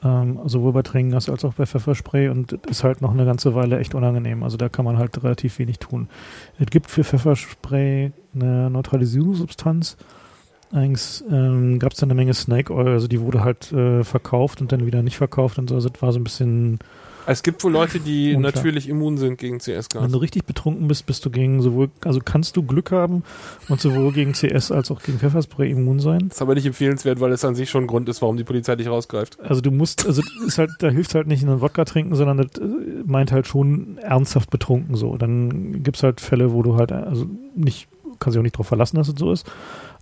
Ähm, 0.05 0.39
sowohl 0.45 0.73
bei 0.73 0.83
Tränengas 0.83 1.29
als 1.29 1.45
auch 1.45 1.55
bei 1.55 1.67
Pfefferspray 1.67 2.29
und 2.29 2.53
ist 2.53 2.85
halt 2.85 3.03
noch 3.03 3.13
eine 3.13 3.25
ganze 3.25 3.57
Weile 3.57 3.81
echt 3.81 3.97
unangenehm. 3.97 4.45
Also 4.45 4.57
da 4.57 4.69
kann 4.69 4.85
man 4.85 4.97
halt 4.97 5.23
relativ 5.25 5.59
wenig 5.59 5.81
tun. 5.81 6.09
Es 6.61 6.67
gibt 6.67 6.89
für 6.89 7.03
Pfefferspray 7.03 8.13
eine 8.33 8.71
Neutralisierungssubstanz. 8.71 9.97
Eigentlich 10.71 11.25
ähm, 11.31 11.79
gab 11.79 11.93
es 11.93 11.99
da 11.99 12.07
eine 12.07 12.15
Menge 12.15 12.35
Snake 12.35 12.73
Oil, 12.73 12.89
also 12.89 13.09
die 13.09 13.21
wurde 13.21 13.43
halt 13.43 13.73
äh, 13.73 14.05
verkauft 14.05 14.61
und 14.61 14.71
dann 14.71 14.87
wieder 14.87 15.03
nicht 15.03 15.17
verkauft 15.17 15.59
und 15.59 15.69
so. 15.69 15.75
Also 15.75 15.89
das 15.89 16.01
war 16.01 16.13
so 16.13 16.21
ein 16.21 16.25
bisschen 16.25 16.79
Es 17.31 17.43
gibt 17.43 17.63
wohl 17.63 17.73
Leute, 17.73 18.01
die 18.01 18.35
Unklar. 18.35 18.53
natürlich 18.55 18.89
immun 18.89 19.19
sind 19.19 19.39
gegen 19.39 19.59
CS-Gas. 19.59 20.03
Wenn 20.03 20.13
du 20.13 20.19
richtig 20.19 20.47
betrunken 20.47 20.89
bist, 20.89 21.05
bist 21.05 21.25
du 21.27 21.31
gegen 21.31 21.61
sowohl, 21.61 21.91
also 22.05 22.21
kannst 22.25 22.57
du 22.57 22.63
Glück 22.63 22.91
haben 22.91 23.23
und 23.69 23.81
sowohl 23.81 24.13
gegen 24.13 24.33
CS 24.33 24.73
als 24.73 24.91
auch 24.91 25.03
gegen 25.03 25.19
Pfefferspray 25.19 25.71
immun 25.71 26.01
sein. 26.01 26.29
Das 26.29 26.39
ist 26.39 26.43
aber 26.43 26.55
nicht 26.55 26.67
empfehlenswert, 26.67 27.21
weil 27.21 27.33
es 27.33 27.45
an 27.45 27.55
sich 27.55 27.69
schon 27.69 27.85
ein 27.85 27.87
Grund 27.87 28.09
ist, 28.09 28.23
warum 28.23 28.39
die 28.39 28.45
Polizei 28.45 28.77
dich 28.77 28.89
rausgreift. 28.89 29.39
Also 29.41 29.61
du 29.61 29.71
musst, 29.71 30.07
also 30.07 30.23
das 30.23 30.49
ist 30.49 30.59
halt, 30.59 30.71
da 30.79 30.89
hilft 30.89 31.15
halt 31.15 31.27
nicht 31.27 31.43
einen 31.43 31.61
Wodka 31.61 31.85
trinken, 31.85 32.15
sondern 32.15 32.39
das 32.39 32.63
äh, 32.63 32.67
meint 33.05 33.31
halt 33.31 33.47
schon 33.47 33.99
ernsthaft 33.99 34.49
betrunken 34.49 34.97
so. 34.97 35.17
Dann 35.17 35.83
gibt's 35.83 36.03
halt 36.03 36.21
Fälle, 36.21 36.53
wo 36.53 36.63
du 36.63 36.77
halt, 36.77 36.93
also 36.93 37.27
nicht, 37.55 37.89
kannst 38.19 38.35
dich 38.35 38.39
auch 38.39 38.43
nicht 38.43 38.55
darauf 38.55 38.69
verlassen, 38.69 38.97
dass 38.97 39.09
es 39.09 39.15
so 39.19 39.33
ist. 39.33 39.47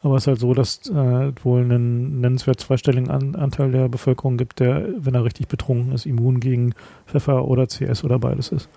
Aber 0.07 0.15
es 0.15 0.23
ist 0.23 0.27
halt 0.29 0.39
so, 0.39 0.55
dass 0.55 0.89
äh, 0.89 1.33
wohl 1.43 1.63
einen 1.63 2.21
nennenswert 2.21 2.61
zweistelligen 2.61 3.11
An 3.11 3.35
Anteil 3.35 3.73
der 3.73 3.89
Bevölkerung 3.89 4.37
gibt, 4.37 4.61
der, 4.61 4.87
wenn 4.97 5.17
er 5.17 5.25
richtig 5.25 5.49
betrunken 5.49 5.91
ist, 5.91 6.07
immun 6.07 6.39
gegen 6.39 6.75
Pfeffer 7.09 7.45
oder 7.49 7.67
CS 7.67 8.05
oder 8.05 8.21
beides 8.21 8.51
ist. 8.51 8.69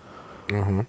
Mhm. 0.50 0.86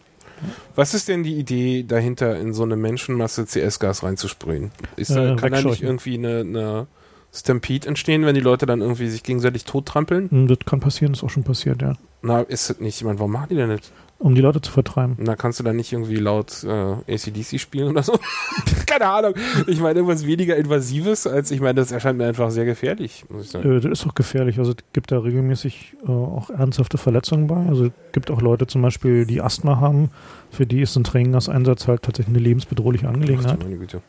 Was 0.73 0.95
ist 0.95 1.09
denn 1.09 1.21
die 1.21 1.35
Idee 1.35 1.83
dahinter, 1.87 2.39
in 2.39 2.53
so 2.53 2.63
eine 2.63 2.75
Menschenmasse 2.75 3.45
CS-Gas 3.45 4.01
reinzusprühen? 4.01 4.71
Ist 4.95 5.11
da, 5.11 5.33
Äh, 5.33 5.35
kann 5.35 5.51
da 5.51 5.61
nicht 5.61 5.83
irgendwie 5.83 6.15
eine, 6.15 6.39
eine 6.39 6.87
Stampede 7.31 7.87
entstehen, 7.87 8.25
wenn 8.25 8.33
die 8.33 8.41
Leute 8.41 8.65
dann 8.65 8.81
irgendwie 8.81 9.09
sich 9.09 9.21
gegenseitig 9.21 9.65
tottrampeln? 9.65 10.27
Und 10.29 10.47
das 10.47 10.57
kann 10.65 10.79
passieren, 10.79 11.13
ist 11.13 11.23
auch 11.23 11.29
schon 11.29 11.43
passiert, 11.43 11.83
ja. 11.83 11.93
Na, 12.23 12.41
ist 12.41 12.67
das 12.67 12.79
nicht? 12.79 12.97
Ich 12.97 13.03
meine, 13.03 13.19
warum 13.19 13.33
machen 13.33 13.49
die 13.51 13.55
denn 13.57 13.69
nicht? 13.69 13.91
Um 14.21 14.35
die 14.35 14.41
Leute 14.41 14.61
zu 14.61 14.71
vertreiben. 14.71 15.15
Na, 15.17 15.35
kannst 15.35 15.59
du 15.59 15.63
da 15.63 15.73
nicht 15.73 15.91
irgendwie 15.91 16.17
laut 16.17 16.63
äh, 16.63 16.67
ACDC 16.69 17.59
spielen 17.59 17.89
oder 17.89 18.03
so? 18.03 18.19
Keine 18.85 19.07
Ahnung. 19.07 19.33
Ich 19.65 19.79
meine, 19.79 19.99
irgendwas 19.99 20.27
weniger 20.27 20.55
Invasives, 20.55 21.25
als 21.25 21.49
ich 21.49 21.59
meine, 21.59 21.73
das 21.73 21.91
erscheint 21.91 22.19
mir 22.19 22.27
einfach 22.27 22.51
sehr 22.51 22.65
gefährlich, 22.65 23.25
muss 23.29 23.45
ich 23.45 23.51
sagen. 23.51 23.77
Äh, 23.77 23.79
das 23.79 23.91
ist 23.91 24.05
doch 24.05 24.13
gefährlich. 24.13 24.59
Also 24.59 24.73
es 24.73 24.77
gibt 24.93 25.11
da 25.11 25.17
regelmäßig 25.17 25.97
äh, 26.05 26.11
auch 26.11 26.51
ernsthafte 26.51 26.99
Verletzungen 26.99 27.47
bei. 27.47 27.65
Also 27.67 27.85
es 27.85 27.91
gibt 28.11 28.29
auch 28.29 28.41
Leute 28.41 28.67
zum 28.67 28.83
Beispiel, 28.83 29.25
die 29.25 29.41
Asthma 29.41 29.79
haben. 29.79 30.11
Für 30.51 30.67
die 30.67 30.81
ist 30.81 30.95
ein 30.95 31.03
Tränengaseinsatz 31.03 31.87
halt 31.87 32.03
tatsächlich 32.03 32.35
eine 32.35 32.43
lebensbedrohliche 32.43 33.07
Angelegenheit. 33.07 33.57
Ach, 33.59 33.63
meine 33.63 33.77
Güte. 33.77 34.01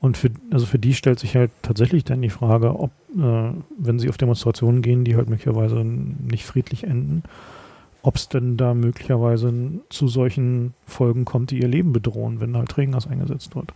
Und 0.00 0.16
für, 0.16 0.30
also 0.50 0.66
für 0.66 0.78
die 0.78 0.94
stellt 0.94 1.20
sich 1.20 1.36
halt 1.36 1.50
tatsächlich 1.62 2.04
dann 2.04 2.22
die 2.22 2.30
Frage, 2.30 2.74
ob, 2.74 2.90
äh, 3.16 3.52
wenn 3.78 3.98
sie 3.98 4.08
auf 4.08 4.16
Demonstrationen 4.16 4.82
gehen, 4.82 5.04
die 5.04 5.14
halt 5.14 5.28
möglicherweise 5.28 5.84
nicht 5.84 6.46
friedlich 6.46 6.84
enden, 6.84 7.22
ob 8.02 8.16
es 8.16 8.28
denn 8.28 8.56
da 8.56 8.74
möglicherweise 8.74 9.52
zu 9.90 10.08
solchen 10.08 10.74
Folgen 10.86 11.24
kommt, 11.24 11.50
die 11.50 11.60
ihr 11.60 11.68
Leben 11.68 11.92
bedrohen, 11.92 12.40
wenn 12.40 12.56
halt 12.56 12.70
Tränengas 12.70 13.06
eingesetzt 13.06 13.54
wird. 13.54 13.72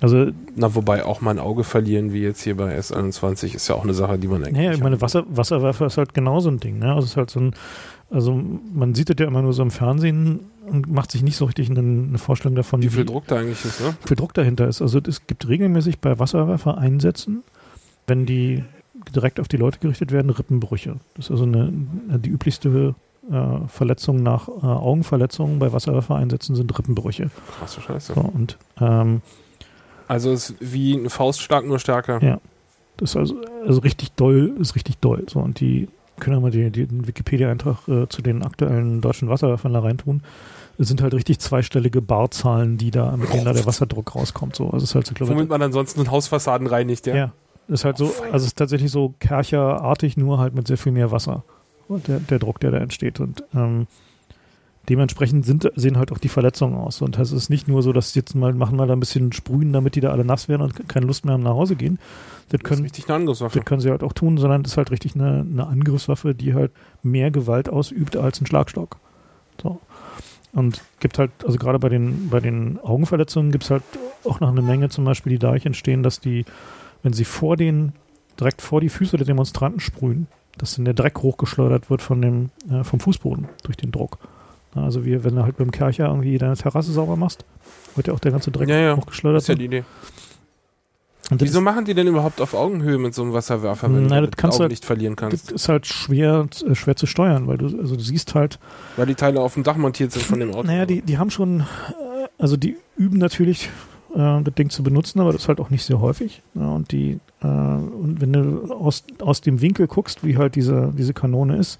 Also 0.00 0.30
Na, 0.54 0.74
wobei 0.74 1.04
auch 1.04 1.20
mal 1.20 1.32
ein 1.32 1.38
Auge 1.40 1.64
verlieren, 1.64 2.12
wie 2.12 2.22
jetzt 2.22 2.42
hier 2.42 2.56
bei 2.56 2.78
S21, 2.78 3.54
ist 3.54 3.68
ja 3.68 3.74
auch 3.74 3.82
eine 3.82 3.94
Sache, 3.94 4.18
die 4.18 4.28
man 4.28 4.42
eigentlich. 4.44 4.56
Naja, 4.56 4.72
ich 4.72 4.80
meine, 4.80 5.00
Wasser, 5.00 5.24
Wasserwerfer 5.28 5.86
ist 5.86 5.98
halt 5.98 6.14
genau 6.14 6.38
so 6.38 6.50
ein 6.50 6.60
Ding. 6.60 6.78
Ne? 6.78 6.94
Also, 6.94 7.04
es 7.04 7.10
ist 7.10 7.16
halt 7.16 7.30
so 7.30 7.40
ein, 7.40 7.54
also 8.10 8.40
man 8.72 8.94
sieht 8.94 9.10
das 9.10 9.16
ja 9.18 9.26
immer 9.26 9.42
nur 9.42 9.52
so 9.52 9.62
im 9.62 9.72
Fernsehen 9.72 10.40
und 10.66 10.90
macht 10.90 11.10
sich 11.10 11.22
nicht 11.22 11.36
so 11.36 11.46
richtig 11.46 11.68
eine, 11.68 11.80
eine 11.80 12.18
Vorstellung 12.18 12.54
davon. 12.54 12.80
Wie 12.82 12.88
viel 12.88 13.04
Druck 13.04 13.26
da 13.26 13.38
eigentlich 13.38 13.64
ist, 13.64 13.80
ne? 13.80 13.96
wie 14.02 14.08
viel 14.08 14.16
Druck 14.16 14.34
dahinter 14.34 14.68
ist. 14.68 14.80
Also 14.82 15.00
es 15.04 15.26
gibt 15.26 15.48
regelmäßig 15.48 15.98
bei 15.98 16.18
Wasserwerfer-Einsätzen, 16.18 17.42
wenn 18.06 18.24
die 18.24 18.62
direkt 19.14 19.40
auf 19.40 19.48
die 19.48 19.56
Leute 19.56 19.80
gerichtet 19.80 20.12
werden, 20.12 20.30
Rippenbrüche. 20.30 20.96
Das 21.16 21.26
ist 21.26 21.30
also 21.32 21.44
eine, 21.44 21.72
die 22.18 22.30
üblichste 22.30 22.94
äh, 23.30 23.68
Verletzung 23.68 24.22
nach 24.22 24.48
äh, 24.48 24.66
Augenverletzungen 24.66 25.58
bei 25.58 25.72
Wasserwerfer-Einsätzen 25.72 26.56
sind 26.56 26.76
Rippenbrüche. 26.78 27.30
Krasse 27.58 27.80
Scheiße. 27.80 28.14
So, 28.14 28.20
und 28.20 28.56
ähm, 28.80 29.22
Also 30.06 30.32
ist 30.32 30.54
wie 30.60 30.96
eine 30.96 31.10
Fauststark, 31.10 31.66
nur 31.66 31.78
stärker. 31.78 32.22
Ja. 32.22 32.40
Das 32.96 33.10
ist 33.10 33.16
also, 33.16 33.36
also 33.66 33.80
richtig 33.80 34.12
doll, 34.12 34.52
ist 34.58 34.74
richtig 34.74 34.98
doll. 34.98 35.24
So, 35.28 35.38
und 35.38 35.60
die 35.60 35.88
können 36.18 36.36
wir 36.36 36.40
mal 36.40 36.50
den 36.50 37.06
Wikipedia-Eintrag 37.06 37.86
äh, 37.86 38.08
zu 38.08 38.22
den 38.22 38.42
aktuellen 38.42 39.00
deutschen 39.00 39.28
Wasserwerfern 39.28 39.72
da 39.72 39.80
reintun. 39.80 40.22
Es 40.78 40.88
sind 40.88 41.02
halt 41.02 41.14
richtig 41.14 41.38
zweistellige 41.40 42.00
Barzahlen, 42.00 42.78
die 42.78 42.90
da, 42.90 43.16
mit 43.16 43.32
denen 43.32 43.44
da 43.44 43.52
der 43.52 43.66
Wasserdruck 43.66 44.14
rauskommt. 44.14 44.56
So, 44.56 44.70
also 44.70 44.84
ist 44.84 44.94
halt 44.94 45.06
so, 45.06 45.14
glaube 45.14 45.32
Womit 45.34 45.48
man 45.48 45.62
ansonsten 45.62 46.10
Hausfassaden 46.10 46.66
reinigt, 46.66 47.06
ja? 47.06 47.16
ja. 47.16 47.32
Ist 47.68 47.84
halt 47.84 47.98
so, 47.98 48.06
also 48.32 48.36
es 48.36 48.46
ist 48.46 48.58
tatsächlich 48.58 48.90
so 48.90 49.14
Kercherartig, 49.20 50.16
nur 50.16 50.38
halt 50.38 50.54
mit 50.54 50.66
sehr 50.66 50.78
viel 50.78 50.92
mehr 50.92 51.10
Wasser. 51.10 51.44
Und 51.88 52.06
der, 52.06 52.20
der 52.20 52.38
Druck, 52.38 52.60
der 52.60 52.70
da 52.70 52.78
entsteht. 52.78 53.18
Und 53.18 53.44
ähm, 53.54 53.86
dementsprechend 54.88 55.44
sind, 55.44 55.70
sehen 55.74 55.98
halt 55.98 56.12
auch 56.12 56.18
die 56.18 56.28
Verletzungen 56.28 56.76
aus. 56.76 57.02
Und 57.02 57.18
es 57.18 57.32
ist 57.32 57.50
nicht 57.50 57.68
nur 57.68 57.82
so, 57.82 57.92
dass 57.92 58.12
sie 58.12 58.20
jetzt 58.20 58.34
mal 58.34 58.54
machen 58.54 58.76
mal 58.76 58.86
da 58.86 58.94
ein 58.94 59.00
bisschen 59.00 59.32
sprühen, 59.32 59.72
damit 59.72 59.94
die 59.94 60.00
da 60.00 60.10
alle 60.10 60.24
nass 60.24 60.48
werden 60.48 60.62
und 60.62 60.88
keine 60.88 61.06
Lust 61.06 61.24
mehr 61.24 61.34
haben, 61.34 61.42
nach 61.42 61.54
Hause 61.54 61.76
gehen. 61.76 61.98
Das, 62.50 62.60
können, 62.60 62.82
das 62.82 62.90
ist 62.92 62.98
richtig 62.98 63.08
eine 63.08 63.16
Angriffswaffe. 63.16 63.58
Das 63.58 63.66
können 63.66 63.80
sie 63.80 63.90
halt 63.90 64.02
auch 64.02 64.12
tun, 64.12 64.38
sondern 64.38 64.62
das 64.62 64.72
ist 64.72 64.78
halt 64.78 64.90
richtig 64.90 65.14
eine, 65.14 65.46
eine 65.50 65.66
Angriffswaffe, 65.66 66.34
die 66.34 66.54
halt 66.54 66.72
mehr 67.02 67.30
Gewalt 67.30 67.68
ausübt 67.68 68.16
als 68.16 68.40
ein 68.40 68.46
Schlagstock. 68.46 68.96
So. 69.60 69.80
Und 70.52 70.82
gibt 71.00 71.18
halt, 71.18 71.30
also 71.44 71.58
gerade 71.58 71.78
bei 71.78 71.90
den, 71.90 72.30
bei 72.30 72.40
den 72.40 72.78
Augenverletzungen 72.82 73.52
gibt 73.52 73.64
es 73.64 73.70
halt 73.70 73.82
auch 74.24 74.40
noch 74.40 74.48
eine 74.48 74.62
Menge 74.62 74.88
zum 74.88 75.04
Beispiel, 75.04 75.30
die 75.30 75.38
dadurch 75.38 75.66
entstehen, 75.66 76.02
dass 76.02 76.20
die, 76.20 76.46
wenn 77.02 77.12
sie 77.12 77.24
vor 77.24 77.56
den, 77.56 77.92
direkt 78.40 78.62
vor 78.62 78.80
die 78.80 78.88
Füße 78.88 79.16
der 79.16 79.26
Demonstranten 79.26 79.80
sprühen, 79.80 80.26
dass 80.58 80.74
dann 80.76 80.84
der 80.84 80.94
Dreck 80.94 81.18
hochgeschleudert 81.18 81.88
wird 81.90 82.02
von 82.02 82.20
dem, 82.20 82.50
äh, 82.70 82.84
vom 82.84 83.00
Fußboden 83.00 83.48
durch 83.62 83.76
den 83.76 83.90
Druck. 83.92 84.18
Also 84.74 85.04
wie 85.06 85.24
wenn 85.24 85.34
du 85.34 85.42
halt 85.42 85.56
beim 85.56 85.70
Kercher 85.70 86.06
irgendwie 86.08 86.36
deine 86.38 86.56
Terrasse 86.56 86.92
sauber 86.92 87.16
machst, 87.16 87.44
wird 87.96 88.06
ja 88.08 88.12
auch 88.14 88.20
der 88.20 88.32
ganze 88.32 88.50
Dreck 88.50 88.68
Ja, 88.68 88.78
ja. 88.78 88.96
hochgeschleudert. 88.96 89.38
Das 89.38 89.44
ist 89.44 89.48
ja 89.48 89.54
die 89.54 89.64
Idee. 89.64 89.84
Wieso 91.30 91.60
machen 91.60 91.84
die 91.84 91.92
denn 91.92 92.06
überhaupt 92.06 92.40
auf 92.40 92.54
Augenhöhe 92.54 92.96
mit 92.96 93.14
so 93.14 93.20
einem 93.22 93.34
Wasserwerfer, 93.34 93.92
wenn 93.92 94.06
Na, 94.06 94.20
du 94.20 94.26
das 94.26 94.30
das 94.30 94.36
kannst 94.38 94.54
Auge 94.54 94.58
du 94.60 94.62
halt- 94.64 94.70
nicht 94.70 94.84
verlieren 94.86 95.14
kannst? 95.14 95.44
Das 95.46 95.52
ist 95.52 95.68
halt 95.68 95.86
schwer, 95.86 96.46
äh, 96.66 96.74
schwer 96.74 96.96
zu 96.96 97.04
steuern, 97.04 97.46
weil 97.46 97.58
du, 97.58 97.66
also 97.78 97.96
du 97.96 98.02
siehst 98.02 98.34
halt, 98.34 98.58
Weil 98.96 99.06
die 99.06 99.14
Teile 99.14 99.40
auf 99.40 99.52
dem 99.52 99.62
Dach 99.62 99.76
montiert 99.76 100.12
sind 100.12 100.24
von 100.24 100.40
dem 100.40 100.54
Auto. 100.54 100.66
naja, 100.66 100.86
die, 100.86 101.02
die 101.02 101.18
haben 101.18 101.30
schon, 101.30 101.60
äh, 101.60 102.28
also 102.38 102.56
die 102.56 102.78
üben 102.96 103.18
natürlich, 103.18 103.68
äh, 104.18 104.42
das 104.42 104.54
Ding 104.54 104.68
zu 104.68 104.82
benutzen, 104.82 105.20
aber 105.20 105.32
das 105.32 105.42
ist 105.42 105.48
halt 105.48 105.60
auch 105.60 105.70
nicht 105.70 105.84
sehr 105.84 106.00
häufig. 106.00 106.42
Ja, 106.54 106.68
und 106.68 106.92
die, 106.92 107.20
äh, 107.40 107.46
und 107.46 108.16
wenn 108.20 108.32
du 108.32 108.72
aus, 108.74 109.04
aus 109.20 109.40
dem 109.40 109.60
Winkel 109.60 109.86
guckst, 109.86 110.24
wie 110.24 110.36
halt 110.36 110.56
diese, 110.56 110.92
diese 110.96 111.14
Kanone 111.14 111.56
ist, 111.56 111.78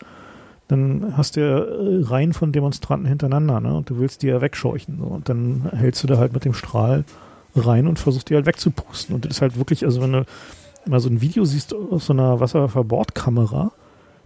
dann 0.69 1.15
hast 1.17 1.37
du 1.37 1.41
ja 1.41 1.59
äh, 1.59 2.05
Reihen 2.05 2.33
von 2.33 2.53
Demonstranten 2.53 3.09
hintereinander, 3.09 3.61
ne? 3.61 3.75
Und 3.75 3.91
du 3.91 3.99
willst 3.99 4.23
die 4.23 4.29
ja 4.29 4.41
wegscheuchen. 4.41 4.99
So. 4.99 5.05
Und 5.05 5.29
dann 5.29 5.69
hältst 5.75 6.03
du 6.03 6.07
da 6.07 6.19
halt 6.19 6.33
mit 6.33 6.45
dem 6.45 6.55
Strahl 6.55 7.05
rein 7.57 7.89
und 7.89 7.99
versuchst 7.99 8.31
die 8.31 8.35
halt 8.35 8.47
wegzupusten. 8.47 9.15
Und 9.15 9.25
das 9.25 9.33
ist 9.33 9.43
halt 9.43 9.59
wirklich, 9.59 9.85
also 9.85 10.01
wenn 10.03 10.13
du 10.13 10.25
mal 10.87 11.01
so 11.01 11.09
ein 11.09 11.21
Video 11.21 11.45
siehst 11.45 11.75
aus 11.75 12.07
so 12.07 12.13
einer 12.13 12.39
Wasserwerfer-Bordkamera, 12.41 13.73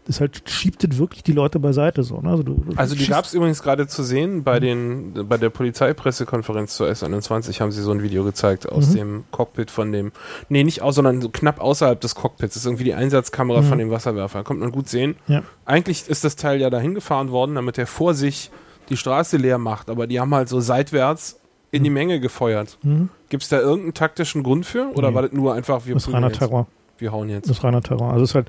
das 0.07 0.21
halt 0.21 0.43
schiebt 0.51 0.83
das 0.89 0.99
wirklich 0.99 1.23
die 1.23 1.33
Leute 1.33 1.59
beiseite 1.61 2.03
so. 2.03 2.21
Ne? 2.21 2.31
Also, 2.31 2.43
du, 2.43 2.55
du 2.55 2.77
Also 2.77 2.95
die 2.97 3.07
gab 3.07 3.25
es 3.25 3.35
übrigens 3.35 3.63
gerade 3.63 3.87
zu 3.87 4.03
sehen 4.03 4.43
bei 4.43 4.59
den 4.61 5.29
bei 5.29 5.37
der 5.39 5.51
Polizeipressekonferenz 5.51 6.75
zur 6.77 6.89
S21 6.89 7.61
haben 7.61 7.71
sie 7.73 7.83
so 7.83 7.91
ein 7.93 8.03
Video 8.03 8.25
gezeigt 8.25 8.69
aus 8.71 8.91
Mhm. 8.91 8.95
dem 8.97 9.25
Cockpit 9.31 9.71
von 9.71 9.93
dem 9.93 10.13
nee 10.49 10.65
nicht 10.65 10.83
aus 10.83 10.95
sondern 10.97 11.21
so 11.21 11.29
knapp 11.29 11.61
außerhalb 11.61 12.01
des 12.01 12.15
Cockpits 12.15 12.55
das 12.55 12.63
ist 12.63 12.67
irgendwie 12.67 12.85
die 12.85 12.95
Einsatzkamera 12.95 13.61
Mhm. 13.63 13.67
von 13.67 13.79
dem 13.79 13.91
Wasserwerfer 13.91 14.43
kommt 14.45 14.61
man 14.61 14.73
gut 14.73 14.89
sehen 14.89 15.17
Ja. 15.29 15.43
eigentlich 15.65 16.09
ist 16.09 16.25
das 16.25 16.37
Teil 16.37 16.61
ja 16.61 16.71
dahin 16.71 16.95
gefahren 16.95 17.31
worden 17.31 17.55
damit 17.55 17.79
er 17.79 17.87
vor 17.87 18.15
sich 18.15 18.51
die 18.89 18.97
Straße 18.97 19.37
leer 19.37 19.59
macht 19.59 19.91
aber 19.91 20.07
die 20.07 20.19
haben 20.21 20.35
halt 20.35 20.49
so 20.49 20.61
seitwärts 20.61 21.39
in 21.71 21.85
die 21.85 21.91
Menge 21.91 22.21
gefeuert 22.21 22.79
Mhm. 22.83 23.09
gibt 23.29 23.43
es 23.45 23.49
da 23.49 23.59
irgendeinen 23.61 23.95
taktischen 23.95 24.43
Grund 24.43 24.67
für 24.67 24.91
oder 24.95 25.11
Nee. 25.11 25.15
war 25.15 25.23
das 25.23 25.33
nur 25.33 25.55
einfach 25.55 25.87
wir 25.87 25.95
Das 25.95 26.13
reiner 26.13 26.29
jetzt, 26.29 26.39
Terror. 26.39 26.67
wir 26.99 27.13
hauen 27.13 27.29
jetzt 27.29 27.49
Das 27.49 27.59
ist 27.59 27.65
reiner 27.65 27.83
Terror. 27.83 28.13
Also 28.13 28.25
es 28.25 28.31
ist 28.31 28.35
halt, 28.35 28.49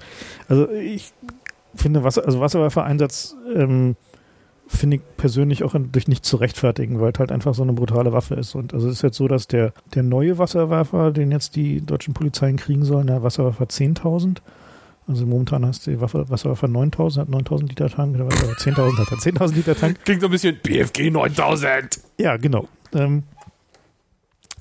also 0.50 0.70
ich 0.72 1.12
finde 1.76 2.04
Wasser, 2.04 2.26
also 2.26 2.40
Wasserwerfer-Einsatz 2.40 3.36
ähm, 3.56 3.96
finde 4.68 4.98
ich 4.98 5.02
persönlich 5.18 5.64
auch 5.64 5.76
durch 5.78 6.08
nicht 6.08 6.26
zu 6.26 6.38
rechtfertigen, 6.38 7.00
weil 7.00 7.12
es 7.12 7.20
halt 7.20 7.32
einfach 7.32 7.54
so 7.54 7.64
eine 7.64 7.74
brutale 7.74 8.14
Waffe 8.14 8.36
ist. 8.36 8.56
Und 8.56 8.74
also 8.74 8.88
es 8.88 8.96
ist 8.96 9.02
jetzt 9.02 9.18
so, 9.18 9.28
dass 9.28 9.48
der, 9.48 9.74
der 9.94 10.04
neue 10.04 10.38
Wasserwerfer, 10.38 11.12
den 11.12 11.32
jetzt 11.32 11.56
die 11.56 11.82
deutschen 11.82 12.14
Polizeien 12.14 12.58
kriegen 12.58 12.86
sollen, 12.86 13.08
der 13.08 13.24
Wasserwerfer 13.24 13.66
10.000, 13.66 14.38
also 15.08 15.26
momentan 15.26 15.66
hast 15.66 15.86
du 15.86 15.92
die 15.92 16.02
Waffe, 16.02 16.30
Wasserwerfer 16.30 16.68
9.000, 16.68 17.20
hat 17.20 17.28
9.000 17.28 17.68
Liter 17.68 17.90
Tank, 17.90 18.16
der 18.16 18.26
Wasserwerfer 18.26 18.72
10.000 18.72 18.98
hat 18.98 19.12
er 19.12 19.18
10.000 19.18 19.54
Liter 19.56 19.76
Tank. 19.76 20.06
klingt 20.06 20.22
so 20.22 20.28
ein 20.28 20.32
bisschen 20.32 20.58
BFG 20.64 21.12
9000 21.12 22.00
Ja, 22.18 22.38
genau. 22.38 22.68
Ähm, 22.94 23.24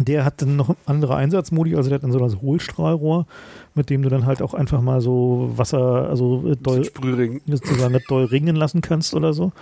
der 0.05 0.25
hat 0.25 0.43
dann 0.43 0.57
noch 0.57 0.77
andere 0.87 1.17
Einsatzmodi, 1.17 1.77
also 1.77 1.89
der 1.89 1.97
hat 1.97 2.05
dann 2.05 2.13
so 2.13 2.23
ein 2.23 2.41
Hohlstrahlrohr, 2.41 3.27
mit 3.75 3.91
dem 3.91 4.03
du 4.03 4.09
dann 4.09 4.27
halt 4.27 4.43
auch 4.43 4.55
einfach 4.55 4.81
mal 4.81 5.01
so 5.01 5.53
Wasser, 5.57 6.09
also 6.09 6.45
äh, 6.47 6.57
doll, 6.57 6.85
sozusagen 7.47 7.95
nicht 7.95 8.11
doll 8.11 8.25
ringen 8.25 8.57
lassen 8.57 8.81
kannst 8.81 9.15
oder 9.15 9.33
so. 9.33 9.53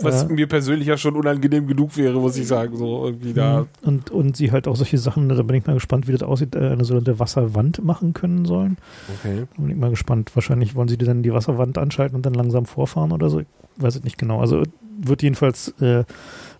Was 0.00 0.24
Äh, 0.24 0.32
mir 0.32 0.46
persönlich 0.46 0.88
ja 0.88 0.96
schon 0.96 1.16
unangenehm 1.16 1.66
genug 1.66 1.96
wäre, 1.96 2.18
muss 2.18 2.36
ich 2.36 2.46
sagen. 2.46 2.76
So 2.76 3.04
irgendwie 3.04 3.34
da. 3.34 3.66
und, 3.82 4.10
und 4.10 4.36
sie 4.36 4.50
halt 4.50 4.66
auch 4.66 4.74
solche 4.74 4.96
Sachen, 4.98 5.28
da 5.28 5.42
bin 5.42 5.56
ich 5.56 5.66
mal 5.66 5.74
gespannt, 5.74 6.08
wie 6.08 6.12
das 6.12 6.22
aussieht, 6.22 6.54
äh, 6.54 6.70
eine 6.70 6.84
sogenannte 6.84 7.18
Wasserwand 7.18 7.84
machen 7.84 8.14
können 8.14 8.46
sollen. 8.46 8.78
Okay. 9.20 9.46
Da 9.54 9.62
bin 9.62 9.70
ich 9.70 9.76
mal 9.76 9.90
gespannt. 9.90 10.30
Wahrscheinlich 10.34 10.74
wollen 10.74 10.88
sie 10.88 10.96
die 10.96 11.04
dann 11.04 11.22
die 11.22 11.32
Wasserwand 11.32 11.76
anschalten 11.76 12.16
und 12.16 12.24
dann 12.24 12.34
langsam 12.34 12.64
vorfahren 12.64 13.12
oder 13.12 13.28
so. 13.28 13.40
Ich 13.40 13.46
weiß 13.76 13.96
es 13.96 14.04
nicht 14.04 14.16
genau. 14.16 14.40
Also 14.40 14.62
wird 14.98 15.22
jedenfalls, 15.22 15.68
äh, 15.80 16.04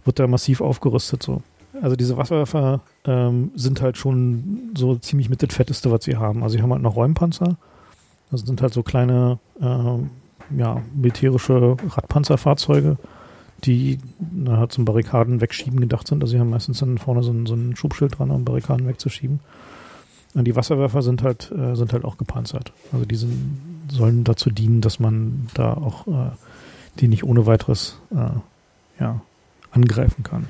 wird 0.04 0.18
da 0.18 0.26
massiv 0.26 0.60
aufgerüstet 0.60 1.22
so. 1.22 1.42
Also 1.80 1.96
diese 1.96 2.16
Wasserwerfer 2.16 2.80
ähm, 3.04 3.50
sind 3.54 3.80
halt 3.80 3.96
schon 3.96 4.72
so 4.76 4.96
ziemlich 4.96 5.30
mit 5.30 5.42
das 5.42 5.54
Fetteste, 5.54 5.90
was 5.90 6.04
sie 6.04 6.16
haben. 6.16 6.42
Also 6.42 6.56
sie 6.56 6.62
haben 6.62 6.72
halt 6.72 6.82
noch 6.82 6.96
Räumpanzer. 6.96 7.56
Das 8.30 8.42
sind 8.42 8.60
halt 8.60 8.74
so 8.74 8.82
kleine, 8.82 9.38
ähm, 9.60 10.10
ja, 10.56 10.82
militärische 10.94 11.76
Radpanzerfahrzeuge, 11.88 12.98
die 13.64 13.98
na, 14.18 14.58
halt 14.58 14.72
zum 14.72 14.84
Barrikaden 14.84 15.40
wegschieben 15.40 15.80
gedacht 15.80 16.06
sind. 16.06 16.22
Also 16.22 16.32
sie 16.32 16.40
haben 16.40 16.50
meistens 16.50 16.80
dann 16.80 16.98
vorne 16.98 17.22
so 17.22 17.32
ein, 17.32 17.46
so 17.46 17.54
ein 17.54 17.76
Schubschild 17.76 18.18
dran, 18.18 18.30
um 18.30 18.44
Barrikaden 18.44 18.86
wegzuschieben. 18.86 19.40
Und 20.34 20.44
die 20.44 20.56
Wasserwerfer 20.56 21.02
sind 21.02 21.22
halt, 21.22 21.52
äh, 21.52 21.74
sind 21.74 21.92
halt 21.92 22.04
auch 22.04 22.16
gepanzert. 22.16 22.72
Also 22.92 23.04
die 23.04 23.16
sind, 23.16 23.60
sollen 23.88 24.24
dazu 24.24 24.50
dienen, 24.50 24.80
dass 24.80 24.98
man 24.98 25.48
da 25.54 25.74
auch 25.74 26.06
äh, 26.06 26.30
die 26.98 27.08
nicht 27.08 27.24
ohne 27.24 27.46
weiteres 27.46 27.98
äh, 28.10 29.00
ja, 29.00 29.20
angreifen 29.70 30.22
kann. 30.22 30.48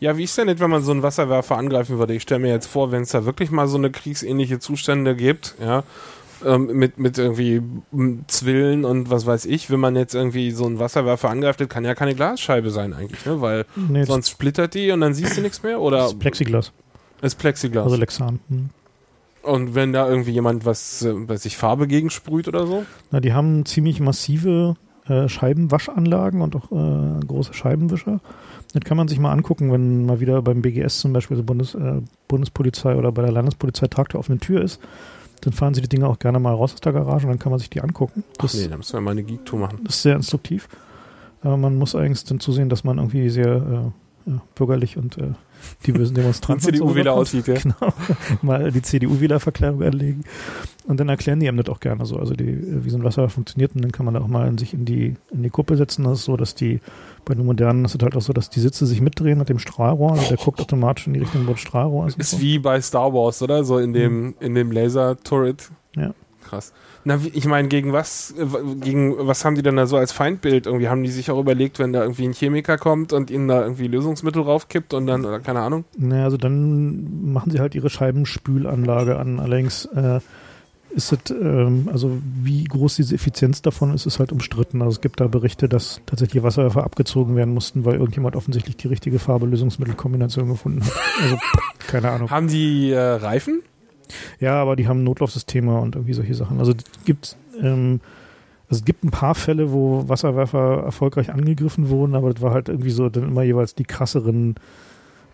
Ja, 0.00 0.16
wie 0.18 0.24
ist 0.24 0.36
denn 0.36 0.46
nicht, 0.46 0.60
wenn 0.60 0.70
man 0.70 0.82
so 0.82 0.92
einen 0.92 1.02
Wasserwerfer 1.02 1.56
angreifen 1.56 1.98
würde? 1.98 2.14
Ich 2.14 2.22
stelle 2.22 2.40
mir 2.40 2.50
jetzt 2.50 2.66
vor, 2.66 2.92
wenn 2.92 3.02
es 3.02 3.10
da 3.10 3.24
wirklich 3.24 3.50
mal 3.50 3.66
so 3.66 3.78
eine 3.78 3.90
kriegsähnliche 3.90 4.58
Zustände 4.58 5.16
gibt, 5.16 5.54
ja, 5.60 5.84
ähm, 6.44 6.66
mit, 6.66 6.98
mit 6.98 7.16
irgendwie 7.16 7.62
Zwillen 8.26 8.84
und 8.84 9.08
was 9.08 9.24
weiß 9.24 9.46
ich, 9.46 9.70
wenn 9.70 9.80
man 9.80 9.96
jetzt 9.96 10.14
irgendwie 10.14 10.50
so 10.50 10.66
einen 10.66 10.78
Wasserwerfer 10.78 11.30
angreift, 11.30 11.60
das 11.62 11.68
kann 11.70 11.84
ja 11.84 11.94
keine 11.94 12.14
Glasscheibe 12.14 12.70
sein 12.70 12.92
eigentlich, 12.92 13.24
ne? 13.24 13.40
Weil 13.40 13.64
Nee, 13.74 14.00
das 14.00 14.08
sonst 14.08 14.28
splittert 14.30 14.74
die 14.74 14.90
und 14.90 15.00
dann 15.00 15.14
siehst 15.14 15.38
du 15.38 15.40
nichts 15.40 15.62
mehr 15.62 15.80
oder 15.80 16.04
ist 16.06 16.18
Plexiglas, 16.18 16.72
ist 17.22 17.36
Plexiglas. 17.38 17.84
also 17.84 17.96
Lexan. 17.96 18.40
Hm. 18.50 18.68
und 19.44 19.74
wenn 19.74 19.94
da 19.94 20.06
irgendwie 20.10 20.32
jemand 20.32 20.66
was, 20.66 21.02
äh, 21.02 21.14
weiß 21.28 21.46
ich, 21.46 21.56
Farbe 21.56 21.86
gegensprüht 21.86 22.48
oder 22.48 22.66
so? 22.66 22.84
Na, 23.10 23.20
die 23.20 23.32
haben 23.32 23.64
ziemlich 23.64 24.00
massive 24.00 24.76
äh, 25.08 25.28
Scheibenwaschanlagen 25.28 26.40
und 26.40 26.56
auch 26.56 26.72
äh, 26.72 27.20
große 27.24 27.54
Scheibenwischer. 27.54 28.20
Das 28.72 28.82
kann 28.84 28.96
man 28.96 29.08
sich 29.08 29.18
mal 29.18 29.32
angucken, 29.32 29.72
wenn 29.72 30.06
mal 30.06 30.20
wieder 30.20 30.42
beim 30.42 30.62
BGS 30.62 31.00
zum 31.00 31.12
Beispiel, 31.12 31.36
so 31.36 31.42
Bundes, 31.42 31.74
äh, 31.74 32.02
Bundespolizei 32.28 32.96
oder 32.96 33.12
bei 33.12 33.22
der 33.22 33.32
Landespolizei 33.32 33.86
Tag 33.86 34.08
der 34.10 34.20
offenen 34.20 34.40
Tür 34.40 34.62
ist. 34.62 34.80
Dann 35.42 35.52
fahren 35.52 35.74
sie 35.74 35.82
die 35.82 35.88
Dinge 35.88 36.08
auch 36.08 36.18
gerne 36.18 36.38
mal 36.40 36.54
raus 36.54 36.74
aus 36.74 36.80
der 36.80 36.92
Garage 36.92 37.26
und 37.26 37.32
dann 37.32 37.38
kann 37.38 37.50
man 37.50 37.58
sich 37.58 37.70
die 37.70 37.80
angucken. 37.80 38.24
Ach 38.38 38.42
Das, 38.42 38.54
nee, 38.54 38.68
da 38.68 38.76
müssen 38.76 38.94
wir 38.94 39.00
mal 39.00 39.10
eine 39.12 39.22
Geek-Tour 39.22 39.58
machen. 39.60 39.80
das 39.84 39.96
ist 39.96 40.02
sehr 40.02 40.16
instruktiv. 40.16 40.68
Aber 41.42 41.56
man 41.56 41.76
muss 41.76 41.94
eigentlich 41.94 42.24
dann 42.24 42.40
zusehen, 42.40 42.68
dass 42.68 42.82
man 42.82 42.98
irgendwie 42.98 43.28
sehr 43.28 43.92
äh, 44.26 44.30
bürgerlich 44.54 44.96
und 44.96 45.18
äh, 45.18 45.32
die 45.84 45.92
bösen 45.92 46.14
Demonstranten 46.14 46.64
so 46.64 46.70
CDU-Wähler 46.70 47.12
aussieht, 47.12 47.46
ja. 47.46 47.54
Genau. 47.54 47.92
Mal 48.42 48.70
die 48.72 48.82
CDU-Wählerverkleidung 48.82 49.82
anlegen. 49.82 50.24
Und 50.86 51.00
dann 51.00 51.08
erklären 51.08 51.40
die 51.40 51.48
einem 51.48 51.58
das 51.58 51.68
auch 51.68 51.80
gerne 51.80 52.06
so, 52.06 52.16
also 52.16 52.34
die, 52.34 52.48
äh, 52.48 52.84
wie 52.84 52.90
so 52.90 52.96
ein 52.96 53.04
Wasser 53.04 53.28
funktioniert. 53.28 53.74
Und 53.74 53.82
dann 53.82 53.92
kann 53.92 54.04
man 54.04 54.14
da 54.14 54.20
auch 54.20 54.28
mal 54.28 54.46
in 54.46 54.58
sich 54.58 54.72
in 54.72 54.84
die, 54.84 55.16
in 55.32 55.42
die 55.42 55.50
Kuppe 55.50 55.76
setzen. 55.76 56.04
Das 56.04 56.20
ist 56.20 56.24
so, 56.24 56.36
dass 56.36 56.54
die, 56.54 56.80
bei 57.24 57.34
den 57.34 57.44
modernen 57.44 57.84
ist 57.84 57.94
es 57.94 58.02
halt 58.02 58.16
auch 58.16 58.20
so, 58.20 58.32
dass 58.32 58.50
die 58.50 58.60
Sitze 58.60 58.86
sich 58.86 59.00
mitdrehen 59.00 59.38
mit 59.38 59.48
dem 59.48 59.58
Strahlrohr. 59.58 60.12
Also 60.12 60.28
der 60.28 60.36
guckt 60.36 60.60
automatisch 60.60 61.06
in 61.06 61.14
die 61.14 61.20
Richtung, 61.20 61.46
wo 61.46 61.52
das 61.52 61.60
Strahlrohr 61.60 62.06
ist. 62.06 62.18
Ist 62.18 62.32
so. 62.32 62.40
wie 62.40 62.58
bei 62.58 62.80
Star 62.80 63.12
Wars, 63.12 63.42
oder? 63.42 63.64
So 63.64 63.78
in 63.78 63.92
dem, 63.92 64.34
in 64.40 64.54
dem 64.54 64.70
Laser-Turret. 64.70 65.70
Ja. 65.96 66.14
Krass. 66.48 66.72
Na, 67.04 67.18
ich 67.32 67.46
meine, 67.46 67.68
gegen 67.68 67.92
was, 67.92 68.34
äh, 68.38 68.46
gegen 68.80 69.14
was 69.18 69.44
haben 69.44 69.56
die 69.56 69.62
denn 69.62 69.76
da 69.76 69.86
so 69.86 69.96
als 69.96 70.12
Feindbild? 70.12 70.66
Irgendwie 70.66 70.88
haben 70.88 71.02
die 71.02 71.10
sich 71.10 71.30
auch 71.30 71.40
überlegt, 71.40 71.78
wenn 71.78 71.92
da 71.92 72.02
irgendwie 72.02 72.24
ein 72.24 72.32
Chemiker 72.32 72.78
kommt 72.78 73.12
und 73.12 73.30
ihnen 73.30 73.48
da 73.48 73.62
irgendwie 73.62 73.88
Lösungsmittel 73.88 74.42
raufkippt 74.42 74.94
und 74.94 75.06
dann, 75.06 75.24
oder 75.24 75.40
keine 75.40 75.60
Ahnung. 75.60 75.84
Naja, 75.98 76.24
also 76.24 76.36
dann 76.36 77.32
machen 77.32 77.50
sie 77.50 77.58
halt 77.58 77.74
ihre 77.74 77.90
Scheibenspülanlage 77.90 79.18
an. 79.18 79.40
Allerdings 79.40 79.86
äh, 79.86 80.20
ist 80.90 81.12
es, 81.12 81.30
ähm, 81.30 81.88
also 81.92 82.16
wie 82.22 82.64
groß 82.64 82.96
diese 82.96 83.16
Effizienz 83.16 83.60
davon 83.60 83.92
ist, 83.92 84.06
ist 84.06 84.20
halt 84.20 84.30
umstritten. 84.30 84.82
Also 84.82 84.92
es 84.92 85.00
gibt 85.00 85.20
da 85.20 85.26
Berichte, 85.26 85.68
dass 85.68 86.00
tatsächlich 86.06 86.42
Wasserwerfer 86.44 86.84
abgezogen 86.84 87.34
werden 87.34 87.52
mussten, 87.54 87.84
weil 87.84 87.94
irgendjemand 87.94 88.36
offensichtlich 88.36 88.76
die 88.76 88.88
richtige 88.88 89.18
Farbe-Lösungsmittelkombination 89.18 90.48
gefunden 90.48 90.84
hat. 90.84 90.92
Also 91.22 91.38
keine 91.86 92.10
Ahnung. 92.10 92.30
Haben 92.30 92.48
die 92.48 92.92
äh, 92.92 92.98
Reifen? 92.98 93.62
Ja, 94.40 94.60
aber 94.60 94.76
die 94.76 94.88
haben 94.88 95.04
Notlaufsysteme 95.04 95.78
und 95.78 95.94
irgendwie 95.94 96.14
solche 96.14 96.34
Sachen. 96.34 96.58
Also 96.58 96.74
gibt, 97.04 97.36
ähm, 97.60 98.00
also 98.68 98.80
es 98.80 98.84
gibt 98.84 99.04
ein 99.04 99.10
paar 99.10 99.34
Fälle, 99.34 99.72
wo 99.72 100.08
Wasserwerfer 100.08 100.82
erfolgreich 100.84 101.32
angegriffen 101.32 101.88
wurden, 101.88 102.14
aber 102.14 102.32
das 102.32 102.42
war 102.42 102.52
halt 102.52 102.68
irgendwie 102.68 102.90
so 102.90 103.08
dann 103.08 103.24
immer 103.24 103.42
jeweils 103.42 103.74
die 103.74 103.84
krasseren 103.84 104.56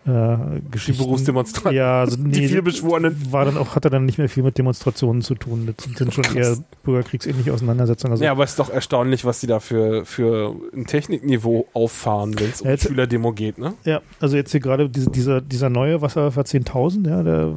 äh, 0.05 0.59
Geschichten. 0.71 1.01
Die 1.01 1.05
Berufsdemonstranten. 1.07 1.77
Ja, 1.77 2.01
also 2.01 2.17
nee, 2.19 2.31
die 2.31 2.47
vielbeschworenen. 2.47 3.15
War 3.31 3.45
dann 3.45 3.57
auch, 3.57 3.75
hatte 3.75 3.89
dann 3.89 4.05
nicht 4.05 4.17
mehr 4.17 4.27
viel 4.29 4.43
mit 4.43 4.57
Demonstrationen 4.57 5.21
zu 5.21 5.35
tun. 5.35 5.73
Das 5.77 5.85
sind 5.97 6.13
schon 6.13 6.23
Krass. 6.23 6.35
eher 6.35 6.57
bürgerkriegsähnliche 6.83 7.53
Auseinandersetzungen. 7.53 8.11
Also, 8.11 8.23
Ja, 8.23 8.31
aber 8.31 8.43
es 8.43 8.51
ist 8.51 8.59
doch 8.59 8.69
erstaunlich, 8.69 9.23
was 9.25 9.39
die 9.39 9.47
da 9.47 9.59
für, 9.59 10.05
für 10.05 10.55
ein 10.75 10.85
Technikniveau 10.85 11.67
auffahren, 11.73 12.37
wenn 12.39 12.49
es 12.49 12.61
um 12.61 12.69
jetzt- 12.69 12.83
Schülerdemo 12.87 13.31
geht, 13.31 13.57
ne? 13.57 13.73
ja, 13.85 14.01
also 14.19 14.35
jetzt 14.35 14.51
hier 14.51 14.59
gerade 14.59 14.89
diese, 14.89 15.09
dieser, 15.09 15.41
dieser 15.41 15.69
neue 15.69 16.01
Wasserwerfer 16.01 16.41
10.000, 16.41 17.07
ja, 17.09 17.23
da 17.23 17.53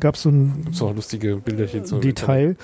gab 0.00 0.14
es 0.14 0.22
so 0.22 0.30
ein 0.30 0.62
Gibt's 0.64 0.80
auch 0.82 0.94
lustige 0.94 1.36
Bilderchen 1.36 1.84
zu. 1.84 1.98
Detail, 1.98 2.56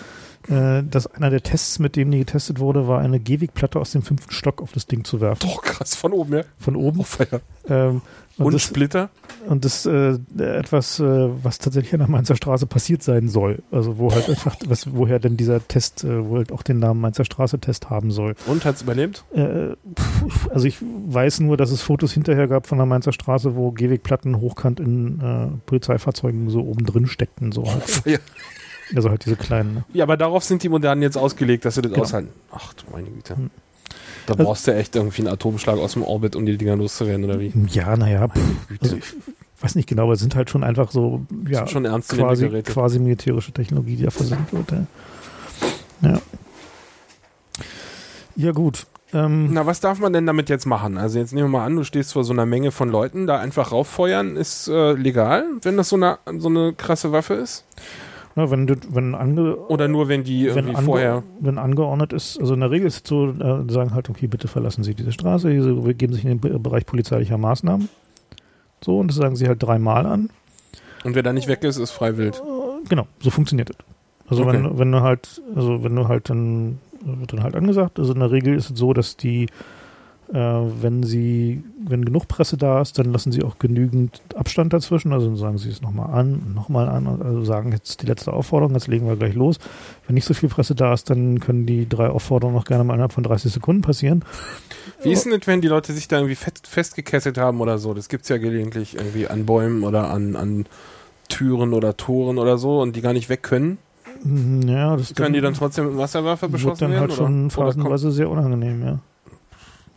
äh, 0.49 0.83
dass 0.83 1.07
einer 1.07 1.31
der 1.31 1.43
Tests, 1.43 1.79
mit 1.79 1.97
dem 1.97 2.11
die 2.11 2.19
getestet 2.19 2.59
wurde, 2.59 2.89
war 2.89 3.01
eine 3.01 3.21
Gehwegplatte 3.21 3.79
aus 3.79 3.93
dem 3.93 4.03
fünften 4.03 4.33
Stock 4.33 4.63
auf 4.63 4.73
das 4.73 4.87
Ding 4.87 5.05
zu 5.05 5.21
werfen. 5.21 5.49
Doch, 5.49 5.63
krass, 5.63 5.95
von 5.95 6.13
oben, 6.13 6.35
ja. 6.39 6.43
Von 6.59 6.77
oben. 6.77 7.01
Oh. 7.01 7.39
Ähm, 7.69 8.03
Und, 8.39 8.47
und, 8.47 8.55
das, 8.55 8.63
Splitter. 8.63 9.11
und 9.49 9.65
das 9.65 9.85
äh, 9.85 10.17
etwas, 10.39 11.01
äh, 11.01 11.05
was 11.43 11.59
tatsächlich 11.59 11.93
an 11.93 11.99
der 11.99 12.09
Mainzer 12.09 12.37
Straße 12.37 12.67
passiert 12.67 13.03
sein 13.03 13.29
soll. 13.29 13.63
Also 13.73 13.99
wo 13.99 14.13
halt 14.13 14.29
einfach, 14.29 14.55
was, 14.67 14.95
woher 14.95 15.19
denn 15.19 15.37
dieser 15.37 15.67
Test, 15.67 16.05
äh, 16.05 16.25
wo 16.25 16.37
halt 16.37 16.53
auch 16.53 16.63
den 16.63 16.79
Namen 16.79 17.01
Mainzer 17.01 17.25
Straße 17.25 17.59
Test 17.59 17.91
haben 17.91 18.11
soll. 18.13 18.37
Und 18.47 18.65
hat's 18.65 18.83
überlebt? 18.83 19.25
Äh, 19.35 19.71
also 20.51 20.67
ich 20.67 20.79
weiß 20.81 21.41
nur, 21.41 21.57
dass 21.57 21.73
es 21.73 21.83
Fotos 21.83 22.13
hinterher 22.13 22.47
gab 22.47 22.67
von 22.69 22.79
der 22.79 22.87
Mainzer 22.87 23.13
Straße, 23.13 23.57
wo 23.57 23.73
Gehwegplatten 23.73 24.41
hochkant 24.41 24.79
in 24.79 25.21
äh, 25.21 25.49
Polizeifahrzeugen 25.67 26.49
so 26.49 26.61
oben 26.61 26.87
drin 26.87 27.07
steckten. 27.09 27.51
So 27.51 27.71
halt. 27.71 27.83
Feier. 27.91 28.21
Also 28.95 29.11
halt 29.11 29.25
diese 29.25 29.37
kleinen. 29.37 29.75
Ne? 29.75 29.85
Ja, 29.93 30.05
aber 30.05 30.17
darauf 30.17 30.45
sind 30.45 30.63
die 30.63 30.69
Modernen 30.69 31.03
jetzt 31.03 31.17
ausgelegt, 31.17 31.65
dass 31.65 31.75
sie 31.77 31.83
das 31.83 31.93
Genau. 31.93 32.03
aushalten. 32.05 32.31
Ach 32.53 32.73
du 32.75 32.85
meine 32.93 33.09
Güte. 33.09 33.37
Hm. 33.37 33.51
Da 34.27 34.35
Also- 34.35 34.45
brauchst 34.45 34.67
du 34.67 34.75
echt 34.75 34.95
irgendwie 34.97 35.23
einen 35.23 35.29
Atomschlag 35.33 35.79
aus 35.79 35.95
dem 35.95 36.03
Orbit, 36.03 36.37
um 36.37 36.45
die 36.47 36.57
Dinger 36.59 36.77
loszuwerden, 36.77 37.25
oder 37.25 37.41
wie? 37.41 37.53
Ja, 37.71 37.97
naja, 37.97 38.29
also 38.81 38.97
ich 38.97 39.03
weiß 39.61 39.75
nicht 39.75 39.89
genau, 39.89 40.05
aber 40.05 40.13
es 40.13 40.21
sind 40.21 40.35
halt 40.37 40.51
schon 40.51 40.63
einfach 40.65 40.91
so, 40.91 41.25
ja, 41.49 41.59
sind 41.59 41.71
schon 41.71 41.85
ernstzunehmende 41.85 42.63
quasi, 42.63 42.73
quasi 42.73 42.99
militärische 42.99 43.53
Technologie, 43.53 43.97
die 43.97 44.05
da 44.05 44.11
versenkt 44.11 44.53
wird. 44.53 44.71
Ja, 44.71 46.11
ja. 46.11 46.21
ja 48.37 48.53
gut. 48.53 48.87
Ähm, 49.15 49.53
Na, 49.55 49.65
was 49.65 49.81
darf 49.81 49.99
man 50.01 50.13
denn 50.13 50.27
damit 50.27 50.51
jetzt 50.51 50.67
machen? 50.67 50.99
Also 50.99 51.19
jetzt 51.19 51.33
nehmen 51.33 51.51
wir 51.51 51.59
mal 51.61 51.65
an, 51.65 51.77
du 51.77 51.83
stehst 51.85 52.13
vor 52.13 52.25
so 52.25 52.35
einer 52.35 52.45
Menge 52.45 52.71
von 52.73 52.91
Leuten, 52.91 53.27
da 53.27 53.39
einfach 53.39 53.73
rauffeuern 53.73 54.37
ist 54.37 54.69
äh, 54.69 54.93
legal, 54.93 55.47
wenn 55.63 55.79
das 55.79 55.89
so 55.89 55.97
eine, 55.97 56.19
so 56.39 56.49
eine 56.49 56.75
krasse 56.75 57.11
Waffe 57.11 57.35
ist? 57.35 57.65
Na, 58.39 58.51
wenn, 58.51 58.69
wenn, 58.91 59.15
ange, 59.15 59.57
Oder 59.69 59.89
nur, 59.89 60.09
wenn 60.09 60.25
die 60.25 60.55
wenn, 60.55 60.75
ange, 60.75 60.87
vorher... 60.87 61.23
wenn 61.41 61.59
angeordnet 61.59 62.13
ist, 62.13 62.41
also 62.41 62.55
in 62.55 62.61
der 62.61 62.71
Regel 62.71 62.87
ist 62.87 63.05
es 63.05 63.09
so, 63.09 63.29
äh, 63.29 63.71
sagen 63.71 63.95
halt, 63.95 64.09
okay, 64.09 64.27
bitte 64.27 64.49
verlassen 64.49 64.83
Sie 64.85 64.95
diese 64.95 65.13
Straße, 65.13 65.49
Sie 65.63 65.73
begeben 65.75 66.13
sich 66.15 66.25
in 66.25 66.31
den 66.31 66.41
Be- 66.41 66.59
Bereich 66.59 66.87
polizeilicher 66.87 67.37
Maßnahmen. 67.39 67.89
So, 68.85 68.99
und 68.99 69.09
das 69.09 69.17
sagen 69.17 69.35
sie 69.37 69.49
halt 69.49 69.63
dreimal 69.63 70.07
an. 70.07 70.31
Und 71.05 71.15
wer 71.17 71.23
da 71.23 71.33
nicht 71.33 71.49
weg 71.49 71.65
ist, 71.65 71.77
ist 71.79 71.91
freiwillig. 71.91 72.37
Äh, 72.37 72.89
Genau, 72.89 73.07
so 73.21 73.31
funktioniert 73.31 73.71
das. 73.71 73.77
Also 74.29 74.45
Okay. 74.45 74.53
wenn, 74.63 74.79
wenn 74.79 74.93
du 74.93 75.01
halt, 75.01 75.43
also 75.57 75.83
wenn 75.83 75.97
du 75.97 76.07
halt 76.09 76.31
dann, 76.31 76.79
wird 77.05 77.33
dann 77.33 77.43
halt 77.43 77.57
angesagt, 77.57 77.99
also 77.99 78.13
in 78.13 78.21
der 78.21 78.31
Regel 78.31 78.55
ist 78.55 78.71
es 78.71 78.79
so, 78.79 78.93
dass 78.93 79.17
die, 79.17 79.45
äh, 79.45 79.49
wenn 80.31 81.03
sie, 81.03 81.63
wenn 81.87 82.05
genug 82.05 82.29
Presse 82.29 82.57
da 82.59 82.83
ist, 82.83 82.99
dann 82.99 83.13
lassen 83.13 83.33
sie 83.33 83.43
auch 83.43 83.59
genügend 83.59 84.21
Abstand 84.37 84.73
dazwischen, 84.75 85.13
also 85.13 85.27
dann 85.27 85.37
sagen 85.37 85.57
sie 85.57 85.71
es 85.71 85.81
nochmal 85.81 86.11
an, 86.13 86.53
nochmal 86.55 86.89
an, 86.89 87.07
also 87.07 87.45
sagen 87.45 87.73
jetzt 87.73 88.03
die 88.03 88.07
letzte 88.07 88.33
Aufforderung, 88.35 88.75
jetzt 88.75 88.89
legen 88.89 89.07
wir 89.07 89.17
gleich 89.17 89.35
los. 89.35 89.59
Wenn 90.07 90.15
nicht 90.15 90.27
so 90.27 90.35
viel 90.35 90.51
Presse 90.51 90.75
da 90.75 90.93
ist, 90.93 91.09
dann 91.09 91.41
können 91.41 91.65
die 91.65 91.89
drei 91.89 92.09
Aufforderungen 92.11 92.57
noch 92.57 92.67
gerne 92.67 92.85
mal 92.85 92.93
innerhalb 92.95 93.13
von 93.13 93.25
30 93.25 93.51
Sekunden 93.53 93.81
passieren. 93.81 94.23
Wie 95.03 95.13
ist 95.13 95.25
denn 95.25 95.33
das, 95.33 95.47
wenn 95.47 95.63
die 95.63 95.69
Leute 95.69 95.93
sich 95.95 96.09
da 96.09 96.17
irgendwie 96.17 96.35
fest, 96.35 96.67
festgekesselt 96.67 97.39
haben 97.39 97.61
oder 97.63 97.79
so? 97.79 97.95
Das 97.95 98.09
gibt's 98.11 98.29
ja 98.29 98.37
gelegentlich 98.37 98.97
irgendwie 98.97 99.29
an 99.29 99.47
Bäumen 99.47 99.83
oder 99.83 100.11
an, 100.11 100.37
an 100.37 100.67
Türen 101.31 101.73
oder 101.73 101.97
Toren 101.97 102.37
oder 102.39 102.59
so 102.59 102.81
und 102.83 102.97
die 102.97 103.01
gar 103.01 103.13
nicht 103.15 103.29
weg 103.31 103.43
können. 103.43 103.79
Mhm, 104.25 104.69
Ja, 104.69 104.97
das 104.97 105.15
Können 105.15 105.33
die 105.33 105.41
dann 105.41 105.55
trotzdem 105.55 105.87
mit 105.87 105.97
Wasserwerfer 105.97 106.43
wird 106.43 106.53
beschossen 106.53 106.81
dann 106.81 106.91
werden? 106.91 107.01
halt 107.09 107.13
schon 107.15 107.45
oder? 107.47 107.51
Phasenweise 107.51 108.11
sehr 108.13 108.29
unangenehm, 108.29 108.83
ja. 108.83 108.99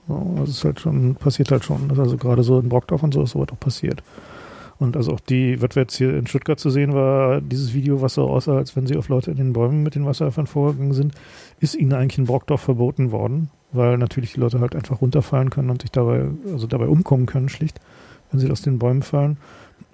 Das 0.08 0.50
ist 0.50 0.66
halt 0.66 0.80
schon, 0.80 1.16
passiert 1.16 1.52
halt 1.52 1.64
schon. 1.64 1.92
Also 1.98 2.18
gerade 2.18 2.44
so 2.44 2.60
in 2.60 2.70
Brockdorf 2.70 3.04
und 3.04 3.14
so 3.14 3.24
ist 3.24 3.32
sowas 3.32 3.50
auch 3.52 3.60
passiert. 3.60 4.04
Und 4.82 4.98
also 4.98 5.12
auch 5.12 5.20
die, 5.20 5.62
was 5.62 5.76
wir 5.76 5.84
jetzt 5.84 5.96
hier 5.96 6.18
in 6.18 6.26
Stuttgart 6.26 6.60
zu 6.60 6.72
sehen 6.72 6.96
war, 6.96 7.40
dieses 7.40 7.76
Video, 7.76 8.02
was 8.02 8.16
so 8.16 8.28
aussah, 8.28 8.58
als 8.58 8.76
wenn 8.76 8.88
sie 8.88 8.98
auf 8.98 9.10
Leute 9.10 9.30
in 9.30 9.38
den 9.38 9.54
Bäumen 9.54 9.84
mit 9.84 9.94
den 9.94 10.08
Wasserwerfern 10.08 10.48
vorgegangen 10.48 10.94
sind, 10.94 11.14
ist 11.60 11.76
ihnen 11.76 11.94
eigentlich 11.94 12.18
in 12.18 12.26
Brockdorf 12.26 12.62
verboten 12.62 13.12
worden, 13.12 13.52
weil 13.72 14.00
natürlich 14.00 14.34
die 14.34 14.40
Leute 14.40 14.60
halt 14.60 14.76
einfach 14.76 15.00
runterfallen 15.00 15.52
können 15.52 15.70
und 15.70 15.84
sich 15.84 15.92
dabei, 15.92 16.26
also 16.52 16.66
dabei 16.66 16.88
umkommen 16.88 17.28
können, 17.28 17.48
schlicht, 17.48 17.80
wenn 18.32 18.40
sie 18.40 18.50
aus 18.50 18.64
den 18.64 18.80
Bäumen 18.80 19.04
fallen. 19.04 19.38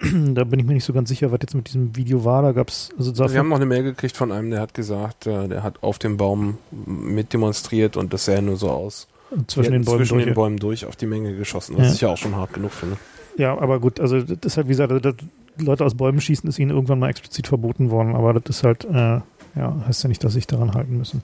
da 0.00 0.44
bin 0.44 0.58
ich 0.58 0.64
mir 0.64 0.72
nicht 0.72 0.84
so 0.84 0.94
ganz 0.94 1.10
sicher, 1.10 1.30
was 1.32 1.40
jetzt 1.42 1.54
mit 1.54 1.68
diesem 1.68 1.94
Video 1.94 2.24
war. 2.24 2.40
Da 2.40 2.52
gab 2.52 2.68
es, 2.68 2.88
also 2.96 3.14
wir 3.14 3.38
haben 3.38 3.50
noch 3.50 3.56
eine 3.56 3.66
Mail 3.66 3.82
gekriegt 3.82 4.16
von 4.16 4.32
einem, 4.32 4.50
der 4.50 4.62
hat 4.62 4.72
gesagt, 4.72 5.26
äh, 5.26 5.48
der 5.48 5.62
hat 5.62 5.82
auf 5.82 5.98
dem 5.98 6.16
Baum 6.16 6.56
mit 6.86 7.34
demonstriert 7.34 7.98
und 7.98 8.14
das 8.14 8.24
sähe 8.24 8.40
nur 8.40 8.56
so 8.56 8.70
aus. 8.70 9.06
Zwischen 9.46 9.72
den 9.72 9.84
Bäumen 9.84 9.98
zwischen 10.06 10.18
den 10.18 10.34
Bäumen 10.34 10.56
durch 10.58 10.86
auf 10.86 10.96
die 10.96 11.06
Menge 11.06 11.34
geschossen, 11.36 11.76
was 11.78 11.86
Ja. 11.88 11.92
ich 11.94 12.00
ja 12.00 12.08
auch 12.08 12.16
schon 12.18 12.34
hart 12.36 12.52
genug 12.52 12.72
finde. 12.72 12.96
Ja, 13.36 13.56
aber 13.58 13.78
gut, 13.80 14.00
also 14.00 14.20
das 14.20 14.38
ist 14.42 14.56
halt, 14.56 14.66
wie 14.66 14.72
gesagt, 14.72 14.92
das, 15.04 15.14
Leute 15.58 15.84
aus 15.84 15.94
Bäumen 15.96 16.20
schießen 16.20 16.48
ist 16.48 16.58
ihnen 16.58 16.70
irgendwann 16.70 16.98
mal 16.98 17.08
explizit 17.08 17.46
verboten 17.48 17.90
worden, 17.90 18.14
aber 18.14 18.34
das 18.34 18.56
ist 18.56 18.64
halt, 18.64 18.84
äh, 18.84 19.20
ja, 19.56 19.84
heißt 19.86 20.02
ja 20.04 20.08
nicht, 20.08 20.22
dass 20.24 20.32
sich 20.34 20.46
daran 20.46 20.74
halten 20.74 20.96
müssen. 20.96 21.22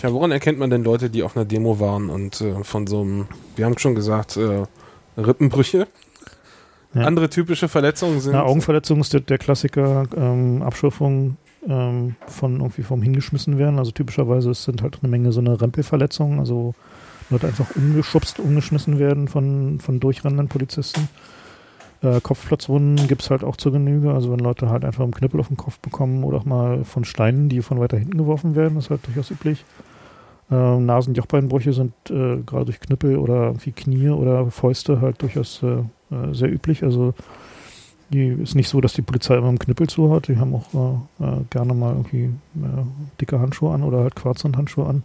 Tja, 0.00 0.12
woran 0.12 0.30
erkennt 0.30 0.58
man 0.58 0.70
denn 0.70 0.84
Leute, 0.84 1.10
die 1.10 1.22
auf 1.22 1.36
einer 1.36 1.44
Demo 1.44 1.80
waren 1.80 2.08
und 2.08 2.40
äh, 2.40 2.62
von 2.62 2.86
so 2.86 3.00
einem, 3.02 3.26
wir 3.56 3.64
haben 3.64 3.76
schon 3.78 3.94
gesagt, 3.94 4.36
äh, 4.36 4.64
Rippenbrüche? 5.16 5.88
Ja. 6.94 7.02
Andere 7.02 7.28
typische 7.28 7.68
Verletzungen 7.68 8.20
sind. 8.20 8.32
Na, 8.32 8.44
Augenverletzung 8.44 9.00
ist 9.00 9.12
der, 9.12 9.20
der 9.20 9.36
Klassiker, 9.38 10.04
ähm, 10.16 10.62
Abschürfung 10.62 11.36
ähm, 11.68 12.16
von 12.26 12.60
irgendwie 12.60 12.82
vom 12.82 13.02
hingeschmissen 13.02 13.58
werden. 13.58 13.78
Also 13.78 13.90
typischerweise 13.90 14.54
sind 14.54 14.82
halt 14.82 14.98
eine 15.02 15.10
Menge 15.10 15.32
so 15.32 15.40
eine 15.40 15.60
Rempelverletzungen, 15.60 16.38
also 16.38 16.74
Leute 17.30 17.46
einfach 17.46 17.74
umgeschubst, 17.76 18.40
umgeschmissen 18.40 18.98
werden 18.98 19.28
von, 19.28 19.80
von 19.80 20.00
durchrennenden 20.00 20.48
Polizisten. 20.48 21.08
Äh, 22.02 22.20
Kopfplatzwunden 22.20 23.08
gibt 23.08 23.22
es 23.22 23.30
halt 23.30 23.44
auch 23.44 23.56
zur 23.56 23.72
Genüge. 23.72 24.12
Also 24.12 24.30
wenn 24.30 24.38
Leute 24.38 24.70
halt 24.70 24.84
einfach 24.84 25.02
einen 25.02 25.12
Knüppel 25.12 25.40
auf 25.40 25.48
den 25.48 25.56
Kopf 25.56 25.78
bekommen 25.80 26.24
oder 26.24 26.38
auch 26.38 26.44
mal 26.44 26.84
von 26.84 27.04
Steinen, 27.04 27.48
die 27.48 27.60
von 27.62 27.80
weiter 27.80 27.98
hinten 27.98 28.18
geworfen 28.18 28.54
werden, 28.54 28.78
ist 28.78 28.90
halt 28.90 29.06
durchaus 29.06 29.30
üblich. 29.30 29.64
Ähm, 30.50 30.86
Nasen-Jochbeinbrüche 30.86 31.72
sind 31.72 31.92
äh, 32.08 32.38
gerade 32.46 32.66
durch 32.66 32.80
Knüppel 32.80 33.18
oder 33.18 33.48
irgendwie 33.48 33.72
Knie 33.72 34.08
oder 34.08 34.50
Fäuste 34.50 35.00
halt 35.00 35.20
durchaus 35.20 35.62
äh, 35.62 35.80
äh, 36.14 36.32
sehr 36.32 36.50
üblich. 36.50 36.82
Also 36.82 37.14
die 38.10 38.28
ist 38.28 38.54
nicht 38.54 38.68
so, 38.68 38.80
dass 38.80 38.94
die 38.94 39.02
Polizei 39.02 39.36
immer 39.36 39.48
einen 39.48 39.58
Knüppel 39.58 39.88
zu 39.88 40.10
hat. 40.12 40.28
Die 40.28 40.38
haben 40.38 40.54
auch 40.54 41.02
äh, 41.20 41.24
äh, 41.24 41.44
gerne 41.50 41.74
mal 41.74 41.92
irgendwie 41.92 42.24
äh, 42.24 42.82
dicke 43.20 43.38
Handschuhe 43.40 43.74
an 43.74 43.82
oder 43.82 44.00
halt 44.00 44.16
Quarzhandhandschuhe 44.16 44.86
an. 44.86 45.02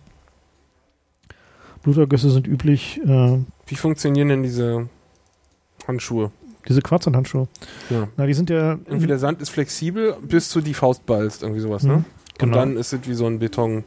Blutergüsse 1.84 2.30
sind 2.30 2.47
üblich. 2.47 2.99
Äh, 3.05 3.39
Wie 3.68 3.76
funktionieren 3.76 4.30
denn 4.30 4.43
diese 4.43 4.89
Handschuhe? 5.88 6.31
diese 6.68 6.81
Quarzhandhandschuhe. 6.81 7.47
Ja. 7.89 8.07
Na, 8.15 8.26
die 8.26 8.34
sind 8.34 8.49
ja. 8.49 8.80
Irgendwie 8.85 9.07
der 9.07 9.19
Sand 9.19 9.41
ist 9.41 9.49
flexibel, 9.49 10.15
bis 10.22 10.49
du 10.49 10.61
die 10.61 10.73
Faust 10.73 11.05
ballst, 11.05 11.43
irgendwie 11.43 11.60
sowas, 11.60 11.84
ne? 11.84 11.97
Mhm, 11.97 12.05
genau. 12.38 12.51
Und 12.53 12.57
dann 12.57 12.77
ist 12.77 12.93
es 12.93 13.07
wie 13.07 13.14
so 13.14 13.26
ein 13.26 13.39
Beton. 13.39 13.84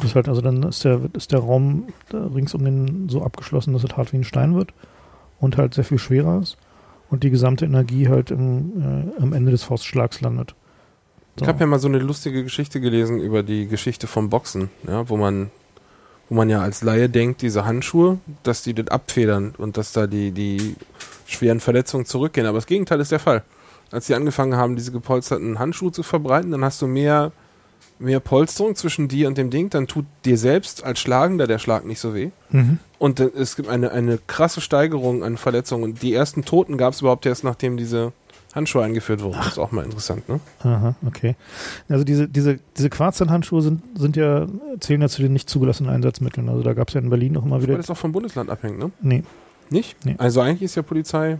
Das 0.00 0.04
ist 0.04 0.14
halt, 0.14 0.28
also 0.28 0.40
dann 0.40 0.62
ist 0.62 0.84
der, 0.84 1.00
ist 1.12 1.32
der 1.32 1.40
Raum 1.40 1.88
rings 2.12 2.54
um 2.54 2.64
den 2.64 3.08
so 3.08 3.22
abgeschlossen, 3.22 3.74
dass 3.74 3.84
es 3.84 3.96
hart 3.96 4.12
wie 4.12 4.16
ein 4.16 4.24
Stein 4.24 4.54
wird 4.54 4.72
und 5.40 5.58
halt 5.58 5.74
sehr 5.74 5.84
viel 5.84 5.98
schwerer 5.98 6.40
ist 6.40 6.56
und 7.10 7.22
die 7.22 7.30
gesamte 7.30 7.66
Energie 7.66 8.08
halt 8.08 8.30
im, 8.30 9.12
äh, 9.18 9.22
am 9.22 9.34
Ende 9.34 9.50
des 9.50 9.62
Faustschlags 9.62 10.22
landet. 10.22 10.54
So. 11.36 11.44
Ich 11.44 11.48
habe 11.48 11.60
ja 11.60 11.66
mal 11.66 11.78
so 11.78 11.88
eine 11.88 11.98
lustige 11.98 12.42
Geschichte 12.42 12.80
gelesen 12.80 13.20
über 13.20 13.42
die 13.42 13.66
Geschichte 13.66 14.06
vom 14.06 14.30
Boxen, 14.30 14.70
ja, 14.86 15.08
wo 15.08 15.18
man, 15.18 15.50
wo 16.30 16.36
man 16.36 16.48
ja 16.48 16.62
als 16.62 16.82
Laie 16.82 17.08
denkt, 17.08 17.42
diese 17.42 17.66
Handschuhe, 17.66 18.18
dass 18.44 18.62
die 18.62 18.72
das 18.72 18.86
abfedern 18.86 19.52
und 19.58 19.76
dass 19.76 19.92
da 19.92 20.06
die, 20.06 20.30
die 20.30 20.76
schweren 21.26 21.58
Verletzungen 21.58 22.06
zurückgehen. 22.06 22.46
Aber 22.46 22.56
das 22.56 22.66
Gegenteil 22.66 23.00
ist 23.00 23.10
der 23.10 23.18
Fall. 23.18 23.42
Als 23.90 24.06
sie 24.06 24.14
angefangen 24.14 24.54
haben, 24.54 24.76
diese 24.76 24.92
gepolsterten 24.92 25.58
Handschuhe 25.58 25.90
zu 25.90 26.04
verbreiten, 26.04 26.52
dann 26.52 26.64
hast 26.64 26.80
du 26.80 26.86
mehr, 26.86 27.32
mehr 27.98 28.20
Polsterung 28.20 28.76
zwischen 28.76 29.08
dir 29.08 29.26
und 29.26 29.38
dem 29.38 29.50
Ding, 29.50 29.70
dann 29.70 29.88
tut 29.88 30.06
dir 30.24 30.38
selbst 30.38 30.84
als 30.84 31.00
Schlagender 31.00 31.48
der 31.48 31.58
Schlag 31.58 31.84
nicht 31.84 31.98
so 31.98 32.14
weh. 32.14 32.30
Mhm. 32.50 32.78
Und 33.00 33.18
es 33.18 33.56
gibt 33.56 33.68
eine, 33.68 33.90
eine 33.90 34.18
krasse 34.28 34.60
Steigerung 34.60 35.24
an 35.24 35.36
Verletzungen. 35.36 35.82
Und 35.82 36.02
die 36.02 36.14
ersten 36.14 36.44
Toten 36.44 36.78
gab 36.78 36.92
es 36.92 37.00
überhaupt 37.00 37.26
erst, 37.26 37.42
nachdem 37.42 37.76
diese 37.76 38.12
Handschuhe 38.54 38.82
eingeführt 38.82 39.22
wurden. 39.22 39.36
Das 39.36 39.48
ist 39.48 39.58
auch 39.58 39.70
mal 39.72 39.84
interessant, 39.84 40.28
ne? 40.28 40.40
Aha, 40.60 40.94
okay. 41.06 41.36
Also 41.88 42.02
diese, 42.04 42.28
diese, 42.28 42.58
diese 42.76 42.90
Quarzhandhandschuhe 42.90 43.62
sind, 43.62 43.82
sind 43.96 44.16
ja, 44.16 44.46
zählen 44.80 45.00
ja 45.02 45.08
zu 45.08 45.22
den 45.22 45.32
nicht 45.32 45.48
zugelassenen 45.48 45.92
Einsatzmitteln. 45.92 46.48
Also 46.48 46.62
da 46.62 46.72
gab 46.72 46.88
es 46.88 46.94
ja 46.94 47.00
in 47.00 47.10
Berlin 47.10 47.36
auch 47.36 47.44
immer 47.44 47.56
Weil 47.56 47.62
wieder. 47.68 47.76
das 47.76 47.90
auch 47.90 47.96
vom 47.96 48.12
Bundesland 48.12 48.50
abhängt, 48.50 48.78
ne? 48.78 48.90
Nee, 49.00 49.22
Nicht? 49.70 49.96
Nee. 50.04 50.16
Also 50.18 50.40
eigentlich 50.40 50.62
ist 50.62 50.74
ja 50.74 50.82
Polizei 50.82 51.38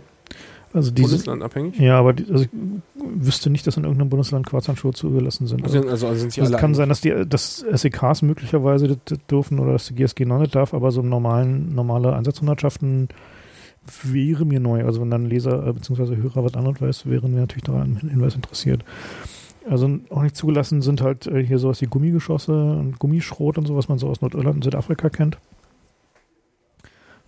also 0.73 0.89
diese. 0.89 1.09
bundeslandabhängig. 1.09 1.77
Ja, 1.79 1.99
aber 1.99 2.13
die, 2.13 2.31
also 2.31 2.45
ich 2.45 2.49
wüsste 2.95 3.49
nicht, 3.49 3.67
dass 3.67 3.75
in 3.75 3.83
irgendeinem 3.83 4.09
Bundesland 4.09 4.47
Quarzhandschuhe 4.47 4.93
zugelassen 4.93 5.47
sind. 5.47 5.65
Also, 5.65 5.79
also, 5.81 6.07
also 6.07 6.19
sind 6.21 6.31
sie 6.31 6.39
Also 6.39 6.53
es 6.53 6.59
kann 6.61 6.71
ein- 6.71 6.75
sein, 6.75 6.87
dass 6.87 7.01
die 7.01 7.25
dass 7.27 7.57
SEKs 7.73 8.21
möglicherweise 8.21 8.87
das, 8.87 8.97
das 9.03 9.19
dürfen 9.29 9.59
oder 9.59 9.73
dass 9.73 9.87
die 9.87 9.95
GSG 9.95 10.23
noch 10.23 10.39
nicht 10.39 10.55
darf, 10.55 10.73
aber 10.73 10.91
so 10.93 11.01
im 11.01 11.09
normalen, 11.09 11.75
normale 11.75 12.15
Einsatzhundertschaften 12.15 13.09
wäre 14.03 14.45
mir 14.45 14.59
neu. 14.59 14.85
Also 14.85 15.01
wenn 15.01 15.09
dann 15.09 15.25
Leser 15.25 15.67
äh, 15.67 15.73
bzw. 15.73 16.15
Hörer 16.17 16.43
was 16.43 16.53
anderes 16.55 16.81
weiß, 16.81 17.05
wären 17.07 17.33
wir 17.33 17.41
natürlich 17.41 17.63
daran 17.63 17.97
Hinweis 17.97 18.35
interessiert. 18.35 18.83
Also 19.69 19.99
auch 20.09 20.23
nicht 20.23 20.35
zugelassen 20.35 20.81
sind 20.81 21.01
halt 21.01 21.27
äh, 21.27 21.43
hier 21.43 21.59
sowas 21.59 21.81
wie 21.81 21.85
Gummigeschosse 21.85 22.51
und 22.51 22.99
Gummischrot 22.99 23.57
und 23.57 23.67
so, 23.67 23.75
was 23.75 23.89
man 23.89 23.99
so 23.99 24.07
aus 24.07 24.21
Nordirland 24.21 24.55
und 24.55 24.63
Südafrika 24.63 25.09
kennt. 25.09 25.37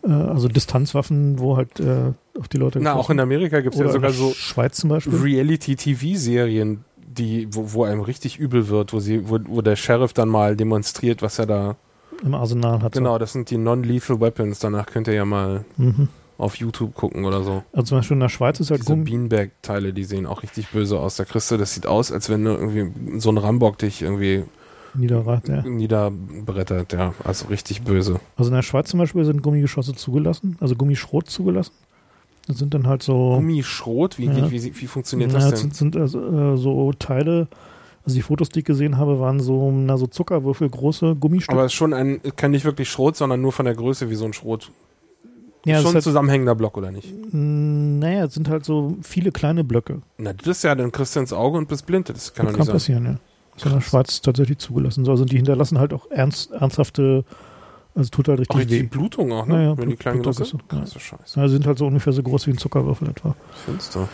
Äh, 0.04 0.12
also 0.12 0.48
Distanzwaffen, 0.48 1.40
wo 1.40 1.58
halt 1.58 1.80
äh, 1.80 2.14
auf 2.40 2.48
die 2.48 2.58
Leute. 2.58 2.80
Na, 2.82 2.94
auch 2.94 3.10
in 3.10 3.20
Amerika 3.20 3.62
gibt 3.62 3.76
es 3.76 3.82
ja 3.82 3.90
sogar 3.90 4.12
so 4.12 4.34
Schweiz 4.34 4.78
zum 4.78 4.90
Beispiel. 4.90 5.16
Reality-TV-Serien, 5.16 6.84
die, 6.98 7.48
wo, 7.52 7.74
wo 7.74 7.84
einem 7.84 8.02
richtig 8.02 8.40
übel 8.40 8.68
wird, 8.68 8.94
wo 8.94 9.00
sie, 9.00 9.30
wo, 9.30 9.40
wo 9.48 9.62
der 9.62 9.76
Sheriff 9.76 10.14
dann 10.14 10.30
mal 10.30 10.56
demonstriert, 10.56 11.22
was 11.22 11.38
er 11.38 11.46
da 11.46 11.76
im 12.24 12.34
Arsenal 12.34 12.82
hat. 12.82 12.94
Genau, 12.94 13.18
das 13.20 13.34
sind 13.34 13.50
die 13.50 13.58
Non-Lethal 13.58 14.20
Weapons. 14.22 14.60
Danach 14.60 14.88
könnt 14.88 15.08
ihr 15.08 15.14
ja 15.14 15.26
mal 15.26 15.66
Mhm. 15.78 16.08
Auf 16.44 16.56
YouTube 16.58 16.94
gucken 16.94 17.26
oder 17.26 17.44
so. 17.44 17.64
Also 17.74 17.84
zum 17.90 17.98
Beispiel 18.00 18.16
in 18.16 18.22
der 18.22 18.30
Schweiz 18.30 18.60
ist 18.60 18.70
halt 18.70 18.82
Diese 18.82 18.92
Gummi. 18.94 19.06
Beanbag-Teile, 19.06 19.94
die 19.94 20.04
sehen 20.04 20.26
auch 20.26 20.44
richtig 20.44 20.70
böse 20.70 21.00
aus. 21.00 21.16
Da 21.16 21.26
kriegst 21.26 21.50
du, 21.50 21.58
das 21.58 21.74
sieht 21.74 21.88
aus, 21.88 22.12
als 22.12 22.30
wenn 22.30 22.44
du 22.46 22.52
irgendwie 22.52 23.20
so 23.20 23.32
ein 23.32 23.38
Rambock 23.38 23.78
dich 23.80 24.02
irgendwie 24.02 24.44
Niederrad, 24.96 25.48
ja. 25.48 25.64
niederbrettert. 25.64 26.94
Ja, 26.94 27.14
also 27.24 27.48
richtig 27.48 27.82
böse. 27.82 28.20
Also 28.38 28.50
in 28.52 28.56
der 28.56 28.62
Schweiz 28.62 28.90
zum 28.90 29.00
Beispiel 29.00 29.26
sind 29.26 29.42
Gummigeschosse 29.42 29.96
zugelassen, 29.96 30.58
also 30.60 30.76
Gummischrot 30.76 31.30
zugelassen. 31.30 31.72
Das 32.48 32.58
sind 32.58 32.74
dann 32.74 32.86
halt 32.88 33.02
so. 33.02 33.36
Gummischrot, 33.36 34.20
wie, 34.20 34.26
Ja. 34.26 34.52
wie, 34.52 34.64
wie, 34.64 34.82
wie 34.82 34.88
funktioniert 34.88 35.32
na, 35.32 35.40
das 35.40 35.50
das 35.52 35.62
denn? 35.62 35.72
sind, 35.72 35.94
sind 35.94 36.02
also, 36.02 36.54
äh, 36.54 36.58
so 36.58 36.92
Teile, 36.94 37.48
also 38.06 38.16
die 38.16 38.22
Fotos, 38.22 38.50
die 38.50 38.60
ich 38.60 38.66
gesehen 38.66 38.98
habe, 38.98 39.20
waren 39.20 39.40
so, 39.40 39.72
na, 39.72 39.98
so 39.98 40.08
Zuckerwürfel 40.08 40.70
große 40.70 41.16
Gummistücke. 41.16 41.54
Aber 41.54 41.66
es 41.66 41.72
ist 41.72 41.78
schon 41.78 41.94
ein, 41.94 42.20
kein 42.36 42.52
nicht 42.52 42.66
wirklich 42.66 42.90
Schrot, 42.90 43.16
sondern 43.16 43.42
nur 43.42 43.54
von 43.54 43.66
der 43.66 43.76
Größe 43.76 44.10
wie 44.10 44.16
so 44.16 44.26
ein 44.26 44.34
Schrot. 44.34 44.72
Ja, 45.66 45.78
schon 45.80 45.92
ein 45.92 45.94
halt, 45.96 46.04
zusammenhängender 46.04 46.56
Block, 46.56 46.78
oder 46.78 46.92
nicht? 46.92 47.12
mh, 47.34 48.00
naja, 48.06 48.26
es 48.26 48.34
sind 48.34 48.50
halt 48.50 48.66
so 48.66 48.98
viele 49.02 49.32
kleine 49.32 49.64
Blöcke. 49.64 50.02
Na, 50.18 50.34
das 50.34 50.48
ist 50.58 50.64
ja 50.64 50.76
dann 50.76 50.92
kriegst 50.92 51.16
du 51.16 51.20
ins 51.22 51.34
Auge 51.34 51.58
und 51.58 51.68
bist 51.68 51.86
blind. 51.86 52.10
Das 52.10 52.34
kann 52.34 52.46
Das 52.48 52.54
doch 52.54 52.58
kann 52.58 52.60
nicht 52.60 52.66
sein. 52.68 52.74
passieren, 52.74 53.06
ja. 53.06 53.20
Das 53.56 53.64
ist 53.64 53.66
in 53.68 53.72
der. 53.74 53.82
Schweiz 53.82 54.22
tatsächlich 54.22 54.58
zugelassen. 54.58 55.06
So, 55.06 55.12
also 55.12 55.26
die 55.26 55.36
hinterlassen 55.38 55.80
halt 55.80 55.94
auch 55.94 56.10
ernst, 56.10 56.52
ernsthafte, 56.52 57.24
also 57.96 58.10
tut 58.10 58.28
halt 58.28 58.40
richtig 58.40 58.56
Auch 58.66 58.70
weh. 58.70 58.84
Blutung 58.84 59.32
auch, 59.32 59.46
ne? 59.46 59.54
Ja, 59.56 59.62
ja, 59.62 59.70
Wenn 59.78 59.90
die 59.90 59.96
Blut- 59.96 60.00
klein 60.00 60.14
genug 60.22 60.36
Blutung 60.36 60.46
sind. 60.46 60.64
ja. 60.72 60.80
Krasse 60.80 61.00
Scheiße. 61.00 61.40
Also 61.40 61.54
sind 61.54 61.68
halt 61.68 61.78
so 61.78 61.86
ungefähr 61.86 62.14
so 62.14 62.24
groß 62.24 62.48
wie 62.48 62.52
ein 62.52 62.58
Zuckerwürfel 62.58 63.10
etwa. 63.10 63.36
Finster. 63.66 64.10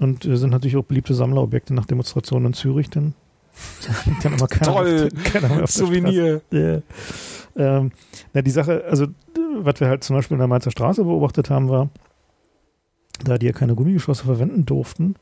Und 0.00 0.24
äh, 0.24 0.36
sind 0.36 0.50
natürlich 0.50 0.76
auch 0.76 0.84
beliebte 0.84 1.14
Sammlerobjekte 1.14 1.74
nach 1.74 1.84
Demonstrationen 1.86 2.46
in 2.46 2.52
Zürich, 2.54 2.88
denn 2.90 3.14
Toll. 4.62 5.08
auf, 5.62 5.70
Souvenir. 5.70 6.40
Ja. 6.50 6.80
Ähm, 7.56 7.90
na, 8.34 8.42
die 8.42 8.50
Sache, 8.50 8.84
also 8.88 9.06
was 9.64 9.80
wir 9.80 9.88
halt 9.88 10.04
zum 10.04 10.16
Beispiel 10.16 10.34
in 10.34 10.40
der 10.40 10.48
Mainzer 10.48 10.70
Straße 10.70 11.04
beobachtet 11.04 11.50
haben, 11.50 11.68
war, 11.68 11.88
da 13.24 13.38
die 13.38 13.46
ja 13.46 13.52
keine 13.52 13.74
Gummigeschosse 13.74 14.24
verwenden 14.24 14.66
durften, 14.66 15.16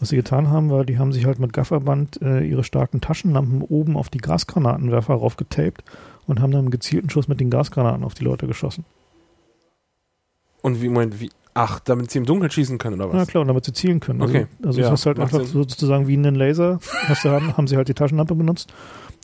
was 0.00 0.08
sie 0.08 0.16
getan 0.16 0.48
haben, 0.48 0.70
war, 0.70 0.84
die 0.84 0.98
haben 0.98 1.12
sich 1.12 1.24
halt 1.24 1.38
mit 1.38 1.52
Gafferband 1.52 2.20
äh, 2.20 2.40
ihre 2.40 2.64
starken 2.64 3.00
Taschenlampen 3.00 3.62
oben 3.62 3.96
auf 3.96 4.08
die 4.08 4.18
Gasgranatenwerfer 4.18 5.14
raufgetaped 5.14 5.84
und 6.26 6.40
haben 6.40 6.50
dann 6.50 6.62
einen 6.62 6.70
gezielten 6.70 7.10
Schuss 7.10 7.28
mit 7.28 7.40
den 7.40 7.50
Gasgranaten 7.50 8.04
auf 8.04 8.14
die 8.14 8.24
Leute 8.24 8.46
geschossen. 8.46 8.84
Und 10.62 10.80
wie, 10.80 10.88
Moment, 10.88 11.20
wie, 11.20 11.30
ach, 11.54 11.78
damit 11.80 12.10
sie 12.10 12.18
im 12.18 12.26
Dunkeln 12.26 12.50
schießen 12.50 12.78
können, 12.78 13.00
oder 13.00 13.12
Ja 13.14 13.20
was? 13.20 13.28
klar, 13.28 13.42
und 13.42 13.48
damit 13.48 13.64
sie 13.64 13.72
zielen 13.72 14.00
können. 14.00 14.20
Also, 14.22 14.34
Okay. 14.34 14.46
also 14.64 14.80
Ja, 14.80 14.90
das 14.90 15.00
ist 15.00 15.06
halt 15.06 15.18
einfach 15.20 15.38
Sinn. 15.40 15.46
sozusagen 15.48 16.06
wie 16.08 16.14
einen 16.14 16.34
Laser, 16.34 16.80
was 17.08 17.22
sie 17.22 17.30
haben, 17.30 17.56
haben 17.56 17.66
sie 17.68 17.76
halt 17.76 17.88
die 17.88 17.94
Taschenlampe 17.94 18.34
benutzt 18.34 18.72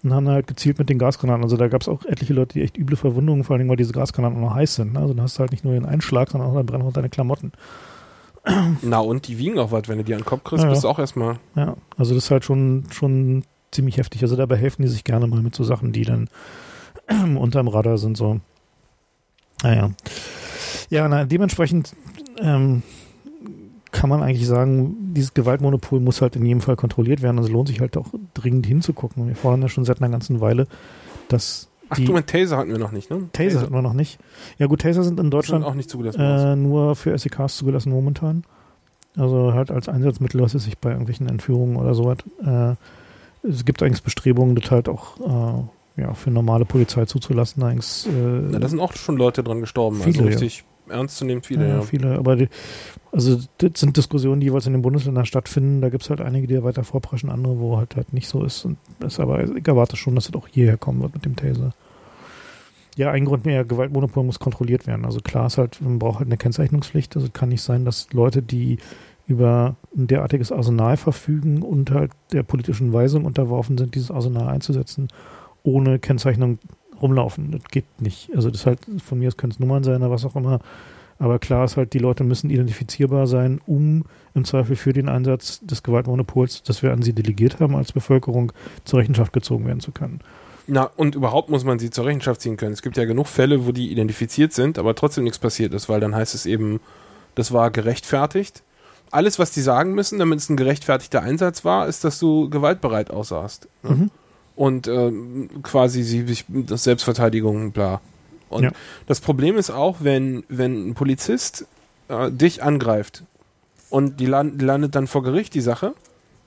und 0.03 0.15
haben 0.15 0.29
halt 0.29 0.47
gezielt 0.47 0.79
mit 0.79 0.89
den 0.89 0.99
Gasgranaten. 0.99 1.43
Also 1.43 1.57
da 1.57 1.69
gab 1.69 1.83
es 1.83 1.89
auch 1.89 2.05
etliche 2.07 2.33
Leute, 2.33 2.55
die 2.55 2.63
echt 2.63 2.79
üble 2.79 2.97
Verwundungen, 2.97 3.45
vor 3.45 3.57
allem 3.57 3.69
weil 3.69 3.77
diese 3.77 3.93
Gasgranaten 3.93 4.39
auch 4.39 4.51
noch 4.51 4.55
heiß 4.55 4.77
sind. 4.77 4.93
Ne? 4.95 5.01
Also 5.01 5.13
dann 5.15 5.25
hast 5.25 5.37
du 5.37 5.41
halt 5.41 5.51
nicht 5.51 5.65
nur 5.65 5.75
den 5.75 5.85
Einschlag, 5.87 6.31
sondern 6.31 6.51
auch 6.51 6.55
dann 6.55 6.67
brennen 6.67 6.85
auch 6.85 6.93
deine 6.93 7.09
Klamotten. 7.11 7.53
Na, 8.81 8.99
und 9.01 9.29
die 9.29 9.37
wiegen 9.37 9.59
auch 9.59 9.71
was. 9.71 9.87
Wenn 9.89 9.99
du 9.99 10.05
die 10.05 10.15
an 10.15 10.21
den 10.21 10.25
Kopf 10.27 10.45
kriegst, 10.45 10.63
Ja, 10.63 10.69
ja. 10.69 10.73
bist 10.73 10.85
du 10.85 10.89
auch 10.89 10.99
erstmal. 10.99 11.39
Ja, 11.57 11.77
also 11.99 12.15
das 12.15 12.25
ist 12.25 12.31
halt 12.31 12.45
schon, 12.45 12.85
schon 12.91 13.43
ziemlich 13.71 13.99
heftig. 13.99 14.23
Also 14.23 14.37
dabei 14.37 14.57
helfen 14.57 14.81
die 14.83 14.89
sich 14.89 15.05
gerne 15.05 15.27
mal 15.27 15.43
mit 15.43 15.55
so 15.55 15.63
Sachen, 15.65 15.93
die 15.93 16.05
dann 16.05 16.29
unterm 17.37 17.69
Radar 17.69 17.99
sind. 17.99 18.17
So. 18.17 18.41
Naja. 19.63 19.91
Ja, 20.89 21.07
na, 21.09 21.25
dementsprechend 21.25 21.95
ähm, 22.41 22.83
kann 23.93 24.09
man 24.09 24.23
eigentlich 24.23 24.47
sagen, 24.47 25.13
dieses 25.15 25.35
Gewaltmonopol 25.35 26.01
muss 26.01 26.23
halt 26.23 26.37
in 26.37 26.45
jedem 26.47 26.61
Fall 26.61 26.77
kontrolliert 26.77 27.23
werden. 27.23 27.39
Also 27.39 27.53
lohnt 27.53 27.69
sich 27.69 27.81
halt 27.81 27.97
auch 27.97 28.09
dringend 28.35 28.67
hinzugucken. 28.67 29.27
Wir 29.27 29.35
fordern 29.37 29.63
ja 29.63 29.69
schon 29.69 29.85
seit 29.85 30.01
einer 30.01 30.11
ganzen 30.11 30.41
Weile, 30.41 30.67
dass 31.29 31.69
Ach 31.89 31.99
du, 31.99 32.13
mit 32.13 32.29
Taser 32.29 32.57
hatten 32.57 32.71
wir 32.71 32.79
noch 32.79 32.93
nicht, 32.93 33.11
ne? 33.11 33.29
Taser 33.33 33.63
hatten 33.63 33.75
wir 33.75 33.83
noch 33.83 33.95
nicht. 33.95 34.21
Ja 34.59 34.67
gut, 34.67 34.83
Taser 34.83 35.03
sind 35.03 35.19
in 35.19 35.25
sind 35.25 35.31
Deutschland 35.35 35.65
auch 35.65 35.75
nicht 35.75 35.91
zugelassen. 35.91 36.21
äh, 36.21 36.55
nur 36.55 36.95
für 36.95 37.17
SEKs 37.19 37.57
zugelassen 37.57 37.91
momentan. 37.91 38.45
Also 39.17 39.53
halt 39.55 39.73
als 39.73 39.89
Einsatzmittel, 39.89 40.41
was 40.41 40.55
es 40.55 40.65
sich 40.65 40.79
bei 40.79 40.91
irgendwelchen 40.91 41.29
Entführungen 41.29 41.77
oder 41.77 41.95
so 41.95 42.09
hat. 42.09 42.25
Äh, 42.45 42.77
es 43.43 43.65
gibt 43.65 43.83
eigentlich 43.83 44.05
Bestrebungen, 44.05 44.55
das 44.55 44.71
halt 44.71 44.89
auch 44.89 45.19
äh, 45.19 46.01
ja, 46.01 46.15
für 46.15 46.31
normale 46.31 46.65
Polizei 46.65 47.07
zuzulassen. 47.07 47.63
Eigentlich, 47.65 48.07
äh, 48.07 48.11
Na, 48.51 48.61
da 48.61 48.69
sind 48.69 48.79
auch 48.79 48.93
schon 48.93 49.17
Leute 49.17 49.43
dran 49.43 49.61
gestorben. 49.61 50.01
Viele, 50.01 50.19
also 50.21 50.29
richtig 50.29 50.65
ernst 50.91 51.17
zu 51.17 51.25
nehmen, 51.25 51.43
viele, 51.43 51.69
ja, 51.69 51.75
ja. 51.77 51.83
viele. 51.83 52.19
Aber 52.19 52.37
die, 52.37 52.49
also 53.13 53.39
das 53.59 53.73
sind 53.77 53.97
Diskussionen, 53.97 54.41
die 54.41 54.47
jeweils 54.47 54.67
in 54.67 54.73
den 54.73 54.83
Bundesländern 54.83 55.27
stattfinden. 55.27 55.81
Da 55.81 55.89
gibt 55.89 56.03
es 56.03 56.11
halt 56.11 56.21
einige, 56.21 56.47
die 56.47 56.55
ja 56.55 56.63
weiter 56.63 56.85
vorpreschen, 56.85 57.31
andere, 57.31 57.59
wo 57.59 57.77
halt 57.77 57.97
halt 57.97 58.13
nicht 58.13 58.29
so 58.29 58.45
ist. 58.45 58.65
Und 58.65 58.79
das 58.99 59.19
aber 59.19 59.43
ich 59.43 59.67
erwarte 59.67 59.97
schon, 59.97 60.15
dass 60.15 60.27
das 60.27 60.35
auch 60.35 60.49
hierher 60.49 60.77
kommen 60.77 61.01
wird 61.01 61.15
mit 61.15 61.25
dem 61.25 61.37
Taser. 61.37 61.73
Ja, 62.97 63.11
ein 63.11 63.25
Grund 63.25 63.47
mehr, 63.47 63.65
Gewaltmonopol 63.65 64.25
muss 64.25 64.39
kontrolliert 64.39 64.87
werden. 64.87 65.05
Also 65.05 65.21
klar 65.21 65.47
ist 65.47 65.59
halt, 65.59 65.81
man 65.81 65.99
braucht 65.99 66.19
halt 66.19 66.29
eine 66.29 66.37
Kennzeichnungspflicht. 66.37 67.17
Also 67.17 67.29
es 67.29 67.33
kann 67.33 67.49
nicht 67.49 67.63
sein, 67.63 67.85
dass 67.85 68.13
Leute, 68.13 68.43
die 68.43 68.79
über 69.27 69.77
ein 69.97 70.09
derartiges 70.09 70.51
Arsenal 70.51 70.97
verfügen 70.97 71.63
und 71.63 71.93
halt 71.93 72.11
der 72.33 72.43
politischen 72.43 72.93
Weisung 72.93 73.25
unterworfen 73.25 73.79
sind, 73.79 73.95
dieses 73.95 74.11
Arsenal 74.11 74.49
einzusetzen, 74.49 75.09
ohne 75.63 76.01
Kennzeichnung 76.01 76.59
rumlaufen. 77.03 77.51
Das 77.53 77.65
geht 77.65 77.85
nicht. 78.01 78.31
Also 78.35 78.51
das 78.51 78.61
ist 78.61 78.67
halt, 78.67 78.81
von 79.05 79.19
mir 79.19 79.29
aus 79.29 79.37
können 79.37 79.53
es 79.53 79.59
Nummern 79.61 79.85
sein 79.85 80.03
oder 80.03 80.11
was 80.11 80.25
auch 80.25 80.37
immer. 80.37 80.61
Aber 81.19 81.39
klar 81.39 81.65
ist 81.67 81.77
halt, 81.77 81.93
die 81.93 81.99
Leute 81.99 82.25
müssen 82.25 82.49
identifizierbar 82.49 83.27
sein, 83.27 83.61
um 83.67 84.05
im 84.35 84.45
Zweifel 84.47 84.75
für 84.75 84.95
den 84.95 85.09
Einsatz 85.09 85.61
des 85.61 85.83
Gewaltmonopols, 85.83 86.63
das 86.63 86.83
wir 86.83 86.93
an 86.93 87.03
sie 87.03 87.13
delegiert 87.13 87.61
haben 87.61 87.77
als 87.77 87.93
Bevölkerung, 87.93 88.53
zur 88.85 89.01
Rechenschaft 89.01 89.33
gezogen 89.35 89.67
werden 89.67 89.81
zu 89.81 89.93
können. 89.93 90.21
Na, 90.67 90.85
und 90.97 91.15
überhaupt 91.15 91.51
muss 91.51 91.65
man 91.65 91.79
sie 91.79 91.91
zur 91.91 92.07
Rechenschaft 92.07 92.41
ziehen 92.41 92.57
können. 92.57 92.73
Es 92.73 92.81
gibt 92.81 92.97
ja 92.97 93.05
genug 93.05 93.27
Fälle, 93.27 93.67
wo 93.67 93.73
die 93.73 93.91
identifiziert 93.91 94.55
sind, 94.55 94.79
aber 94.79 94.95
trotzdem 94.95 95.25
nichts 95.25 95.39
passiert 95.39 95.75
ist, 95.75 95.89
weil 95.91 96.01
dann 96.01 96.15
heißt 96.15 96.35
es 96.35 96.47
eben, 96.47 96.81
das 97.35 97.53
war 97.53 97.71
gerechtfertigt. 97.71 98.63
Alles, 99.11 99.39
was 99.39 99.51
die 99.51 99.61
sagen 99.61 99.95
müssen, 99.95 100.19
damit 100.19 100.39
es 100.39 100.49
ein 100.49 100.57
gerechtfertigter 100.57 101.23
Einsatz 101.23 101.65
war, 101.65 101.87
ist, 101.87 102.05
dass 102.05 102.19
du 102.19 102.49
gewaltbereit 102.49 103.11
aussahst. 103.11 103.69
ne? 103.83 103.91
Mhm. 103.91 104.11
Und 104.61 104.89
ähm, 104.89 105.49
quasi 105.63 106.03
sie 106.03 106.27
sich 106.27 106.45
das 106.49 106.85
Selbstverteidigung, 106.85 107.73
bla. 107.73 108.03
Und 108.51 108.65
Ja. 108.65 108.73
das 109.07 109.21
Problem 109.23 109.57
ist 109.57 109.71
auch, 109.71 109.97
wenn, 110.01 110.45
wenn 110.51 110.91
ein 110.91 110.95
Polizist 110.95 111.67
äh, 112.09 112.31
dich 112.31 112.63
angreift 112.63 113.25
und 113.89 114.21
die, 114.21 114.27
land, 114.27 114.61
landet 114.61 114.95
dann 114.95 115.07
vor 115.07 115.23
Gericht, 115.23 115.55
die 115.55 115.63
Sache, 115.63 115.95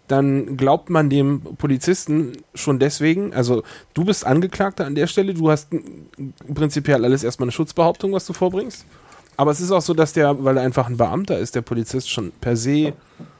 dann 0.07 0.57
glaubt 0.57 0.91
man 0.91 1.09
dem 1.09 1.41
Polizisten 1.57 2.33
schon 2.53 2.77
deswegen, 2.77 3.33
also 3.33 3.63
du 3.95 4.05
bist 4.05 4.27
Angeklagter 4.27 4.85
an 4.85 4.93
der 4.93 5.07
Stelle, 5.07 5.33
du 5.33 5.49
hast 5.49 5.69
prinzipiell 6.53 7.03
alles 7.03 7.23
erstmal 7.23 7.45
eine 7.45 7.51
Schutzbehauptung, 7.51 8.11
was 8.13 8.27
du 8.27 8.33
vorbringst. 8.33 8.85
Aber 9.37 9.49
es 9.49 9.59
ist 9.59 9.71
auch 9.71 9.81
so, 9.81 9.95
dass 9.95 10.13
der, 10.13 10.43
weil 10.43 10.57
er 10.57 10.63
einfach 10.63 10.87
ein 10.87 10.97
Beamter 10.97 11.39
ist, 11.39 11.55
der 11.55 11.63
Polizist 11.63 12.11
schon 12.11 12.31
per 12.41 12.57
se, 12.57 12.93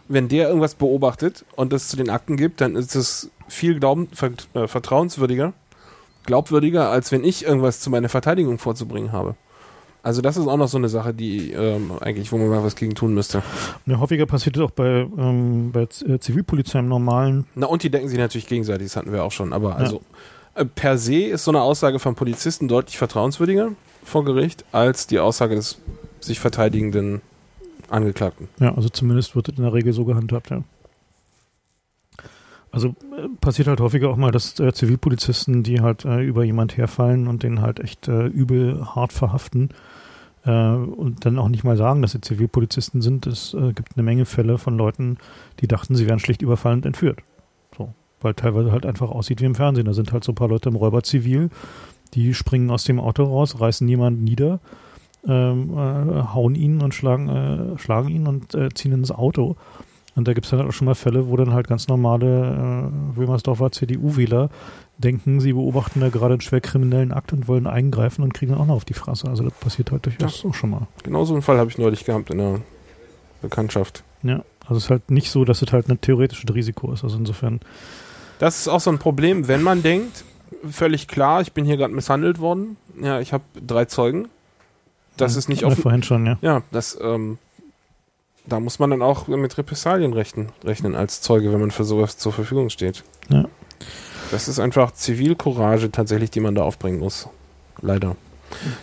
wenn 0.08 0.30
der 0.30 0.48
irgendwas 0.48 0.74
beobachtet 0.74 1.46
und 1.56 1.72
das 1.72 1.90
zu 1.90 1.96
den 1.96 2.10
Akten 2.10 2.38
gibt, 2.38 2.60
dann 2.60 2.76
ist 2.76 2.96
es 2.96 3.30
viel 3.54 3.80
glauben, 3.80 4.08
ver, 4.12 4.32
äh, 4.54 4.68
vertrauenswürdiger, 4.68 5.54
glaubwürdiger, 6.26 6.90
als 6.90 7.12
wenn 7.12 7.24
ich 7.24 7.46
irgendwas 7.46 7.80
zu 7.80 7.90
meiner 7.90 8.10
Verteidigung 8.10 8.58
vorzubringen 8.58 9.12
habe. 9.12 9.36
Also 10.04 10.22
das 10.22 10.36
ist 10.36 10.48
auch 10.48 10.58
noch 10.58 10.68
so 10.68 10.78
eine 10.78 10.90
Sache, 10.90 11.14
die 11.14 11.54
ähm, 11.54 11.92
eigentlich, 12.02 12.34
wo 12.34 12.38
man 12.38 12.50
mal 12.50 12.62
was 12.62 12.76
gegen 12.76 12.94
tun 12.94 13.14
müsste. 13.14 13.42
Ja, 13.86 14.00
häufiger 14.00 14.26
passiert 14.26 14.58
es 14.58 14.62
auch 14.62 14.72
bei, 14.72 15.08
ähm, 15.18 15.72
bei 15.72 15.84
äh, 15.84 16.20
Zivilpolizei 16.20 16.80
im 16.80 16.90
normalen. 16.90 17.46
Na 17.56 17.68
und 17.68 17.84
die 17.84 17.90
denken 17.90 18.10
sich 18.10 18.20
natürlich 18.20 18.48
gegenseitig, 18.48 18.88
das 18.88 18.98
hatten 18.98 19.14
wir 19.14 19.24
auch 19.24 19.32
schon. 19.32 19.54
Aber 19.54 19.78
also 19.78 20.02
äh, 20.56 20.66
per 20.66 20.98
se 20.98 21.24
ist 21.24 21.46
so 21.46 21.52
eine 21.52 21.62
Aussage 21.62 22.00
vom 22.00 22.16
Polizisten 22.16 22.68
deutlich 22.68 22.98
vertrauenswürdiger 22.98 23.72
vor 24.04 24.26
Gericht 24.26 24.66
als 24.74 25.08
die 25.08 25.20
Aussage 25.20 25.56
des 25.56 25.80
sich 26.20 26.40
verteidigenden 26.40 27.22
Angeklagten. 27.90 28.50
Ja, 28.60 28.76
also 28.76 28.90
zumindest 28.90 29.36
wird 29.36 29.50
es 29.50 29.58
in 29.58 29.64
der 29.64 29.74
Regel 29.74 29.94
so 29.94 30.04
gehandhabt, 30.04 30.50
ja. 30.50 30.64
Also 32.74 32.88
äh, 32.88 33.30
passiert 33.40 33.68
halt 33.68 33.80
häufiger 33.80 34.10
auch 34.10 34.18
mal, 34.18 34.32
dass 34.32 34.60
äh, 34.60 34.74
Zivilpolizisten, 34.74 35.62
die 35.62 35.82
halt 35.82 36.06
äh, 36.06 36.22
über 36.24 36.44
jemand 36.44 36.76
herfallen 36.76 37.28
und 37.28 37.44
den 37.44 37.62
halt 37.62 37.80
echt 37.80 38.08
äh, 38.08 38.26
übel 38.26 38.84
hart 38.96 39.14
verhaften 39.14 39.70
äh, 40.44 40.74
und 40.74 41.24
dann 41.24 41.38
auch 41.38 41.50
nicht 41.50 41.64
mal 41.64 41.78
sagen, 41.78 42.02
dass 42.02 42.14
sie 42.14 42.22
Zivilpolizisten 42.22 43.04
sind. 43.04 43.28
Es 43.28 43.54
äh, 43.54 43.74
gibt 43.74 43.96
eine 43.96 44.02
Menge 44.02 44.26
Fälle 44.26 44.58
von 44.58 44.76
Leuten, 44.76 45.20
die 45.60 45.68
dachten, 45.68 45.96
sie 45.96 46.08
wären 46.08 46.18
schlicht 46.18 46.42
überfallen 46.42 46.80
und 46.80 46.88
entführt. 46.88 47.20
So, 47.78 47.94
weil 48.22 48.34
teilweise 48.34 48.72
halt 48.72 48.88
einfach 48.88 49.12
aussieht 49.12 49.40
wie 49.40 49.46
im 49.46 49.54
Fernsehen. 49.54 49.86
Da 49.86 49.94
sind 49.94 50.12
halt 50.12 50.24
so 50.24 50.32
ein 50.32 50.36
paar 50.36 50.50
Leute 50.50 50.70
im 50.70 50.76
Räuberzivil, 50.76 51.52
die 52.16 52.34
springen 52.34 52.72
aus 52.72 52.86
dem 52.86 53.00
Auto 53.00 53.24
raus, 53.24 53.62
reißen 53.62 53.88
jemanden 53.88 54.24
nieder 54.24 54.60
ähm, 55.28 55.78
äh, 55.78 56.24
hauen 56.34 56.56
ihn 56.56 56.82
und 56.82 56.96
schlagen, 56.96 57.78
schlagen 57.78 58.10
ihn 58.10 58.26
und 58.26 58.58
ziehen 58.74 58.94
ins 58.94 59.12
Auto. 59.12 59.58
Und 60.16 60.28
da 60.28 60.34
gibt 60.34 60.46
es 60.46 60.52
dann 60.52 60.60
halt 60.60 60.70
auch 60.70 60.74
schon 60.74 60.86
mal 60.86 60.94
Fälle, 60.96 61.28
wo 61.28 61.36
dann 61.38 61.54
halt 61.54 61.68
ganz 61.68 61.88
normale 61.88 62.92
äh, 63.16 63.18
Wilmersdorfer 63.18 63.72
CDU-Wähler 63.72 64.50
denken, 65.00 65.40
sie 65.40 65.54
beobachten 65.54 66.02
da 66.02 66.10
gerade 66.10 66.34
einen 66.36 66.42
schwer 66.42 66.62
kriminellen 66.62 67.12
Akt 67.12 67.34
und 67.34 67.48
wollen 67.48 67.66
eingreifen 67.66 68.24
und 68.24 68.34
kriegen 68.34 68.52
dann 68.52 68.62
auch 68.62 68.68
noch 68.68 68.76
auf 68.76 68.86
die 68.86 68.94
Fresse. 68.94 69.28
Also 69.28 69.44
das 69.44 69.54
passiert 69.54 69.92
halt 69.92 70.06
durchaus 70.06 70.44
Ja. 70.44 70.50
auch 70.50 70.54
schon 70.54 70.70
mal. 70.70 70.88
Genau 71.04 71.26
so 71.26 71.34
einen 71.34 71.42
Fall 71.42 71.58
habe 71.58 71.70
ich 71.72 71.78
neulich 71.80 72.06
gehabt 72.06 72.30
in 72.30 72.38
der 72.38 72.60
Bekanntschaft. 73.42 74.04
Ja, 74.22 74.44
also 74.62 74.76
es 74.78 74.84
ist 74.86 74.90
halt 74.90 75.10
nicht 75.12 75.32
so, 75.32 75.46
dass 75.46 75.62
es 75.62 75.72
halt 75.72 75.90
ein 75.90 76.00
theoretisches 76.00 76.54
Risiko 76.54 76.92
ist. 76.94 77.04
Also 77.04 77.18
insofern, 77.18 77.60
Das 78.40 78.60
ist 78.60 78.68
auch 78.68 78.80
so 78.80 78.92
ein 78.92 79.00
Problem, 79.00 79.48
wenn 79.48 79.64
man 79.64 79.82
denkt, 79.84 80.24
völlig 80.70 81.08
klar, 81.08 81.42
ich 81.42 81.54
bin 81.54 81.66
hier 81.66 81.78
gerade 81.78 81.94
misshandelt 81.94 82.40
worden. 82.40 82.78
Ja, 83.02 83.20
ich 83.20 83.34
habe 83.34 83.44
drei 83.66 83.86
Zeugen. 83.86 84.28
Das 85.18 85.34
ja, 85.34 85.40
ist 85.40 85.50
nicht 85.50 85.64
offen. 85.66 85.82
vorhin 85.82 86.04
schon, 86.04 86.26
ja. 86.26 86.38
Ja, 86.42 86.62
das, 86.72 86.98
ähm, 87.02 87.38
da 88.46 88.60
muss 88.60 88.80
man 88.80 88.90
dann 88.90 89.02
auch 89.02 89.28
mit 89.28 89.58
Repressalien 89.58 90.14
rechnen, 90.14 90.52
rechnen 90.64 90.96
als 90.96 91.22
Zeuge, 91.22 91.52
wenn 91.54 91.60
man 91.60 91.72
für 91.72 91.84
sowas 91.84 92.18
zur 92.18 92.34
Verfügung 92.34 92.70
steht. 92.70 93.04
Ja. 93.30 93.46
Das 94.32 94.48
ist 94.48 94.60
einfach 94.60 94.92
Zivilcourage 94.92 95.92
tatsächlich, 95.92 96.32
die 96.32 96.40
man 96.40 96.56
da 96.56 96.64
aufbringen 96.64 97.00
muss. 97.00 97.30
Leider. 97.82 98.16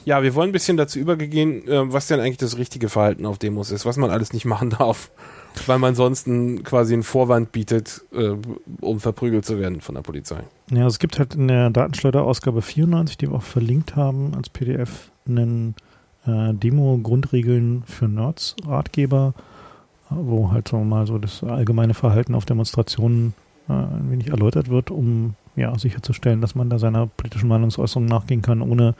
Ja, 0.04 0.22
wir 0.22 0.34
wollen 0.34 0.50
ein 0.50 0.52
bisschen 0.52 0.76
dazu 0.76 0.98
übergehen, 0.98 1.66
äh, 1.68 1.92
was 1.92 2.06
denn 2.06 2.20
eigentlich 2.20 2.38
das 2.38 2.58
richtige 2.58 2.88
Verhalten 2.88 3.26
auf 3.26 3.38
Demos 3.38 3.70
ist, 3.70 3.86
was 3.86 3.96
man 3.96 4.10
alles 4.10 4.32
nicht 4.32 4.44
machen 4.44 4.70
darf, 4.78 5.10
weil 5.66 5.78
man 5.78 5.94
sonst 5.94 6.28
quasi 6.64 6.94
einen 6.94 7.02
Vorwand 7.02 7.52
bietet, 7.52 8.02
äh, 8.12 8.34
um 8.80 9.00
verprügelt 9.00 9.44
zu 9.44 9.58
werden 9.58 9.80
von 9.80 9.94
der 9.94 10.02
Polizei. 10.02 10.42
Ja, 10.70 10.86
es 10.86 10.98
gibt 10.98 11.18
halt 11.18 11.34
in 11.34 11.48
der 11.48 11.70
Datenschleuder-Ausgabe 11.70 12.62
94, 12.62 13.18
die 13.18 13.30
wir 13.30 13.36
auch 13.36 13.42
verlinkt 13.42 13.96
haben 13.96 14.34
als 14.34 14.48
PDF, 14.50 15.10
einen 15.26 15.74
äh, 16.26 16.52
Demo-Grundregeln 16.54 17.84
für 17.86 18.08
Nerds 18.08 18.56
Ratgeber, 18.66 19.34
äh, 19.36 19.49
wo 20.10 20.50
halt 20.52 20.68
so 20.68 20.78
mal 20.78 21.06
so 21.06 21.18
das 21.18 21.42
allgemeine 21.44 21.94
Verhalten 21.94 22.34
auf 22.34 22.44
Demonstrationen 22.44 23.34
äh, 23.68 23.72
ein 23.72 24.10
wenig 24.10 24.28
erläutert 24.28 24.68
wird, 24.68 24.90
um 24.90 25.34
ja 25.56 25.76
sicherzustellen, 25.78 26.40
dass 26.40 26.54
man 26.54 26.70
da 26.70 26.78
seiner 26.78 27.06
politischen 27.06 27.48
Meinungsäußerung 27.48 28.06
nachgehen 28.06 28.42
kann, 28.42 28.62
ohne 28.62 28.94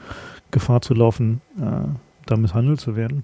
Gefahr 0.51 0.81
zu 0.81 0.93
laufen, 0.93 1.41
äh, 1.59 1.87
da 2.25 2.37
misshandelt 2.37 2.79
zu 2.79 2.95
werden. 2.95 3.23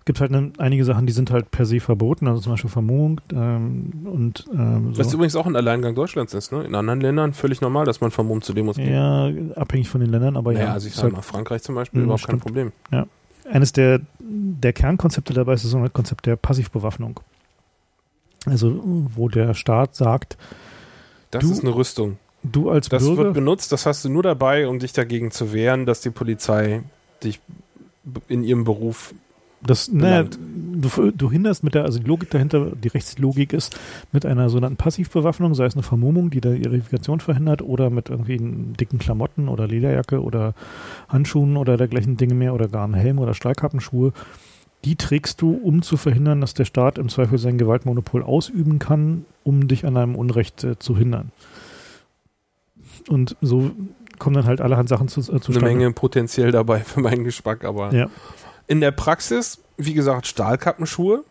Es 0.00 0.04
gibt 0.08 0.20
halt 0.22 0.30
ne, 0.30 0.52
einige 0.56 0.84
Sachen, 0.86 1.04
die 1.04 1.12
sind 1.12 1.30
halt 1.30 1.50
per 1.50 1.66
se 1.66 1.80
verboten, 1.80 2.28
also 2.28 2.40
zum 2.40 2.52
Beispiel 2.52 2.70
Vermummung 2.70 3.20
ähm, 3.30 3.90
und 4.06 4.46
ähm, 4.54 4.94
so. 4.94 5.04
Was 5.04 5.12
übrigens 5.12 5.36
auch 5.36 5.44
ein 5.44 5.54
Alleingang 5.54 5.94
Deutschlands 5.94 6.32
ist, 6.32 6.50
ne? 6.50 6.64
In 6.64 6.74
anderen 6.74 7.02
Ländern 7.02 7.34
völlig 7.34 7.60
normal, 7.60 7.84
dass 7.84 8.00
man 8.00 8.10
vermummt 8.10 8.42
zu 8.44 8.54
Demos 8.54 8.76
geht. 8.76 8.88
Ja, 8.88 9.30
abhängig 9.56 9.90
von 9.90 10.00
den 10.00 10.08
Ländern, 10.10 10.38
aber 10.38 10.54
Naja, 10.54 10.66
ja. 10.66 10.72
also 10.72 10.86
ich 10.88 10.94
sage 10.94 11.08
halt 11.08 11.16
mal, 11.16 11.22
Frankreich 11.22 11.62
zum 11.62 11.74
Beispiel, 11.74 12.00
Mhm, 12.00 12.04
überhaupt 12.06 12.22
kein 12.22 12.38
stimmt. 12.38 12.42
Problem. 12.42 12.72
Eines 13.50 13.72
der, 13.72 14.00
der 14.20 14.72
Kernkonzepte 14.72 15.32
dabei 15.34 15.54
ist 15.54 15.62
so 15.62 15.76
ein 15.78 15.92
Konzept 15.92 16.26
der 16.26 16.36
Passivbewaffnung. 16.36 17.20
Also, 18.46 18.80
wo 18.84 19.28
der 19.28 19.54
Staat 19.54 19.94
sagt, 19.96 20.36
Das 21.30 21.42
Du- 21.44 21.52
ist 21.52 21.60
eine 21.62 21.74
Rüstung. 21.74 22.18
du 22.42 22.70
als 22.70 22.88
Das 22.88 23.02
Bürger, 23.02 23.24
wird 23.24 23.34
benutzt, 23.34 23.72
das 23.72 23.84
hast 23.84 24.04
du 24.04 24.08
nur 24.08 24.22
dabei, 24.22 24.66
um 24.68 24.78
dich 24.78 24.92
dagegen 24.92 25.30
zu 25.30 25.52
wehren, 25.52 25.84
dass 25.86 26.00
die 26.00 26.10
Polizei 26.10 26.82
dich 27.22 27.40
in 28.28 28.42
ihrem 28.44 28.64
Beruf. 28.64 29.12
Das, 29.62 29.90
belangt. 29.90 30.38
du, 30.40 31.10
du 31.10 31.30
hinderst 31.30 31.64
mit 31.64 31.74
der, 31.74 31.84
also 31.84 31.98
die 31.98 32.06
Logik 32.06 32.30
dahinter, 32.30 32.72
die 32.76 32.88
Rechtslogik 32.88 33.52
ist, 33.52 33.78
mit 34.12 34.24
einer 34.24 34.48
sogenannten 34.48 34.76
Passivbewaffnung, 34.76 35.54
sei 35.54 35.66
es 35.66 35.74
eine 35.74 35.82
Vermummung, 35.82 36.30
die 36.30 36.40
der 36.40 36.56
Verifikation 36.56 37.20
verhindert, 37.20 37.62
oder 37.62 37.90
mit 37.90 38.08
irgendwie 38.08 38.38
dicken 38.38 38.98
Klamotten 38.98 39.48
oder 39.48 39.66
Lederjacke 39.66 40.22
oder 40.22 40.54
Handschuhen 41.08 41.56
oder 41.56 41.76
dergleichen 41.76 42.16
Dinge 42.16 42.34
mehr 42.34 42.54
oder 42.54 42.68
gar 42.68 42.84
einen 42.84 42.94
Helm 42.94 43.18
oder 43.18 43.34
Stahlkappenschuhe, 43.34 44.12
die 44.84 44.96
trägst 44.96 45.42
du, 45.42 45.54
um 45.54 45.82
zu 45.82 45.96
verhindern, 45.96 46.40
dass 46.40 46.54
der 46.54 46.64
Staat 46.64 46.98
im 46.98 47.08
Zweifel 47.08 47.38
sein 47.38 47.58
Gewaltmonopol 47.58 48.22
ausüben 48.22 48.78
kann, 48.78 49.24
um 49.42 49.66
dich 49.66 49.84
an 49.84 49.96
einem 49.96 50.14
Unrecht 50.14 50.62
äh, 50.62 50.78
zu 50.78 50.96
hindern. 50.96 51.32
Und 53.08 53.36
so 53.40 53.72
kommen 54.18 54.34
dann 54.34 54.46
halt 54.46 54.60
allerhand 54.60 54.88
Sachen 54.88 55.08
zu, 55.08 55.20
äh, 55.20 55.30
Eine 55.30 55.40
zustande. 55.40 55.68
Menge 55.68 55.92
potenziell 55.92 56.52
dabei 56.52 56.80
für 56.80 57.00
meinen 57.00 57.24
Geschmack, 57.24 57.64
aber 57.64 57.92
Ja. 57.92 58.08
In 58.68 58.80
der 58.80 58.92
Praxis, 58.92 59.60
wie 59.76 59.94
gesagt, 59.94 60.26
Stahlkappenschuhe, 60.26 61.24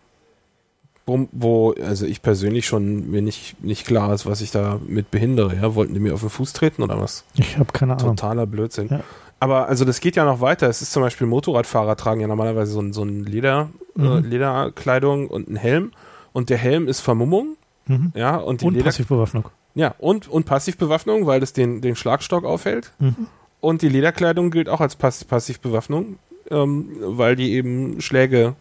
wo, 1.05 1.27
wo 1.31 1.72
also 1.81 2.05
ich 2.05 2.22
persönlich 2.22 2.65
schon 2.68 3.09
mir 3.09 3.22
nicht, 3.22 3.64
nicht 3.64 3.88
klar 3.88 4.14
ist, 4.14 4.26
was 4.26 4.41
ich 4.41 4.51
da 4.51 4.80
mit 4.85 5.09
behindere. 5.09 5.55
Ja? 5.55 5.73
Wollten 5.76 5.93
die 5.93 5.99
mir 6.01 6.14
auf 6.14 6.19
den 6.19 6.30
Fuß 6.30 6.51
treten 6.53 6.84
oder 6.84 6.99
was? 6.99 7.23
Ich 7.35 7.57
habe 7.57 7.72
keine 7.72 7.93
Ahnung. 7.97 8.15
Totaler 8.18 8.45
Blödsinn. 8.45 8.89
Ja. 8.89 8.99
Aber 9.39 9.68
also 9.69 9.85
das 9.85 9.99
geht 10.01 10.15
ja 10.15 10.26
noch 10.26 10.41
weiter. 10.41 10.68
Es 10.68 10.81
ist 10.81 10.91
zum 10.91 11.03
Beispiel 11.03 11.27
Motorradfahrer 11.27 11.95
tragen 11.95 12.19
ja 12.22 12.27
normalerweise 12.27 12.72
so 12.73 12.81
ein, 12.81 12.91
so 12.91 13.03
ein 13.03 13.23
Leder, 13.26 13.69
äh, 13.97 14.01
Mhm. 14.01 14.26
Lederkleidung 14.26 15.27
und 15.27 15.47
einen 15.47 15.55
Helm. 15.57 15.91
Und 16.34 16.49
der 16.49 16.57
Helm 16.57 16.88
ist 16.88 16.99
Vermummung, 17.01 17.55
Mhm. 17.88 18.11
ja, 18.15 18.35
und 18.35 18.61
die 18.61 18.65
Und 18.65 18.73
Leder 18.73 18.85
Passivbewaffnung. 18.85 19.45
ja, 19.76 19.93
und, 19.99 20.27
und 20.27 20.45
Passivbewaffnung, 20.45 21.26
weil 21.26 21.39
das 21.39 21.53
den, 21.53 21.80
den 21.81 21.95
Schlagstock 21.95 22.43
aufhält. 22.43 22.91
Mhm. 22.99 23.27
Und 23.61 23.81
die 23.81 23.89
Lederkleidung 23.89 24.51
gilt 24.51 24.68
auch 24.69 24.81
als 24.81 24.95
Pass 24.97 25.23
Passivbewaffnung, 25.23 26.18
ähm, 26.52 26.90
weil 26.99 27.36
die 27.36 27.53
eben 27.53 27.99
Schläge 28.02 28.56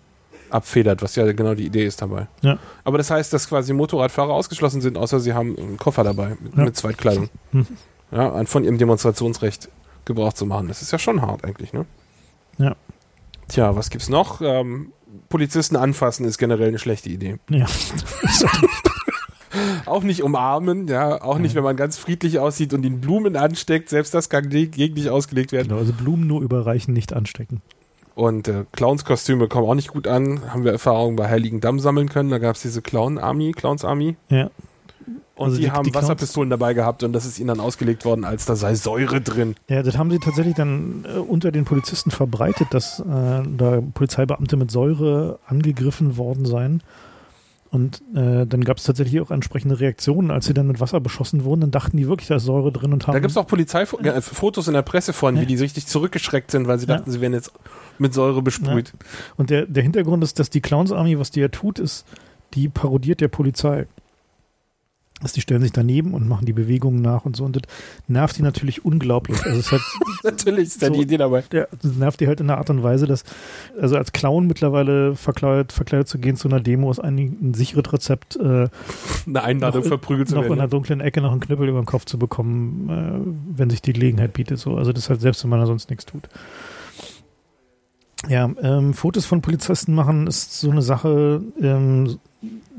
abfedert, 0.51 1.03
was 1.03 1.17
ja 1.17 1.31
genau 1.33 1.55
die 1.55 1.67
Idee 1.67 1.87
ist 1.87 2.01
dabei. 2.03 2.29
Ja. 2.43 2.59
Aber 2.85 2.99
das 2.99 3.11
heißt, 3.11 3.33
dass 3.33 3.49
quasi 3.49 3.73
Motorradfahrer 3.73 4.33
ausgeschlossen 4.33 4.81
sind, 4.81 4.97
außer 4.97 5.19
sie 5.21 5.35
haben 5.35 5.57
einen 5.59 5.77
Koffer 5.77 6.05
dabei 6.05 6.37
mit, 6.41 6.57
Ja. 6.57 6.65
mit 6.65 6.77
Zweitkleidung. 6.77 7.29
Mhm. 7.53 7.67
Ja, 8.13 8.45
von 8.45 8.63
ihrem 8.65 8.79
Demonstrationsrecht 8.79 9.69
Gebrauch 10.05 10.33
zu 10.33 10.47
machen. 10.47 10.69
Das 10.69 10.83
ist 10.83 10.93
ja 10.93 10.99
schon 11.01 11.21
hart 11.23 11.45
eigentlich, 11.45 11.73
ne? 11.73 11.85
Ja. 12.59 12.77
Tja, 13.49 13.75
was 13.75 13.91
gibt's 13.91 14.09
noch? 14.09 14.41
Ähm, 14.41 14.93
Polizisten 15.29 15.75
anfassen 15.77 16.25
ist 16.27 16.39
generell 16.39 16.69
eine 16.69 16.79
schlechte 16.79 17.09
Idee. 17.09 17.39
Ja. 17.51 17.67
Auch 19.87 20.03
nicht 20.03 20.23
umarmen, 20.23 20.87
ja, 20.87 21.23
auch 21.23 21.39
nicht, 21.39 21.55
wenn 21.55 21.63
man 21.65 21.77
ganz 21.77 21.97
friedlich 21.97 22.39
aussieht 22.41 22.75
und 22.75 22.85
ihn 22.85 23.01
Blumen 23.01 23.37
ansteckt, 23.37 23.89
selbst 23.89 24.13
das 24.13 24.29
kann 24.29 24.51
ge- 24.51 24.67
gegen 24.67 24.97
dich 24.97 25.09
ausgelegt 25.09 25.53
werden. 25.53 25.69
genau, 25.69 25.81
also 25.81 25.93
Blumen 25.95 26.27
nur 26.27 26.43
überreichen, 26.43 26.93
nicht 26.93 27.15
anstecken. 27.15 27.63
Und 28.17 28.49
äh, 28.49 28.65
Clownskostüme 28.73 29.47
kommen 29.47 29.69
auch 29.69 29.75
nicht 29.75 29.89
gut 29.89 30.09
an. 30.09 30.41
Haben 30.53 30.65
wir 30.65 30.73
Erfahrungen 30.73 31.17
bei 31.17 31.29
Heiligen 31.29 31.61
Damm 31.61 31.79
sammeln 31.79 32.09
können. 32.09 32.31
Da 32.31 32.39
gab 32.39 32.57
es 32.57 32.63
diese 32.63 32.81
Clown-Army, 32.81 33.53
Clowns-Army. 33.53 34.17
Ja. 34.31 34.51
Und 35.35 35.45
Also 35.45 35.57
die, 35.59 35.65
die- 35.65 35.71
haben 35.71 35.85
die 35.85 35.95
Wasserpistolen 35.95 36.49
dabei 36.49 36.73
gehabt 36.73 37.03
und 37.03 37.13
das 37.13 37.27
ist 37.27 37.39
ihnen 37.39 37.49
dann 37.49 37.61
ausgelegt 37.61 38.07
worden, 38.07 38.25
als 38.25 38.47
da 38.47 38.57
sei 38.57 38.75
Säure 38.75 39.21
drin. 39.21 39.55
Ja, 39.69 39.83
das 39.83 39.99
haben 39.99 40.11
sie 40.11 40.19
tatsächlich 40.19 40.55
dann 40.55 41.05
äh, 41.07 41.19
unter 41.19 41.53
den 41.53 41.67
Polizisten 41.67 42.11
verbreitet, 42.11 42.69
dass 42.71 43.01
äh, 43.01 43.05
da 43.05 43.83
Polizeibeamte 43.93 44.57
mit 44.57 44.71
Säure 44.71 45.39
angegriffen 45.47 46.17
worden 46.17 46.47
seien. 46.47 46.83
Und 47.77 48.01
äh, 48.15 48.47
dann 48.47 48.65
gab 48.65 48.78
es 48.78 48.85
tatsächlich 48.85 49.20
auch 49.20 49.31
entsprechende 49.31 49.78
Reaktionen, 49.78 50.31
als 50.31 50.47
sie 50.47 50.55
dann 50.55 50.66
mit 50.66 50.81
Wasser 50.81 50.98
beschossen 50.98 51.44
wurden. 51.44 51.61
Dann 51.61 51.70
dachten 51.73 51.98
die 51.98 52.09
wirklich, 52.09 52.27
da 52.27 52.36
ist 52.36 52.44
Säure 52.44 52.73
drin 52.73 52.94
und 52.94 53.07
haben. 53.07 53.12
Da 53.12 53.19
gibt 53.20 53.31
es 53.32 53.36
auch 53.36 53.47
Polizeifotos 53.47 54.66
in 54.66 54.73
der 54.73 54.81
Presse 54.81 55.12
von, 55.12 55.36
Ja. 55.36 55.43
wie 55.43 55.47
die 55.47 55.59
so 55.59 55.62
richtig 55.65 55.86
zurückgeschreckt 55.86 56.51
sind, 56.51 56.66
weil 56.69 56.78
sie 56.78 56.86
Ja. 56.86 56.97
dachten, 56.97 57.11
sie 57.11 57.20
werden 57.20 57.35
jetzt 57.35 57.53
mit 57.98 58.15
Säure 58.15 58.40
besprüht. 58.40 58.94
Und 59.36 59.51
der, 59.51 59.66
der 59.66 59.82
Hintergrund 59.82 60.24
ist, 60.24 60.39
dass 60.39 60.48
die 60.48 60.62
Clowns 60.62 60.90
Army, 60.90 61.19
was 61.19 61.31
die 61.31 61.40
ja 61.40 61.48
tut, 61.48 61.78
ist, 61.78 62.07
die 62.55 62.69
parodiert 62.70 63.20
der 63.20 63.28
Polizei. 63.28 63.86
Dass 65.23 65.33
die 65.33 65.41
stellen 65.41 65.63
sich 65.63 65.73
daneben 65.73 66.13
und 66.13 66.29
machen 66.29 66.45
die 66.45 66.53
Bewegungen 66.53 67.01
nach 67.01 67.25
und 67.25 67.37
so. 67.37 67.45
Und 67.45 67.57
das 67.57 67.63
nervt 68.07 68.37
die 68.37 68.43
natürlich 68.43 68.85
unglaublich. 68.85 69.43
Also 69.47 69.59
es 69.61 69.73
hat, 69.73 69.81
Natürlich 70.25 70.65
ist 70.67 70.83
da 70.83 70.89
So. 70.89 70.93
die 70.93 71.01
Idee 71.01 71.17
dabei. 71.17 71.43
der, 71.51 71.69
das 71.81 71.95
nervt 71.95 72.21
die 72.21 72.27
halt 72.27 72.41
in 72.41 72.51
einer 72.51 72.59
Art 72.59 72.69
und 72.69 72.83
Weise, 72.83 73.07
dass, 73.07 73.25
also 73.81 73.97
als 73.97 74.13
Clown 74.13 74.47
mittlerweile 74.47 75.15
verkleidet, 75.17 75.73
verkleidet 75.73 76.07
zu 76.09 76.19
gehen 76.19 76.37
zu 76.37 76.49
einer 76.49 76.61
Demo 76.61 76.91
ist 76.91 76.99
eigentlich 77.01 77.31
ein 77.41 77.55
sicheres 77.55 77.91
Rezept, 77.95 78.37
äh, 78.37 78.69
Eine 79.27 79.43
Einladung 79.43 79.81
Noch- 79.81 79.89
verprügelt 79.89 80.29
zu 80.29 80.35
noch 80.35 80.43
in 80.43 80.51
werden. 80.51 80.61
einer 80.61 80.69
dunklen 80.69 81.01
Ecke 81.01 81.23
noch 81.23 81.33
einen 81.33 81.41
Knüppel 81.41 81.67
über 81.71 81.81
den 81.81 81.87
Kopf 81.87 82.05
zu 82.05 82.19
bekommen, 82.19 82.91
äh, 82.91 83.57
wenn 83.59 83.71
sich 83.71 83.81
die 83.81 83.95
Gelegenheit 83.95 84.35
bietet. 84.35 84.59
So. 84.59 84.77
Also 84.77 84.93
das 84.93 85.05
ist 85.05 85.09
halt 85.11 85.23
selbst, 85.23 85.43
wenn 85.45 85.49
man 85.51 85.61
da 85.61 85.67
sonst 85.67 85.89
nichts 85.89 86.05
tut. 86.05 86.29
Ja, 88.29 88.51
ähm, 88.61 88.93
Fotos 88.93 89.25
von 89.25 89.41
Polizisten 89.41 89.95
machen 89.95 90.27
ist 90.27 90.59
so 90.61 90.71
eine 90.71 90.83
Sache, 90.83 91.43
ähm, 91.61 92.19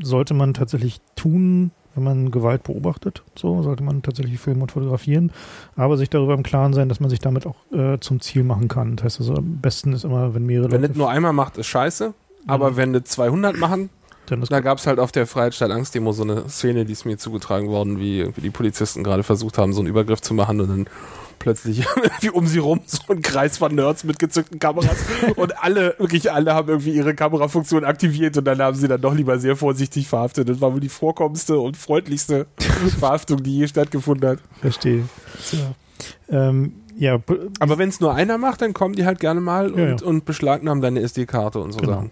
sollte 0.02 0.34
man 0.34 0.54
tatsächlich 0.54 1.00
tun, 1.16 1.72
wenn 1.98 2.04
man 2.04 2.32
Gewalt 2.32 2.64
beobachtet. 2.64 3.24
So 3.36 3.62
sollte 3.64 3.84
man 3.84 4.02
tatsächlich 4.04 4.40
filmen 4.40 4.62
und 4.62 4.72
fotografieren, 4.72 5.32
aber 5.76 5.98
sich 5.98 6.10
darüber 6.10 6.34
im 6.36 6.44
Klaren 6.44 6.74
sein, 6.74 6.88
dass 6.88 7.00
man 7.02 7.10
sich 7.10 7.20
damit 7.20 7.46
auch 7.46 7.56
äh, 7.74 8.00
zum 8.00 8.22
Ziel 8.22 8.44
machen 8.44 8.70
kann. 8.70 8.96
Das 8.96 9.04
heißt 9.06 9.20
also, 9.22 9.34
am 9.36 9.58
besten 9.58 9.92
ist 9.92 10.06
immer, 10.06 10.34
wenn 10.34 10.46
mehrere 10.46 10.72
Wenn 10.72 10.82
Leute 10.82 10.94
das 10.94 10.98
nur 10.98 11.10
einmal 11.10 11.34
macht, 11.34 11.58
ist 11.58 11.68
scheiße. 11.68 12.14
Aber 12.48 12.72
Mhm. 12.72 12.78
wenn 12.78 12.94
das 12.94 13.04
200 13.06 13.58
machen, 13.58 13.90
dann 14.28 14.42
ist 14.42 14.52
da 14.52 14.60
gab 14.62 14.78
es 14.78 14.88
halt 14.88 15.00
auf 15.00 15.12
der 15.12 15.26
Freiheit 15.28 15.56
statt 15.56 15.72
Angst 15.72 15.96
Demo 15.96 16.12
so 16.12 16.24
eine 16.24 16.48
Szene, 16.50 16.86
die 16.86 16.94
ist 16.94 17.06
mir 17.06 17.18
zugetragen 17.18 17.68
worden, 17.70 18.00
wie 18.00 18.32
die 18.38 18.50
Polizisten 18.50 19.04
gerade 19.04 19.24
versucht 19.24 19.58
haben, 19.58 19.74
so 19.74 19.80
einen 19.82 19.88
Übergriff 19.90 20.22
zu 20.22 20.34
machen 20.34 20.62
und 20.62 20.70
dann 20.70 20.86
plötzlich 21.40 21.86
wie 22.22 22.30
um 22.30 22.46
sie 22.48 22.60
rum 22.60 22.82
so 22.86 23.00
ein 23.10 23.22
Kreis 23.22 23.58
von 23.58 23.74
Nerds 23.76 24.04
mit 24.04 24.20
gezückten 24.20 24.60
Kameras 24.60 24.98
und 25.36 25.64
alle, 25.64 25.96
wirklich 25.98 26.32
alle 26.32 26.54
haben 26.54 26.70
irgendwie 26.70 26.92
ihre 26.92 27.14
Kamerafunktion 27.16 27.84
aktiviert 27.86 28.38
und 28.38 28.46
dann 28.46 28.60
haben 28.62 28.76
sie 28.78 28.88
dann 28.88 29.02
doch 29.02 29.14
lieber 29.16 29.40
sehr 29.40 29.56
vorsichtig 29.56 30.08
verhaftet. 30.08 30.50
Das 30.50 30.62
war 30.62 30.74
wohl 30.74 30.80
die 30.80 30.90
vorkommendste 30.90 31.60
und 31.60 31.78
freundlichste 31.78 32.48
Verhaftung, 33.00 33.44
die 33.44 33.58
je 33.58 33.68
stattgefunden 33.68 34.30
hat. 34.30 34.40
verstehe. 34.62 35.04
Ja. 35.52 36.50
Ähm, 36.50 36.74
ja, 36.98 37.20
Aber 37.60 37.78
wenn 37.78 37.90
es 37.90 38.00
nur 38.00 38.14
einer 38.16 38.38
macht, 38.38 38.62
dann 38.62 38.74
kommen 38.74 38.96
die 38.96 39.06
halt 39.06 39.20
gerne 39.20 39.40
mal 39.42 39.68
Ja, 39.78 39.92
und, 39.92 40.02
ja. 40.02 40.08
und 40.08 40.26
beschlagnahmen 40.26 40.82
deine 40.82 41.02
SD-Karte 41.02 41.60
und 41.60 41.72
so 41.74 41.80
Genau. 41.80 41.94
Sachen. 41.94 42.12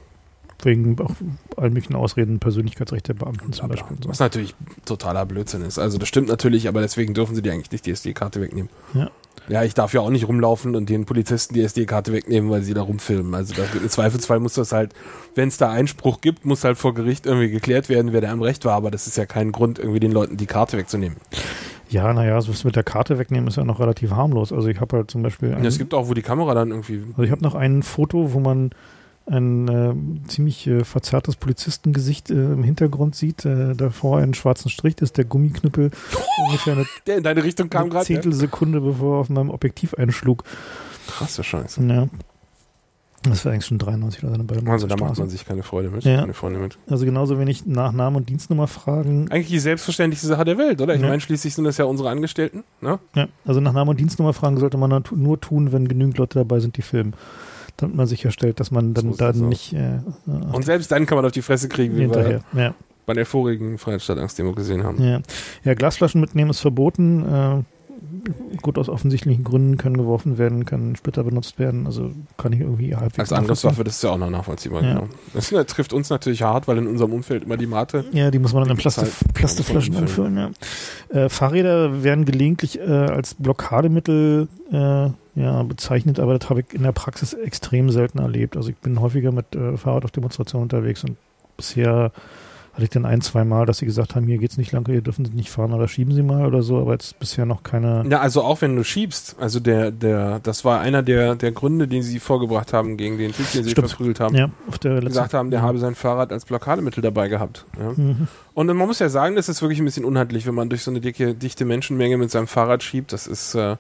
Wegen 0.63 0.99
auch 0.99 1.11
allen 1.57 1.73
möglichen 1.73 1.95
Ausreden, 1.95 2.39
Persönlichkeitsrecht 2.39 3.07
der 3.07 3.13
Beamten 3.13 3.53
zum 3.53 3.67
Bla, 3.67 3.75
bla. 3.75 3.75
Beispiel. 3.75 3.97
und 3.97 4.03
So. 4.03 4.09
Was 4.09 4.19
natürlich 4.19 4.55
totaler 4.85 5.25
Blödsinn 5.25 5.61
ist. 5.61 5.79
Also 5.79 5.97
das 5.97 6.07
stimmt 6.07 6.27
natürlich, 6.27 6.67
aber 6.67 6.81
deswegen 6.81 7.13
dürfen 7.13 7.35
sie 7.35 7.41
dir 7.41 7.53
eigentlich 7.53 7.71
nicht 7.71 7.85
die 7.85 7.91
SD-Karte 7.91 8.41
wegnehmen. 8.41 8.69
Ja. 8.93 9.09
Ja, 9.47 9.63
ich 9.63 9.75
darf 9.75 9.93
ja 9.93 10.01
auch 10.01 10.09
nicht 10.09 10.27
rumlaufen 10.27 10.75
und 10.75 10.89
den 10.89 11.05
Polizisten 11.05 11.53
die 11.53 11.61
SD-Karte 11.61 12.11
wegnehmen, 12.13 12.49
weil 12.49 12.63
sie 12.63 12.73
da 12.73 12.81
rumfilmen. 12.81 13.35
Also 13.35 13.53
das, 13.53 13.75
im 13.75 13.87
Zweifelsfall 13.89 14.39
muss 14.39 14.53
das 14.53 14.71
halt, 14.71 14.93
wenn 15.35 15.49
es 15.49 15.57
da 15.57 15.69
Einspruch 15.69 16.21
gibt, 16.21 16.45
muss 16.45 16.63
halt 16.63 16.77
vor 16.77 16.95
Gericht 16.95 17.27
irgendwie 17.27 17.51
geklärt 17.51 17.87
werden, 17.89 18.11
wer 18.11 18.21
da 18.21 18.31
im 18.31 18.41
Recht 18.41 18.65
war. 18.65 18.73
Aber 18.73 18.89
das 18.89 19.05
ist 19.05 19.17
ja 19.17 19.25
kein 19.27 19.51
Grund, 19.51 19.77
irgendwie 19.77 19.99
den 19.99 20.11
Leuten 20.11 20.37
die 20.37 20.47
Karte 20.47 20.77
wegzunehmen. 20.77 21.17
Ja, 21.89 22.11
naja, 22.13 22.41
so 22.41 22.51
was 22.51 22.63
mit 22.63 22.75
der 22.75 22.83
Karte 22.83 23.19
wegnehmen 23.19 23.47
ist 23.47 23.57
ja 23.57 23.63
noch 23.63 23.79
relativ 23.79 24.11
harmlos. 24.11 24.51
Also 24.51 24.67
ich 24.67 24.79
habe 24.79 24.97
halt 24.97 25.11
zum 25.11 25.21
Beispiel 25.21 25.49
Und 25.49 25.57
ein, 25.57 25.65
es 25.65 25.77
gibt 25.77 25.93
auch, 25.93 26.09
wo 26.09 26.15
die 26.15 26.23
Kamera 26.23 26.55
dann 26.55 26.71
irgendwie. 26.71 27.03
also 27.11 27.21
ich 27.23 27.31
habe 27.31 27.43
noch 27.43 27.53
ein 27.53 27.83
Foto, 27.83 28.33
wo 28.33 28.39
man 28.39 28.71
ein 29.27 29.67
äh, 29.67 30.27
ziemlich 30.27 30.67
äh, 30.67 30.83
verzerrtes 30.83 31.35
Polizistengesicht 31.35 32.29
äh, 32.29 32.33
im 32.33 32.63
Hintergrund 32.63 33.15
sieht. 33.15 33.43
Äh, 33.45 33.73
davor 33.75 34.19
einen 34.19 34.33
schwarzen 34.35 34.69
Strich, 34.69 34.95
das 34.95 35.09
ist 35.09 35.17
der 35.17 35.25
Gummiknüppel 35.25 35.91
ungefähr 36.47 36.73
eine, 36.73 36.85
Der 37.07 37.17
in 37.17 37.23
deine 37.23 37.43
Richtung 37.43 37.69
kam 37.69 37.83
eine 37.83 37.89
gerade. 37.91 38.03
Ja. 38.13 38.21
Zehntelsekunde, 38.21 38.81
bevor 38.81 39.17
er 39.17 39.19
auf 39.21 39.29
meinem 39.29 39.49
Objektiv 39.49 39.95
einschlug. 39.95 40.43
Krasse 41.07 41.43
Scheiße. 41.43 41.83
Ja. 41.85 42.07
Das 43.23 43.43
war 43.43 43.51
eigentlich 43.53 43.65
schon 43.65 43.79
93 43.79 44.23
oder 44.23 44.35
so 44.35 44.43
bei 44.43 44.55
der 44.55 44.71
Also 44.71 44.85
da 44.85 44.95
macht 44.97 45.17
man 45.17 45.29
sich 45.29 45.45
keine 45.47 45.63
Freude 45.63 45.89
mit. 45.89 46.03
Ja. 46.03 46.19
Keine 46.19 46.35
Freunde 46.35 46.59
mit. 46.59 46.77
Also 46.87 47.05
genauso 47.05 47.39
wenig 47.39 47.65
nach 47.65 47.91
Namen 47.91 48.17
und 48.17 48.29
Dienstnummer 48.29 48.67
fragen. 48.67 49.31
Eigentlich 49.31 49.47
die 49.47 49.57
selbstverständlichste 49.57 50.27
Sache 50.27 50.45
der 50.45 50.59
Welt, 50.59 50.79
oder? 50.79 50.93
Ich 50.93 51.01
Ja. 51.01 51.07
meine, 51.07 51.19
schließlich 51.19 51.55
sind 51.55 51.63
das 51.63 51.77
ja 51.77 51.85
unsere 51.85 52.09
Angestellten. 52.11 52.63
Ne? 52.81 52.99
Ja, 53.15 53.27
also 53.43 53.59
nach 53.61 53.73
Namen 53.73 53.89
und 53.89 53.99
Dienstnummer 53.99 54.33
fragen 54.33 54.57
sollte 54.57 54.77
man 54.77 55.03
nur 55.15 55.41
tun, 55.41 55.71
wenn 55.71 55.87
genügend 55.87 56.19
Leute 56.19 56.37
dabei 56.37 56.59
sind, 56.59 56.77
die 56.77 56.83
filmen. 56.83 57.15
Damit 57.77 57.95
man 57.95 58.07
sicherstellt, 58.07 58.59
dass 58.59 58.71
man 58.71 58.93
dann 58.93 59.11
So 59.11 59.17
da 59.17 59.33
sieht's 59.33 59.43
aus. 59.43 59.49
nicht 59.49 59.73
äh, 59.73 59.99
Und 60.53 60.63
selbst 60.65 60.91
dann 60.91 61.05
kann 61.05 61.17
man 61.17 61.25
auf 61.25 61.31
die 61.33 61.41
Fresse 61.41 61.67
kriegen, 61.67 61.95
wie 61.97 62.01
hinterher. 62.03 62.41
wir 62.53 62.63
Ja, 62.63 62.73
bei 63.05 63.13
der 63.13 63.25
vorigen 63.25 63.77
Freiheitsstadt-Angst-Demo 63.77 64.53
gesehen 64.53 64.83
haben. 64.83 65.01
ja. 65.03 65.19
ja, 65.63 65.73
Glasflaschen 65.73 66.21
mitnehmen 66.21 66.51
ist 66.51 66.61
verboten. 66.61 67.23
Äh, 67.23 67.63
gut, 68.61 68.77
aus 68.77 68.89
offensichtlichen 68.89 69.43
Gründen 69.43 69.77
können 69.77 69.97
geworfen 69.97 70.37
werden, 70.37 70.65
können 70.65 70.95
Splitter 70.95 71.23
benutzt 71.23 71.59
werden. 71.59 71.85
Also 71.85 72.11
kann 72.37 72.53
ich 72.53 72.61
irgendwie 72.61 72.95
halbwegs 72.95 73.31
Als 73.31 73.33
Angriffswaffe, 73.33 73.83
das 73.83 73.95
ist 73.95 74.03
ja 74.03 74.11
auch 74.11 74.17
noch 74.17 74.29
nachvollziehbar. 74.29 74.83
Ja. 74.83 74.93
Genau. 74.95 75.07
Das 75.33 75.51
äh, 75.51 75.65
trifft 75.65 75.93
uns 75.93 76.09
natürlich 76.09 76.43
hart, 76.43 76.67
weil 76.67 76.77
in 76.77 76.87
unserem 76.87 77.13
Umfeld 77.13 77.43
immer 77.43 77.57
die 77.57 77.67
Mate. 77.67 78.05
Ja, 78.11 78.31
die 78.31 78.39
muss 78.39 78.53
man 78.53 78.63
dann 78.63 78.71
in 78.71 78.77
Plastik, 78.77 79.11
halt 79.73 79.95
anfüllen. 79.95 80.37
Ja. 80.37 80.51
Äh, 81.09 81.29
Fahrräder 81.29 82.03
werden 82.03 82.25
gelegentlich 82.25 82.79
äh, 82.79 82.83
als 82.83 83.35
Blockademittel 83.35 84.47
äh, 84.71 85.09
ja, 85.35 85.63
bezeichnet, 85.63 86.19
aber 86.19 86.37
das 86.37 86.49
habe 86.49 86.61
ich 86.61 86.73
in 86.73 86.83
der 86.83 86.93
Praxis 86.93 87.33
extrem 87.33 87.89
selten 87.89 88.19
erlebt. 88.19 88.55
Also 88.55 88.69
ich 88.69 88.77
bin 88.77 88.99
häufiger 89.01 89.31
mit 89.31 89.55
äh, 89.55 89.77
Fahrrad 89.77 90.05
auf 90.05 90.11
Demonstrationen 90.11 90.63
unterwegs 90.63 91.03
und 91.03 91.17
bisher 91.57 92.11
hatte 92.75 92.83
ich 92.83 92.89
dann 92.91 93.05
ein, 93.05 93.21
zwei 93.21 93.43
Mal, 93.45 93.65
dass 93.65 93.77
sie 93.79 93.85
gesagt 93.85 94.15
haben, 94.15 94.27
hier 94.27 94.37
geht's 94.37 94.57
nicht 94.57 94.71
lang, 94.73 94.85
hier 94.85 95.01
dürfen 95.01 95.25
sie 95.25 95.31
nicht 95.31 95.49
fahren 95.49 95.73
oder 95.73 95.87
schieben 95.87 96.13
sie 96.13 96.21
mal 96.21 96.45
oder 96.45 96.61
so, 96.61 96.77
aber 96.79 96.91
jetzt 96.91 97.17
bisher 97.19 97.45
noch 97.45 97.63
keine. 97.63 98.03
Ja, 98.09 98.19
also 98.19 98.43
auch 98.43 98.61
wenn 98.61 98.75
du 98.75 98.83
schiebst, 98.83 99.37
also 99.39 99.59
der, 99.59 99.91
der, 99.91 100.39
das 100.41 100.65
war 100.65 100.81
einer 100.81 101.01
der, 101.01 101.35
der 101.35 101.51
Gründe, 101.53 101.87
den 101.87 102.03
sie 102.03 102.19
vorgebracht 102.19 102.73
haben 102.73 102.97
gegen 102.97 103.17
den 103.17 103.31
Typ, 103.31 103.49
den 103.53 103.63
sie 103.63 103.69
Stimmt. 103.71 103.89
verprügelt 103.89 104.19
haben. 104.19 104.35
Ja, 104.35 104.49
auf 104.67 104.77
der 104.77 104.93
letzten. 104.95 105.07
gesagt 105.07 105.33
haben, 105.33 105.51
der 105.51 105.61
habe 105.61 105.79
sein 105.79 105.95
Fahrrad 105.95 106.31
als 106.33 106.45
Blockademittel 106.45 107.01
dabei 107.01 107.29
gehabt. 107.29 107.65
Ja. 107.79 107.93
Mhm. 107.95 108.27
Und 108.53 108.67
man 108.67 108.77
muss 108.77 108.99
ja 108.99 109.09
sagen, 109.09 109.35
das 109.35 109.47
ist 109.49 109.61
wirklich 109.61 109.79
ein 109.79 109.85
bisschen 109.85 110.05
unhandlich, 110.05 110.45
wenn 110.45 110.55
man 110.55 110.69
durch 110.69 110.83
so 110.83 110.91
eine 110.91 110.99
dicke, 111.01 111.33
dichte 111.33 111.65
Menschenmenge 111.65 112.17
mit 112.17 112.29
seinem 112.31 112.47
Fahrrad 112.47 112.83
schiebt. 112.83 113.13
Das 113.13 113.25
ist, 113.27 113.55
äh, 113.55 113.77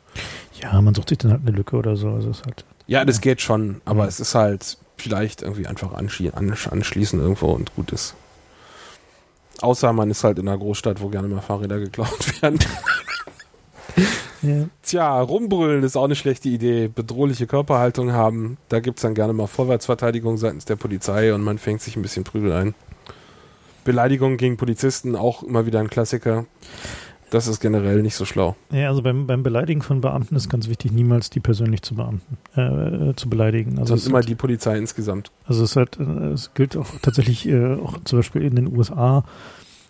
Ja, 0.61 0.81
man 0.81 0.95
sucht 0.95 1.09
sich 1.09 1.17
dann 1.17 1.31
halt 1.31 1.41
eine 1.45 1.51
Lücke 1.55 1.75
oder 1.75 1.95
so. 1.97 2.09
Also 2.11 2.29
ist 2.29 2.45
halt. 2.45 2.63
ja, 2.87 3.03
das 3.03 3.19
geht 3.19 3.41
schon, 3.41 3.81
aber 3.83 4.03
Mhm. 4.03 4.07
es 4.09 4.19
ist 4.21 4.35
halt 4.35 4.77
vielleicht 4.97 5.41
irgendwie 5.41 5.67
einfach 5.67 5.93
anschli 5.93 6.31
ansch 6.33 6.67
anschließen 6.67 7.19
irgendwo 7.19 7.47
und 7.47 7.75
gut 7.75 7.91
ist. 7.91 8.15
Außer 9.61 9.93
man 9.93 10.11
ist 10.11 10.23
halt 10.23 10.39
in 10.39 10.47
einer 10.47 10.57
Großstadt, 10.57 11.01
wo 11.01 11.09
gerne 11.09 11.27
mal 11.27 11.41
Fahrräder 11.41 11.79
geklaut 11.79 12.41
werden. 12.41 12.59
Ja. 14.41 14.67
Tja, 14.83 15.21
rumbrüllen 15.21 15.83
ist 15.83 15.95
auch 15.95 16.03
eine 16.03 16.15
schlechte 16.15 16.49
Idee. 16.49 16.87
Bedrohliche 16.87 17.47
Körperhaltung 17.47 18.11
haben, 18.11 18.57
da 18.69 18.79
gibt's 18.79 19.01
dann 19.01 19.15
gerne 19.15 19.33
mal 19.33 19.47
Vorwärtsverteidigung 19.47 20.37
seitens 20.37 20.65
der 20.65 20.75
Polizei 20.75 21.33
und 21.33 21.41
man 21.41 21.57
fängt 21.57 21.81
sich 21.81 21.95
ein 21.95 22.01
bisschen 22.01 22.23
Prügel 22.23 22.51
ein. 22.51 22.75
Beleidigung 23.83 24.37
gegen 24.37 24.57
Polizisten, 24.57 25.15
auch 25.15 25.43
immer 25.43 25.65
wieder 25.65 25.79
ein 25.79 25.89
Klassiker. 25.89 26.45
Das 27.35 27.47
ist 27.47 27.59
generell 27.59 28.01
nicht 28.01 28.15
so 28.15 28.23
schlau. 28.23 28.55
Ja, 28.71 28.87
also 28.87 29.01
beim, 29.01 29.27
beim 29.27 29.43
Beleidigen 29.43 29.81
von 29.81 29.99
Beamten 29.99 30.37
ist 30.37 30.47
ganz 30.47 30.69
wichtig, 30.69 30.93
niemals 30.93 31.29
die 31.29 31.41
persönlich 31.41 31.81
zu 31.81 31.95
Beamten, 31.95 32.37
äh, 32.55 33.13
zu 33.17 33.29
beleidigen. 33.29 33.77
Also 33.77 33.89
Sonst 33.97 34.07
immer 34.07 34.19
ist- 34.21 34.29
die 34.29 34.35
Polizei 34.35 34.77
insgesamt. 34.77 35.31
Also 35.45 35.65
es, 35.65 35.75
halt, 35.75 35.99
äh, 35.99 36.03
es 36.29 36.53
gilt 36.53 36.77
auch 36.77 36.87
tatsächlich 37.01 37.45
äh, 37.45 37.73
auch 37.75 37.97
zum 38.05 38.19
Beispiel 38.19 38.41
in 38.43 38.55
den 38.55 38.73
USA, 38.73 39.25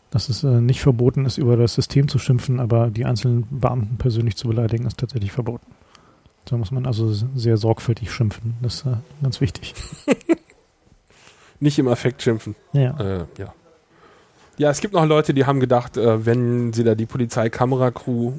dass 0.10 0.28
es 0.30 0.44
äh, 0.44 0.60
nicht 0.60 0.82
verboten 0.82 1.28
ist, 1.28 1.38
über 1.38 1.56
das 1.56 1.76
System 1.76 2.08
zu 2.08 2.18
schimpfen, 2.18 2.60
aber 2.60 2.90
die 2.90 3.06
einzelnen 3.06 3.46
Beamten 3.52 3.98
persönlich 3.98 4.38
zu 4.38 4.48
beleidigen, 4.48 4.88
ist 4.88 4.98
tatsächlich 4.98 5.32
verboten. 5.32 5.68
Da 6.46 6.58
muss 6.58 6.72
man 6.72 6.88
also 6.88 7.14
sehr 7.36 7.58
sorgfältig 7.58 8.12
schimpfen. 8.12 8.56
Das 8.64 8.78
ist 8.78 8.86
äh, 8.88 8.96
ganz 9.22 9.40
wichtig. 9.40 9.76
Nicht 11.60 11.78
im 11.78 11.88
Affekt 11.90 12.24
schimpfen. 12.24 12.56
Ja. 12.74 12.98
Äh, 13.00 13.26
ja. 13.38 13.54
Ja, 14.58 14.70
es 14.70 14.80
gibt 14.80 14.94
noch 14.94 15.06
Leute, 15.06 15.34
die 15.34 15.46
haben 15.46 15.60
gedacht, 15.60 15.98
äh, 15.98 16.26
wenn 16.26 16.74
sie 16.74 16.84
da 16.84 16.96
die 16.96 17.06
Polizeikamera-Crew 17.06 18.34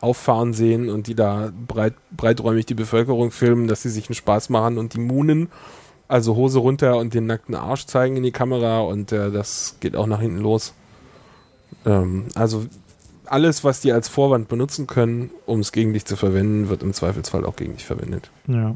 auffahren 0.00 0.52
sehen 0.52 0.88
und 0.88 1.06
die 1.06 1.14
da 1.14 1.50
breit, 1.66 1.94
breiträumig 2.16 2.66
die 2.66 2.74
Bevölkerung 2.74 3.30
filmen, 3.30 3.66
dass 3.68 3.82
sie 3.82 3.90
sich 3.90 4.08
einen 4.08 4.14
Spaß 4.14 4.48
machen 4.48 4.78
und 4.78 4.94
die 4.94 5.00
Moonen, 5.00 5.48
also 6.06 6.36
Hose 6.36 6.60
runter 6.60 6.96
und 6.96 7.14
den 7.14 7.26
nackten 7.26 7.54
Arsch 7.54 7.86
zeigen 7.86 8.16
in 8.16 8.22
die 8.22 8.30
Kamera 8.30 8.80
und 8.80 9.12
äh, 9.12 9.30
das 9.30 9.76
geht 9.80 9.96
auch 9.96 10.06
nach 10.06 10.20
hinten 10.20 10.38
los. 10.38 10.72
Ähm, 11.84 12.26
also 12.34 12.64
alles, 13.26 13.64
was 13.64 13.80
die 13.80 13.92
als 13.92 14.08
Vorwand 14.08 14.48
benutzen 14.48 14.86
können, 14.86 15.30
um 15.44 15.60
es 15.60 15.72
gegen 15.72 15.92
dich 15.92 16.06
zu 16.06 16.16
verwenden, 16.16 16.68
wird 16.70 16.82
im 16.82 16.94
Zweifelsfall 16.94 17.44
auch 17.44 17.56
gegen 17.56 17.74
dich 17.74 17.84
verwendet. 17.84 18.30
ja. 18.46 18.74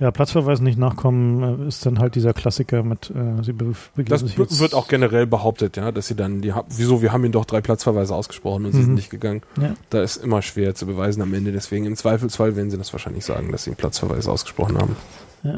Ja, 0.00 0.10
Platzverweis 0.10 0.60
nicht 0.60 0.76
nachkommen 0.78 1.64
äh, 1.64 1.68
ist 1.68 1.86
dann 1.86 2.00
halt 2.00 2.14
dieser 2.16 2.32
Klassiker 2.32 2.82
mit, 2.82 3.10
äh, 3.10 3.42
sie 3.44 3.54
Das 4.06 4.58
wird 4.60 4.74
auch 4.74 4.88
generell 4.88 5.26
behauptet, 5.26 5.76
ja, 5.76 5.92
dass 5.92 6.08
sie 6.08 6.16
dann, 6.16 6.40
die 6.40 6.52
wieso, 6.68 7.00
wir 7.00 7.12
haben 7.12 7.22
ihnen 7.24 7.32
doch 7.32 7.44
drei 7.44 7.60
Platzverweise 7.60 8.14
ausgesprochen 8.14 8.64
und 8.66 8.72
sie 8.72 8.80
sind 8.80 8.90
Mhm. 8.90 8.94
nicht 8.96 9.10
gegangen. 9.10 9.42
Ja. 9.60 9.74
Da 9.90 10.02
ist 10.02 10.16
immer 10.16 10.42
schwer 10.42 10.74
zu 10.74 10.86
beweisen 10.86 11.22
am 11.22 11.32
Ende. 11.32 11.52
Deswegen 11.52 11.86
im 11.86 11.94
Zweifelsfall 11.96 12.56
werden 12.56 12.70
sie 12.70 12.78
das 12.78 12.92
wahrscheinlich 12.92 13.24
sagen, 13.24 13.52
dass 13.52 13.64
sie 13.64 13.70
einen 13.70 13.76
Platzverweis 13.76 14.26
ausgesprochen 14.26 14.78
haben. 14.78 14.96
Ja. 15.44 15.54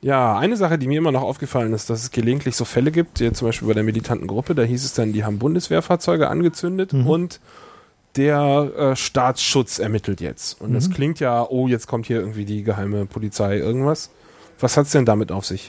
Ja, 0.00 0.36
eine 0.38 0.56
Sache, 0.58 0.76
die 0.78 0.86
mir 0.86 0.98
immer 0.98 1.12
noch 1.12 1.22
aufgefallen 1.22 1.72
ist, 1.72 1.88
dass 1.88 2.02
es 2.02 2.10
gelegentlich 2.10 2.56
so 2.56 2.66
Fälle 2.66 2.90
gibt, 2.90 3.18
zum 3.18 3.48
Beispiel 3.48 3.68
bei 3.68 3.74
der 3.74 3.84
militanten 3.84 4.26
Gruppe, 4.26 4.54
da 4.54 4.62
hieß 4.62 4.84
es 4.84 4.92
dann, 4.92 5.14
die 5.14 5.24
haben 5.24 5.38
Bundeswehrfahrzeuge 5.38 6.28
angezündet 6.28 6.92
Mhm. 6.92 7.06
und 7.06 7.40
der 8.16 8.70
äh, 8.76 8.96
Staatsschutz 8.96 9.78
ermittelt 9.78 10.20
jetzt. 10.20 10.60
Und 10.60 10.74
das 10.74 10.88
Mhm. 10.88 10.92
klingt 10.92 11.20
ja, 11.20 11.46
oh, 11.48 11.68
jetzt 11.68 11.86
kommt 11.86 12.06
hier 12.06 12.18
irgendwie 12.20 12.44
die 12.44 12.62
geheime 12.62 13.06
Polizei, 13.06 13.58
irgendwas. 13.58 14.10
Was 14.60 14.76
hat's 14.76 14.92
denn 14.92 15.04
damit 15.04 15.32
auf 15.32 15.44
sich? 15.44 15.68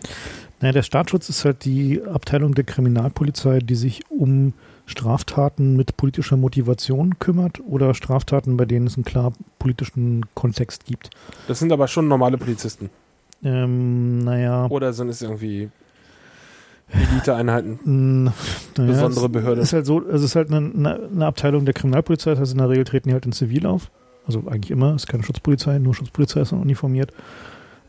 Naja, 0.62 0.72
der 0.74 0.84
Staatsschutz 0.84 1.28
ist 1.30 1.44
halt 1.44 1.66
die 1.66 2.02
Abteilung 2.04 2.54
der 2.56 2.64
Kriminalpolizei, 2.64 3.60
die 3.60 3.76
sich 3.76 4.04
um 4.10 4.54
Straftaten 4.86 5.76
mit 5.76 5.98
politischer 5.98 6.38
Motivation 6.38 7.18
kümmert 7.18 7.60
oder 7.68 7.94
Straftaten, 7.96 8.56
bei 8.56 8.66
denen 8.66 8.86
es 8.88 8.96
einen 8.96 9.04
klar 9.04 9.34
politischen 9.58 10.26
Kontext 10.36 10.86
gibt. 10.86 11.10
Das 11.48 11.58
sind 11.60 11.72
aber 11.72 11.88
schon 11.88 12.08
normale 12.08 12.38
Polizisten. 12.38 12.90
Ähm, 13.44 14.20
naja, 14.20 14.68
Oder 14.70 14.94
sind 14.94 15.10
es 15.10 15.22
irgendwie 15.22 15.70
Eliteeinheiten? 16.92 18.24
naja, 18.24 18.34
Besondere 18.76 19.26
es 19.26 19.32
Behörde. 19.32 19.62
ist 19.62 19.74
halt 19.74 19.86
so, 19.86 20.08
es 20.08 20.22
ist 20.22 20.36
halt 20.36 20.52
eine, 20.52 20.72
eine, 20.72 21.10
eine 21.14 21.26
Abteilung 21.26 21.66
der 21.66 21.74
Kriminalpolizei, 21.74 22.32
das 22.32 22.40
heißt 22.40 22.52
in 22.54 22.60
der 22.60 22.70
Regel 22.70 22.84
treten 22.86 23.10
die 23.10 23.14
halt 23.14 23.26
in 23.26 23.32
Zivil 23.32 23.66
auf. 23.66 23.90
Also 24.28 24.44
eigentlich 24.48 24.72
immer, 24.72 24.96
ist 24.96 25.08
keine 25.08 25.24
Schutzpolizei, 25.24 25.78
nur 25.80 25.94
Schutzpolizei 25.94 26.42
ist 26.42 26.52
dann 26.52 26.62
uniformiert. 26.62 27.12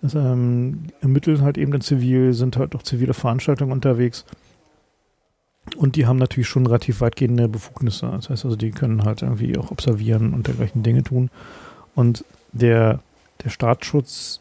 Das, 0.02 0.14
ähm, 0.14 0.84
ermitteln 1.00 1.42
halt 1.42 1.58
eben 1.58 1.72
in 1.72 1.80
Zivil, 1.80 2.32
sind 2.32 2.56
halt 2.56 2.74
auch 2.74 2.82
zivile 2.82 3.14
Veranstaltungen 3.14 3.72
unterwegs. 3.72 4.24
Und 5.76 5.96
die 5.96 6.06
haben 6.06 6.18
natürlich 6.18 6.48
schon 6.48 6.66
relativ 6.66 7.00
weitgehende 7.00 7.48
Befugnisse. 7.48 8.08
Das 8.12 8.30
heißt 8.30 8.44
also, 8.44 8.56
die 8.56 8.70
können 8.70 9.04
halt 9.04 9.22
irgendwie 9.22 9.58
auch 9.58 9.70
observieren 9.70 10.32
und 10.32 10.46
dergleichen 10.46 10.82
Dinge 10.82 11.02
tun. 11.02 11.30
Und 11.94 12.24
der, 12.52 13.00
der 13.42 13.50
Staatsschutz 13.50 14.40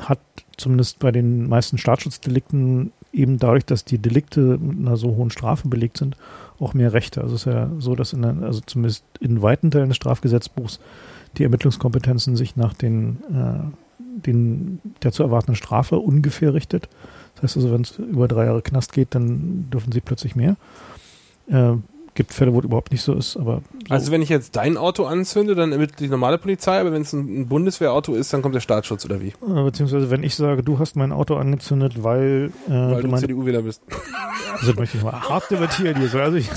hat 0.00 0.20
zumindest 0.56 0.98
bei 0.98 1.12
den 1.12 1.48
meisten 1.48 1.78
Staatsschutzdelikten 1.78 2.92
eben 3.16 3.38
dadurch, 3.38 3.64
dass 3.64 3.84
die 3.84 3.98
Delikte 3.98 4.58
mit 4.58 4.78
einer 4.78 4.96
so 4.96 5.16
hohen 5.16 5.30
Strafe 5.30 5.68
belegt 5.68 5.96
sind, 5.96 6.16
auch 6.60 6.74
mehr 6.74 6.92
Rechte. 6.92 7.22
Also 7.22 7.34
es 7.34 7.46
ist 7.46 7.52
ja 7.52 7.70
so, 7.78 7.94
dass 7.94 8.12
in 8.12 8.24
also 8.24 8.60
zumindest 8.64 9.04
in 9.20 9.42
weiten 9.42 9.70
Teilen 9.70 9.88
des 9.88 9.96
Strafgesetzbuchs 9.96 10.80
die 11.36 11.42
Ermittlungskompetenzen 11.42 12.36
sich 12.36 12.56
nach 12.56 12.74
den, 12.74 13.18
äh, 13.30 14.20
den 14.26 14.80
der 15.02 15.12
zu 15.12 15.22
erwartenden 15.22 15.56
Strafe 15.56 15.98
ungefähr 15.98 16.54
richtet. 16.54 16.88
Das 17.34 17.44
heißt 17.44 17.56
also, 17.56 17.72
wenn 17.72 17.82
es 17.82 17.98
über 17.98 18.28
drei 18.28 18.46
Jahre 18.46 18.62
Knast 18.62 18.92
geht, 18.92 19.14
dann 19.14 19.68
dürfen 19.70 19.92
sie 19.92 20.00
plötzlich 20.00 20.36
mehr. 20.36 20.56
Äh, 21.48 21.74
gibt 22.16 22.32
Fälle, 22.32 22.52
wo 22.52 22.58
es 22.58 22.64
überhaupt 22.64 22.90
nicht 22.90 23.02
so 23.02 23.14
ist, 23.14 23.36
aber. 23.36 23.62
So. 23.86 23.94
Also 23.94 24.10
wenn 24.10 24.22
ich 24.22 24.28
jetzt 24.28 24.56
dein 24.56 24.76
Auto 24.76 25.04
anzünde, 25.04 25.54
dann 25.54 25.70
ermittelt 25.70 26.00
die 26.00 26.08
normale 26.08 26.38
Polizei, 26.38 26.80
aber 26.80 26.90
wenn 26.90 27.02
es 27.02 27.12
ein, 27.12 27.46
Bundeswehrauto 27.46 28.14
ist, 28.14 28.32
dann 28.32 28.42
kommt 28.42 28.56
der 28.56 28.60
Staatsschutz 28.60 29.04
oder 29.04 29.20
wie? 29.20 29.28
Äh, 29.28 29.62
beziehungsweise 29.62 30.10
wenn 30.10 30.24
ich 30.24 30.34
sage, 30.34 30.64
du 30.64 30.80
hast 30.80 30.96
mein 30.96 31.12
Auto 31.12 31.36
angezündet, 31.36 32.02
weil, 32.02 32.50
äh, 32.66 32.70
weil 32.70 33.02
du, 33.02 33.08
du 33.08 33.16
CDU-Wähler 33.16 33.62
bist. 33.62 33.82
Also 34.58 34.72
möchte 34.72 34.96
ich 34.96 35.04
mal 35.04 35.12
hart 35.12 35.50
debattieren 35.50 35.98
hier 35.98 36.08
so. 36.08 36.18
Also 36.18 36.38
ich, 36.38 36.48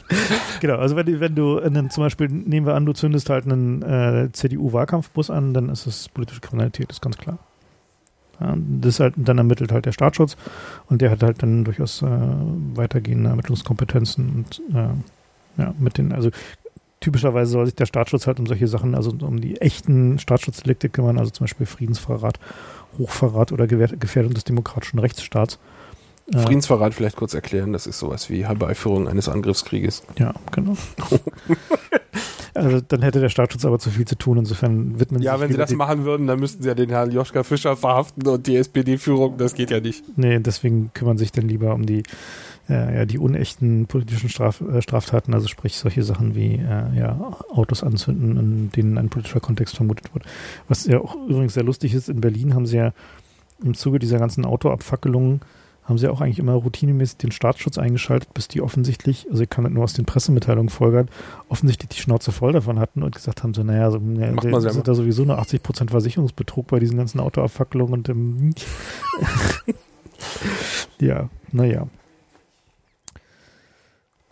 genau, 0.60 0.76
also 0.76 0.96
wenn, 0.96 1.18
wenn 1.18 1.34
du 1.34 1.58
einen, 1.58 1.88
zum 1.88 2.04
Beispiel, 2.04 2.28
nehmen 2.28 2.66
wir 2.66 2.74
an, 2.74 2.84
du 2.84 2.92
zündest 2.92 3.30
halt 3.30 3.46
einen 3.46 3.80
äh, 3.80 4.28
CDU-Wahlkampfbus 4.30 5.30
an, 5.30 5.54
dann 5.54 5.70
ist 5.70 5.86
es 5.86 6.10
politische 6.10 6.42
Kriminalität, 6.42 6.90
ist 6.90 7.00
ganz 7.00 7.16
klar. 7.16 7.38
Das 8.40 9.00
halt, 9.00 9.14
dann 9.16 9.38
ermittelt 9.38 9.72
halt 9.72 9.86
der 9.86 9.92
Staatsschutz 9.92 10.36
und 10.86 11.02
der 11.02 11.10
hat 11.10 11.22
halt 11.22 11.42
dann 11.42 11.64
durchaus 11.64 12.02
äh, 12.02 12.06
weitergehende 12.74 13.30
Ermittlungskompetenzen 13.30 14.30
und 14.30 14.62
äh, 14.76 15.60
ja, 15.60 15.74
mit 15.78 15.98
den, 15.98 16.12
also 16.12 16.30
typischerweise 17.00 17.50
soll 17.50 17.66
sich 17.66 17.74
der 17.74 17.86
Staatsschutz 17.86 18.26
halt 18.26 18.38
um 18.38 18.46
solche 18.46 18.68
Sachen, 18.68 18.94
also 18.94 19.10
um 19.10 19.40
die 19.40 19.60
echten 19.60 20.18
Staatsschutzdelikte 20.18 20.88
kümmern, 20.88 21.18
also 21.18 21.30
zum 21.30 21.44
Beispiel 21.44 21.66
Friedensverrat, 21.66 22.38
Hochverrat 22.96 23.52
oder 23.52 23.66
Gefährdung 23.66 24.34
des 24.34 24.44
demokratischen 24.44 24.98
Rechtsstaats. 24.98 25.58
Äh, 26.32 26.38
Friedensverrat 26.38 26.94
vielleicht 26.94 27.16
kurz 27.16 27.34
erklären, 27.34 27.72
das 27.72 27.86
ist 27.86 27.98
sowas 27.98 28.30
wie 28.30 28.46
Herbeiführung 28.46 29.08
eines 29.08 29.28
Angriffskrieges. 29.28 30.02
Ja, 30.18 30.34
genau. 30.52 30.76
Also 32.54 32.80
dann 32.80 33.02
hätte 33.02 33.20
der 33.20 33.28
Staatsschutz 33.28 33.64
aber 33.64 33.78
zu 33.78 33.90
viel 33.90 34.06
zu 34.06 34.16
tun. 34.16 34.38
Insofern 34.38 34.98
widmen 34.98 35.22
Ja, 35.22 35.40
wenn 35.40 35.50
sie 35.50 35.56
das 35.56 35.72
machen 35.72 36.04
würden, 36.04 36.26
dann 36.26 36.40
müssten 36.40 36.62
sie 36.62 36.68
ja 36.68 36.74
den 36.74 36.90
Herrn 36.90 37.10
Joschka 37.10 37.42
Fischer 37.42 37.76
verhaften 37.76 38.26
und 38.26 38.46
die 38.46 38.56
SPD-Führung. 38.56 39.38
Das 39.38 39.54
geht 39.54 39.70
ja 39.70 39.80
nicht. 39.80 40.04
Nee, 40.16 40.38
deswegen 40.40 40.90
kümmern 40.94 41.18
sich 41.18 41.32
dann 41.32 41.48
lieber 41.48 41.74
um 41.74 41.86
die, 41.86 42.02
äh, 42.68 42.98
ja, 42.98 43.04
die 43.04 43.18
unechten 43.18 43.86
politischen 43.86 44.28
Straf, 44.28 44.60
äh, 44.60 44.82
Straftaten, 44.82 45.34
also 45.34 45.48
sprich 45.48 45.76
solche 45.76 46.02
Sachen 46.02 46.34
wie 46.34 46.54
äh, 46.54 46.98
ja, 46.98 47.36
Autos 47.50 47.82
anzünden, 47.82 48.36
in 48.36 48.72
denen 48.72 48.98
ein 48.98 49.08
politischer 49.08 49.40
Kontext 49.40 49.76
vermutet 49.76 50.14
wird. 50.14 50.24
Was 50.68 50.86
ja 50.86 51.00
auch 51.00 51.16
übrigens 51.28 51.54
sehr 51.54 51.64
lustig 51.64 51.94
ist, 51.94 52.08
in 52.08 52.20
Berlin 52.20 52.54
haben 52.54 52.66
sie 52.66 52.76
ja 52.76 52.92
im 53.62 53.74
Zuge 53.74 53.98
dieser 53.98 54.18
ganzen 54.18 54.44
Autoabfackelungen 54.44 55.40
haben 55.88 55.98
sie 55.98 56.08
auch 56.08 56.20
eigentlich 56.20 56.38
immer 56.38 56.52
routinemäßig 56.52 57.16
den 57.16 57.32
Staatsschutz 57.32 57.78
eingeschaltet, 57.78 58.34
bis 58.34 58.46
die 58.46 58.60
offensichtlich, 58.60 59.26
also 59.30 59.42
ich 59.42 59.48
kann 59.48 59.64
das 59.64 59.72
nur 59.72 59.84
aus 59.84 59.94
den 59.94 60.04
Pressemitteilungen 60.04 60.68
folgern, 60.68 61.08
offensichtlich 61.48 61.88
die 61.88 62.00
Schnauze 62.00 62.30
voll 62.30 62.52
davon 62.52 62.78
hatten 62.78 63.02
und 63.02 63.14
gesagt 63.14 63.42
haben, 63.42 63.54
so, 63.54 63.62
naja, 63.62 63.90
so, 63.90 63.98
Macht 63.98 64.44
man 64.44 64.60
sind 64.60 64.86
da 64.86 64.94
sowieso 64.94 65.24
nur 65.24 65.40
80% 65.40 65.90
Versicherungsbetrug 65.90 66.66
bei 66.66 66.78
diesen 66.78 66.98
ganzen 66.98 67.20
Autoabfackelungen 67.20 67.94
und 67.94 68.08
ähm, 68.10 68.54
ja, 71.00 71.30
naja. 71.52 71.86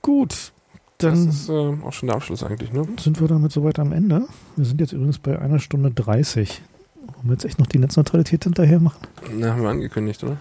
Gut, 0.02 0.52
dann 0.98 1.26
das 1.26 1.34
ist 1.34 1.48
äh, 1.48 1.52
auch 1.52 1.92
schon 1.92 2.08
der 2.08 2.16
Abschluss 2.16 2.42
eigentlich, 2.42 2.72
ne? 2.72 2.86
Sind 2.98 3.20
wir 3.20 3.28
damit 3.28 3.52
soweit 3.52 3.78
am 3.78 3.92
Ende? 3.92 4.26
Wir 4.56 4.64
sind 4.64 4.80
jetzt 4.80 4.92
übrigens 4.92 5.18
bei 5.18 5.38
einer 5.38 5.58
Stunde 5.58 5.90
30. 5.90 6.62
Wollen 6.94 7.14
wir 7.24 7.32
jetzt 7.32 7.44
echt 7.44 7.58
noch 7.58 7.66
die 7.66 7.78
Netzneutralität 7.78 8.44
hinterher 8.44 8.80
machen? 8.80 9.06
Na, 9.36 9.52
haben 9.52 9.62
wir 9.62 9.70
angekündigt, 9.70 10.22
oder? 10.22 10.36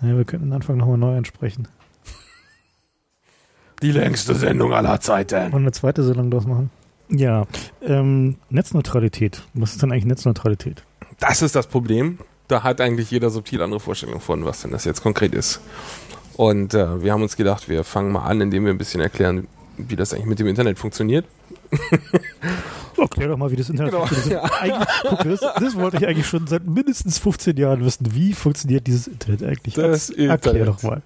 Naja, 0.00 0.16
wir 0.16 0.24
könnten 0.24 0.46
den 0.46 0.52
Anfang 0.52 0.76
nochmal 0.76 0.98
neu 0.98 1.16
ansprechen. 1.16 1.68
Die 3.82 3.92
längste 3.92 4.34
Sendung 4.34 4.72
aller 4.72 5.00
Zeiten. 5.00 5.52
Und 5.52 5.62
eine 5.62 5.72
zweite 5.72 6.02
Sendung 6.02 6.30
draus 6.30 6.46
machen. 6.46 6.70
Ja, 7.08 7.46
ähm, 7.82 8.36
Netzneutralität. 8.50 9.42
Was 9.54 9.72
ist 9.72 9.82
denn 9.82 9.90
eigentlich 9.90 10.04
Netzneutralität? 10.04 10.84
Das 11.18 11.42
ist 11.42 11.54
das 11.54 11.66
Problem. 11.66 12.18
Da 12.48 12.62
hat 12.62 12.80
eigentlich 12.80 13.10
jeder 13.10 13.30
subtil 13.30 13.62
andere 13.62 13.80
Vorstellungen 13.80 14.20
von, 14.20 14.44
was 14.44 14.62
denn 14.62 14.70
das 14.70 14.84
jetzt 14.84 15.02
konkret 15.02 15.34
ist. 15.34 15.60
Und 16.36 16.74
äh, 16.74 17.02
wir 17.02 17.12
haben 17.12 17.22
uns 17.22 17.36
gedacht, 17.36 17.68
wir 17.68 17.84
fangen 17.84 18.12
mal 18.12 18.24
an, 18.24 18.40
indem 18.40 18.64
wir 18.64 18.72
ein 18.72 18.78
bisschen 18.78 19.00
erklären, 19.00 19.46
wie 19.76 19.96
das 19.96 20.12
eigentlich 20.12 20.26
mit 20.26 20.38
dem 20.38 20.46
Internet 20.46 20.78
funktioniert. 20.78 21.26
Erklär 22.96 23.28
doch 23.28 23.36
mal, 23.36 23.50
wie 23.50 23.56
das 23.56 23.70
Internet 23.70 23.92
genau, 23.92 24.06
funktioniert. 24.06 24.42
Ja. 24.64 24.86
Guck, 25.08 25.24
das, 25.24 25.40
das, 25.40 25.76
wollte 25.76 25.96
ich 25.98 26.06
eigentlich 26.06 26.26
schon 26.26 26.46
seit 26.46 26.66
mindestens 26.66 27.18
15 27.18 27.56
Jahren 27.56 27.84
wissen. 27.84 28.14
Wie 28.14 28.34
funktioniert 28.34 28.86
dieses 28.86 29.06
Internet 29.06 29.42
eigentlich? 29.42 29.74
Das 29.74 30.10
Internet. 30.10 30.46
Erklär 30.46 30.64
doch 30.66 30.82
mal. 30.82 31.02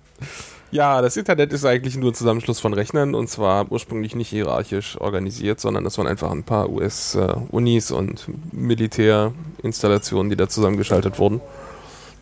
Ja, 0.75 1.03
das 1.03 1.17
Internet 1.17 1.53
ist 1.53 1.65
eigentlich 1.65 1.97
nur 1.97 2.11
ein 2.11 2.15
Zusammenschluss 2.15 2.59
von 2.59 2.75
Rechnern 2.75 3.15
und 3.15 3.29
zwar 3.29 3.71
ursprünglich 3.71 4.17
nicht 4.17 4.29
hierarchisch 4.29 5.01
organisiert, 5.01 5.61
sondern 5.61 5.85
das 5.85 5.99
waren 5.99 6.09
einfach 6.09 6.33
ein 6.33 6.43
paar 6.43 6.69
US-Unis 6.69 7.91
äh, 7.91 7.95
und 7.95 8.25
Militärinstallationen, 8.51 10.31
die 10.31 10.37
da 10.37 10.49
zusammengeschaltet 10.49 11.21
wurden. 11.21 11.41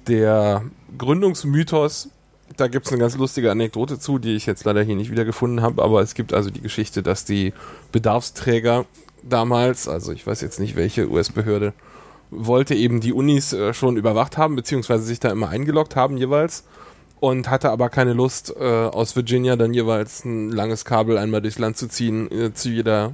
Der 0.06 0.64
Gründungsmythos 0.98 2.10
da 2.56 2.68
gibt 2.68 2.86
es 2.86 2.92
eine 2.92 3.00
ganz 3.00 3.16
lustige 3.16 3.50
Anekdote 3.50 3.98
zu, 3.98 4.18
die 4.18 4.34
ich 4.34 4.46
jetzt 4.46 4.64
leider 4.64 4.82
hier 4.82 4.96
nicht 4.96 5.10
wiedergefunden 5.10 5.62
habe, 5.62 5.82
aber 5.82 6.00
es 6.00 6.14
gibt 6.14 6.32
also 6.32 6.50
die 6.50 6.60
Geschichte, 6.60 7.02
dass 7.02 7.24
die 7.24 7.52
Bedarfsträger 7.92 8.86
damals, 9.22 9.88
also 9.88 10.12
ich 10.12 10.26
weiß 10.26 10.40
jetzt 10.40 10.60
nicht 10.60 10.76
welche 10.76 11.08
US-Behörde, 11.10 11.72
wollte 12.30 12.74
eben 12.74 13.00
die 13.00 13.12
Unis 13.12 13.52
äh, 13.52 13.74
schon 13.74 13.96
überwacht 13.96 14.38
haben, 14.38 14.56
beziehungsweise 14.56 15.04
sich 15.04 15.20
da 15.20 15.30
immer 15.30 15.50
eingeloggt 15.50 15.96
haben 15.96 16.16
jeweils 16.16 16.64
und 17.20 17.48
hatte 17.50 17.70
aber 17.70 17.88
keine 17.88 18.14
Lust, 18.14 18.54
äh, 18.58 18.64
aus 18.64 19.14
Virginia 19.14 19.56
dann 19.56 19.74
jeweils 19.74 20.24
ein 20.24 20.50
langes 20.50 20.84
Kabel 20.84 21.18
einmal 21.18 21.42
durchs 21.42 21.58
Land 21.58 21.76
zu 21.76 21.88
ziehen, 21.88 22.30
äh, 22.30 22.52
zu 22.54 22.70
jeder 22.70 23.12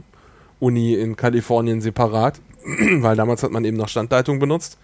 Uni 0.60 0.94
in 0.94 1.16
Kalifornien 1.16 1.80
separat, 1.80 2.40
weil 2.64 3.16
damals 3.16 3.42
hat 3.42 3.50
man 3.50 3.64
eben 3.64 3.76
noch 3.76 3.88
Standleitung 3.88 4.38
benutzt. 4.38 4.78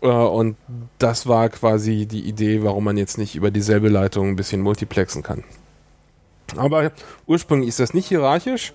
Äh, 0.00 0.08
und 0.08 0.56
das 0.98 1.26
war 1.26 1.48
quasi 1.48 2.06
die 2.06 2.22
Idee, 2.28 2.62
warum 2.62 2.84
man 2.84 2.96
jetzt 2.96 3.18
nicht 3.18 3.36
über 3.36 3.50
dieselbe 3.50 3.88
Leitung 3.88 4.28
ein 4.28 4.36
bisschen 4.36 4.60
multiplexen 4.60 5.22
kann. 5.22 5.44
Aber 6.56 6.90
ursprünglich 7.26 7.68
ist 7.68 7.80
das 7.80 7.94
nicht 7.94 8.08
hierarchisch. 8.08 8.72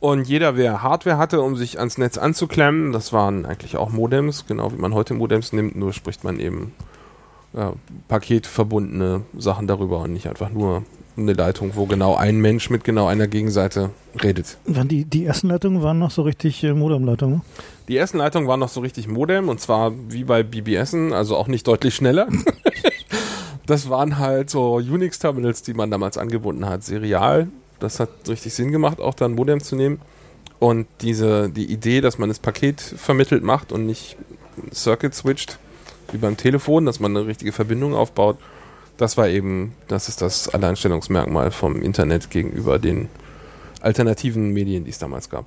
Und 0.00 0.28
jeder, 0.28 0.56
wer 0.56 0.82
Hardware 0.82 1.18
hatte, 1.18 1.40
um 1.40 1.56
sich 1.56 1.78
ans 1.78 1.98
Netz 1.98 2.18
anzuklemmen, 2.18 2.92
das 2.92 3.12
waren 3.12 3.46
eigentlich 3.46 3.76
auch 3.76 3.90
Modems, 3.90 4.46
genau 4.46 4.72
wie 4.72 4.76
man 4.76 4.94
heute 4.94 5.14
Modems 5.14 5.52
nimmt, 5.52 5.74
nur 5.74 5.92
spricht 5.92 6.22
man 6.22 6.38
eben 6.38 6.72
äh, 7.54 7.70
paketverbundene 8.06 9.22
Sachen 9.36 9.66
darüber 9.66 10.00
und 10.00 10.12
nicht 10.12 10.28
einfach 10.28 10.50
nur 10.50 10.84
eine 11.16 11.32
Leitung, 11.32 11.72
wo 11.74 11.86
genau 11.86 12.14
ein 12.14 12.38
Mensch 12.38 12.70
mit 12.70 12.84
genau 12.84 13.08
einer 13.08 13.26
Gegenseite 13.26 13.90
redet. 14.22 14.56
die, 14.66 15.04
die 15.04 15.24
ersten 15.24 15.48
Leitungen 15.48 15.82
waren 15.82 15.98
noch 15.98 16.12
so 16.12 16.22
richtig 16.22 16.62
äh, 16.62 16.74
Modemleitungen? 16.74 17.42
Die 17.88 17.96
ersten 17.96 18.18
Leitungen 18.18 18.46
waren 18.46 18.60
noch 18.60 18.68
so 18.68 18.80
richtig 18.80 19.08
Modem 19.08 19.48
und 19.48 19.60
zwar 19.60 19.92
wie 20.08 20.24
bei 20.24 20.42
BBSen, 20.42 21.14
also 21.14 21.36
auch 21.36 21.48
nicht 21.48 21.66
deutlich 21.66 21.94
schneller. 21.94 22.28
das 23.66 23.88
waren 23.88 24.18
halt 24.18 24.50
so 24.50 24.74
Unix-Terminals, 24.74 25.62
die 25.62 25.72
man 25.72 25.90
damals 25.90 26.18
angebunden 26.18 26.66
hat, 26.66 26.84
serial. 26.84 27.48
Das 27.80 27.98
hat 27.98 28.10
richtig 28.28 28.52
Sinn 28.52 28.72
gemacht, 28.72 29.00
auch 29.00 29.14
dann 29.14 29.34
Modem 29.34 29.62
zu 29.62 29.74
nehmen. 29.74 30.00
Und 30.58 30.86
diese, 31.00 31.48
die 31.48 31.72
Idee, 31.72 32.00
dass 32.00 32.18
man 32.18 32.28
das 32.28 32.40
Paket 32.40 32.80
vermittelt 32.80 33.42
macht 33.42 33.72
und 33.72 33.86
nicht 33.86 34.16
Circuit 34.72 35.14
switcht, 35.14 35.58
wie 36.12 36.18
beim 36.18 36.36
Telefon, 36.36 36.84
dass 36.84 37.00
man 37.00 37.16
eine 37.16 37.26
richtige 37.26 37.52
Verbindung 37.52 37.94
aufbaut, 37.94 38.36
das 38.98 39.16
war 39.16 39.28
eben, 39.28 39.74
das 39.86 40.08
ist 40.08 40.20
das 40.20 40.48
Alleinstellungsmerkmal 40.48 41.52
vom 41.52 41.80
Internet 41.80 42.30
gegenüber 42.30 42.78
den 42.78 43.08
alternativen 43.80 44.52
Medien, 44.52 44.84
die 44.84 44.90
es 44.90 44.98
damals 44.98 45.30
gab. 45.30 45.46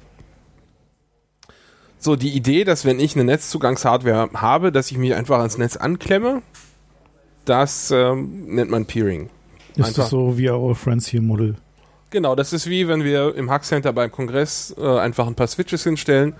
So, 2.03 2.15
die 2.15 2.31
Idee, 2.31 2.63
dass 2.63 2.83
wenn 2.83 2.99
ich 2.99 3.13
eine 3.15 3.25
Netzzugangshardware 3.25 4.31
habe, 4.33 4.71
dass 4.71 4.89
ich 4.89 4.97
mich 4.97 5.13
einfach 5.13 5.37
ans 5.37 5.59
Netz 5.59 5.77
anklemme, 5.77 6.41
das 7.45 7.91
ähm, 7.91 8.47
nennt 8.47 8.71
man 8.71 8.87
Peering. 8.87 9.29
Ist 9.75 9.85
einfach. 9.85 10.03
das 10.03 10.09
so 10.09 10.35
wie 10.35 10.49
Our 10.49 10.73
Friends 10.73 11.05
hier 11.05 11.21
Model? 11.21 11.57
Genau, 12.09 12.33
das 12.33 12.53
ist 12.53 12.67
wie 12.67 12.87
wenn 12.87 13.03
wir 13.03 13.35
im 13.35 13.51
Hackcenter 13.51 13.93
beim 13.93 14.11
Kongress 14.11 14.75
äh, 14.79 14.97
einfach 14.97 15.27
ein 15.27 15.35
paar 15.35 15.45
Switches 15.45 15.83
hinstellen 15.83 16.33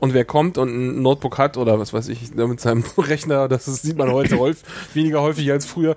und 0.00 0.12
wer 0.12 0.26
kommt 0.26 0.58
und 0.58 0.68
ein 0.68 1.00
Notebook 1.00 1.38
hat 1.38 1.56
oder 1.56 1.80
was 1.80 1.94
weiß 1.94 2.08
ich, 2.08 2.34
mit 2.34 2.60
seinem 2.60 2.84
Rechner, 2.98 3.48
das 3.48 3.64
sieht 3.64 3.96
man 3.96 4.12
heute 4.12 4.38
häufig, 4.38 4.64
weniger 4.92 5.22
häufig 5.22 5.50
als 5.50 5.64
früher, 5.64 5.96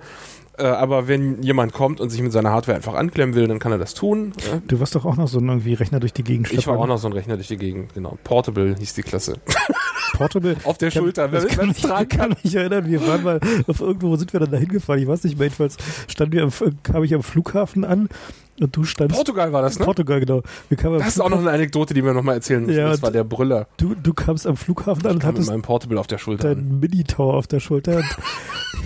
äh, 0.58 0.64
aber 0.64 1.08
wenn 1.08 1.42
jemand 1.42 1.72
kommt 1.72 2.00
und 2.00 2.10
sich 2.10 2.22
mit 2.22 2.32
seiner 2.32 2.50
Hardware 2.50 2.76
einfach 2.76 2.94
anklemmen 2.94 3.34
will, 3.34 3.46
dann 3.46 3.58
kann 3.58 3.72
er 3.72 3.78
das 3.78 3.94
tun. 3.94 4.32
Du 4.66 4.80
warst 4.80 4.94
doch 4.94 5.04
auch 5.04 5.16
noch 5.16 5.28
so 5.28 5.38
ein 5.38 5.48
irgendwie 5.48 5.74
Rechner 5.74 6.00
durch 6.00 6.12
die 6.12 6.24
Gegend. 6.24 6.52
Ich 6.52 6.66
war 6.66 6.78
auch 6.78 6.86
noch 6.86 6.98
so 6.98 7.08
ein 7.08 7.12
Rechner 7.12 7.36
durch 7.36 7.48
die 7.48 7.56
Gegend, 7.56 7.94
genau. 7.94 8.18
Portable 8.24 8.74
hieß 8.78 8.94
die 8.94 9.02
Klasse. 9.02 9.34
Portable? 10.12 10.56
auf 10.64 10.76
der 10.78 10.90
kann, 10.90 11.02
Schulter. 11.02 11.28
Das 11.28 11.46
kann, 11.46 11.70
ich, 11.70 12.08
kann. 12.08 12.34
mich 12.42 12.54
erinnern, 12.54 12.86
wir 12.86 13.06
waren 13.06 13.22
mal 13.22 13.40
auf 13.66 13.80
irgendwo, 13.80 14.10
wo 14.10 14.16
sind 14.16 14.32
wir 14.32 14.40
dann 14.40 14.50
da 14.50 14.58
hingefahren? 14.58 15.00
Ich 15.00 15.08
weiß 15.08 15.24
nicht 15.24 15.38
mehr, 15.38 15.46
jedenfalls 15.46 15.76
standen 16.08 16.32
wir, 16.32 16.72
kam 16.82 17.04
ich 17.04 17.14
am 17.14 17.22
Flughafen 17.22 17.84
an 17.84 18.08
und 18.62 18.76
du 18.76 18.84
standst. 18.84 19.16
Portugal 19.16 19.52
war 19.52 19.62
das, 19.62 19.78
ne? 19.78 19.84
Portugal, 19.84 20.20
genau. 20.20 20.42
das 20.68 21.08
ist 21.08 21.20
auch 21.20 21.28
noch 21.28 21.38
eine 21.38 21.50
Anekdote, 21.50 21.94
die 21.94 22.04
wir 22.04 22.12
nochmal 22.12 22.36
erzählen 22.36 22.64
müssen. 22.64 22.78
Ja, 22.78 22.88
das 22.88 23.02
war 23.02 23.10
der 23.10 23.24
Brüller. 23.24 23.66
Du, 23.76 23.94
du 23.94 24.12
kamst 24.12 24.46
am 24.46 24.56
Flughafen 24.56 25.06
an 25.06 25.16
und 25.16 25.24
hattest. 25.24 25.48
mit 25.48 25.56
meinem 25.56 25.62
Portable 25.62 25.98
auf 25.98 26.06
der 26.06 26.18
Schulter. 26.18 26.54
Dein 26.54 26.80
Mini-Tower 26.80 27.34
auf 27.34 27.46
der 27.46 27.60
Schulter. 27.60 28.00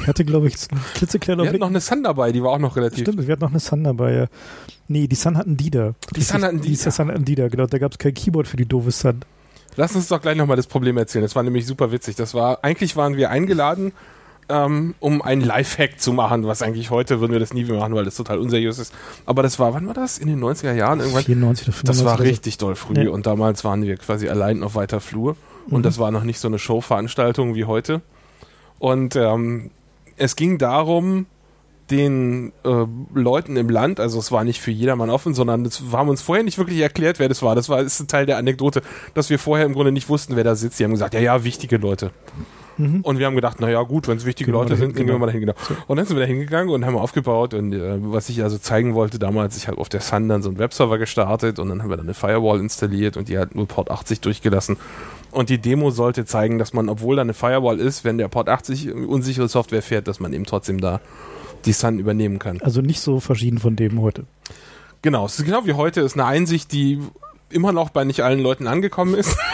ich 0.01 0.07
hatte, 0.07 0.25
glaube 0.25 0.49
ich, 0.49 0.57
einen 0.71 0.81
klitzekleiner 0.95 1.43
Wir 1.43 1.51
hatten 1.51 1.61
noch 1.61 1.69
eine 1.69 1.81
Sun 1.81 2.03
dabei, 2.03 2.33
die 2.33 2.43
war 2.43 2.51
auch 2.51 2.59
noch 2.59 2.77
relativ. 2.77 3.01
Stimmt, 3.01 3.27
wir 3.27 3.33
hatten 3.33 3.45
noch 3.45 3.51
eine 3.51 3.61
Sun 3.61 3.85
dabei, 3.85 4.15
ja. 4.15 4.27
Nee, 4.89 5.07
die 5.07 5.17
Sun 5.17 5.37
hatten 5.37 5.57
die 5.57 5.71
da. 5.71 5.95
Die 6.15 6.23
Sun 6.23 6.43
hatten 6.43 6.61
die. 6.61 6.69
Die 6.69 6.77
Sun 6.77 7.09
hatten 7.09 7.25
die 7.25 7.35
da, 7.35 7.49
genau. 7.49 7.67
Da 7.67 7.79
gab 7.79 7.93
es 7.93 7.99
kein 7.99 8.15
Keyboard 8.15 8.49
für 8.49 8.57
die 8.57 8.67
doofe 8.67 8.91
Sun. 8.91 9.21
Lass 9.77 9.97
uns 9.97 10.09
doch 10.09 10.21
gleich 10.21 10.37
nochmal 10.37 10.57
das 10.57 10.67
Problem 10.67 10.97
erzählen. 10.97 11.23
Das 11.23 11.35
war 11.35 11.43
nämlich 11.43 11.67
super 11.67 11.91
witzig. 11.91 12.15
Das 12.15 12.35
war, 12.35 12.63
eigentlich 12.63 12.97
waren 12.97 13.17
wir 13.17 13.31
eingeladen 13.31 13.93
ähm, 14.49 14.95
um 15.01 15.23
einen 15.23 15.41
Lifehack 15.43 16.01
zu 16.01 16.13
machen, 16.13 16.47
was 16.47 16.63
eigentlich 16.63 16.91
heute 16.91 17.21
würden 17.21 17.33
wir 17.33 17.41
das 17.41 17.55
nie 17.55 17.65
mehr 17.65 17.79
machen, 17.79 17.95
weil 17.95 18.05
das 18.05 18.15
total 18.17 18.39
unseriös 18.39 18.79
ist. 18.79 18.93
Aber 19.27 19.43
das 19.43 19.59
war, 19.59 19.73
wann 19.75 19.87
war 19.87 19.95
das? 19.95 20.19
In 20.19 20.29
den 20.29 20.41
90er 20.43 20.73
Jahren 20.75 21.01
irgendwann? 21.01 21.25
94 21.25 21.69
oder 21.69 21.73
95 21.77 21.85
Das 21.87 22.05
war 22.05 22.15
oder 22.15 22.25
so. 22.25 22.29
richtig 22.31 22.59
doll 22.59 22.75
früh 22.77 23.05
Ja. 23.05 23.11
und 23.11 23.27
damals 23.27 23.65
waren 23.65 23.83
wir 23.83 23.97
quasi 23.97 24.29
allein 24.29 24.63
auf 24.63 24.75
weiter 24.75 25.01
Flur 25.01 25.37
und 25.71 25.79
Mhm. 25.79 25.83
das 25.83 25.99
war 25.99 26.11
noch 26.11 26.25
nicht 26.25 26.39
so 26.41 26.49
eine 26.49 26.59
Showveranstaltung 26.59 27.55
wie 27.55 27.65
heute. 27.65 28.03
Und 28.79 29.17
ähm, 29.17 29.71
es 30.17 30.37
ging 30.37 30.59
darum, 30.59 31.27
den 31.91 32.53
äh, 32.65 32.87
Leuten 33.15 33.57
im 33.57 33.69
Land, 33.69 34.01
also 34.01 34.19
es 34.19 34.33
war 34.33 34.43
nicht 34.45 34.61
für 34.61 34.71
jedermann 34.71 35.11
offen, 35.11 35.35
sondern 35.35 35.67
es 35.67 35.83
haben 35.93 36.09
uns 36.09 36.23
vorher 36.23 36.43
nicht 36.43 36.57
wirklich 36.57 36.81
erklärt, 36.81 37.19
wer 37.19 37.29
das 37.29 37.43
war. 37.43 37.55
Das 37.55 37.69
war 37.69 37.81
ist 37.83 38.01
ein 38.01 38.09
Teil 38.09 38.25
der 38.25 38.39
Anekdote, 38.39 38.81
dass 39.13 39.29
wir 39.29 39.39
vorher 39.39 39.67
im 39.67 39.75
Grunde 39.75 39.93
nicht 39.93 40.09
wussten, 40.09 40.35
wer 40.37 40.45
da 40.45 40.55
sitzt. 40.55 40.81
Die 40.81 40.85
haben 40.85 40.93
gesagt, 40.93 41.13
ja, 41.15 41.21
ja, 41.21 41.45
wichtige 41.45 41.77
Leute. 41.77 42.11
Mhm. 42.79 43.01
Und 43.03 43.19
wir 43.19 43.27
haben 43.27 43.35
gedacht, 43.35 43.61
naja 43.61 43.83
gut, 43.83 44.09
wenn 44.09 44.17
es 44.17 44.25
wichtige 44.25 44.51
Gehen 44.51 44.59
Leute 44.59 44.77
sind, 44.77 44.95
gehen 44.97 45.07
wir 45.07 45.15
genau. 45.15 45.19
mal 45.19 45.27
dahin, 45.27 45.41
genau. 45.41 45.55
Und 45.87 45.97
dann 45.97 46.07
sind 46.07 46.17
wir 46.17 46.23
da 46.23 46.27
hingegangen 46.27 46.73
und 46.73 46.85
haben 46.85 46.97
aufgebaut 46.97 47.55
und 47.55 47.73
äh, 47.73 47.99
was 48.01 48.29
ich 48.29 48.43
also 48.43 48.59
zeigen 48.59 48.95
wollte 48.95 49.19
damals, 49.19 49.57
ich 49.57 49.69
habe 49.69 49.79
auf 49.79 49.89
der 49.89 50.01
Sun 50.01 50.29
dann 50.29 50.43
so 50.43 50.49
einen 50.49 50.59
Webserver 50.59 50.99
gestartet 50.99 51.59
und 51.59 51.69
dann 51.69 51.83
haben 51.83 51.91
wir 51.91 51.97
dann 51.97 52.07
eine 52.07 52.15
Firewall 52.15 52.61
installiert 52.61 53.17
und 53.17 53.29
die 53.29 53.39
hat 53.39 53.55
nur 53.55 53.67
Port 53.67 53.91
80 53.91 54.21
durchgelassen. 54.21 54.77
Und 55.31 55.49
die 55.49 55.59
Demo 55.59 55.91
sollte 55.91 56.25
zeigen, 56.25 56.59
dass 56.59 56.73
man, 56.73 56.89
obwohl 56.89 57.17
da 57.17 57.23
eine 57.23 57.35
Firewall 57.35 57.81
ist, 57.81 58.05
wenn 58.05 58.19
der 58.19 58.29
Port 58.29 58.49
80 58.49 58.93
unsichere 58.93 59.49
Software 59.49 59.83
fährt, 59.83 60.07
dass 60.07 60.21
man 60.21 60.33
eben 60.33 60.45
trotzdem 60.45 60.81
da 60.81 61.01
die 61.65 61.73
Sun 61.73 61.99
übernehmen 61.99 62.39
kann. 62.39 62.61
Also 62.61 62.81
nicht 62.81 63.01
so 63.01 63.21
verschieden 63.21 63.59
von 63.59 63.75
dem 63.75 64.01
heute. 64.01 64.25
Genau, 65.03 65.27
es 65.27 65.39
ist 65.39 65.45
genau 65.45 65.67
wie 65.67 65.75
heute, 65.75 66.01
ist 66.01 66.15
eine 66.15 66.25
Einsicht, 66.25 66.73
die 66.73 67.01
immer 67.51 67.73
noch 67.73 67.91
bei 67.91 68.05
nicht 68.05 68.21
allen 68.21 68.41
Leuten 68.41 68.67
angekommen 68.67 69.15
ist. 69.15 69.37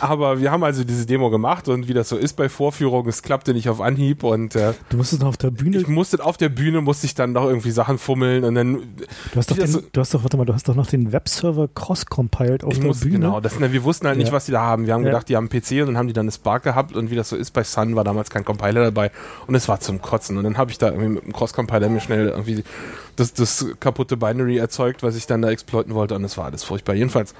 Aber 0.00 0.40
wir 0.40 0.50
haben 0.50 0.62
also 0.64 0.84
diese 0.84 1.06
Demo 1.06 1.30
gemacht 1.30 1.68
und 1.68 1.88
wie 1.88 1.94
das 1.94 2.08
so 2.08 2.16
ist 2.16 2.34
bei 2.34 2.48
Vorführungen, 2.48 3.08
es 3.08 3.22
klappte 3.22 3.52
nicht 3.54 3.68
auf 3.68 3.80
Anhieb 3.80 4.22
und 4.24 4.54
äh, 4.56 4.72
Du 4.90 4.96
musstest 4.96 5.22
noch 5.22 5.28
auf 5.28 5.36
der 5.36 5.50
Bühne. 5.50 5.78
ich 5.78 5.88
musste 5.88 6.24
auf 6.24 6.36
der 6.36 6.48
Bühne 6.48 6.80
musste 6.80 7.06
ich 7.06 7.14
dann 7.14 7.32
noch 7.32 7.44
irgendwie 7.46 7.70
Sachen 7.70 7.98
fummeln 7.98 8.44
und 8.44 8.54
dann 8.54 8.74
Du 9.32 9.36
hast 9.36 9.50
doch, 9.50 9.56
den, 9.56 9.66
so- 9.66 9.82
du 9.92 10.00
hast 10.00 10.14
doch, 10.14 10.22
warte 10.22 10.36
mal, 10.36 10.44
du 10.44 10.54
hast 10.54 10.68
doch 10.68 10.74
noch 10.74 10.86
den 10.86 11.12
Webserver 11.12 11.68
cross-compiled 11.74 12.64
auf 12.64 12.72
ich 12.72 12.78
der 12.78 12.86
musste, 12.88 13.06
Bühne. 13.06 13.18
genau, 13.20 13.40
das, 13.40 13.54
na, 13.58 13.72
wir 13.72 13.84
wussten 13.84 14.06
halt 14.06 14.18
nicht, 14.18 14.28
Ja. 14.28 14.32
was 14.32 14.46
die 14.46 14.52
da 14.52 14.60
haben. 14.62 14.86
Wir 14.86 14.94
haben 14.94 15.02
Ja. 15.02 15.10
gedacht, 15.10 15.28
die 15.28 15.36
haben 15.36 15.48
einen 15.50 15.60
PC 15.62 15.80
und 15.80 15.86
dann 15.88 15.98
haben 15.98 16.08
die 16.08 16.12
dann 16.14 16.24
eine 16.24 16.32
Spark 16.32 16.62
gehabt 16.62 16.94
und 16.96 17.10
wie 17.10 17.16
das 17.16 17.28
so 17.28 17.36
ist 17.36 17.52
bei 17.52 17.64
Sun 17.64 17.96
war 17.96 18.04
damals 18.04 18.30
kein 18.30 18.44
Compiler 18.44 18.84
dabei 18.84 19.10
und 19.46 19.54
es 19.54 19.68
war 19.68 19.80
zum 19.80 20.00
Kotzen 20.02 20.36
und 20.38 20.44
dann 20.44 20.56
habe 20.58 20.70
ich 20.70 20.78
da 20.78 20.88
irgendwie 20.88 21.08
mit 21.08 21.24
dem 21.24 21.32
Cross-Compiler 21.32 21.88
mir 21.88 22.00
schnell 22.00 22.28
irgendwie 22.28 22.64
das, 23.16 23.32
das 23.32 23.66
kaputte 23.80 24.16
Binary 24.16 24.58
erzeugt, 24.58 25.02
was 25.02 25.16
ich 25.16 25.26
dann 25.26 25.42
da 25.42 25.50
exploiten 25.50 25.94
wollte 25.94 26.14
und 26.14 26.24
es 26.24 26.36
war 26.36 26.44
alles 26.46 26.64
furchtbar. 26.64 26.94
Jedenfalls, 26.94 27.34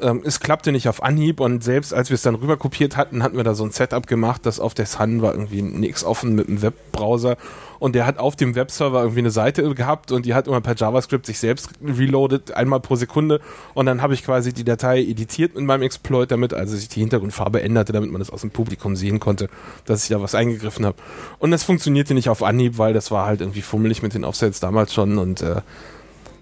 ähm, 0.00 0.22
es 0.24 0.40
klappte 0.40 0.72
nicht 0.72 0.88
auf 0.88 1.02
Anhieb 1.02 1.40
und 1.40 1.62
selbst 1.62 1.94
als 1.94 2.10
wir 2.10 2.16
es 2.16 2.22
dann 2.22 2.34
rüber 2.34 2.56
kopiert 2.56 2.96
hatten, 2.96 3.22
hatten 3.22 3.36
wir 3.36 3.44
da 3.44 3.54
so 3.54 3.64
ein 3.64 3.70
Setup 3.70 4.06
gemacht, 4.06 4.44
das 4.44 4.60
auf 4.60 4.74
der 4.74 4.86
Sun 4.86 5.22
war 5.22 5.32
irgendwie 5.32 5.62
nix 5.62 6.04
offen 6.04 6.34
mit 6.34 6.48
einem 6.48 6.62
Webbrowser 6.62 7.36
und 7.78 7.94
der 7.94 8.06
hat 8.06 8.18
auf 8.18 8.34
dem 8.34 8.54
Webserver 8.54 9.00
irgendwie 9.00 9.20
eine 9.20 9.30
Seite 9.30 9.74
gehabt 9.74 10.10
und 10.10 10.26
die 10.26 10.34
hat 10.34 10.48
immer 10.48 10.60
per 10.60 10.74
JavaScript 10.74 11.26
sich 11.26 11.38
selbst 11.38 11.70
reloaded, 11.82 12.54
einmal 12.54 12.80
pro 12.80 12.96
Sekunde 12.96 13.40
und 13.74 13.86
dann 13.86 14.02
habe 14.02 14.14
ich 14.14 14.24
quasi 14.24 14.52
die 14.52 14.64
Datei 14.64 15.00
editiert 15.00 15.54
mit 15.54 15.64
meinem 15.64 15.82
Exploit 15.82 16.30
damit, 16.30 16.54
also 16.54 16.76
sich 16.76 16.88
die 16.88 17.00
Hintergrundfarbe 17.00 17.62
änderte, 17.62 17.92
damit 17.92 18.10
man 18.10 18.18
das 18.18 18.30
aus 18.30 18.40
dem 18.40 18.50
Publikum 18.50 18.96
sehen 18.96 19.20
konnte, 19.20 19.48
dass 19.86 20.02
ich 20.02 20.08
da 20.08 20.20
was 20.20 20.34
eingegriffen 20.34 20.86
habe. 20.86 20.96
Und 21.38 21.50
das 21.50 21.62
funktionierte 21.62 22.14
nicht 22.14 22.28
auf 22.28 22.42
Anhieb, 22.42 22.78
weil 22.78 22.94
das 22.94 23.10
war 23.10 23.26
halt 23.26 23.40
irgendwie 23.40 23.62
fummelig 23.62 24.02
mit 24.02 24.14
den 24.14 24.24
Offsets 24.24 24.60
damals 24.60 24.92
schon 24.92 25.18
und 25.18 25.40
äh, 25.42 25.60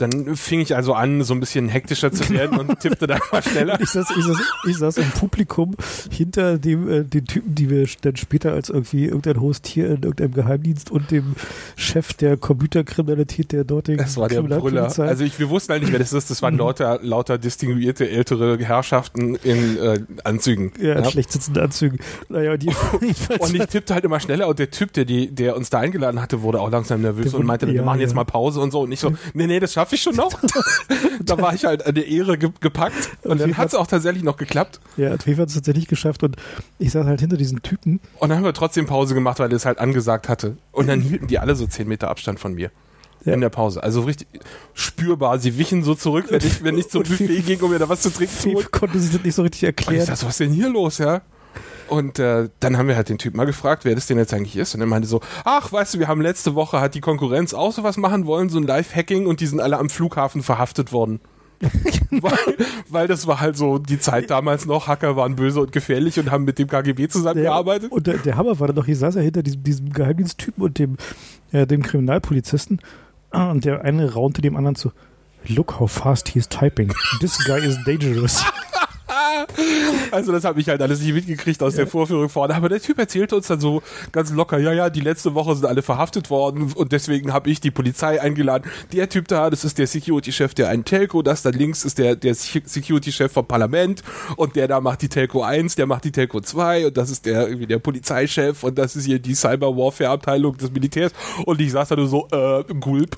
dann 0.02 0.36
fing 0.36 0.60
ich 0.60 0.76
also 0.76 0.94
an, 0.94 1.22
so 1.22 1.34
ein 1.34 1.40
bisschen 1.40 1.68
hektischer 1.68 2.12
zu 2.12 2.28
werden 2.30 2.58
und 2.58 2.80
tippte 2.80 3.06
da 3.06 3.18
mal 3.30 3.42
schneller. 3.42 3.80
Ich 3.80 3.90
saß, 3.90 4.06
ich, 4.16 4.24
saß, 4.24 4.36
ich 4.68 4.76
saß 4.76 4.96
im 4.98 5.10
Publikum 5.10 5.74
hinter 6.10 6.58
dem 6.58 6.88
äh, 6.90 7.04
den 7.04 7.24
Typen, 7.24 7.54
die 7.54 7.70
wir 7.70 7.86
dann 8.02 8.16
später 8.16 8.52
als 8.52 8.68
irgendwie 8.68 9.06
irgendein 9.06 9.40
Host 9.40 9.66
hier 9.66 9.86
in 9.86 10.02
irgendeinem 10.02 10.34
Geheimdienst 10.34 10.90
und 10.90 11.10
dem 11.10 11.34
Chef 11.76 12.12
der 12.14 12.36
Computerkriminalität 12.36 13.52
der 13.52 13.64
dortigen 13.64 13.98
Das 13.98 14.16
war 14.16 14.28
der 14.28 14.42
Brüller. 14.42 14.92
Also 14.98 15.24
ich, 15.24 15.38
wir 15.38 15.48
wussten 15.48 15.72
halt 15.72 15.82
nicht, 15.82 15.92
wer 15.92 15.98
das 15.98 16.12
ist. 16.12 16.30
Das 16.30 16.42
waren 16.42 16.56
lauter, 16.56 17.00
lauter 17.02 17.38
distinguierte 17.38 18.08
ältere 18.08 18.58
Herrschaften 18.58 19.36
in 19.36 19.78
äh, 19.78 20.00
Anzügen. 20.24 20.72
ja, 20.80 20.98
Ja. 20.98 21.04
schlecht 21.10 21.32
sitzenden 21.32 21.64
Anzügen. 21.64 21.98
Naja, 22.28 22.52
und 22.52 22.62
Und 23.38 23.54
ich 23.54 23.66
tippte 23.66 23.94
halt 23.94 24.04
immer 24.04 24.20
schneller 24.20 24.48
und 24.48 24.58
der 24.58 24.70
Typ, 24.70 24.92
der, 24.92 25.04
die, 25.04 25.34
der 25.34 25.56
uns 25.56 25.70
da 25.70 25.78
eingeladen 25.78 26.20
hatte, 26.20 26.42
wurde 26.42 26.60
auch 26.60 26.70
langsam 26.70 27.02
nervös 27.02 27.30
Der 27.30 27.40
und 27.40 27.46
meinte, 27.46 27.66
wir 27.66 27.74
ja, 27.74 27.82
machen 27.82 28.00
jetzt 28.00 28.10
ja. 28.10 28.16
mal 28.16 28.24
Pause 28.24 28.60
und 28.60 28.70
so. 28.70 28.80
Und 28.80 28.92
ich 28.92 29.00
so, 29.00 29.12
nee, 29.34 29.46
nee, 29.46 29.60
das 29.60 29.72
ich 29.94 30.02
schon 30.02 30.16
noch. 30.16 30.38
da 31.24 31.38
war 31.38 31.54
ich 31.54 31.64
halt 31.64 31.86
an 31.86 31.94
der 31.94 32.06
Ehre 32.06 32.38
ge 32.38 32.50
gepackt 32.60 33.10
und 33.22 33.40
dann 33.40 33.50
wie 33.50 33.54
hat 33.54 33.68
es 33.68 33.74
auch 33.74 33.86
tatsächlich 33.86 34.22
noch 34.22 34.36
geklappt. 34.36 34.80
ja, 34.96 35.16
Tweef 35.16 35.38
hat 35.38 35.48
es 35.48 35.54
tatsächlich 35.54 35.88
geschafft 35.88 36.22
und 36.22 36.36
ich 36.78 36.92
saß 36.92 37.06
halt 37.06 37.20
hinter 37.20 37.36
diesen 37.36 37.62
Typen. 37.62 38.00
Und 38.18 38.28
dann 38.28 38.38
haben 38.38 38.44
wir 38.44 38.52
trotzdem 38.54 38.86
Pause 38.86 39.14
gemacht, 39.14 39.38
weil 39.38 39.50
er 39.50 39.56
es 39.56 39.64
halt 39.66 39.78
angesagt 39.78 40.28
hatte. 40.28 40.56
Und 40.72 40.88
dann 40.88 41.00
hielten 41.02 41.26
die 41.26 41.38
alle 41.38 41.54
so 41.54 41.66
10 41.66 41.88
Meter 41.88 42.08
Abstand 42.08 42.40
von 42.40 42.54
mir. 42.54 42.70
Ja. 43.24 43.34
In 43.34 43.40
der 43.40 43.50
Pause. 43.50 43.80
Also 43.82 44.00
richtig 44.00 44.26
spürbar. 44.74 45.38
Sie 45.38 45.56
wichen 45.56 45.84
so 45.84 45.94
zurück, 45.94 46.26
wenn 46.30 46.44
ich, 46.44 46.64
wenn 46.64 46.76
ich 46.76 46.88
zum 46.90 47.02
Und 47.02 47.08
Buffet 47.08 47.42
ging, 47.42 47.60
um 47.60 47.70
mir 47.70 47.78
da 47.78 47.88
was 47.88 48.00
zu 48.02 48.10
trinken 48.10 48.36
zu 48.36 48.50
holen. 48.52 48.66
Konnte 48.72 48.98
sich 48.98 49.12
das 49.12 49.22
nicht 49.22 49.34
so 49.36 49.42
richtig 49.42 49.62
Und 49.62 49.68
ich 49.68 49.78
erklären. 49.86 50.06
dachte, 50.06 50.26
was 50.26 50.30
ist 50.30 50.40
denn 50.40 50.52
hier 50.52 50.68
los, 50.68 50.98
ja? 50.98 51.22
Und 51.92 52.18
äh, 52.18 52.48
dann 52.58 52.78
haben 52.78 52.88
wir 52.88 52.96
halt 52.96 53.10
den 53.10 53.18
Typ 53.18 53.36
mal 53.36 53.44
gefragt, 53.44 53.84
wer 53.84 53.94
das 53.94 54.06
denn 54.06 54.16
jetzt 54.16 54.32
eigentlich 54.32 54.56
ist. 54.56 54.74
Und 54.74 54.80
er 54.80 54.86
meinte 54.86 55.06
so, 55.06 55.20
ach, 55.44 55.70
weißt 55.70 55.92
du, 55.92 55.98
wir 55.98 56.08
haben 56.08 56.22
letzte 56.22 56.54
Woche, 56.54 56.80
hat 56.80 56.94
die 56.94 57.02
Konkurrenz 57.02 57.52
auch 57.52 57.70
sowas 57.70 57.98
machen 57.98 58.24
wollen, 58.24 58.48
so 58.48 58.58
ein 58.58 58.62
Live-Hacking 58.62 59.26
und 59.26 59.40
die 59.40 59.46
sind 59.46 59.60
alle 59.60 59.78
am 59.78 59.90
Flughafen 59.90 60.42
verhaftet 60.42 60.90
worden. 60.90 61.20
weil, 62.10 62.56
weil 62.88 63.08
das 63.08 63.26
war 63.26 63.40
halt 63.40 63.58
so 63.58 63.76
die 63.76 63.98
Zeit 63.98 64.30
damals 64.30 64.64
noch, 64.64 64.86
Hacker 64.86 65.16
waren 65.16 65.36
böse 65.36 65.60
und 65.60 65.70
gefährlich 65.70 66.18
und 66.18 66.30
haben 66.30 66.44
mit 66.44 66.58
dem 66.58 66.66
KGB 66.66 67.08
zusammengearbeitet. 67.08 67.92
Und 67.92 68.06
der, 68.06 68.16
der 68.16 68.38
Hammer 68.38 68.58
war 68.58 68.68
dann 68.68 68.76
noch, 68.76 68.88
ich 68.88 68.98
saß 68.98 69.16
ja 69.16 69.20
hinter 69.20 69.42
diesem, 69.42 69.62
diesem 69.62 69.92
Geheimdiensttypen 69.92 70.64
und 70.64 70.78
dem, 70.78 70.96
äh, 71.52 71.66
dem 71.66 71.82
Kriminalpolizisten 71.82 72.80
und 73.32 73.66
der 73.66 73.82
eine 73.82 74.14
raunte 74.14 74.40
dem 74.40 74.56
anderen 74.56 74.76
zu, 74.76 74.92
look 75.46 75.78
how 75.78 75.92
fast 75.92 76.30
he 76.30 76.38
is 76.38 76.48
typing. 76.48 76.90
This 77.20 77.36
guy 77.44 77.58
is 77.58 77.76
dangerous. 77.84 78.42
Also 80.10 80.32
das 80.32 80.44
habe 80.44 80.60
ich 80.60 80.68
halt 80.68 80.82
alles 80.82 81.00
nicht 81.00 81.14
mitgekriegt 81.14 81.62
aus 81.62 81.74
der 81.74 81.86
Vorführung 81.86 82.28
vorne. 82.28 82.54
Aber 82.54 82.68
der 82.68 82.80
Typ 82.80 82.98
erzählte 82.98 83.36
uns 83.36 83.46
dann 83.46 83.60
so 83.60 83.82
ganz 84.12 84.30
locker, 84.30 84.58
ja, 84.58 84.72
ja, 84.72 84.90
die 84.90 85.00
letzte 85.00 85.34
Woche 85.34 85.54
sind 85.54 85.66
alle 85.66 85.82
verhaftet 85.82 86.28
worden 86.30 86.72
und 86.74 86.92
deswegen 86.92 87.32
habe 87.32 87.50
ich 87.50 87.60
die 87.60 87.70
Polizei 87.70 88.20
eingeladen. 88.20 88.70
Der 88.92 89.08
Typ 89.08 89.28
da, 89.28 89.48
das 89.50 89.64
ist 89.64 89.78
der 89.78 89.86
Security-Chef 89.86 90.54
der 90.54 90.68
einen 90.68 90.84
Telco, 90.84 91.22
das 91.22 91.42
da 91.42 91.50
links 91.50 91.84
ist 91.84 91.98
der, 91.98 92.16
der 92.16 92.34
Security-Chef 92.34 93.32
vom 93.32 93.46
Parlament 93.46 94.02
und 94.36 94.56
der 94.56 94.68
da 94.68 94.80
macht 94.80 95.02
die 95.02 95.08
Telco 95.08 95.42
1, 95.42 95.76
der 95.76 95.86
macht 95.86 96.04
die 96.04 96.12
Telco 96.12 96.40
2 96.40 96.88
und 96.88 96.96
das 96.96 97.10
ist 97.10 97.26
der 97.26 97.48
irgendwie 97.48 97.66
der 97.66 97.78
Polizeichef 97.78 98.64
und 98.64 98.78
das 98.78 98.96
ist 98.96 99.06
hier 99.06 99.18
die 99.18 99.34
Cyber-Warfare-Abteilung 99.34 100.56
des 100.56 100.70
Militärs 100.72 101.12
und 101.44 101.60
ich 101.60 101.72
saß 101.72 101.88
da 101.88 101.96
nur 101.96 102.08
so, 102.08 102.28
äh, 102.32 102.64
gulp. 102.80 103.16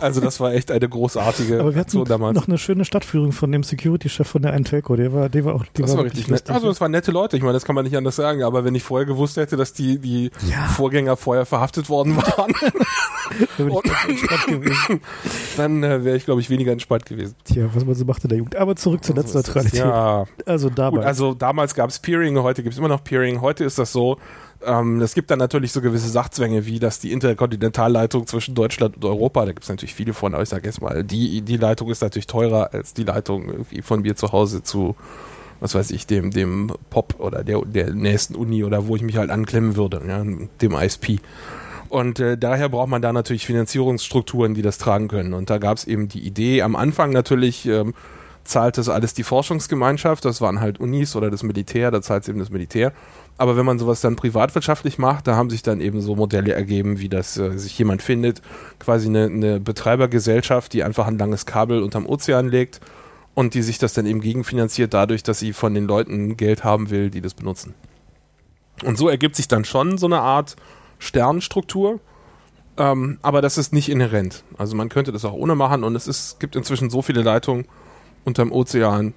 Also 0.00 0.20
das 0.20 0.40
war 0.40 0.52
echt 0.52 0.70
eine 0.70 0.88
großartige 0.88 1.60
Aber 1.60 1.74
wir 1.74 1.80
hatten 1.80 2.04
damals. 2.04 2.36
noch 2.36 2.48
eine 2.48 2.58
schöne 2.58 2.84
Stadtführung 2.84 3.32
von 3.32 3.50
dem 3.52 3.62
Security-Chef 3.62 4.26
von 4.26 4.42
der 4.42 4.52
einen 4.52 4.64
Telco. 4.64 4.96
Der 4.96 5.12
war, 5.12 5.28
der 5.28 5.44
war 5.44 5.53
auch, 5.54 5.64
der 5.64 5.84
Das 5.86 5.96
war 5.96 6.04
wirklich 6.04 6.28
richtig 6.28 6.46
nett. 6.46 6.50
Also 6.50 6.68
das 6.68 6.80
waren 6.80 6.90
nette 6.90 7.10
Leute, 7.10 7.36
ich 7.36 7.42
meine, 7.42 7.54
das 7.54 7.64
kann 7.64 7.74
man 7.74 7.84
nicht 7.84 7.96
anders 7.96 8.16
sagen, 8.16 8.42
aber 8.42 8.64
wenn 8.64 8.74
ich 8.74 8.82
vorher 8.82 9.06
gewusst 9.06 9.36
hätte, 9.36 9.56
dass 9.56 9.72
die, 9.72 9.98
die 9.98 10.30
Ja. 10.50 10.66
Vorgänger 10.68 11.16
vorher 11.16 11.46
verhaftet 11.46 11.88
worden 11.88 12.16
waren, 12.36 12.52
dann 15.56 15.82
äh, 15.82 16.04
wäre 16.04 16.16
ich, 16.16 16.24
glaube 16.24 16.40
ich, 16.40 16.50
weniger 16.50 16.72
entspannt 16.72 17.06
gewesen. 17.06 17.34
Tja, 17.44 17.68
was 17.72 17.84
man 17.84 17.94
so 17.94 18.04
macht 18.04 18.22
in 18.24 18.28
der 18.28 18.38
Jugend. 18.38 18.56
Aber 18.56 18.76
zurück 18.76 19.04
zur 19.04 19.14
Netzneutralität. 19.14 19.80
Ja, 19.80 20.24
Also 20.46 20.70
dabei. 20.70 20.98
gut, 20.98 21.06
also 21.06 21.34
damals 21.34 21.74
gab 21.74 21.90
es 21.90 21.98
Peering, 21.98 22.38
heute 22.38 22.62
gibt 22.62 22.72
es 22.74 22.78
immer 22.78 22.88
noch 22.88 23.02
Peering. 23.04 23.40
Heute 23.40 23.64
ist 23.64 23.78
das 23.78 23.92
so, 23.92 24.18
ähm, 24.64 25.00
es 25.00 25.14
gibt 25.14 25.30
dann 25.30 25.38
natürlich 25.38 25.72
so 25.72 25.80
gewisse 25.80 26.08
Sachzwänge, 26.08 26.66
wie 26.66 26.78
dass 26.78 26.98
die 26.98 27.12
Interkontinentalleitung 27.12 28.26
zwischen 28.26 28.54
Deutschland 28.54 28.96
und 28.96 29.04
Europa, 29.04 29.44
da 29.44 29.52
gibt 29.52 29.62
es 29.64 29.68
natürlich 29.68 29.94
viele 29.94 30.12
von, 30.14 30.34
aber 30.34 30.42
ich 30.42 30.48
sage 30.48 30.66
jetzt 30.66 30.80
mal, 30.80 31.04
die, 31.04 31.42
die 31.42 31.56
Leitung 31.56 31.90
ist 31.90 32.02
natürlich 32.02 32.26
teurer 32.26 32.72
als 32.72 32.94
die 32.94 33.04
Leitung 33.04 33.48
irgendwie 33.48 33.82
von 33.82 34.02
mir 34.02 34.16
zu 34.16 34.32
Hause 34.32 34.62
zu 34.62 34.96
was 35.64 35.74
weiß 35.74 35.92
ich, 35.92 36.06
dem, 36.06 36.30
dem 36.30 36.70
Pop 36.90 37.14
oder 37.18 37.42
der, 37.42 37.62
der 37.62 37.94
nächsten 37.94 38.34
Uni 38.34 38.64
oder 38.64 38.86
wo 38.86 38.96
ich 38.96 39.02
mich 39.02 39.16
halt 39.16 39.30
anklemmen 39.30 39.76
würde, 39.76 40.02
ja, 40.06 40.22
dem 40.22 40.72
ISP. 40.72 41.20
Und 41.88 42.20
äh, 42.20 42.36
daher 42.36 42.68
braucht 42.68 42.90
man 42.90 43.00
da 43.00 43.14
natürlich 43.14 43.46
Finanzierungsstrukturen, 43.46 44.52
die 44.52 44.60
das 44.60 44.76
tragen 44.76 45.08
können. 45.08 45.32
Und 45.32 45.48
da 45.48 45.56
gab 45.56 45.78
es 45.78 45.86
eben 45.86 46.08
die 46.08 46.20
Idee, 46.20 46.60
am 46.60 46.76
Anfang 46.76 47.12
natürlich 47.12 47.64
ähm, 47.64 47.94
zahlt 48.44 48.76
das 48.76 48.90
alles 48.90 49.14
die 49.14 49.22
Forschungsgemeinschaft, 49.22 50.26
das 50.26 50.42
waren 50.42 50.60
halt 50.60 50.80
Unis 50.80 51.16
oder 51.16 51.30
das 51.30 51.42
Militär, 51.42 51.90
da 51.90 52.02
zahlt 52.02 52.24
es 52.24 52.28
eben 52.28 52.40
das 52.40 52.50
Militär. 52.50 52.92
Aber 53.38 53.56
wenn 53.56 53.64
man 53.64 53.78
sowas 53.78 54.02
dann 54.02 54.16
privatwirtschaftlich 54.16 54.98
macht, 54.98 55.26
da 55.26 55.34
haben 55.34 55.48
sich 55.48 55.62
dann 55.62 55.80
eben 55.80 56.02
so 56.02 56.14
Modelle 56.14 56.52
ergeben, 56.52 56.98
wie 56.98 57.08
das 57.08 57.38
äh, 57.38 57.56
sich 57.56 57.78
jemand 57.78 58.02
findet, 58.02 58.42
quasi 58.78 59.08
eine, 59.08 59.24
eine 59.24 59.60
Betreibergesellschaft, 59.60 60.74
die 60.74 60.84
einfach 60.84 61.06
ein 61.06 61.16
langes 61.16 61.46
Kabel 61.46 61.82
unterm 61.82 62.04
Ozean 62.04 62.50
legt 62.50 62.82
und 63.34 63.54
die 63.54 63.62
sich 63.62 63.78
das 63.78 63.94
dann 63.94 64.06
eben 64.06 64.20
gegenfinanziert 64.20 64.94
dadurch, 64.94 65.22
dass 65.22 65.38
sie 65.38 65.52
von 65.52 65.74
den 65.74 65.86
Leuten 65.86 66.36
Geld 66.36 66.64
haben 66.64 66.90
will, 66.90 67.10
die 67.10 67.20
das 67.20 67.34
benutzen. 67.34 67.74
Und 68.84 68.96
so 68.98 69.08
ergibt 69.08 69.36
sich 69.36 69.48
dann 69.48 69.64
schon 69.64 69.98
so 69.98 70.06
eine 70.06 70.20
Art 70.20 70.56
Sternstruktur, 70.98 72.00
ähm, 72.76 73.18
aber 73.22 73.42
das 73.42 73.58
ist 73.58 73.72
nicht 73.72 73.88
inhärent. 73.88 74.44
Also 74.58 74.76
man 74.76 74.88
könnte 74.88 75.12
das 75.12 75.24
auch 75.24 75.32
ohne 75.32 75.54
machen 75.54 75.84
und 75.84 75.94
es 75.94 76.06
ist, 76.06 76.40
gibt 76.40 76.56
inzwischen 76.56 76.90
so 76.90 77.02
viele 77.02 77.22
Leitungen 77.22 77.66
unterm 78.24 78.52
Ozean, 78.52 79.14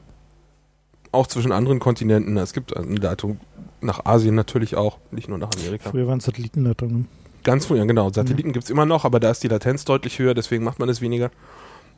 auch 1.11 1.27
zwischen 1.27 1.51
anderen 1.51 1.79
Kontinenten. 1.79 2.37
Es 2.37 2.53
gibt 2.53 2.75
eine 2.75 2.95
Leitung 2.95 3.39
nach 3.81 4.05
Asien 4.05 4.35
natürlich 4.35 4.75
auch, 4.75 4.97
nicht 5.11 5.29
nur 5.29 5.37
nach 5.37 5.49
Amerika. 5.57 5.89
Früher 5.89 6.07
waren 6.07 6.19
Satellitenleitungen. 6.19 7.07
Ganz 7.43 7.65
früher, 7.65 7.85
genau. 7.85 8.11
Satelliten 8.11 8.49
mhm. 8.49 8.53
gibt 8.53 8.65
es 8.65 8.69
immer 8.69 8.85
noch, 8.85 9.05
aber 9.05 9.19
da 9.19 9.31
ist 9.31 9.43
die 9.43 9.47
Latenz 9.47 9.85
deutlich 9.85 10.19
höher, 10.19 10.33
deswegen 10.33 10.63
macht 10.63 10.79
man 10.79 10.89
es 10.89 11.01
weniger. 11.01 11.31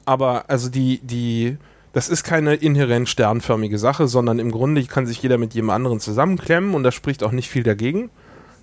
Aber 0.05 0.49
also 0.49 0.69
die, 0.69 0.99
die, 0.99 1.57
das 1.93 2.09
ist 2.09 2.23
keine 2.23 2.55
inhärent 2.55 3.09
sternförmige 3.09 3.77
Sache, 3.77 4.07
sondern 4.07 4.39
im 4.39 4.51
Grunde 4.51 4.83
kann 4.83 5.07
sich 5.07 5.21
jeder 5.21 5.37
mit 5.37 5.53
jedem 5.53 5.69
anderen 5.69 5.99
zusammenklemmen 5.99 6.73
und 6.75 6.83
da 6.83 6.91
spricht 6.91 7.23
auch 7.23 7.31
nicht 7.31 7.49
viel 7.49 7.63
dagegen. 7.63 8.09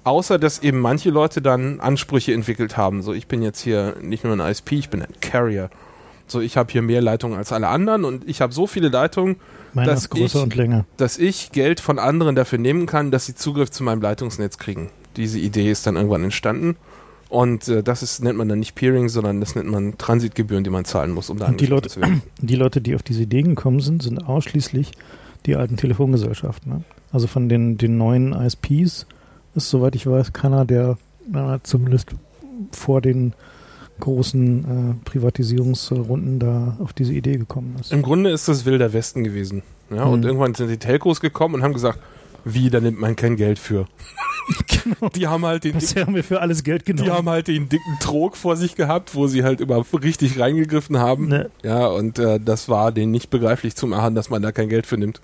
Außer, 0.04 0.38
dass 0.38 0.60
eben 0.60 0.78
manche 0.78 1.10
Leute 1.10 1.42
dann 1.42 1.80
Ansprüche 1.80 2.32
entwickelt 2.32 2.76
haben. 2.76 3.02
So, 3.02 3.12
ich 3.12 3.26
bin 3.26 3.42
jetzt 3.42 3.60
hier 3.60 3.96
nicht 4.00 4.22
nur 4.22 4.34
ein 4.34 4.40
ISP, 4.40 4.72
ich 4.76 4.88
bin 4.88 5.02
ein 5.02 5.14
Carrier. 5.20 5.68
So, 6.28 6.40
ich 6.40 6.56
habe 6.56 6.70
hier 6.70 6.82
mehr 6.82 7.02
Leitungen 7.02 7.36
als 7.36 7.52
alle 7.52 7.68
anderen 7.68 8.04
und 8.04 8.28
ich 8.28 8.40
habe 8.40 8.52
so 8.52 8.68
viele 8.68 8.88
Leitungen, 8.88 9.36
dass 9.74 10.08
ich, 10.14 10.32
dass 10.96 11.18
ich 11.18 11.52
Geld 11.52 11.80
von 11.80 11.98
anderen 11.98 12.36
dafür 12.36 12.58
nehmen 12.58 12.86
kann, 12.86 13.10
dass 13.10 13.26
sie 13.26 13.34
Zugriff 13.34 13.70
zu 13.70 13.82
meinem 13.82 14.00
Leitungsnetz 14.00 14.58
kriegen. 14.58 14.90
Diese 15.16 15.38
Idee 15.38 15.70
ist 15.70 15.86
dann 15.86 15.96
irgendwann 15.96 16.24
entstanden. 16.24 16.76
Und 17.36 17.68
äh, 17.68 17.82
das 17.82 18.02
ist, 18.02 18.24
nennt 18.24 18.38
man 18.38 18.48
dann 18.48 18.60
nicht 18.60 18.74
Peering, 18.74 19.10
sondern 19.10 19.40
das 19.40 19.54
nennt 19.54 19.70
man 19.70 19.98
Transitgebühren, 19.98 20.64
die 20.64 20.70
man 20.70 20.86
zahlen 20.86 21.10
muss, 21.10 21.28
um 21.28 21.38
da 21.38 21.48
und 21.48 21.60
die 21.60 21.66
Leute, 21.66 21.90
zu 21.90 22.00
werden. 22.00 22.22
Die 22.40 22.56
Leute, 22.56 22.80
die 22.80 22.94
auf 22.94 23.02
diese 23.02 23.24
Idee 23.24 23.42
gekommen 23.42 23.80
sind, 23.80 24.02
sind 24.02 24.26
ausschließlich 24.26 24.92
die 25.44 25.54
alten 25.54 25.76
Telefongesellschaften. 25.76 26.72
Ne? 26.72 26.84
Also 27.12 27.26
von 27.26 27.50
den, 27.50 27.76
den 27.76 27.98
neuen 27.98 28.32
ISPs 28.32 29.06
ist, 29.54 29.68
soweit 29.68 29.94
ich 29.96 30.06
weiß, 30.06 30.32
keiner, 30.32 30.64
der 30.64 30.96
äh, 31.34 31.58
zumindest 31.62 32.12
vor 32.72 33.02
den 33.02 33.34
großen 34.00 34.64
äh, 34.64 35.04
Privatisierungsrunden 35.04 36.38
da 36.38 36.78
auf 36.80 36.94
diese 36.94 37.12
Idee 37.12 37.36
gekommen 37.36 37.76
ist. 37.78 37.92
Im 37.92 38.00
Grunde 38.00 38.30
ist 38.30 38.48
das 38.48 38.64
Wilder 38.64 38.94
Westen 38.94 39.24
gewesen. 39.24 39.62
Ja? 39.90 40.06
Mhm. 40.06 40.12
Und 40.12 40.24
irgendwann 40.24 40.54
sind 40.54 40.68
die 40.70 40.78
Telcos 40.78 41.20
gekommen 41.20 41.56
und 41.56 41.62
haben 41.62 41.74
gesagt, 41.74 41.98
wie, 42.46 42.70
da 42.70 42.80
nimmt 42.80 43.00
man 43.00 43.16
kein 43.16 43.36
Geld 43.36 43.58
für. 43.58 43.86
genau. 44.68 45.08
Die 45.10 45.26
haben 45.26 45.44
halt 45.44 45.64
den 45.64 45.78
dicken, 45.78 46.00
haben 46.00 46.14
wir 46.14 46.22
für 46.22 46.40
alles 46.40 46.62
Geld 46.62 46.86
genommen. 46.86 47.08
Die 47.08 47.12
haben 47.12 47.28
halt 47.28 47.48
den 47.48 47.68
dicken 47.68 47.98
Trog 48.00 48.36
vor 48.36 48.56
sich 48.56 48.76
gehabt, 48.76 49.16
wo 49.16 49.26
sie 49.26 49.42
halt 49.42 49.60
immer 49.60 49.84
richtig 50.00 50.38
reingegriffen 50.38 50.98
haben. 50.98 51.26
Ne. 51.26 51.50
Ja, 51.64 51.88
und 51.88 52.20
äh, 52.20 52.38
das 52.38 52.68
war 52.68 52.92
denen 52.92 53.10
nicht 53.10 53.30
begreiflich 53.30 53.74
zu 53.74 53.88
machen, 53.88 54.14
dass 54.14 54.30
man 54.30 54.42
da 54.42 54.52
kein 54.52 54.68
Geld 54.68 54.86
für 54.86 54.96
nimmt. 54.96 55.20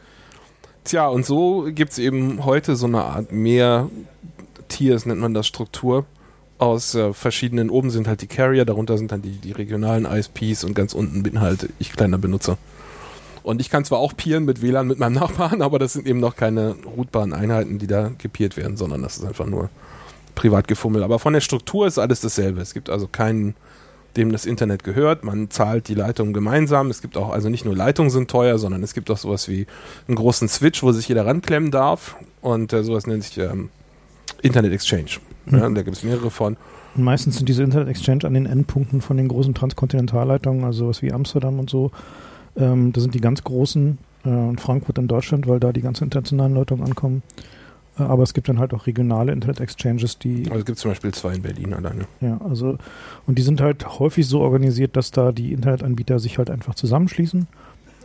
Tja, 0.82 1.06
und 1.06 1.24
so 1.24 1.68
gibt 1.70 1.92
es 1.92 1.98
eben 1.98 2.44
heute 2.44 2.74
so 2.74 2.86
eine 2.86 3.04
Art 3.04 3.30
mehr 3.30 3.88
Tiers, 4.66 5.06
nennt 5.06 5.20
man 5.20 5.32
das 5.32 5.46
Struktur, 5.46 6.04
aus 6.58 6.96
äh, 6.96 7.12
verschiedenen, 7.12 7.70
oben 7.70 7.90
sind 7.90 8.08
halt 8.08 8.22
die 8.22 8.26
Carrier, 8.26 8.64
darunter 8.64 8.98
sind 8.98 9.12
dann 9.12 9.22
die, 9.22 9.38
die 9.38 9.52
regionalen 9.52 10.06
ISPs 10.06 10.64
und 10.64 10.74
ganz 10.74 10.92
unten 10.92 11.22
bin 11.22 11.40
halt 11.40 11.68
ich 11.78 11.92
kleiner 11.92 12.18
Benutzer. 12.18 12.58
Und 13.42 13.60
ich 13.60 13.70
kann 13.70 13.84
zwar 13.84 13.98
auch 13.98 14.16
peeren 14.16 14.44
mit 14.44 14.62
WLAN 14.62 14.86
mit 14.86 14.98
meinem 14.98 15.14
Nachbarn, 15.20 15.62
aber 15.62 15.78
das 15.78 15.92
sind 15.92 16.06
eben 16.06 16.20
noch 16.20 16.36
keine 16.36 16.76
routbaren 16.96 17.32
Einheiten, 17.32 17.78
die 17.78 17.86
da 17.86 18.10
gepiert 18.18 18.56
werden, 18.56 18.76
sondern 18.76 19.02
das 19.02 19.18
ist 19.18 19.24
einfach 19.24 19.46
nur 19.46 19.70
Privatgefummel. 20.34 21.02
Aber 21.02 21.18
von 21.18 21.32
der 21.32 21.40
Struktur 21.40 21.86
ist 21.86 21.98
alles 21.98 22.20
dasselbe. 22.20 22.60
Es 22.60 22.74
gibt 22.74 22.88
also 22.88 23.06
keinen, 23.06 23.54
dem 24.16 24.32
das 24.32 24.46
Internet 24.46 24.84
gehört. 24.84 25.24
Man 25.24 25.50
zahlt 25.50 25.88
die 25.88 25.94
Leitungen 25.94 26.32
gemeinsam. 26.32 26.90
Es 26.90 27.02
gibt 27.02 27.16
auch, 27.16 27.30
also 27.30 27.48
nicht 27.48 27.64
nur 27.64 27.76
Leitungen 27.76 28.10
sind 28.10 28.30
teuer, 28.30 28.58
sondern 28.58 28.82
es 28.82 28.94
gibt 28.94 29.10
auch 29.10 29.18
sowas 29.18 29.48
wie 29.48 29.66
einen 30.08 30.16
großen 30.16 30.48
Switch, 30.48 30.82
wo 30.82 30.92
sich 30.92 31.08
jeder 31.08 31.26
ranklemmen 31.26 31.70
darf. 31.70 32.16
Und 32.40 32.72
äh, 32.72 32.84
sowas 32.84 33.06
nennt 33.06 33.24
sich 33.24 33.38
ähm, 33.38 33.70
Internet 34.42 34.72
Exchange. 34.72 35.18
Mhm. 35.46 35.58
Ja, 35.58 35.68
da 35.68 35.82
gibt 35.82 35.96
es 35.96 36.02
mehrere 36.02 36.30
von. 36.30 36.56
Und 36.94 37.04
meistens 37.04 37.36
sind 37.36 37.48
diese 37.48 37.62
Internet 37.62 37.88
Exchange 37.88 38.24
an 38.24 38.34
den 38.34 38.46
Endpunkten 38.46 39.00
von 39.00 39.16
den 39.16 39.28
großen 39.28 39.54
Transkontinentalleitungen, 39.54 40.64
also 40.64 40.88
was 40.88 41.00
wie 41.00 41.12
Amsterdam 41.12 41.58
und 41.58 41.70
so, 41.70 41.90
ähm, 42.56 42.92
das 42.92 43.02
sind 43.02 43.14
die 43.14 43.20
ganz 43.20 43.42
großen 43.44 43.98
äh, 44.24 44.28
und 44.28 44.60
Frankfurt 44.60 44.98
in 44.98 45.08
Deutschland, 45.08 45.46
weil 45.46 45.60
da 45.60 45.72
die 45.72 45.82
ganzen 45.82 46.04
internationalen 46.04 46.54
Leitungen 46.54 46.84
ankommen. 46.84 47.22
Äh, 47.98 48.02
aber 48.02 48.22
es 48.22 48.34
gibt 48.34 48.48
dann 48.48 48.58
halt 48.58 48.74
auch 48.74 48.86
regionale 48.86 49.32
Internet-Exchanges, 49.32 50.18
die. 50.18 50.44
Also 50.46 50.60
es 50.60 50.64
gibt 50.64 50.78
zum 50.78 50.90
Beispiel 50.90 51.12
zwei 51.12 51.34
in 51.34 51.42
Berlin 51.42 51.74
alleine. 51.74 52.06
Ja, 52.20 52.40
also 52.48 52.78
und 53.26 53.38
die 53.38 53.42
sind 53.42 53.60
halt 53.60 53.98
häufig 53.98 54.26
so 54.26 54.40
organisiert, 54.40 54.96
dass 54.96 55.10
da 55.10 55.32
die 55.32 55.52
Internetanbieter 55.52 56.18
sich 56.18 56.38
halt 56.38 56.50
einfach 56.50 56.74
zusammenschließen. 56.74 57.46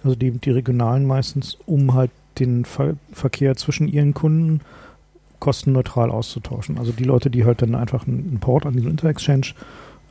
Also 0.03 0.15
die, 0.15 0.31
die 0.31 0.51
regionalen 0.51 1.05
meistens, 1.05 1.57
um 1.65 1.93
halt 1.93 2.11
den 2.39 2.65
Ver 2.65 2.95
Verkehr 3.11 3.55
zwischen 3.55 3.87
ihren 3.87 4.13
Kunden 4.13 4.61
kostenneutral 5.39 6.09
auszutauschen. 6.09 6.77
Also 6.77 6.91
die 6.91 7.03
Leute, 7.03 7.29
die 7.29 7.45
halt 7.45 7.61
dann 7.61 7.75
einfach 7.75 8.07
einen 8.07 8.39
Port 8.39 8.65
an 8.65 8.73
diesen 8.73 8.89
Inter-Exchange 8.91 9.53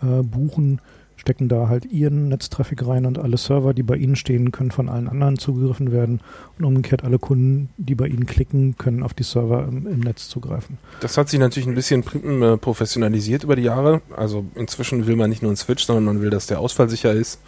äh, 0.02 0.22
buchen, 0.22 0.80
stecken 1.26 1.48
da 1.48 1.68
halt 1.68 1.84
ihren 1.86 2.28
Netztraffic 2.28 2.86
rein 2.86 3.04
und 3.04 3.18
alle 3.18 3.36
Server, 3.36 3.74
die 3.74 3.82
bei 3.82 3.96
ihnen 3.96 4.14
stehen, 4.14 4.52
können 4.52 4.70
von 4.70 4.88
allen 4.88 5.08
anderen 5.08 5.40
zugegriffen 5.40 5.90
werden 5.90 6.20
und 6.56 6.64
umgekehrt 6.64 7.02
alle 7.02 7.18
Kunden, 7.18 7.68
die 7.78 7.96
bei 7.96 8.06
ihnen 8.06 8.26
klicken, 8.26 8.76
können 8.76 9.02
auf 9.02 9.12
die 9.12 9.24
Server 9.24 9.66
im, 9.66 9.88
im 9.88 9.98
Netz 9.98 10.28
zugreifen. 10.28 10.78
Das 11.00 11.18
hat 11.18 11.28
sich 11.28 11.40
natürlich 11.40 11.66
ein 11.66 11.74
bisschen 11.74 12.04
äh, 12.42 12.56
professionalisiert 12.56 13.42
über 13.42 13.56
die 13.56 13.64
Jahre. 13.64 14.02
Also 14.16 14.44
inzwischen 14.54 15.08
will 15.08 15.16
man 15.16 15.28
nicht 15.28 15.42
nur 15.42 15.50
einen 15.50 15.56
Switch, 15.56 15.84
sondern 15.84 16.04
man 16.04 16.22
will, 16.22 16.30
dass 16.30 16.46
der 16.46 16.60
ausfallsicher 16.60 17.12
ist. 17.12 17.40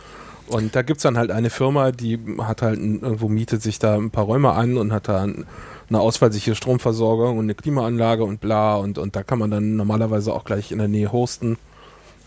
Und 0.48 0.74
da 0.74 0.82
gibt 0.82 0.96
es 0.96 1.04
dann 1.04 1.16
halt 1.16 1.30
eine 1.30 1.50
Firma, 1.50 1.92
die 1.92 2.18
hat 2.38 2.62
halt 2.62 2.80
irgendwo 2.80 3.28
mietet 3.28 3.62
sich 3.62 3.78
da 3.78 3.94
ein 3.94 4.10
paar 4.10 4.24
Räume 4.24 4.54
an 4.54 4.76
und 4.76 4.92
hat 4.92 5.06
da 5.06 5.22
eine 5.22 6.00
ausfallsichere 6.00 6.56
Stromversorgung 6.56 7.38
und 7.38 7.44
eine 7.44 7.54
Klimaanlage 7.54 8.24
und 8.24 8.40
bla 8.40 8.74
und, 8.74 8.98
und 8.98 9.14
da 9.14 9.22
kann 9.22 9.38
man 9.38 9.52
dann 9.52 9.76
normalerweise 9.76 10.34
auch 10.34 10.44
gleich 10.44 10.72
in 10.72 10.78
der 10.78 10.88
Nähe 10.88 11.12
hosten. 11.12 11.58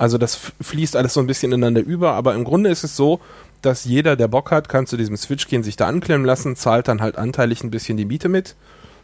Also 0.02 0.18
das 0.18 0.52
fließt 0.60 0.96
alles 0.96 1.14
so 1.14 1.20
ein 1.20 1.28
bisschen 1.28 1.52
ineinander 1.52 1.82
über, 1.82 2.14
aber 2.14 2.34
im 2.34 2.44
Grunde 2.44 2.72
ist 2.72 2.84
es 2.84 2.96
so, 2.96 3.20
dass 3.62 3.86
jeder, 3.86 4.16
der 4.16 4.28
Bock 4.28 4.50
hat, 4.50 4.68
kann 4.68 4.88
zu 4.88 4.98
diesem 4.98 5.16
Switch 5.16 5.48
gehen, 5.48 5.62
sich 5.62 5.76
da 5.76 5.86
anklemmen 5.86 6.26
lassen, 6.26 6.56
zahlt 6.56 6.88
dann 6.88 7.04
halt 7.04 7.20
anteilig 7.20 7.64
ein 7.64 7.70
bisschen 7.70 7.98
die 7.98 8.06
Miete 8.06 8.28
mit. 8.28 8.56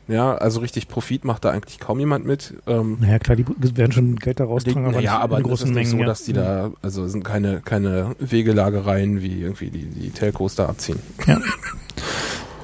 Ja, 0.07 0.33
also 0.33 0.59
richtig 0.59 0.87
Profit 0.87 1.23
macht 1.23 1.45
da 1.45 1.51
eigentlich 1.51 1.77
kaum 1.77 1.99
jemand 1.99 2.25
mit. 2.25 2.55
Ähm, 2.65 2.97
naja, 2.99 3.19
klar, 3.19 3.35
die 3.35 3.45
werden 3.77 3.91
schon 3.91 4.15
Geld 4.15 4.39
da 4.39 4.45
raustragen, 4.45 4.85
aber 4.85 4.95
naja, 4.95 5.19
aber 5.19 5.37
in 5.37 5.43
großen 5.43 5.71
Mengen. 5.71 5.99
so, 5.99 6.03
dass 6.03 6.23
die 6.23 6.31
ja. 6.31 6.41
da, 6.41 6.71
also 6.81 7.07
sind 7.07 7.23
keine, 7.23 7.61
keine 7.63 8.15
Wegelagereien, 8.17 9.21
wie 9.21 9.43
irgendwie 9.43 9.69
die, 9.69 9.85
die 9.85 10.09
Telcos 10.09 10.55
da 10.55 10.65
abziehen. 10.65 10.97
Ja. 11.27 11.39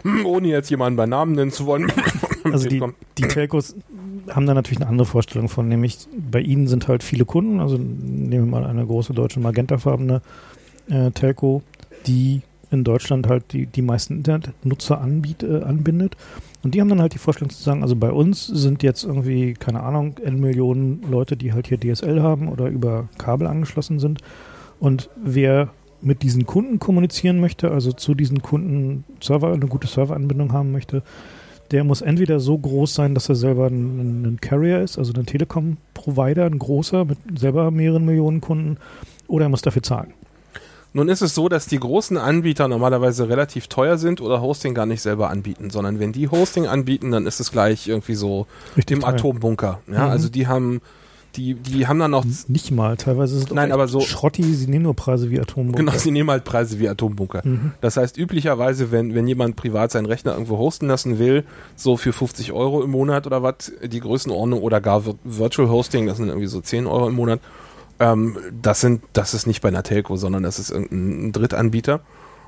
Ohne 0.26 0.47
jetzt 0.47 0.72
jemanden 0.72 0.97
bei 0.97 1.05
Namen 1.05 1.34
nennen 1.34 1.51
zu 1.51 1.68
wollen. 1.68 1.91
also 2.45 2.68
die, 2.68 2.81
die 3.19 3.27
Telcos 3.27 3.76
haben 4.30 4.45
da 4.45 4.53
natürlich 4.53 4.81
eine 4.81 4.90
andere 4.90 5.06
Vorstellung 5.06 5.49
von, 5.49 5.68
nämlich 5.68 6.07
bei 6.31 6.40
ihnen 6.40 6.68
sind 6.68 6.88
halt 6.88 7.03
viele 7.03 7.26
Kunden, 7.26 7.60
also 7.60 7.77
nehmen 7.77 8.45
wir 8.45 8.60
mal 8.60 8.65
eine 8.65 8.85
große 8.85 9.14
deutsche 9.14 9.40
magentafarbene 9.40 10.22
äh, 10.90 11.11
Telco, 11.11 11.64
die 12.07 12.41
in 12.72 12.84
Deutschland 12.84 13.27
halt 13.27 13.53
die, 13.53 13.68
die 13.68 13.81
meisten 13.81 14.18
Internetnutzer 14.18 14.99
anbiet, 14.99 15.44
äh, 15.44 15.61
anbindet. 15.61 16.18
Und 16.64 16.73
die 16.73 16.81
haben 16.81 16.90
dann 16.90 17.02
halt 17.02 17.14
die 17.14 17.19
Vorstellung 17.19 17.52
zu 17.52 17.61
sagen, 17.61 17.84
also 17.84 17.95
bei 17.95 18.11
uns 18.11 18.48
sind 18.48 18.84
jetzt 18.84 19.03
irgendwie, 19.03 19.53
keine 19.53 19.84
Ahnung, 19.84 20.18
N 20.23 20.40
Millionen 20.40 21.03
Leute, 21.10 21.38
die 21.38 21.53
halt 21.53 21.68
hier 21.68 21.80
DSL 21.80 22.22
haben 22.22 22.48
oder 22.48 22.68
über 22.68 23.10
Kabel 23.18 23.48
angeschlossen 23.48 23.99
sind. 23.99 24.19
Und 24.80 25.10
wer 25.22 25.69
mit 26.02 26.23
diesen 26.23 26.45
Kunden 26.45 26.80
kommunizieren 26.80 27.40
möchte, 27.40 27.72
also 27.72 27.91
zu 27.91 28.15
diesen 28.15 28.41
Kunden 28.41 29.03
Server, 29.22 29.53
eine 29.53 29.68
gute 29.68 29.88
Serveranbindung 29.88 30.52
haben 30.52 30.72
möchte, 30.72 31.03
der 31.74 31.84
muss 31.84 32.02
entweder 32.02 32.40
so 32.40 32.58
groß 32.58 32.94
sein, 32.94 33.16
dass 33.16 33.28
er 33.30 33.36
selber 33.36 33.68
ein, 33.68 34.24
ein 34.26 34.38
Carrier 34.40 34.82
ist, 34.82 34.98
also 35.00 35.12
ein 35.14 35.26
Telekom-Provider, 35.26 36.45
ein 36.45 36.60
großer 36.60 37.04
mit 37.04 37.18
selber 37.36 37.72
mehreren 37.72 38.06
Millionen 38.06 38.41
Kunden, 38.41 38.78
oder 39.28 39.45
er 39.45 39.50
muss 39.50 39.64
dafür 39.64 39.82
zahlen. 39.82 40.14
Nun 40.94 41.10
ist 41.10 41.22
es 41.22 41.34
so, 41.34 41.50
dass 41.50 41.66
die 41.66 41.80
großen 41.80 42.18
Anbieter 42.18 42.68
normalerweise 42.68 43.28
relativ 43.28 43.68
teuer 43.68 43.98
sind 43.98 44.22
oder 44.22 44.41
Hosting 44.41 44.76
gar 44.76 44.86
nicht 44.86 45.02
selber 45.02 45.32
anbieten, 45.32 45.72
sondern 45.72 46.00
wenn 46.00 46.14
die 46.14 46.30
Hosting 46.30 46.68
anbieten, 46.68 47.10
dann 47.10 47.26
ist 47.26 47.40
es 47.40 47.52
gleich 47.52 47.88
irgendwie 47.88 48.14
so 48.14 48.45
Richtig 48.78 48.98
im 48.98 49.02
teuer. 49.02 49.10
Atombunker. 49.10 49.80
Ja, 49.88 50.06
mhm. 50.06 50.12
also 50.12 50.30
die 50.30 50.45
haben 50.45 50.82
die, 51.35 51.55
die 51.55 51.88
haben 51.88 51.99
dann 51.99 52.14
auch. 52.14 52.26
Nicht 52.47 52.72
mal, 52.72 52.97
teilweise 52.97 53.38
ist 53.38 53.45
es 53.45 53.51
Nein, 53.51 53.72
aber 53.72 53.88
so. 53.88 53.99
Schrotti, 53.99 54.43
sie 54.43 54.68
nehmen 54.68 54.84
nur 54.84 54.95
Preise 54.95 55.30
wie 55.31 55.39
Atombunker. 55.39 55.77
Genau, 55.77 55.91
sie 55.97 56.11
nehmen 56.11 56.30
halt 56.30 56.43
Preise 56.43 56.80
wie 56.80 56.88
Atombunker. 56.88 57.41
Mhm. 57.43 57.72
Das 57.81 57.97
heißt, 57.97 58.18
üblicherweise, 58.18 58.91
wenn, 58.91 59.15
wenn 59.15 59.27
jemand 59.27 59.55
privat 59.55 59.91
seinen 59.91 60.05
Rechner 60.05 60.34
irgendwo 60.34 60.57
hosten 60.57 60.88
lassen 60.88 61.19
will, 61.19 61.43
so 61.76 61.97
für 61.97 62.14
50 62.14 62.51
Euro 62.51 62.84
im 62.84 62.91
Monat 62.91 63.26
oder 63.27 63.41
was, 63.41 63.72
die 63.84 63.99
Größenordnung 63.99 64.61
oder 64.61 64.81
gar 64.81 65.03
Virtual 65.23 65.69
Hosting, 65.69 66.07
das 66.07 66.18
sind 66.18 66.27
irgendwie 66.27 66.47
so 66.47 66.61
10 66.61 66.85
Euro 66.85 67.07
im 67.07 67.15
Monat, 67.15 67.39
ähm, 67.99 68.38
das 68.61 68.81
sind, 68.81 69.03
das 69.14 69.34
ist 69.34 69.47
nicht 69.47 69.61
bei 69.61 69.69
einer 69.69 69.84
Telco, 69.84 70.15
sondern 70.18 70.43
das 70.43 70.60
ist 70.60 70.69
irgendein 70.69 71.31
Drittanbieter. 71.31 72.01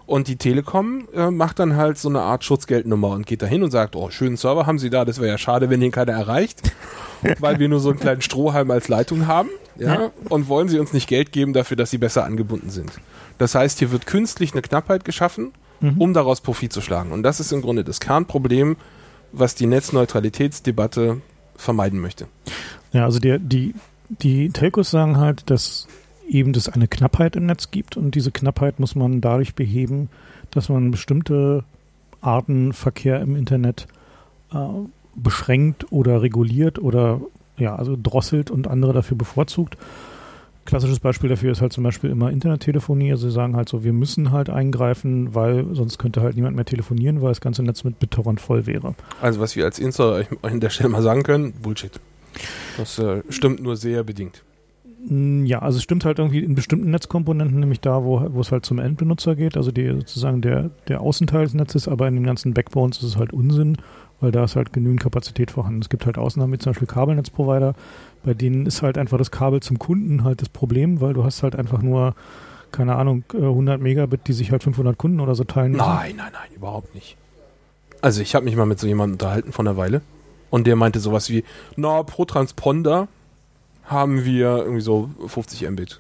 Und 0.06 0.28
die 0.28 0.36
Telekom 0.36 1.08
äh, 1.16 1.32
macht 1.32 1.60
dann 1.60 1.76
halt 1.76 1.98
so 1.98 2.10
eine 2.10 2.22
Art 2.22 2.44
Schutzgeldnummer 2.44 3.10
und 3.10 3.26
geht 3.26 3.42
da 3.42 3.48
hin 3.48 3.64
und 3.64 3.72
sagt, 3.72 3.96
oh, 3.96 4.12
schönen 4.12 4.38
Server 4.38 4.68
haben 4.68 4.78
sie 4.78 4.90
da, 4.90 5.04
das 5.04 5.18
wäre 5.18 5.30
ja 5.30 5.38
schade, 5.38 5.70
wenn 5.70 5.80
den 5.80 5.92
keiner 5.92 6.14
erreicht, 6.14 6.74
weil 7.40 7.60
wir 7.60 7.68
nur 7.70 7.80
so 7.80 7.90
einen 7.90 8.00
kleinen 8.00 8.22
Strohhalm 8.22 8.70
als 8.72 8.88
Leitung 8.88 9.28
haben. 9.28 9.50
Ja, 9.78 10.12
und 10.30 10.48
wollen 10.48 10.70
sie 10.70 10.80
uns 10.80 10.94
nicht 10.94 11.10
Geld 11.10 11.34
geben 11.34 11.52
dafür, 11.52 11.76
dass 11.76 11.92
sie 11.92 11.98
besser 11.98 12.24
angebunden 12.24 12.70
sind. 12.70 12.92
Das 13.38 13.56
heißt, 13.56 13.80
hier 13.80 13.92
wird 13.92 14.06
künstlich 14.06 14.54
eine 14.54 14.62
Knappheit 14.62 15.04
geschaffen, 15.04 15.52
mhm. 15.82 15.96
um 15.98 16.14
daraus 16.14 16.40
Profit 16.40 16.72
zu 16.72 16.80
schlagen. 16.80 17.12
Und 17.12 17.24
das 17.24 17.42
ist 17.42 17.52
im 17.52 17.62
Grunde 17.62 17.84
das 17.84 18.00
Kernproblem, 18.00 18.78
was 19.34 19.54
die 19.54 19.66
Netzneutralitätsdebatte 19.66 21.22
vermeiden 21.58 22.00
möchte. 22.00 22.28
Ja, 22.94 23.04
also 23.04 23.20
der, 23.20 23.38
die, 23.40 23.76
die 24.08 24.50
Telcos 24.50 24.92
sagen 24.92 25.18
halt, 25.18 25.50
dass 25.50 25.88
eben 26.28 26.52
es 26.52 26.70
eine 26.70 26.88
Knappheit 26.88 27.36
im 27.36 27.46
Netz 27.46 27.72
gibt 27.72 27.98
und 27.98 28.16
diese 28.16 28.32
Knappheit 28.32 28.80
muss 28.80 28.96
man 28.96 29.22
dadurch 29.22 29.56
beheben, 29.56 30.10
dass 30.52 30.70
man 30.70 30.92
bestimmte 30.92 31.64
Arten 32.22 32.74
Verkehr 32.74 33.22
im 33.22 33.36
Internet 33.36 33.88
äh, 34.52 34.58
beschränkt 35.16 35.92
oder 35.92 36.22
reguliert 36.22 36.80
oder 36.80 37.22
ja, 37.58 37.76
also 37.76 37.98
drosselt 38.02 38.52
und 38.52 38.68
andere 38.68 38.94
dafür 38.94 39.18
bevorzugt. 39.18 39.78
Klassisches 40.66 41.00
Beispiel 41.00 41.30
dafür 41.30 41.52
ist 41.52 41.62
halt 41.62 41.74
zum 41.74 41.84
Beispiel 41.84 42.10
immer 42.10 42.32
Internettelefonie. 42.32 43.12
Also 43.12 43.30
sie 43.30 43.34
sagen 43.34 43.56
halt 43.56 43.70
so, 43.70 43.84
wir 43.84 43.94
müssen 43.94 44.32
halt 44.32 44.50
eingreifen, 44.50 45.36
weil 45.36 45.68
sonst 45.74 46.00
könnte 46.00 46.22
halt 46.22 46.36
niemand 46.36 46.56
mehr 46.56 46.66
telefonieren, 46.66 47.22
weil 47.22 47.30
das 47.30 47.40
ganze 47.40 47.62
Netz 47.62 47.84
mit 47.84 48.00
BitTorrent 48.00 48.42
voll 48.42 48.66
wäre. 48.66 48.96
Also 49.22 49.40
was 49.40 49.56
wir 49.56 49.64
als 49.66 49.78
Insta 49.78 50.22
an 50.42 50.60
der 50.60 50.72
Stelle 50.72 50.90
mal 50.90 51.04
sagen 51.04 51.22
können, 51.22 51.54
Bullshit. 51.54 51.92
Das 52.78 52.98
äh, 52.98 53.22
stimmt 53.30 53.62
nur 53.62 53.78
sehr 53.78 54.04
bedingt. 54.04 54.44
Mm, 55.08 55.46
ja, 55.46 55.60
also 55.60 55.78
es 55.78 55.84
stimmt 55.84 56.06
halt 56.06 56.20
irgendwie 56.20 56.40
in 56.40 56.56
bestimmten 56.56 56.90
Netzkomponenten, 56.90 57.60
nämlich 57.60 57.80
da, 57.80 58.04
wo, 58.04 58.26
wo 58.32 58.42
es 58.42 58.52
halt 58.52 58.66
zum 58.66 58.80
Endbenutzer 58.80 59.36
geht, 59.36 59.58
also 59.58 59.72
die 59.72 59.88
sozusagen 59.88 60.42
der, 60.42 60.72
der 60.88 61.02
Außenteil 61.02 61.44
des 61.44 61.54
Netzes, 61.54 61.88
aber 61.88 62.08
in 62.08 62.16
den 62.16 62.26
ganzen 62.26 62.54
Backbones 62.54 62.98
ist 62.98 63.04
es 63.04 63.18
halt 63.18 63.34
Unsinn, 63.34 63.78
weil 64.20 64.32
da 64.32 64.44
ist 64.44 64.56
halt 64.56 64.74
genügend 64.74 65.02
Kapazität 65.02 65.52
vorhanden. 65.52 65.82
Es 65.82 65.90
gibt 65.90 66.06
halt 66.06 66.18
Ausnahmen 66.18 66.54
wie 66.54 66.58
zum 66.58 66.72
Beispiel 66.72 66.88
Kabelnetzprovider, 66.88 67.76
bei 68.24 68.34
denen 68.34 68.66
ist 68.66 68.82
halt 68.82 68.98
einfach 68.98 69.18
das 69.18 69.32
Kabel 69.32 69.62
zum 69.62 69.78
Kunden 69.78 70.24
halt 70.24 70.42
das 70.42 70.50
Problem, 70.50 71.02
weil 71.02 71.14
du 71.14 71.24
hast 71.24 71.44
halt 71.44 71.56
einfach 71.56 71.82
nur, 71.82 72.16
keine 72.72 72.96
Ahnung, 72.96 73.24
100 73.32 73.80
äh, 73.80 73.84
Megabit, 73.84 74.22
die 74.28 74.34
sich 74.34 74.52
halt 74.52 74.64
500 74.64 74.98
Kunden 74.98 75.20
oder 75.20 75.36
so 75.36 75.44
teilen 75.44 75.74
müssen. 75.74 75.86
Nein, 75.86 76.16
nein, 76.18 76.32
nein, 76.34 76.50
überhaupt 76.56 76.96
nicht. 76.96 77.18
Also 78.02 78.22
ich 78.22 78.34
habe 78.36 78.46
mich 78.46 78.56
mal 78.56 78.66
mit 78.66 78.80
so 78.80 78.88
jemandem 78.88 79.14
unterhalten 79.14 79.52
von 79.52 79.68
einer 79.68 79.78
Weile 79.78 80.02
und 80.50 80.68
der 80.68 80.76
meinte 80.76 81.00
sowas 81.00 81.30
wie, 81.30 81.44
na, 81.76 82.02
pro 82.04 82.26
Transponder 82.26 83.08
haben 83.86 84.26
wir 84.26 84.58
irgendwie 84.58 84.82
so 84.82 85.10
50 85.28 85.70
Mbit. 85.70 86.00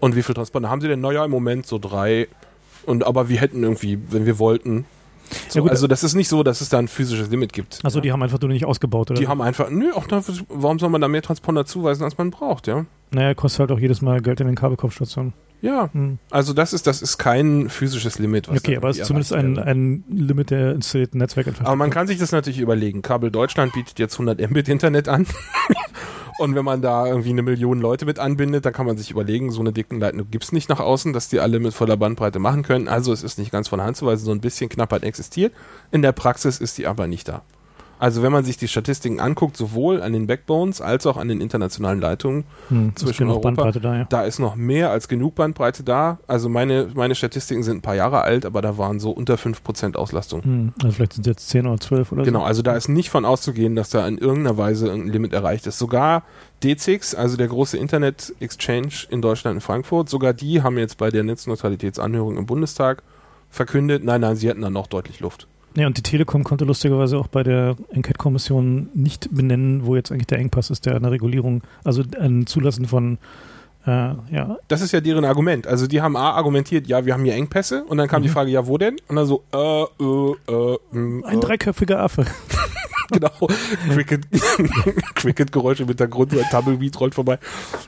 Und 0.00 0.16
wie 0.16 0.22
viel 0.22 0.34
Transponder 0.34 0.70
haben 0.70 0.80
sie 0.80 0.88
denn? 0.88 1.00
Naja, 1.00 1.24
im 1.24 1.30
Moment 1.30 1.66
so 1.66 1.78
drei. 1.78 2.28
Und 2.86 3.04
aber 3.04 3.28
wir 3.28 3.40
hätten 3.40 3.62
irgendwie, 3.62 3.98
wenn 4.10 4.26
wir 4.26 4.38
wollten, 4.38 4.84
so, 5.48 5.64
ja, 5.64 5.70
also 5.70 5.86
das 5.86 6.04
ist 6.04 6.14
nicht 6.14 6.28
so, 6.28 6.42
dass 6.42 6.60
es 6.60 6.68
da 6.68 6.78
ein 6.78 6.88
physisches 6.88 7.30
Limit 7.30 7.52
gibt. 7.52 7.80
Also 7.82 8.00
die 8.00 8.12
haben 8.12 8.22
einfach 8.22 8.40
nur 8.40 8.50
nicht 8.50 8.64
ausgebaut, 8.64 9.10
oder? 9.10 9.20
Die 9.20 9.28
haben 9.28 9.42
einfach, 9.42 9.70
nö, 9.70 9.92
auch 9.92 10.06
da, 10.06 10.22
warum 10.48 10.78
soll 10.78 10.88
man 10.88 11.00
da 11.00 11.08
mehr 11.08 11.22
Transponder 11.22 11.66
zuweisen, 11.66 12.04
als 12.04 12.16
man 12.16 12.30
braucht, 12.30 12.66
ja? 12.66 12.86
Naja, 13.10 13.34
kostet 13.34 13.60
halt 13.60 13.72
auch 13.72 13.78
jedes 13.78 14.02
Mal 14.02 14.20
Geld 14.20 14.40
in 14.40 14.46
den 14.46 14.56
Kabelkopfstationen. 14.56 15.32
Ja, 15.60 15.90
hm. 15.92 16.18
also 16.30 16.52
das 16.52 16.72
ist, 16.72 16.86
das 16.86 17.02
ist 17.02 17.18
kein 17.18 17.68
physisches 17.68 18.18
Limit. 18.18 18.48
okay, 18.48 18.76
aber 18.76 18.90
es 18.90 18.98
ist 18.98 19.06
zumindest 19.06 19.32
ein, 19.32 19.58
ein 19.58 20.04
Limit 20.08 20.50
der 20.50 20.72
installierten 20.72 21.18
Netzwerkinfrastruktur. 21.18 21.68
Aber 21.68 21.76
man 21.76 21.90
kann 21.90 22.06
sich 22.06 22.18
das 22.18 22.30
natürlich 22.30 22.60
überlegen. 22.60 23.02
Kabel 23.02 23.30
Deutschland 23.30 23.72
bietet 23.72 23.98
jetzt 23.98 24.14
100 24.14 24.50
Mbit 24.50 24.68
Internet 24.68 25.08
an. 25.08 25.26
Und 26.38 26.54
wenn 26.54 26.64
man 26.64 26.80
da 26.80 27.06
irgendwie 27.06 27.30
eine 27.30 27.42
Million 27.42 27.80
Leute 27.80 28.06
mit 28.06 28.20
anbindet, 28.20 28.64
dann 28.64 28.72
kann 28.72 28.86
man 28.86 28.96
sich 28.96 29.10
überlegen, 29.10 29.50
so 29.50 29.60
eine 29.60 29.72
dicken 29.72 29.98
Leitung 29.98 30.30
gibt's 30.30 30.52
nicht 30.52 30.68
nach 30.68 30.78
außen, 30.78 31.12
dass 31.12 31.28
die 31.28 31.40
alle 31.40 31.58
mit 31.58 31.74
voller 31.74 31.96
Bandbreite 31.96 32.38
machen 32.38 32.62
können. 32.62 32.86
Also 32.86 33.12
es 33.12 33.24
ist 33.24 33.40
nicht 33.40 33.50
ganz 33.50 33.66
von 33.66 33.82
Hand 33.82 33.96
zu 33.96 34.06
weisen, 34.06 34.24
so 34.24 34.30
ein 34.30 34.40
bisschen 34.40 34.68
Knappheit 34.68 35.02
existiert. 35.02 35.52
In 35.90 36.00
der 36.00 36.12
Praxis 36.12 36.60
ist 36.60 36.78
die 36.78 36.86
aber 36.86 37.08
nicht 37.08 37.26
da. 37.26 37.42
Also 37.98 38.22
wenn 38.22 38.32
man 38.32 38.44
sich 38.44 38.56
die 38.56 38.68
Statistiken 38.68 39.20
anguckt, 39.20 39.56
sowohl 39.56 40.02
an 40.02 40.12
den 40.12 40.26
Backbones 40.26 40.80
als 40.80 41.06
auch 41.06 41.16
an 41.16 41.28
den 41.28 41.40
internationalen 41.40 42.00
Leitungen 42.00 42.44
hm, 42.68 42.94
zwischen 42.94 43.28
Europa, 43.28 43.72
da, 43.72 43.96
ja. 43.96 44.04
da, 44.04 44.22
ist 44.22 44.38
noch 44.38 44.56
mehr 44.56 44.90
als 44.90 45.08
genug 45.08 45.34
Bandbreite 45.34 45.82
da. 45.82 46.18
Also 46.26 46.48
meine, 46.48 46.88
meine 46.94 47.14
Statistiken 47.14 47.62
sind 47.62 47.78
ein 47.78 47.82
paar 47.82 47.96
Jahre 47.96 48.22
alt, 48.22 48.46
aber 48.46 48.62
da 48.62 48.78
waren 48.78 49.00
so 49.00 49.10
unter 49.10 49.34
5% 49.34 49.96
Auslastung. 49.96 50.42
Hm, 50.42 50.72
also 50.82 50.94
vielleicht 50.94 51.14
sind 51.14 51.26
es 51.26 51.30
jetzt 51.30 51.48
10 51.48 51.66
oder 51.66 51.80
12 51.80 52.12
oder 52.12 52.22
Genau, 52.22 52.40
so. 52.40 52.44
also 52.44 52.62
da 52.62 52.74
ist 52.74 52.88
nicht 52.88 53.10
von 53.10 53.24
auszugehen, 53.24 53.74
dass 53.74 53.90
da 53.90 54.06
in 54.06 54.18
irgendeiner 54.18 54.56
Weise 54.56 54.92
ein 54.92 55.08
Limit 55.08 55.32
erreicht 55.32 55.66
ist. 55.66 55.78
Sogar 55.78 56.22
DZIX, 56.62 57.14
also 57.14 57.36
der 57.36 57.48
große 57.48 57.76
Internet 57.76 58.34
Exchange 58.40 59.06
in 59.10 59.22
Deutschland 59.22 59.56
in 59.56 59.60
Frankfurt, 59.60 60.08
sogar 60.08 60.32
die 60.32 60.62
haben 60.62 60.78
jetzt 60.78 60.98
bei 60.98 61.10
der 61.10 61.24
Netzneutralitätsanhörung 61.24 62.36
im 62.36 62.46
Bundestag 62.46 63.02
verkündet, 63.50 64.04
nein, 64.04 64.20
nein, 64.20 64.36
sie 64.36 64.48
hätten 64.48 64.62
da 64.62 64.70
noch 64.70 64.86
deutlich 64.86 65.20
Luft. 65.20 65.46
Ja, 65.76 65.86
und 65.86 65.96
die 65.96 66.02
Telekom 66.02 66.44
konnte 66.44 66.64
lustigerweise 66.64 67.18
auch 67.18 67.28
bei 67.28 67.42
der 67.42 67.76
Enquete-Kommission 67.92 68.88
nicht 68.94 69.28
benennen, 69.30 69.86
wo 69.86 69.96
jetzt 69.96 70.10
eigentlich 70.10 70.26
der 70.26 70.38
Engpass 70.38 70.70
ist, 70.70 70.86
der 70.86 70.96
eine 70.96 71.10
Regulierung, 71.10 71.62
also 71.84 72.02
ein 72.18 72.46
Zulassen 72.46 72.86
von 72.86 73.18
äh, 73.86 73.90
ja. 74.30 74.58
Das 74.68 74.82
ist 74.82 74.92
ja 74.92 75.00
deren 75.00 75.24
Argument. 75.24 75.66
Also 75.66 75.86
die 75.86 76.02
haben 76.02 76.16
A 76.16 76.32
argumentiert, 76.32 76.86
ja, 76.88 77.06
wir 77.06 77.14
haben 77.14 77.24
hier 77.24 77.34
Engpässe 77.34 77.84
und 77.84 77.96
dann 77.96 78.08
kam 78.08 78.20
mhm. 78.20 78.24
die 78.24 78.28
Frage, 78.30 78.50
ja, 78.50 78.66
wo 78.66 78.76
denn? 78.76 78.96
Und 79.08 79.16
dann 79.16 79.26
so, 79.26 79.44
äh, 79.52 79.58
äh, 79.58 80.32
äh, 80.48 80.78
mh, 80.92 81.26
Ein 81.26 81.38
äh. 81.38 81.40
dreiköpfiger 81.40 82.00
Affe. 82.00 82.26
genau. 83.10 83.30
Cricket, 83.90 84.26
Cricket-Geräusche 85.14 85.84
im 85.84 85.88
Hintergrund, 85.88 86.32
ein 86.32 86.44
Tumbleweed 86.50 87.00
rollt 87.00 87.14
vorbei. 87.14 87.38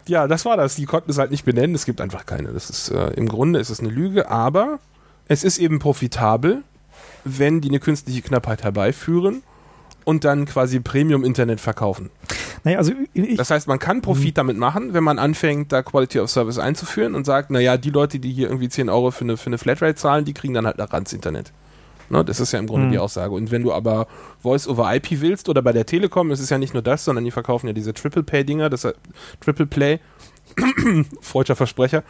Ja, 0.06 0.26
das 0.26 0.44
war 0.44 0.56
das. 0.56 0.76
Die 0.76 0.86
konnten 0.86 1.10
es 1.10 1.18
halt 1.18 1.30
nicht 1.30 1.44
benennen. 1.44 1.74
Es 1.74 1.84
gibt 1.84 2.00
einfach 2.00 2.24
keine. 2.24 2.52
Das 2.52 2.70
ist, 2.70 2.90
äh, 2.90 3.10
im 3.14 3.28
Grunde 3.28 3.58
ist 3.58 3.68
es 3.68 3.80
eine 3.80 3.90
Lüge, 3.90 4.30
aber 4.30 4.78
es 5.28 5.44
ist 5.44 5.58
eben 5.58 5.80
profitabel 5.80 6.62
wenn 7.24 7.60
die 7.60 7.68
eine 7.68 7.80
künstliche 7.80 8.22
Knappheit 8.22 8.62
herbeiführen 8.62 9.42
und 10.04 10.24
dann 10.24 10.46
quasi 10.46 10.80
Premium-Internet 10.80 11.60
verkaufen. 11.60 12.10
Naja, 12.64 12.78
also 12.78 12.92
ich, 13.14 13.36
das 13.36 13.50
heißt, 13.50 13.68
man 13.68 13.78
kann 13.78 14.02
Profit 14.02 14.34
mhm. 14.34 14.34
damit 14.34 14.56
machen, 14.56 14.92
wenn 14.92 15.04
man 15.04 15.18
anfängt, 15.18 15.72
da 15.72 15.82
Quality 15.82 16.20
of 16.20 16.30
Service 16.30 16.58
einzuführen 16.58 17.14
und 17.14 17.24
sagt, 17.24 17.50
naja, 17.50 17.76
die 17.76 17.90
Leute, 17.90 18.18
die 18.18 18.32
hier 18.32 18.48
irgendwie 18.48 18.68
10 18.68 18.88
Euro 18.88 19.10
für 19.10 19.24
eine, 19.24 19.36
für 19.36 19.46
eine 19.46 19.58
Flatrate 19.58 19.94
zahlen, 19.94 20.24
die 20.24 20.34
kriegen 20.34 20.54
dann 20.54 20.66
halt 20.66 20.78
nach 20.78 20.92
Ranz-Internet. 20.92 21.52
Ne, 22.10 22.24
das 22.24 22.40
ist 22.40 22.50
ja 22.52 22.58
im 22.58 22.66
Grunde 22.66 22.86
mhm. 22.86 22.90
die 22.90 22.98
Aussage. 22.98 23.32
Und 23.32 23.52
wenn 23.52 23.62
du 23.62 23.72
aber 23.72 24.08
Voice 24.42 24.66
over 24.66 24.92
IP 24.94 25.20
willst 25.20 25.48
oder 25.48 25.62
bei 25.62 25.72
der 25.72 25.86
Telekom, 25.86 26.32
ist 26.32 26.40
es 26.40 26.50
ja 26.50 26.58
nicht 26.58 26.74
nur 26.74 26.82
das, 26.82 27.04
sondern 27.04 27.24
die 27.24 27.30
verkaufen 27.30 27.68
ja 27.68 27.72
diese 27.72 27.94
Triple 27.94 28.24
Pay-Dinger, 28.24 28.68
das 28.68 28.86
Triple 29.40 29.66
Play, 29.66 30.00
freudscher 31.20 31.54
Versprecher. 31.54 32.02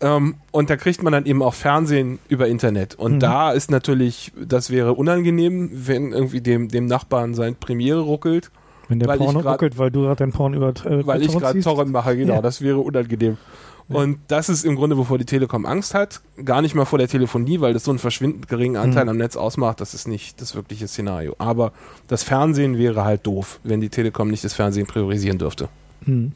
Ähm, 0.00 0.34
und 0.50 0.68
da 0.68 0.76
kriegt 0.76 1.02
man 1.02 1.12
dann 1.12 1.24
eben 1.26 1.42
auch 1.42 1.54
Fernsehen 1.54 2.18
über 2.28 2.48
Internet. 2.48 2.94
Und 2.96 3.14
mhm. 3.14 3.20
da 3.20 3.52
ist 3.52 3.70
natürlich, 3.70 4.32
das 4.38 4.70
wäre 4.70 4.92
unangenehm, 4.94 5.70
wenn 5.72 6.12
irgendwie 6.12 6.40
dem, 6.40 6.68
dem 6.68 6.86
Nachbarn 6.86 7.34
sein 7.34 7.56
Premiere 7.56 8.00
ruckelt. 8.00 8.50
Wenn 8.88 9.00
der 9.00 9.16
Porno 9.16 9.40
grad, 9.40 9.54
ruckelt, 9.54 9.78
weil 9.78 9.90
du 9.90 10.02
gerade 10.02 10.16
dein 10.16 10.32
Porn 10.32 10.54
über 10.54 10.68
äh, 10.84 11.06
Weil 11.06 11.22
ich 11.22 11.36
gerade 11.36 11.60
Torrent 11.60 11.90
mache, 11.90 12.16
genau. 12.16 12.34
Ja. 12.34 12.42
Das 12.42 12.60
wäre 12.60 12.78
unangenehm. 12.78 13.36
Ja. 13.88 13.96
Und 13.96 14.18
das 14.28 14.48
ist 14.48 14.64
im 14.64 14.74
Grunde, 14.76 14.96
wovor 14.96 15.16
die 15.18 15.24
Telekom 15.24 15.64
Angst 15.64 15.94
hat. 15.94 16.20
Gar 16.44 16.60
nicht 16.60 16.74
mal 16.74 16.84
vor 16.84 16.98
der 16.98 17.08
Telefonie, 17.08 17.60
weil 17.60 17.72
das 17.72 17.84
so 17.84 17.92
einen 17.92 17.98
verschwindend 17.98 18.48
geringen 18.48 18.76
Anteil 18.76 19.04
mhm. 19.04 19.10
am 19.10 19.16
Netz 19.16 19.36
ausmacht. 19.36 19.80
Das 19.80 19.94
ist 19.94 20.08
nicht 20.08 20.40
das 20.40 20.54
wirkliche 20.54 20.88
Szenario. 20.88 21.36
Aber 21.38 21.72
das 22.08 22.22
Fernsehen 22.22 22.78
wäre 22.78 23.04
halt 23.04 23.26
doof, 23.26 23.60
wenn 23.62 23.80
die 23.80 23.88
Telekom 23.88 24.28
nicht 24.28 24.44
das 24.44 24.54
Fernsehen 24.54 24.86
priorisieren 24.86 25.38
dürfte. 25.38 25.68
Mhm. 26.04 26.32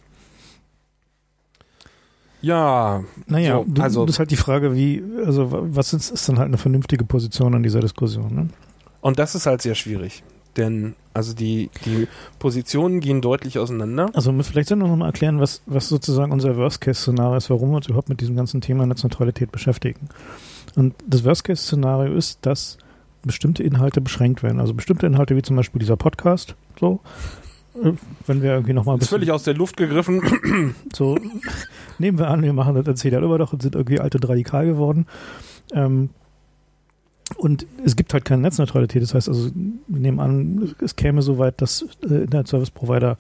Ja, 2.43 3.05
naja, 3.27 3.63
so, 3.67 3.83
also 3.83 4.07
das 4.07 4.17
ist 4.17 4.19
halt 4.19 4.31
die 4.31 4.37
Frage, 4.37 4.75
wie, 4.75 5.03
also 5.25 5.49
was 5.51 5.93
ist, 5.93 6.11
ist 6.11 6.29
dann 6.29 6.39
halt 6.39 6.49
eine 6.49 6.59
vernünftige 6.59 7.05
Position 7.05 7.55
an 7.55 7.63
dieser 7.63 7.81
Diskussion? 7.81 8.35
Ne? 8.35 8.49
Und 9.01 9.19
das 9.19 9.35
ist 9.35 9.47
halt 9.47 9.63
sehr 9.63 9.75
schwierig, 9.75 10.23
denn 10.57 10.95
also 11.13 11.35
die, 11.35 11.71
die 11.85 12.09
Positionen 12.39 13.01
gehen 13.01 13.21
deutlich 13.21 13.59
auseinander. 13.59 14.11
Also 14.15 14.33
vielleicht 14.43 14.69
sollen 14.69 14.81
wir 14.81 14.89
noch 14.89 14.97
mal 14.97 15.07
erklären, 15.07 15.41
was, 15.41 15.61
was 15.67 15.89
sozusagen 15.89 16.33
unser 16.33 16.57
Worst-Case-Szenario 16.57 17.37
ist, 17.37 17.51
warum 17.51 17.71
wir 17.71 17.77
uns 17.77 17.89
überhaupt 17.89 18.09
mit 18.09 18.21
diesem 18.21 18.37
ganzen 18.37 18.61
Thema 18.61 18.87
Netzneutralität 18.87 19.53
beschäftigen. 19.53 20.09
Und 20.77 20.95
das 21.07 21.25
Worst-Case-Szenario 21.25 22.15
ist, 22.15 22.39
dass 22.43 22.79
bestimmte 23.23 23.63
Inhalte 23.63 24.01
beschränkt 24.01 24.43
werden. 24.43 24.61
Also 24.61 24.73
bestimmte 24.73 25.07
Inhalte 25.07 25.37
wie 25.37 25.43
zum 25.43 25.57
Beispiel 25.57 25.81
dieser 25.81 25.97
Podcast, 25.97 26.55
so, 26.79 27.01
wenn 27.75 28.43
wir 28.43 28.53
irgendwie 28.53 28.73
nochmal. 28.73 28.99
Ist 28.99 29.09
völlig 29.09 29.31
aus 29.31 29.45
der 29.45 29.55
Luft 29.55 29.77
gegriffen. 29.77 30.23
So, 30.93 31.17
nehmen 31.99 32.19
wir 32.19 32.29
an, 32.29 32.43
wir 32.43 32.53
machen 32.53 32.75
das 32.75 32.87
erzählt 32.87 33.15
immer 33.15 33.39
doch 33.39 33.53
und 33.53 33.63
sind 33.63 33.75
irgendwie 33.75 34.01
alte 34.01 34.19
radikal 34.29 34.67
geworden. 34.67 35.07
Ähm, 35.73 36.11
und 37.37 37.67
es 37.85 37.97
gibt 37.97 38.13
halt 38.13 38.25
keine 38.25 38.43
Netzneutralität. 38.43 39.03
Das 39.03 39.15
heißt 39.15 39.29
also, 39.29 39.51
wir 39.55 40.01
nehmen 40.01 40.21
an, 40.21 40.75
es 40.83 40.97
käme 40.97 41.23
so 41.23 41.39
weit, 41.39 41.61
dass 41.63 41.87
äh, 42.03 42.23
Internet-Service-Provider 42.23 43.19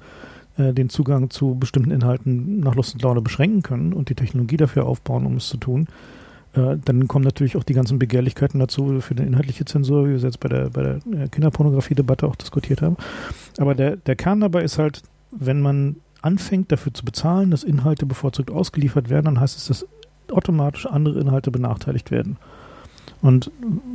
äh, 0.56 0.72
den 0.72 0.88
Zugang 0.88 1.30
zu 1.30 1.54
bestimmten 1.54 1.90
Inhalten 1.90 2.60
nach 2.60 2.74
Lust 2.74 2.94
und 2.94 3.02
Laune 3.02 3.22
beschränken 3.22 3.62
können 3.62 3.92
und 3.92 4.08
die 4.08 4.14
Technologie 4.14 4.56
dafür 4.56 4.86
aufbauen, 4.86 5.26
um 5.26 5.36
es 5.36 5.48
zu 5.48 5.56
tun. 5.58 5.86
Äh, 6.54 6.76
dann 6.84 7.06
kommen 7.08 7.24
natürlich 7.24 7.56
auch 7.56 7.64
die 7.64 7.74
ganzen 7.74 7.98
Begehrlichkeiten 7.98 8.58
dazu 8.58 9.00
für 9.00 9.14
eine 9.14 9.26
inhaltliche 9.26 9.64
Zensur, 9.64 10.06
wie 10.06 10.10
wir 10.10 10.16
es 10.16 10.22
jetzt 10.22 10.40
bei 10.40 10.48
der, 10.48 10.70
bei 10.70 10.82
der 10.82 10.94
äh, 10.96 11.28
Kinderpornografie-Debatte 11.28 12.26
auch 12.26 12.36
diskutiert 12.36 12.82
haben. 12.82 12.96
Aber 13.58 13.74
der, 13.74 13.96
der 13.96 14.16
Kern 14.16 14.40
dabei 14.40 14.62
ist 14.62 14.78
halt, 14.78 15.02
wenn 15.30 15.60
man 15.60 15.96
anfängt 16.22 16.70
dafür 16.72 16.92
zu 16.92 17.04
bezahlen, 17.04 17.50
dass 17.50 17.62
Inhalte 17.62 18.04
bevorzugt 18.04 18.50
ausgeliefert 18.50 19.08
werden, 19.10 19.26
dann 19.26 19.40
heißt 19.40 19.56
es, 19.56 19.66
dass 19.66 19.86
automatisch 20.30 20.86
andere 20.86 21.20
Inhalte 21.20 21.50
benachteiligt 21.50 22.10
werden. 22.10 22.36
Und 23.22 23.50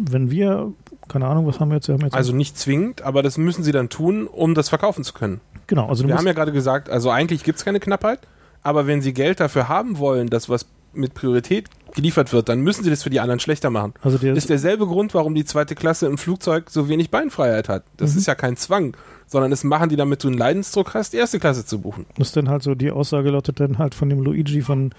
wenn 0.05 0.31
wir, 0.31 0.71
keine 1.07 1.27
Ahnung, 1.27 1.47
was 1.47 1.59
haben 1.59 1.69
wir 1.69 1.75
jetzt? 1.75 1.87
Wir 1.87 1.93
haben 1.93 2.01
jetzt 2.01 2.13
also 2.13 2.33
nicht 2.33 2.57
zwingend, 2.57 3.01
aber 3.01 3.23
das 3.23 3.37
müssen 3.37 3.63
sie 3.63 3.71
dann 3.71 3.89
tun, 3.89 4.27
um 4.27 4.53
das 4.53 4.69
verkaufen 4.69 5.03
zu 5.03 5.13
können. 5.13 5.41
Genau. 5.67 5.87
Also 5.87 6.07
wir 6.07 6.15
haben 6.15 6.27
ja 6.27 6.33
gerade 6.33 6.51
gesagt, 6.51 6.89
also 6.89 7.09
eigentlich 7.09 7.43
gibt 7.43 7.57
es 7.57 7.65
keine 7.65 7.79
Knappheit, 7.79 8.19
aber 8.61 8.85
wenn 8.87 9.01
sie 9.01 9.13
Geld 9.13 9.39
dafür 9.39 9.67
haben 9.67 9.97
wollen, 9.97 10.27
dass 10.27 10.47
was 10.47 10.65
mit 10.95 11.13
Priorität 11.13 11.69
geliefert 11.93 12.33
wird, 12.33 12.49
dann 12.49 12.59
müssen 12.59 12.83
sie 12.83 12.89
das 12.89 13.03
für 13.03 13.09
die 13.09 13.19
anderen 13.19 13.39
schlechter 13.39 13.69
machen. 13.69 13.93
Also 14.01 14.17
der 14.17 14.35
ist 14.35 14.49
derselbe 14.49 14.85
Grund, 14.85 15.13
warum 15.13 15.33
die 15.35 15.45
zweite 15.45 15.75
Klasse 15.75 16.07
im 16.07 16.17
Flugzeug 16.17 16.69
so 16.69 16.89
wenig 16.89 17.09
Beinfreiheit 17.09 17.69
hat. 17.69 17.83
Das 17.97 18.13
Mhm. 18.13 18.17
ist 18.19 18.25
ja 18.27 18.35
kein 18.35 18.57
Zwang, 18.57 18.97
sondern 19.27 19.49
das 19.51 19.63
machen 19.63 19.89
die, 19.89 19.95
damit 19.95 20.23
du 20.23 20.27
einen 20.27 20.37
Leidensdruck 20.37 20.93
hast, 20.93 21.13
die 21.13 21.17
erste 21.17 21.39
Klasse 21.39 21.65
zu 21.65 21.79
buchen. 21.79 22.05
muss 22.17 22.31
dann 22.33 22.49
halt 22.49 22.63
so, 22.63 22.75
die 22.75 22.91
Aussage 22.91 23.29
lautet 23.29 23.59
dann 23.59 23.77
halt 23.77 23.95
von 23.95 24.09
dem 24.09 24.19
Luigi 24.21 24.61
von 24.61 24.93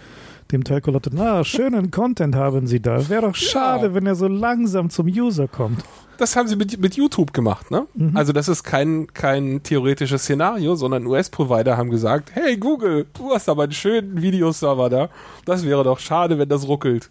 dem 0.52 0.64
Telco 0.64 0.90
lautet, 0.90 1.12
na, 1.14 1.44
schönen 1.44 1.90
Content 1.90 2.34
haben 2.34 2.66
sie 2.66 2.80
da. 2.80 3.08
Wäre 3.08 3.22
doch 3.22 3.34
schade, 3.34 3.94
wenn 3.94 4.06
er 4.06 4.14
so 4.14 4.28
langsam 4.28 4.90
zum 4.90 5.06
User 5.06 5.48
kommt. 5.48 5.82
Das 6.18 6.36
haben 6.36 6.48
sie 6.48 6.56
mit, 6.56 6.80
mit 6.80 6.94
YouTube 6.94 7.32
gemacht, 7.32 7.70
ne? 7.70 7.86
Mhm. 7.94 8.16
Also 8.16 8.32
das 8.32 8.48
ist 8.48 8.62
kein, 8.62 9.06
kein 9.12 9.62
theoretisches 9.62 10.22
Szenario, 10.22 10.74
sondern 10.74 11.06
US-Provider 11.06 11.76
haben 11.76 11.90
gesagt, 11.90 12.30
hey 12.34 12.56
Google, 12.56 13.06
du 13.12 13.32
hast 13.32 13.48
aber 13.48 13.64
einen 13.64 13.72
schönen 13.72 14.22
Videoserver 14.22 14.88
da. 14.88 15.08
Das 15.44 15.64
wäre 15.64 15.84
doch 15.84 15.98
schade, 15.98 16.38
wenn 16.38 16.48
das 16.48 16.66
ruckelt. 16.66 17.10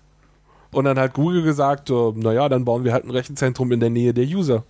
Und 0.72 0.86
dann 0.86 0.98
hat 0.98 1.14
Google 1.14 1.44
gesagt, 1.44 1.90
äh, 1.90 2.12
naja, 2.16 2.50
dann 2.50 2.66
bauen 2.66 2.84
wir 2.84 2.94
halt 2.94 3.06
ein 3.06 3.12
Rechenzentrum 3.12 3.72
in 3.72 3.80
der 3.80 3.90
Nähe 3.90 4.14
der 4.14 4.26
User. 4.26 4.64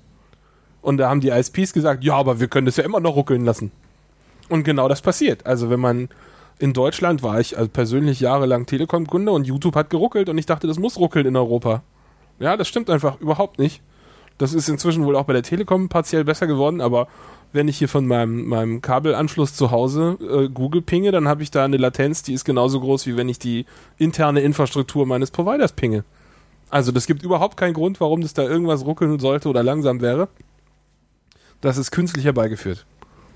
Und 0.82 0.98
da 0.98 1.10
haben 1.10 1.22
die 1.22 1.30
ISPs 1.30 1.74
gesagt, 1.74 2.04
ja, 2.04 2.16
aber 2.16 2.40
wir 2.40 2.48
können 2.48 2.66
das 2.66 2.78
ja 2.78 2.84
immer 2.84 3.00
noch 3.00 3.16
ruckeln 3.16 3.46
lassen. 3.46 3.72
Und 4.50 4.64
genau 4.64 4.88
das 4.88 5.02
passiert. 5.02 5.46
Also 5.46 5.70
wenn 5.70 5.80
man 5.80 6.10
in 6.60 6.74
Deutschland 6.74 7.24
war 7.24 7.40
ich 7.40 7.58
also 7.58 7.70
persönlich 7.70 8.20
jahrelang 8.20 8.66
Telekom-Kunde 8.66 9.32
und 9.32 9.46
YouTube 9.46 9.76
hat 9.76 9.90
geruckelt 9.90 10.30
und 10.30 10.38
ich 10.38 10.46
dachte, 10.46 10.68
das 10.68 10.80
muss 10.80 10.98
ruckeln 10.98 11.26
in 11.26 11.36
Europa. 11.36 11.84
Ja, 12.40 12.58
das 12.58 12.68
stimmt 12.68 12.90
einfach 12.90 13.20
überhaupt 13.20 13.60
nicht. 13.60 13.82
Das 14.38 14.54
ist 14.54 14.68
inzwischen 14.68 15.06
wohl 15.06 15.16
auch 15.16 15.26
bei 15.26 15.34
der 15.34 15.44
Telekom 15.44 15.88
partiell 15.90 16.26
besser 16.26 16.48
geworden, 16.48 16.82
aber 16.82 17.08
wenn 17.54 17.70
ich 17.70 17.78
hier 17.78 17.88
von 17.88 18.06
meinem, 18.06 18.48
meinem 18.48 18.82
Kabelanschluss 18.82 19.56
zu 19.56 19.72
Hause 19.72 20.18
äh, 20.22 20.50
Google 20.50 20.82
pinge, 20.82 21.12
dann 21.12 21.28
habe 21.28 21.42
ich 21.42 21.52
da 21.52 21.64
eine 21.64 21.78
Latenz, 21.78 22.22
die 22.22 22.34
ist 22.34 22.44
genauso 22.44 22.82
groß, 22.82 23.06
wie 23.08 23.16
wenn 23.16 23.30
ich 23.30 23.40
die 23.40 23.66
interne 23.98 24.42
Infrastruktur 24.42 25.06
meines 25.06 25.32
Providers 25.32 25.72
pinge. 25.72 26.04
Also 26.70 26.92
das 26.92 27.06
gibt 27.06 27.24
überhaupt 27.24 27.56
keinen 27.56 27.74
Grund, 27.74 28.02
warum 28.02 28.22
das 28.22 28.34
da 28.34 28.44
irgendwas 28.44 28.86
ruckeln 28.86 29.20
sollte 29.20 29.48
oder 29.48 29.64
langsam 29.64 30.02
wäre. 30.02 30.28
Das 31.62 31.78
ist 31.78 31.92
künstlich 31.92 32.26
herbeigeführt. 32.26 32.86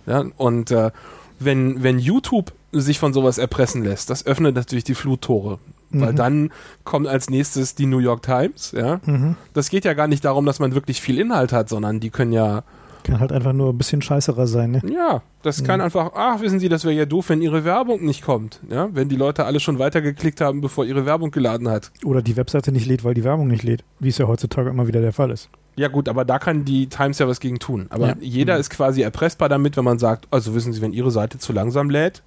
Ja, 0.06 0.26
und 0.38 0.72
äh, 0.72 0.92
wenn, 1.40 1.84
wenn 1.84 2.00
YouTube 2.00 2.54
sich 2.72 3.00
von 3.00 3.14
sowas 3.14 3.38
erpressen 3.38 3.84
lässt, 3.84 4.10
das 4.10 4.26
öffnet 4.26 4.56
natürlich 4.56 4.84
die 4.84 4.96
Fluttore. 4.96 5.60
Weil 5.92 6.12
Mhm. 6.12 6.16
dann 6.18 6.52
kommt 6.84 7.08
als 7.08 7.32
nächstes 7.32 7.74
die 7.74 7.88
New 7.88 7.98
York 7.98 8.22
Times, 8.22 8.74
ja. 8.78 9.02
Mhm. 9.06 9.36
Das 9.54 9.70
geht 9.70 9.86
ja 9.86 9.96
gar 9.96 10.08
nicht 10.08 10.24
darum, 10.24 10.46
dass 10.46 10.60
man 10.60 10.76
wirklich 10.76 11.02
viel 11.02 11.18
Inhalt 11.20 11.52
hat, 11.52 11.68
sondern 11.68 12.00
die 12.00 12.12
können 12.12 12.32
ja, 12.32 12.62
Kann 13.02 13.20
halt 13.20 13.32
einfach 13.32 13.54
nur 13.54 13.74
ein 13.74 13.78
bisschen 13.80 14.04
scheißerer 14.04 14.46
sein, 14.46 14.70
ne? 14.72 14.82
ja, 14.94 15.24
das 15.42 15.64
kann 15.64 15.82
einfach, 15.82 16.12
ach, 16.14 16.42
wissen 16.42 16.60
Sie, 16.60 16.70
das 16.70 16.84
wäre 16.84 16.94
ja 16.94 17.06
doof, 17.06 17.30
wenn 17.30 17.42
Ihre 17.42 17.64
Werbung 17.66 18.06
nicht 18.06 18.24
kommt, 18.24 18.60
ja. 18.70 18.90
Wenn 18.94 19.10
die 19.10 19.16
Leute 19.16 19.46
alle 19.46 19.60
schon 19.60 19.80
weitergeklickt 19.80 20.42
haben, 20.42 20.62
bevor 20.62 20.86
ihre 20.86 21.08
Werbung 21.08 21.32
geladen 21.32 21.68
hat. 21.68 21.92
Oder 22.06 22.22
die 22.22 22.38
Webseite 22.38 22.72
nicht 22.72 22.86
lädt, 22.86 23.04
weil 23.04 23.16
die 23.16 23.24
Werbung 23.24 23.48
nicht 23.48 23.64
lädt, 23.64 23.84
wie 24.00 24.10
es 24.10 24.20
ja 24.20 24.28
heutzutage 24.28 24.70
immer 24.70 24.86
wieder 24.88 25.02
der 25.02 25.14
Fall 25.14 25.32
ist. 25.32 25.50
Ja 25.80 25.88
gut, 25.88 26.10
aber 26.10 26.26
da 26.26 26.40
kann 26.40 26.66
die 26.66 26.88
Times 26.88 27.20
ja 27.20 27.28
was 27.28 27.40
gegen 27.40 27.58
tun. 27.60 27.88
Aber 27.90 28.08
Ja. 28.10 28.16
jeder 28.20 28.56
Mhm. 28.56 28.60
ist 28.60 28.70
quasi 28.70 29.02
erpressbar 29.02 29.48
damit, 29.48 29.78
wenn 29.78 29.86
man 29.86 29.98
sagt, 29.98 30.28
also 30.30 30.54
wissen 30.54 30.74
Sie, 30.74 30.82
wenn 30.82 30.92
Ihre 30.92 31.10
Seite 31.12 31.38
zu 31.38 31.54
langsam 31.54 31.90
lädt, 31.90 32.22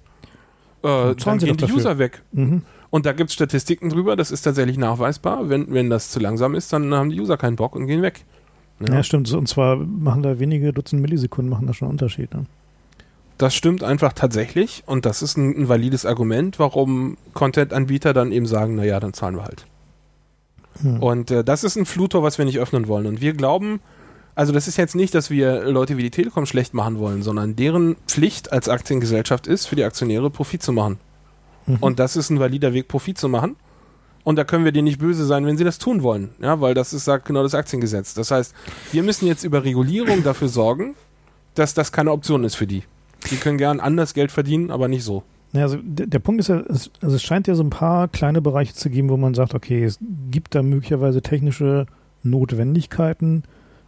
äh, 0.81 0.87
zahlen 0.87 1.15
dann 1.23 1.39
Sie 1.39 1.45
gehen 1.45 1.57
die 1.57 1.61
dafür. 1.61 1.75
User 1.77 1.97
weg. 1.99 2.21
Mhm. 2.31 2.63
Und 2.89 3.05
da 3.05 3.11
gibt 3.11 3.29
es 3.29 3.33
Statistiken 3.35 3.89
drüber, 3.89 4.15
das 4.15 4.31
ist 4.31 4.41
tatsächlich 4.41 4.77
nachweisbar. 4.77 5.49
Wenn, 5.49 5.71
wenn 5.73 5.89
das 5.91 6.09
zu 6.09 6.19
langsam 6.19 6.55
ist, 6.55 6.73
dann 6.73 6.93
haben 6.95 7.09
die 7.11 7.19
User 7.21 7.37
keinen 7.37 7.55
Bock 7.55 7.75
und 7.75 7.85
gehen 7.87 8.01
weg. 8.01 8.25
Ja. 8.79 9.01
stimmt. 9.03 9.31
Und 9.31 9.47
zwar 9.47 9.75
machen 9.77 10.23
da 10.23 10.39
wenige 10.39 10.73
Dutzend 10.73 11.01
Millisekunden 11.01 11.49
machen 11.49 11.67
da 11.67 11.73
schon 11.73 11.87
einen 11.87 11.93
Unterschied. 11.93 12.33
Ne? 12.33 12.45
Das 13.37 13.53
stimmt 13.55 13.83
einfach 13.83 14.13
tatsächlich 14.13 14.83
und 14.87 15.05
das 15.05 15.21
ist 15.21 15.37
ein, 15.37 15.55
ein 15.57 15.69
valides 15.69 16.05
Argument, 16.05 16.59
warum 16.59 17.17
Content-Anbieter 17.33 18.13
dann 18.13 18.31
eben 18.31 18.45
sagen, 18.45 18.75
naja, 18.75 18.99
dann 18.99 19.13
zahlen 19.13 19.35
wir 19.35 19.43
halt. 19.43 19.65
Hm. 20.81 21.01
Und 21.01 21.31
äh, 21.31 21.43
das 21.43 21.63
ist 21.63 21.75
ein 21.75 21.85
Flutor, 21.85 22.23
was 22.23 22.37
wir 22.37 22.45
nicht 22.45 22.59
öffnen 22.59 22.87
wollen. 22.87 23.05
Und 23.05 23.21
wir 23.21 23.33
glauben, 23.33 23.79
also 24.35 24.51
das 24.51 24.67
ist 24.67 24.77
jetzt 24.77 24.95
nicht, 24.95 25.13
dass 25.13 25.29
wir 25.29 25.63
Leute 25.63 25.97
wie 25.97 26.03
die 26.03 26.11
Telekom 26.11 26.45
schlecht 26.45 26.73
machen 26.73 26.97
wollen, 26.99 27.21
sondern 27.21 27.55
deren 27.55 27.95
Pflicht 28.07 28.51
als 28.51 28.69
Aktiengesellschaft 28.69 29.47
ist, 29.47 29.67
für 29.67 29.75
die 29.75 29.83
Aktionäre 29.83 30.29
Profit 30.29 30.63
zu 30.63 30.71
machen. 30.71 30.99
Mhm. 31.67 31.77
Und 31.79 31.99
das 31.99 32.15
ist 32.15 32.29
ein 32.29 32.39
valider 32.39 32.73
Weg, 32.73 32.87
Profit 32.87 33.17
zu 33.17 33.29
machen. 33.29 33.55
Und 34.23 34.37
da 34.37 34.43
können 34.45 34.65
wir 34.65 34.71
denen 34.71 34.85
nicht 34.85 34.99
böse 34.99 35.25
sein, 35.25 35.45
wenn 35.45 35.57
sie 35.57 35.65
das 35.65 35.77
tun 35.79 36.01
wollen. 36.01 36.29
Ja, 36.41 36.61
weil 36.61 36.73
das 36.73 36.93
ist, 36.93 37.05
sagt 37.05 37.25
genau 37.25 37.43
das 37.43 37.55
Aktiengesetz. 37.55 38.13
Das 38.13 38.31
heißt, 38.31 38.55
wir 38.91 39.03
müssen 39.03 39.27
jetzt 39.27 39.43
über 39.43 39.63
Regulierung 39.63 40.23
dafür 40.23 40.47
sorgen, 40.47 40.95
dass 41.55 41.73
das 41.73 41.91
keine 41.91 42.11
Option 42.11 42.43
ist 42.43 42.55
für 42.55 42.67
die. 42.67 42.83
Die 43.29 43.35
können 43.35 43.57
gern 43.57 43.79
anders 43.79 44.13
Geld 44.13 44.31
verdienen, 44.31 44.71
aber 44.71 44.87
nicht 44.87 45.03
so. 45.03 45.23
Ja, 45.53 45.61
also 45.61 45.77
der, 45.81 46.07
der 46.07 46.19
Punkt 46.19 46.39
ist 46.39 46.47
ja, 46.47 46.61
es, 46.61 46.91
also 47.01 47.15
es 47.15 47.23
scheint 47.23 47.47
ja 47.47 47.55
so 47.55 47.63
ein 47.63 47.69
paar 47.69 48.07
kleine 48.07 48.41
Bereiche 48.41 48.73
zu 48.73 48.89
geben, 48.89 49.09
wo 49.09 49.17
man 49.17 49.35
sagt, 49.35 49.53
okay, 49.53 49.83
es 49.83 49.99
gibt 50.31 50.55
da 50.55 50.63
möglicherweise 50.63 51.21
technische 51.21 51.85
Notwendigkeiten. 52.23 53.43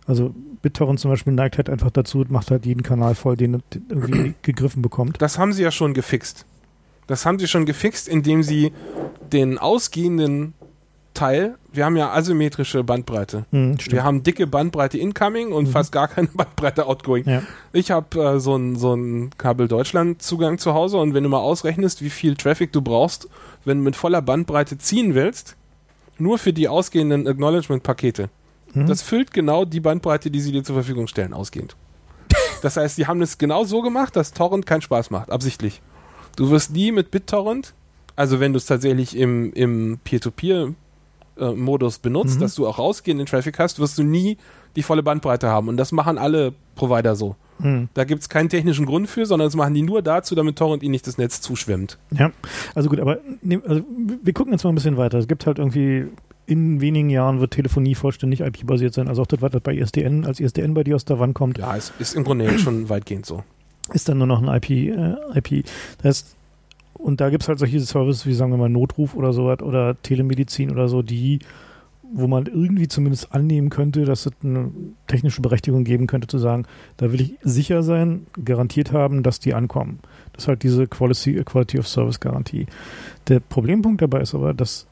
Also 0.06 0.36
BitTorrent 0.62 1.00
zum 1.00 1.12
Beispiel 1.12 1.34
neigt 1.34 1.58
halt 1.58 1.70
einfach 1.70 1.90
dazu, 1.90 2.24
macht 2.30 2.52
halt 2.52 2.66
jeden 2.68 2.84
Kanal 2.84 3.16
voll, 3.16 3.36
den 3.36 3.64
irgendwie 3.90 4.36
gegriffen 4.44 4.84
bekommt. 4.84 5.22
Das 5.22 5.40
haben 5.40 5.54
sie 5.54 5.64
ja 5.64 5.72
schon 5.72 5.96
gefixt. 5.96 6.46
Das 7.08 7.26
haben 7.26 7.40
sie 7.40 7.48
schon 7.48 7.66
gefixt, 7.66 8.08
indem 8.08 8.44
sie 8.44 8.72
den 9.32 9.58
ausgehenden 9.58 10.54
Teil, 11.16 11.56
wir 11.74 11.84
haben 11.86 11.98
ja 11.98 12.12
asymmetrische 12.14 12.84
Bandbreite. 12.84 13.46
Hm, 13.52 13.78
Wir 13.90 14.04
haben 14.04 14.22
dicke 14.22 14.46
Bandbreite 14.46 15.00
incoming 15.00 15.52
und 15.52 15.66
Mhm. 15.68 15.72
fast 15.72 15.92
gar 15.92 16.08
keine 16.08 16.28
Bandbreite 16.34 16.86
outgoing. 16.86 17.28
Ja. 17.28 17.42
Ich 17.74 17.90
habe 17.90 18.20
äh, 18.24 18.40
so 18.40 18.54
einen 18.54 18.76
so 18.76 18.92
einen 18.94 19.32
Kabel 19.38 19.68
Deutschland 19.68 20.22
Zugang 20.22 20.60
zu 20.60 20.74
Hause 20.76 20.98
und 20.98 21.14
wenn 21.16 21.24
du 21.24 21.30
mal 21.30 21.40
ausrechnest, 21.40 22.04
wie 22.04 22.12
viel 22.12 22.36
Traffic 22.36 22.72
du 22.72 22.82
brauchst, 22.84 23.28
wenn 23.66 23.80
du 23.80 23.84
mit 23.84 23.96
voller 23.96 24.22
Bandbreite 24.22 24.78
ziehen 24.78 25.16
willst, 25.16 25.56
nur 26.20 26.38
für 26.38 26.54
die 26.54 26.68
ausgehenden 26.70 27.28
Acknowledgement 27.28 27.82
Pakete, 27.84 28.30
Hm. 28.74 28.86
das 28.88 29.02
füllt 29.02 29.34
genau 29.34 29.66
die 29.66 29.80
Bandbreite, 29.80 30.30
die 30.30 30.42
sie 30.42 30.52
dir 30.52 30.64
zur 30.64 30.76
Verfügung 30.76 31.08
stellen, 31.08 31.34
ausgehend. 31.34 31.76
Das 32.62 32.78
heißt, 32.78 32.98
die 32.98 33.06
haben 33.08 33.22
es 33.22 33.38
genau 33.38 33.64
so 33.64 33.82
gemacht, 33.82 34.16
dass 34.16 34.34
Torrent 34.34 34.66
keinen 34.66 34.82
Spaß 34.82 35.12
macht, 35.12 35.30
absichtlich. 35.32 35.82
Du 36.36 36.50
wirst 36.52 36.72
nie 36.72 36.92
mit 36.92 37.12
BitTorrent, 37.12 37.74
also 38.16 38.40
wenn 38.40 38.54
du 38.54 38.58
es 38.58 38.66
tatsächlich 38.66 39.16
im, 39.16 39.54
im 39.54 40.00
Peer-to-Peer-Modus 41.36 42.00
benutzt, 42.00 42.38
Mhm. 42.38 42.42
dass 42.42 42.56
du 42.56 42.68
auch 42.68 42.78
rausgehenden 42.80 43.26
Traffic 43.26 43.60
hast, 43.60 43.80
wirst 43.80 43.98
du 43.98 44.04
nie 44.04 44.38
die 44.76 44.84
volle 44.84 45.04
Bandbreite 45.04 45.48
haben. 45.48 45.68
Und 45.70 45.78
das 45.78 45.92
machen 45.92 46.18
alle 46.18 46.54
Provider 46.76 47.16
so. 47.16 47.36
Hm. 47.62 47.88
Da 47.94 48.04
gibt 48.04 48.22
es 48.22 48.28
keinen 48.28 48.50
technischen 48.50 48.86
Grund 48.86 49.08
für, 49.10 49.26
sondern 49.26 49.48
das 49.48 49.56
machen 49.56 49.74
die 49.74 49.82
nur 49.82 50.02
dazu, 50.02 50.36
damit 50.36 50.58
Torrent 50.58 50.84
ihnen 50.84 50.92
nicht 50.92 51.08
das 51.08 51.18
Netz 51.18 51.40
zuschwemmt. 51.40 51.98
Ja, 52.12 52.32
also 52.74 52.90
gut, 52.90 53.00
aber 53.00 53.20
nehm, 53.42 53.64
also 53.66 53.82
wir 54.24 54.34
gucken 54.34 54.52
jetzt 54.52 54.66
mal 54.66 54.72
ein 54.72 54.76
bisschen 54.76 54.98
weiter. 54.98 55.18
Es 55.18 55.30
gibt 55.30 55.46
halt 55.46 55.58
irgendwie, 55.60 56.08
in 56.48 56.82
wenigen 56.82 57.10
Jahren 57.10 57.40
wird 57.40 57.52
Telefonie 57.54 57.96
vollständig 57.96 58.42
IP-basiert 58.42 58.94
sein. 58.94 59.08
Also 59.08 59.22
auch 59.22 59.28
das, 59.28 59.42
was 59.42 59.52
das 59.52 59.62
bei 59.62 59.74
ISDN, 59.74 60.26
als 60.26 60.42
ISDN 60.42 60.74
bei 60.74 60.84
dir 60.84 60.96
aus 60.96 61.06
der 61.06 61.18
Wand 61.20 61.34
kommt, 61.34 61.58
Ja, 61.58 61.78
es 61.78 61.94
ist 61.98 62.16
im 62.16 62.26
Grunde 62.26 62.60
schon 62.60 62.90
weitgehend 62.90 63.26
so. 63.26 63.44
ist 63.94 64.10
dann 64.10 64.18
nur 64.18 64.28
noch 64.28 64.42
ein 64.42 64.50
IP. 64.54 64.70
Äh, 64.72 65.16
IP. 65.40 65.64
Das 66.00 66.06
heißt, 66.06 66.36
und 66.98 67.22
da 67.22 67.30
gibt 67.30 67.44
es 67.44 67.50
halt 67.50 67.60
solche 67.60 67.80
Services 67.80 68.26
wie, 68.26 68.34
sagen 68.34 68.52
wir 68.52 68.58
mal, 68.58 68.70
Notruf 68.70 69.16
oder 69.16 69.34
sowas 69.34 69.62
oder 69.62 70.02
Telemedizin 70.02 70.72
oder 70.72 70.88
so, 70.88 71.02
die, 71.02 71.40
wo 72.02 72.28
man 72.28 72.46
irgendwie 72.46 72.88
zumindest 72.88 73.34
annehmen 73.34 73.70
könnte, 73.70 74.06
dass 74.06 74.26
es 74.26 74.32
eine 74.44 74.72
technische 75.08 75.42
Berechtigung 75.42 75.84
geben 75.84 76.08
könnte, 76.08 76.28
zu 76.28 76.38
sagen, 76.38 76.66
da 76.98 77.12
will 77.12 77.22
ich 77.22 77.36
sicher 77.42 77.84
sein, 77.84 78.26
garantiert 78.44 78.92
haben, 78.92 79.24
dass 79.24 79.40
die 79.40 79.54
ankommen. 79.54 80.00
Das 80.34 80.44
ist 80.44 80.48
halt 80.48 80.64
diese 80.64 80.88
Quality, 80.88 81.44
Quality 81.44 81.80
of 81.80 81.88
Service 81.88 82.20
Garantie. 82.20 82.68
Der 83.28 83.40
Problempunkt 83.40 84.02
dabei 84.02 84.22
ist 84.22 84.34
aber, 84.34 84.54
dass 84.54 84.88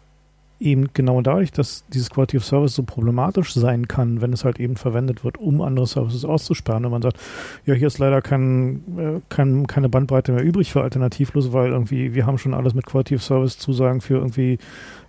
eben 0.64 0.90
genau 0.94 1.22
dadurch, 1.22 1.52
dass 1.52 1.86
dieses 1.90 2.10
Quality 2.10 2.38
of 2.38 2.46
Service 2.46 2.76
so 2.76 2.84
problematisch 2.84 3.54
sein 3.54 3.88
kann, 3.88 4.22
wenn 4.22 4.34
es 4.34 4.46
halt 4.46 4.60
eben 4.60 4.76
verwendet 4.76 5.24
wird, 5.24 5.38
um 5.38 5.62
andere 5.62 5.86
Services 5.86 6.26
auszusperren. 6.26 6.84
Wenn 6.84 6.92
man 6.92 7.02
sagt, 7.02 7.18
ja, 7.66 7.74
hier 7.74 7.88
ist 7.88 8.00
leider 8.00 8.22
kein, 8.22 8.82
äh, 8.98 9.20
kein, 9.30 9.68
keine 9.68 9.90
Bandbreite 9.90 10.32
mehr 10.32 10.44
übrig 10.44 10.72
für 10.72 10.82
alternativlos, 10.82 11.52
weil 11.54 11.72
irgendwie 11.72 12.16
wir 12.16 12.26
haben 12.26 12.38
schon 12.38 12.54
alles 12.54 12.74
mit 12.74 12.86
Quality 12.86 13.16
of 13.16 13.24
Service 13.24 13.58
Zusagen 13.58 14.02
für 14.02 14.16
irgendwie 14.16 14.58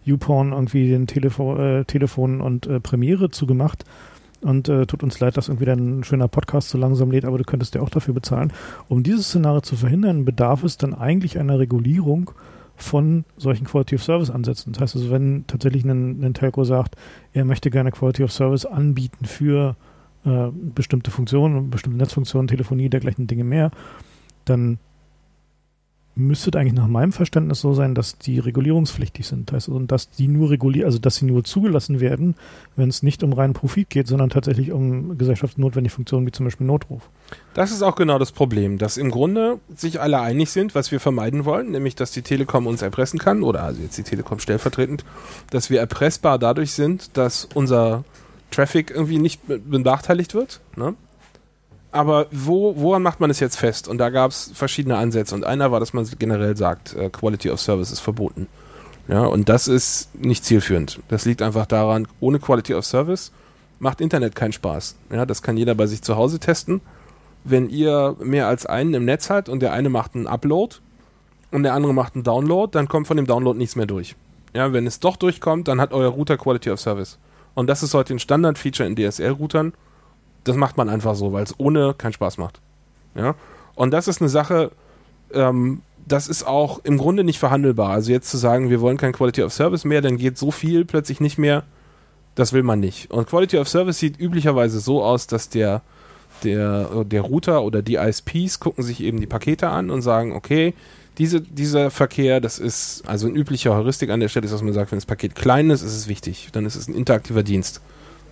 YouPorn, 0.04 0.52
irgendwie 0.52 0.88
den 0.88 1.06
Telefon, 1.06 1.60
äh, 1.60 1.84
Telefon 1.84 2.40
und 2.40 2.66
äh, 2.66 2.80
Premiere 2.80 3.30
zugemacht. 3.30 3.84
Und 4.40 4.68
äh, 4.68 4.84
tut 4.84 5.02
uns 5.02 5.20
leid, 5.20 5.38
dass 5.38 5.48
irgendwie 5.48 5.64
dein 5.64 6.04
schöner 6.04 6.28
Podcast 6.28 6.68
so 6.68 6.76
langsam 6.76 7.10
lädt, 7.10 7.24
aber 7.24 7.38
du 7.38 7.44
könntest 7.44 7.74
ja 7.74 7.80
auch 7.80 7.88
dafür 7.88 8.12
bezahlen. 8.12 8.52
Um 8.88 9.02
dieses 9.02 9.28
Szenario 9.28 9.62
zu 9.62 9.74
verhindern, 9.74 10.26
bedarf 10.26 10.64
es 10.64 10.76
dann 10.76 10.92
eigentlich 10.92 11.38
einer 11.38 11.58
Regulierung 11.58 12.32
von 12.76 13.24
solchen 13.36 13.66
Quality 13.66 13.94
of 13.96 14.02
Service 14.02 14.30
Ansätzen. 14.30 14.72
Das 14.72 14.82
heißt 14.82 14.96
also, 14.96 15.10
wenn 15.10 15.46
tatsächlich 15.46 15.84
ein, 15.84 16.22
ein 16.24 16.34
Telco 16.34 16.64
sagt, 16.64 16.96
er 17.32 17.44
möchte 17.44 17.70
gerne 17.70 17.92
Quality 17.92 18.24
of 18.24 18.32
Service 18.32 18.66
anbieten 18.66 19.24
für 19.24 19.76
äh, 20.24 20.48
bestimmte 20.52 21.10
Funktionen, 21.10 21.70
bestimmte 21.70 21.98
Netzfunktionen, 21.98 22.48
Telefonie, 22.48 22.88
dergleichen 22.88 23.26
Dinge 23.26 23.44
mehr, 23.44 23.70
dann 24.44 24.78
müsste 26.16 26.56
eigentlich 26.58 26.74
nach 26.74 26.86
meinem 26.86 27.12
Verständnis 27.12 27.60
so 27.60 27.74
sein, 27.74 27.94
dass 27.94 28.18
die 28.18 28.38
regulierungspflichtig 28.38 29.26
sind. 29.26 29.50
Das 29.50 29.54
heißt, 29.54 29.68
und 29.68 29.90
dass 29.90 30.10
die 30.10 30.28
nur 30.28 30.50
reguliert, 30.50 30.86
also 30.86 30.98
dass 30.98 31.16
sie 31.16 31.24
nur 31.24 31.42
zugelassen 31.44 32.00
werden, 32.00 32.36
wenn 32.76 32.88
es 32.88 33.02
nicht 33.02 33.22
um 33.22 33.32
reinen 33.32 33.54
Profit 33.54 33.90
geht, 33.90 34.06
sondern 34.06 34.30
tatsächlich 34.30 34.70
um 34.70 35.18
gesellschaftsnotwendige 35.18 35.94
Funktionen 35.94 36.26
wie 36.26 36.32
zum 36.32 36.46
Beispiel 36.46 36.66
Notruf. 36.66 37.10
Das 37.54 37.72
ist 37.72 37.82
auch 37.82 37.96
genau 37.96 38.18
das 38.18 38.32
Problem, 38.32 38.78
dass 38.78 38.96
im 38.96 39.10
Grunde 39.10 39.58
sich 39.74 40.00
alle 40.00 40.20
einig 40.20 40.50
sind, 40.50 40.74
was 40.74 40.92
wir 40.92 41.00
vermeiden 41.00 41.44
wollen, 41.44 41.72
nämlich 41.72 41.96
dass 41.96 42.12
die 42.12 42.22
Telekom 42.22 42.66
uns 42.66 42.82
erpressen 42.82 43.18
kann, 43.18 43.42
oder 43.42 43.64
also 43.64 43.82
jetzt 43.82 43.98
die 43.98 44.02
Telekom 44.04 44.38
stellvertretend, 44.38 45.04
dass 45.50 45.70
wir 45.70 45.80
erpressbar 45.80 46.38
dadurch 46.38 46.72
sind, 46.72 47.16
dass 47.16 47.48
unser 47.54 48.04
Traffic 48.50 48.90
irgendwie 48.90 49.18
nicht 49.18 49.40
benachteiligt 49.46 50.34
wird. 50.34 50.60
Ne? 50.76 50.94
Aber 51.94 52.26
wo, 52.32 52.74
woran 52.76 53.02
macht 53.02 53.20
man 53.20 53.30
es 53.30 53.38
jetzt 53.38 53.56
fest? 53.56 53.86
Und 53.86 53.98
da 53.98 54.10
gab 54.10 54.32
es 54.32 54.50
verschiedene 54.52 54.96
Ansätze. 54.96 55.34
Und 55.34 55.44
einer 55.44 55.70
war, 55.70 55.78
dass 55.78 55.92
man 55.92 56.04
generell 56.18 56.56
sagt, 56.56 56.94
äh, 56.94 57.08
Quality 57.08 57.50
of 57.50 57.60
Service 57.60 57.92
ist 57.92 58.00
verboten. 58.00 58.48
Ja, 59.06 59.24
und 59.24 59.48
das 59.48 59.68
ist 59.68 60.14
nicht 60.14 60.44
zielführend. 60.44 60.98
Das 61.08 61.24
liegt 61.24 61.40
einfach 61.40 61.66
daran, 61.66 62.08
ohne 62.20 62.40
Quality 62.40 62.74
of 62.74 62.84
Service 62.84 63.32
macht 63.78 64.00
Internet 64.00 64.34
keinen 64.34 64.52
Spaß. 64.52 64.96
Ja, 65.12 65.24
das 65.24 65.42
kann 65.42 65.56
jeder 65.56 65.74
bei 65.74 65.86
sich 65.86 66.02
zu 66.02 66.16
Hause 66.16 66.38
testen. 66.40 66.80
Wenn 67.44 67.68
ihr 67.68 68.16
mehr 68.20 68.48
als 68.48 68.66
einen 68.66 68.94
im 68.94 69.04
Netz 69.04 69.30
habt 69.30 69.48
und 69.48 69.60
der 69.60 69.72
eine 69.72 69.90
macht 69.90 70.14
einen 70.14 70.26
Upload 70.26 70.76
und 71.52 71.62
der 71.62 71.74
andere 71.74 71.92
macht 71.94 72.14
einen 72.14 72.24
Download, 72.24 72.70
dann 72.72 72.88
kommt 72.88 73.06
von 73.06 73.16
dem 73.16 73.26
Download 73.26 73.56
nichts 73.56 73.76
mehr 73.76 73.86
durch. 73.86 74.16
Ja, 74.54 74.72
wenn 74.72 74.86
es 74.86 75.00
doch 75.00 75.16
durchkommt, 75.16 75.68
dann 75.68 75.80
hat 75.80 75.92
euer 75.92 76.08
Router 76.08 76.38
Quality 76.38 76.70
of 76.70 76.80
Service. 76.80 77.18
Und 77.54 77.68
das 77.68 77.82
ist 77.82 77.94
heute 77.94 78.14
ein 78.14 78.18
Standard-Feature 78.18 78.88
in 78.88 78.96
DSL-Routern 78.96 79.74
das 80.44 80.56
macht 80.56 80.76
man 80.76 80.88
einfach 80.88 81.14
so, 81.14 81.32
weil 81.32 81.44
es 81.44 81.58
ohne 81.58 81.94
keinen 81.94 82.12
Spaß 82.12 82.38
macht. 82.38 82.60
Ja. 83.14 83.34
Und 83.74 83.90
das 83.90 84.08
ist 84.08 84.20
eine 84.20 84.28
Sache, 84.28 84.70
ähm, 85.32 85.80
das 86.06 86.28
ist 86.28 86.46
auch 86.46 86.80
im 86.84 86.98
Grunde 86.98 87.24
nicht 87.24 87.38
verhandelbar. 87.38 87.90
Also 87.90 88.12
jetzt 88.12 88.30
zu 88.30 88.36
sagen, 88.36 88.70
wir 88.70 88.80
wollen 88.80 88.96
kein 88.96 89.12
Quality 89.12 89.42
of 89.42 89.52
Service 89.52 89.84
mehr, 89.84 90.02
dann 90.02 90.16
geht 90.18 90.38
so 90.38 90.50
viel 90.50 90.84
plötzlich 90.84 91.20
nicht 91.20 91.38
mehr. 91.38 91.64
Das 92.34 92.52
will 92.52 92.62
man 92.62 92.80
nicht. 92.80 93.10
Und 93.10 93.28
Quality 93.28 93.58
of 93.58 93.68
Service 93.68 93.98
sieht 93.98 94.18
üblicherweise 94.18 94.80
so 94.80 95.02
aus, 95.02 95.26
dass 95.26 95.48
der, 95.48 95.82
der, 96.42 97.04
der 97.04 97.22
Router 97.22 97.62
oder 97.62 97.80
die 97.80 97.94
ISPs 97.94 98.58
gucken 98.60 98.82
sich 98.82 99.00
eben 99.00 99.20
die 99.20 99.26
Pakete 99.26 99.68
an 99.68 99.90
und 99.90 100.02
sagen, 100.02 100.32
okay, 100.32 100.74
diese, 101.18 101.40
dieser 101.40 101.92
Verkehr, 101.92 102.40
das 102.40 102.58
ist, 102.58 103.04
also 103.06 103.28
ein 103.28 103.36
üblicher 103.36 103.74
Heuristik 103.74 104.10
an 104.10 104.18
der 104.18 104.28
Stelle 104.28 104.46
ist, 104.46 104.52
dass 104.52 104.62
man 104.62 104.72
sagt, 104.72 104.90
wenn 104.90 104.98
das 104.98 105.06
Paket 105.06 105.36
klein 105.36 105.70
ist, 105.70 105.82
ist 105.82 105.96
es 105.96 106.08
wichtig. 106.08 106.48
Dann 106.52 106.66
ist 106.66 106.74
es 106.74 106.88
ein 106.88 106.94
interaktiver 106.94 107.44
Dienst. 107.44 107.80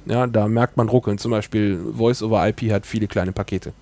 Ja, 0.06 0.26
da 0.26 0.48
merkt 0.48 0.76
man 0.76 0.88
ruckeln. 0.88 1.18
Zum 1.18 1.30
Beispiel 1.30 1.78
Voice 1.96 2.22
over 2.22 2.46
IP 2.48 2.72
hat 2.72 2.86
viele 2.86 3.06
kleine 3.06 3.32
Pakete. 3.32 3.72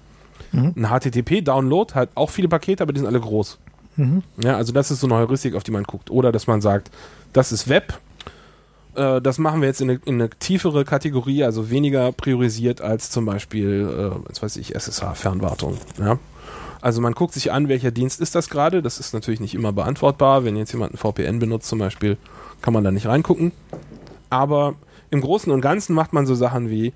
Mhm. 0.52 0.74
Ein 0.76 0.86
HTTP-Download 0.86 1.94
hat 1.94 2.10
auch 2.14 2.30
viele 2.30 2.48
Pakete, 2.48 2.82
aber 2.82 2.92
die 2.92 3.00
sind 3.00 3.06
alle 3.06 3.20
groß. 3.20 3.58
Mhm. 3.96 4.22
Ja, 4.42 4.56
also 4.56 4.72
das 4.72 4.90
ist 4.90 5.00
so 5.00 5.06
eine 5.06 5.16
Heuristik, 5.16 5.54
auf 5.54 5.62
die 5.62 5.70
man 5.70 5.84
guckt. 5.84 6.10
Oder 6.10 6.32
dass 6.32 6.46
man 6.46 6.60
sagt, 6.60 6.90
das 7.32 7.52
ist 7.52 7.68
Web. 7.68 7.98
Äh, 8.94 9.20
das 9.20 9.38
machen 9.38 9.60
wir 9.60 9.68
jetzt 9.68 9.80
in 9.80 9.90
eine, 9.90 10.00
in 10.04 10.14
eine, 10.14 10.30
tiefere 10.30 10.84
Kategorie, 10.84 11.44
also 11.44 11.70
weniger 11.70 12.12
priorisiert 12.12 12.80
als 12.80 13.10
zum 13.10 13.24
Beispiel, 13.24 14.12
äh, 14.14 14.28
was 14.28 14.42
weiß 14.42 14.56
ich, 14.56 14.74
SSH-Fernwartung. 14.74 15.78
Ja? 15.98 16.18
Also 16.80 17.00
man 17.00 17.12
guckt 17.12 17.34
sich 17.34 17.52
an, 17.52 17.68
welcher 17.68 17.90
Dienst 17.90 18.20
ist 18.20 18.34
das 18.34 18.48
gerade. 18.48 18.82
Das 18.82 18.98
ist 18.98 19.12
natürlich 19.12 19.40
nicht 19.40 19.54
immer 19.54 19.72
beantwortbar. 19.72 20.44
Wenn 20.44 20.56
jetzt 20.56 20.72
jemand 20.72 20.94
ein 20.94 20.96
VPN 20.96 21.38
benutzt 21.38 21.68
zum 21.68 21.78
Beispiel, 21.78 22.16
kann 22.62 22.72
man 22.72 22.84
da 22.84 22.90
nicht 22.90 23.06
reingucken. 23.06 23.52
Aber 24.30 24.74
im 25.10 25.20
Großen 25.20 25.52
und 25.52 25.60
Ganzen 25.60 25.94
macht 25.94 26.12
man 26.12 26.26
so 26.26 26.34
Sachen 26.34 26.70
wie, 26.70 26.92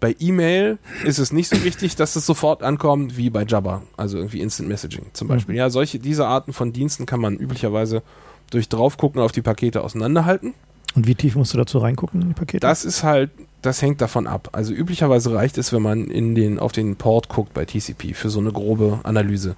bei 0.00 0.14
E-Mail 0.18 0.78
ist 1.04 1.18
es 1.18 1.32
nicht 1.32 1.48
so 1.48 1.64
wichtig, 1.64 1.96
dass 1.96 2.16
es 2.16 2.26
sofort 2.26 2.62
ankommt 2.62 3.16
wie 3.16 3.30
bei 3.30 3.44
Jabba, 3.44 3.82
also 3.96 4.18
irgendwie 4.18 4.40
Instant 4.40 4.68
Messaging 4.68 5.06
zum 5.12 5.28
Beispiel. 5.28 5.54
Mhm. 5.54 5.58
Ja, 5.58 5.70
solche, 5.70 5.98
diese 5.98 6.26
Arten 6.26 6.52
von 6.52 6.72
Diensten 6.72 7.06
kann 7.06 7.20
man 7.20 7.36
üblicherweise 7.36 8.02
durch 8.50 8.68
draufgucken 8.68 9.20
auf 9.20 9.32
die 9.32 9.42
Pakete 9.42 9.82
auseinanderhalten. 9.82 10.54
Und 10.94 11.06
wie 11.06 11.14
tief 11.14 11.34
musst 11.34 11.52
du 11.52 11.58
dazu 11.58 11.78
reingucken 11.78 12.22
in 12.22 12.28
die 12.28 12.34
Pakete? 12.34 12.60
Das 12.60 12.84
ist 12.84 13.02
halt, 13.02 13.30
das 13.62 13.82
hängt 13.82 14.00
davon 14.00 14.26
ab. 14.26 14.50
Also 14.52 14.72
üblicherweise 14.72 15.34
reicht 15.34 15.58
es, 15.58 15.72
wenn 15.72 15.82
man 15.82 16.06
in 16.06 16.34
den, 16.34 16.58
auf 16.58 16.72
den 16.72 16.96
Port 16.96 17.28
guckt 17.28 17.52
bei 17.52 17.64
TCP 17.64 18.14
für 18.14 18.30
so 18.30 18.40
eine 18.40 18.52
grobe 18.52 19.00
Analyse. 19.02 19.56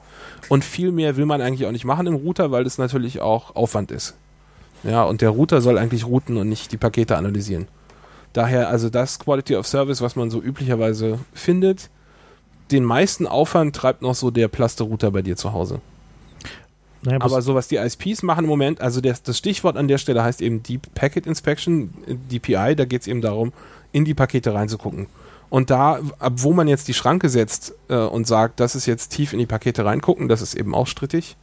Und 0.48 0.64
viel 0.64 0.90
mehr 0.90 1.16
will 1.16 1.26
man 1.26 1.40
eigentlich 1.40 1.66
auch 1.66 1.72
nicht 1.72 1.85
machen 1.85 2.06
im 2.06 2.14
Router, 2.14 2.51
weil 2.51 2.64
das 2.64 2.78
natürlich 2.78 3.20
auch 3.20 3.55
Aufwand 3.55 3.90
ist. 3.90 4.16
Ja, 4.85 5.05
und 5.05 5.20
der 5.20 5.30
Router 5.30 5.60
soll 5.60 5.78
eigentlich 5.78 6.06
routen 6.06 6.36
und 6.36 6.48
nicht 6.48 6.72
die 6.72 6.76
Pakete 6.76 7.16
analysieren. 7.16 7.66
Daher 8.39 8.69
also 8.69 8.89
das 8.89 9.19
Quality 9.19 9.56
of 9.56 9.66
Service, 9.66 10.01
was 10.01 10.15
man 10.15 10.31
so 10.31 10.40
üblicherweise 10.40 11.19
findet. 11.35 11.90
Den 12.70 12.85
meisten 12.85 13.27
Aufwand 13.27 13.74
treibt 13.74 14.01
noch 14.01 14.15
so 14.15 14.31
der 14.31 14.47
Plaster-Router 14.47 15.10
bei 15.10 15.23
dir 15.23 15.35
zu 15.35 15.52
Hause. 15.52 15.81
Naja, 17.02 17.19
Aber 17.20 17.43
so 17.43 17.56
was 17.56 17.66
die 17.66 17.74
ISPs 17.74 18.23
machen 18.23 18.44
im 18.44 18.48
Moment, 18.48 18.81
also 18.81 19.01
das, 19.01 19.24
das 19.24 19.39
Stichwort 19.39 19.77
an 19.77 19.89
der 19.89 19.98
Stelle 19.98 20.23
heißt 20.23 20.40
eben 20.40 20.62
Deep 20.62 20.86
Packet 20.94 21.27
Inspection, 21.27 21.93
DPI, 22.31 22.77
da 22.77 22.85
geht 22.85 23.01
es 23.01 23.09
eben 23.09 23.23
darum, 23.23 23.52
in 23.90 24.05
die 24.05 24.15
Pakete 24.15 24.55
reinzugucken. 24.55 25.09
Und 25.51 25.70
da, 25.70 25.98
ab 26.20 26.35
wo 26.36 26.52
man 26.52 26.69
jetzt 26.69 26.86
die 26.86 26.94
Schranke 26.94 27.31
setzt 27.31 27.74
äh, 27.89 27.97
und 27.97 28.28
sagt, 28.28 28.60
das 28.60 28.77
ist 28.77 28.86
jetzt 28.86 29.09
tief 29.09 29.32
in 29.32 29.40
die 29.40 29.47
Pakete 29.47 29.85
reingucken, 29.85 30.28
das 30.28 30.43
ist 30.43 30.55
eben 30.55 30.77
auch 30.77 30.86
strittig. 30.86 31.36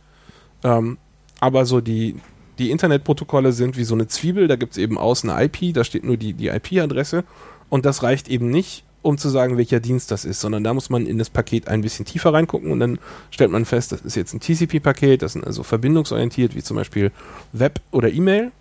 Ähm, 0.64 0.98
aber 1.42 1.66
so 1.66 1.82
die, 1.82 2.16
die 2.58 2.72
Internetprotokolle 2.72 3.52
sind 3.52 3.78
wie 3.78 3.84
so 3.84 3.96
eine 3.96 4.08
Zwiebel, 4.08 4.48
da 4.48 4.56
gibt 4.56 4.74
es 4.74 4.78
eben 4.78 4.98
außen 4.98 5.30
eine 5.30 5.46
IP, 5.46 5.74
da 5.74 5.84
steht 5.84 6.04
nur 6.04 6.18
die, 6.18 6.34
die 6.34 6.48
IP-Adresse 6.48 7.24
und 7.70 7.86
das 7.86 8.04
reicht 8.04 8.30
eben 8.30 8.50
nicht, 8.50 8.84
um 9.02 9.18
zu 9.18 9.30
sagen, 9.30 9.58
welcher 9.58 9.80
Dienst 9.80 10.10
das 10.10 10.26
ist, 10.26 10.40
sondern 10.40 10.64
da 10.64 10.74
muss 10.74 10.90
man 10.90 11.06
in 11.06 11.20
das 11.20 11.30
Paket 11.30 11.68
ein 11.68 11.82
bisschen 11.82 12.06
tiefer 12.06 12.34
reingucken 12.34 12.72
und 12.72 12.80
dann 12.80 13.00
stellt 13.30 13.52
man 13.52 13.66
fest, 13.66 13.92
das 13.92 14.02
ist 14.02 14.16
jetzt 14.16 14.34
ein 14.34 14.40
TCP-Paket, 14.40 15.22
das 15.22 15.36
ist 15.36 15.46
also 15.46 15.64
verbindungsorientiert, 15.64 16.56
wie 16.56 16.64
zum 16.64 16.78
Beispiel 16.78 17.12
Web 17.54 17.82
oder 17.92 18.12
E-Mail. 18.12 18.52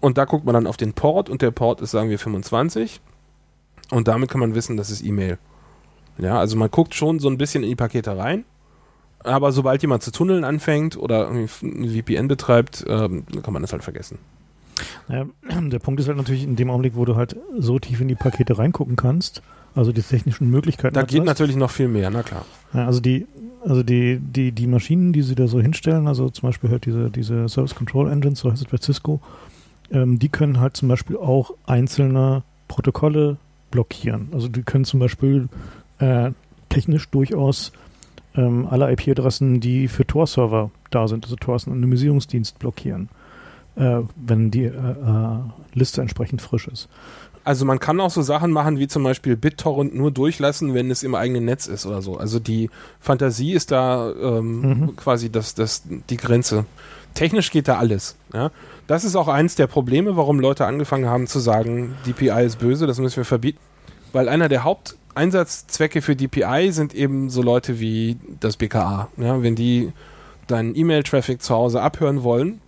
Und 0.00 0.16
da 0.16 0.24
guckt 0.24 0.44
man 0.44 0.54
dann 0.54 0.66
auf 0.66 0.76
den 0.76 0.92
Port 0.92 1.28
und 1.28 1.42
der 1.42 1.50
Port 1.50 1.80
ist, 1.80 1.90
sagen 1.90 2.10
wir, 2.10 2.18
25. 2.18 3.00
Und 3.90 4.08
damit 4.08 4.30
kann 4.30 4.40
man 4.40 4.54
wissen, 4.54 4.76
das 4.76 4.90
ist 4.90 5.04
E-Mail. 5.04 5.38
Ja, 6.18 6.38
also 6.38 6.56
man 6.56 6.70
guckt 6.70 6.94
schon 6.94 7.20
so 7.20 7.28
ein 7.28 7.38
bisschen 7.38 7.62
in 7.62 7.68
die 7.70 7.76
Pakete 7.76 8.16
rein 8.16 8.44
aber 9.24 9.52
sobald 9.52 9.82
jemand 9.82 10.02
zu 10.02 10.10
tunneln 10.10 10.44
anfängt 10.44 10.96
oder 10.96 11.28
ein 11.28 11.48
VPN 11.48 12.28
betreibt, 12.28 12.84
ähm, 12.88 13.24
kann 13.42 13.52
man 13.52 13.62
das 13.62 13.72
halt 13.72 13.82
vergessen. 13.82 14.18
Naja, 15.08 15.26
der 15.70 15.78
Punkt 15.78 16.00
ist 16.00 16.08
halt 16.08 16.16
natürlich 16.16 16.44
in 16.44 16.56
dem 16.56 16.70
Augenblick, 16.70 16.96
wo 16.96 17.04
du 17.04 17.16
halt 17.16 17.36
so 17.58 17.78
tief 17.78 18.00
in 18.00 18.08
die 18.08 18.14
Pakete 18.14 18.58
reingucken 18.58 18.96
kannst, 18.96 19.42
also 19.74 19.92
die 19.92 20.02
technischen 20.02 20.50
Möglichkeiten. 20.50 20.94
Da 20.94 21.02
geht 21.02 21.20
hast. 21.20 21.26
natürlich 21.26 21.56
noch 21.56 21.70
viel 21.70 21.88
mehr, 21.88 22.10
na 22.10 22.22
klar. 22.22 22.44
Ja, 22.72 22.86
also 22.86 23.00
die, 23.00 23.26
also 23.64 23.82
die, 23.82 24.18
die, 24.20 24.52
die 24.52 24.66
Maschinen, 24.66 25.12
die 25.12 25.22
sie 25.22 25.34
da 25.34 25.48
so 25.48 25.60
hinstellen, 25.60 26.06
also 26.06 26.30
zum 26.30 26.48
Beispiel 26.48 26.70
halt 26.70 26.86
diese, 26.86 27.10
diese 27.10 27.48
Service 27.48 27.74
Control 27.74 28.10
Engines, 28.10 28.40
so 28.40 28.50
heißt 28.50 28.62
es 28.62 28.68
bei 28.68 28.78
Cisco, 28.78 29.20
ähm, 29.90 30.18
die 30.18 30.28
können 30.28 30.60
halt 30.60 30.76
zum 30.76 30.88
Beispiel 30.88 31.16
auch 31.16 31.52
einzelne 31.66 32.42
Protokolle 32.68 33.36
blockieren. 33.70 34.28
Also 34.32 34.48
die 34.48 34.62
können 34.62 34.84
zum 34.84 35.00
Beispiel 35.00 35.48
äh, 35.98 36.30
technisch 36.68 37.08
durchaus 37.08 37.72
ähm, 38.38 38.66
alle 38.70 38.90
IP-Adressen, 38.92 39.60
die 39.60 39.88
für 39.88 40.06
Tor-Server 40.06 40.70
da 40.90 41.08
sind, 41.08 41.24
also 41.24 41.36
Tor 41.36 41.56
ist 41.56 41.66
ein 41.66 41.72
Anonymisierungsdienst, 41.72 42.58
blockieren, 42.58 43.08
äh, 43.76 44.00
wenn 44.16 44.50
die 44.50 44.64
äh, 44.64 44.70
äh, 44.70 45.38
Liste 45.74 46.00
entsprechend 46.00 46.40
frisch 46.40 46.68
ist. 46.68 46.88
Also 47.44 47.64
man 47.64 47.80
kann 47.80 47.98
auch 48.00 48.10
so 48.10 48.22
Sachen 48.22 48.52
machen 48.52 48.78
wie 48.78 48.88
zum 48.88 49.02
Beispiel 49.02 49.34
BitTorrent 49.36 49.94
nur 49.94 50.10
durchlassen, 50.10 50.74
wenn 50.74 50.90
es 50.90 51.02
im 51.02 51.14
eigenen 51.14 51.46
Netz 51.46 51.66
ist 51.66 51.86
oder 51.86 52.02
so. 52.02 52.18
Also 52.18 52.38
die 52.38 52.68
Fantasie 53.00 53.52
ist 53.52 53.70
da 53.70 54.12
ähm, 54.12 54.60
mhm. 54.60 54.96
quasi 54.96 55.32
das, 55.32 55.54
das, 55.54 55.82
die 56.10 56.16
Grenze. 56.18 56.66
Technisch 57.14 57.50
geht 57.50 57.66
da 57.66 57.78
alles. 57.78 58.16
Ja? 58.34 58.50
Das 58.86 59.02
ist 59.02 59.16
auch 59.16 59.28
eins 59.28 59.54
der 59.54 59.66
Probleme, 59.66 60.14
warum 60.16 60.40
Leute 60.40 60.66
angefangen 60.66 61.06
haben 61.06 61.26
zu 61.26 61.38
sagen, 61.38 61.94
DPI 62.06 62.44
ist 62.44 62.58
böse, 62.58 62.86
das 62.86 62.98
müssen 62.98 63.16
wir 63.16 63.24
verbieten. 63.24 63.60
Weil 64.12 64.28
einer 64.28 64.50
der 64.50 64.64
Haupt 64.64 64.97
Einsatzzwecke 65.18 66.00
für 66.00 66.14
DPI 66.14 66.70
sind 66.70 66.94
eben 66.94 67.28
so 67.28 67.42
Leute 67.42 67.80
wie 67.80 68.18
das 68.40 68.56
BKA. 68.56 69.08
Ja, 69.16 69.42
wenn 69.42 69.56
die 69.56 69.92
deinen 70.46 70.76
E-Mail-Traffic 70.76 71.42
zu 71.42 71.54
Hause 71.54 71.82
abhören 71.82 72.22
wollen, 72.22 72.60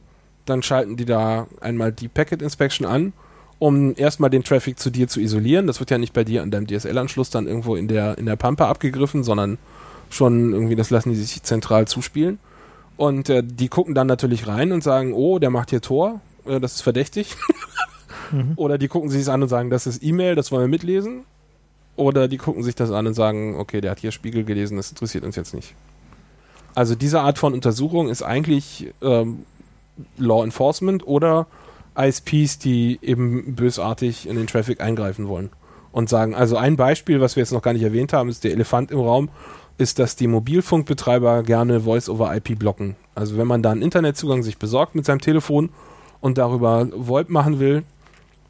dann 0.47 0.63
schalten 0.63 0.97
die 0.97 1.05
da 1.05 1.47
einmal 1.61 1.93
die 1.93 2.09
Packet 2.09 2.43
Inspection 2.43 2.87
an, 2.87 3.13
um 3.59 3.95
erstmal 3.97 4.31
den 4.31 4.43
Traffic 4.43 4.79
zu 4.79 4.91
dir 4.91 5.07
zu 5.07 5.21
isolieren. 5.21 5.67
Das 5.67 5.79
wird 5.79 5.91
ja 5.91 5.99
nicht 5.99 6.13
bei 6.13 6.25
dir 6.25 6.43
an 6.43 6.51
deinem 6.51 6.67
DSL-Anschluss 6.67 7.31
dann 7.31 7.47
irgendwo 7.47 7.77
in 7.77 7.87
der, 7.87 8.19
in 8.19 8.27
der 8.27 8.37
Pampa 8.37 8.69
abgegriffen, 8.69 9.23
sondern 9.23 9.59
schon 10.11 10.53
irgendwie, 10.53 10.75
das 10.75 10.91
lassen 10.91 11.11
die 11.11 11.17
sich 11.17 11.43
zentral 11.45 11.87
zuspielen. 11.87 12.41
Und 12.97 13.31
äh, 13.31 13.43
die 13.45 13.69
gucken 13.69 13.95
dann 13.95 14.09
natürlich 14.09 14.47
rein 14.49 14.73
und 14.73 14.83
sagen, 14.83 15.15
oh, 15.15 15.39
der 15.39 15.51
macht 15.51 15.71
hier 15.71 15.81
Tor, 15.81 16.21
äh, 16.47 16.59
das 16.59 16.75
ist 16.75 16.83
verdächtig. 16.83 17.37
mhm. 18.33 18.53
Oder 18.57 18.77
die 18.77 18.89
gucken 18.89 19.09
sich 19.09 19.23
es 19.23 19.29
an 19.29 19.43
und 19.43 19.49
sagen, 19.49 19.71
das 19.71 19.87
ist 19.87 20.03
E-Mail, 20.03 20.35
das 20.35 20.51
wollen 20.51 20.65
wir 20.65 20.69
mitlesen. 20.69 21.25
Oder 21.97 22.29
die 22.29 22.39
gucken 22.39 22.63
sich 22.63 22.75
das 22.75 22.91
an 22.91 23.07
und 23.07 23.15
sagen, 23.15 23.57
okay, 23.59 23.81
der 23.81 23.91
hat 23.91 24.01
hier 24.01 24.13
Spiegel 24.13 24.45
gelesen, 24.45 24.77
das 24.77 24.91
interessiert 24.91 25.25
uns 25.25 25.37
jetzt 25.37 25.55
nicht. 25.55 25.75
Also 26.75 26.95
diese 26.95 27.21
Art 27.21 27.39
von 27.39 27.53
Untersuchung 27.53 28.09
ist 28.09 28.23
eigentlich 28.23 28.93
ähm, 29.03 29.45
Law 30.17 30.45
Enforcement 30.45 31.07
oder 31.07 31.47
ISPs, 31.97 32.59
die 32.59 32.99
eben 33.03 33.55
bösartig 33.55 34.29
in 34.29 34.37
den 34.37 34.47
Traffic 34.47 34.81
eingreifen 34.81 35.29
wollen 35.29 35.51
und 35.93 36.09
sagen, 36.09 36.35
also 36.35 36.57
ein 36.57 36.77
Beispiel, 36.77 37.21
was 37.21 37.37
wir 37.37 37.43
jetzt 37.43 37.53
noch 37.53 37.63
gar 37.63 37.73
nicht 37.73 37.83
erwähnt 37.83 38.13
haben, 38.13 38.29
ist 38.29 38.45
der 38.45 38.53
Elefant 38.53 38.91
im 38.91 39.01
Raum, 39.01 39.29
ist, 39.79 39.99
dass 39.99 40.15
die 40.15 40.27
Mobilfunkbetreiber 40.27 41.43
gerne 41.43 41.81
Voice-over-IP 41.81 42.59
blocken. 42.59 42.97
Also 43.15 43.37
wenn 43.37 43.47
man 43.47 43.63
da 43.63 43.73
einen 43.73 43.83
Internetzugang 43.83 44.43
sich 44.43 44.59
besorgt 44.59 44.95
mit 44.95 45.05
seinem 45.05 45.21
Telefon 45.21 45.71
und 46.21 46.39
darüber 46.39 46.89
VoIP 46.95 47.31
machen 47.31 47.59
will, 47.59 47.83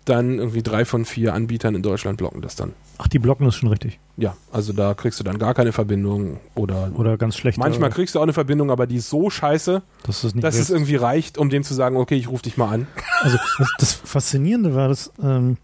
dann 0.05 0.39
irgendwie 0.39 0.62
drei 0.62 0.85
von 0.85 1.05
vier 1.05 1.35
Anbietern 1.35 1.74
in 1.74 1.82
Deutschland 1.82 2.18
blocken 2.18 2.40
das 2.40 2.56
dann. 2.56 2.72
Ach, 2.98 3.09
die 3.09 3.18
blocken 3.18 3.44
das 3.44 3.55
schon 3.55 3.68
richtig. 3.68 3.98
Ja, 4.16 4.36
also 4.52 4.72
da 4.72 4.94
kriegst 4.94 5.20
du 5.20 5.24
dann 5.24 5.39
gar 5.39 5.55
keine 5.55 5.72
Verbindung 5.72 6.39
oder 6.55 6.90
Oder 6.97 7.16
ganz 7.16 7.36
schlecht. 7.36 7.59
manchmal 7.59 7.90
kriegst 7.90 8.14
du 8.14 8.18
auch 8.18 8.24
eine 8.24 8.32
Verbindung, 8.32 8.70
aber 8.70 8.86
die 8.86 8.97
ist 8.97 9.09
so 9.10 9.31
scheiße, 9.31 9.82
dass 10.05 10.24
es 10.24 10.35
nicht 10.35 10.44
dass 10.44 10.56
es 10.56 10.70
irgendwie 10.70 10.97
reicht, 10.97 11.39
um 11.39 11.51
dem 11.51 11.62
zu 11.62 11.74
sagen, 11.74 11.97
okay, 11.97 12.16
ich 12.16 12.28
rufe 12.28 12.43
dich 12.43 12.56
mal 12.56 12.68
an. 12.68 12.86
Also 13.20 13.39
das, 13.59 13.68
das 13.78 13.93
Faszinierende 13.94 14.74
war, 14.74 14.89
dass, 14.89 15.12
ähm, 15.22 15.56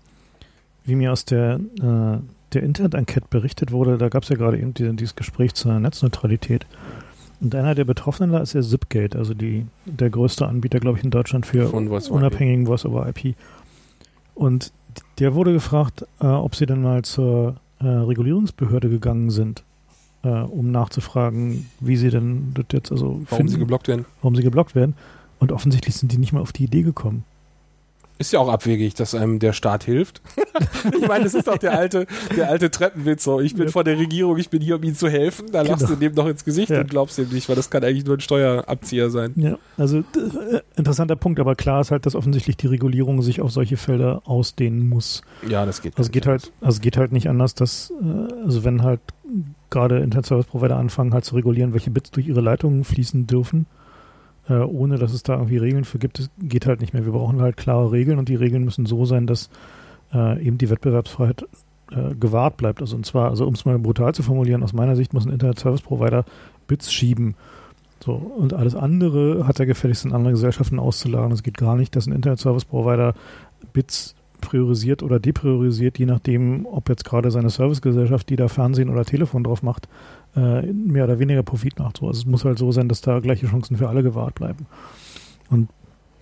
wie 0.85 0.95
mir 0.95 1.13
aus 1.13 1.25
der, 1.25 1.61
äh, 1.81 2.19
der 2.53 2.63
Internet-Enquete 2.63 3.27
berichtet 3.29 3.73
wurde, 3.73 3.99
da 3.99 4.09
gab 4.09 4.23
es 4.23 4.29
ja 4.29 4.37
gerade 4.37 4.59
eben 4.59 4.73
die, 4.75 4.95
dieses 4.97 5.17
Gespräch 5.17 5.55
zur 5.55 5.79
Netzneutralität. 5.79 6.67
Und 7.41 7.55
einer 7.55 7.75
der 7.75 7.85
Betroffenen 7.85 8.33
da 8.33 8.39
ist 8.39 8.55
ja 8.55 8.63
Zipgate, 8.63 9.19
also 9.19 9.35
die, 9.35 9.67
der 9.85 10.09
größte 10.09 10.47
Anbieter, 10.47 10.81
glaube 10.81 10.99
ich, 10.99 11.05
in 11.05 11.11
Deutschland 11.11 11.45
für 11.45 11.69
Voice 11.69 12.09
unabhängigen 12.09 12.67
Voice-over-IP. 12.67 13.35
Und 14.37 14.73
der 15.19 15.35
wurde 15.35 15.53
gefragt, 15.53 16.07
äh, 16.21 16.27
ob 16.27 16.55
sie 16.55 16.67
dann 16.67 16.83
mal 16.83 17.03
zur 17.03 17.57
äh, 17.81 17.87
Regulierungsbehörde 17.87 18.89
gegangen 18.89 19.31
sind, 19.31 19.65
äh, 20.23 20.29
um 20.29 20.71
nachzufragen, 20.71 21.67
wie 21.81 21.97
sie 21.97 22.11
denn 22.11 22.53
das 22.55 22.67
jetzt 22.73 22.93
also 22.93 23.23
Warum 23.29 23.49
sie 23.49 23.59
geblockt 23.59 23.89
werden. 23.89 24.05
warum 24.21 24.37
sie 24.37 24.43
geblockt 24.43 24.75
werden. 24.75 24.95
Und 25.41 25.53
offensichtlich 25.53 25.97
sind 25.97 26.13
die 26.13 26.19
nicht 26.19 26.33
mal 26.33 26.41
auf 26.41 26.53
die 26.53 26.65
Idee 26.65 26.83
gekommen. 26.83 27.25
Ist 28.19 28.33
ja 28.33 28.41
auch 28.41 28.49
abwegig, 28.49 28.95
dass 28.95 29.15
einem 29.15 29.39
der 29.39 29.53
Staat 29.53 29.85
hilft. 29.85 30.23
ich 30.99 31.07
meine, 31.07 31.25
das 31.25 31.35
ist 31.35 31.47
doch 31.47 31.59
der 31.59 31.79
alte, 31.79 32.07
der 32.35 32.49
alte 32.49 32.71
Treppenwitz. 32.71 33.25
So, 33.25 33.41
ich 33.41 33.55
bin 33.55 33.67
Ja. 33.67 33.71
von 33.73 33.85
der 33.85 33.99
Regierung, 33.99 34.39
ich 34.39 34.49
bin 34.49 34.63
hier, 34.63 34.77
um 34.77 34.83
ihnen 34.85 34.95
zu 34.95 35.09
helfen. 35.11 35.47
Da 35.53 35.61
lachst 35.63 35.81
Genau. 35.85 35.91
du 35.91 35.97
dem 36.01 36.15
doch 36.15 36.27
ins 36.27 36.45
Gesicht 36.45 36.71
Ja. 36.71 36.81
und 36.81 36.89
glaubst 36.89 37.19
dem 37.19 37.29
nicht, 37.29 37.49
weil 37.49 37.57
das 37.57 37.69
kann 37.69 37.85
eigentlich 37.85 38.07
nur 38.07 38.17
ein 38.17 38.21
Steuerabzieher 38.21 39.11
sein. 39.11 39.33
Ja, 39.37 39.59
also 39.77 39.99
äh, 39.99 40.03
interessanter 40.77 41.17
Punkt, 41.17 41.41
aber 41.41 41.55
klar 41.57 41.83
ist 41.83 41.91
halt, 41.91 42.07
dass 42.07 42.15
offensichtlich 42.15 42.57
die 42.57 42.69
Regulierung 42.69 43.21
sich 43.21 43.41
auf 43.43 43.51
solche 43.51 43.77
Felder 43.77 44.23
ausdehnen 44.25 44.89
muss. 44.89 45.21
Ja, 45.47 45.67
das 45.67 45.83
geht. 45.83 45.93
Also 45.99 46.09
es 46.09 46.13
geht 46.13 46.27
halt, 46.27 46.53
also 46.63 46.81
geht 46.81 46.97
halt 46.97 47.13
nicht 47.13 47.29
anders, 47.29 47.55
dass, 47.55 47.93
äh, 48.03 48.45
also 48.45 48.65
wenn 48.65 48.83
halt 48.83 49.01
gerade 49.69 49.99
Internet 49.99 50.25
Service 50.27 50.47
Provider 50.47 50.77
anfangen 50.77 51.13
halt 51.13 51.25
zu 51.27 51.35
regulieren, 51.35 51.75
welche 51.75 51.91
Bits 51.91 52.11
durch 52.13 52.29
ihre 52.29 52.41
Leitungen 52.41 52.85
fließen 52.85 53.27
dürfen, 53.27 53.67
äh, 54.49 54.55
ohne 54.55 54.99
dass 54.99 55.13
es 55.13 55.23
da 55.23 55.35
irgendwie 55.35 55.59
Regeln 55.59 55.85
für 55.85 55.99
gibt, 55.99 56.19
es 56.19 56.31
geht 56.39 56.67
halt 56.67 56.81
nicht 56.81 56.93
mehr. 56.93 57.05
Wir 57.05 57.13
brauchen 57.13 57.41
halt 57.41 57.57
klare 57.57 57.93
Regeln 57.93 58.19
und 58.19 58.29
die 58.29 58.35
Regeln 58.35 58.65
müssen 58.65 58.87
so 58.87 59.05
sein, 59.05 59.27
dass 59.27 59.51
äh, 60.13 60.43
eben 60.45 60.59
die 60.59 60.71
Wettbewerbsfreiheit 60.71 61.47
äh, 61.91 62.15
gewahrt 62.15 62.57
bleibt. 62.57 62.81
Also 62.81 62.97
und 62.97 63.07
zwar, 63.07 63.31
also 63.31 63.47
um 63.47 63.55
es 63.55 63.65
mal 63.65 63.79
brutal 63.79 64.15
zu 64.15 64.23
formulieren, 64.23 64.63
aus 64.63 64.73
meiner 64.73 64.97
Sicht 64.97 65.13
muss 65.15 65.27
ein 65.27 65.33
Internet 65.33 65.59
Service 65.59 65.83
Provider 65.83 66.25
Bits 66.67 66.93
schieben. 66.93 67.35
So, 68.05 68.13
und 68.13 68.53
alles 68.53 68.75
andere 68.75 69.47
hat 69.47 69.59
er 69.59 69.67
gefälligst 69.67 70.05
in 70.05 70.13
andere 70.13 70.33
Gesellschaften 70.33 70.79
auszulagern. 70.79 71.33
Es 71.33 71.43
geht 71.43 71.57
gar 71.57 71.77
nicht, 71.77 71.97
dass 71.97 72.07
ein 72.07 72.13
Internet 72.13 72.39
Service 72.39 72.65
Provider 72.65 73.15
Bits 73.73 74.15
priorisiert 74.41 75.03
oder 75.03 75.19
depriorisiert, 75.19 75.99
je 75.99 76.07
nachdem, 76.07 76.67
ob 76.67 76.89
jetzt 76.89 77.05
gerade 77.05 77.31
seine 77.31 77.51
Servicegesellschaft, 77.51 78.29
die 78.29 78.37
da 78.37 78.49
Fernsehen 78.49 78.91
oder 78.91 79.05
Telefon 79.05 79.45
drauf 79.45 79.63
macht, 79.63 79.89
äh, 80.37 80.63
mehr 80.73 81.05
oder 81.05 81.19
weniger 81.19 81.43
Profit 81.43 81.79
macht. 81.79 81.99
So, 81.99 82.07
also 82.07 82.21
es 82.21 82.27
muss 82.27 82.45
halt 82.45 82.59
so 82.59 82.71
sein, 82.71 82.89
dass 82.89 83.01
da 83.01 83.21
gleiche 83.21 83.47
Chancen 83.47 83.77
für 83.77 83.89
alle 83.89 84.03
gewahrt 84.03 84.35
bleiben. 84.35 84.67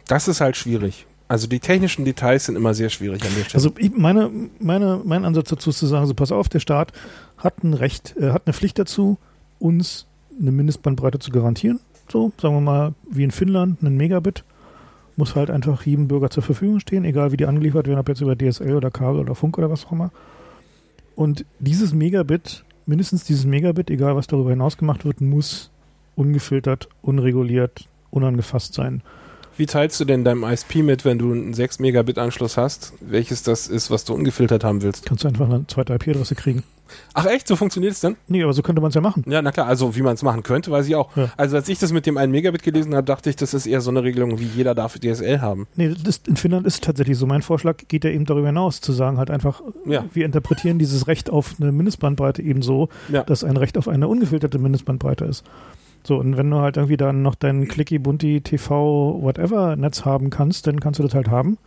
Das 0.07 0.28
ist 0.28 0.41
halt 0.41 0.57
schwierig. 0.57 1.07
Also 1.27 1.47
die 1.47 1.59
technischen 1.59 2.05
Details 2.05 2.47
sind 2.47 2.57
immer 2.57 2.74
sehr 2.74 2.91
schwierig 2.91 3.24
an 3.24 3.35
der 3.35 3.45
Stelle. 3.45 3.55
Also 3.55 3.73
ich, 3.78 3.97
meine, 3.97 4.31
meine, 4.61 5.01
mein 5.05 5.24
Ansatz 5.24 5.49
dazu 5.49 5.70
ist 5.70 5.78
zu 5.78 5.86
sagen, 5.86 6.07
so 6.07 6.15
pass 6.15 6.32
auf, 6.32 6.49
der 6.49 6.61
Staat 6.61 6.93
hat 7.39 7.65
ein 7.65 7.74
Recht, 7.74 8.15
äh, 8.19 8.31
hat 8.31 8.43
eine 8.47 8.53
Pflicht 8.53 8.78
dazu, 8.78 9.19
uns 9.59 10.07
eine 10.39 10.53
Mindestbandbreite 10.53 11.19
zu 11.19 11.31
garantieren. 11.31 11.81
So, 12.11 12.32
sagen 12.41 12.55
wir 12.55 12.61
mal, 12.61 12.95
wie 13.11 13.24
in 13.24 13.31
Finnland, 13.31 13.82
einen 13.82 13.97
Megabit. 13.97 14.45
Muss 15.16 15.36
halt 15.36 15.49
einfach 15.49 15.86
jedem 15.86 16.09
Bürger 16.09 16.28
zur 16.28 16.43
Verfügung 16.43 16.81
stehen, 16.81 17.05
egal 17.05 17.32
wie 17.32 17.36
die 17.36 17.47
angeliefert 17.47 17.86
werden, 17.86 18.01
ob 18.01 18.09
jetzt 18.09 18.20
über 18.20 18.36
DSL 18.36 18.74
oder 18.74 18.91
Kabel 18.91 19.20
oder 19.20 19.35
Funk 19.35 19.57
oder 19.59 19.70
was 19.70 19.86
auch 19.86 19.93
immer. 19.93 20.11
Und 21.15 21.47
dieses 21.61 21.95
Megabit, 21.95 22.65
mindestens 22.86 23.24
dieses 23.24 23.44
Megabit, 23.44 23.90
egal 23.90 24.16
was 24.16 24.27
darüber 24.27 24.51
hinaus 24.51 24.77
gemacht 24.77 25.05
wird, 25.05 25.20
muss 25.20 25.70
ungefiltert, 26.16 26.89
unreguliert, 27.02 27.89
unangefasst 28.11 28.74
sein. 28.74 29.02
Wie 29.56 29.66
teilst 29.66 30.01
du 30.01 30.05
denn 30.05 30.24
deinem 30.24 30.43
ISP 30.44 30.82
mit, 30.82 31.05
wenn 31.05 31.18
du 31.18 31.32
einen 31.32 31.55
6 31.55 31.78
Megabit 31.78 32.18
Anschluss 32.18 32.56
hast, 32.56 32.93
welches 33.01 33.43
das 33.43 33.68
ist, 33.68 33.90
was 33.90 34.05
du 34.05 34.14
ungefiltert 34.14 34.64
haben 34.64 34.82
willst? 34.82 35.06
Kannst 35.06 35.24
du 35.24 35.28
einfach 35.28 35.48
eine 35.48 35.66
zweite 35.68 35.94
IP-Adresse 35.94 36.35
kriegen. 36.35 36.64
Ach 37.14 37.24
echt, 37.26 37.48
so 37.48 37.56
funktioniert 37.56 37.94
es 37.94 38.01
dann? 38.01 38.16
Nee, 38.28 38.43
aber 38.43 38.52
so 38.52 38.62
könnte 38.62 38.81
man 38.81 38.90
es 38.90 38.94
ja 38.94 39.01
machen. 39.01 39.24
Ja, 39.26 39.40
na 39.43 39.51
klar, 39.52 39.66
also 39.66 39.97
wie 39.97 40.02
man 40.02 40.14
es 40.14 40.22
machen 40.22 40.43
könnte, 40.43 40.70
weiß 40.70 40.86
ich 40.86 40.94
auch. 40.94 41.16
Ja. 41.16 41.31
Also 41.36 41.56
als 41.56 41.68
ich 41.68 41.78
das 41.78 41.93
mit 41.93 42.05
dem 42.06 42.16
1 42.18 42.31
Megabit 42.31 42.62
gelesen 42.62 42.94
habe, 42.94 43.05
dachte 43.06 43.31
ich, 43.31 43.36
das 43.36 43.55
ist 43.55 43.66
eher 43.66 43.81
so 43.81 43.90
eine 43.90 44.02
Regelung, 44.05 44.39
wie 44.39 44.44
jeder 44.44 44.74
darf 44.74 44.98
DSL 44.98 45.40
haben. 45.40 45.66
Nee, 45.76 45.94
das, 46.05 46.20
in 46.26 46.36
Finnland 46.36 46.66
ist 46.66 46.74
es 46.74 46.81
tatsächlich 46.82 47.16
so. 47.16 47.26
Mein 47.26 47.43
Vorschlag 47.43 47.76
geht 47.89 48.05
ja 48.05 48.10
eben 48.10 48.26
darüber 48.26 48.48
hinaus, 48.48 48.81
zu 48.81 48.93
sagen 48.93 49.16
halt 49.18 49.31
einfach, 49.31 49.62
Ja. 49.86 50.05
wir 50.12 50.26
interpretieren 50.26 50.78
dieses 50.78 51.06
Recht 51.09 51.31
auf 51.31 51.55
eine 51.60 51.72
Mindestbandbreite 51.72 52.43
eben 52.43 52.60
so, 52.62 52.89
Ja. 53.09 53.22
dass 53.24 53.44
ein 53.44 53.56
Recht 53.56 53.78
auf 53.78 53.89
eine 53.89 54.06
ungefilterte 54.06 54.59
Mindestbandbreite 54.59 55.24
ist. 55.24 55.43
So, 56.06 56.18
und 56.18 56.36
wenn 56.36 56.51
du 56.51 56.59
halt 56.59 56.76
irgendwie 56.76 56.98
dann 56.98 57.22
noch 57.22 57.35
dein 57.35 57.66
Clicky, 57.66 57.98
Bunti, 57.98 58.43
TV, 58.43 59.18
whatever 59.22 59.74
Netz 59.76 60.05
haben 60.05 60.31
kannst, 60.31 60.66
dann 60.66 60.81
kannst 60.81 60.98
du 60.98 61.02
das 61.02 61.14
halt 61.14 61.28
haben. 61.28 61.59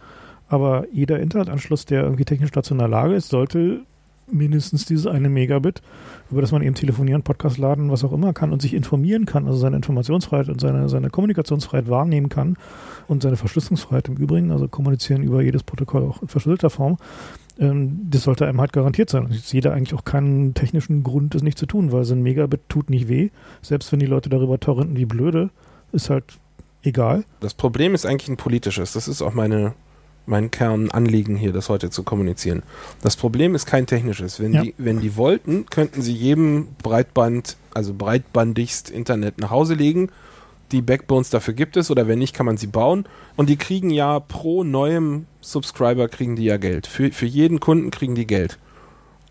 Aber 0.47 0.85
jeder 0.91 1.19
Internetanschluss, 1.19 1.85
der 1.85 2.03
irgendwie 2.03 2.25
technisch 2.25 2.51
dazu 2.51 2.73
in 2.73 2.77
der 2.77 2.87
Lage 2.87 3.15
ist, 3.15 3.29
sollte 3.29 3.81
mindestens 4.31 4.85
dieses 4.85 5.07
eine 5.07 5.29
Megabit, 5.29 5.81
über 6.29 6.41
das 6.41 6.51
man 6.51 6.61
eben 6.61 6.75
telefonieren, 6.75 7.23
Podcast 7.23 7.57
laden, 7.57 7.89
was 7.89 8.03
auch 8.03 8.11
immer 8.11 8.33
kann 8.33 8.51
und 8.51 8.61
sich 8.61 8.73
informieren 8.73 9.25
kann, 9.25 9.47
also 9.47 9.57
seine 9.57 9.77
Informationsfreiheit 9.77 10.49
und 10.49 10.59
seine, 10.59 10.89
seine 10.89 11.09
Kommunikationsfreiheit 11.09 11.89
wahrnehmen 11.89 12.29
kann 12.29 12.57
und 13.07 13.23
seine 13.23 13.37
Verschlüsselungsfreiheit 13.37 14.09
im 14.09 14.17
Übrigen, 14.17 14.51
also 14.51 14.67
kommunizieren 14.67 15.23
über 15.23 15.41
jedes 15.41 15.63
Protokoll 15.63 16.03
auch 16.03 16.21
in 16.21 16.27
verschlüsselter 16.27 16.69
Form, 16.69 16.97
ähm, 17.59 18.07
das 18.09 18.23
sollte 18.23 18.45
einem 18.47 18.59
halt 18.61 18.73
garantiert 18.73 19.09
sein. 19.09 19.25
Und 19.25 19.33
jetzt 19.33 19.51
jeder 19.53 19.73
eigentlich 19.73 19.93
auch 19.93 20.05
keinen 20.05 20.53
technischen 20.53 21.03
Grund, 21.03 21.35
das 21.35 21.43
nicht 21.43 21.57
zu 21.57 21.65
tun, 21.65 21.91
weil 21.91 22.03
so 22.05 22.13
ein 22.13 22.21
Megabit 22.23 22.61
tut 22.69 22.89
nicht 22.89 23.07
weh. 23.07 23.29
Selbst 23.61 23.91
wenn 23.91 23.99
die 23.99 24.05
Leute 24.05 24.29
darüber 24.29 24.59
torrenten 24.59 24.97
wie 24.97 25.05
blöde, 25.05 25.49
ist 25.91 26.09
halt 26.09 26.25
egal. 26.83 27.23
Das 27.39 27.53
Problem 27.53 27.93
ist 27.95 28.05
eigentlich 28.05 28.29
ein 28.29 28.37
politisches. 28.37 28.93
Das 28.93 29.07
ist 29.07 29.21
auch 29.21 29.33
meine, 29.33 29.73
mein 30.25 30.51
Kernanliegen 30.51 31.35
hier, 31.35 31.53
das 31.53 31.69
heute 31.69 31.89
zu 31.89 32.03
kommunizieren. 32.03 32.63
Das 33.01 33.15
Problem 33.15 33.55
ist 33.55 33.65
kein 33.65 33.85
technisches. 33.85 34.39
Wenn, 34.39 34.53
Ja. 34.53 34.61
die, 34.61 34.73
wenn 34.77 34.99
die 34.99 35.15
wollten, 35.15 35.65
könnten 35.67 36.01
sie 36.01 36.13
jedem 36.13 36.67
Breitband, 36.83 37.57
also 37.73 37.93
breitbandigst 37.93 38.89
Internet 38.89 39.39
nach 39.39 39.49
Hause 39.51 39.73
legen. 39.73 40.09
Die 40.71 40.81
Backbones 40.81 41.29
dafür 41.29 41.53
gibt 41.53 41.77
es 41.77 41.89
oder 41.89 42.07
wenn 42.07 42.19
nicht, 42.19 42.35
kann 42.35 42.45
man 42.45 42.57
sie 42.57 42.67
bauen. 42.67 43.05
Und 43.35 43.49
die 43.49 43.57
kriegen 43.57 43.89
ja 43.89 44.19
pro 44.19 44.63
neuem 44.63 45.25
Subscriber 45.41 46.09
kriegen 46.09 46.35
die 46.35 46.45
ja 46.45 46.57
Geld. 46.57 46.87
Für, 46.87 47.11
für 47.11 47.25
jeden 47.25 47.59
Kunden 47.59 47.91
kriegen 47.91 48.15
die 48.15 48.27
Geld. 48.27 48.57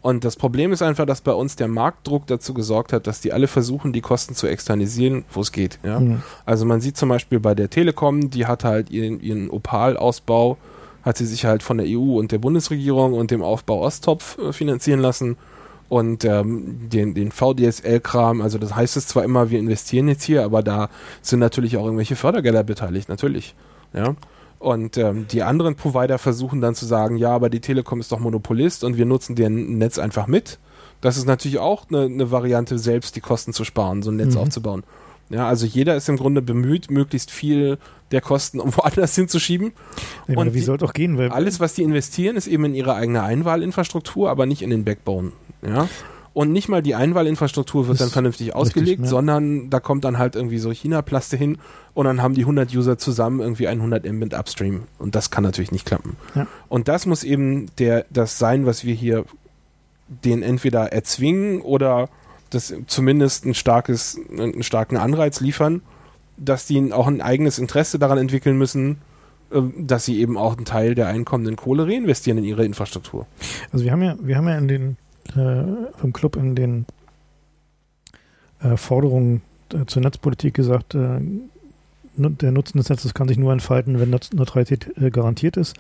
Und 0.07 0.25
das 0.25 0.37
Problem 0.37 0.73
ist 0.73 0.83
einfach, 0.83 1.05
dass 1.05 1.21
bei 1.21 1.33
uns 1.33 1.57
der 1.57 1.67
Marktdruck 1.67 2.29
dazu 2.29 2.55
gesorgt 2.55 2.93
hat, 2.93 3.09
dass 3.09 3.21
die 3.21 3.33
alle 3.33 3.49
versuchen, 3.49 3.93
die 3.93 4.01
Kosten 4.01 4.37
zu 4.37 4.47
externalisieren, 4.47 5.25
wo 5.33 5.41
es 5.41 5.51
geht. 5.51 5.81
Ja? 5.83 5.99
Mhm. 5.99 6.23
Also 6.45 6.65
man 6.65 6.81
sieht 6.81 6.97
zum 6.97 7.09
Beispiel 7.09 7.41
bei 7.41 7.57
der 7.57 7.71
Telekom, 7.71 8.31
die 8.31 8.47
hat 8.47 8.63
halt 8.63 8.91
ihren, 8.91 9.21
ihren 9.21 9.51
Opal-Ausbau, 9.51 10.59
hat 11.03 11.17
sie 11.17 11.27
sich 11.27 11.45
halt 11.45 11.65
von 11.65 11.79
der 11.79 11.87
EU 11.89 12.19
und 12.19 12.31
der 12.31 12.39
Bundesregierung 12.39 13.15
und 13.15 13.33
dem 13.33 13.43
Aufbau 13.43 13.81
Osttopf 13.81 14.39
äh, 14.39 14.53
finanzieren 14.53 15.01
lassen. 15.01 15.37
Und 15.89 16.25
ähm, 16.25 16.89
den, 16.89 17.15
den 17.15 17.31
VDSL-Kram, 17.31 18.41
also 18.41 18.59
das 18.59 18.75
heißt 18.75 18.97
es 18.97 19.07
zwar 19.07 19.25
immer, 19.25 19.51
wir 19.51 19.59
investieren 19.59 20.09
jetzt 20.09 20.25
hier, 20.25 20.45
aber 20.45 20.63
da 20.63 20.89
sind 21.23 21.39
natürlich 21.39 21.77
auch 21.77 21.85
irgendwelche 21.85 22.17
Fördergelder 22.17 22.65
beteiligt, 22.65 23.09
natürlich. 23.09 23.55
Ja. 23.93 24.17
Und 24.59 24.97
ähm, 24.97 25.27
die 25.31 25.43
anderen 25.43 25.77
Provider 25.77 26.19
versuchen 26.19 26.61
dann 26.61 26.75
zu 26.75 26.87
sagen, 26.87 27.17
ja, 27.17 27.31
aber 27.31 27.51
die 27.51 27.61
Telekom 27.61 28.01
ist 28.01 28.11
doch 28.11 28.19
Monopolist 28.19 28.83
und 28.85 28.97
wir 28.97 29.05
nutzen 29.07 29.37
deren 29.37 29.79
Netz 29.79 29.99
einfach 29.99 30.27
mit. 30.27 30.59
Das 31.01 31.17
ist 31.17 31.27
natürlich 31.27 31.59
auch 31.59 31.85
eine, 31.89 32.03
eine 32.03 32.31
Variante, 32.31 32.79
selbst 32.79 33.15
die 33.17 33.21
Kosten 33.21 33.53
zu 33.53 33.65
sparen, 33.65 34.03
so 34.03 34.11
ein 34.11 34.17
Netz 34.17 34.35
Mhm. 34.35 34.41
aufzubauen. 34.41 34.83
Ja, 35.29 35.49
also 35.49 35.67
jeder 35.67 35.97
ist 35.97 36.09
im 36.09 36.17
Grunde 36.17 36.43
bemüht, 36.43 36.91
möglichst 36.91 37.31
viel 37.31 37.79
der 38.13 38.21
Kosten 38.21 38.59
woanders 38.65 39.15
hinzuschieben. 39.15 39.73
Meine, 40.27 40.41
Und 40.41 40.55
wie 40.55 40.61
soll 40.61 40.83
auch 40.83 40.93
gehen? 40.93 41.19
Weil 41.19 41.31
Alles, 41.31 41.61
was 41.61 41.75
die 41.75 41.83
investieren, 41.83 42.37
ist 42.37 42.47
eben 42.47 42.65
in 42.65 42.75
ihre 42.75 42.95
eigene 42.95 43.23
Einwahlinfrastruktur, 43.23 44.31
aber 44.31 44.47
nicht 44.47 44.63
in 44.63 44.71
den 44.71 44.85
Backbone. 44.85 45.33
Ja. 45.67 45.89
Und 46.37 46.53
nicht 46.53 46.69
mal 46.69 46.83
die 46.83 46.95
Einwahlinfrastruktur 46.95 47.89
wird 47.89 47.99
dann 47.99 48.11
vernünftig 48.11 48.55
ausgelegt, 48.55 49.01
ja. 49.01 49.07
sondern 49.07 49.71
da 49.71 49.81
kommt 49.81 50.05
dann 50.05 50.19
halt 50.19 50.37
irgendwie 50.37 50.59
so 50.59 50.71
China-Plaste 50.71 51.35
hin 51.35 51.57
und 51.95 52.05
dann 52.05 52.21
haben 52.21 52.35
die 52.35 52.43
100 52.43 52.75
User 52.75 52.99
zusammen 52.99 53.41
irgendwie 53.41 53.67
100 53.67 54.05
Mbit 54.05 54.35
Upstream. 54.35 54.83
Und 54.99 55.15
das 55.15 55.31
kann 55.31 55.45
natürlich 55.45 55.73
nicht 55.73 55.87
klappen. 55.87 56.17
Ja. 56.35 56.47
Und 56.69 56.89
das 56.89 57.07
muss 57.07 57.25
eben 57.25 57.69
der, 57.79 58.05
das 58.11 58.39
sein, 58.39 58.67
was 58.67 58.85
wir 58.85 58.93
hier 58.93 59.25
den 60.09 60.43
entweder 60.43 60.93
erzwingen 60.93 61.63
oder 61.63 62.11
das 62.51 62.75
zumindest 62.87 63.45
ein 63.45 63.55
starkes, 63.55 64.19
einen 64.31 64.63
starken 64.63 64.97
Anreiz 64.97 65.41
liefern, 65.41 65.83
dass 66.37 66.67
die 66.67 66.93
auch 66.93 67.07
ein 67.07 67.21
eigenes 67.21 67.59
Interesse 67.59 67.99
daran 67.99 68.19
entwickeln 68.19 68.57
müssen, 68.59 68.99
äh, 69.51 69.61
dass 69.79 70.05
sie 70.05 70.21
eben 70.21 70.37
auch 70.37 70.57
einen 70.57 70.65
Teil 70.65 70.95
der 70.95 71.09
einkommenden 71.09 71.57
Kohle 71.57 71.87
reinvestieren 71.87 72.39
in 72.39 72.45
ihre 72.45 72.65
Infrastruktur. 72.65 73.27
Also 73.73 73.85
wir 73.85 73.93
haben 73.93 74.03
ja, 74.03 74.17
wir 74.21 74.37
haben 74.37 74.49
ja 74.49 74.59
in 74.59 74.69
den 74.69 74.97
äh, 75.35 75.93
vom 75.97 76.13
Club 76.13 76.37
in 76.37 76.55
den 76.55 76.87
äh, 78.61 78.77
Forderungen 78.77 79.43
äh, 79.73 79.87
zur 79.87 80.03
Netzpolitik 80.03 80.55
gesagt, 80.55 80.95
äh, 80.95 81.21
der 82.19 82.51
Nutzen 82.51 82.79
des 82.79 82.89
Netzes 82.89 83.13
kann 83.13 83.29
sich 83.29 83.37
nur 83.37 83.53
entfalten, 83.53 84.01
wenn 84.01 84.11
Neutralität 84.11 84.97
äh, 84.97 85.11
garantiert 85.11 85.57
ist. 85.57 85.77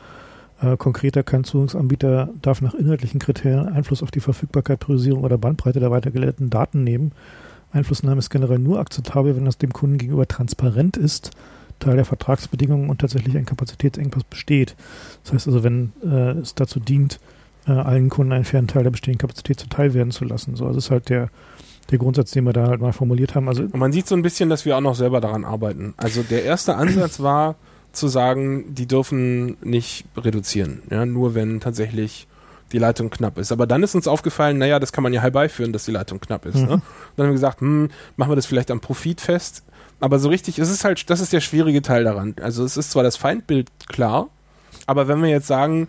Äh, 0.60 0.76
konkreter, 0.76 1.22
kein 1.22 1.44
Zugangsanbieter 1.44 2.30
darf 2.40 2.62
nach 2.62 2.74
inhaltlichen 2.74 3.20
Kriterien 3.20 3.68
Einfluss 3.68 4.02
auf 4.02 4.10
die 4.10 4.20
Verfügbarkeit, 4.20 4.80
Priorisierung 4.80 5.22
oder 5.22 5.36
Bandbreite 5.36 5.80
der 5.80 5.90
weitergeleiteten 5.90 6.48
Daten 6.48 6.82
nehmen. 6.82 7.12
Einflussnahme 7.72 8.20
ist 8.20 8.30
generell 8.30 8.58
nur 8.58 8.78
akzeptabel, 8.78 9.36
wenn 9.36 9.44
das 9.44 9.58
dem 9.58 9.72
Kunden 9.72 9.98
gegenüber 9.98 10.26
transparent 10.26 10.96
ist, 10.96 11.32
Teil 11.78 11.96
der 11.96 12.06
Vertragsbedingungen 12.06 12.88
und 12.88 13.00
tatsächlich 13.00 13.36
ein 13.36 13.44
Kapazitätsengpass 13.44 14.24
besteht. 14.24 14.76
Das 15.24 15.34
heißt 15.34 15.46
also, 15.48 15.62
wenn 15.62 15.92
äh, 16.02 16.38
es 16.38 16.54
dazu 16.54 16.80
dient, 16.80 17.20
äh, 17.66 17.72
allen 17.72 18.08
Kunden 18.08 18.32
einen 18.32 18.44
fairen 18.44 18.68
Teil 18.68 18.84
der 18.84 18.90
bestehenden 18.90 19.18
Kapazität 19.18 19.60
zuteil 19.60 19.92
werden 19.92 20.10
zu 20.10 20.24
lassen. 20.24 20.56
So, 20.56 20.66
also 20.66 20.78
ist 20.78 20.90
halt 20.90 21.10
der, 21.10 21.28
der 21.90 21.98
Grundsatz, 21.98 22.30
den 22.30 22.44
wir 22.44 22.54
da 22.54 22.68
halt 22.68 22.80
mal 22.80 22.92
formuliert 22.92 23.34
haben. 23.34 23.48
Also 23.48 23.64
und 23.64 23.76
man 23.76 23.92
sieht 23.92 24.06
so 24.06 24.14
ein 24.14 24.22
bisschen, 24.22 24.48
dass 24.48 24.64
wir 24.64 24.76
auch 24.76 24.80
noch 24.80 24.94
selber 24.94 25.20
daran 25.20 25.44
arbeiten. 25.44 25.92
Also 25.98 26.22
der 26.22 26.44
erste 26.44 26.76
Ansatz 26.76 27.20
war 27.20 27.56
zu 27.96 28.08
sagen, 28.08 28.74
die 28.74 28.86
dürfen 28.86 29.56
nicht 29.62 30.04
reduzieren, 30.16 30.82
ja, 30.90 31.06
nur 31.06 31.34
wenn 31.34 31.60
tatsächlich 31.60 32.26
die 32.72 32.78
Leitung 32.78 33.10
knapp 33.10 33.38
ist. 33.38 33.52
Aber 33.52 33.66
dann 33.66 33.82
ist 33.82 33.94
uns 33.94 34.08
aufgefallen, 34.08 34.58
naja, 34.58 34.78
das 34.80 34.92
kann 34.92 35.02
man 35.02 35.12
ja 35.12 35.22
herbeiführen, 35.22 35.72
dass 35.72 35.84
die 35.84 35.92
Leitung 35.92 36.20
knapp 36.20 36.46
ist. 36.46 36.56
Ne? 36.56 36.62
Mhm. 36.62 36.68
Ne? 36.68 36.82
dann 37.16 37.26
haben 37.26 37.30
wir 37.30 37.34
gesagt, 37.34 37.60
hm, 37.60 37.90
machen 38.16 38.30
wir 38.30 38.36
das 38.36 38.46
vielleicht 38.46 38.70
am 38.70 38.80
Profit 38.80 39.20
fest. 39.20 39.62
Aber 40.00 40.18
so 40.18 40.28
richtig, 40.28 40.58
es 40.58 40.70
ist 40.70 40.84
halt, 40.84 41.08
das 41.08 41.20
ist 41.20 41.32
der 41.32 41.40
schwierige 41.40 41.80
Teil 41.80 42.04
daran. 42.04 42.34
Also 42.42 42.64
es 42.64 42.76
ist 42.76 42.90
zwar 42.90 43.02
das 43.02 43.16
Feindbild 43.16 43.70
klar, 43.86 44.28
aber 44.86 45.08
wenn 45.08 45.22
wir 45.22 45.30
jetzt 45.30 45.46
sagen, 45.46 45.88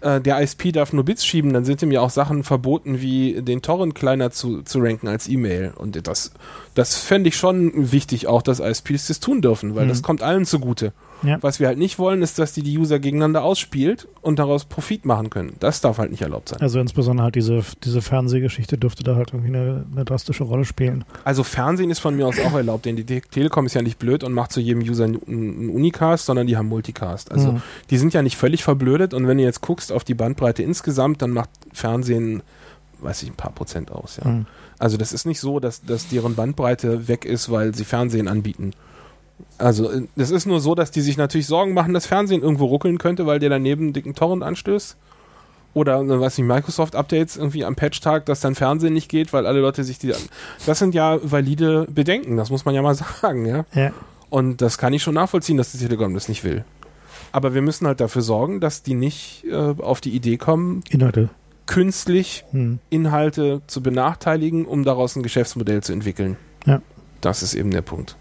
äh, 0.00 0.20
der 0.20 0.40
ISP 0.42 0.72
darf 0.72 0.92
nur 0.92 1.04
Bits 1.04 1.24
schieben, 1.24 1.52
dann 1.52 1.64
sind 1.64 1.82
ihm 1.82 1.90
ja 1.90 2.00
auch 2.00 2.10
Sachen 2.10 2.44
verboten, 2.44 3.00
wie 3.00 3.40
den 3.40 3.62
Torrent 3.62 3.94
kleiner 3.94 4.30
zu, 4.30 4.62
zu 4.62 4.78
ranken 4.80 5.08
als 5.08 5.28
E-Mail. 5.28 5.72
Und 5.74 6.06
das, 6.06 6.32
das 6.74 6.98
fände 6.98 7.28
ich 7.28 7.36
schon 7.36 7.92
wichtig, 7.92 8.26
auch 8.26 8.42
dass 8.42 8.60
ISPs 8.60 9.06
das 9.08 9.20
tun 9.20 9.40
dürfen, 9.40 9.74
weil 9.74 9.84
mhm. 9.84 9.88
das 9.88 10.02
kommt 10.02 10.22
allen 10.22 10.44
zugute. 10.44 10.92
Ja. 11.22 11.38
Was 11.40 11.60
wir 11.60 11.66
halt 11.66 11.78
nicht 11.78 11.98
wollen, 11.98 12.22
ist, 12.22 12.38
dass 12.38 12.52
die 12.52 12.62
die 12.62 12.76
User 12.78 12.98
gegeneinander 12.98 13.42
ausspielt 13.42 14.08
und 14.22 14.38
daraus 14.38 14.64
Profit 14.64 15.04
machen 15.04 15.30
können. 15.30 15.54
Das 15.60 15.80
darf 15.80 15.98
halt 15.98 16.10
nicht 16.10 16.22
erlaubt 16.22 16.50
sein. 16.50 16.60
Also 16.60 16.78
insbesondere 16.78 17.24
halt 17.24 17.34
diese, 17.34 17.62
diese 17.84 18.02
Fernsehgeschichte 18.02 18.76
dürfte 18.78 19.02
da 19.02 19.16
halt 19.16 19.32
irgendwie 19.32 19.54
eine, 19.54 19.86
eine 19.92 20.04
drastische 20.04 20.44
Rolle 20.44 20.64
spielen. 20.64 21.04
Also 21.24 21.42
Fernsehen 21.42 21.90
ist 21.90 22.00
von 22.00 22.16
mir 22.16 22.26
aus 22.26 22.38
auch 22.38 22.54
erlaubt, 22.54 22.86
denn 22.86 22.96
die 22.96 23.04
Telekom 23.04 23.66
ist 23.66 23.74
ja 23.74 23.82
nicht 23.82 23.98
blöd 23.98 24.24
und 24.24 24.32
macht 24.32 24.52
zu 24.52 24.60
jedem 24.60 24.82
User 24.82 25.04
einen 25.04 25.70
Unicast, 25.70 26.26
sondern 26.26 26.46
die 26.46 26.56
haben 26.56 26.68
Multicast. 26.68 27.32
Also 27.32 27.52
mhm. 27.52 27.62
die 27.90 27.98
sind 27.98 28.14
ja 28.14 28.22
nicht 28.22 28.36
völlig 28.36 28.62
verblödet 28.62 29.14
und 29.14 29.26
wenn 29.26 29.38
du 29.38 29.44
jetzt 29.44 29.60
guckst 29.60 29.92
auf 29.92 30.04
die 30.04 30.14
Bandbreite 30.14 30.62
insgesamt, 30.62 31.22
dann 31.22 31.30
macht 31.30 31.50
Fernsehen, 31.72 32.42
weiß 33.00 33.22
ich, 33.22 33.30
ein 33.30 33.36
paar 33.36 33.52
Prozent 33.52 33.90
aus, 33.90 34.18
ja. 34.22 34.30
Mhm. 34.30 34.46
Also 34.78 34.98
das 34.98 35.12
ist 35.12 35.24
nicht 35.24 35.40
so, 35.40 35.58
dass, 35.58 35.82
dass 35.82 36.08
deren 36.08 36.34
Bandbreite 36.34 37.08
weg 37.08 37.24
ist, 37.24 37.50
weil 37.50 37.74
sie 37.74 37.84
Fernsehen 37.84 38.28
anbieten. 38.28 38.72
Also, 39.58 39.90
es 40.16 40.30
ist 40.30 40.46
nur 40.46 40.60
so, 40.60 40.74
dass 40.74 40.90
die 40.90 41.00
sich 41.00 41.16
natürlich 41.16 41.46
Sorgen 41.46 41.74
machen, 41.74 41.94
dass 41.94 42.06
Fernsehen 42.06 42.42
irgendwo 42.42 42.66
ruckeln 42.66 42.98
könnte, 42.98 43.26
weil 43.26 43.38
der 43.38 43.50
daneben 43.50 43.84
einen 43.84 43.92
dicken 43.92 44.14
Torrent 44.14 44.42
anstößt. 44.42 44.96
Oder, 45.74 46.00
äh, 46.00 46.20
weiß 46.20 46.38
nicht, 46.38 46.46
Microsoft-Updates 46.46 47.36
irgendwie 47.36 47.64
am 47.64 47.76
Patch-Tag, 47.76 48.24
dass 48.26 48.40
dann 48.40 48.54
Fernsehen 48.54 48.94
nicht 48.94 49.10
geht, 49.10 49.34
weil 49.34 49.46
alle 49.46 49.60
Leute 49.60 49.84
sich 49.84 49.98
die. 49.98 50.12
Das 50.64 50.78
sind 50.78 50.94
ja 50.94 51.18
valide 51.22 51.86
Bedenken, 51.90 52.38
das 52.38 52.48
muss 52.50 52.64
man 52.64 52.74
ja 52.74 52.80
mal 52.80 52.94
sagen, 53.20 53.44
ja. 53.44 53.66
ja. 53.74 53.92
Und 54.30 54.62
das 54.62 54.78
kann 54.78 54.94
ich 54.94 55.02
schon 55.02 55.14
nachvollziehen, 55.14 55.58
dass 55.58 55.72
die 55.72 55.78
Telekom 55.78 56.14
das 56.14 56.28
nicht 56.28 56.44
will. 56.44 56.64
Aber 57.32 57.52
wir 57.52 57.60
müssen 57.60 57.86
halt 57.86 58.00
dafür 58.00 58.22
sorgen, 58.22 58.60
dass 58.60 58.82
die 58.82 58.94
nicht 58.94 59.44
äh, 59.50 59.54
auf 59.54 60.00
die 60.00 60.10
Idee 60.10 60.38
kommen, 60.38 60.82
Inhalte. 60.88 61.28
künstlich 61.66 62.44
hm. 62.52 62.78
Inhalte 62.88 63.60
zu 63.66 63.82
benachteiligen, 63.82 64.64
um 64.64 64.84
daraus 64.84 65.14
ein 65.16 65.22
Geschäftsmodell 65.22 65.82
zu 65.82 65.92
entwickeln. 65.92 66.36
Ja. 66.64 66.80
Das 67.20 67.42
ist 67.42 67.54
eben 67.54 67.70
der 67.70 67.82
Punkt. 67.82 68.16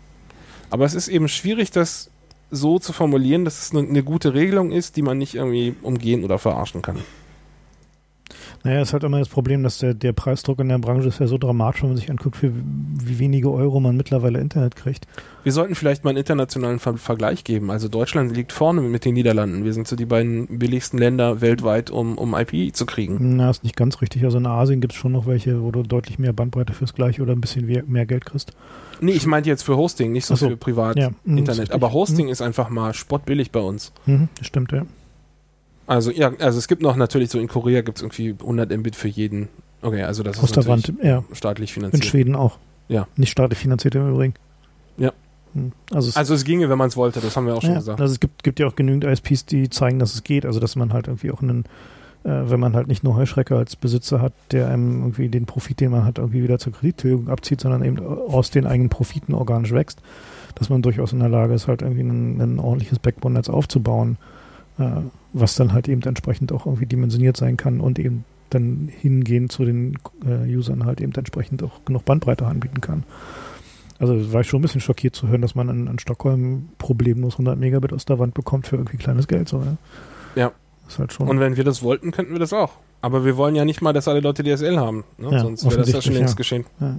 Aber 0.76 0.84
es 0.84 0.94
ist 0.94 1.08
eben 1.08 1.30
schwierig, 1.30 1.72
das 1.72 2.12
so 2.52 2.80
zu 2.80 2.92
formulieren, 2.92 3.46
dass 3.46 3.62
es 3.62 3.74
eine, 3.74 4.04
gute 4.04 4.34
Regelung 4.34 4.74
ist, 4.74 4.98
die 4.98 5.04
man 5.04 5.18
nicht 5.18 5.34
irgendwie 5.34 5.74
umgehen 5.82 6.26
oder 6.26 6.38
verarschen 6.38 6.82
kann. 6.82 6.98
Naja, 8.66 8.82
es 8.82 8.94
hat 8.94 9.04
immer 9.04 9.20
das 9.20 9.30
Problem, 9.30 9.62
dass 9.62 9.78
der, 9.78 9.94
der 9.94 10.12
Preisdruck 10.12 10.60
in 10.60 10.70
der 10.70 10.80
Branche 10.80 11.08
ist 11.08 11.20
ja 11.20 11.28
so 11.28 11.38
dramatisch, 11.38 11.84
wenn 11.84 11.90
man 11.90 11.98
sich 11.98 12.10
anguckt, 12.10 12.36
für 12.36 12.52
wie 12.52 13.20
wenige 13.20 13.52
Euro 13.52 13.80
man 13.80 13.96
mittlerweile 13.96 14.40
Internet 14.40 14.76
kriegt. 14.76 15.06
Wir 15.44 15.52
sollten 15.52 15.76
vielleicht 15.76 16.04
mal 16.04 16.10
einen 16.10 16.18
internationalen 16.18 16.80
Ver 16.80 16.98
Vergleich 16.98 17.44
geben. 17.44 17.70
Also 17.70 17.90
Deutschland 17.90 18.36
liegt 18.36 18.52
vorne 18.52 18.82
mit 18.82 19.06
den 19.06 19.14
Niederlanden. 19.14 19.66
Wir 19.66 19.74
sind 19.74 19.88
so 19.88 19.96
die 19.96 20.08
beiden 20.08 20.58
billigsten 20.58 20.98
Länder 20.98 21.42
weltweit, 21.42 21.92
um, 21.92 22.18
um 22.18 22.34
IP 22.34 22.76
zu 22.76 22.88
kriegen. 22.88 23.36
Na, 23.36 23.52
ist 23.52 23.64
nicht 23.64 23.76
ganz 23.76 24.02
richtig. 24.02 24.24
Also 24.24 24.40
in 24.40 24.48
Asien 24.48 24.82
gibt 24.82 24.94
es 24.94 25.00
schon 25.00 25.12
noch 25.12 25.28
welche, 25.28 25.62
wo 25.62 25.70
du 25.70 25.84
deutlich 25.84 26.18
mehr 26.18 26.34
Bandbreite 26.34 26.74
fürs 26.74 26.96
Gleiche 26.96 27.22
oder 27.22 27.34
ein 27.34 27.42
bisschen 27.42 27.68
mehr 27.86 28.08
Geld 28.08 28.26
kriegst. 28.26 28.54
Nee, 29.00 29.12
ich 29.12 29.28
meinte 29.28 29.48
jetzt 29.48 29.62
für 29.62 29.78
Hosting, 29.78 30.12
nicht 30.12 30.26
so, 30.26 30.36
so. 30.36 30.50
für 30.50 30.58
Privat-Internet. 30.58 31.70
Ja, 31.70 31.76
Aber 31.76 31.94
Hosting 31.94 32.26
mhm. 32.26 32.32
ist 32.32 32.42
einfach 32.42 32.70
mal 32.70 32.96
spottbillig 32.96 33.52
bei 33.52 33.60
uns. 33.60 33.94
Mhm, 34.08 34.30
das 34.40 34.48
stimmt, 34.48 34.72
ja. 34.72 34.88
Also 35.88 36.12
ja, 36.12 36.32
also 36.40 36.58
es 36.58 36.68
gibt 36.68 36.82
noch 36.82 36.96
natürlich 36.96 37.30
so 37.30 37.40
in 37.40 37.48
Korea 37.48 37.82
gibt 37.82 37.98
es 37.98 38.02
irgendwie 38.02 38.36
100 38.40 38.76
Mbit 38.78 38.96
für 38.96 39.08
jeden. 39.08 39.50
Okay, 39.82 40.04
also 40.04 40.24
das 40.24 40.40
Aus 40.40 40.46
ist 40.46 40.56
der 40.56 40.66
Wand, 40.66 40.94
ja. 41.04 41.24
staatlich 41.32 41.74
finanziert. 41.74 42.04
In 42.04 42.10
Schweden 42.10 42.36
auch. 42.36 42.58
Ja. 42.88 43.08
Nicht 43.16 43.32
staatlich 43.32 43.60
finanziert 43.60 43.96
im 43.96 44.10
Übrigen. 44.10 44.34
Ja. 44.98 45.14
Hm. 45.54 45.74
Also 45.94 46.10
es, 46.10 46.18
also 46.18 46.34
es 46.34 46.44
ginge, 46.44 46.70
wenn 46.70 46.78
man 46.78 46.88
es 46.88 46.98
wollte, 46.98 47.20
das 47.20 47.36
haben 47.38 47.46
wir 47.46 47.56
auch 47.56 47.62
schon 47.62 47.72
ja, 47.72 47.78
gesagt. 47.78 48.02
Also 48.02 48.14
es 48.14 48.20
gibt, 48.20 48.44
gibt 48.44 48.60
ja 48.60 48.68
auch 48.68 48.76
genügend 48.76 49.04
ISPs, 49.04 49.46
die 49.46 49.70
zeigen, 49.70 50.00
dass 50.00 50.14
es 50.16 50.24
geht. 50.24 50.46
Also 50.46 50.60
dass 50.60 50.76
man 50.76 50.92
halt 50.92 51.08
irgendwie 51.08 51.32
auch 51.32 51.42
einen, 51.42 51.66
äh, 52.24 52.30
wenn 52.30 52.60
man 52.60 52.76
halt 52.76 52.88
nicht 52.88 53.04
nur 53.04 53.16
Heuschrecke 53.16 53.56
als 53.56 53.76
Besitzer 53.76 54.22
hat, 54.22 54.34
der 54.52 54.70
einem 54.70 55.02
irgendwie 55.02 55.30
den 55.30 55.46
Profit, 55.46 55.80
den 55.80 55.92
man 55.92 56.04
hat, 56.04 56.18
irgendwie 56.18 56.42
wieder 56.42 56.58
zur 56.58 56.74
Kredittilgung 56.74 57.30
abzieht, 57.30 57.62
sondern 57.62 57.84
eben 57.84 58.00
aus 58.00 58.50
den 58.50 58.66
eigenen 58.66 58.90
Profiten 58.90 59.36
organisch 59.36 59.72
wächst, 59.72 60.00
dass 60.56 60.70
man 60.70 60.82
durchaus 60.82 61.14
in 61.14 61.20
der 61.20 61.30
Lage 61.30 61.54
ist, 61.54 61.68
halt 61.68 61.84
irgendwie 61.84 62.04
ein, 62.04 62.42
ein 62.42 62.60
ordentliches 62.60 62.98
Backbone-Netz 62.98 63.50
aufzubauen 63.50 64.18
äh, 64.80 65.02
was 65.36 65.56
dann 65.56 65.74
halt 65.74 65.88
eben 65.90 66.02
entsprechend 66.02 66.52
auch 66.54 66.66
irgendwie 66.66 66.86
dimensioniert 66.86 67.36
sein 67.36 67.58
kann 67.58 67.82
und 67.82 68.00
eben 68.00 68.24
dann 68.50 68.90
hingehen 69.02 69.50
zu 69.50 69.66
den 69.66 69.98
äh, 70.26 70.56
Usern 70.56 70.86
halt 70.86 71.02
eben 71.02 71.12
entsprechend 71.12 71.62
auch 71.62 71.84
genug 71.84 72.06
Bandbreite 72.06 72.46
anbieten 72.46 72.80
kann. 72.80 73.04
Also 74.00 74.34
war 74.34 74.42
ich 74.42 74.48
schon 74.48 74.60
ein 74.60 74.62
bisschen 74.62 74.82
schockiert 74.82 75.16
zu 75.16 75.28
hören, 75.28 75.42
dass 75.42 75.56
man 75.56 75.68
in, 75.70 75.88
in 75.88 76.00
Stockholm 76.00 76.70
problemlos 76.78 77.34
100 77.34 77.60
Megabit 77.60 77.92
aus 77.92 78.06
der 78.06 78.18
Wand 78.18 78.34
bekommt 78.34 78.68
für 78.68 78.78
irgendwie 78.78 78.98
kleines 78.98 79.28
Geld. 79.28 79.50
So, 79.50 79.60
ja. 79.62 79.78
ja. 80.36 80.52
Ist 80.88 81.00
halt 81.00 81.12
schon 81.12 81.28
und 81.28 81.40
wenn 81.40 81.58
wir 81.58 81.64
das 81.64 81.82
wollten, 81.82 82.12
könnten 82.12 82.32
wir 82.32 82.40
das 82.40 82.54
auch. 82.54 82.74
Aber 83.02 83.26
wir 83.26 83.36
wollen 83.36 83.56
ja 83.56 83.66
nicht 83.66 83.82
mal, 83.82 83.94
dass 83.94 84.08
alle 84.08 84.22
Leute 84.22 84.44
DSL 84.44 84.78
haben. 84.78 85.04
Ne? 85.18 85.32
Ja, 85.32 85.40
Sonst 85.40 85.66
wäre 85.66 85.78
das 85.78 85.92
ja 85.92 86.02
schon 86.02 86.14
längst 86.14 86.34
ja. 86.34 86.38
geschehen. 86.38 86.66
Ja. 86.80 86.98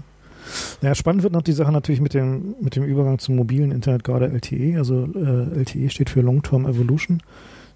Ja, 0.80 0.94
spannend 0.94 1.22
wird 1.22 1.32
noch 1.32 1.42
die 1.42 1.52
Sache 1.52 1.72
natürlich 1.72 2.00
mit 2.00 2.14
dem, 2.14 2.54
mit 2.60 2.76
dem 2.76 2.84
Übergang 2.84 3.18
zum 3.18 3.34
mobilen 3.34 3.72
Internet, 3.72 4.04
gerade 4.04 4.26
LTE. 4.26 4.76
Also 4.76 5.08
äh, 5.14 5.58
LTE 5.58 5.90
steht 5.90 6.10
für 6.10 6.20
Long-Term 6.20 6.66
Evolution 6.66 7.20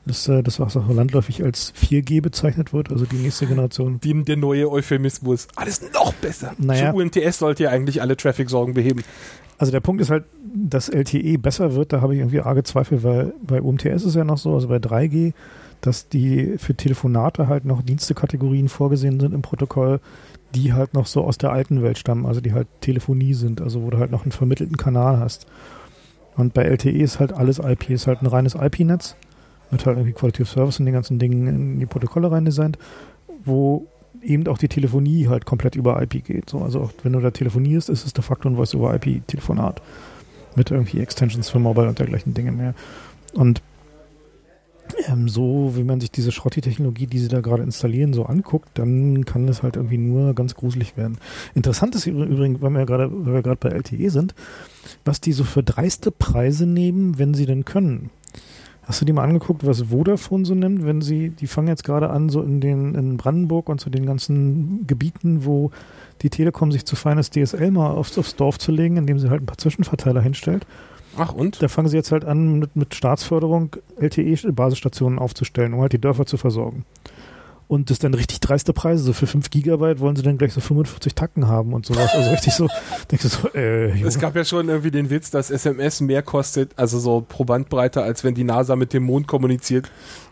dass 0.06 0.27
äh, 0.28 0.43
das 0.43 0.60
auch 0.60 0.70
so 0.70 0.81
landläufig 0.81 1.43
als 1.44 1.74
4G 1.74 2.22
bezeichnet 2.22 2.72
wird, 2.72 2.90
also 2.90 3.05
die 3.05 3.16
nächste 3.16 3.47
Generation. 3.47 4.01
Die, 4.01 4.24
der 4.24 4.36
neue 4.36 4.70
Euphemismus. 4.70 5.48
Alles 5.56 5.82
noch 5.93 6.12
besser. 6.14 6.52
Naja. 6.59 6.93
UMTS 6.93 7.39
sollte 7.39 7.64
ja 7.64 7.70
eigentlich 7.70 8.01
alle 8.01 8.16
Traffic-Sorgen 8.16 8.74
beheben. 8.74 9.02
Also 9.59 9.72
der 9.72 9.81
Punkt 9.81 10.01
ist 10.01 10.10
halt, 10.10 10.24
dass 10.55 10.89
LTE 10.89 11.36
besser 11.36 11.74
wird, 11.74 11.93
da 11.93 12.01
habe 12.01 12.14
ich 12.14 12.20
irgendwie 12.20 12.40
arge 12.40 12.62
Zweifel, 12.62 13.02
weil 13.02 13.35
bei 13.43 13.60
UMTS 13.60 13.85
ist 13.85 14.05
es 14.06 14.14
ja 14.14 14.24
noch 14.24 14.39
so, 14.39 14.55
also 14.55 14.68
bei 14.68 14.77
3G, 14.77 15.35
dass 15.82 16.09
die 16.09 16.56
für 16.56 16.74
Telefonate 16.74 17.47
halt 17.47 17.66
noch 17.66 17.82
Dienstekategorien 17.82 18.70
vorgesehen 18.70 19.20
sind 19.20 19.35
im 19.35 19.43
Protokoll, 19.43 20.01
die 20.55 20.72
halt 20.72 20.94
noch 20.94 21.06
so 21.06 21.24
aus 21.24 21.36
der 21.36 21.52
alten 21.52 21.82
Welt 21.82 21.98
stammen, 21.98 22.24
also 22.24 22.40
die 22.40 22.55
halt 22.55 22.68
Telefonie 22.81 23.35
sind, 23.35 23.60
also 23.60 23.82
wo 23.82 23.90
du 23.90 23.98
halt 23.98 24.10
noch 24.10 24.22
einen 24.22 24.32
vermittelten 24.32 24.78
Kanal 24.78 25.20
hast. 25.20 25.47
Und 26.36 26.55
bei 26.55 26.64
LTE 26.64 26.90
ist 26.90 27.20
halt 27.20 27.35
alles 27.35 27.59
IP, 27.59 27.90
ist 27.90 28.06
halt 28.06 28.22
ein 28.22 28.27
reines 28.27 28.55
IP-Netz 28.55 29.14
mit 29.70 29.86
halt 29.86 29.97
irgendwie 29.97 30.12
Quality 30.12 30.42
of 30.42 30.51
Service 30.51 30.78
und 30.78 30.86
den 30.86 30.94
ganzen 30.94 31.18
Dingen 31.18 31.47
in 31.47 31.80
die 31.80 31.86
Protokolle 31.86 32.30
rein 32.30 32.44
designt, 32.44 32.78
wo 33.44 33.86
eben 34.22 34.47
auch 34.48 34.59
die 34.59 34.68
Telefonie 34.68 35.28
halt 35.28 35.47
komplett 35.47 35.76
über 35.76 36.01
IP 36.02 36.24
geht. 36.24 36.51
So, 36.51 36.59
also 36.59 36.80
auch 36.80 36.92
wenn 37.02 37.12
du 37.12 37.20
da 37.20 37.30
telefonierst, 37.30 37.88
ist 37.88 38.05
es 38.05 38.12
de 38.12 38.22
facto 38.22 38.48
ein 38.48 38.56
Voice-over-IP-Telefonat 38.56 39.80
mit 40.56 40.70
irgendwie 40.70 41.01
Extensions 41.01 41.48
für 41.48 41.59
Mobile 41.59 41.88
und 41.88 41.98
dergleichen 41.98 42.34
Dinge 42.34 42.52
mehr. 42.52 42.74
Und 43.34 43.62
ähm, 45.06 45.28
so, 45.28 45.72
wie 45.76 45.84
man 45.84 46.01
sich 46.01 46.10
diese 46.10 46.32
Schrotti-Technologie, 46.32 47.06
die 47.06 47.18
sie 47.18 47.28
da 47.28 47.40
gerade 47.40 47.62
installieren, 47.62 48.12
so 48.12 48.24
anguckt, 48.24 48.68
dann 48.74 49.24
kann 49.24 49.48
es 49.48 49.62
halt 49.62 49.76
irgendwie 49.76 49.98
nur 49.98 50.34
ganz 50.34 50.55
gruselig 50.55 50.97
werden. 50.97 51.18
Interessant 51.55 51.94
ist 51.94 52.06
übrigens, 52.06 52.60
weil 52.60 52.72
wir 52.72 52.86
gerade 52.86 53.56
bei 53.56 53.70
LTE 53.70 54.10
sind, 54.10 54.34
was 55.05 55.20
die 55.20 55.32
so 55.32 55.44
für 55.44 55.62
dreiste 55.62 56.10
Preise 56.10 56.66
nehmen, 56.66 57.18
wenn 57.18 57.34
sie 57.34 57.47
denn 57.47 57.64
können. 57.64 58.10
Hast 58.90 59.00
du 59.00 59.04
dir 59.04 59.12
mal 59.12 59.22
angeguckt, 59.22 59.64
was 59.64 59.82
Vodafone 59.82 60.44
so 60.44 60.56
nimmt, 60.56 60.84
wenn 60.84 61.00
sie, 61.00 61.30
die 61.30 61.46
fangen 61.46 61.68
jetzt 61.68 61.84
gerade 61.84 62.10
an, 62.10 62.28
so 62.28 62.42
in 62.42 62.60
den 62.60 62.96
in 62.96 63.18
Brandenburg 63.18 63.68
und 63.68 63.78
zu 63.78 63.84
so 63.84 63.90
den 63.90 64.04
ganzen 64.04 64.84
Gebieten, 64.88 65.44
wo 65.44 65.70
die 66.22 66.28
Telekom 66.28 66.72
sich 66.72 66.84
zu 66.84 66.96
feines 66.96 67.30
DSL 67.30 67.70
mal 67.70 67.92
aufs, 67.92 68.18
aufs 68.18 68.34
Dorf 68.34 68.58
zu 68.58 68.72
legen, 68.72 68.96
indem 68.96 69.20
sie 69.20 69.30
halt 69.30 69.42
ein 69.42 69.46
paar 69.46 69.58
Zwischenverteiler 69.58 70.20
hinstellt. 70.20 70.66
Ach 71.16 71.32
und? 71.32 71.62
Da 71.62 71.68
fangen 71.68 71.86
sie 71.86 71.96
jetzt 71.98 72.10
halt 72.10 72.24
an, 72.24 72.58
mit, 72.58 72.74
mit 72.74 72.92
Staatsförderung 72.92 73.76
LTE-Basisstationen 74.00 75.20
aufzustellen, 75.20 75.72
um 75.72 75.82
halt 75.82 75.92
die 75.92 76.00
Dörfer 76.00 76.26
zu 76.26 76.36
versorgen. 76.36 76.84
Und 77.70 77.88
das 77.88 78.01
dann 78.01 78.14
richtig 78.14 78.40
dreiste 78.40 78.72
Preise. 78.72 79.05
So 79.05 79.12
für 79.12 79.28
5 79.28 79.48
Gigabyte 79.48 80.01
wollen 80.01 80.16
sie 80.16 80.22
dann 80.22 80.38
gleich 80.38 80.52
so 80.52 80.60
45 80.60 81.14
Tacken 81.14 81.47
haben 81.47 81.72
und 81.72 81.86
sowas. 81.86 82.12
Also 82.12 82.30
richtig 82.30 82.52
so, 82.52 82.66
denkst 83.12 83.22
du 83.22 83.28
so, 83.28 83.48
äh, 83.55 84.02
Es 84.02 84.18
gab 84.18 84.34
ja 84.34 84.44
schon 84.44 84.68
irgendwie 84.68 84.90
den 84.90 85.09
Witz, 85.09 85.30
dass 85.30 85.52
SMS 85.52 86.01
mehr 86.01 86.22
kostet, 86.22 86.72
also 86.74 86.98
so 86.98 87.24
pro 87.26 87.44
Bandbreite, 87.44 88.02
als 88.02 88.24
wenn 88.24 88.34
die 88.34 88.42
NASA 88.42 88.74
mit 88.74 88.92
dem 88.92 89.05
Mond 89.05 89.28
kommuniziert. 89.28 89.88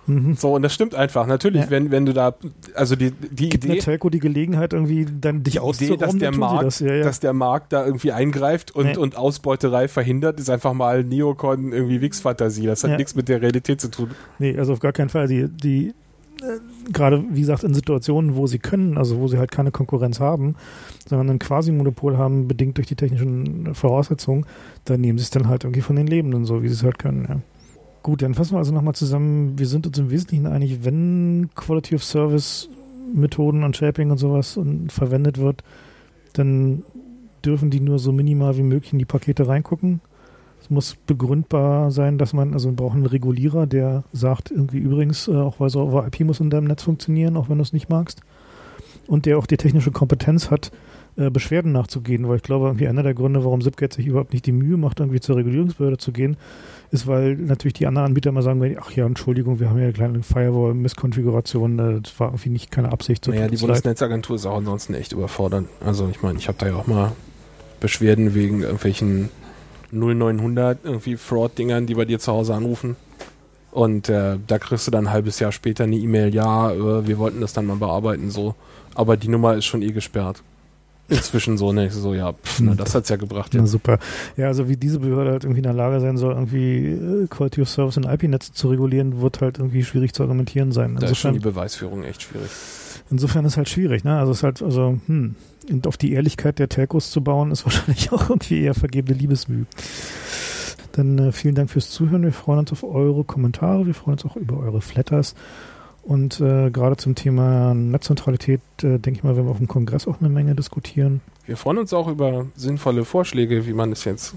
Mhm. 0.09 0.35
So, 0.35 0.52
und 0.52 0.62
das 0.62 0.74
stimmt 0.74 0.97
einfach. 0.97 1.28
Natürlich, 1.28 1.62
ja. 1.62 1.70
wenn, 1.70 1.93
wenn 1.93 2.06
du 2.06 2.12
da, 2.12 2.35
also 2.74 2.97
die, 2.97 3.12
die 3.12 3.51
Gibt 3.51 3.66
Idee. 3.66 3.78
Telco 3.78 4.10
die 4.10 4.19
Gelegenheit, 4.19 4.73
irgendwie 4.73 5.06
dann 5.09 5.44
dich 5.44 5.60
auszurauben, 5.60 6.01
dass 6.01 6.16
der 6.16 6.35
Markt, 6.35 6.65
das, 6.65 6.81
ja, 6.81 6.93
ja. 6.93 7.05
dass 7.05 7.20
der 7.20 7.35
Markt 7.35 7.73
da 7.73 7.86
irgendwie 7.86 8.10
eingreift 8.10 8.74
und, 8.74 8.97
und 8.97 9.16
Ausbeuterei 9.16 9.86
verhindert, 9.86 10.40
ist 10.40 10.51
einfach 10.51 10.73
mal 10.73 11.05
Neocon 11.05 11.73
irgendwie 11.73 12.01
Wix-Fantasie. 12.01 12.66
Das 12.66 12.82
hat 12.82 12.97
nichts 12.98 13.15
mit 13.15 13.28
der 13.28 13.43
Realität 13.43 13.81
zu 13.81 13.93
tun. 13.93 14.10
Nee, 14.40 14.59
also 14.59 14.73
auf 14.73 14.81
gar 14.81 14.93
keinen 14.93 15.10
Fall. 15.10 15.28
Die, 15.28 15.47
die, 15.48 15.94
gerade, 16.93 17.24
wie 17.31 17.40
gesagt, 17.40 17.65
in 17.65 17.74
Situationen, 17.74 18.36
wo 18.36 18.47
sie 18.47 18.59
können, 18.59 18.97
also 18.97 19.19
wo 19.19 19.28
sie 19.28 19.39
halt 19.39 19.51
keine 19.51 19.70
Konkurrenz 19.70 20.20
haben, 20.20 20.55
sondern 21.09 21.31
ein 21.31 21.39
Quasi-Monopol 21.39 22.16
haben, 22.16 22.48
bedingt 22.48 22.77
durch 22.77 22.86
die 22.86 22.97
technischen 22.97 23.74
Voraussetzungen, 23.74 24.47
dann 24.85 25.01
nehmen 25.01 25.19
sie 25.19 25.24
es 25.24 25.31
dann 25.31 25.48
halt 25.48 25.65
irgendwie 25.65 25.81
von 25.81 25.97
den 25.97 26.06
Lebenden, 26.06 26.44
so 26.44 26.62
wie 26.62 26.69
sie 26.69 26.74
es 26.74 26.82
halt 26.82 26.98
können, 26.98 27.27
ja. 27.28 27.40
Gut, 28.02 28.23
dann 28.23 28.35
fassen 28.35 28.55
wir 28.55 28.59
also 28.59 28.73
nochmal 28.73 28.94
zusammen. 28.94 29.59
Wir 29.59 29.66
sind 29.66 29.86
uns 29.86 29.98
im 29.98 30.10
Wesentlichen 30.10 30.47
einig, 30.47 30.85
wenn 30.85 31.51
Quality 31.56 31.97
of 31.97 32.05
Service 32.05 32.70
Methoden 33.12 33.65
und 33.65 33.77
Shaping 33.77 34.10
und 34.10 34.19
sowas 34.19 34.59
verwendet 34.89 35.39
wird, 35.39 35.65
dann 36.35 36.85
dürfen 37.44 37.70
die 37.70 37.81
nur 37.81 37.98
so 37.98 38.12
minimal 38.12 38.56
wie 38.56 38.62
möglich 38.62 38.93
in 38.93 38.98
die 38.98 39.05
Pakete 39.05 39.48
reingucken 39.48 40.01
muss 40.70 40.97
begründbar 41.07 41.90
sein, 41.90 42.19
dass 42.19 42.32
man, 42.32 42.53
also 42.53 42.70
wir 42.70 42.77
brauchen 42.77 42.99
einen 42.99 43.07
Regulierer, 43.07 43.66
der 43.66 44.05
sagt, 44.12 44.51
irgendwie 44.51 44.78
übrigens, 44.78 45.28
äh, 45.28 45.35
auch 45.35 45.61
weil 45.61 45.70
so 45.70 45.81
over 45.81 46.07
IP 46.07 46.20
muss 46.20 46.40
in 46.40 46.51
deinem 46.51 46.66
Netz 46.66 46.82
funktionieren, 46.82 47.36
auch 47.36 47.49
wenn 47.49 47.59
du 47.59 47.62
es 47.62 47.73
nicht 47.73 47.89
magst. 47.89 48.20
Und 49.07 49.27
der 49.27 49.39
auch 49.39 49.47
die 49.47 49.57
technische 49.57 49.90
Kompetenz 49.90 50.51
hat, 50.51 50.70
äh, 51.19 51.31
Beschwerden 51.31 51.73
nachzugehen, 51.73 52.28
weil 52.28 52.36
ich 52.36 52.43
glaube, 52.43 52.66
irgendwie 52.66 52.86
einer 52.86 53.03
der 53.03 53.15
Gründe, 53.15 53.43
warum 53.43 53.61
Zipgate 53.61 53.97
sich 53.97 54.07
überhaupt 54.07 54.32
nicht 54.32 54.47
die 54.47 54.53
Mühe 54.53 54.77
macht, 54.77 55.01
irgendwie 55.01 55.19
zur 55.19 55.36
Regulierungsbehörde 55.36 55.99
zu 55.99 56.12
gehen, 56.12 56.36
ist, 56.93 57.09
weil 57.09 57.35
natürlich 57.35 57.73
die 57.73 57.86
anderen 57.86 58.07
Anbieter 58.07 58.31
immer 58.31 58.43
sagen, 58.43 58.77
ach 58.81 58.93
ja, 58.93 59.05
Entschuldigung, 59.05 59.59
wir 59.59 59.69
haben 59.69 59.78
ja 59.78 59.85
eine 59.85 59.93
kleine 59.93 60.23
Firewall-Misskonfiguration, 60.23 61.78
äh, 61.78 62.01
das 62.03 62.19
war 62.20 62.28
irgendwie 62.28 62.51
nicht 62.51 62.70
keine 62.70 62.93
Absicht. 62.93 63.24
So 63.24 63.32
naja, 63.32 63.49
die 63.49 63.57
Bundesnetzagentur 63.57 64.36
ist 64.36 64.47
auch 64.47 64.59
ansonsten 64.59 64.95
echt 64.95 65.12
überfordert. 65.12 65.65
Also 65.85 66.09
ich 66.09 66.23
meine, 66.23 66.39
ich 66.39 66.47
habe 66.47 66.59
da 66.59 66.69
ja 66.69 66.77
auch 66.77 66.86
mal 66.86 67.12
Beschwerden 67.81 68.35
wegen 68.35 68.62
irgendwelchen 68.62 69.31
0900 69.93 70.78
irgendwie 70.85 71.16
Fraud-Dingern, 71.16 71.86
die 71.86 71.94
bei 71.94 72.05
dir 72.05 72.19
zu 72.19 72.32
Hause 72.32 72.55
anrufen. 72.55 72.97
Und 73.70 74.09
äh, 74.09 74.39
da 74.47 74.59
kriegst 74.59 74.86
du 74.86 74.90
dann 74.90 75.06
ein 75.06 75.12
halbes 75.12 75.39
Jahr 75.40 75.52
später 75.52 75.85
eine 75.85 75.97
E-Mail, 75.97 76.35
ja, 76.35 76.73
äh, 76.73 77.06
wir 77.06 77.19
wollten 77.19 77.40
das 77.40 77.52
dann 77.52 77.66
mal 77.66 77.77
bearbeiten, 77.77 78.31
so. 78.31 78.55
Aber 78.94 79.16
die 79.16 79.28
Nummer 79.28 79.55
ist 79.55 79.66
schon 79.66 79.82
eh 79.82 79.93
gesperrt. 79.93 80.43
Inzwischen 81.10 81.56
so, 81.56 81.73
ne? 81.73 81.90
So, 81.90 82.12
ja, 82.12 82.32
pff, 82.35 82.60
na, 82.60 82.74
das 82.74 82.94
hat's 82.94 83.09
ja 83.09 83.16
gebracht. 83.16 83.55
Ja. 83.55 83.62
Na 83.62 83.66
super. 83.66 83.98
Ja, 84.36 84.48
also 84.48 84.69
wie 84.69 84.77
diese 84.77 85.01
Behörde 85.01 85.31
halt 85.31 85.44
irgendwie 85.44 85.60
in 85.60 85.65
der 85.65 85.73
Lage 85.73 86.01
sein 86.01 86.19
soll, 86.19 86.35
irgendwie 86.35 86.86
äh, 86.86 87.27
Quality 87.28 87.62
of 87.62 87.69
Service 87.70 87.97
in 87.97 88.05
IP-Netzen 88.05 88.55
zu 88.55 88.69
regulieren, 88.69 89.23
wird 89.23 89.40
halt 89.40 89.59
irgendwie 89.59 89.85
schwierig 89.85 90.12
zu 90.12 90.23
argumentieren 90.23 90.70
sein. 90.70 90.90
Insofern, 90.90 91.06
da 91.06 91.12
ist 91.12 91.19
schon 91.19 91.32
die 91.32 91.39
Beweisführung 91.39 92.05
echt 92.05 92.23
schwierig. 92.23 92.51
Insofern 93.10 93.47
ist 93.47 93.56
halt 93.56 93.70
schwierig, 93.70 94.05
ne? 94.05 94.19
Also 94.19 94.32
es 94.32 94.39
ist 94.39 94.43
halt, 94.43 94.62
also, 94.62 94.98
hm. 95.06 95.35
Und 95.70 95.86
auf 95.86 95.97
die 95.97 96.12
Ehrlichkeit 96.12 96.59
der 96.59 96.69
Telcos 96.69 97.11
zu 97.11 97.23
bauen, 97.23 97.51
ist 97.51 97.65
wahrscheinlich 97.65 98.12
auch 98.12 98.31
irgendwie 98.31 98.62
eher 98.62 98.74
vergebene 98.74 99.19
Liebesmühe. 99.19 99.66
Dann 100.93 101.19
äh, 101.19 101.32
vielen 101.32 101.55
Dank 101.55 101.70
fürs 101.70 101.90
Zuhören. 101.90 102.23
Wir 102.23 102.32
freuen 102.32 102.61
uns 102.61 102.73
auf 102.73 102.82
eure 102.82 103.24
Kommentare. 103.24 103.86
Wir 103.86 103.95
freuen 103.95 104.15
uns 104.15 104.24
auch 104.24 104.36
über 104.36 104.59
eure 104.59 104.81
Flatters. 104.81 105.35
Und 106.03 106.40
äh, 106.40 106.70
gerade 106.70 106.97
zum 106.97 107.15
Thema 107.15 107.74
Netzneutralität, 107.74 108.61
äh, 108.82 108.99
denke 108.99 109.12
ich 109.12 109.23
mal, 109.24 109.36
werden 109.36 109.47
wir 109.47 109.51
auf 109.51 109.59
dem 109.59 109.69
Kongress 109.69 110.09
auch 110.09 110.20
eine 110.20 110.31
Menge 110.31 110.55
diskutieren. 110.55 111.20
Wir 111.45 111.57
freuen 111.57 111.78
uns 111.78 111.93
auch 111.93 112.09
über 112.09 112.47
sinnvolle 112.57 113.05
Vorschläge, 113.05 113.66
wie 113.66 113.74
man 113.74 113.93
es 113.93 114.05
jetzt. 114.05 114.35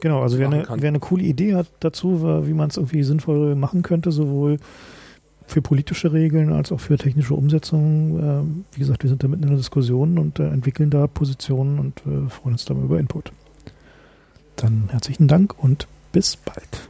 Genau, 0.00 0.20
also 0.20 0.38
wer 0.38 0.48
eine, 0.48 0.66
wer 0.68 0.88
eine 0.88 0.98
coole 0.98 1.22
Idee 1.22 1.54
hat 1.54 1.68
dazu, 1.80 2.22
wie 2.46 2.52
man 2.52 2.70
es 2.70 2.76
irgendwie 2.76 3.02
sinnvoll 3.02 3.54
machen 3.54 3.82
könnte, 3.82 4.10
sowohl 4.10 4.58
für 5.50 5.62
politische 5.62 6.12
Regeln 6.12 6.52
als 6.52 6.72
auch 6.72 6.80
für 6.80 6.96
technische 6.96 7.34
Umsetzung. 7.34 8.18
Äh, 8.18 8.76
wie 8.76 8.80
gesagt, 8.80 9.02
wir 9.02 9.10
sind 9.10 9.22
da 9.22 9.28
mitten 9.28 9.42
in 9.42 9.48
der 9.50 9.58
Diskussion 9.58 10.18
und 10.18 10.38
äh, 10.38 10.48
entwickeln 10.48 10.90
da 10.90 11.06
Positionen 11.06 11.78
und 11.78 12.00
äh, 12.00 12.28
freuen 12.30 12.54
uns 12.54 12.64
da 12.64 12.74
mal 12.74 12.84
über 12.84 12.98
Input. 12.98 13.32
Dann 14.56 14.88
herzlichen 14.90 15.28
Dank 15.28 15.54
und 15.62 15.88
bis 16.12 16.36
bald. 16.36 16.89